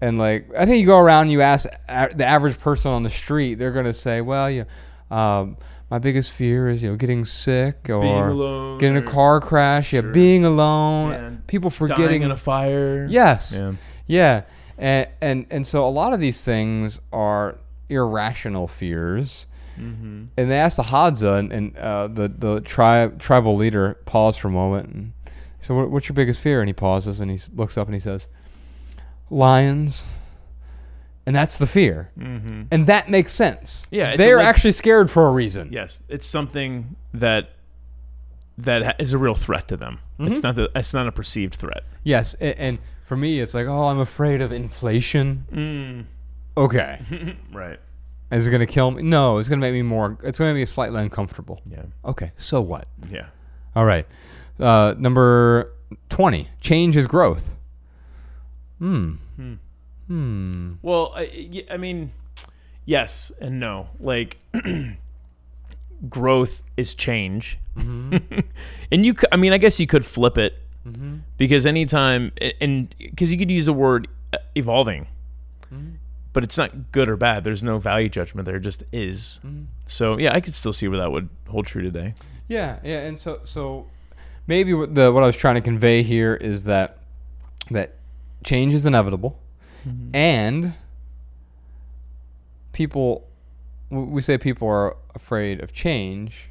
and 0.00 0.18
like 0.18 0.48
I 0.56 0.64
think 0.66 0.80
you 0.80 0.86
go 0.86 0.98
around, 0.98 1.30
you 1.30 1.42
ask 1.42 1.66
a- 1.88 2.14
the 2.14 2.26
average 2.26 2.58
person 2.58 2.90
on 2.90 3.02
the 3.02 3.10
street, 3.10 3.54
they're 3.54 3.72
going 3.72 3.86
to 3.86 3.94
say, 3.94 4.22
well, 4.22 4.50
you, 4.50 4.64
um, 5.10 5.58
my 5.90 5.98
biggest 5.98 6.32
fear 6.32 6.68
is 6.68 6.82
you 6.82 6.90
know 6.90 6.96
getting 6.96 7.24
sick 7.24 7.90
or 7.90 8.28
alone 8.28 8.78
getting 8.78 8.96
in 8.96 9.02
a 9.02 9.06
car 9.06 9.40
crash, 9.40 9.92
yeah, 9.92 10.00
Sure. 10.00 10.12
being 10.12 10.44
alone, 10.44 11.10
Yeah, 11.10 11.30
people 11.46 11.70
Dying 11.70 11.78
forgetting 11.78 12.22
in 12.22 12.30
a 12.30 12.36
fire. 12.36 13.06
Yes. 13.10 13.52
Yeah. 13.56 13.72
Yeah. 14.06 14.42
And, 14.78 15.08
and 15.20 15.46
and 15.50 15.66
so 15.66 15.86
a 15.86 15.90
lot 15.90 16.12
of 16.12 16.20
these 16.20 16.42
things 16.42 17.00
are 17.12 17.58
irrational 17.88 18.66
fears. 18.68 19.46
Mm-hmm. 19.78 20.24
And 20.36 20.50
they 20.50 20.58
asked 20.58 20.76
the 20.76 20.84
Hadza, 20.84 21.38
and, 21.38 21.52
and 21.52 21.76
uh, 21.76 22.06
the 22.08 22.28
the 22.28 22.60
tribe 22.60 23.18
tribal 23.18 23.56
leader 23.56 23.98
paused 24.04 24.40
for 24.40 24.48
a 24.48 24.50
moment 24.50 24.88
and 24.88 25.12
he 25.24 25.30
said, 25.64 25.76
what, 25.76 25.90
"What's 25.90 26.08
your 26.08 26.14
biggest 26.14 26.40
fear?" 26.40 26.60
And 26.60 26.68
he 26.68 26.72
pauses 26.74 27.18
and 27.20 27.30
he 27.30 27.38
looks 27.54 27.76
up 27.78 27.86
and 27.88 27.94
he 27.94 28.00
says, 28.00 28.28
lions. 29.30 30.04
And 31.30 31.36
that's 31.36 31.58
the 31.58 31.66
fear. 31.68 32.10
Mm-hmm. 32.18 32.62
And 32.72 32.88
that 32.88 33.08
makes 33.08 33.32
sense. 33.32 33.86
Yeah, 33.92 34.16
They're 34.16 34.38
a 34.38 34.40
leg- 34.40 34.48
actually 34.48 34.72
scared 34.72 35.12
for 35.12 35.28
a 35.28 35.30
reason. 35.30 35.68
Yes, 35.72 36.02
it's 36.08 36.26
something 36.26 36.96
that 37.14 37.50
that 38.58 38.82
ha- 38.82 38.94
is 38.98 39.12
a 39.12 39.18
real 39.18 39.36
threat 39.36 39.68
to 39.68 39.76
them. 39.76 40.00
It's 40.18 40.42
not 40.42 40.56
the, 40.56 40.68
it's 40.74 40.92
not 40.92 41.06
a 41.06 41.12
perceived 41.12 41.54
threat. 41.54 41.84
Yes. 42.02 42.34
And, 42.40 42.58
and 42.58 42.78
for 43.06 43.16
me, 43.16 43.38
it's 43.40 43.54
like, 43.54 43.68
oh, 43.68 43.84
I'm 43.84 44.00
afraid 44.00 44.40
of 44.42 44.50
inflation. 44.50 45.46
Mm. 45.52 46.60
Okay. 46.60 47.36
Right. 47.52 47.78
Is 48.32 48.48
it 48.48 48.50
going 48.50 48.58
to 48.58 48.66
kill 48.66 48.90
me? 48.90 49.04
No, 49.04 49.38
it's 49.38 49.48
going 49.48 49.60
to 49.60 49.64
make 49.64 49.72
me 49.72 49.82
more, 49.82 50.18
it's 50.24 50.40
going 50.40 50.52
to 50.52 50.60
be 50.60 50.66
slightly 50.66 51.00
uncomfortable. 51.00 51.60
Yeah. 51.70 51.84
Okay. 52.04 52.32
So 52.34 52.60
what? 52.60 52.88
Yeah. 53.08 53.26
All 53.76 53.84
right. 53.84 54.04
Uh, 54.58 54.96
number 54.98 55.70
20. 56.08 56.48
Change 56.60 56.96
is 56.96 57.06
growth. 57.06 57.54
Hmm. 58.80 59.12
Hmm. 59.36 59.54
Hmm. 60.10 60.72
Well, 60.82 61.14
I 61.14 61.76
mean, 61.76 62.10
yes 62.84 63.30
and 63.40 63.60
no. 63.60 63.90
Like, 64.00 64.38
growth 66.08 66.62
is 66.76 66.96
change, 66.96 67.58
and 67.76 69.06
you. 69.06 69.14
I 69.30 69.36
mean, 69.36 69.52
I 69.52 69.58
guess 69.58 69.78
you 69.78 69.86
could 69.86 70.04
flip 70.04 70.36
it 70.36 70.58
because 71.38 71.64
anytime, 71.64 72.32
and 72.60 72.92
because 72.98 73.30
you 73.30 73.38
could 73.38 73.52
use 73.52 73.66
the 73.66 73.72
word 73.72 74.08
uh, 74.32 74.38
evolving, 74.56 75.06
but 76.32 76.42
it's 76.42 76.58
not 76.58 76.90
good 76.90 77.08
or 77.08 77.16
bad. 77.16 77.44
There's 77.44 77.62
no 77.62 77.78
value 77.78 78.08
judgment 78.08 78.46
there. 78.46 78.56
It 78.56 78.62
just 78.62 78.82
is. 78.92 79.38
So 79.86 80.18
yeah, 80.18 80.34
I 80.34 80.40
could 80.40 80.54
still 80.54 80.72
see 80.72 80.88
where 80.88 80.98
that 80.98 81.12
would 81.12 81.28
hold 81.48 81.66
true 81.66 81.82
today. 81.82 82.14
Yeah, 82.48 82.80
yeah, 82.82 83.02
and 83.02 83.16
so 83.16 83.42
so 83.44 83.86
maybe 84.48 84.74
what 84.74 84.92
the 84.96 85.12
what 85.12 85.22
I 85.22 85.26
was 85.26 85.36
trying 85.36 85.54
to 85.54 85.60
convey 85.60 86.02
here 86.02 86.34
is 86.34 86.64
that 86.64 86.98
that 87.70 87.94
change 88.42 88.74
is 88.74 88.86
inevitable, 88.86 89.38
and 90.14 90.74
people 92.72 93.26
we 93.90 94.20
say 94.22 94.38
people 94.38 94.68
are 94.68 94.96
afraid 95.16 95.60
of 95.60 95.72
change, 95.72 96.48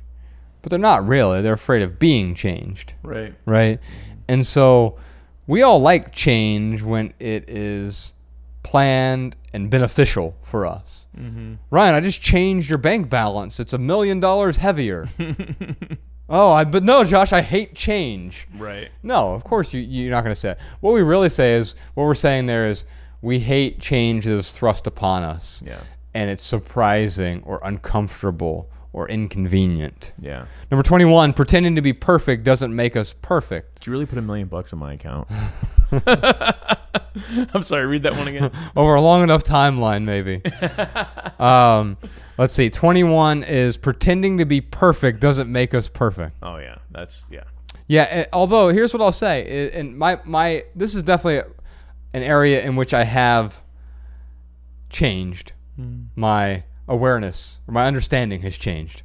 but 0.61 0.69
they're 0.69 0.77
not 0.79 1.07
really. 1.07 1.41
They're 1.41 1.53
afraid 1.53 1.81
of 1.83 1.97
being 1.97 2.35
changed, 2.35 2.93
Right. 3.01 3.33
right? 3.45 3.79
And 4.27 4.45
so 4.45 4.97
we 5.47 5.61
all 5.61 5.79
like 5.79 6.11
change 6.11 6.81
when 6.81 7.13
it 7.19 7.49
is 7.49 8.13
planned 8.63 9.37
and 9.53 9.69
beneficial 9.69 10.35
for 10.43 10.65
us. 10.67 11.05
Mm-hmm. 11.17 11.53
Ryan, 11.71 11.95
I 11.95 12.01
just 12.01 12.21
changed 12.21 12.69
your 12.69 12.77
bank 12.77 13.09
balance. 13.09 13.59
It's 13.61 13.73
a 13.73 13.77
million 13.77 14.19
dollars 14.19 14.57
heavier. 14.57 15.07
oh, 16.29 16.51
I 16.51 16.65
but 16.65 16.83
no, 16.83 17.05
Josh, 17.05 17.31
I 17.31 17.41
hate 17.41 17.73
change. 17.73 18.47
Right. 18.57 18.89
No, 19.01 19.33
of 19.33 19.45
course 19.45 19.73
you 19.73 19.79
you're 19.79 20.11
not 20.11 20.25
going 20.25 20.35
to 20.35 20.39
say. 20.39 20.51
It. 20.51 20.59
What 20.81 20.93
we 20.93 21.03
really 21.03 21.29
say 21.29 21.55
is 21.55 21.73
what 21.93 22.03
we're 22.03 22.15
saying 22.15 22.47
there 22.47 22.67
is 22.69 22.83
we 23.21 23.39
hate 23.39 23.79
change 23.79 24.25
that 24.25 24.31
is 24.31 24.51
thrust 24.51 24.87
upon 24.87 25.23
us. 25.23 25.61
Yeah. 25.65 25.79
And 26.13 26.29
it's 26.29 26.43
surprising 26.43 27.43
or 27.45 27.59
uncomfortable 27.63 28.69
or 28.93 29.07
inconvenient. 29.07 30.11
Yeah. 30.19 30.45
Number 30.71 30.81
21, 30.83 31.33
pretending 31.33 31.75
to 31.75 31.81
be 31.81 31.93
perfect 31.93 32.43
doesn't 32.43 32.75
make 32.75 32.95
us 32.95 33.13
perfect. 33.21 33.75
Did 33.75 33.87
you 33.87 33.93
really 33.93 34.05
put 34.07 34.17
a 34.17 34.21
million 34.21 34.47
bucks 34.47 34.73
in 34.73 34.79
my 34.79 34.93
account? 34.93 35.27
I'm 37.53 37.63
sorry. 37.63 37.85
Read 37.85 38.03
that 38.03 38.15
one 38.15 38.27
again. 38.27 38.51
Over 38.75 38.95
a 38.95 39.01
long 39.01 39.23
enough 39.23 39.43
timeline, 39.43 40.03
maybe. 40.03 40.41
um, 41.39 41.97
let's 42.37 42.53
see. 42.53 42.69
21 42.69 43.43
is 43.43 43.77
pretending 43.77 44.37
to 44.37 44.45
be 44.45 44.61
perfect 44.61 45.19
doesn't 45.19 45.51
make 45.51 45.73
us 45.73 45.87
perfect. 45.87 46.35
Oh 46.43 46.57
yeah, 46.57 46.77
that's 46.91 47.25
yeah. 47.31 47.43
Yeah, 47.87 48.07
eh, 48.09 48.25
although 48.33 48.69
here's 48.69 48.93
what 48.93 49.01
I'll 49.01 49.11
say, 49.11 49.41
i- 49.73 49.77
and 49.77 49.97
my 49.97 50.19
my 50.25 50.63
this 50.75 50.93
is 50.95 51.01
definitely 51.03 51.51
an 52.13 52.23
area 52.23 52.63
in 52.63 52.75
which 52.75 52.93
I 52.93 53.03
have 53.03 53.61
changed. 54.89 55.53
Hmm. 55.75 56.03
My 56.15 56.63
awareness 56.87 57.59
or 57.67 57.73
my 57.73 57.85
understanding 57.85 58.41
has 58.41 58.57
changed, 58.57 59.03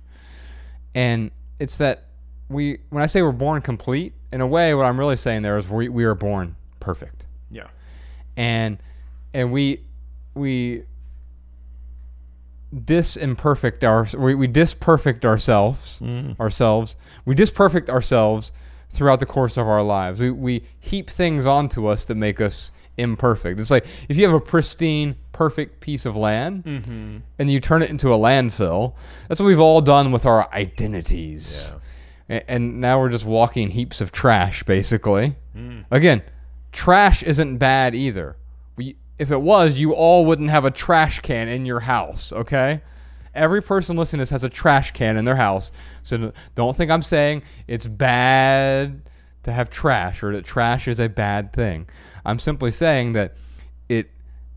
and 0.95 1.31
it's 1.59 1.77
that 1.77 2.05
we 2.49 2.79
when 2.91 3.03
I 3.03 3.07
say 3.07 3.23
we're 3.23 3.33
born 3.33 3.63
complete, 3.63 4.13
in 4.33 4.41
a 4.41 4.47
way, 4.47 4.75
what 4.75 4.85
I'm 4.85 4.99
really 4.99 5.17
saying 5.17 5.43
there 5.43 5.59
is 5.59 5.69
we 5.69 5.89
we 5.89 6.05
are 6.05 6.15
born 6.15 6.57
perfect, 6.81 7.27
Yeah. 7.51 7.69
and 8.37 8.79
and 9.33 9.53
we 9.53 9.81
we 10.35 10.85
disimperfect 12.75 13.85
our 13.85 14.07
we, 14.19 14.35
we 14.35 14.47
disperfect 14.49 15.25
ourselves 15.25 15.99
hmm. 15.99 16.33
ourselves. 16.41 16.97
We 17.25 17.35
disperfect 17.35 17.89
ourselves 17.89 18.51
throughout 18.91 19.21
the 19.21 19.27
course 19.27 19.57
of 19.57 19.67
our 19.67 19.83
lives. 19.83 20.21
We, 20.21 20.31
we 20.31 20.65
heap 20.79 21.11
things 21.11 21.47
onto 21.47 21.87
us 21.87 22.05
that 22.07 22.15
make 22.15 22.41
us 22.41 22.71
imperfect. 22.97 23.59
It's 23.61 23.71
like 23.71 23.87
if 24.09 24.17
you 24.17 24.25
have 24.25 24.35
a 24.35 24.41
pristine 24.41 25.17
perfect 25.33 25.81
piece 25.81 26.07
of 26.07 26.17
land 26.17 26.65
Mm-hmm. 26.65 27.17
and 27.39 27.51
you 27.51 27.59
turn 27.61 27.83
it 27.83 27.91
into 27.91 28.13
a 28.15 28.17
landfill 28.19 28.95
that's 29.29 29.41
what 29.41 29.47
we've 29.47 29.59
all 29.61 29.81
done 29.81 30.13
with 30.13 30.25
our 30.27 30.49
identities. 30.55 31.73
A- 32.31 32.49
and 32.51 32.81
now 32.81 33.01
we're 33.01 33.09
just 33.11 33.25
walking 33.25 33.71
heaps 33.71 34.01
of 34.01 34.13
trash 34.13 34.63
basically. 34.63 35.37
Again 35.91 36.23
trash 36.73 37.23
isn't 37.23 37.59
bad 37.59 37.95
either. 37.95 38.37
We, 38.77 38.97
if 39.19 39.31
it 39.31 39.41
was 39.41 39.77
you 39.79 39.93
all 39.93 40.25
wouldn't 40.25 40.51
have 40.51 40.65
a 40.65 40.71
trash 40.71 41.21
can 41.21 41.49
in 41.49 41.67
your 41.67 41.81
house 41.81 42.33
okay? 42.33 42.81
Every 43.35 43.61
person 43.63 43.97
listening 43.97 44.19
to 44.19 44.23
this 44.23 44.31
has 44.31 44.45
a 44.45 44.49
trash 44.49 44.93
can 44.93 45.17
in 45.17 45.25
their 45.25 45.35
house. 45.37 45.73
So 46.05 46.33
don't 46.55 46.77
think 46.77 46.91
i'm 46.93 47.03
saying 47.03 47.43
it's 47.67 47.87
bad 47.89 49.03
to 49.43 49.53
have 49.53 49.69
trash 49.71 50.23
or 50.23 50.33
that 50.35 50.45
trash 50.45 50.87
is 50.89 50.99
a 51.01 51.09
bad 51.09 51.53
thing 51.53 51.87
i'm 52.25 52.39
simply 52.39 52.71
saying 52.71 53.13
that 53.13 53.35
it 53.89 54.11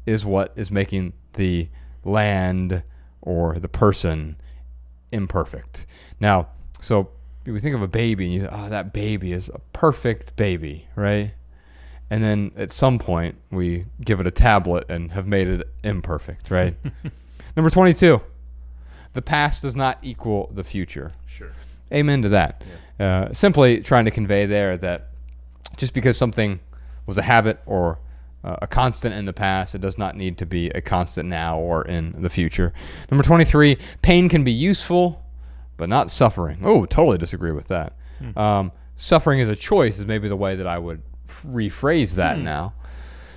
is 0.06 0.26
what 0.26 0.53
is 0.56 0.72
making 0.72 1.14
the 1.34 1.68
land 2.03 2.84
or 3.22 3.60
the 3.60 3.68
person 3.68 4.38
imperfect. 5.11 5.85
Now, 6.19 6.48
so 6.80 7.10
we 7.45 7.60
think 7.60 7.76
of 7.76 7.81
a 7.81 7.88
baby, 7.88 8.26
and 8.26 8.34
you, 8.34 8.49
oh, 8.52 8.69
that 8.69 8.94
baby 8.94 9.34
is 9.34 9.49
a 9.49 9.60
perfect 9.73 10.35
baby, 10.35 10.88
right? 10.95 11.34
And 12.10 12.23
then 12.23 12.52
at 12.56 12.72
some 12.72 12.99
point, 12.99 13.35
we 13.52 13.85
give 14.03 14.19
it 14.19 14.27
a 14.27 14.31
tablet 14.31 14.85
and 14.89 15.11
have 15.11 15.27
made 15.27 15.48
it 15.48 15.68
imperfect, 15.84 16.49
right? 16.49 16.76
Number 17.57 17.69
22, 17.69 18.22
the 19.14 19.22
past 19.22 19.61
does 19.61 19.76
not 19.76 19.98
equal 20.02 20.49
the 20.53 20.64
future. 20.64 21.11
Sure. 21.26 21.52
Amen 21.91 22.22
to 22.22 22.30
that. 22.30 22.64
Uh, 22.99 23.34
simply 23.34 23.81
trying 23.81 24.06
to 24.06 24.11
convey 24.11 24.45
there 24.45 24.77
that 24.77 25.10
just 25.76 25.94
because 25.94 26.18
something 26.18 26.60
was 27.07 27.17
a 27.17 27.23
habit 27.23 27.59
or 27.65 27.99
uh, 28.43 28.57
a 28.61 28.67
constant 28.67 29.15
in 29.15 29.25
the 29.25 29.34
past, 29.34 29.73
it 29.73 29.81
does 29.81 29.97
not 29.97 30.15
need 30.15 30.38
to 30.38 30.45
be 30.45 30.69
a 30.69 30.81
constant 30.81 31.27
now 31.27 31.57
or 31.57 31.84
in 31.84 32.13
the 32.21 32.29
future. 32.29 32.71
Number 33.09 33.23
23, 33.23 33.77
pain 34.01 34.29
can 34.29 34.43
be 34.43 34.51
useful, 34.51 35.25
but 35.75 35.89
not 35.89 36.11
suffering. 36.11 36.59
Oh, 36.63 36.85
totally 36.85 37.17
disagree 37.17 37.51
with 37.51 37.67
that. 37.67 37.93
Um, 38.38 38.71
suffering 38.95 39.39
is 39.39 39.49
a 39.49 39.55
choice, 39.55 39.99
is 39.99 40.05
maybe 40.05 40.27
the 40.27 40.35
way 40.35 40.55
that 40.55 40.67
I 40.67 40.77
would 40.77 41.01
rephrase 41.45 42.11
that 42.11 42.38
now. 42.39 42.73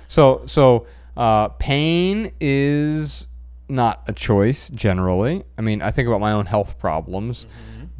So, 0.07 0.43
so 0.45 0.87
uh, 1.17 1.49
pain 1.49 2.31
is 2.39 3.27
not 3.69 4.03
a 4.07 4.13
choice 4.13 4.69
generally. 4.69 5.43
I 5.57 5.61
mean, 5.61 5.81
I 5.81 5.91
think 5.91 6.07
about 6.07 6.19
my 6.19 6.31
own 6.31 6.45
health 6.45 6.77
problems. 6.77 7.47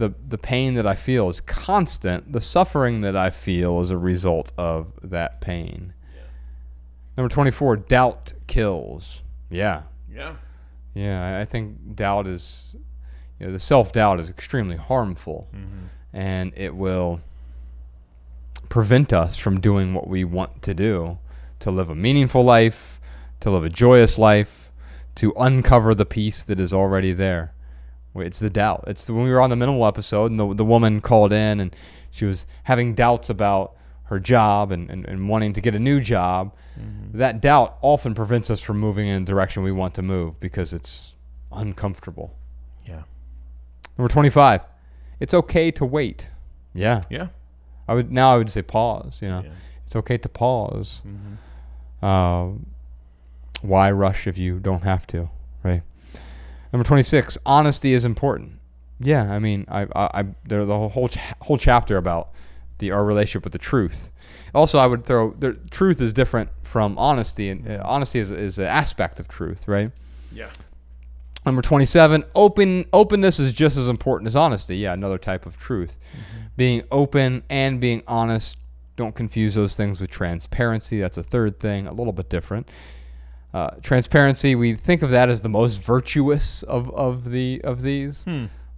The 0.01 0.13
the 0.27 0.37
pain 0.39 0.73
that 0.73 0.87
I 0.87 0.95
feel 0.95 1.29
is 1.29 1.41
constant. 1.41 2.31
The 2.33 2.41
suffering 2.41 3.01
that 3.01 3.15
I 3.15 3.29
feel 3.29 3.81
is 3.81 3.91
a 3.91 3.97
result 3.97 4.51
of 4.57 4.87
that 5.03 5.41
pain. 5.41 5.93
Number 7.15 7.29
twenty 7.31 7.51
four, 7.51 7.75
doubt 7.77 8.33
kills. 8.47 9.21
Yeah, 9.51 9.83
Yeah. 10.11 10.35
yeah. 10.95 11.37
I- 11.37 11.41
I 11.41 11.45
think 11.45 11.95
doubt 11.95 12.25
is, 12.25 12.75
you 13.39 13.45
know, 13.45 13.51
the 13.51 13.59
self 13.59 13.91
doubt 13.93 14.19
is 14.19 14.27
extremely 14.29 14.75
harmful, 14.77 15.47
mm-hmm. 15.53 15.85
and 16.13 16.51
it 16.55 16.75
will 16.75 17.21
prevent 18.69 19.13
us 19.13 19.37
from 19.37 19.59
doing 19.59 19.93
what 19.93 20.07
we 20.07 20.23
want 20.23 20.61
to 20.63 20.73
do, 20.73 21.19
to 21.59 21.69
live 21.69 21.89
a 21.89 21.95
meaningful 21.95 22.43
life, 22.43 22.99
to 23.41 23.51
live 23.51 23.63
a 23.65 23.69
joyous 23.69 24.17
life, 24.17 24.71
to 25.15 25.31
uncover 25.37 25.93
the 25.93 26.05
peace 26.05 26.43
that 26.43 26.59
is 26.59 26.73
already 26.73 27.13
there. 27.13 27.53
It's 28.15 28.39
the 28.39 28.49
doubt. 28.49 28.83
It's 28.87 29.05
the, 29.05 29.13
when 29.13 29.23
we 29.23 29.31
were 29.31 29.41
on 29.41 29.49
the 29.49 29.55
minimal 29.55 29.85
episode, 29.85 30.31
and 30.31 30.39
the, 30.39 30.53
the 30.53 30.65
woman 30.65 31.01
called 31.01 31.31
in, 31.31 31.59
and 31.59 31.75
she 32.09 32.25
was 32.25 32.45
having 32.63 32.93
doubts 32.93 33.29
about 33.29 33.75
her 34.03 34.19
job 34.19 34.71
and, 34.71 34.89
and, 34.89 35.05
and 35.05 35.29
wanting 35.29 35.53
to 35.53 35.61
get 35.61 35.73
a 35.73 35.79
new 35.79 36.01
job. 36.01 36.53
That 37.13 37.41
doubt 37.41 37.77
often 37.81 38.13
prevents 38.13 38.49
us 38.49 38.59
from 38.59 38.79
moving 38.79 39.07
in 39.07 39.23
the 39.23 39.31
direction 39.31 39.63
we 39.63 39.71
want 39.71 39.93
to 39.95 40.01
move 40.01 40.39
because 40.39 40.73
it's 40.73 41.15
uncomfortable. 41.51 42.35
Yeah. 42.85 43.03
Number 43.97 44.11
25. 44.11 44.61
It's 45.19 45.33
okay 45.33 45.71
to 45.71 45.85
wait. 45.85 46.27
Yeah. 46.73 47.01
Yeah. 47.09 47.27
I 47.87 47.93
would 47.93 48.11
now 48.11 48.33
I 48.33 48.37
would 48.37 48.49
say 48.49 48.61
pause, 48.61 49.21
you 49.21 49.29
know. 49.29 49.43
Yeah. 49.45 49.51
It's 49.85 49.95
okay 49.95 50.17
to 50.17 50.29
pause. 50.29 51.01
Uh, 52.01 52.49
why 53.61 53.91
rush 53.91 54.27
if 54.27 54.37
you 54.37 54.59
don't 54.59 54.83
have 54.83 55.05
to? 55.07 55.29
Number 56.73 56.87
26. 56.87 57.37
Honesty 57.45 57.93
is 57.93 58.05
important. 58.05 58.59
Yeah, 58.99 59.31
I 59.31 59.39
mean, 59.39 59.65
I, 59.67 59.83
I, 59.95 60.09
I 60.21 60.25
there's 60.45 60.67
the 60.67 60.89
whole 60.89 61.09
ch- 61.09 61.17
whole 61.41 61.57
chapter 61.57 61.97
about 61.97 62.29
the 62.77 62.91
our 62.91 63.03
relationship 63.03 63.43
with 63.43 63.53
the 63.53 63.59
truth. 63.59 64.11
Also, 64.53 64.77
I 64.77 64.87
would 64.87 65.05
throw 65.05 65.31
the 65.39 65.53
truth 65.71 66.01
is 66.01 66.13
different 66.13 66.49
from 66.63 66.97
honesty, 66.97 67.49
and 67.49 67.67
uh, 67.67 67.81
honesty 67.83 68.19
is 68.19 68.29
is 68.31 68.57
an 68.59 68.65
aspect 68.65 69.19
of 69.19 69.27
truth, 69.27 69.67
right? 69.67 69.91
Yeah. 70.31 70.49
Number 71.43 71.63
27, 71.63 72.23
open 72.35 72.85
openness 72.93 73.39
is 73.39 73.51
just 73.53 73.75
as 73.75 73.89
important 73.89 74.27
as 74.27 74.35
honesty. 74.35 74.77
Yeah, 74.77 74.93
another 74.93 75.17
type 75.17 75.47
of 75.47 75.57
truth. 75.57 75.97
Being 76.55 76.83
open 76.91 77.41
and 77.49 77.81
being 77.81 78.03
honest, 78.07 78.57
don't 78.95 79.15
confuse 79.15 79.55
those 79.55 79.75
things 79.75 79.99
with 79.99 80.11
transparency. 80.11 80.99
That's 81.01 81.17
a 81.17 81.23
third 81.23 81.59
thing, 81.59 81.87
a 81.87 81.93
little 81.93 82.13
bit 82.13 82.29
different. 82.29 82.69
Uh, 83.53 83.71
transparency, 83.81 84.55
we 84.55 84.73
think 84.75 85.01
of 85.01 85.09
that 85.09 85.27
as 85.27 85.41
the 85.41 85.49
most 85.49 85.75
virtuous 85.79 86.63
of, 86.63 86.89
of 86.91 87.31
the 87.31 87.59
of 87.65 87.81
these, 87.81 88.23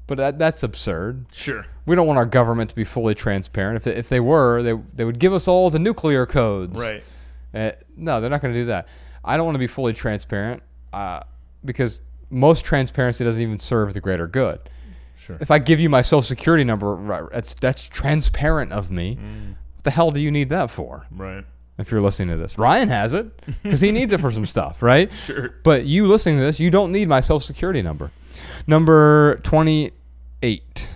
but 0.08 0.18
that, 0.18 0.40
that's 0.40 0.64
absurd. 0.64 1.26
Sure. 1.32 1.66
We 1.86 1.95
don't 1.95 2.08
want 2.08 2.18
our 2.18 2.26
government 2.26 2.72
to 2.72 2.76
be 2.76 2.84
fully 2.84 3.14
transparent. 3.14 3.78
If 3.78 3.84
they, 3.84 3.95
if 3.95 4.10
they 4.10 4.20
were, 4.20 4.64
they, 4.64 4.74
they 4.95 5.06
would 5.06 5.20
give 5.20 5.32
us 5.32 5.48
all 5.48 5.70
the 5.70 5.78
nuclear 5.80 6.26
codes. 6.26 6.80
Right. 6.80 7.04
Uh, 7.54 7.72
no, 7.95 8.20
they're 8.20 8.32
not 8.32 8.41
going 8.41 8.54
to 8.54 8.60
do 8.62 8.66
that. 8.66 8.88
I 9.24 9.38
don't 9.38 9.45
want 9.45 9.56
to 9.56 9.60
be 9.60 9.68
fully 9.68 9.94
transparent 9.94 10.64
uh, 10.91 11.22
because 11.64 12.02
most 12.32 12.66
transparency 12.66 13.24
doesn't 13.24 13.41
even 13.41 13.60
serve 13.60 13.94
the 13.94 14.02
greater 14.02 14.26
good. 14.28 14.60
Sure. 15.18 15.38
If 15.40 15.52
I 15.52 15.60
give 15.60 15.80
you 15.80 15.90
my 15.90 16.02
social 16.02 16.24
security 16.24 16.64
number, 16.64 17.30
that's 17.32 17.54
that's 17.54 17.88
transparent 17.88 18.74
of 18.74 18.91
me. 18.91 19.20
What 19.76 19.84
the 19.84 19.91
hell 19.91 20.12
do 20.12 20.20
you 20.20 20.32
need 20.32 20.50
that 20.50 20.72
for? 20.72 21.06
Right. 21.12 21.45
If 21.78 21.91
you're 21.91 22.02
listening 22.02 22.30
to 22.30 22.38
this, 22.38 22.58
Ryan 22.58 22.90
has 22.90 23.14
it 23.14 23.28
because 23.64 23.82
he 23.82 23.91
needs 23.91 24.14
it 24.14 24.22
for 24.22 24.32
some 24.32 24.45
stuff, 24.45 24.82
right? 24.84 25.12
Sure. 25.26 25.56
But 25.64 25.86
you 25.86 26.08
listening 26.08 26.38
to 26.38 26.44
this, 26.44 26.60
you 26.60 26.70
don't 26.70 26.91
need 26.91 27.08
my 27.08 27.22
social 27.22 27.40
security 27.40 27.82
number. 27.82 28.12
Number 28.68 29.40
28. 29.44 30.88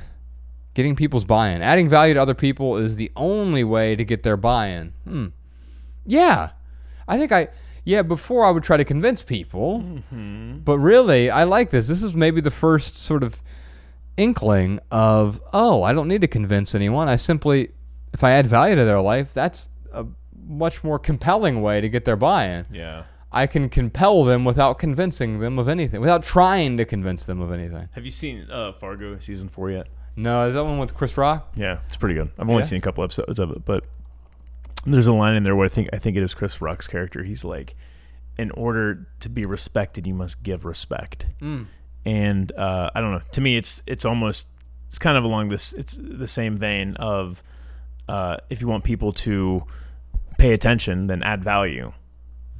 Getting 0.75 0.95
people's 0.95 1.25
buy-in. 1.25 1.63
Adding 1.63 1.89
value 1.89 2.13
to 2.13 2.21
other 2.21 2.35
people 2.35 2.77
is 2.77 2.95
the 2.95 3.11
only 3.15 3.63
way 3.63 3.95
to 3.95 4.05
get 4.05 4.21
their 4.21 4.37
buy-in. 4.37 4.93
Hmm. 5.03 5.27
Yeah. 6.05 6.51
I 7.07 7.17
think 7.17 7.31
I 7.31 7.49
yeah, 7.83 8.01
before 8.01 8.45
I 8.45 8.51
would 8.51 8.63
try 8.63 8.75
to 8.75 8.83
convince 8.83 9.23
people. 9.23 9.79
But 10.65 10.77
really, 10.77 11.29
I 11.29 11.45
like 11.45 11.69
this. 11.69 11.87
This 11.87 12.03
is 12.03 12.13
maybe 12.13 12.41
the 12.41 12.51
first 12.51 12.97
sort 12.97 13.23
of 13.23 13.41
inkling 14.17 14.81
of, 14.91 15.41
oh, 15.53 15.83
I 15.83 15.93
don't 15.93 16.09
need 16.09 16.19
to 16.21 16.27
convince 16.27 16.75
anyone. 16.75 17.07
I 17.07 17.15
simply 17.15 17.71
if 18.13 18.23
I 18.23 18.31
add 18.31 18.47
value 18.47 18.75
to 18.75 18.83
their 18.83 18.99
life, 18.99 19.33
that's 19.33 19.69
a 19.93 20.05
much 20.47 20.83
more 20.83 20.97
compelling 20.97 21.61
way 21.61 21.81
to 21.81 21.89
get 21.89 22.05
their 22.05 22.15
buy-in. 22.15 22.65
Yeah. 22.71 23.03
I 23.31 23.45
can 23.45 23.67
compel 23.69 24.23
them 24.23 24.45
without 24.45 24.79
convincing 24.79 25.39
them 25.39 25.59
of 25.59 25.67
anything, 25.67 25.99
without 25.99 26.23
trying 26.23 26.77
to 26.77 26.85
convince 26.85 27.25
them 27.25 27.41
of 27.41 27.51
anything. 27.51 27.89
Have 27.91 28.05
you 28.05 28.11
seen 28.11 28.47
uh, 28.49 28.71
Fargo 28.73 29.19
season 29.19 29.49
four 29.49 29.69
yet? 29.69 29.87
No, 30.15 30.47
is 30.47 30.53
that 30.55 30.63
one 30.63 30.79
with 30.79 30.95
Chris 30.95 31.17
Rock? 31.17 31.51
Yeah, 31.55 31.79
it's 31.85 31.97
pretty 31.97 32.15
good. 32.15 32.31
I've 32.39 32.49
only 32.49 32.61
Yeah? 32.61 32.67
seen 32.67 32.77
a 32.79 32.81
couple 32.81 33.03
episodes 33.03 33.37
of 33.37 33.51
it, 33.51 33.65
but 33.65 33.83
there's 34.85 35.07
a 35.07 35.13
line 35.13 35.35
in 35.35 35.43
there 35.43 35.55
where 35.55 35.65
I 35.65 35.69
think 35.69 35.89
I 35.91 35.97
think 35.97 36.15
it 36.17 36.23
is 36.23 36.33
Chris 36.33 36.61
Rock's 36.61 36.87
character. 36.87 37.23
He's 37.23 37.43
like, 37.43 37.75
"In 38.39 38.49
order 38.51 39.05
to 39.19 39.29
be 39.29 39.45
respected, 39.45 40.07
you 40.07 40.13
must 40.13 40.41
give 40.41 40.63
respect." 40.65 41.25
And 42.05 42.51
uh, 42.53 42.89
I 42.95 43.01
don't 43.01 43.11
know. 43.11 43.21
To 43.33 43.41
me, 43.41 43.57
it's 43.57 43.81
it's 43.85 44.05
almost 44.05 44.45
it's 44.87 44.97
kind 44.99 45.17
of 45.17 45.23
along 45.25 45.49
this. 45.49 45.73
It's 45.73 45.97
the 45.99 46.27
same 46.27 46.57
vein 46.57 46.95
of 46.95 47.43
uh, 48.07 48.37
if 48.49 48.61
you 48.61 48.67
want 48.67 48.85
people 48.85 49.11
to 49.13 49.63
pay 50.37 50.53
attention, 50.53 51.07
then 51.07 51.23
add 51.23 51.43
value. 51.43 51.91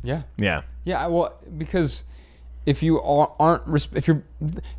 Yeah. 0.03 0.23
Yeah. 0.37 0.61
Yeah, 0.83 1.07
well, 1.07 1.37
because 1.57 2.03
if 2.65 2.81
you 2.81 3.01
are, 3.01 3.33
aren't, 3.39 3.63
if 3.93 4.07
you're, 4.07 4.23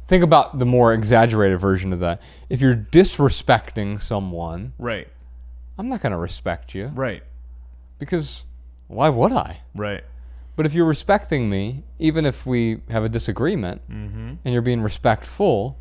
think 0.06 0.24
about 0.24 0.58
the 0.58 0.66
more 0.66 0.92
exaggerated 0.92 1.60
version 1.60 1.92
of 1.92 2.00
that. 2.00 2.20
If 2.48 2.60
you're 2.60 2.76
disrespecting 2.76 4.00
someone, 4.00 4.72
Right. 4.78 5.08
I'm 5.78 5.88
not 5.88 6.00
going 6.00 6.12
to 6.12 6.18
respect 6.18 6.74
you 6.74 6.88
Right. 6.88 7.22
because 7.98 8.44
why 8.88 9.08
would 9.08 9.32
I? 9.32 9.60
Right. 9.74 10.02
But 10.56 10.66
if 10.66 10.74
you're 10.74 10.86
respecting 10.86 11.48
me, 11.48 11.84
even 12.00 12.26
if 12.26 12.44
we 12.44 12.80
have 12.90 13.04
a 13.04 13.08
disagreement, 13.08 13.80
mm-hmm. 13.88 14.34
and 14.44 14.52
you're 14.52 14.60
being 14.62 14.80
respectful, 14.80 15.78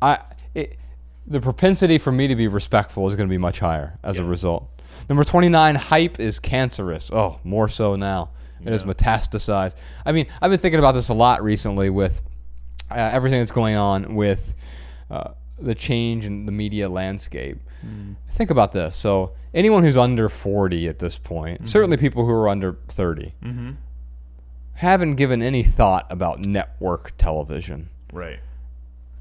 I 0.00 0.20
it, 0.54 0.78
the 1.26 1.40
propensity 1.40 1.98
for 1.98 2.12
me 2.12 2.28
to 2.28 2.36
be 2.36 2.48
respectful 2.48 3.06
is 3.08 3.14
going 3.14 3.28
to 3.28 3.30
be 3.30 3.36
much 3.38 3.58
higher 3.58 3.98
as 4.02 4.18
a 4.18 4.24
result. 4.24 4.70
Number 5.08 5.24
29, 5.24 5.74
hype 5.74 6.18
is 6.20 6.38
cancerous. 6.40 7.10
Oh, 7.12 7.38
more 7.44 7.68
so 7.68 7.96
now. 7.96 8.30
It 8.64 8.72
is 8.72 8.82
metastasized. 8.84 9.74
I 10.04 10.12
mean, 10.12 10.26
I've 10.42 10.50
been 10.50 10.58
thinking 10.58 10.78
about 10.80 10.92
this 10.92 11.08
a 11.08 11.14
lot 11.14 11.42
recently 11.42 11.88
with 11.90 12.20
uh, 12.90 12.94
everything 12.94 13.38
that's 13.38 13.52
going 13.52 13.76
on 13.76 14.14
with 14.16 14.54
uh, 15.10 15.32
the 15.58 15.74
change 15.74 16.24
in 16.24 16.46
the 16.46 16.52
media 16.52 16.88
landscape. 16.88 17.58
Think 18.30 18.50
about 18.50 18.72
this. 18.72 18.96
So, 18.96 19.34
anyone 19.54 19.84
who's 19.84 19.96
under 19.96 20.28
40 20.28 20.88
at 20.88 20.98
this 20.98 21.16
point, 21.18 21.68
certainly 21.68 21.96
people 21.96 22.24
who 22.26 22.32
are 22.32 22.48
under 22.48 22.76
30, 22.88 23.32
haven't 24.74 25.14
given 25.14 25.40
any 25.42 25.62
thought 25.62 26.06
about 26.10 26.40
network 26.40 27.12
television 27.16 27.88
Right. 28.12 28.38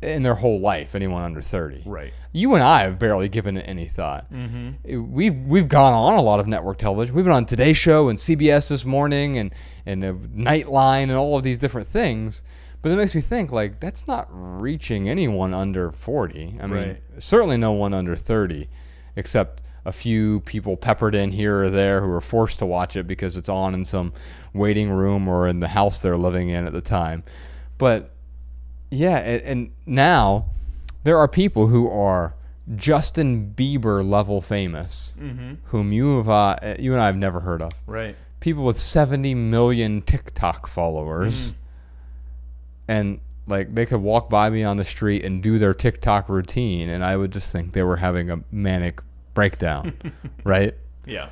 In 0.06 0.24
their 0.24 0.36
whole 0.36 0.60
life. 0.60 0.96
Anyone 0.96 1.24
under 1.24 1.42
30, 1.42 1.84
Right. 1.86 2.14
You 2.32 2.54
and 2.54 2.64
I 2.64 2.82
have 2.82 3.00
barely 3.00 3.30
given 3.30 3.56
it 3.58 3.66
any 3.68 3.86
thought. 3.88 4.32
Mm-hmm. 4.32 5.12
We've 5.14 5.36
we've 5.36 5.68
gone 5.70 5.94
on 5.94 6.16
a 6.18 6.22
lot 6.22 6.40
of 6.40 6.48
network 6.48 6.78
television. 6.78 7.16
We've 7.16 7.24
been 7.26 7.34
on 7.34 7.46
Today 7.46 7.74
Show 7.74 8.10
and 8.10 8.18
CBS 8.20 8.68
this 8.70 8.84
morning 8.86 9.38
and 9.38 9.54
and 9.86 10.04
the 10.04 10.14
Nightline 10.14 11.04
and 11.04 11.14
all 11.14 11.38
of 11.38 11.44
these 11.44 11.58
different 11.58 11.88
things. 11.88 12.42
But 12.82 12.92
it 12.92 12.98
makes 12.98 13.16
me 13.16 13.22
think 13.22 13.52
like 13.52 13.80
that's 13.80 14.08
not 14.08 14.28
reaching 14.30 15.10
anyone 15.10 15.54
under 15.54 15.92
40. 15.92 16.58
I 16.62 16.68
mean, 16.68 16.72
Right. 16.72 17.02
certainly 17.20 17.58
no 17.58 17.72
one 17.72 17.94
under 17.94 18.16
30, 18.16 18.70
except 19.16 19.62
a 19.86 19.92
few 19.92 20.40
people 20.42 20.76
peppered 20.78 21.16
in 21.16 21.32
here 21.32 21.64
or 21.64 21.70
there 21.70 22.02
who 22.02 22.12
are 22.12 22.22
forced 22.22 22.60
to 22.60 22.66
watch 22.66 22.96
it 22.96 23.08
because 23.08 23.38
it's 23.38 23.50
on 23.50 23.74
in 23.74 23.86
some 23.86 24.12
waiting 24.54 24.90
room 24.90 25.28
or 25.28 25.48
in 25.48 25.60
the 25.62 25.68
house 25.70 26.02
they're 26.02 26.18
living 26.18 26.50
in 26.50 26.66
at 26.66 26.74
the 26.74 26.82
time. 26.82 27.24
But 27.78 28.10
yeah, 28.96 29.18
and, 29.18 29.42
and 29.44 29.72
now 29.86 30.46
there 31.04 31.18
are 31.18 31.28
people 31.28 31.68
who 31.68 31.90
are 31.90 32.36
Justin 32.76 33.54
Bieber 33.56 34.08
level 34.08 34.42
famous, 34.42 35.14
whom 35.66 35.92
you 35.92 36.18
have, 36.18 36.30
uh, 36.30 36.76
you 36.80 36.94
and 36.94 37.02
I 37.02 37.06
have 37.06 37.18
never 37.18 37.40
heard 37.40 37.62
of. 37.62 37.72
Right. 37.86 38.16
People 38.40 38.64
with 38.64 38.80
70 38.80 39.36
million 39.36 40.02
TikTok 40.02 40.68
followers, 40.68 41.54
and 42.88 43.20
like 43.48 43.74
they 43.74 43.86
could 43.86 44.02
walk 44.02 44.30
by 44.30 44.50
me 44.50 44.64
on 44.64 44.78
the 44.78 44.86
street 44.86 45.24
and 45.24 45.42
do 45.44 45.60
their 45.60 45.74
TikTok 45.74 46.30
routine, 46.30 46.90
and 46.90 47.04
I 47.04 47.16
would 47.18 47.32
just 47.32 47.52
think 47.52 47.74
they 47.74 47.84
were 47.84 47.98
having 47.98 48.32
a 48.32 48.40
manic 48.52 49.02
breakdown, 49.34 49.94
right? 50.44 50.74
Yeah. 51.06 51.30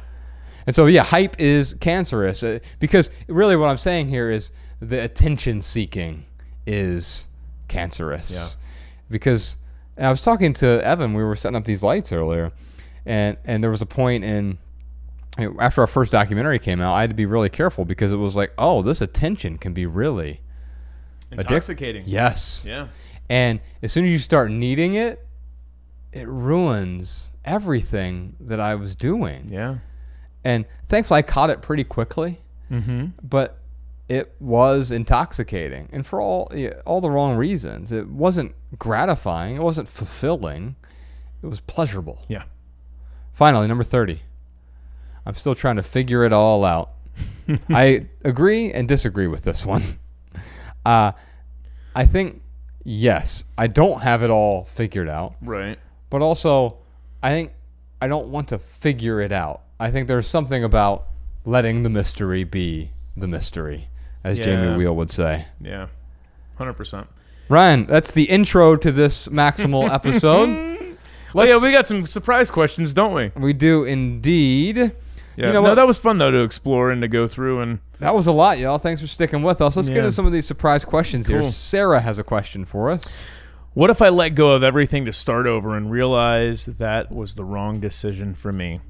And 0.65 0.75
so, 0.75 0.85
yeah, 0.85 1.03
hype 1.03 1.39
is 1.39 1.75
cancerous 1.75 2.43
uh, 2.43 2.59
because 2.79 3.09
really 3.27 3.55
what 3.55 3.69
I'm 3.69 3.77
saying 3.77 4.09
here 4.09 4.29
is 4.29 4.51
the 4.79 5.03
attention 5.03 5.61
seeking 5.61 6.25
is 6.65 7.27
cancerous. 7.73 8.31
Yeah. 8.31 8.47
Because 9.09 9.57
I 9.97 10.09
was 10.09 10.21
talking 10.21 10.53
to 10.53 10.83
Evan, 10.85 11.13
we 11.13 11.23
were 11.23 11.35
setting 11.35 11.55
up 11.55 11.65
these 11.65 11.83
lights 11.83 12.11
earlier, 12.11 12.51
and 13.05 13.37
and 13.45 13.63
there 13.63 13.71
was 13.71 13.81
a 13.81 13.85
point 13.85 14.23
in 14.23 14.57
after 15.59 15.81
our 15.81 15.87
first 15.87 16.11
documentary 16.11 16.59
came 16.59 16.79
out, 16.79 16.93
I 16.93 17.01
had 17.01 17.09
to 17.09 17.15
be 17.15 17.25
really 17.25 17.49
careful 17.49 17.85
because 17.85 18.13
it 18.13 18.17
was 18.17 18.35
like, 18.35 18.51
oh, 18.57 18.83
this 18.83 19.01
attention 19.01 19.57
can 19.57 19.73
be 19.73 19.85
really 19.87 20.41
addic- 21.31 21.39
Intoxicating. 21.39 22.03
Yes. 22.05 22.63
Yeah. 22.67 22.87
And 23.29 23.59
as 23.81 23.91
soon 23.91 24.05
as 24.05 24.11
you 24.11 24.19
start 24.19 24.51
needing 24.51 24.93
it, 24.93 25.25
it 26.11 26.27
ruins 26.27 27.31
everything 27.45 28.35
that 28.41 28.59
I 28.59 28.75
was 28.75 28.95
doing. 28.95 29.47
Yeah. 29.49 29.77
And 30.43 30.65
thankfully, 30.87 31.17
I 31.19 31.21
caught 31.23 31.49
it 31.49 31.61
pretty 31.63 31.83
quickly, 31.83 32.39
Mm-hmm. 32.71 33.07
but 33.23 33.57
it 34.09 34.35
was 34.39 34.91
intoxicating, 34.91 35.89
and 35.91 36.05
for 36.05 36.19
all 36.21 36.51
all 36.85 37.01
the 37.01 37.09
wrong 37.09 37.35
reasons. 37.37 37.91
It 37.91 38.07
wasn't 38.09 38.53
gratifying. 38.77 39.55
It 39.55 39.61
wasn't 39.61 39.87
fulfilling. 39.89 40.75
It 41.41 41.47
was 41.47 41.61
pleasurable. 41.61 42.23
Yeah. 42.27 42.43
Finally, 43.33 43.67
number 43.67 43.83
thirty. 43.83 44.21
I'm 45.25 45.35
still 45.35 45.55
trying 45.55 45.77
to 45.77 45.83
figure 45.83 46.23
it 46.25 46.33
all 46.33 46.65
out. 46.65 46.91
I 47.69 48.07
agree 48.23 48.71
and 48.71 48.87
disagree 48.87 49.27
with 49.27 49.43
this 49.43 49.65
one. 49.65 49.83
Uh, 50.85 51.13
I 51.95 52.05
think 52.05 52.41
yes, 52.83 53.45
I 53.57 53.67
don't 53.67 54.01
have 54.01 54.21
it 54.21 54.29
all 54.29 54.65
figured 54.65 55.07
out 55.07 55.35
Right. 55.41 55.79
but 56.09 56.21
also 56.21 56.79
I 57.21 57.29
think 57.29 57.53
I 58.01 58.09
don't 58.09 58.27
want 58.27 58.49
to 58.49 58.57
figure 58.57 59.21
it 59.21 59.31
out. 59.31 59.61
I 59.79 59.91
think 59.91 60.09
there's 60.09 60.27
something 60.27 60.61
about 60.61 61.05
letting 61.45 61.83
the 61.83 61.89
mystery 61.89 62.43
be 62.43 62.89
the 63.15 63.29
mystery, 63.29 63.87
as 64.23 64.37
Jamie 64.39 64.77
Wheal 64.83 64.95
would 64.95 65.11
say. 65.11 65.45
Yeah. 65.61 65.87
Hundred 66.57 66.73
percent. 66.73 67.07
Ryan, 67.49 67.85
that's 67.85 68.11
the 68.11 68.23
intro 68.23 68.75
to 68.75 68.91
this 68.91 69.27
Maximal 69.27 69.89
episode. 69.93 70.49
Oh, 70.49 70.95
well, 71.33 71.47
yeah, 71.47 71.57
we 71.57 71.71
got 71.71 71.87
some 71.87 72.05
surprise 72.05 72.51
questions, 72.51 72.93
don't 72.93 73.13
we? 73.13 73.31
we 73.35 73.53
do 73.53 73.83
indeed. 73.85 74.77
Yeah. 74.77 74.91
You 75.35 75.43
know 75.45 75.51
no, 75.53 75.61
what? 75.63 75.75
that 75.75 75.87
was 75.87 75.97
fun 75.97 76.19
though 76.19 76.29
to 76.29 76.43
explore 76.43 76.91
and 76.91 77.01
to 77.01 77.07
go 77.07 77.27
through 77.27 77.61
and 77.61 77.79
That 77.99 78.13
was 78.13 78.27
a 78.27 78.31
lot, 78.31 78.59
y'all. 78.59 78.77
Thanks 78.77 79.01
for 79.01 79.07
sticking 79.07 79.41
with 79.41 79.61
us. 79.61 79.75
Let's 79.75 79.89
get 79.89 79.95
Yeah. 79.95 80.01
into 80.03 80.11
some 80.11 80.27
of 80.27 80.31
these 80.31 80.45
surprise 80.45 80.85
questions 80.85 81.25
here. 81.25 81.43
Sarah 81.45 81.99
has 82.01 82.19
a 82.19 82.23
question 82.23 82.65
for 82.65 82.91
us. 82.91 83.03
What 83.75 83.89
if 83.89 84.03
I 84.03 84.09
let 84.09 84.35
go 84.35 84.51
of 84.51 84.61
everything 84.61 85.05
to 85.05 85.11
start 85.11 85.47
over 85.47 85.75
and 85.75 85.89
realize 85.89 86.65
that 86.65 87.11
was 87.11 87.33
the 87.33 87.43
wrong 87.43 87.79
decision 87.79 88.35
for 88.35 88.53
me? 88.53 88.81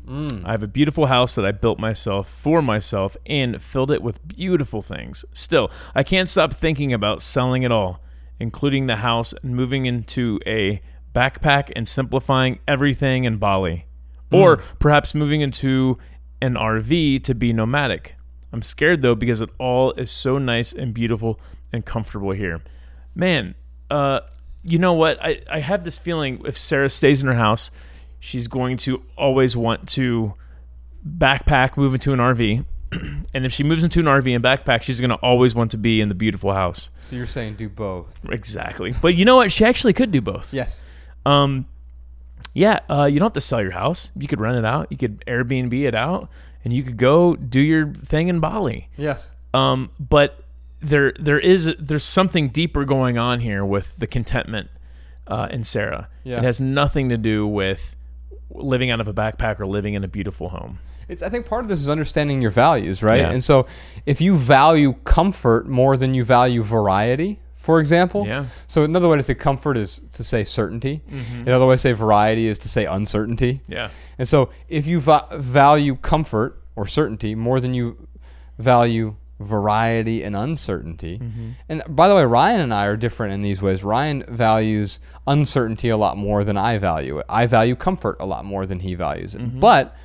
I 0.45 0.51
have 0.51 0.61
a 0.63 0.67
beautiful 0.67 1.05
house 1.05 1.35
that 1.35 1.45
I 1.45 1.51
built 1.53 1.79
myself 1.79 2.29
for 2.29 2.61
myself 2.61 3.15
and 3.25 3.61
filled 3.61 3.91
it 3.91 4.01
with 4.01 4.27
beautiful 4.27 4.81
things. 4.81 5.23
Still, 5.31 5.71
I 5.95 6.03
can't 6.03 6.27
stop 6.27 6.53
thinking 6.53 6.91
about 6.91 7.21
selling 7.21 7.63
it 7.63 7.71
all, 7.71 8.01
including 8.41 8.87
the 8.87 8.97
house 8.97 9.33
and 9.41 9.55
moving 9.55 9.85
into 9.85 10.41
a 10.45 10.81
backpack 11.15 11.71
and 11.77 11.87
simplifying 11.87 12.59
everything 12.67 13.23
in 13.23 13.37
Bali. 13.37 13.85
Or 14.33 14.57
perhaps 14.79 15.15
moving 15.15 15.39
into 15.39 15.97
an 16.41 16.55
RV 16.55 17.23
to 17.23 17.33
be 17.33 17.53
nomadic. 17.53 18.15
I'm 18.51 18.61
scared 18.61 19.01
though 19.01 19.15
because 19.15 19.39
it 19.39 19.49
all 19.59 19.93
is 19.93 20.11
so 20.11 20.37
nice 20.39 20.73
and 20.73 20.93
beautiful 20.93 21.39
and 21.71 21.85
comfortable 21.85 22.31
here. 22.31 22.61
Man, 23.15 23.55
uh, 23.89 24.21
you 24.63 24.79
know 24.79 24.93
what? 24.93 25.23
I, 25.23 25.41
I 25.49 25.59
have 25.59 25.83
this 25.83 25.97
feeling 25.97 26.41
if 26.45 26.57
Sarah 26.57 26.89
stays 26.89 27.21
in 27.21 27.27
her 27.27 27.35
house, 27.35 27.71
she's 28.19 28.47
going 28.47 28.77
to 28.77 29.03
always 29.17 29.55
want 29.55 29.89
to 29.89 30.33
backpack, 31.05 31.77
move 31.77 31.93
into 31.93 32.13
an 32.13 32.19
RV. 32.19 32.65
and 33.33 33.45
if 33.45 33.51
she 33.51 33.63
moves 33.63 33.83
into 33.83 33.99
an 33.99 34.05
RV 34.05 34.33
and 34.33 34.43
backpack, 34.43 34.83
she's 34.83 34.99
going 34.99 35.09
to 35.09 35.17
always 35.17 35.53
want 35.53 35.71
to 35.71 35.77
be 35.77 35.99
in 35.99 36.09
the 36.09 36.15
beautiful 36.15 36.53
house. 36.53 36.89
So 37.01 37.15
you're 37.15 37.27
saying 37.27 37.55
do 37.55 37.69
both? 37.69 38.17
Exactly. 38.29 38.93
But 39.01 39.15
you 39.15 39.25
know 39.25 39.35
what? 39.35 39.51
She 39.51 39.65
actually 39.65 39.93
could 39.93 40.11
do 40.11 40.21
both. 40.21 40.53
Yes. 40.53 40.81
Um, 41.25 41.65
yeah, 42.53 42.79
uh, 42.89 43.05
you 43.05 43.19
don't 43.19 43.27
have 43.27 43.33
to 43.33 43.41
sell 43.41 43.61
your 43.61 43.71
house. 43.71 44.11
You 44.15 44.27
could 44.27 44.39
rent 44.39 44.57
it 44.57 44.65
out. 44.65 44.87
You 44.91 44.97
could 44.97 45.23
Airbnb 45.25 45.73
it 45.73 45.95
out, 45.95 46.29
and 46.63 46.71
you 46.71 46.83
could 46.83 46.97
go 46.97 47.35
do 47.35 47.59
your 47.59 47.91
thing 47.93 48.27
in 48.27 48.39
Bali. 48.39 48.89
Yes. 48.95 49.29
Um, 49.53 49.89
but 49.99 50.42
there 50.83 51.13
there 51.19 51.39
is 51.39 51.73
there's 51.79 52.03
something 52.03 52.49
deeper 52.49 52.85
going 52.85 53.17
on 53.17 53.39
here 53.39 53.65
with 53.65 53.93
the 53.97 54.07
contentment 54.07 54.69
uh, 55.27 55.47
in 55.49 55.63
Sarah. 55.63 56.09
Yeah. 56.23 56.37
It 56.37 56.43
has 56.43 56.59
nothing 56.61 57.09
to 57.09 57.17
do 57.17 57.47
with 57.47 57.95
living 58.51 58.91
out 58.91 59.01
of 59.01 59.07
a 59.07 59.13
backpack 59.13 59.59
or 59.59 59.65
living 59.65 59.93
in 59.93 60.03
a 60.03 60.07
beautiful 60.07 60.49
home. 60.49 60.79
It's, 61.07 61.21
I 61.21 61.29
think 61.29 61.45
part 61.45 61.65
of 61.65 61.69
this 61.69 61.79
is 61.79 61.89
understanding 61.89 62.41
your 62.41 62.51
values, 62.51 63.01
right? 63.03 63.19
Yeah. 63.19 63.31
And 63.31 63.43
so 63.43 63.65
if 64.05 64.21
you 64.21 64.37
value 64.37 64.93
comfort 65.03 65.67
more 65.67 65.97
than 65.97 66.13
you 66.13 66.23
value 66.23 66.63
variety, 66.63 67.39
for 67.55 67.79
example. 67.79 68.25
Yeah. 68.27 68.47
So 68.67 68.83
another 68.83 69.07
way 69.07 69.17
to 69.17 69.23
say 69.23 69.35
comfort 69.35 69.77
is 69.77 70.01
to 70.13 70.23
say 70.23 70.43
certainty. 70.43 71.01
Another 71.45 71.65
way 71.65 71.75
to 71.75 71.79
say 71.79 71.93
variety 71.93 72.47
is 72.47 72.59
to 72.59 72.69
say 72.69 72.85
uncertainty. 72.85 73.61
Yeah. 73.67 73.89
And 74.17 74.27
so 74.27 74.49
if 74.67 74.85
you 74.85 74.99
va- 74.99 75.27
value 75.31 75.95
comfort 75.95 76.61
or 76.75 76.87
certainty 76.87 77.35
more 77.35 77.59
than 77.59 77.73
you 77.73 78.07
value 78.57 79.15
variety 79.39 80.23
and 80.23 80.35
uncertainty. 80.35 81.19
Mm-hmm. 81.19 81.49
And 81.69 81.83
by 81.89 82.07
the 82.07 82.15
way, 82.15 82.25
Ryan 82.25 82.61
and 82.61 82.73
I 82.73 82.85
are 82.85 82.97
different 82.97 83.33
in 83.33 83.41
these 83.41 83.61
ways. 83.61 83.83
Ryan 83.83 84.23
values 84.27 84.99
uncertainty 85.27 85.89
a 85.89 85.97
lot 85.97 86.17
more 86.17 86.43
than 86.43 86.57
I 86.57 86.77
value 86.77 87.17
it. 87.19 87.25
I 87.29 87.45
value 87.47 87.75
comfort 87.75 88.17
a 88.19 88.25
lot 88.25 88.45
more 88.45 88.65
than 88.65 88.79
he 88.79 88.95
values 88.95 89.35
it. 89.35 89.41
Mm-hmm. 89.41 89.59
But 89.59 89.95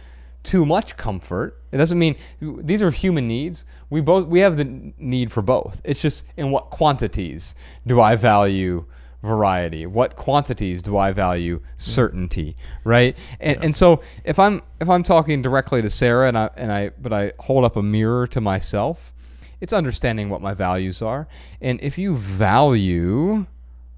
too 0.42 0.64
much 0.64 0.96
comfort, 0.96 1.60
it 1.72 1.76
doesn't 1.76 1.98
mean 1.98 2.16
these 2.40 2.82
are 2.82 2.90
human 2.90 3.28
needs. 3.28 3.64
We 3.90 4.00
both 4.00 4.26
we 4.26 4.40
have 4.40 4.56
the 4.56 4.92
need 4.98 5.30
for 5.30 5.42
both. 5.42 5.80
It's 5.84 6.00
just 6.00 6.24
in 6.36 6.50
what 6.50 6.70
quantities 6.70 7.54
do 7.86 8.00
I 8.00 8.16
value 8.16 8.86
variety? 9.22 9.84
What 9.84 10.16
quantities 10.16 10.82
do 10.82 10.96
I 10.96 11.12
value 11.12 11.58
mm-hmm. 11.58 11.66
certainty? 11.76 12.56
Right? 12.84 13.16
And 13.40 13.62
and 13.62 13.76
so 13.76 14.00
if 14.24 14.38
I'm 14.38 14.62
if 14.80 14.88
I'm 14.88 15.02
talking 15.02 15.42
directly 15.42 15.82
to 15.82 15.90
Sarah 15.90 16.28
and 16.28 16.38
I 16.38 16.50
and 16.56 16.72
I 16.72 16.90
but 16.90 17.12
I 17.12 17.32
hold 17.38 17.64
up 17.64 17.76
a 17.76 17.82
mirror 17.82 18.26
to 18.28 18.40
myself, 18.40 19.12
it's 19.60 19.72
understanding 19.72 20.30
what 20.30 20.40
my 20.40 20.54
values 20.54 21.02
are. 21.02 21.28
And 21.60 21.80
if 21.82 21.98
you 21.98 22.16
value 22.16 23.46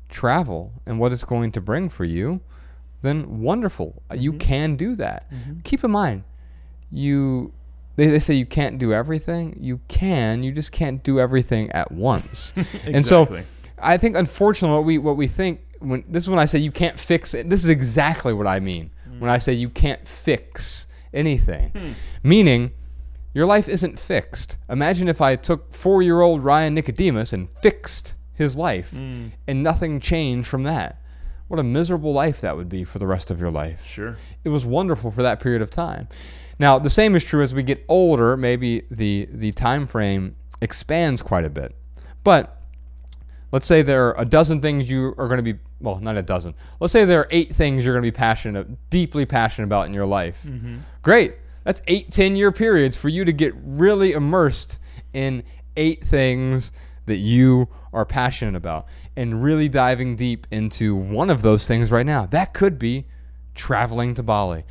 travel 0.09 0.73
and 0.87 0.99
what 0.99 1.13
it's 1.13 1.25
going 1.25 1.53
to 1.53 1.61
bring 1.61 1.89
for 1.89 2.05
you, 2.05 2.41
then 3.03 3.41
wonderful. 3.41 4.03
You 4.15 4.33
mm-hmm. 4.33 4.39
can 4.39 4.77
do 4.77 4.95
that. 4.97 5.31
Mm-hmm. 5.31 5.61
Keep 5.61 5.85
in 5.85 5.91
mind, 5.91 6.25
you 6.91 7.53
they, 7.97 8.07
they 8.07 8.19
say 8.19 8.35
you 8.35 8.47
can't 8.47 8.79
do 8.79 8.93
everything. 8.93 9.57
You 9.61 9.81
can, 9.89 10.43
you 10.43 10.53
just 10.53 10.73
can't 10.73 11.03
do 11.03 11.21
everything 11.21 11.71
at 11.73 11.93
once. 11.93 12.53
exactly. 12.57 12.81
And 12.95 13.07
so 13.07 13.43
I 13.79 13.97
think 13.97 14.17
unfortunately 14.17 14.77
what 14.77 14.85
we 14.85 14.99
what 14.99 15.17
we 15.17 15.27
think 15.27 15.61
when 15.81 16.05
this 16.09 16.25
is 16.25 16.31
when 16.31 16.39
I 16.39 16.47
say 16.47 16.59
you 16.59 16.73
can't 16.73 16.99
fix 16.99 17.35
it. 17.35 17.49
This 17.49 17.63
is 17.63 17.71
exactly 17.71 18.33
what 18.33 18.47
I 18.47 18.61
mean 18.61 18.91
when 19.19 19.31
mm. 19.31 19.35
I 19.35 19.39
say 19.39 19.53
you 19.53 19.71
can't 19.71 20.07
fix 20.07 20.87
anything. 21.13 21.71
Hmm. 21.71 21.93
Meaning 22.23 22.73
your 23.35 23.47
life 23.47 23.69
isn't 23.69 23.99
fixed. 23.99 24.57
Imagine 24.69 25.09
if 25.09 25.21
I 25.21 25.37
took 25.37 25.73
4-year-old 25.73 26.43
Ryan 26.43 26.75
Nicodemus 26.75 27.33
and 27.33 27.49
fixed 27.63 28.15
his 28.35 28.57
life 28.57 28.91
mm. 28.95 29.31
and 29.47 29.63
nothing 29.63 30.01
changed 30.01 30.49
from 30.49 30.65
that. 30.65 30.97
What 31.49 31.61
a 31.61 31.65
miserable 31.65 32.13
life 32.13 32.41
that 32.41 32.57
would 32.57 32.69
be 32.69 32.85
for 32.85 32.99
the 32.99 33.07
rest 33.07 33.31
of 33.31 33.41
your 33.41 33.51
life 33.51 33.85
Sure. 33.85 34.17
it 34.45 34.49
was 34.51 34.65
wonderful 34.65 35.11
for 35.11 35.23
that 35.23 35.41
period 35.41 35.63
of 35.63 35.71
time. 35.71 36.09
Now, 36.59 36.79
the 36.79 36.91
same 36.91 37.17
is 37.17 37.25
true 37.25 37.43
as 37.43 37.55
we 37.55 37.63
get 37.63 37.85
older. 37.89 38.37
Maybe 38.37 38.83
the 38.91 39.27
the 39.33 39.51
time 39.53 39.87
frame 39.87 40.37
expands 40.61 41.23
quite 41.23 41.45
a 41.45 41.51
bit. 41.51 41.75
But 42.23 42.61
let's 43.51 43.67
say 43.67 43.83
there 43.83 44.09
are 44.09 44.21
a 44.21 44.27
dozen 44.27 44.61
things 44.61 44.89
you 44.89 45.15
are 45.17 45.27
going 45.27 45.43
to 45.43 45.53
be 45.55 45.59
well, 45.81 45.99
not 45.99 46.17
a 46.17 46.23
dozen. 46.23 46.55
Let's 46.79 46.93
say 46.93 47.07
there 47.07 47.21
are 47.21 47.29
eight 47.31 47.55
things 47.57 47.85
you're 47.85 47.95
going 47.95 48.05
to 48.05 48.07
be 48.07 48.17
passionate, 48.17 48.91
deeply 48.91 49.25
passionate 49.25 49.65
about 49.65 49.87
in 49.87 49.95
your 49.95 50.05
life. 50.05 50.39
Mm-hmm. 50.47 50.79
Great. 51.01 51.35
That's 51.65 51.83
eight, 51.87 52.11
10 52.11 52.37
year 52.37 52.53
periods 52.53 52.97
for 52.97 53.09
you 53.09 53.25
to 53.25 53.33
get 53.33 53.55
really 53.63 54.13
immersed 54.13 54.79
in 55.13 55.43
eight 55.77 56.05
things 56.05 56.73
that 57.07 57.17
you 57.17 57.69
are 57.93 58.05
passionate 58.05 58.55
about 58.55 58.87
and 59.17 59.43
really 59.43 59.69
diving 59.69 60.17
deep 60.17 60.47
into 60.51 60.95
one 60.95 61.31
of 61.31 61.43
those 61.43 61.67
things 61.67 61.91
right 61.91 62.07
now. 62.07 62.27
That 62.27 62.55
could 62.55 62.79
be 62.79 63.07
traveling 63.55 64.15
to 64.15 64.23
Bali. 64.23 64.65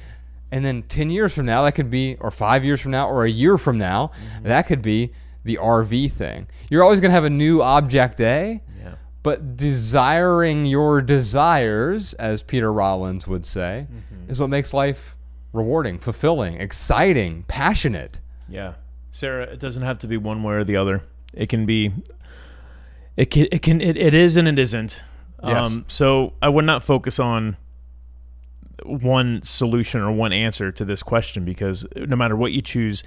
And 0.51 0.65
then 0.65 0.83
10 0.83 1.09
years 1.11 1.33
from 1.33 1.45
now, 1.45 1.63
that 1.63 1.75
could 1.75 1.91
be, 1.91 2.17
or 2.19 2.31
five 2.31 2.65
years 2.65 2.81
from 2.81 2.91
now, 2.91 3.07
or 3.07 3.23
a 3.23 3.29
year 3.29 3.57
from 3.57 3.77
now, 3.77 4.07
mm-hmm. 4.07 4.47
that 4.47 4.67
could 4.67 4.81
be 4.81 5.11
the 5.43 5.57
RV 5.57 6.11
thing. 6.13 6.47
You're 6.69 6.83
always 6.83 6.99
going 6.99 7.09
to 7.09 7.15
have 7.15 7.23
a 7.23 7.29
new 7.29 7.61
object 7.61 8.19
A, 8.19 8.61
Yeah. 8.81 8.95
but 9.21 9.55
desiring 9.55 10.65
your 10.65 11.01
desires, 11.01 12.13
as 12.13 12.41
Peter 12.41 12.73
Rollins 12.73 13.27
would 13.27 13.45
say, 13.45 13.85
mm-hmm. 13.91 14.31
is 14.31 14.39
what 14.39 14.49
makes 14.49 14.73
life 14.73 15.15
rewarding, 15.53 15.99
fulfilling, 15.99 16.55
exciting, 16.55 17.43
passionate. 17.47 18.19
Yeah. 18.47 18.75
Sarah, 19.11 19.45
it 19.45 19.59
doesn't 19.59 19.83
have 19.83 19.99
to 19.99 20.07
be 20.07 20.17
one 20.17 20.43
way 20.43 20.55
or 20.55 20.63
the 20.63 20.77
other. 20.77 21.03
It 21.33 21.49
can 21.49 21.65
be 21.65 21.91
it 23.17 23.31
can 23.31 23.47
it 23.51 23.61
can 23.61 23.81
it, 23.81 23.97
it 23.97 24.13
is 24.13 24.37
and 24.37 24.47
it 24.47 24.59
isn't. 24.59 25.03
Yes. 25.43 25.57
Um 25.57 25.85
so 25.87 26.33
I 26.41 26.49
would 26.49 26.65
not 26.65 26.83
focus 26.83 27.19
on 27.19 27.57
one 28.83 29.41
solution 29.43 30.01
or 30.01 30.11
one 30.11 30.31
answer 30.31 30.71
to 30.71 30.85
this 30.85 31.03
question 31.03 31.45
because 31.45 31.85
no 31.95 32.15
matter 32.15 32.35
what 32.35 32.51
you 32.51 32.61
choose, 32.61 33.03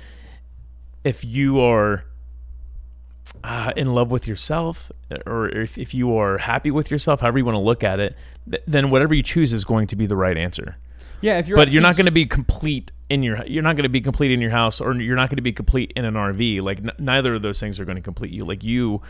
if 1.05 1.25
you 1.25 1.61
are 1.61 2.05
uh, 3.43 3.73
in 3.77 3.95
love 3.95 4.11
with 4.11 4.29
yourself 4.29 4.93
or 5.27 5.49
if, 5.49 5.79
if 5.79 5.95
you 5.95 6.17
are 6.17 6.39
happy 6.39 6.71
with 6.71 6.91
yourself, 6.91 7.21
however 7.21 7.39
you 7.39 7.45
want 7.45 7.57
to 7.57 7.61
look 7.61 7.83
at 7.83 7.99
it, 7.99 8.17
th- 8.51 8.63
then 8.67 8.91
whatever 8.91 9.15
you 9.15 9.23
choose 9.23 9.53
is 9.53 9.65
going 9.65 9.87
to 9.87 9.97
be 9.97 10.07
the 10.07 10.17
right 10.17 10.37
answer 10.37 10.77
Yeah, 11.23 11.39
if 11.39 11.49
you're 11.49 11.57
but 11.57 11.73
you're 11.73 11.83
not 11.83 11.97
going 11.97 12.07
to 12.07 12.13
be 12.13 12.27
complete 12.27 12.93
in 13.09 13.23
your 13.23 13.45
you're 13.47 13.63
not 13.63 13.77
going 13.77 13.85
to 13.85 13.89
be 13.89 14.01
complete 14.01 14.31
in 14.31 14.41
your 14.41 14.51
house 14.51 14.81
or 14.81 14.95
you're 14.95 15.17
not 15.17 15.31
going 15.31 15.37
to 15.37 15.43
be 15.43 15.53
complete 15.53 15.93
in 15.97 16.05
an 16.05 16.15
RV 16.15 16.61
like 16.63 16.79
n- 16.79 16.93
neither 16.99 17.35
of 17.35 17.43
those 17.43 17.61
things 17.61 17.79
are 17.79 17.85
going 17.85 17.97
to 17.97 18.03
complete 18.03 18.33
you 18.33 18.45
like 18.45 18.65
you 18.65 19.01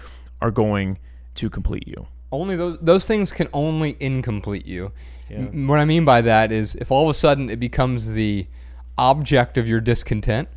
are 0.41 0.51
going 0.51 0.99
to 1.37 1.49
complete 1.49 1.87
you 1.87 2.07
only 2.33 2.57
those 2.57 2.79
those 2.81 3.07
things 3.07 3.31
can 3.33 3.49
only 3.53 3.97
incomplete 4.01 4.67
you. 4.67 4.91
M- 5.31 5.69
What 5.69 5.79
I 5.79 5.85
mean 5.85 6.05
by 6.05 6.23
that 6.23 6.51
is 6.51 6.75
if 6.77 6.91
all 6.91 7.05
of 7.05 7.11
a 7.11 7.15
sudden 7.15 7.51
it 7.51 7.61
becomes 7.61 8.11
the 8.13 8.47
object 8.99 9.59
of 9.59 9.69
your 9.69 9.81
discontent. 9.81 10.49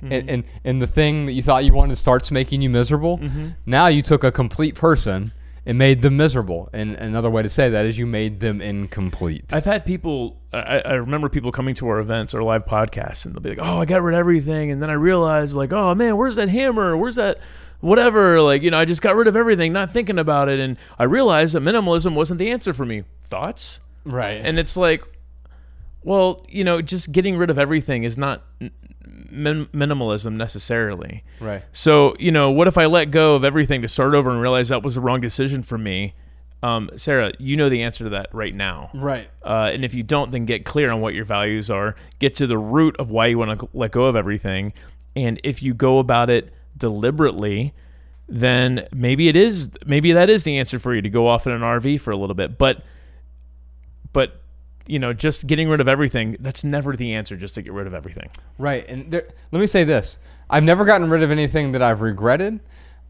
And, 0.00 0.12
mm-hmm. 0.12 0.28
and 0.28 0.44
and 0.64 0.82
the 0.82 0.86
thing 0.86 1.24
that 1.26 1.32
you 1.32 1.42
thought 1.42 1.64
you 1.64 1.72
wanted 1.72 1.96
starts 1.96 2.30
making 2.30 2.60
you 2.60 2.68
miserable. 2.68 3.18
Mm-hmm. 3.18 3.48
Now 3.64 3.86
you 3.86 4.02
took 4.02 4.22
a 4.22 4.30
complete 4.30 4.74
person 4.74 5.32
and 5.66 5.78
made 5.78 6.02
them 6.02 6.16
miserable. 6.16 6.68
And 6.72 6.94
another 6.96 7.30
way 7.30 7.42
to 7.42 7.48
say 7.48 7.70
that 7.70 7.86
is 7.86 7.98
you 7.98 8.06
made 8.06 8.40
them 8.40 8.60
incomplete. 8.60 9.46
I've 9.52 9.64
had 9.64 9.84
people 9.84 10.40
I, 10.52 10.82
I 10.84 10.92
remember 10.94 11.28
people 11.28 11.52
coming 11.52 11.74
to 11.76 11.88
our 11.88 11.98
events 11.98 12.34
or 12.34 12.42
live 12.42 12.64
podcasts 12.64 13.24
and 13.24 13.34
they'll 13.34 13.42
be 13.42 13.50
like 13.50 13.58
oh 13.60 13.80
I 13.80 13.84
got 13.84 14.02
rid 14.02 14.14
of 14.14 14.18
everything 14.18 14.70
and 14.70 14.82
then 14.82 14.90
I 14.90 14.94
realized 14.94 15.56
like 15.56 15.72
oh 15.72 15.94
man 15.94 16.16
where's 16.16 16.36
that 16.36 16.48
hammer 16.48 16.96
where's 16.96 17.16
that 17.16 17.38
whatever 17.80 18.40
like 18.40 18.62
you 18.62 18.70
know 18.70 18.78
I 18.78 18.84
just 18.84 19.02
got 19.02 19.16
rid 19.16 19.26
of 19.26 19.36
everything 19.36 19.72
not 19.72 19.90
thinking 19.90 20.18
about 20.18 20.48
it 20.48 20.60
and 20.60 20.76
I 20.98 21.04
realized 21.04 21.54
that 21.54 21.60
minimalism 21.60 22.14
wasn't 22.14 22.38
the 22.38 22.50
answer 22.50 22.72
for 22.72 22.86
me 22.86 23.04
thoughts 23.24 23.80
right. 24.04 24.40
and 24.42 24.58
it's 24.58 24.76
like 24.76 25.02
well 26.02 26.44
you 26.48 26.62
know 26.62 26.80
just 26.80 27.10
getting 27.12 27.36
rid 27.36 27.50
of 27.50 27.58
everything 27.58 28.04
is 28.04 28.16
not 28.16 28.44
min- 29.30 29.66
minimalism 29.66 30.34
necessarily 30.36 31.24
right. 31.40 31.62
so 31.72 32.14
you 32.18 32.30
know 32.30 32.50
what 32.50 32.66
if 32.68 32.76
i 32.78 32.86
let 32.86 33.10
go 33.10 33.34
of 33.34 33.44
everything 33.44 33.82
to 33.82 33.88
start 33.88 34.14
over 34.14 34.30
and 34.30 34.40
realize 34.40 34.68
that 34.68 34.82
was 34.82 34.94
the 34.94 35.00
wrong 35.00 35.20
decision 35.20 35.62
for 35.62 35.78
me 35.78 36.14
um, 36.62 36.88
sarah 36.96 37.30
you 37.38 37.56
know 37.56 37.68
the 37.68 37.82
answer 37.82 38.04
to 38.04 38.10
that 38.10 38.28
right 38.32 38.54
now 38.54 38.90
Right. 38.94 39.28
uh, 39.42 39.70
and 39.72 39.84
if 39.84 39.94
you 39.94 40.02
don't 40.02 40.30
then 40.30 40.44
get 40.46 40.64
clear 40.64 40.90
on 40.90 41.00
what 41.00 41.14
your 41.14 41.24
values 41.24 41.70
are 41.70 41.94
get 42.18 42.34
to 42.36 42.46
the 42.46 42.56
root 42.58 42.96
of 42.98 43.10
why 43.10 43.26
you 43.26 43.38
want 43.38 43.58
to 43.60 43.68
let 43.74 43.90
go 43.90 44.04
of 44.04 44.16
everything 44.16 44.72
and 45.14 45.40
if 45.44 45.62
you 45.62 45.74
go 45.74 45.98
about 45.98 46.30
it 46.30 46.52
deliberately 46.76 47.74
then 48.26 48.86
maybe 48.92 49.28
it 49.28 49.36
is 49.36 49.70
maybe 49.84 50.12
that 50.12 50.30
is 50.30 50.44
the 50.44 50.56
answer 50.58 50.78
for 50.78 50.94
you 50.94 51.02
to 51.02 51.10
go 51.10 51.28
off 51.28 51.46
in 51.46 51.52
an 51.52 51.60
RV 51.60 52.00
for 52.00 52.10
a 52.10 52.16
little 52.16 52.34
bit. 52.34 52.56
But 52.56 52.82
but 54.14 54.40
you 54.86 54.98
know, 54.98 55.12
just 55.12 55.46
getting 55.46 55.68
rid 55.68 55.80
of 55.80 55.88
everything, 55.88 56.36
that's 56.40 56.64
never 56.64 56.96
the 56.96 57.14
answer 57.14 57.36
just 57.36 57.54
to 57.54 57.62
get 57.62 57.72
rid 57.72 57.86
of 57.86 57.94
everything. 57.94 58.28
Right. 58.58 58.86
And 58.88 59.10
there, 59.10 59.26
let 59.52 59.60
me 59.60 59.66
say 59.66 59.84
this 59.84 60.18
I've 60.50 60.64
never 60.64 60.84
gotten 60.84 61.08
rid 61.10 61.22
of 61.22 61.30
anything 61.30 61.72
that 61.72 61.82
I've 61.82 62.00
regretted. 62.00 62.60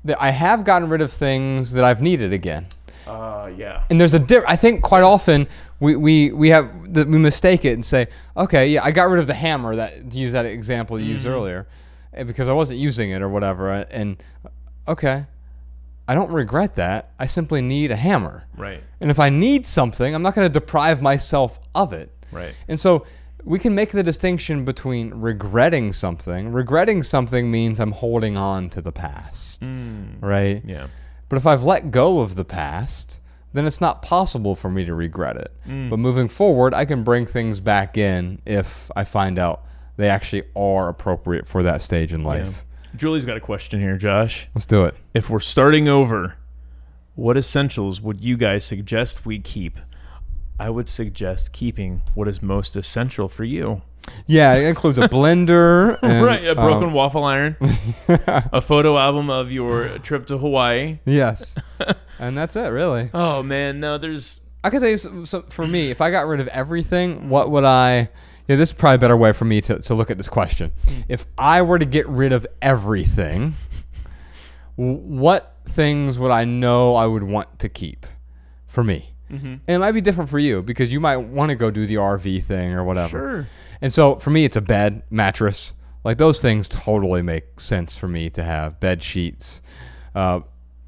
That 0.04 0.20
I 0.20 0.30
have 0.30 0.64
gotten 0.64 0.90
rid 0.90 1.00
of 1.00 1.10
things 1.12 1.72
that 1.72 1.84
I've 1.84 2.02
needed 2.02 2.32
again. 2.32 2.66
Uh 3.06 3.50
yeah. 3.56 3.84
And 3.90 4.00
there's 4.00 4.14
a 4.14 4.18
diff- 4.18 4.44
I 4.46 4.56
think 4.56 4.82
quite 4.82 5.02
often 5.02 5.46
we, 5.80 5.96
we, 5.96 6.32
we 6.32 6.48
have 6.48 6.94
the, 6.94 7.04
we 7.04 7.18
mistake 7.18 7.64
it 7.64 7.72
and 7.72 7.84
say, 7.84 8.06
okay, 8.36 8.68
yeah, 8.68 8.84
I 8.84 8.90
got 8.90 9.08
rid 9.08 9.18
of 9.20 9.26
the 9.26 9.34
hammer 9.34 9.76
that 9.76 10.10
to 10.10 10.18
use 10.18 10.32
that 10.32 10.46
example 10.46 10.98
you 10.98 11.14
used 11.14 11.26
earlier, 11.26 11.66
eh, 12.14 12.24
because 12.24 12.48
I 12.48 12.52
wasn't 12.52 12.78
using 12.78 13.10
it 13.10 13.20
or 13.20 13.28
whatever. 13.28 13.70
And 13.70 14.22
okay, 14.88 15.26
I 16.06 16.14
don't 16.14 16.30
regret 16.30 16.76
that. 16.76 17.12
I 17.18 17.26
simply 17.26 17.62
need 17.62 17.90
a 17.90 17.96
hammer. 17.96 18.46
Right. 18.56 18.82
And 19.00 19.10
if 19.10 19.18
I 19.18 19.30
need 19.30 19.66
something, 19.66 20.14
I'm 20.14 20.22
not 20.22 20.34
going 20.34 20.46
to 20.46 20.52
deprive 20.52 21.00
myself 21.00 21.58
of 21.74 21.92
it. 21.92 22.12
Right. 22.30 22.54
And 22.68 22.78
so 22.78 23.06
we 23.44 23.58
can 23.58 23.74
make 23.74 23.92
the 23.92 24.02
distinction 24.02 24.64
between 24.64 25.14
regretting 25.14 25.92
something. 25.92 26.52
Regretting 26.52 27.02
something 27.02 27.50
means 27.50 27.78
I'm 27.80 27.92
holding 27.92 28.36
on 28.36 28.70
to 28.70 28.80
the 28.80 28.92
past, 28.92 29.60
mm. 29.62 30.20
right? 30.20 30.62
Yeah. 30.64 30.88
But 31.28 31.36
if 31.36 31.46
I've 31.46 31.64
let 31.64 31.90
go 31.90 32.20
of 32.20 32.36
the 32.36 32.44
past, 32.44 33.20
then 33.52 33.66
it's 33.66 33.80
not 33.80 34.02
possible 34.02 34.54
for 34.54 34.70
me 34.70 34.84
to 34.84 34.94
regret 34.94 35.36
it. 35.36 35.52
Mm. 35.66 35.90
But 35.90 35.98
moving 35.98 36.28
forward, 36.28 36.74
I 36.74 36.84
can 36.84 37.04
bring 37.04 37.24
things 37.24 37.60
back 37.60 37.96
in 37.96 38.40
if 38.44 38.90
I 38.96 39.04
find 39.04 39.38
out 39.38 39.64
they 39.96 40.08
actually 40.08 40.42
are 40.56 40.88
appropriate 40.88 41.46
for 41.46 41.62
that 41.62 41.80
stage 41.80 42.12
in 42.12 42.24
life. 42.24 42.64
Julie's 42.96 43.24
got 43.24 43.36
a 43.36 43.40
question 43.40 43.80
here, 43.80 43.96
Josh. 43.96 44.48
Let's 44.54 44.66
do 44.66 44.84
it. 44.84 44.94
If 45.14 45.28
we're 45.28 45.40
starting 45.40 45.88
over, 45.88 46.36
what 47.14 47.36
essentials 47.36 48.00
would 48.00 48.20
you 48.20 48.36
guys 48.36 48.64
suggest 48.64 49.26
we 49.26 49.38
keep? 49.40 49.78
I 50.58 50.70
would 50.70 50.88
suggest 50.88 51.52
keeping 51.52 52.02
what 52.14 52.28
is 52.28 52.40
most 52.42 52.76
essential 52.76 53.28
for 53.28 53.44
you. 53.44 53.82
Yeah, 54.26 54.54
it 54.54 54.64
includes 54.68 54.98
a 54.98 55.08
blender. 55.08 55.98
and, 56.02 56.24
right, 56.24 56.46
a 56.46 56.54
broken 56.54 56.88
um, 56.88 56.92
waffle 56.92 57.24
iron, 57.24 57.56
a 58.08 58.60
photo 58.60 58.98
album 58.98 59.30
of 59.30 59.50
your 59.50 59.98
trip 59.98 60.26
to 60.26 60.38
Hawaii. 60.38 60.98
yes. 61.04 61.54
and 62.18 62.36
that's 62.36 62.54
it, 62.54 62.68
really. 62.68 63.10
Oh 63.12 63.42
man, 63.42 63.80
no, 63.80 63.98
there's 63.98 64.40
I 64.62 64.70
can 64.70 64.80
tell 64.80 64.88
you, 64.90 64.96
so, 64.96 65.24
so 65.24 65.42
for 65.50 65.66
me, 65.66 65.90
if 65.90 66.00
I 66.00 66.10
got 66.10 66.26
rid 66.26 66.40
of 66.40 66.48
everything, 66.48 67.28
what 67.28 67.50
would 67.50 67.64
I? 67.64 68.08
Yeah, 68.48 68.56
this 68.56 68.68
is 68.68 68.72
probably 68.74 68.96
a 68.96 68.98
better 68.98 69.16
way 69.16 69.32
for 69.32 69.44
me 69.46 69.60
to, 69.62 69.78
to 69.78 69.94
look 69.94 70.10
at 70.10 70.18
this 70.18 70.28
question. 70.28 70.70
If 71.08 71.26
I 71.38 71.62
were 71.62 71.78
to 71.78 71.86
get 71.86 72.06
rid 72.08 72.32
of 72.32 72.46
everything, 72.60 73.54
what 74.76 75.56
things 75.68 76.18
would 76.18 76.30
I 76.30 76.44
know 76.44 76.94
I 76.94 77.06
would 77.06 77.22
want 77.22 77.58
to 77.60 77.68
keep 77.68 78.06
for 78.66 78.84
me? 78.84 79.10
And 79.30 79.60
it 79.66 79.78
might 79.78 79.92
be 79.92 80.00
different 80.00 80.30
for 80.30 80.38
you 80.38 80.62
because 80.62 80.92
you 80.92 81.00
might 81.00 81.16
want 81.16 81.48
to 81.48 81.56
go 81.56 81.68
do 81.70 81.86
the 81.86 81.96
RV 81.96 82.44
thing 82.44 82.72
or 82.72 82.84
whatever. 82.84 83.08
Sure. 83.08 83.46
And 83.80 83.92
so 83.92 84.16
for 84.16 84.30
me, 84.30 84.44
it's 84.44 84.54
a 84.54 84.60
bed, 84.60 85.02
mattress. 85.10 85.72
Like 86.04 86.18
those 86.18 86.40
things 86.40 86.68
totally 86.68 87.20
make 87.22 87.58
sense 87.58 87.96
for 87.96 88.06
me 88.06 88.30
to 88.30 88.44
have 88.44 88.78
bed 88.78 89.02
sheets. 89.02 89.60
Uh, 90.14 90.40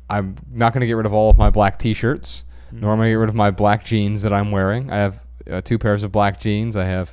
I'm 0.08 0.36
not 0.52 0.72
going 0.72 0.82
to 0.82 0.86
get 0.86 0.92
rid 0.92 1.06
of 1.06 1.12
all 1.12 1.28
of 1.28 1.36
my 1.36 1.50
black 1.50 1.78
T-shirts, 1.80 2.44
nor 2.70 2.92
am 2.92 3.00
I 3.00 3.04
going 3.04 3.06
to 3.06 3.12
get 3.12 3.18
rid 3.18 3.28
of 3.30 3.34
my 3.34 3.50
black 3.50 3.84
jeans 3.84 4.22
that 4.22 4.32
I'm 4.32 4.52
wearing. 4.52 4.92
I 4.92 4.96
have 4.96 5.20
uh, 5.50 5.60
two 5.62 5.78
pairs 5.78 6.04
of 6.04 6.12
black 6.12 6.38
jeans. 6.38 6.76
I 6.76 6.84
have 6.84 7.12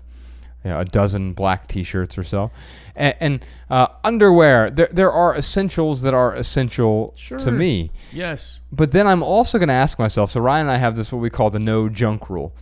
you 0.64 0.70
know, 0.72 0.80
a 0.80 0.86
dozen 0.86 1.34
black 1.34 1.68
T-shirts 1.68 2.18
or 2.18 2.24
so, 2.24 2.52
and, 2.96 3.16
and 3.20 3.46
uh, 3.70 3.88
underwear. 4.04 4.70
There, 4.70 4.88
there 4.92 5.12
are 5.12 5.36
essentials 5.36 6.02
that 6.04 6.14
are 6.14 6.34
essential 6.36 7.14
Sure. 7.18 7.38
to 7.40 7.52
me. 7.52 7.92
yes. 8.12 8.62
But 8.72 8.92
then 8.92 9.08
I'm 9.08 9.24
also 9.24 9.58
going 9.58 9.68
to 9.70 9.74
ask 9.74 10.00
myself. 10.00 10.32
So 10.32 10.40
Ryan 10.42 10.68
and 10.68 10.72
I 10.72 10.78
have 10.78 10.96
this 10.96 11.12
what 11.12 11.20
we 11.20 11.30
call 11.30 11.50
the 11.50 11.60
no 11.60 11.90
junk 11.90 12.30
rule. 12.30 12.54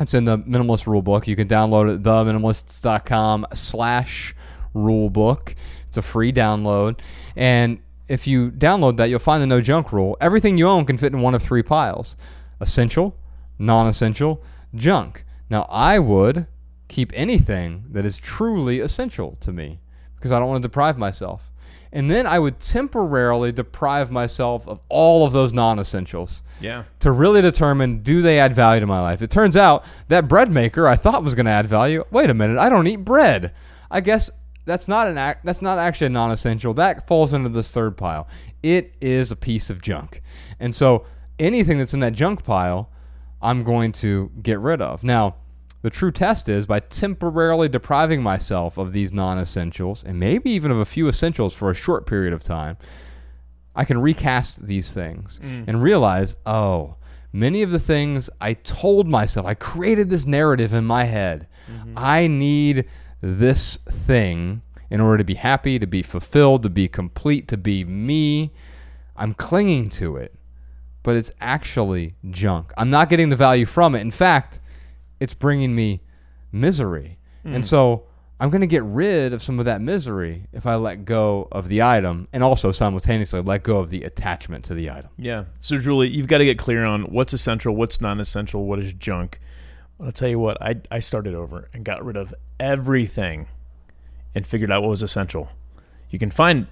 It's 0.00 0.12
in 0.14 0.24
the 0.24 0.38
minimalist 0.38 0.86
rule 0.86 1.02
book. 1.02 1.26
You 1.28 1.36
can 1.36 1.46
download 1.48 1.88
it 1.88 1.94
at 1.94 2.02
theminimalists.com 2.02 3.46
slash 3.54 4.34
rule 4.74 5.10
book. 5.10 5.54
It's 5.88 5.96
a 5.98 6.02
free 6.02 6.32
download. 6.32 6.98
And 7.36 7.78
if 8.08 8.26
you 8.26 8.50
download 8.50 8.96
that, 8.96 9.08
you'll 9.08 9.18
find 9.20 9.42
the 9.42 9.46
no 9.46 9.60
junk 9.60 9.92
rule. 9.92 10.16
Everything 10.20 10.58
you 10.58 10.66
own 10.68 10.84
can 10.84 10.98
fit 10.98 11.12
in 11.12 11.20
one 11.20 11.34
of 11.34 11.42
three 11.42 11.62
piles 11.62 12.16
essential, 12.60 13.16
non 13.58 13.86
essential, 13.86 14.42
junk. 14.74 15.24
Now, 15.50 15.66
I 15.70 15.98
would 15.98 16.46
keep 16.88 17.12
anything 17.14 17.84
that 17.90 18.04
is 18.04 18.18
truly 18.18 18.80
essential 18.80 19.36
to 19.40 19.52
me 19.52 19.80
because 20.16 20.32
I 20.32 20.38
don't 20.38 20.48
want 20.48 20.62
to 20.62 20.68
deprive 20.68 20.98
myself. 20.98 21.50
And 21.92 22.10
then 22.10 22.26
I 22.26 22.38
would 22.40 22.58
temporarily 22.58 23.52
deprive 23.52 24.10
myself 24.10 24.66
of 24.66 24.80
all 24.88 25.24
of 25.24 25.32
those 25.32 25.52
non 25.52 25.78
essentials 25.78 26.42
Yeah. 26.60 26.84
to 27.00 27.12
really 27.12 27.40
determine 27.40 28.02
do 28.02 28.20
they 28.20 28.40
add 28.40 28.52
value 28.54 28.80
to 28.80 28.86
my 28.86 29.00
life. 29.00 29.22
It 29.22 29.30
turns 29.30 29.56
out 29.56 29.84
that 30.08 30.26
bread 30.26 30.50
maker 30.50 30.88
I 30.88 30.96
thought 30.96 31.22
was 31.22 31.34
going 31.36 31.46
to 31.46 31.52
add 31.52 31.66
value. 31.68 32.04
Wait 32.10 32.30
a 32.30 32.34
minute, 32.34 32.58
I 32.58 32.68
don't 32.68 32.86
eat 32.88 32.96
bread. 33.04 33.52
I 33.90 34.00
guess 34.00 34.28
that's 34.64 34.88
not 34.88 35.06
an 35.06 35.18
act. 35.18 35.44
That's 35.44 35.62
not 35.62 35.78
actually 35.78 36.08
a 36.08 36.10
non-essential. 36.10 36.74
That 36.74 37.06
falls 37.06 37.32
into 37.32 37.48
this 37.48 37.70
third 37.70 37.96
pile. 37.96 38.26
It 38.62 38.94
is 39.00 39.30
a 39.30 39.36
piece 39.36 39.70
of 39.70 39.80
junk, 39.82 40.20
and 40.58 40.74
so 40.74 41.04
anything 41.38 41.78
that's 41.78 41.92
in 41.94 42.00
that 42.00 42.14
junk 42.14 42.42
pile, 42.44 42.88
I'm 43.42 43.62
going 43.62 43.92
to 43.92 44.30
get 44.42 44.58
rid 44.58 44.80
of. 44.80 45.04
Now, 45.04 45.36
the 45.84 45.90
true 45.90 46.10
test 46.10 46.48
is 46.48 46.66
by 46.66 46.80
temporarily 46.80 47.68
depriving 47.68 48.22
myself 48.22 48.78
of 48.78 48.94
these 48.94 49.12
non-essentials 49.12 50.02
and 50.02 50.18
maybe 50.18 50.50
even 50.50 50.70
of 50.70 50.78
a 50.78 50.84
few 50.86 51.08
essentials 51.08 51.52
for 51.52 51.70
a 51.70 51.74
short 51.74 52.06
period 52.06 52.32
of 52.32 52.42
time. 52.42 52.78
I 53.76 53.84
can 53.84 54.00
recast 54.00 54.66
these 54.66 54.92
things 54.92 55.40
mm. 55.44 55.68
and 55.68 55.82
realize, 55.82 56.36
oh, 56.46 56.96
many 57.34 57.60
of 57.60 57.70
the 57.70 57.78
things 57.78 58.30
I 58.40 58.54
told 58.54 59.06
myself, 59.08 59.44
I 59.44 59.52
created 59.52 60.08
this 60.08 60.24
narrative 60.24 60.72
in 60.72 60.86
my 60.86 61.04
head. 61.04 61.48
Mm-hmm. 61.70 61.92
I 61.98 62.28
need 62.28 62.86
this 63.20 63.76
thing 64.06 64.62
in 64.88 65.02
order 65.02 65.18
to 65.18 65.24
be 65.24 65.34
happy, 65.34 65.78
to 65.78 65.86
be 65.86 66.00
fulfilled, 66.00 66.62
to 66.62 66.70
be 66.70 66.88
complete, 66.88 67.46
to 67.48 67.58
be 67.58 67.84
me. 67.84 68.54
I'm 69.18 69.34
clinging 69.34 69.90
to 69.90 70.16
it, 70.16 70.34
but 71.02 71.14
it's 71.14 71.30
actually 71.42 72.14
junk. 72.30 72.72
I'm 72.78 72.88
not 72.88 73.10
getting 73.10 73.28
the 73.28 73.36
value 73.36 73.66
from 73.66 73.94
it. 73.94 74.00
In 74.00 74.10
fact, 74.10 74.60
it's 75.20 75.34
bringing 75.34 75.74
me 75.74 76.00
misery. 76.52 77.18
And 77.44 77.62
mm. 77.62 77.66
so 77.66 78.04
I'm 78.40 78.50
going 78.50 78.62
to 78.62 78.66
get 78.66 78.82
rid 78.82 79.32
of 79.32 79.42
some 79.42 79.58
of 79.58 79.66
that 79.66 79.80
misery 79.80 80.46
if 80.52 80.66
I 80.66 80.74
let 80.74 81.04
go 81.04 81.48
of 81.52 81.68
the 81.68 81.82
item 81.82 82.28
and 82.32 82.42
also 82.42 82.72
simultaneously 82.72 83.40
let 83.40 83.62
go 83.62 83.78
of 83.78 83.90
the 83.90 84.02
attachment 84.02 84.64
to 84.66 84.74
the 84.74 84.90
item. 84.90 85.10
Yeah. 85.16 85.44
So, 85.60 85.78
Julie, 85.78 86.08
you've 86.08 86.26
got 86.26 86.38
to 86.38 86.44
get 86.44 86.58
clear 86.58 86.84
on 86.84 87.04
what's 87.04 87.32
essential, 87.32 87.74
what's 87.74 88.00
non 88.00 88.20
essential, 88.20 88.66
what 88.66 88.80
is 88.80 88.92
junk. 88.94 89.40
I'll 90.00 90.12
tell 90.12 90.28
you 90.28 90.38
what, 90.38 90.60
I, 90.60 90.76
I 90.90 90.98
started 90.98 91.34
over 91.34 91.68
and 91.72 91.84
got 91.84 92.04
rid 92.04 92.16
of 92.16 92.34
everything 92.58 93.46
and 94.34 94.46
figured 94.46 94.70
out 94.70 94.82
what 94.82 94.88
was 94.90 95.02
essential. 95.02 95.48
You 96.10 96.18
can 96.18 96.30
find 96.30 96.66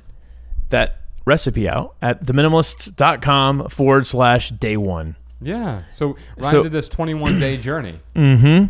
that 0.70 1.00
recipe 1.24 1.68
out 1.68 1.94
at 2.02 2.26
theminimalists.com 2.26 3.68
forward 3.68 4.06
slash 4.06 4.50
day 4.50 4.76
one. 4.76 5.16
Yeah. 5.42 5.82
So 5.92 6.16
Ryan 6.36 6.50
So- 6.50 6.62
did 6.62 6.72
this 6.72 6.88
21 6.88 7.38
day 7.38 7.56
journey. 7.56 8.00
Mm-hmm. 8.14 8.66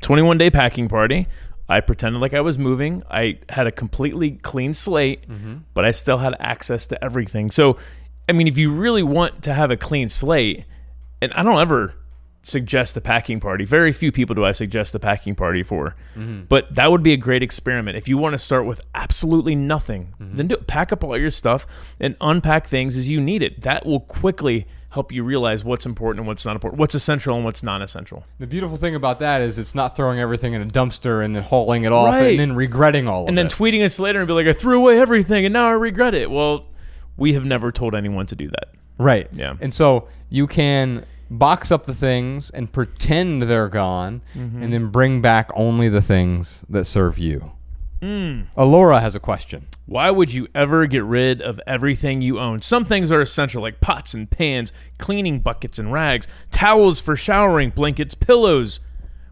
21 0.00 0.38
day 0.38 0.50
packing 0.50 0.88
party. 0.88 1.26
I 1.68 1.80
pretended 1.80 2.20
like 2.20 2.34
I 2.34 2.40
was 2.40 2.58
moving. 2.58 3.02
I 3.10 3.38
had 3.48 3.66
a 3.66 3.70
completely 3.72 4.32
clean 4.32 4.74
slate, 4.74 5.28
mm-hmm. 5.28 5.58
but 5.74 5.84
I 5.84 5.92
still 5.92 6.18
had 6.18 6.34
access 6.40 6.86
to 6.86 7.04
everything. 7.04 7.50
So, 7.50 7.76
I 8.28 8.32
mean, 8.32 8.48
if 8.48 8.58
you 8.58 8.72
really 8.72 9.02
want 9.04 9.42
to 9.44 9.54
have 9.54 9.70
a 9.70 9.76
clean 9.76 10.08
slate, 10.08 10.64
and 11.22 11.32
I 11.34 11.42
don't 11.42 11.60
ever 11.60 11.94
suggest 12.42 12.94
the 12.94 13.00
packing 13.00 13.40
party. 13.40 13.64
Very 13.64 13.92
few 13.92 14.10
people 14.12 14.34
do 14.34 14.44
I 14.44 14.52
suggest 14.52 14.92
the 14.92 14.98
packing 14.98 15.34
party 15.34 15.62
for. 15.62 15.94
Mm-hmm. 16.16 16.44
But 16.48 16.74
that 16.74 16.90
would 16.90 17.02
be 17.02 17.12
a 17.12 17.16
great 17.16 17.42
experiment. 17.42 17.96
If 17.96 18.08
you 18.08 18.16
want 18.16 18.32
to 18.32 18.38
start 18.38 18.66
with 18.66 18.80
absolutely 18.94 19.54
nothing, 19.54 20.14
mm-hmm. 20.20 20.36
then 20.36 20.48
do 20.48 20.54
it. 20.54 20.66
pack 20.66 20.92
up 20.92 21.04
all 21.04 21.16
your 21.16 21.30
stuff 21.30 21.66
and 22.00 22.16
unpack 22.20 22.66
things 22.66 22.96
as 22.96 23.08
you 23.10 23.20
need 23.20 23.42
it. 23.42 23.62
That 23.62 23.84
will 23.84 24.00
quickly 24.00 24.66
help 24.90 25.12
you 25.12 25.22
realize 25.22 25.64
what's 25.64 25.86
important 25.86 26.20
and 26.20 26.26
what's 26.26 26.44
not 26.44 26.56
important, 26.56 26.78
what's 26.80 26.94
essential 26.94 27.36
and 27.36 27.44
what's 27.44 27.62
non-essential. 27.62 28.24
The 28.40 28.46
beautiful 28.46 28.76
thing 28.76 28.94
about 28.96 29.20
that 29.20 29.40
is 29.40 29.56
it's 29.58 29.74
not 29.74 29.94
throwing 29.96 30.18
everything 30.18 30.52
in 30.54 30.62
a 30.62 30.66
dumpster 30.66 31.24
and 31.24 31.34
then 31.34 31.42
hauling 31.44 31.84
it 31.84 31.92
off 31.92 32.12
Right. 32.14 32.30
and 32.32 32.40
then 32.40 32.54
regretting 32.56 33.06
all 33.06 33.26
and 33.28 33.30
of 33.30 33.36
then 33.36 33.46
tweeting 33.46 33.84
us 33.84 34.00
later 34.00 34.18
and 34.20 34.26
be 34.26 34.34
like, 34.34 34.46
I 34.48 34.52
threw 34.52 34.78
away 34.78 34.98
everything 35.00 35.44
and 35.44 35.52
now 35.52 35.66
I 35.68 35.72
regret 35.72 36.14
it. 36.14 36.30
Well, 36.30 36.66
we 37.16 37.34
have 37.34 37.44
never 37.44 37.70
told 37.70 37.94
anyone 37.94 38.26
to 38.26 38.34
do 38.34 38.48
that. 38.48 38.68
right. 38.98 39.28
Yeah. 39.32 39.54
And 39.60 39.72
so 39.72 40.08
you 40.28 40.46
can 40.46 41.04
box 41.30 41.70
up 41.70 41.84
the 41.86 41.94
things 41.94 42.50
and 42.50 42.72
pretend 42.72 43.42
they're 43.42 43.68
gone 43.68 44.20
Mm-hmm. 44.34 44.62
and 44.62 44.72
then 44.72 44.88
bring 44.88 45.20
back 45.22 45.50
only 45.54 45.88
the 45.88 46.02
things 46.02 46.64
that 46.68 46.84
serve 46.84 47.16
you. 47.18 47.52
Mm. 48.00 48.46
Alora 48.56 49.00
has 49.00 49.14
a 49.14 49.20
question. 49.20 49.66
Why 49.86 50.10
would 50.10 50.32
you 50.32 50.48
ever 50.54 50.86
get 50.86 51.04
rid 51.04 51.42
of 51.42 51.60
everything 51.66 52.22
you 52.22 52.38
own? 52.38 52.62
Some 52.62 52.84
things 52.84 53.10
are 53.10 53.20
essential, 53.20 53.60
like 53.62 53.80
pots 53.80 54.14
and 54.14 54.30
pans, 54.30 54.72
cleaning 54.98 55.40
buckets 55.40 55.78
and 55.78 55.92
rags, 55.92 56.26
towels 56.50 57.00
for 57.00 57.16
showering, 57.16 57.70
blankets, 57.70 58.14
pillows. 58.14 58.80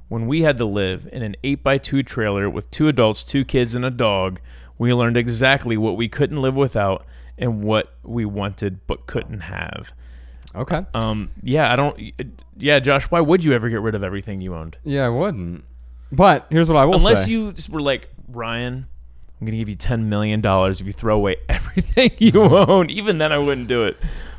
When 0.08 0.26
we 0.26 0.42
had 0.42 0.56
to 0.58 0.64
live 0.64 1.08
in 1.12 1.22
an 1.22 1.36
8x2 1.44 2.06
trailer 2.06 2.48
with 2.48 2.70
two 2.70 2.88
adults, 2.88 3.22
two 3.22 3.44
kids, 3.44 3.74
and 3.74 3.84
a 3.84 3.90
dog, 3.90 4.40
we 4.78 4.92
learned 4.94 5.16
exactly 5.18 5.76
what 5.76 5.96
we 5.96 6.08
couldn't 6.08 6.40
live 6.40 6.54
without 6.54 7.04
and 7.36 7.62
what 7.62 7.94
we 8.02 8.24
wanted 8.24 8.86
but 8.86 9.06
couldn't 9.06 9.40
have. 9.40 9.92
Okay. 10.54 10.84
Um, 10.94 11.30
yeah, 11.42 11.72
I 11.72 11.76
don't. 11.76 12.00
Yeah, 12.56 12.78
Josh, 12.78 13.04
why 13.04 13.20
would 13.20 13.44
you 13.44 13.52
ever 13.52 13.68
get 13.68 13.80
rid 13.80 13.94
of 13.94 14.02
everything 14.02 14.40
you 14.40 14.54
owned? 14.54 14.76
Yeah, 14.82 15.06
I 15.06 15.10
wouldn't. 15.10 15.64
But 16.10 16.46
here's 16.50 16.68
what 16.68 16.76
I 16.76 16.86
will 16.86 16.94
Unless 16.94 17.26
say. 17.26 17.32
you 17.32 17.54
were 17.70 17.82
like 17.82 18.08
Ryan, 18.28 18.86
I'm 19.40 19.46
gonna 19.46 19.56
give 19.58 19.68
you 19.68 19.74
ten 19.74 20.08
million 20.08 20.40
dollars 20.40 20.80
if 20.80 20.86
you 20.86 20.92
throw 20.92 21.16
away 21.16 21.36
everything 21.48 22.10
you 22.18 22.42
own. 22.42 22.90
Even 22.90 23.18
then, 23.18 23.32
I 23.32 23.38
wouldn't 23.38 23.68
do 23.68 23.84
it. 23.84 23.96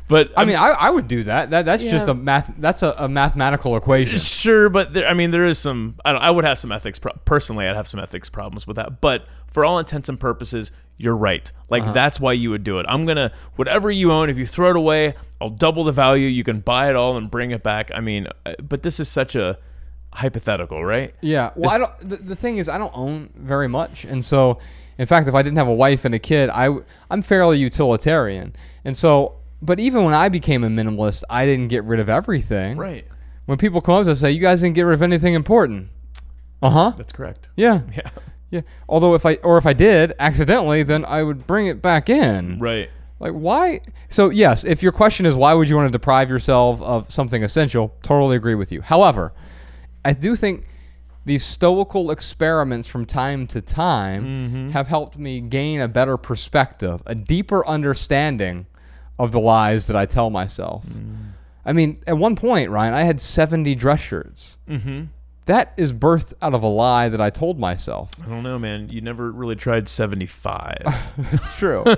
But 0.08 0.32
I 0.36 0.44
mean, 0.44 0.56
I, 0.56 0.70
I 0.70 0.90
would 0.90 1.06
do 1.06 1.22
that. 1.22 1.50
That 1.50 1.64
that's 1.66 1.82
just 1.84 2.08
a 2.08 2.14
math. 2.14 2.52
That's 2.58 2.82
a, 2.82 2.94
a 2.98 3.08
mathematical 3.08 3.76
equation. 3.76 4.18
Sure, 4.18 4.68
but 4.68 4.92
there, 4.92 5.06
I 5.06 5.14
mean, 5.14 5.30
there 5.30 5.46
is 5.46 5.56
some. 5.58 5.96
I, 6.04 6.12
don't, 6.12 6.20
I 6.20 6.30
would 6.32 6.44
have 6.44 6.58
some 6.58 6.72
ethics. 6.72 6.98
Pro- 6.98 7.12
personally, 7.24 7.68
I'd 7.68 7.76
have 7.76 7.86
some 7.86 8.00
ethics 8.00 8.28
problems 8.28 8.66
with 8.66 8.74
that. 8.76 9.00
But 9.00 9.26
for 9.46 9.64
all 9.64 9.78
intents 9.78 10.08
and 10.08 10.18
purposes, 10.18 10.72
you're 10.96 11.16
right. 11.16 11.50
Like 11.68 11.84
Uh-huh. 11.84 11.92
that's 11.92 12.18
why 12.18 12.32
you 12.32 12.50
would 12.50 12.64
do 12.64 12.80
it. 12.80 12.86
I'm 12.88 13.06
gonna 13.06 13.30
whatever 13.54 13.88
you 13.88 14.10
own. 14.10 14.30
If 14.30 14.36
you 14.36 14.48
throw 14.48 14.70
it 14.70 14.76
away, 14.76 15.14
I'll 15.40 15.48
double 15.48 15.84
the 15.84 15.92
value. 15.92 16.26
You 16.26 16.42
can 16.42 16.58
buy 16.58 16.90
it 16.90 16.96
all 16.96 17.16
and 17.16 17.30
bring 17.30 17.52
it 17.52 17.62
back. 17.62 17.92
I 17.94 18.00
mean, 18.00 18.26
uh, 18.44 18.54
but 18.60 18.82
this 18.82 18.98
is 18.98 19.08
such 19.08 19.36
a 19.36 19.58
hypothetical, 20.12 20.84
right? 20.84 21.14
Yeah. 21.20 21.50
Well, 21.54 21.70
This- 21.70 21.72
I 21.72 21.78
don't. 21.78 22.08
The, 22.08 22.16
the 22.16 22.36
thing 22.36 22.58
is, 22.58 22.68
I 22.68 22.78
don't 22.78 22.92
own 22.96 23.30
very 23.36 23.68
much, 23.68 24.04
and 24.04 24.24
so, 24.24 24.58
in 24.98 25.06
fact, 25.06 25.28
if 25.28 25.34
I 25.34 25.42
didn't 25.42 25.58
have 25.58 25.68
a 25.68 25.74
wife 25.74 26.04
and 26.04 26.14
a 26.14 26.18
kid, 26.18 26.50
I 26.50 26.76
I'm 27.10 27.22
fairly 27.22 27.58
utilitarian, 27.58 28.54
and 28.84 28.96
so. 28.96 29.36
But 29.62 29.78
even 29.78 30.04
when 30.04 30.14
I 30.14 30.30
became 30.30 30.64
a 30.64 30.68
minimalist, 30.68 31.22
I 31.28 31.44
didn't 31.44 31.68
get 31.68 31.84
rid 31.84 32.00
of 32.00 32.08
everything. 32.08 32.78
Right. 32.78 33.04
When 33.44 33.58
people 33.58 33.82
come 33.82 33.96
up 33.96 34.04
to 34.06 34.12
us 34.12 34.22
and 34.22 34.28
say, 34.28 34.30
"You 34.30 34.40
guys 34.40 34.62
didn't 34.62 34.74
get 34.74 34.82
rid 34.84 34.94
of 34.94 35.02
anything 35.02 35.34
important," 35.34 35.88
uh 36.62 36.70
huh. 36.70 36.92
That's 36.96 37.12
correct. 37.12 37.50
Yeah. 37.56 37.80
Yeah. 37.94 38.10
Yeah. 38.52 38.60
Although 38.88 39.14
if 39.14 39.24
I 39.26 39.34
or 39.44 39.58
if 39.58 39.66
I 39.66 39.74
did 39.74 40.12
accidentally, 40.18 40.82
then 40.82 41.04
I 41.04 41.22
would 41.22 41.46
bring 41.46 41.66
it 41.68 41.80
back 41.82 42.08
in. 42.10 42.58
Right. 42.58 42.90
Like 43.20 43.32
why? 43.32 43.80
So 44.08 44.30
yes, 44.30 44.64
if 44.64 44.82
your 44.82 44.92
question 44.92 45.24
is 45.26 45.34
why 45.36 45.52
would 45.54 45.68
you 45.68 45.76
want 45.76 45.86
to 45.86 45.92
deprive 45.92 46.28
yourself 46.30 46.80
of 46.82 47.12
something 47.12 47.44
essential, 47.44 47.94
totally 48.02 48.36
agree 48.36 48.54
with 48.56 48.72
you. 48.72 48.80
However, 48.80 49.32
I 50.04 50.12
do 50.12 50.36
think 50.36 50.66
these 51.24 51.44
stoical 51.44 52.10
experiments 52.10 52.88
from 52.88 53.06
time 53.06 53.46
to 53.48 53.60
time 53.60 54.70
have 54.70 54.86
helped 54.86 55.18
me 55.18 55.40
gain 55.40 55.80
a 55.80 55.88
better 55.88 56.16
perspective, 56.16 57.02
a 57.06 57.14
deeper 57.14 57.66
understanding 57.66 58.66
of 59.18 59.32
the 59.32 59.40
lies 59.40 59.86
that 59.86 59.96
I 59.96 60.06
tell 60.06 60.30
myself. 60.30 60.84
I 61.64 61.72
mean, 61.72 62.02
at 62.06 62.16
one 62.16 62.36
point, 62.36 62.70
Ryan, 62.70 62.94
I 62.94 63.02
had 63.02 63.20
70 63.20 63.74
dress 63.74 64.00
shirts. 64.00 64.56
Mm-hmm. 64.68 65.04
That 65.46 65.74
is 65.76 65.92
birthed 65.92 66.32
out 66.40 66.54
of 66.54 66.62
a 66.62 66.68
lie 66.68 67.08
that 67.08 67.20
I 67.20 67.28
told 67.28 67.58
myself. 67.58 68.10
I 68.22 68.28
don't 68.28 68.42
know, 68.42 68.58
man. 68.58 68.88
You 68.88 69.00
never 69.00 69.30
really 69.30 69.56
tried 69.56 69.88
75. 69.88 70.78
It's 71.32 71.56
true. 71.56 71.84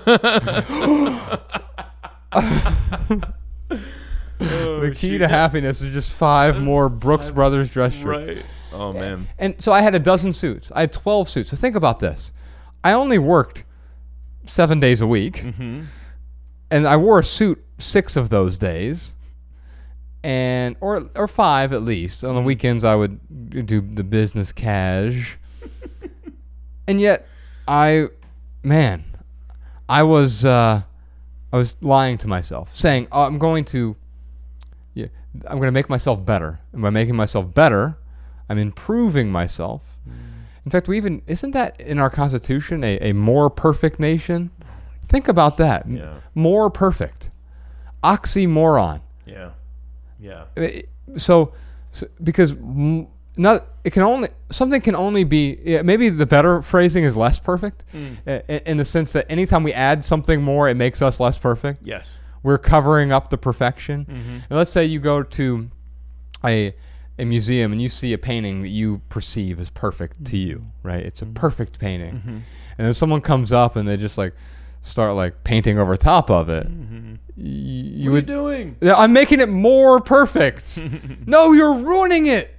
the 4.43 4.93
key 4.95 5.19
to 5.19 5.29
happiness 5.29 5.81
is 5.83 5.93
just 5.93 6.13
five 6.13 6.59
more 6.63 6.89
Brooks 6.89 7.31
Brothers 7.31 7.71
dress 7.71 7.93
shirts. 7.95 8.29
right. 8.29 8.47
Oh 8.73 8.93
man. 8.93 9.29
And 9.39 9.61
so 9.61 9.71
I 9.73 9.83
had 9.83 9.95
a 9.95 9.99
dozen 9.99 10.33
suits. 10.33 10.71
I 10.75 10.81
had 10.83 10.93
12 10.93 11.29
suits. 11.29 11.51
So 11.51 11.57
think 11.57 11.77
about 11.77 12.01
this. 12.01 12.33
I 12.83 12.93
only 12.93 13.19
worked 13.19 13.65
seven 14.47 14.81
days 14.81 15.01
a 15.01 15.07
week, 15.07 15.35
Mm-hmm. 15.43 15.83
and 16.71 16.87
I 16.87 16.97
wore 16.97 17.19
a 17.21 17.25
suit 17.25 17.63
six 17.79 18.17
of 18.17 18.31
those 18.31 18.59
days. 18.59 19.15
And 20.25 20.77
or 20.81 21.11
or 21.17 21.27
five 21.29 21.73
at 21.73 21.83
least. 21.83 22.23
On 22.25 22.35
the 22.35 22.41
weekends 22.43 22.85
I 22.85 22.95
would 22.95 23.19
do 23.67 23.81
the 23.81 24.05
business 24.05 24.53
cash. 24.53 25.37
and 26.87 27.01
yet 27.01 27.27
I 27.69 28.07
man, 28.63 29.05
I 29.89 30.03
was 30.05 30.45
uh 30.45 30.83
I 31.53 31.57
was 31.57 31.77
lying 31.83 32.17
to 32.19 32.29
myself, 32.29 32.75
saying, 32.75 33.09
oh, 33.13 33.23
I'm 33.25 33.39
going 33.39 33.65
to 33.67 33.95
I'm 35.47 35.57
going 35.59 35.69
to 35.69 35.73
make 35.73 35.89
myself 35.89 36.25
better. 36.25 36.61
And 36.73 36.83
by 36.83 36.91
making 36.91 37.17
myself 37.17 37.53
better, 37.55 37.97
I'm 38.49 38.59
improving 38.59 39.31
myself. 39.31 39.83
In 40.65 40.71
fact, 40.71 40.87
we 40.89 40.97
even 40.97 41.23
isn't 41.27 41.51
that 41.53 41.81
in 41.81 41.99
our 41.99 42.11
constitution 42.11 42.85
a, 42.85 42.99
a 42.99 43.13
more 43.13 43.51
perfect 43.51 43.99
nation? 43.99 44.51
Think 45.09 45.27
about 45.29 45.57
that. 45.57 45.89
Yeah. 45.89 46.15
More 46.35 46.71
perfect. 46.71 47.31
Oxymoron. 48.05 49.01
Yeah. 49.27 49.51
Yeah. 50.21 50.45
So, 51.17 51.53
so 51.93 52.07
because 52.23 52.55
not 53.37 53.67
it 53.85 53.93
can 53.93 54.03
only 54.03 54.29
something 54.51 54.81
can 54.81 54.95
only 54.95 55.25
be 55.25 55.59
yeah, 55.65 55.83
maybe 55.83 56.11
the 56.11 56.27
better 56.27 56.63
phrasing 56.63 57.05
is 57.05 57.17
less 57.17 57.39
perfect 57.39 57.83
Mm. 57.95 58.19
i- 58.27 58.43
i- 58.49 58.63
in 58.67 58.77
the 58.77 58.85
sense 58.85 59.13
that 59.13 59.27
anytime 59.31 59.63
we 59.63 59.73
add 59.73 60.05
something 60.05 60.43
more 60.43 60.69
it 60.69 60.77
makes 60.77 61.01
us 61.01 61.19
less 61.19 61.39
perfect 61.39 61.87
Yes. 61.87 62.21
We're 62.43 62.59
covering 62.59 63.13
up 63.13 63.31
the 63.31 63.39
perfection. 63.39 64.05
Mm-hmm. 64.05 64.31
And 64.31 64.51
let's 64.51 64.71
say 64.73 64.85
you 64.85 65.01
go 65.01 65.23
to 65.23 65.71
a 66.45 66.75
a 67.19 67.25
museum 67.27 67.73
and 67.73 67.81
you 67.83 67.89
see 67.91 68.13
a 68.15 68.19
painting 68.19 68.63
that 68.63 68.69
you 68.71 69.01
perceive 69.11 69.61
as 69.61 69.69
perfect 69.71 70.25
to 70.27 70.37
you, 70.37 70.57
Mm-hmm. 70.57 70.89
right? 70.89 71.03
It's 71.05 71.21
a 71.23 71.27
perfect 71.27 71.79
painting. 71.79 72.23
And 72.79 72.87
then 72.87 72.95
someone 72.95 73.21
comes 73.21 73.53
up 73.53 73.77
and 73.77 73.87
they 73.87 73.97
just 73.99 74.17
like 74.17 74.35
start 74.81 75.15
like 75.15 75.45
painting 75.45 75.79
over 75.79 75.97
top 75.97 76.31
of 76.31 76.49
it. 76.49 76.67
Y- 76.67 77.17
You 77.37 78.11
what 78.11 78.15
would 78.15 78.31
are 78.31 78.33
you 78.33 78.39
doing? 78.41 78.77
yeah, 78.81 78.95
I'm 78.95 79.13
making 79.13 79.41
it 79.41 79.49
more 79.51 80.01
perfect. 80.01 80.79
no, 81.27 81.53
you're 81.53 81.75
ruining 81.75 82.27
it. 82.27 82.55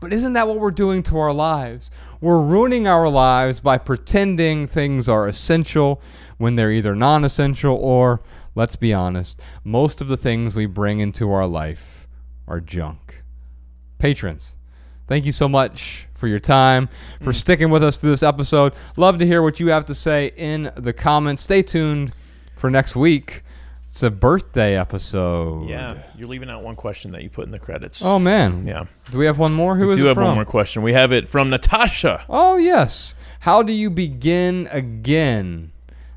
But 0.00 0.12
isn't 0.12 0.32
that 0.34 0.46
what 0.48 0.58
we're 0.58 0.70
doing 0.72 1.02
to 1.04 1.18
our 1.18 1.32
lives? 1.32 1.90
We're 2.20 2.42
ruining 2.42 2.86
our 2.88 3.08
lives 3.08 3.60
by 3.60 3.78
pretending 3.78 4.66
things 4.66 5.08
are 5.08 5.26
essential 5.28 6.02
when 6.36 6.56
they're 6.56 6.72
either 6.72 6.94
non 6.96 7.24
essential 7.24 7.76
or, 7.76 8.20
let's 8.54 8.76
be 8.76 8.92
honest, 8.92 9.40
most 9.62 10.00
of 10.00 10.08
the 10.08 10.16
things 10.16 10.54
we 10.54 10.66
bring 10.66 11.00
into 11.00 11.30
our 11.32 11.46
life 11.46 12.06
are 12.46 12.60
junk. 12.60 13.22
Patrons, 13.98 14.54
thank 15.06 15.24
you 15.24 15.32
so 15.32 15.48
much 15.48 16.06
for 16.14 16.28
your 16.28 16.40
time, 16.40 16.88
for 17.20 17.32
mm. 17.32 17.36
sticking 17.36 17.70
with 17.70 17.82
us 17.82 17.98
through 17.98 18.10
this 18.10 18.22
episode. 18.22 18.74
Love 18.96 19.18
to 19.18 19.26
hear 19.26 19.42
what 19.42 19.60
you 19.60 19.68
have 19.68 19.86
to 19.86 19.94
say 19.94 20.30
in 20.36 20.70
the 20.76 20.92
comments. 20.92 21.42
Stay 21.42 21.62
tuned 21.62 22.12
for 22.56 22.70
next 22.70 22.96
week. 22.96 23.42
It's 23.88 24.02
a 24.02 24.10
birthday 24.10 24.76
episode. 24.76 25.68
Yeah. 25.68 26.02
You're 26.16 26.26
leaving 26.26 26.50
out 26.50 26.64
one 26.64 26.74
question 26.74 27.12
that 27.12 27.22
you 27.22 27.30
put 27.30 27.44
in 27.44 27.52
the 27.52 27.60
credits. 27.60 28.04
Oh 28.04 28.18
man. 28.18 28.66
Yeah. 28.66 28.86
Do 29.12 29.18
we 29.18 29.26
have 29.26 29.38
one 29.38 29.52
more? 29.52 29.76
Who 29.76 29.88
is 29.90 29.96
do 29.96 30.06
it 30.06 30.08
have 30.08 30.16
from? 30.16 30.24
one 30.24 30.34
more 30.34 30.44
question. 30.44 30.82
We 30.82 30.94
have 30.94 31.12
it 31.12 31.28
from 31.28 31.48
Natasha. 31.48 32.24
Oh 32.28 32.56
yes. 32.56 33.14
How 33.38 33.62
do 33.62 33.72
you 33.72 33.90
begin 33.90 34.66
again 34.72 35.70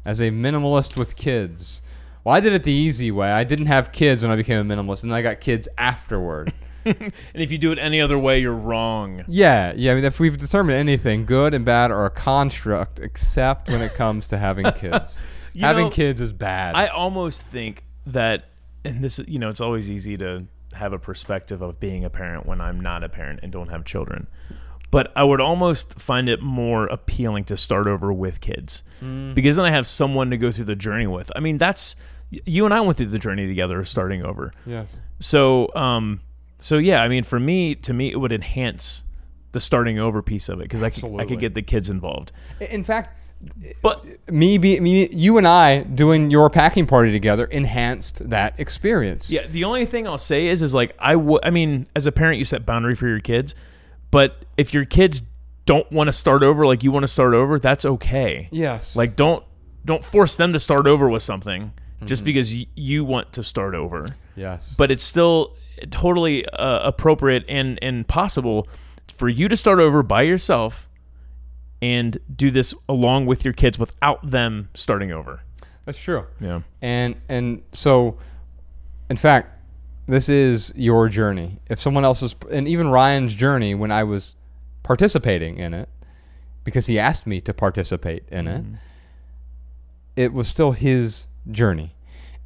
as 0.03 0.19
a 0.19 0.31
minimalist 0.31 0.97
with 0.97 1.15
kids? 1.15 1.83
Well, 2.27 2.35
I 2.35 2.41
did 2.41 2.51
it 2.51 2.63
the 2.63 2.73
easy 2.73 3.09
way. 3.09 3.31
I 3.31 3.45
didn't 3.45 3.67
have 3.67 3.93
kids 3.93 4.21
when 4.21 4.29
I 4.29 4.35
became 4.35 4.69
a 4.69 4.75
minimalist, 4.75 5.03
and 5.03 5.09
then 5.13 5.17
I 5.17 5.21
got 5.21 5.39
kids 5.39 5.69
afterward. 5.77 6.53
And 6.85 7.11
if 7.33 7.51
you 7.51 7.57
do 7.57 7.73
it 7.73 7.79
any 7.79 7.99
other 7.99 8.17
way, 8.17 8.39
you're 8.39 8.53
wrong. 8.53 9.25
yeah, 9.27 9.73
yeah. 9.75 9.91
I 9.91 9.95
mean, 9.95 10.05
if 10.05 10.21
we've 10.21 10.37
determined 10.37 10.77
anything, 10.77 11.25
good 11.25 11.53
and 11.53 11.65
bad 11.65 11.91
are 11.91 12.05
a 12.05 12.09
construct, 12.09 12.99
except 12.99 13.67
when 13.67 13.81
it 13.81 13.93
comes 13.93 14.29
to 14.29 14.37
having 14.37 14.71
kids. 14.75 15.19
Having 15.59 15.85
know, 15.85 15.89
kids 15.89 16.21
is 16.21 16.31
bad. 16.31 16.75
I 16.75 16.87
almost 16.87 17.41
think 17.47 17.83
that, 18.05 18.45
and 18.85 19.03
this, 19.03 19.19
you 19.27 19.37
know, 19.37 19.49
it's 19.49 19.59
always 19.59 19.91
easy 19.91 20.15
to 20.15 20.45
have 20.71 20.93
a 20.93 20.99
perspective 20.99 21.61
of 21.61 21.77
being 21.77 22.05
a 22.05 22.09
parent 22.09 22.45
when 22.45 22.61
I'm 22.61 22.79
not 22.79 23.03
a 23.03 23.09
parent 23.09 23.41
and 23.43 23.51
don't 23.51 23.67
have 23.67 23.83
children. 23.83 24.27
But 24.89 25.11
I 25.17 25.25
would 25.25 25.41
almost 25.41 25.99
find 25.99 26.29
it 26.29 26.41
more 26.41 26.85
appealing 26.85 27.43
to 27.45 27.57
start 27.57 27.87
over 27.87 28.13
with 28.13 28.39
kids 28.39 28.83
mm. 29.01 29.35
because 29.35 29.57
then 29.57 29.65
I 29.65 29.71
have 29.71 29.85
someone 29.87 30.29
to 30.29 30.37
go 30.37 30.53
through 30.53 30.65
the 30.65 30.75
journey 30.75 31.07
with. 31.07 31.29
I 31.35 31.41
mean, 31.41 31.57
that's 31.57 31.97
you 32.29 32.65
and 32.65 32.73
I 32.73 32.81
went 32.81 32.97
through 32.97 33.07
the 33.07 33.19
journey 33.19 33.47
together, 33.47 33.83
starting 33.85 34.23
over. 34.23 34.53
yes. 34.65 34.97
So, 35.19 35.73
um, 35.75 36.21
so 36.59 36.77
yeah, 36.77 37.01
I 37.01 37.07
mean, 37.07 37.23
for 37.23 37.39
me, 37.39 37.75
to 37.75 37.93
me, 37.93 38.11
it 38.11 38.19
would 38.19 38.31
enhance 38.31 39.03
the 39.51 39.59
starting 39.59 39.97
over 39.97 40.21
piece 40.21 40.49
of 40.49 40.59
it 40.59 40.63
because 40.63 40.83
I 40.83 40.89
could, 40.89 41.19
I 41.19 41.25
could 41.25 41.39
get 41.39 41.53
the 41.53 41.61
kids 41.61 41.89
involved. 41.89 42.31
In 42.69 42.83
fact, 42.83 43.17
But 43.81 44.05
me, 44.31 44.57
be, 44.57 44.79
me, 44.79 45.07
you 45.11 45.37
and 45.37 45.47
I 45.47 45.83
doing 45.83 46.29
your 46.29 46.49
packing 46.49 46.85
party 46.85 47.11
together 47.11 47.45
enhanced 47.45 48.29
that 48.29 48.59
experience. 48.59 49.29
Yeah, 49.29 49.47
the 49.47 49.63
only 49.63 49.85
thing 49.85 50.07
I'll 50.07 50.17
say 50.17 50.47
is, 50.47 50.61
is 50.61 50.73
like 50.73 50.95
I 50.99 51.15
would. 51.15 51.43
I 51.43 51.49
mean, 51.49 51.87
as 51.95 52.05
a 52.07 52.11
parent, 52.11 52.37
you 52.39 52.45
set 52.45 52.65
boundary 52.65 52.95
for 52.95 53.07
your 53.07 53.19
kids, 53.19 53.55
but 54.11 54.43
if 54.57 54.73
your 54.73 54.85
kids 54.85 55.21
don't 55.65 55.89
want 55.91 56.07
to 56.07 56.13
start 56.13 56.43
over, 56.43 56.65
like 56.65 56.83
you 56.83 56.91
want 56.91 57.03
to 57.03 57.07
start 57.07 57.33
over, 57.33 57.59
that's 57.59 57.85
okay. 57.85 58.49
Yes. 58.51 58.95
Like 58.95 59.15
don't 59.15 59.43
don't 59.85 60.03
force 60.03 60.35
them 60.35 60.53
to 60.53 60.59
start 60.59 60.85
over 60.87 61.07
with 61.09 61.23
something 61.23 61.71
just 62.05 62.23
because 62.23 62.53
y- 62.53 62.67
you 62.75 63.03
want 63.05 63.33
to 63.33 63.43
start 63.43 63.73
over. 63.75 64.05
yes. 64.35 64.73
But 64.77 64.91
it's 64.91 65.03
still 65.03 65.55
totally 65.91 66.45
uh, 66.47 66.79
appropriate 66.87 67.45
and 67.47 67.77
and 67.81 68.07
possible 68.07 68.67
for 69.13 69.29
you 69.29 69.47
to 69.47 69.55
start 69.55 69.79
over 69.79 70.03
by 70.03 70.21
yourself 70.23 70.87
and 71.81 72.17
do 72.35 72.49
this 72.51 72.73
along 72.89 73.25
with 73.27 73.43
your 73.45 73.53
kids 73.53 73.77
without 73.79 74.29
them 74.29 74.69
starting 74.73 75.11
over. 75.11 75.41
that's 75.85 75.99
true. 75.99 76.25
Yeah. 76.39 76.61
And 76.81 77.15
and 77.29 77.61
so, 77.71 78.17
in 79.09 79.17
fact, 79.17 79.53
this 80.07 80.29
is 80.29 80.71
your 80.75 81.09
journey. 81.09 81.59
If 81.69 81.79
someone 81.79 82.05
else's, 82.05 82.35
and 82.51 82.67
even 82.67 82.89
Ryan's 82.89 83.33
journey 83.33 83.75
when 83.75 83.91
I 83.91 84.03
was 84.03 84.35
participating 84.83 85.57
in 85.57 85.73
it, 85.73 85.89
because 86.63 86.85
he 86.87 86.97
asked 86.99 87.27
me 87.27 87.41
to 87.41 87.53
participate 87.53 88.23
in 88.29 88.47
it, 88.47 88.63
it 90.15 90.33
was 90.33 90.47
still 90.47 90.71
his 90.71 91.27
journey. 91.51 91.95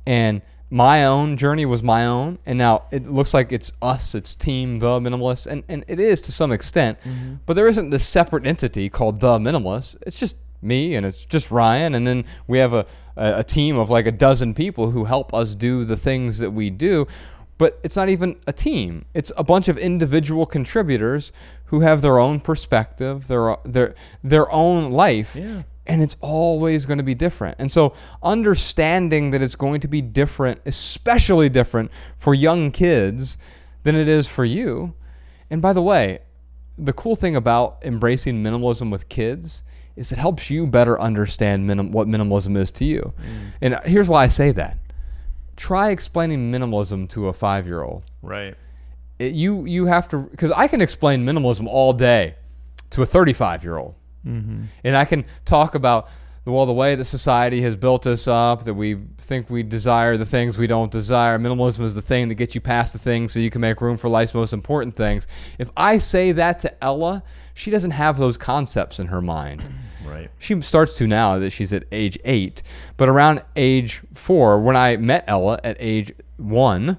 And 0.06 0.42
my 0.70 1.06
own 1.06 1.38
journey 1.38 1.66
was 1.66 1.84
my 1.84 2.06
own. 2.06 2.40
And 2.46 2.58
now 2.58 2.86
it 2.92 3.08
looks 3.08 3.34
like 3.34 3.52
it's 3.52 3.72
us, 3.82 4.16
it's 4.16 4.36
team 4.36 4.80
the 4.80 5.00
Minimalist, 5.00 5.48
And, 5.48 5.64
and 5.68 5.84
it 5.88 6.00
is 6.00 6.22
to 6.24 6.32
some 6.32 6.52
extent. 6.52 7.00
Mm-hmm. 7.02 7.36
But 7.46 7.56
there 7.56 7.68
isn't 7.68 7.90
this 7.90 8.08
separate 8.08 8.46
entity 8.46 8.90
called 8.90 9.20
the 9.20 9.38
minimalist. 9.38 9.98
It's 10.06 10.18
just 10.18 10.36
me 10.62 10.96
and 10.96 11.06
it's 11.06 11.26
just 11.26 11.52
Ryan. 11.52 11.96
And 11.96 12.08
then 12.08 12.26
we 12.48 12.60
have 12.60 12.74
a, 12.74 12.86
a, 13.18 13.40
a 13.40 13.44
team 13.44 13.78
of 13.78 13.90
like 13.90 14.06
a 14.06 14.12
dozen 14.12 14.54
people 14.54 14.92
who 14.92 15.06
help 15.06 15.34
us 15.34 15.56
do 15.56 15.84
the 15.84 15.98
things 15.98 16.38
that 16.40 16.52
we 16.52 16.70
do 16.70 17.08
but 17.62 17.80
it's 17.84 17.96
not 17.96 18.10
even 18.10 18.36
a 18.48 18.54
team. 18.54 19.06
It's 19.14 19.32
a 19.38 19.44
bunch 19.44 19.68
of 19.68 19.78
individual 19.78 20.48
contributors 20.48 21.32
who 21.66 21.82
have 21.82 22.02
their 22.02 22.18
own 22.18 22.40
perspective, 22.40 23.28
their 23.28 23.56
their 23.64 23.94
their 24.24 24.52
own 24.52 24.92
life. 24.92 25.36
Yeah. 25.36 25.62
And 25.88 26.04
it's 26.04 26.16
always 26.22 26.86
going 26.86 27.00
to 27.00 27.04
be 27.04 27.16
different. 27.16 27.58
And 27.60 27.72
so 27.72 27.94
understanding 28.22 29.32
that 29.32 29.42
it's 29.42 29.56
going 29.56 29.82
to 29.82 29.88
be 29.88 30.02
different, 30.02 30.62
especially 30.66 31.50
different 31.50 31.92
for 32.18 32.34
young 32.34 32.72
kids 32.72 33.38
than 33.84 33.96
it 33.96 34.08
is 34.08 34.28
for 34.28 34.46
you. 34.46 34.94
And 35.50 35.62
by 35.62 35.74
the 35.74 35.82
way, 35.82 36.20
the 36.78 36.94
cool 36.94 37.16
thing 37.16 37.36
about 37.36 37.80
embracing 37.84 38.44
minimalism 38.44 38.92
with 38.92 39.10
kids 39.10 39.64
is 39.96 40.12
it 40.12 40.18
helps 40.18 40.50
you 40.50 40.66
better 40.66 41.00
understand 41.00 41.68
minim- 41.68 41.92
what 41.92 42.08
minimalism 42.08 42.56
is 42.58 42.72
to 42.72 42.86
you. 42.86 43.14
Mm. 43.22 43.52
And 43.62 43.80
here's 43.86 44.08
why 44.08 44.24
I 44.24 44.28
say 44.28 44.52
that 44.52 44.78
try 45.56 45.92
explaining 45.92 46.52
minimalism 46.52 47.08
to 47.10 47.28
a 47.28 47.34
five 47.34 47.68
year 47.68 47.84
old. 47.84 48.04
Right. 48.22 48.56
You 49.20 49.66
you 49.66 49.86
have 49.86 50.08
to 50.10 50.18
because 50.18 50.52
I 50.52 50.68
can 50.68 50.82
explain 50.82 51.26
minimalism 51.26 51.68
all 51.68 51.94
day 51.94 52.36
to 52.92 53.04
a 53.04 53.06
35 53.06 53.64
year 53.64 53.78
old, 53.78 53.94
Mm-hmm. 54.26 54.64
and 54.84 54.96
I 54.96 55.06
can 55.06 55.26
talk 55.46 55.74
about 55.76 56.08
the 56.44 56.52
well 56.52 56.66
the 56.66 56.74
way 56.74 56.96
that 56.96 57.06
society 57.06 57.62
has 57.62 57.76
built 57.76 58.08
us 58.08 58.28
up 58.28 58.66
that 58.66 58.74
we 58.74 58.98
think 59.18 59.50
we 59.50 59.64
desire 59.64 60.18
the 60.18 60.26
things 60.26 60.58
we 60.58 60.68
don't 60.68 60.92
desire. 60.92 61.38
Minimalism 61.38 61.82
is 61.82 61.94
the 61.96 62.02
thing 62.02 62.30
that 62.30 62.36
gets 62.36 62.56
you 62.56 62.62
past 62.62 62.94
the 62.94 63.00
things 63.00 63.32
so 63.32 63.40
you 63.40 63.50
can 63.50 63.62
make 63.62 63.82
room 63.82 63.98
for 63.98 64.10
life's 64.10 64.34
most 64.34 64.54
important 64.54 64.96
things. 64.96 65.28
If 65.60 65.70
I 65.78 65.98
say 66.00 66.32
that 66.34 66.60
to 66.62 66.84
Ella, 66.84 67.24
she 67.54 67.70
doesn't 67.72 67.92
have 67.92 68.18
those 68.18 68.38
concepts 68.38 69.00
in 69.00 69.08
her 69.08 69.22
mind 69.22 69.64
Right. 70.06 70.32
she 70.40 70.60
starts 70.62 70.98
to 70.98 71.06
now 71.08 71.38
that 71.40 71.52
she's 71.52 71.72
at 71.72 71.84
age 71.92 72.18
eight. 72.26 72.64
But 72.98 73.08
around 73.08 73.44
age 73.56 74.02
four, 74.16 74.60
when 74.60 74.76
I 74.76 74.98
met 74.98 75.24
Ella 75.28 75.60
at 75.64 75.78
age 75.80 76.12
one, 76.38 76.98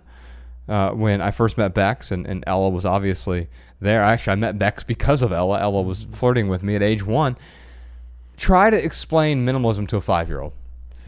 uh, 0.68 0.90
when 0.92 1.20
I 1.20 1.32
first 1.32 1.58
met 1.58 1.74
Bex, 1.74 2.12
and, 2.12 2.26
and 2.26 2.44
Ella 2.46 2.70
was 2.70 2.84
obviously 2.84 3.48
there. 3.82 4.02
Actually, 4.02 4.32
I 4.32 4.36
met 4.36 4.58
Bex 4.58 4.82
because 4.82 5.22
of 5.22 5.32
Ella. 5.32 5.60
Ella 5.60 5.82
was 5.82 6.06
flirting 6.12 6.48
with 6.48 6.62
me 6.62 6.76
at 6.76 6.82
age 6.82 7.04
one. 7.04 7.36
Try 8.36 8.70
to 8.70 8.82
explain 8.82 9.46
minimalism 9.46 9.86
to 9.88 9.96
a 9.96 10.00
five 10.00 10.28
year 10.28 10.40
old. 10.40 10.52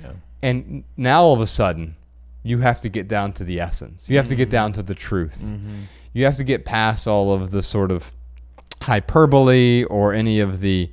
Yeah. 0.02 0.12
And 0.42 0.84
now 0.96 1.22
all 1.22 1.34
of 1.34 1.40
a 1.40 1.46
sudden, 1.46 1.96
you 2.42 2.58
have 2.58 2.80
to 2.82 2.88
get 2.88 3.08
down 3.08 3.32
to 3.34 3.44
the 3.44 3.60
essence. 3.60 4.08
You 4.08 4.16
have 4.18 4.28
to 4.28 4.36
get 4.36 4.50
down 4.50 4.72
to 4.74 4.82
the 4.82 4.94
truth. 4.94 5.42
You 6.12 6.24
have 6.26 6.36
to 6.36 6.44
get 6.44 6.64
past 6.64 7.08
all 7.08 7.32
of 7.32 7.50
the 7.50 7.62
sort 7.62 7.90
of 7.90 8.12
hyperbole 8.82 9.84
or 9.84 10.12
any 10.12 10.40
of 10.40 10.60
the 10.60 10.90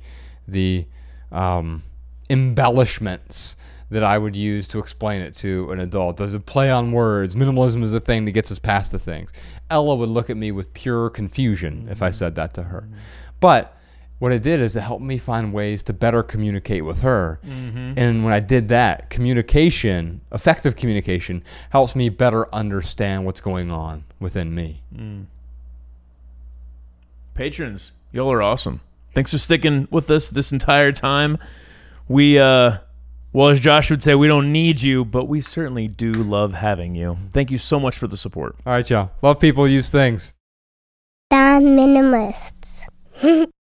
the 0.48 0.86
um, 1.30 1.82
embellishments 2.30 3.56
that 3.90 4.02
I 4.02 4.16
would 4.16 4.34
use 4.34 4.66
to 4.68 4.78
explain 4.78 5.20
it 5.20 5.34
to 5.36 5.70
an 5.70 5.78
adult. 5.78 6.16
There's 6.16 6.34
a 6.34 6.40
play 6.40 6.70
on 6.70 6.92
words. 6.92 7.34
Minimalism 7.34 7.82
is 7.82 7.92
the 7.92 8.00
thing 8.00 8.24
that 8.24 8.32
gets 8.32 8.50
us 8.50 8.58
past 8.58 8.90
the 8.90 8.98
things. 8.98 9.32
Ella 9.72 9.96
would 9.96 10.10
look 10.10 10.30
at 10.30 10.36
me 10.36 10.52
with 10.52 10.72
pure 10.74 11.10
confusion 11.10 11.88
if 11.90 12.02
I 12.02 12.08
mm-hmm. 12.08 12.14
said 12.14 12.34
that 12.36 12.54
to 12.54 12.64
her. 12.64 12.82
Mm-hmm. 12.82 12.98
But 13.40 13.76
what 14.18 14.32
it 14.32 14.42
did 14.42 14.60
is 14.60 14.76
it 14.76 14.82
helped 14.82 15.02
me 15.02 15.18
find 15.18 15.52
ways 15.52 15.82
to 15.84 15.92
better 15.92 16.22
communicate 16.22 16.84
with 16.84 17.00
her. 17.00 17.40
Mm-hmm. 17.44 17.94
And 17.96 18.22
when 18.22 18.32
I 18.32 18.38
did 18.38 18.68
that, 18.68 19.10
communication, 19.10 20.20
effective 20.30 20.76
communication, 20.76 21.42
helps 21.70 21.96
me 21.96 22.08
better 22.08 22.46
understand 22.54 23.24
what's 23.24 23.40
going 23.40 23.72
on 23.72 24.04
within 24.20 24.54
me. 24.54 24.82
Mm. 24.94 25.24
Patrons, 27.34 27.94
y'all 28.12 28.30
are 28.30 28.42
awesome. 28.42 28.80
Thanks 29.12 29.32
for 29.32 29.38
sticking 29.38 29.88
with 29.90 30.08
us 30.08 30.30
this 30.30 30.52
entire 30.52 30.92
time. 30.92 31.38
We, 32.06 32.38
uh, 32.38 32.78
well, 33.32 33.48
as 33.48 33.60
Josh 33.60 33.90
would 33.90 34.02
say, 34.02 34.14
we 34.14 34.28
don't 34.28 34.52
need 34.52 34.82
you, 34.82 35.04
but 35.04 35.26
we 35.26 35.40
certainly 35.40 35.88
do 35.88 36.12
love 36.12 36.52
having 36.54 36.94
you. 36.94 37.16
Thank 37.32 37.50
you 37.50 37.58
so 37.58 37.80
much 37.80 37.96
for 37.96 38.06
the 38.06 38.16
support. 38.16 38.56
All 38.66 38.72
right, 38.72 38.88
y'all. 38.88 39.10
Love 39.22 39.40
people, 39.40 39.66
use 39.66 39.88
things. 39.88 40.34
The 41.30 41.36
minimalists. 41.36 42.86